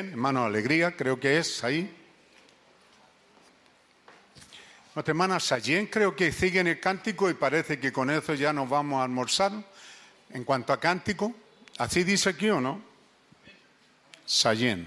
Bien, 0.00 0.12
hermano 0.12 0.44
Alegría, 0.44 0.94
creo 0.94 1.18
que 1.18 1.38
es 1.38 1.64
ahí. 1.64 1.92
Nuestra 4.94 5.10
hermana 5.10 5.40
Sayen 5.40 5.88
creo 5.88 6.14
que 6.14 6.30
sigue 6.30 6.60
en 6.60 6.68
el 6.68 6.78
cántico 6.78 7.28
y 7.28 7.34
parece 7.34 7.80
que 7.80 7.90
con 7.90 8.08
eso 8.08 8.32
ya 8.34 8.52
nos 8.52 8.68
vamos 8.68 9.00
a 9.00 9.02
almorzar. 9.02 9.50
En 10.30 10.44
cuanto 10.44 10.72
a 10.72 10.78
cántico, 10.78 11.34
¿así 11.78 12.04
dice 12.04 12.28
aquí 12.28 12.48
o 12.48 12.60
no? 12.60 12.80
Sayen 14.24 14.86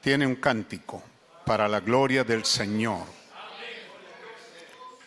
tiene 0.00 0.26
un 0.26 0.34
cántico 0.36 1.00
para 1.46 1.68
la 1.68 1.78
gloria 1.78 2.24
del 2.24 2.44
Señor. 2.44 3.06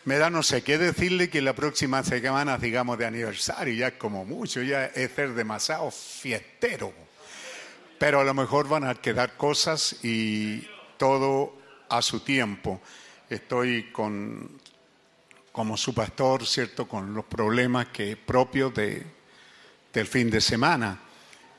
Me 0.05 0.17
da 0.17 0.29
no 0.29 0.43
sé 0.43 0.61
qué 0.61 0.77
decirle 0.77 1.29
que 1.29 1.41
la 1.41 1.51
próxima 1.51 2.03
semana 2.03 2.57
digamos 2.57 2.97
de 2.97 3.05
aniversario, 3.05 3.73
ya 3.73 3.87
es 3.87 3.93
como 3.95 4.23
mucho, 4.23 4.61
ya 4.61 4.85
es 4.85 5.11
ser 5.11 5.33
demasiado 5.33 5.91
fiestero. 5.91 7.06
Pero 7.97 8.21
a 8.21 8.23
lo 8.23 8.33
mejor 8.33 8.67
van 8.67 8.83
a 8.83 8.95
quedar 8.95 9.37
cosas 9.37 10.03
y 10.03 10.67
todo 10.97 11.57
a 11.89 12.01
su 12.01 12.19
tiempo. 12.19 12.81
Estoy 13.29 13.91
con, 13.91 14.49
como 15.51 15.77
su 15.77 15.93
pastor, 15.93 16.45
¿cierto?, 16.45 16.87
con 16.87 17.13
los 17.13 17.25
problemas 17.25 17.87
que 17.87 18.15
propios 18.15 18.73
de, 18.73 19.03
del 19.93 20.07
fin 20.07 20.29
de 20.29 20.41
semana. 20.41 20.99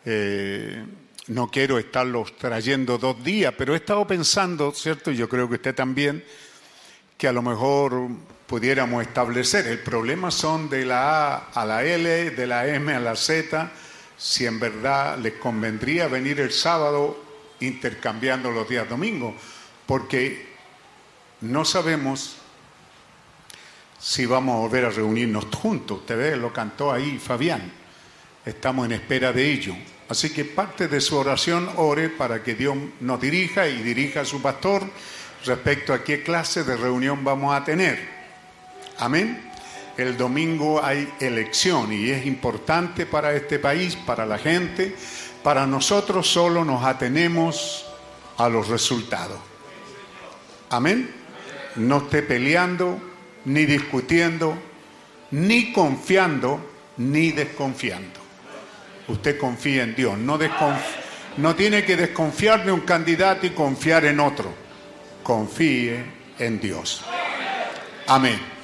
Eh, 0.05 0.84
no 1.26 1.50
quiero 1.50 1.78
estarlos 1.78 2.36
trayendo 2.36 2.97
dos 2.97 3.23
días, 3.23 3.52
pero 3.57 3.75
he 3.75 3.76
estado 3.76 4.07
pensando, 4.07 4.73
¿cierto? 4.73 5.10
Yo 5.10 5.28
creo 5.28 5.49
que 5.49 5.57
usted 5.57 5.75
también, 5.75 6.25
que 7.18 7.28
a 7.28 7.33
lo 7.33 7.42
mejor 7.42 8.08
pudiéramos 8.47 9.02
establecer. 9.02 9.67
El 9.67 9.81
problema 9.81 10.31
son 10.31 10.70
de 10.70 10.86
la 10.86 11.34
A 11.34 11.36
a 11.52 11.67
la 11.67 11.84
L, 11.84 12.31
de 12.31 12.47
la 12.47 12.67
M 12.67 12.94
a 12.94 13.00
la 13.00 13.15
Z, 13.15 13.70
si 14.18 14.47
en 14.47 14.58
verdad 14.58 15.16
les 15.18 15.34
convendría 15.34 16.08
venir 16.08 16.40
el 16.40 16.50
sábado 16.50 17.24
intercambiando 17.60 18.50
los 18.50 18.68
días 18.68 18.88
domingos, 18.88 19.34
porque 19.86 20.48
no 21.40 21.64
sabemos 21.64 22.36
si 23.98 24.26
vamos 24.26 24.56
a 24.56 24.58
volver 24.60 24.84
a 24.84 24.90
reunirnos 24.90 25.47
juntos. 25.47 26.00
Usted 26.00 26.16
ve, 26.16 26.36
lo 26.36 26.52
cantó 26.52 26.92
ahí 26.92 27.18
Fabián. 27.18 27.72
Estamos 28.44 28.86
en 28.86 28.92
espera 28.92 29.32
de 29.32 29.50
ello. 29.50 29.74
Así 30.08 30.30
que 30.30 30.44
parte 30.44 30.88
de 30.88 31.00
su 31.00 31.16
oración 31.16 31.70
ore 31.76 32.08
para 32.08 32.42
que 32.42 32.55
Dios 32.55 32.76
nos 33.00 33.20
dirija 33.20 33.68
y 33.68 33.82
dirija 33.82 34.22
a 34.22 34.24
su 34.24 34.40
pastor 34.40 34.82
respecto 35.44 35.92
a 35.92 36.02
qué 36.02 36.22
clase 36.22 36.64
de 36.64 36.76
reunión 36.76 37.24
vamos 37.24 37.55
a 37.55 37.64
tener. 37.64 38.08
Amén. 38.98 39.47
El 39.98 40.16
domingo 40.16 40.80
hay 40.82 41.12
elección 41.18 41.92
y 41.92 42.10
es 42.10 42.24
importante 42.24 43.04
para 43.04 43.32
este 43.34 43.58
país, 43.58 43.96
para 43.96 44.24
la 44.24 44.38
gente. 44.38 44.94
Para 45.42 45.66
nosotros 45.66 46.30
solo 46.30 46.64
nos 46.64 46.84
atenemos 46.84 47.84
a 48.36 48.48
los 48.48 48.68
resultados. 48.68 49.40
Amén. 50.70 51.10
No 51.74 51.98
esté 51.98 52.22
peleando, 52.22 52.96
ni 53.46 53.66
discutiendo, 53.66 54.56
ni 55.32 55.72
confiando, 55.72 56.60
ni 56.98 57.32
desconfiando. 57.32 58.20
Usted 59.08 59.36
confía 59.36 59.82
en 59.82 59.96
Dios, 59.96 60.16
no, 60.16 60.38
no 61.38 61.56
tiene 61.56 61.84
que 61.84 61.96
desconfiar 61.96 62.64
de 62.64 62.70
un 62.70 62.82
candidato 62.82 63.46
y 63.46 63.50
confiar 63.50 64.04
en 64.04 64.20
otro. 64.20 64.54
Confíe 65.24 66.04
en 66.38 66.60
Dios. 66.60 67.04
Amén. 68.06 68.57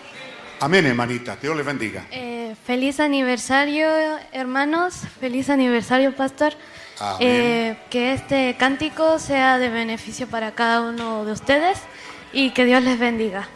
Amén, 0.65 0.87
hermanita. 0.87 1.37
Dios 1.37 1.55
les 1.55 1.67
bendiga. 1.67 2.07
Eh, 2.11 2.57
feliz 2.65 2.99
aniversario, 2.99 3.87
hermanos. 4.33 4.95
Feliz 5.21 5.51
aniversario, 5.51 6.17
pastor. 6.17 6.55
Eh, 7.21 7.77
que 7.91 8.15
este 8.15 8.57
cántico 8.59 9.19
sea 9.19 9.59
de 9.59 9.69
beneficio 9.69 10.27
para 10.27 10.53
cada 10.53 10.81
uno 10.81 11.27
de 11.27 11.33
ustedes 11.33 11.79
y 12.33 12.53
que 12.53 12.65
Dios 12.65 12.83
les 12.83 12.99
bendiga. 12.99 13.47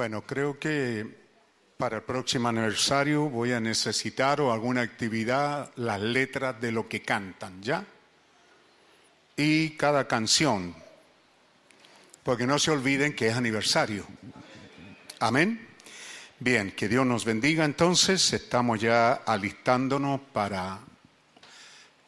Bueno, 0.00 0.22
creo 0.22 0.58
que 0.58 1.06
para 1.76 1.98
el 1.98 2.02
próximo 2.04 2.48
aniversario 2.48 3.28
voy 3.28 3.52
a 3.52 3.60
necesitar 3.60 4.40
o 4.40 4.50
alguna 4.50 4.80
actividad 4.80 5.72
las 5.76 6.00
letras 6.00 6.58
de 6.58 6.72
lo 6.72 6.88
que 6.88 7.02
cantan, 7.02 7.62
¿ya? 7.62 7.84
Y 9.36 9.76
cada 9.76 10.08
canción, 10.08 10.74
porque 12.22 12.46
no 12.46 12.58
se 12.58 12.70
olviden 12.70 13.14
que 13.14 13.28
es 13.28 13.34
aniversario. 13.34 14.06
Amén. 15.18 15.68
Bien, 16.38 16.72
que 16.72 16.88
Dios 16.88 17.04
nos 17.04 17.26
bendiga 17.26 17.66
entonces, 17.66 18.32
estamos 18.32 18.80
ya 18.80 19.12
alistándonos 19.12 20.18
para... 20.32 20.78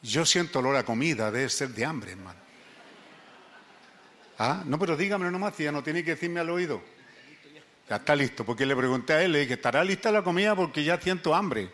Yo 0.01 0.25
siento 0.25 0.61
olor 0.61 0.77
a 0.77 0.85
comida, 0.87 1.31
debe 1.31 1.51
ser 1.51 1.69
de 1.69 1.85
hambre, 1.85 2.13
hermano. 2.13 2.41
Ah, 4.39 4.63
no, 4.65 4.79
pero 4.79 4.97
dígamelo 4.97 5.31
nomás, 5.31 5.59
ya 5.59 5.71
no 5.71 5.83
tiene 5.83 6.03
que 6.03 6.13
decirme 6.13 6.41
al 6.41 6.49
oído. 6.49 6.92
Ya 7.89 7.97
está 7.97 8.15
listo, 8.15 8.45
porque 8.45 8.65
le 8.65 8.77
pregunté 8.77 9.13
a 9.13 9.23
él, 9.23 9.33
que 9.47 9.55
estará 9.55 9.85
lista 9.85 10.11
la 10.13 10.23
comida 10.23 10.55
porque 10.55 10.85
ya 10.85 11.01
siento 11.01 11.35
hambre. 11.35 11.71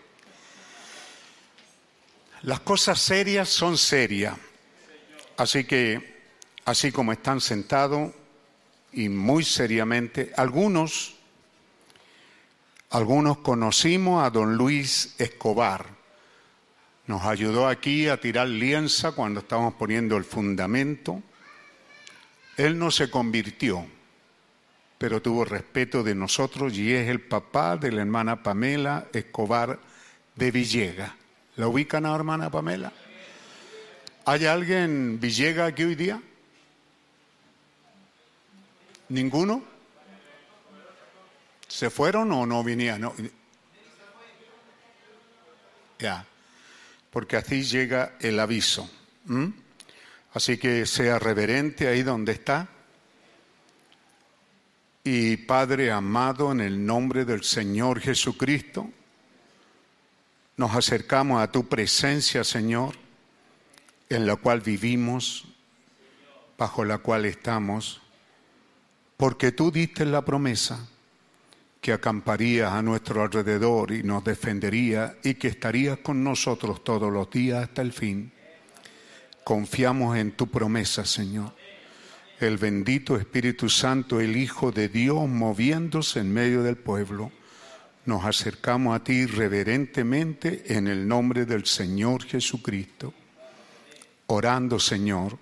Las 2.42 2.60
cosas 2.60 3.00
serias 3.00 3.48
son 3.48 3.76
serias. 3.76 4.36
Así 5.36 5.64
que, 5.64 6.22
así 6.64 6.90
como 6.92 7.12
están 7.12 7.40
sentados 7.40 8.12
y 8.92 9.08
muy 9.08 9.44
seriamente, 9.44 10.32
algunos, 10.36 11.14
algunos 12.90 13.38
conocimos 13.38 14.24
a 14.24 14.30
don 14.30 14.56
Luis 14.56 15.14
Escobar. 15.18 15.86
Nos 17.06 17.22
ayudó 17.24 17.68
aquí 17.68 18.08
a 18.08 18.20
tirar 18.20 18.48
lienza 18.48 19.12
cuando 19.12 19.40
estábamos 19.40 19.74
poniendo 19.74 20.16
el 20.16 20.24
fundamento. 20.24 21.22
Él 22.56 22.78
no 22.78 22.90
se 22.90 23.10
convirtió 23.10 23.86
pero 24.99 25.23
tuvo 25.23 25.44
respeto 25.44 26.02
de 26.02 26.15
nosotros 26.15 26.75
y 26.75 26.93
es 26.93 27.09
el 27.09 27.20
papá 27.20 27.77
de 27.77 27.93
la 27.93 28.02
hermana 28.02 28.43
Pamela 28.43 29.07
Escobar 29.12 29.78
de 30.35 30.51
Villega. 30.51 31.17
¿La 31.57 31.68
ubican 31.68 32.05
a 32.05 32.15
hermana 32.15 32.51
Pamela? 32.51 32.93
¿Hay 34.25 34.44
alguien 34.44 35.18
Villega 35.20 35.67
aquí 35.67 35.85
hoy 35.85 35.94
día? 35.94 36.20
¿Ninguno? 39.09 39.62
¿Se 41.68 41.91
fueron 41.91 42.33
o 42.33 42.44
no 42.44 42.65
vinieron? 42.65 43.12
Ya, 45.99 46.25
porque 47.10 47.36
así 47.36 47.62
llega 47.62 48.17
el 48.20 48.39
aviso. 48.41 48.91
Así 50.35 50.59
que 50.59 50.86
sea 50.86 51.18
reverente 51.18 51.89
ahí 51.89 52.02
donde 52.02 52.33
está 52.33 52.68
y 55.05 55.36
Padre 55.36 55.91
amado, 55.91 56.52
en 56.52 56.60
el 56.60 56.85
nombre 56.85 57.25
del 57.25 57.43
Señor 57.43 58.01
Jesucristo, 58.01 58.91
nos 60.57 60.75
acercamos 60.75 61.41
a 61.41 61.51
tu 61.51 61.68
presencia, 61.68 62.44
Señor, 62.44 62.94
en 64.09 64.27
la 64.27 64.36
cual 64.36 64.60
vivimos, 64.60 65.44
bajo 66.59 66.85
la 66.85 66.99
cual 66.99 67.25
estamos, 67.27 68.01
porque 69.17 69.52
tú 69.52 69.70
diste 69.70 70.05
la 70.05 70.25
promesa 70.25 70.89
que 71.81 71.93
acamparías 71.93 72.73
a 72.73 72.83
nuestro 72.83 73.23
alrededor 73.23 73.93
y 73.93 74.02
nos 74.02 74.25
defenderías 74.25 75.15
y 75.23 75.35
que 75.35 75.49
estarías 75.49 75.99
con 75.99 76.25
nosotros 76.25 76.83
todos 76.83 77.12
los 77.12 77.31
días 77.31 77.62
hasta 77.62 77.83
el 77.83 77.93
fin. 77.93 78.33
Confiamos 79.44 80.17
en 80.17 80.33
tu 80.33 80.49
promesa, 80.49 81.05
Señor 81.05 81.57
el 82.41 82.57
bendito 82.57 83.17
Espíritu 83.17 83.68
Santo, 83.68 84.20
el 84.20 84.36
Hijo 84.36 84.70
de 84.70 84.89
Dios, 84.89 85.28
moviéndose 85.28 86.20
en 86.20 86.33
medio 86.33 86.62
del 86.62 86.76
pueblo. 86.76 87.33
Nos 88.07 88.25
acercamos 88.25 88.94
a 88.94 89.02
ti 89.02 89.26
reverentemente 89.26 90.76
en 90.76 90.86
el 90.86 91.07
nombre 91.07 91.47
del 91.47 91.67
Señor 91.67 92.25
Jesucristo, 92.25 93.12
orando, 94.28 94.78
Señor, 94.78 95.36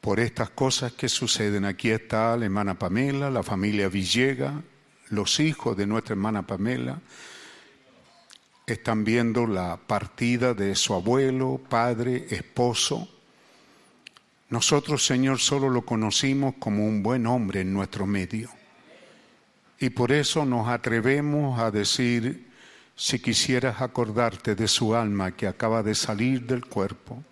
por 0.00 0.18
estas 0.20 0.50
cosas 0.50 0.92
que 0.92 1.08
suceden. 1.08 1.64
Aquí 1.64 1.90
está 1.90 2.36
la 2.36 2.46
hermana 2.46 2.78
Pamela, 2.78 3.30
la 3.30 3.42
familia 3.42 3.88
Villega, 3.88 4.60
los 5.10 5.38
hijos 5.38 5.76
de 5.76 5.86
nuestra 5.86 6.14
hermana 6.14 6.46
Pamela. 6.46 7.00
Están 8.66 9.04
viendo 9.04 9.46
la 9.46 9.78
partida 9.78 10.54
de 10.54 10.74
su 10.74 10.92
abuelo, 10.92 11.60
padre, 11.68 12.26
esposo 12.30 13.08
nosotros, 14.50 15.04
Señor, 15.04 15.38
solo 15.40 15.68
lo 15.68 15.82
conocimos 15.82 16.54
como 16.58 16.86
un 16.86 17.02
buen 17.02 17.26
hombre 17.26 17.60
en 17.60 17.72
nuestro 17.72 18.06
medio. 18.06 18.50
Y 19.78 19.90
por 19.90 20.10
eso 20.10 20.44
nos 20.44 20.68
atrevemos 20.68 21.60
a 21.60 21.70
decir, 21.70 22.48
si 22.96 23.20
quisieras 23.20 23.80
acordarte 23.80 24.54
de 24.54 24.66
su 24.66 24.94
alma 24.94 25.36
que 25.36 25.46
acaba 25.46 25.82
de 25.82 25.94
salir 25.94 26.46
del 26.46 26.64
cuerpo, 26.64 27.22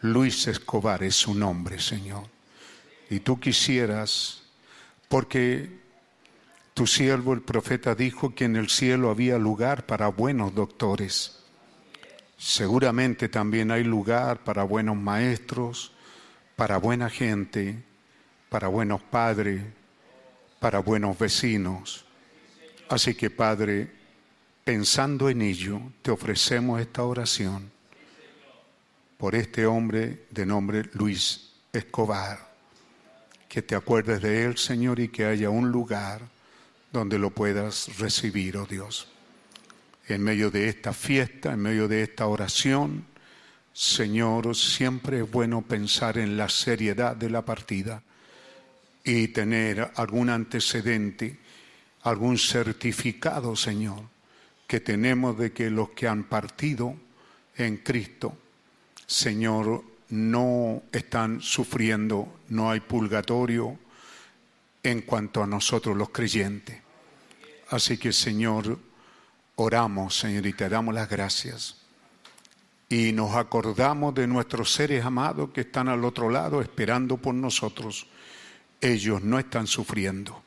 Luis 0.00 0.48
Escobar 0.48 1.04
es 1.04 1.14
su 1.14 1.34
nombre, 1.34 1.78
Señor. 1.78 2.24
Y 3.08 3.20
tú 3.20 3.38
quisieras, 3.38 4.42
porque 5.08 5.82
tu 6.74 6.86
siervo 6.86 7.34
el 7.34 7.42
profeta 7.42 7.94
dijo 7.94 8.34
que 8.34 8.46
en 8.46 8.56
el 8.56 8.70
cielo 8.70 9.10
había 9.10 9.38
lugar 9.38 9.86
para 9.86 10.08
buenos 10.08 10.54
doctores. 10.54 11.38
Seguramente 12.38 13.28
también 13.28 13.70
hay 13.70 13.84
lugar 13.84 14.42
para 14.42 14.64
buenos 14.64 14.96
maestros, 14.96 15.91
para 16.62 16.76
buena 16.76 17.10
gente, 17.10 17.82
para 18.48 18.68
buenos 18.68 19.02
padres, 19.02 19.64
para 20.60 20.78
buenos 20.78 21.18
vecinos. 21.18 22.04
Así 22.88 23.16
que 23.16 23.30
Padre, 23.30 23.90
pensando 24.62 25.28
en 25.28 25.42
ello, 25.42 25.80
te 26.02 26.12
ofrecemos 26.12 26.80
esta 26.80 27.02
oración 27.02 27.68
por 29.18 29.34
este 29.34 29.66
hombre 29.66 30.26
de 30.30 30.46
nombre 30.46 30.88
Luis 30.92 31.50
Escobar. 31.72 32.52
Que 33.48 33.62
te 33.62 33.74
acuerdes 33.74 34.22
de 34.22 34.44
él, 34.44 34.56
Señor, 34.56 35.00
y 35.00 35.08
que 35.08 35.24
haya 35.24 35.50
un 35.50 35.72
lugar 35.72 36.20
donde 36.92 37.18
lo 37.18 37.30
puedas 37.30 37.98
recibir, 37.98 38.56
oh 38.56 38.66
Dios. 38.66 39.08
En 40.06 40.22
medio 40.22 40.52
de 40.52 40.68
esta 40.68 40.92
fiesta, 40.92 41.54
en 41.54 41.58
medio 41.58 41.88
de 41.88 42.04
esta 42.04 42.28
oración, 42.28 43.04
Señor, 43.72 44.54
siempre 44.54 45.20
es 45.20 45.30
bueno 45.30 45.62
pensar 45.62 46.18
en 46.18 46.36
la 46.36 46.48
seriedad 46.48 47.16
de 47.16 47.30
la 47.30 47.42
partida 47.42 48.02
y 49.02 49.28
tener 49.28 49.92
algún 49.96 50.28
antecedente, 50.28 51.38
algún 52.02 52.38
certificado, 52.38 53.56
Señor, 53.56 54.02
que 54.66 54.80
tenemos 54.80 55.38
de 55.38 55.52
que 55.52 55.70
los 55.70 55.90
que 55.90 56.06
han 56.06 56.24
partido 56.24 56.94
en 57.56 57.78
Cristo, 57.78 58.36
Señor, 59.06 59.82
no 60.10 60.82
están 60.92 61.40
sufriendo, 61.40 62.40
no 62.50 62.70
hay 62.70 62.80
purgatorio 62.80 63.78
en 64.82 65.00
cuanto 65.02 65.42
a 65.42 65.46
nosotros 65.46 65.96
los 65.96 66.10
creyentes. 66.10 66.78
Así 67.70 67.96
que, 67.96 68.12
Señor, 68.12 68.78
oramos, 69.56 70.18
Señor, 70.18 70.46
y 70.46 70.52
te 70.52 70.68
damos 70.68 70.94
las 70.94 71.08
gracias 71.08 71.81
y 72.92 73.10
nos 73.10 73.36
acordamos 73.36 74.14
de 74.14 74.26
nuestros 74.26 74.70
seres 74.70 75.02
amados 75.02 75.48
que 75.48 75.62
están 75.62 75.88
al 75.88 76.04
otro 76.04 76.28
lado 76.28 76.60
esperando 76.60 77.16
por 77.16 77.34
nosotros. 77.34 78.06
Ellos 78.82 79.22
no 79.22 79.38
están 79.38 79.66
sufriendo, 79.66 80.42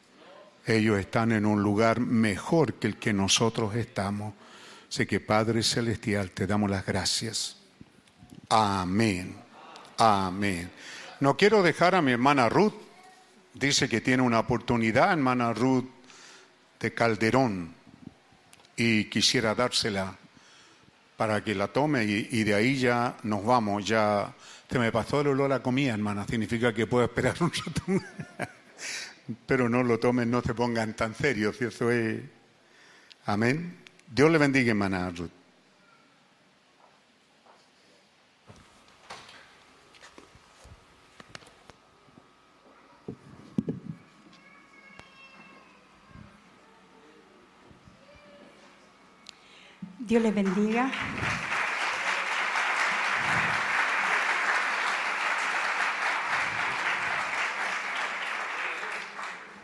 ellos 0.63 0.99
están 0.99 1.31
en 1.31 1.47
un 1.47 1.63
lugar 1.63 1.99
mejor 1.99 2.75
que 2.75 2.85
el 2.85 2.97
que 2.97 3.13
nosotros 3.13 3.73
estamos. 3.73 4.35
Sé 4.89 5.07
que 5.07 5.19
Padre 5.19 5.63
Celestial, 5.63 6.29
te 6.29 6.45
damos 6.45 6.69
las 6.69 6.85
gracias. 6.85 7.57
Amén. 8.49 9.35
Amén. 9.97 10.69
No 11.21 11.35
quiero 11.37 11.63
dejar 11.63 11.95
a 11.95 12.03
mi 12.03 12.11
hermana 12.11 12.47
Ruth. 12.47 12.75
Dice 13.55 13.89
que 13.89 14.01
tiene 14.01 14.21
una 14.21 14.41
oportunidad, 14.41 15.13
hermana 15.13 15.51
Ruth 15.51 15.85
de 16.79 16.93
Calderón, 16.93 17.73
y 18.77 19.05
quisiera 19.05 19.55
dársela 19.55 20.15
para 21.17 21.43
que 21.43 21.55
la 21.55 21.67
tome 21.67 22.03
y, 22.03 22.43
de 22.43 22.53
ahí 22.53 22.77
ya 22.77 23.17
nos 23.23 23.45
vamos. 23.45 23.85
Ya 23.85 24.33
se 24.69 24.79
me 24.79 24.91
pasó 24.91 25.21
el 25.21 25.27
olor 25.27 25.53
a 25.53 25.61
comida, 25.61 25.93
hermana. 25.93 26.25
Significa 26.27 26.73
que 26.73 26.87
puedo 26.87 27.05
esperar 27.05 27.35
un 27.41 27.51
rato. 27.51 28.51
Pero 29.45 29.69
no 29.69 29.83
lo 29.83 29.99
tomen, 29.99 30.29
no 30.29 30.41
se 30.41 30.53
pongan 30.53 30.95
tan 30.95 31.15
serios. 31.15 31.57
Si 31.57 31.65
eso 31.65 31.91
es. 31.91 32.21
Amén. 33.25 33.77
Dios 34.07 34.31
le 34.31 34.37
bendiga, 34.37 34.69
hermana 34.69 35.09
Ruth. 35.09 35.34
Dios 50.05 50.21
les 50.21 50.35
bendiga. 50.35 50.91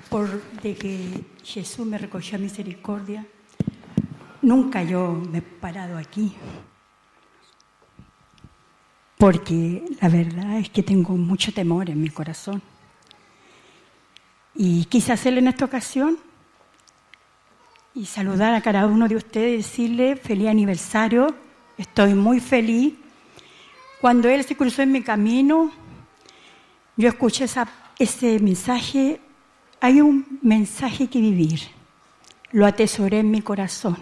por 0.10 0.42
de 0.62 0.76
que 0.76 1.24
Jesús 1.42 1.86
me 1.86 1.98
recogió 1.98 2.38
a 2.38 2.42
misericordia, 2.42 3.26
nunca 4.42 4.84
yo 4.84 5.14
me 5.14 5.38
he 5.38 5.42
parado 5.42 5.98
aquí. 5.98 6.36
Porque 9.18 9.86
la 10.02 10.10
verdad 10.10 10.58
es 10.58 10.70
que 10.70 10.84
tengo 10.84 11.16
mucho 11.16 11.54
temor 11.54 11.90
en 11.90 12.02
mi 12.02 12.10
corazón. 12.10 12.62
Y 14.54 14.84
quise 14.86 15.14
hacerle 15.14 15.40
en 15.40 15.48
esta 15.48 15.64
ocasión 15.64 16.18
y 17.94 18.06
saludar 18.06 18.54
a 18.54 18.62
cada 18.62 18.86
uno 18.86 19.08
de 19.08 19.16
ustedes 19.16 19.54
y 19.54 19.58
decirle 19.58 20.16
feliz 20.16 20.48
aniversario. 20.48 21.36
Estoy 21.78 22.14
muy 22.14 22.40
feliz. 22.40 22.94
Cuando 24.00 24.30
él 24.30 24.44
se 24.44 24.56
cruzó 24.56 24.82
en 24.82 24.92
mi 24.92 25.02
camino, 25.02 25.72
yo 26.96 27.10
escuché 27.10 27.46
ese 28.00 28.40
mensaje. 28.40 29.20
Hay 29.80 30.02
un 30.02 30.40
mensaje 30.42 31.08
que 31.08 31.20
vivir. 31.20 31.60
Lo 32.52 32.66
atesoré 32.66 33.20
en 33.20 33.32
mi 33.32 33.42
corazón 33.42 33.98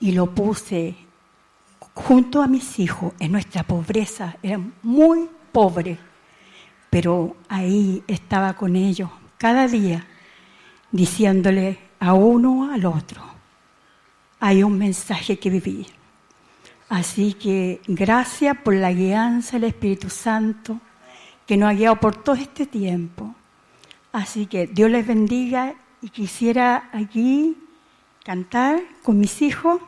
y 0.00 0.12
lo 0.12 0.34
puse 0.34 0.94
junto 1.94 2.42
a 2.42 2.48
mis 2.48 2.78
hijos 2.78 3.12
en 3.18 3.32
nuestra 3.32 3.62
pobreza. 3.62 4.36
Eran 4.42 4.74
muy 4.82 5.28
pobres, 5.52 5.98
pero 6.90 7.36
ahí 7.48 8.02
estaba 8.06 8.54
con 8.54 8.76
ellos 8.76 9.10
cada 9.38 9.68
día 9.68 10.06
diciéndole 10.90 11.83
a 12.04 12.12
uno 12.12 12.70
al 12.70 12.84
otro, 12.84 13.22
hay 14.38 14.62
un 14.62 14.76
mensaje 14.76 15.38
que 15.38 15.48
vivir. 15.48 15.86
Así 16.90 17.32
que 17.32 17.80
gracias 17.86 18.58
por 18.58 18.74
la 18.74 18.92
guianza 18.92 19.52
del 19.52 19.70
Espíritu 19.70 20.10
Santo 20.10 20.78
que 21.46 21.56
nos 21.56 21.70
ha 21.70 21.72
guiado 21.72 21.96
por 21.96 22.14
todo 22.14 22.36
este 22.36 22.66
tiempo. 22.66 23.34
Así 24.12 24.44
que 24.44 24.66
Dios 24.66 24.90
les 24.90 25.06
bendiga 25.06 25.74
y 26.02 26.10
quisiera 26.10 26.90
aquí 26.92 27.56
cantar 28.22 28.82
con 29.02 29.18
mis 29.18 29.40
hijos. 29.40 29.80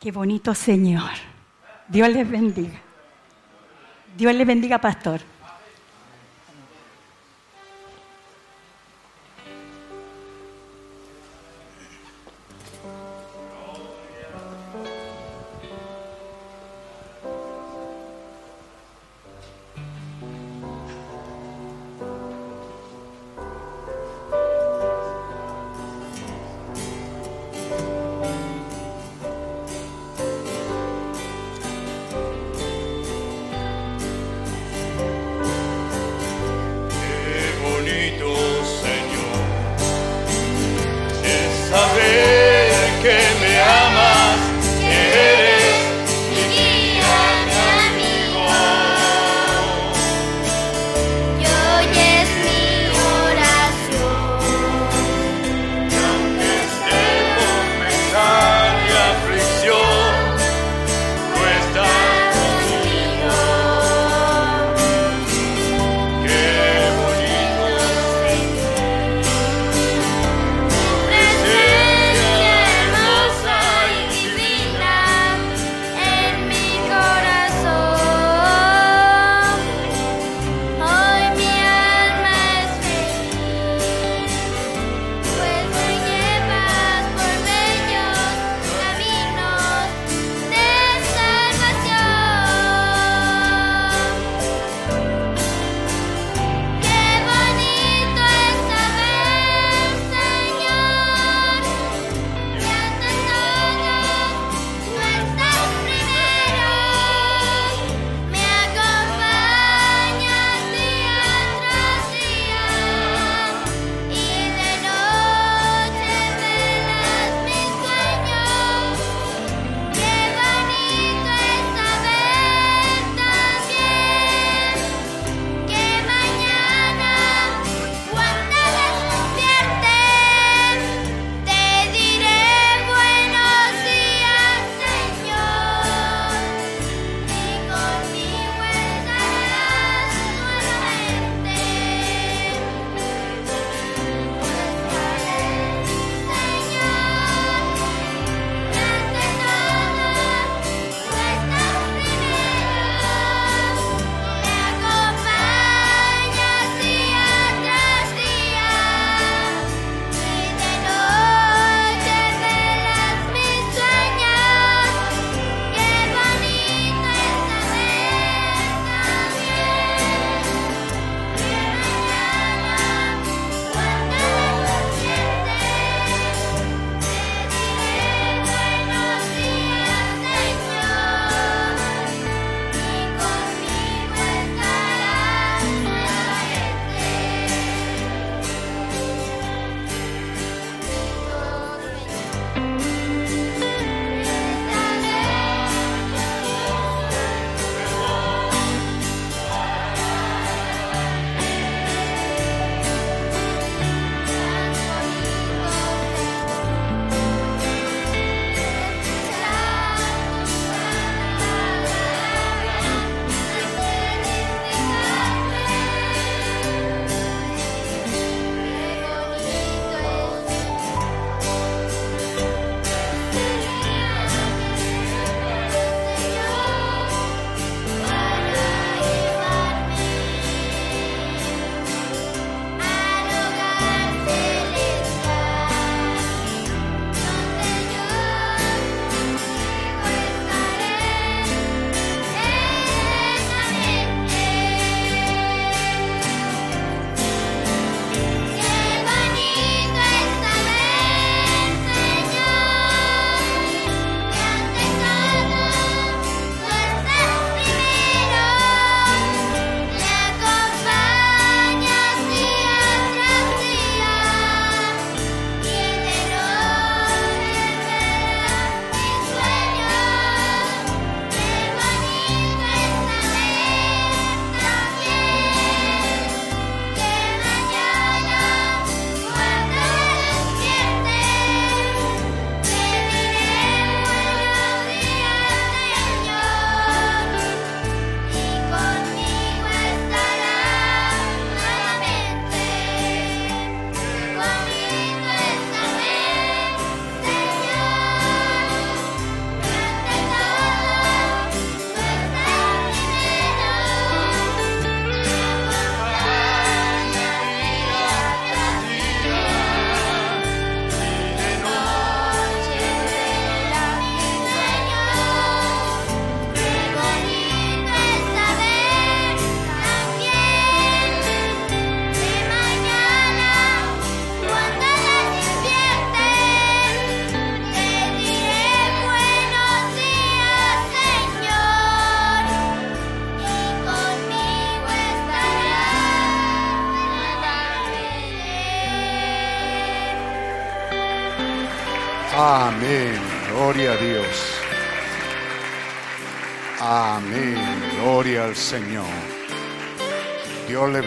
Qué 0.00 0.12
bonito 0.12 0.54
Señor. 0.54 1.10
Dios 1.88 2.08
les 2.08 2.28
bendiga. 2.28 2.80
Dios 4.16 4.34
les 4.34 4.46
bendiga, 4.46 4.78
pastor. 4.80 5.20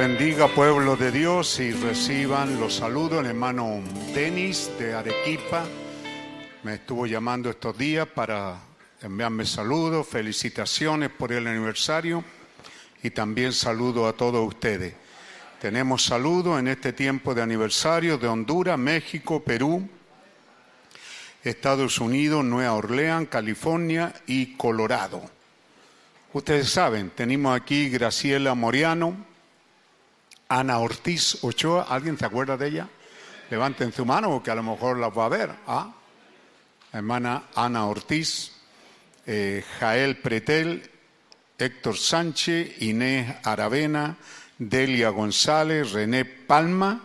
Bendiga, 0.08 0.48
pueblo 0.48 0.96
de 0.96 1.12
Dios, 1.12 1.60
y 1.60 1.74
reciban 1.74 2.62
los 2.62 2.76
saludos. 2.76 3.20
El 3.20 3.32
hermano 3.32 3.82
Denis 4.16 4.72
de 4.80 4.94
Arequipa 4.94 5.66
me 6.64 6.76
estuvo 6.76 7.06
llamando 7.06 7.50
estos 7.50 7.78
días 7.78 8.08
para 8.08 8.58
enviarme 9.02 9.46
saludos, 9.46 10.08
felicitaciones 10.08 11.10
por 11.10 11.34
el 11.34 11.46
aniversario 11.46 12.24
y 13.04 13.10
también 13.10 13.52
saludo 13.52 14.08
a 14.08 14.14
todos 14.14 14.48
ustedes. 14.48 14.94
Tenemos 15.60 16.06
saludos 16.06 16.58
en 16.58 16.70
este 16.70 16.94
tiempo 16.94 17.36
de 17.36 17.42
aniversario 17.42 18.18
de 18.18 18.30
Honduras, 18.30 18.80
México, 18.80 19.44
Perú, 19.44 19.90
Estados 21.44 22.00
Unidos, 22.00 22.46
Nueva 22.46 22.76
Orleans, 22.76 23.28
California 23.28 24.14
y 24.26 24.56
Colorado. 24.56 25.22
Ustedes 26.32 26.70
saben, 26.70 27.10
tenemos 27.10 27.60
aquí 27.60 27.90
Graciela 27.90 28.56
Moriano, 28.56 29.27
Ana 30.50 30.80
Ortiz 30.80 31.44
Ochoa, 31.44 31.84
¿alguien 31.90 32.18
se 32.18 32.26
acuerda 32.26 32.58
de 32.58 32.68
ella? 32.68 32.90
Levanten 33.50 33.92
su 33.92 34.06
mano 34.06 34.30
porque 34.30 34.52
a 34.52 34.56
lo 34.56 34.64
mejor 34.64 34.98
la 34.98 35.10
va 35.10 35.26
a 35.26 35.30
ver. 35.30 35.56
¿ah? 35.68 35.94
hermana 36.92 37.44
Ana 37.56 37.86
Ortiz, 37.86 38.52
eh, 39.26 39.64
Jael 39.80 40.18
Pretel, 40.18 40.90
Héctor 41.58 41.98
Sánchez, 41.98 42.82
Inés 42.82 43.36
Aravena, 43.44 44.18
Delia 44.58 45.10
González, 45.10 45.92
René 45.92 46.26
Palma. 46.26 47.02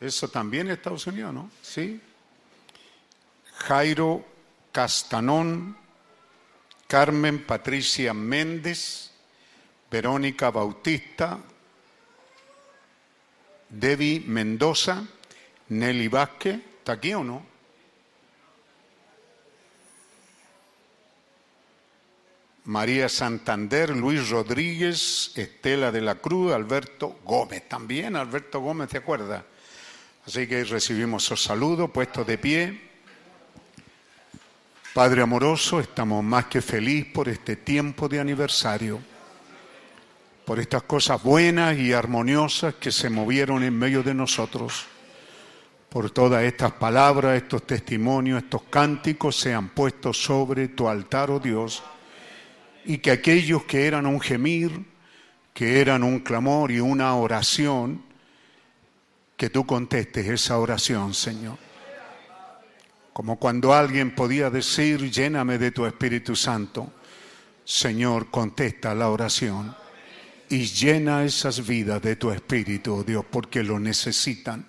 Eso 0.00 0.28
también 0.28 0.68
es 0.68 0.78
Estados 0.78 1.06
Unidos, 1.06 1.32
¿no? 1.32 1.50
Sí. 1.62 2.00
Jairo 3.58 4.24
Castanón, 4.72 5.76
Carmen 6.86 7.44
Patricia 7.44 8.12
Méndez, 8.12 9.10
Verónica 9.90 10.50
Bautista, 10.50 11.38
Debbie 13.72 14.22
Mendoza, 14.26 15.02
Nelly 15.70 16.08
Vázquez, 16.08 16.60
¿está 16.78 16.92
aquí 16.92 17.14
o 17.14 17.24
no? 17.24 17.52
María 22.64 23.08
Santander, 23.08 23.90
Luis 23.90 24.28
Rodríguez, 24.28 25.32
Estela 25.34 25.90
de 25.90 26.00
la 26.00 26.16
Cruz, 26.16 26.52
Alberto 26.52 27.18
Gómez. 27.24 27.68
También 27.68 28.14
Alberto 28.14 28.60
Gómez, 28.60 28.90
¿te 28.90 28.98
acuerdas? 28.98 29.42
Así 30.26 30.46
que 30.46 30.62
recibimos 30.62 31.24
esos 31.24 31.42
saludos, 31.42 31.90
puestos 31.90 32.24
de 32.26 32.38
pie. 32.38 32.80
Padre 34.94 35.22
amoroso, 35.22 35.80
estamos 35.80 36.22
más 36.22 36.46
que 36.46 36.60
felices 36.60 37.12
por 37.12 37.28
este 37.28 37.56
tiempo 37.56 38.08
de 38.08 38.20
aniversario, 38.20 39.00
por 40.44 40.58
estas 40.58 40.82
cosas 40.82 41.22
buenas 41.22 41.76
y 41.78 41.92
armoniosas 41.92 42.74
que 42.74 42.92
se 42.92 43.10
movieron 43.10 43.62
en 43.62 43.78
medio 43.78 44.02
de 44.02 44.14
nosotros, 44.14 44.86
por 45.88 46.10
todas 46.10 46.42
estas 46.44 46.72
palabras, 46.72 47.36
estos 47.36 47.66
testimonios, 47.66 48.42
estos 48.42 48.62
cánticos 48.70 49.36
sean 49.36 49.68
puestos 49.68 50.22
sobre 50.22 50.68
tu 50.68 50.88
altar, 50.88 51.30
oh 51.30 51.38
Dios 51.38 51.82
y 52.84 52.98
que 52.98 53.10
aquellos 53.10 53.64
que 53.64 53.86
eran 53.86 54.06
un 54.06 54.20
gemir, 54.20 54.84
que 55.54 55.80
eran 55.80 56.02
un 56.02 56.20
clamor 56.20 56.70
y 56.70 56.80
una 56.80 57.14
oración, 57.14 58.02
que 59.36 59.50
tú 59.50 59.66
contestes 59.66 60.26
esa 60.26 60.58
oración, 60.58 61.14
Señor. 61.14 61.58
Como 63.12 63.38
cuando 63.38 63.74
alguien 63.74 64.14
podía 64.14 64.50
decir, 64.50 65.10
lléname 65.10 65.58
de 65.58 65.70
tu 65.70 65.84
Espíritu 65.84 66.34
Santo, 66.34 66.92
Señor, 67.64 68.30
contesta 68.30 68.94
la 68.94 69.10
oración 69.10 69.81
y 70.52 70.66
llena 70.66 71.24
esas 71.24 71.66
vidas 71.66 72.02
de 72.02 72.16
tu 72.16 72.30
Espíritu, 72.30 72.96
oh 72.96 73.02
Dios, 73.02 73.24
porque 73.30 73.62
lo 73.62 73.80
necesitan. 73.80 74.66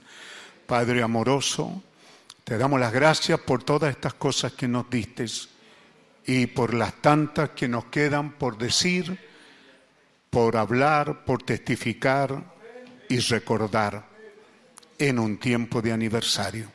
Padre 0.65 1.03
amoroso, 1.03 1.83
te 2.45 2.57
damos 2.57 2.79
las 2.79 2.93
gracias 2.93 3.37
por 3.41 3.65
todas 3.65 3.93
estas 3.93 4.13
cosas 4.13 4.53
que 4.53 4.65
nos 4.65 4.89
diste 4.89 5.25
y 6.25 6.47
por 6.47 6.73
las 6.73 7.01
tantas 7.01 7.49
que 7.49 7.67
nos 7.67 7.83
quedan 7.87 8.31
por 8.31 8.57
decir, 8.57 9.19
por 10.29 10.55
hablar, 10.55 11.25
por 11.25 11.43
testificar 11.43 12.41
y 13.09 13.19
recordar 13.19 14.07
en 14.97 15.19
un 15.19 15.37
tiempo 15.37 15.81
de 15.81 15.91
aniversario. 15.91 16.71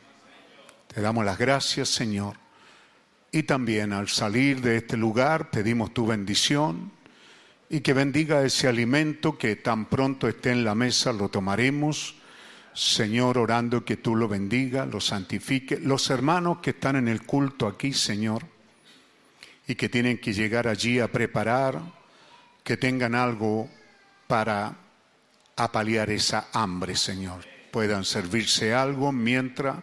Te 0.85 1.01
damos 1.01 1.25
las 1.25 1.39
gracias, 1.39 1.89
Señor. 1.89 2.35
Y 3.31 3.41
también 3.41 3.91
al 3.91 4.07
salir 4.07 4.61
de 4.61 4.77
este 4.77 4.97
lugar 4.97 5.49
pedimos 5.49 5.95
tu 5.95 6.05
bendición 6.05 6.98
y 7.69 7.81
que 7.81 7.93
bendiga 7.93 8.43
ese 8.43 8.67
alimento 8.67 9.37
que 9.37 9.55
tan 9.55 9.85
pronto 9.85 10.27
esté 10.27 10.51
en 10.51 10.63
la 10.63 10.73
mesa, 10.73 11.13
lo 11.13 11.29
tomaremos. 11.29 12.15
Señor, 12.73 13.37
orando 13.37 13.85
que 13.85 13.97
tú 13.97 14.15
lo 14.15 14.27
bendiga, 14.27 14.85
lo 14.85 14.99
santifique. 14.99 15.77
Los 15.77 16.09
hermanos 16.09 16.59
que 16.59 16.71
están 16.71 16.95
en 16.95 17.07
el 17.07 17.23
culto 17.23 17.67
aquí, 17.67 17.93
Señor, 17.93 18.43
y 19.67 19.75
que 19.75 19.87
tienen 19.87 20.17
que 20.17 20.33
llegar 20.33 20.67
allí 20.67 20.99
a 20.99 21.11
preparar, 21.11 21.79
que 22.63 22.75
tengan 22.75 23.13
algo 23.13 23.69
para 24.27 24.75
apalear 25.55 26.09
esa 26.09 26.47
hambre, 26.53 26.95
Señor. 26.95 27.45
Puedan 27.71 28.03
servirse 28.03 28.73
algo 28.73 29.11
mientras 29.11 29.77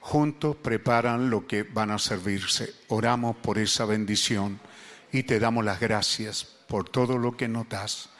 juntos 0.00 0.56
preparan 0.56 1.30
lo 1.30 1.46
que 1.46 1.62
van 1.62 1.90
a 1.90 1.98
servirse. 1.98 2.74
Oramos 2.88 3.36
por 3.36 3.56
esa 3.56 3.86
bendición 3.86 4.60
y 5.12 5.22
te 5.22 5.38
damos 5.40 5.64
las 5.64 5.80
gracias 5.80 6.55
por 6.66 6.88
todo 6.88 7.18
lo 7.18 7.36
que 7.36 7.48
nos 7.48 7.68
das, 7.68 8.10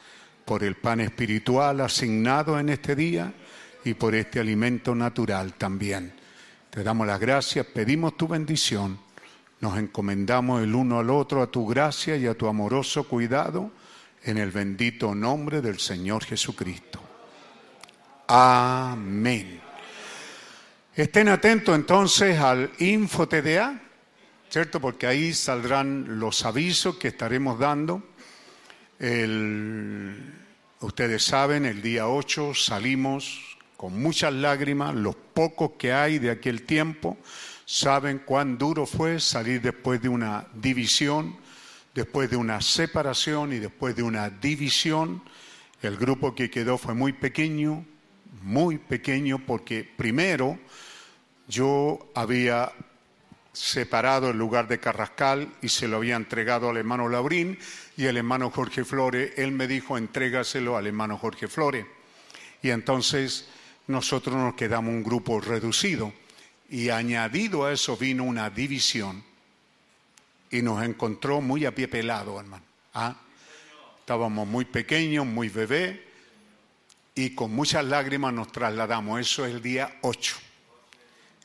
por 0.45 0.63
el 0.63 0.75
pan 0.75 1.01
espiritual 1.01 1.81
asignado 1.81 2.59
en 2.59 2.69
este 2.69 2.95
día 2.95 3.33
y 3.83 3.93
por 3.93 4.15
este 4.15 4.39
alimento 4.39 4.95
natural 4.95 5.53
también. 5.53 6.13
Te 6.69 6.83
damos 6.83 7.07
las 7.07 7.19
gracias, 7.19 7.65
pedimos 7.65 8.17
tu 8.17 8.27
bendición 8.27 9.07
nos 9.59 9.77
encomendamos 9.77 10.61
el 10.61 10.75
uno 10.75 10.99
al 10.99 11.09
otro 11.09 11.41
a 11.41 11.47
tu 11.47 11.65
gracia 11.65 12.15
y 12.15 12.27
a 12.27 12.35
tu 12.35 12.47
amoroso 12.47 13.07
cuidado 13.07 13.71
en 14.23 14.37
el 14.37 14.51
bendito 14.51 15.15
nombre 15.15 15.61
del 15.61 15.79
Señor 15.79 16.23
Jesucristo. 16.23 17.01
Amén. 18.27 19.61
Estén 20.95 21.29
atentos 21.29 21.75
entonces 21.75 22.39
al 22.39 22.71
InfoTDA, 22.77 23.81
¿cierto? 24.49 24.79
Porque 24.79 25.07
ahí 25.07 25.33
saldrán 25.33 26.19
los 26.19 26.45
avisos 26.45 26.97
que 26.97 27.07
estaremos 27.07 27.57
dando. 27.57 28.03
Ustedes 30.79 31.23
saben, 31.23 31.65
el 31.65 31.81
día 31.81 32.07
8 32.07 32.53
salimos 32.55 33.57
con 33.75 34.01
muchas 34.01 34.33
lágrimas, 34.33 34.95
los 34.95 35.15
pocos 35.15 35.71
que 35.77 35.93
hay 35.93 36.17
de 36.17 36.31
aquel 36.31 36.63
tiempo 36.63 37.17
saben 37.65 38.19
cuán 38.19 38.57
duro 38.57 38.85
fue 38.85 39.19
salir 39.19 39.61
después 39.61 40.01
de 40.01 40.09
una 40.09 40.47
división, 40.53 41.37
después 41.93 42.29
de 42.29 42.37
una 42.37 42.59
separación 42.61 43.53
y 43.53 43.59
después 43.59 43.95
de 43.95 44.03
una 44.03 44.29
división. 44.29 45.21
El 45.81 45.97
grupo 45.97 46.33
que 46.33 46.49
quedó 46.49 46.77
fue 46.77 46.95
muy 46.95 47.13
pequeño, 47.13 47.85
muy 48.41 48.79
pequeño, 48.79 49.37
porque 49.45 49.87
primero 49.95 50.57
yo 51.47 52.09
había 52.15 52.71
separado 53.53 54.31
el 54.31 54.37
lugar 54.37 54.67
de 54.67 54.79
Carrascal 54.79 55.53
y 55.61 55.69
se 55.69 55.87
lo 55.87 55.97
había 55.97 56.15
entregado 56.15 56.69
al 56.69 56.77
hermano 56.77 57.09
Laurín 57.09 57.59
y 57.97 58.05
el 58.05 58.15
hermano 58.15 58.51
Jorge 58.51 58.85
Flore, 58.85 59.33
él 59.37 59.51
me 59.51 59.67
dijo 59.67 59.97
entrégaselo 59.97 60.77
al 60.77 60.85
hermano 60.85 61.17
Jorge 61.17 61.47
Flore. 61.47 61.85
Y 62.61 62.69
entonces 62.69 63.47
nosotros 63.87 64.35
nos 64.35 64.53
quedamos 64.53 64.93
un 64.93 65.03
grupo 65.03 65.41
reducido. 65.41 66.13
Y 66.69 66.89
añadido 66.89 67.65
a 67.65 67.73
eso 67.73 67.97
vino 67.97 68.23
una 68.23 68.51
división 68.51 69.23
y 70.51 70.61
nos 70.61 70.83
encontró 70.83 71.41
muy 71.41 71.65
a 71.65 71.73
pie 71.73 71.87
pelado, 71.87 72.39
hermano. 72.39 72.63
¿Ah? 72.93 73.15
Estábamos 73.99 74.47
muy 74.47 74.65
pequeños, 74.65 75.25
muy 75.25 75.49
bebés 75.49 75.99
y 77.15 77.31
con 77.31 77.51
muchas 77.51 77.83
lágrimas 77.83 78.31
nos 78.31 78.51
trasladamos. 78.51 79.19
Eso 79.19 79.43
es 79.43 79.55
el 79.55 79.61
día 79.63 79.97
8. 80.01 80.35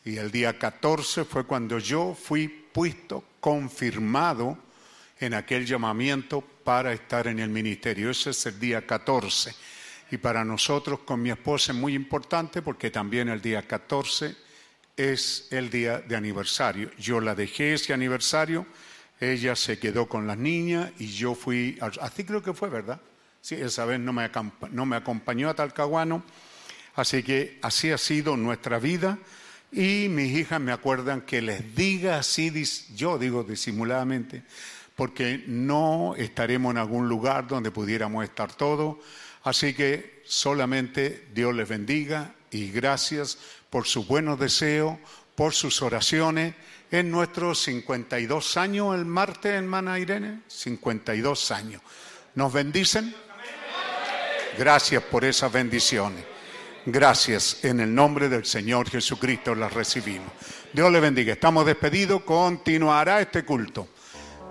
Y 0.05 0.19
el 0.19 0.31
día 0.31 0.59
14 0.59 1.25
fue 1.25 1.45
cuando 1.45 1.79
yo 1.79 2.15
fui 2.15 2.49
puesto, 2.49 3.25
confirmado 3.41 4.59
en 5.23 5.35
aquel 5.35 5.65
llamamiento 5.65 6.41
para 6.41 6.93
estar 6.93 7.29
en 7.29 7.39
el 7.39 7.49
ministerio. 7.49 8.11
Ese 8.11 8.31
es 8.31 8.45
el 8.47 8.59
día 8.59 8.85
14. 8.85 9.55
Y 10.11 10.17
para 10.17 10.45
nosotros 10.45 11.01
con 11.01 11.23
mi 11.23 11.31
esposa 11.31 11.73
es 11.73 11.79
muy 11.79 11.95
importante 11.95 12.61
porque 12.61 12.91
también 12.91 13.29
el 13.29 13.41
día 13.41 13.63
14 13.63 14.35
es 14.97 15.47
el 15.51 15.71
día 15.71 16.01
de 16.01 16.17
aniversario. 16.17 16.91
Yo 16.99 17.21
la 17.21 17.37
dejé 17.37 17.75
ese 17.75 17.93
aniversario, 17.93 18.67
ella 19.21 19.55
se 19.55 19.79
quedó 19.79 20.09
con 20.09 20.27
las 20.27 20.37
niñas 20.37 20.91
y 20.99 21.07
yo 21.07 21.37
fui, 21.37 21.79
así 22.01 22.25
creo 22.25 22.43
que 22.43 22.53
fue, 22.53 22.69
¿verdad? 22.69 23.01
Sí, 23.41 23.55
esa 23.55 23.85
vez 23.85 24.01
no 24.01 24.13
me, 24.13 24.29
no 24.71 24.87
me 24.87 24.97
acompañó 24.97 25.49
a 25.49 25.55
Talcahuano, 25.55 26.25
así 26.97 27.23
que 27.23 27.59
así 27.63 27.91
ha 27.91 27.99
sido 27.99 28.37
nuestra 28.37 28.79
vida, 28.79 29.19
Y 29.75 30.09
mis 30.11 30.37
hijas 30.37 30.61
me 30.61 30.71
acuerdan 30.71 31.23
que 31.23 31.41
les 31.41 31.75
diga 31.75 32.19
así, 32.19 32.53
yo 32.95 33.17
digo 33.17 33.43
disimuladamente, 33.43 34.43
porque 35.03 35.43
no 35.49 36.15
estaremos 36.17 36.71
en 36.71 36.79
algún 36.79 37.09
lugar 37.09 37.49
donde 37.49 37.73
pudiéramos 37.73 38.23
estar 38.23 38.55
todos. 38.55 38.99
Así 39.43 39.75
que 39.75 40.23
solamente 40.25 41.27
Dios 41.35 41.53
les 41.57 41.69
bendiga 41.69 42.37
y 42.53 42.71
gracias 42.71 43.37
por 43.69 43.89
sus 43.89 44.07
buenos 44.07 44.39
deseos, 44.39 44.97
por 45.35 45.55
sus 45.55 45.83
oraciones. 45.83 46.55
En 46.93 47.11
nuestros 47.11 47.61
52 47.65 48.57
años 48.57 48.95
el 48.95 49.05
martes, 49.05 49.51
hermana 49.55 49.99
Irene, 49.99 50.43
52 50.47 51.51
años. 51.51 51.83
¿Nos 52.37 52.53
bendicen? 52.53 53.13
Gracias 54.57 55.03
por 55.03 55.25
esas 55.25 55.51
bendiciones. 55.51 56.25
Gracias. 56.87 57.65
En 57.65 57.81
el 57.81 57.93
nombre 57.93 58.29
del 58.29 58.45
Señor 58.45 58.89
Jesucristo 58.89 59.57
las 59.57 59.73
recibimos. 59.73 60.31
Dios 60.73 60.93
le 60.93 61.01
bendiga. 61.01 61.33
Estamos 61.33 61.67
despedidos. 61.67 62.23
Continuará 62.23 63.21
este 63.21 63.45
culto. 63.45 63.89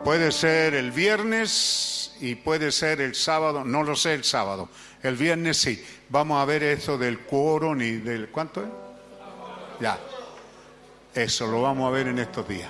Puede 0.04 0.32
ser 0.32 0.74
el 0.74 0.92
viernes 0.92 2.14
y 2.20 2.36
puede 2.36 2.72
ser 2.72 3.02
el 3.02 3.16
sábado. 3.16 3.64
No 3.64 3.84
lo 3.84 3.96
sé 3.96 4.14
el 4.14 4.24
sábado. 4.24 4.70
El 5.04 5.16
viernes 5.16 5.58
sí. 5.58 5.84
Vamos 6.10 6.42
a 6.42 6.46
ver 6.46 6.64
eso 6.64 6.98
del 6.98 7.20
quórum 7.20 7.82
y 7.82 7.92
del... 7.92 8.30
¿Cuánto 8.30 8.62
es? 8.62 8.70
Ya. 9.80 10.00
Eso 11.14 11.48
lo 11.48 11.62
vamos 11.62 11.88
a 11.88 11.92
ver 11.92 12.08
en 12.08 12.20
estos 12.20 12.48
días. 12.48 12.70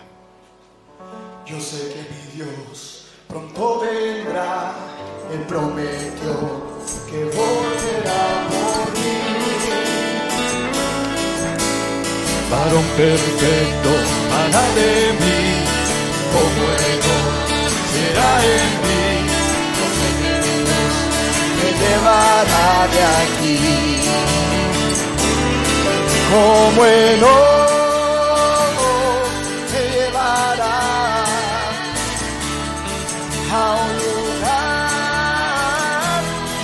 Yo 1.46 1.60
sé 1.60 1.94
que 1.94 2.02
mi 2.14 2.32
Dios 2.36 3.08
pronto 3.28 3.82
vendrá. 3.82 4.74
Él 5.32 5.40
prometió 5.48 6.72
que 7.10 7.24
volverá 7.24 8.48
por 8.50 8.92
mí. 8.94 9.12
Varón 12.52 12.84
perfecto, 12.98 13.90
para 14.30 14.62
de 14.76 15.14
mí, 15.14 15.51
como 16.32 16.50
bueno 16.62 17.14
será 17.92 18.32
en 18.56 18.70
mí. 18.86 19.06
Yo 19.78 19.86
sé 19.98 20.08
que 20.22 20.34
Dios 20.46 20.94
me 21.58 21.70
llevará 21.82 22.72
de 22.94 23.02
aquí. 23.22 23.60
Como 26.30 26.72
bueno 26.78 27.32
me 29.72 29.82
llevará 29.96 30.78
a 33.54 33.56
un 33.84 33.92
lugar 34.06 34.62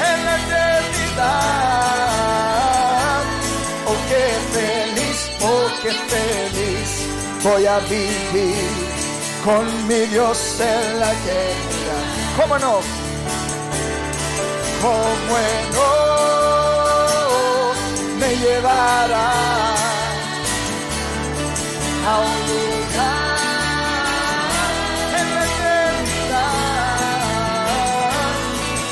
en 0.10 0.18
la 0.26 0.34
eternidad. 0.44 1.28
Oh, 3.90 4.00
qué 4.10 4.26
feliz, 4.54 5.20
oh, 5.42 5.68
qué 5.82 5.92
feliz 5.92 6.90
voy 7.44 7.66
a 7.66 7.80
vivir 7.80 8.97
con 9.48 9.66
mi 9.88 10.02
Dios 10.08 10.60
en 10.60 11.00
la 11.00 11.14
eternidad. 11.14 12.04
¿Cómo 12.36 12.60
no? 12.60 12.82
Como 14.82 15.16
bueno 15.30 15.84
me 18.20 18.36
llevará 18.36 19.32
a 22.10 22.14
un 22.28 22.38
lugar 22.52 23.38
en 25.20 25.28
la 25.36 25.44
eternidad. 25.54 26.58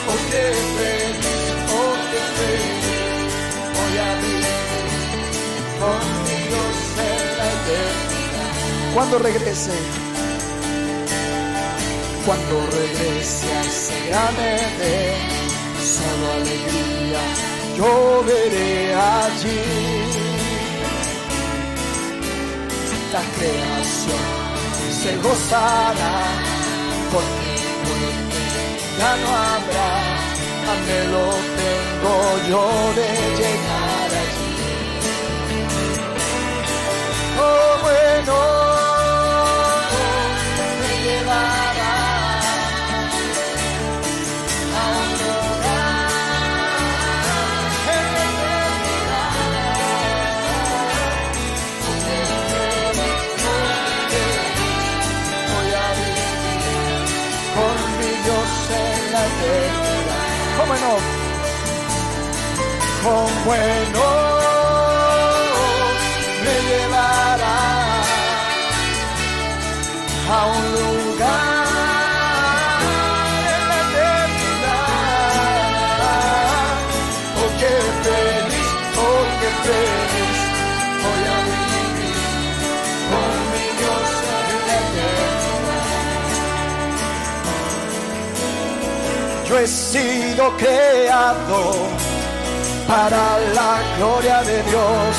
Oh, 0.08 0.20
qué 0.32 0.46
feliz, 0.78 1.68
oh, 1.80 1.96
qué 2.12 2.24
feliz 2.40 3.34
voy 3.76 3.96
a 4.08 4.10
vivir 4.24 4.64
con 5.82 6.02
mi 6.24 6.38
Dios 6.48 6.78
en 7.10 7.24
la 7.40 7.48
eternidad. 7.58 8.52
Cuando 8.94 9.16
regrese, 9.20 9.76
cuando 12.26 12.66
regrese 12.68 13.52
a 13.52 13.62
ese 13.62 14.08
gran 14.10 14.36
Edén, 14.36 15.18
solo 15.80 16.34
alegría 16.34 17.46
yo 17.78 18.24
veré 18.26 18.96
allí. 18.96 19.62
La 23.14 23.22
creación 23.38 24.26
se 25.02 25.16
gozará 25.18 26.18
porque 27.12 27.56
muerte 27.86 28.42
ya 29.00 29.12
no 29.22 29.30
habrá. 29.50 29.92
Anhelo 30.74 31.28
tengo 31.60 32.16
yo 32.50 32.64
de 32.96 33.10
llegar 33.40 34.05
Con 63.06 63.30
bueno 63.46 64.04
me 66.44 66.56
llevará 66.70 67.62
a 70.28 70.34
un 70.48 70.64
lugar 70.74 71.68
en 73.54 73.62
la 73.70 73.78
eternidad. 73.86 74.96
Oh, 77.38 77.50
qué 77.60 77.76
feliz, 78.06 78.70
oh, 78.98 79.24
qué 79.40 79.50
feliz 79.68 80.40
voy 81.04 81.24
a 81.30 81.38
vivir 81.46 82.18
con 83.12 83.34
mi 83.52 83.66
Dios 83.78 84.10
en 84.18 84.60
la 84.68 84.78
eternidad. 84.82 85.46
Yo 89.48 89.54
he 89.60 89.68
sido 89.68 90.44
creado 90.58 91.95
para 92.88 93.40
la 93.54 93.74
gloria 93.98 94.42
de 94.44 94.62
Dios, 94.64 95.16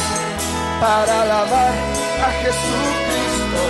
para 0.80 1.22
alabar 1.22 1.74
a 2.26 2.30
Jesucristo, 2.42 3.62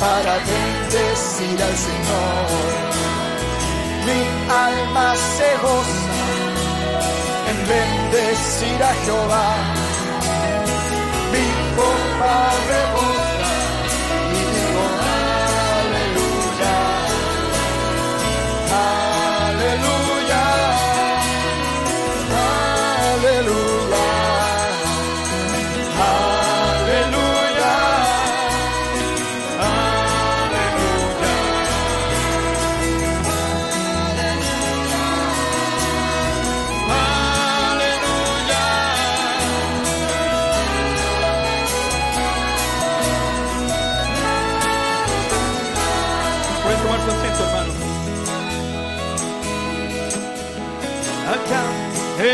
para 0.00 0.32
bendecir 0.50 1.62
al 1.62 1.76
Señor. 1.86 2.48
Mi 4.06 4.20
alma 4.66 5.14
se 5.36 5.48
goza 5.62 6.10
en 7.50 7.58
bendecir 7.68 8.82
a 8.82 8.92
Jehová. 9.04 9.50
Mi 11.32 11.46
copa 11.76 12.34
rebosa 12.68 13.19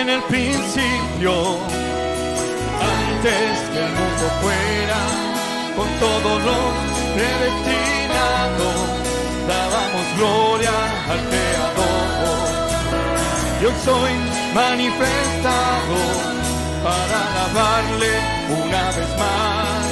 en 0.07 0.13
el 0.13 0.23
principio, 0.23 1.33
antes 2.81 3.55
que 3.73 3.81
el 3.87 3.93
mundo 3.99 4.27
fuera, 4.41 5.01
con 5.77 5.89
todo 5.99 6.31
lo 6.47 6.59
predestinado, 7.15 8.69
dábamos 9.49 10.07
gloria 10.17 10.77
al 11.11 11.21
Creador. 11.29 12.07
Yo 13.63 13.71
soy 13.85 14.13
manifestado 14.55 15.99
para 16.85 17.17
alabarle 17.33 18.13
una 18.63 18.85
vez 18.97 19.11
más, 19.19 19.83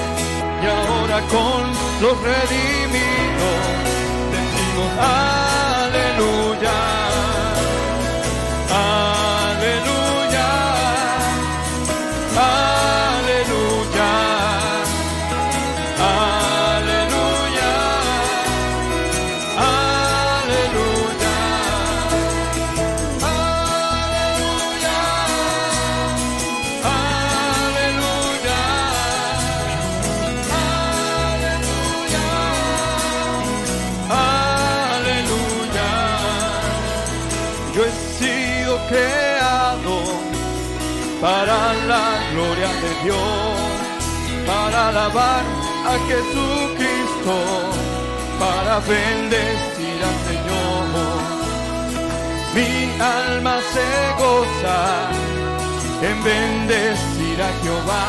y 0.62 0.64
ahora 0.66 1.18
con 1.34 1.62
los 2.02 2.16
redimidos 2.22 3.62
decimos. 4.30 4.90
Aleluya, 5.00 6.78
aleluya, 8.70 10.03
de 42.68 43.04
Dios, 43.04 43.58
para 44.47 44.88
alabar 44.88 45.44
a 45.86 45.94
Jesucristo, 46.08 47.34
para 48.38 48.78
bendecir 48.80 49.98
al 50.08 50.16
Señor. 50.28 50.74
Mi 52.54 53.00
alma 53.00 53.56
se 53.72 53.88
goza 54.22 54.80
en 56.08 56.22
bendecir 56.22 57.42
a 57.42 57.50
Jehová. 57.62 58.06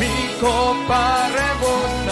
Mi 0.00 0.16
copa 0.40 1.28
rebosa 1.38 2.07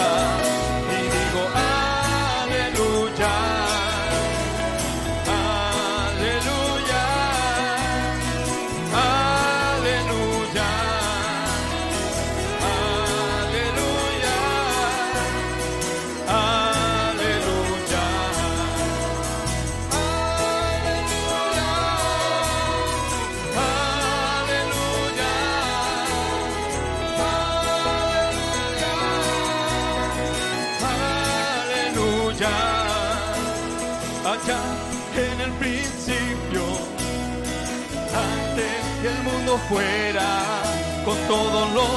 fuera, 39.68 40.62
con 41.04 41.16
todos 41.28 41.72
los 41.72 41.90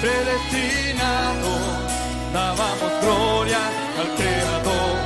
predestinados, 0.00 1.62
dábamos 2.32 2.92
gloria 3.02 3.60
al 4.00 4.08
Creador. 4.16 4.96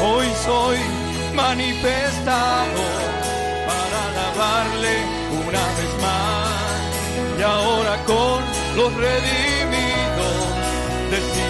Hoy 0.00 0.26
soy 0.44 0.78
manifestado 1.34 2.82
para 3.68 3.98
alabarle 4.08 4.96
una 5.46 5.64
vez 5.78 5.92
más. 6.02 7.38
Y 7.38 7.42
ahora 7.42 8.04
con 8.04 8.42
los 8.76 8.94
redimidos 8.94 10.38
decimos 11.10 11.47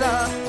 en 0.00 0.41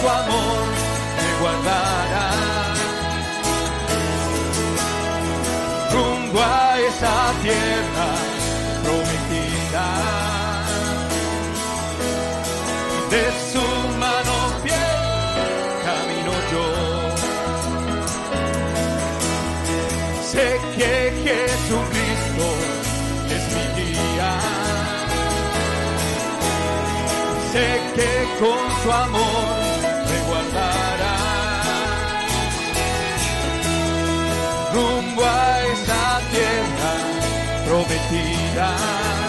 su 0.00 0.08
amor 0.08 0.66
me 1.16 1.28
guardará. 1.40 2.28
Rumbo 5.92 6.40
a 6.40 6.80
esa 6.88 7.16
tierra 7.42 8.08
prometida. 8.84 9.88
De 13.10 13.24
su 13.50 13.66
mano 14.04 14.34
fiel 14.62 15.02
camino 15.86 16.32
yo. 16.52 16.66
Sé 20.32 20.46
que 20.76 20.92
Jesucristo 21.24 22.46
es 23.36 23.44
mi 23.54 23.64
guía. 23.76 24.32
Sé 27.52 27.68
que 27.96 28.10
con 28.38 28.62
su 28.82 28.92
amor 28.92 29.69
prometida. 37.90 39.19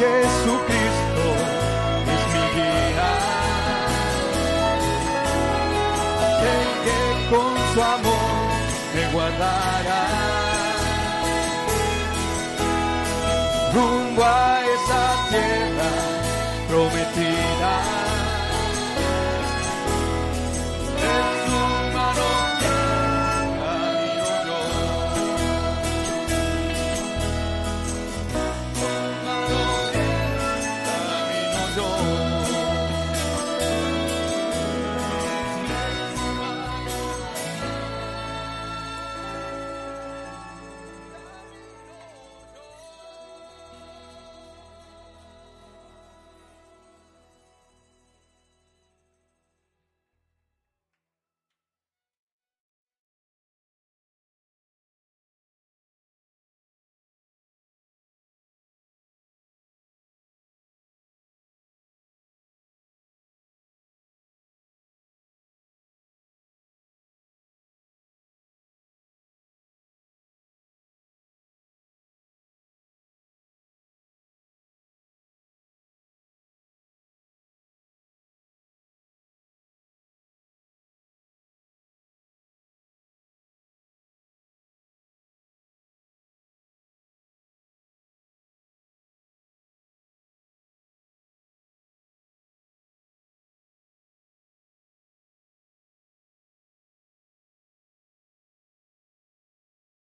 Jesucristo 0.00 1.24
es 2.06 2.22
mi 2.32 2.44
guía. 2.54 3.10
Sé 6.40 6.56
que 6.84 7.00
con 7.28 7.52
su 7.74 7.82
amor 7.82 8.48
me 8.94 9.12
guardará. 9.12 10.29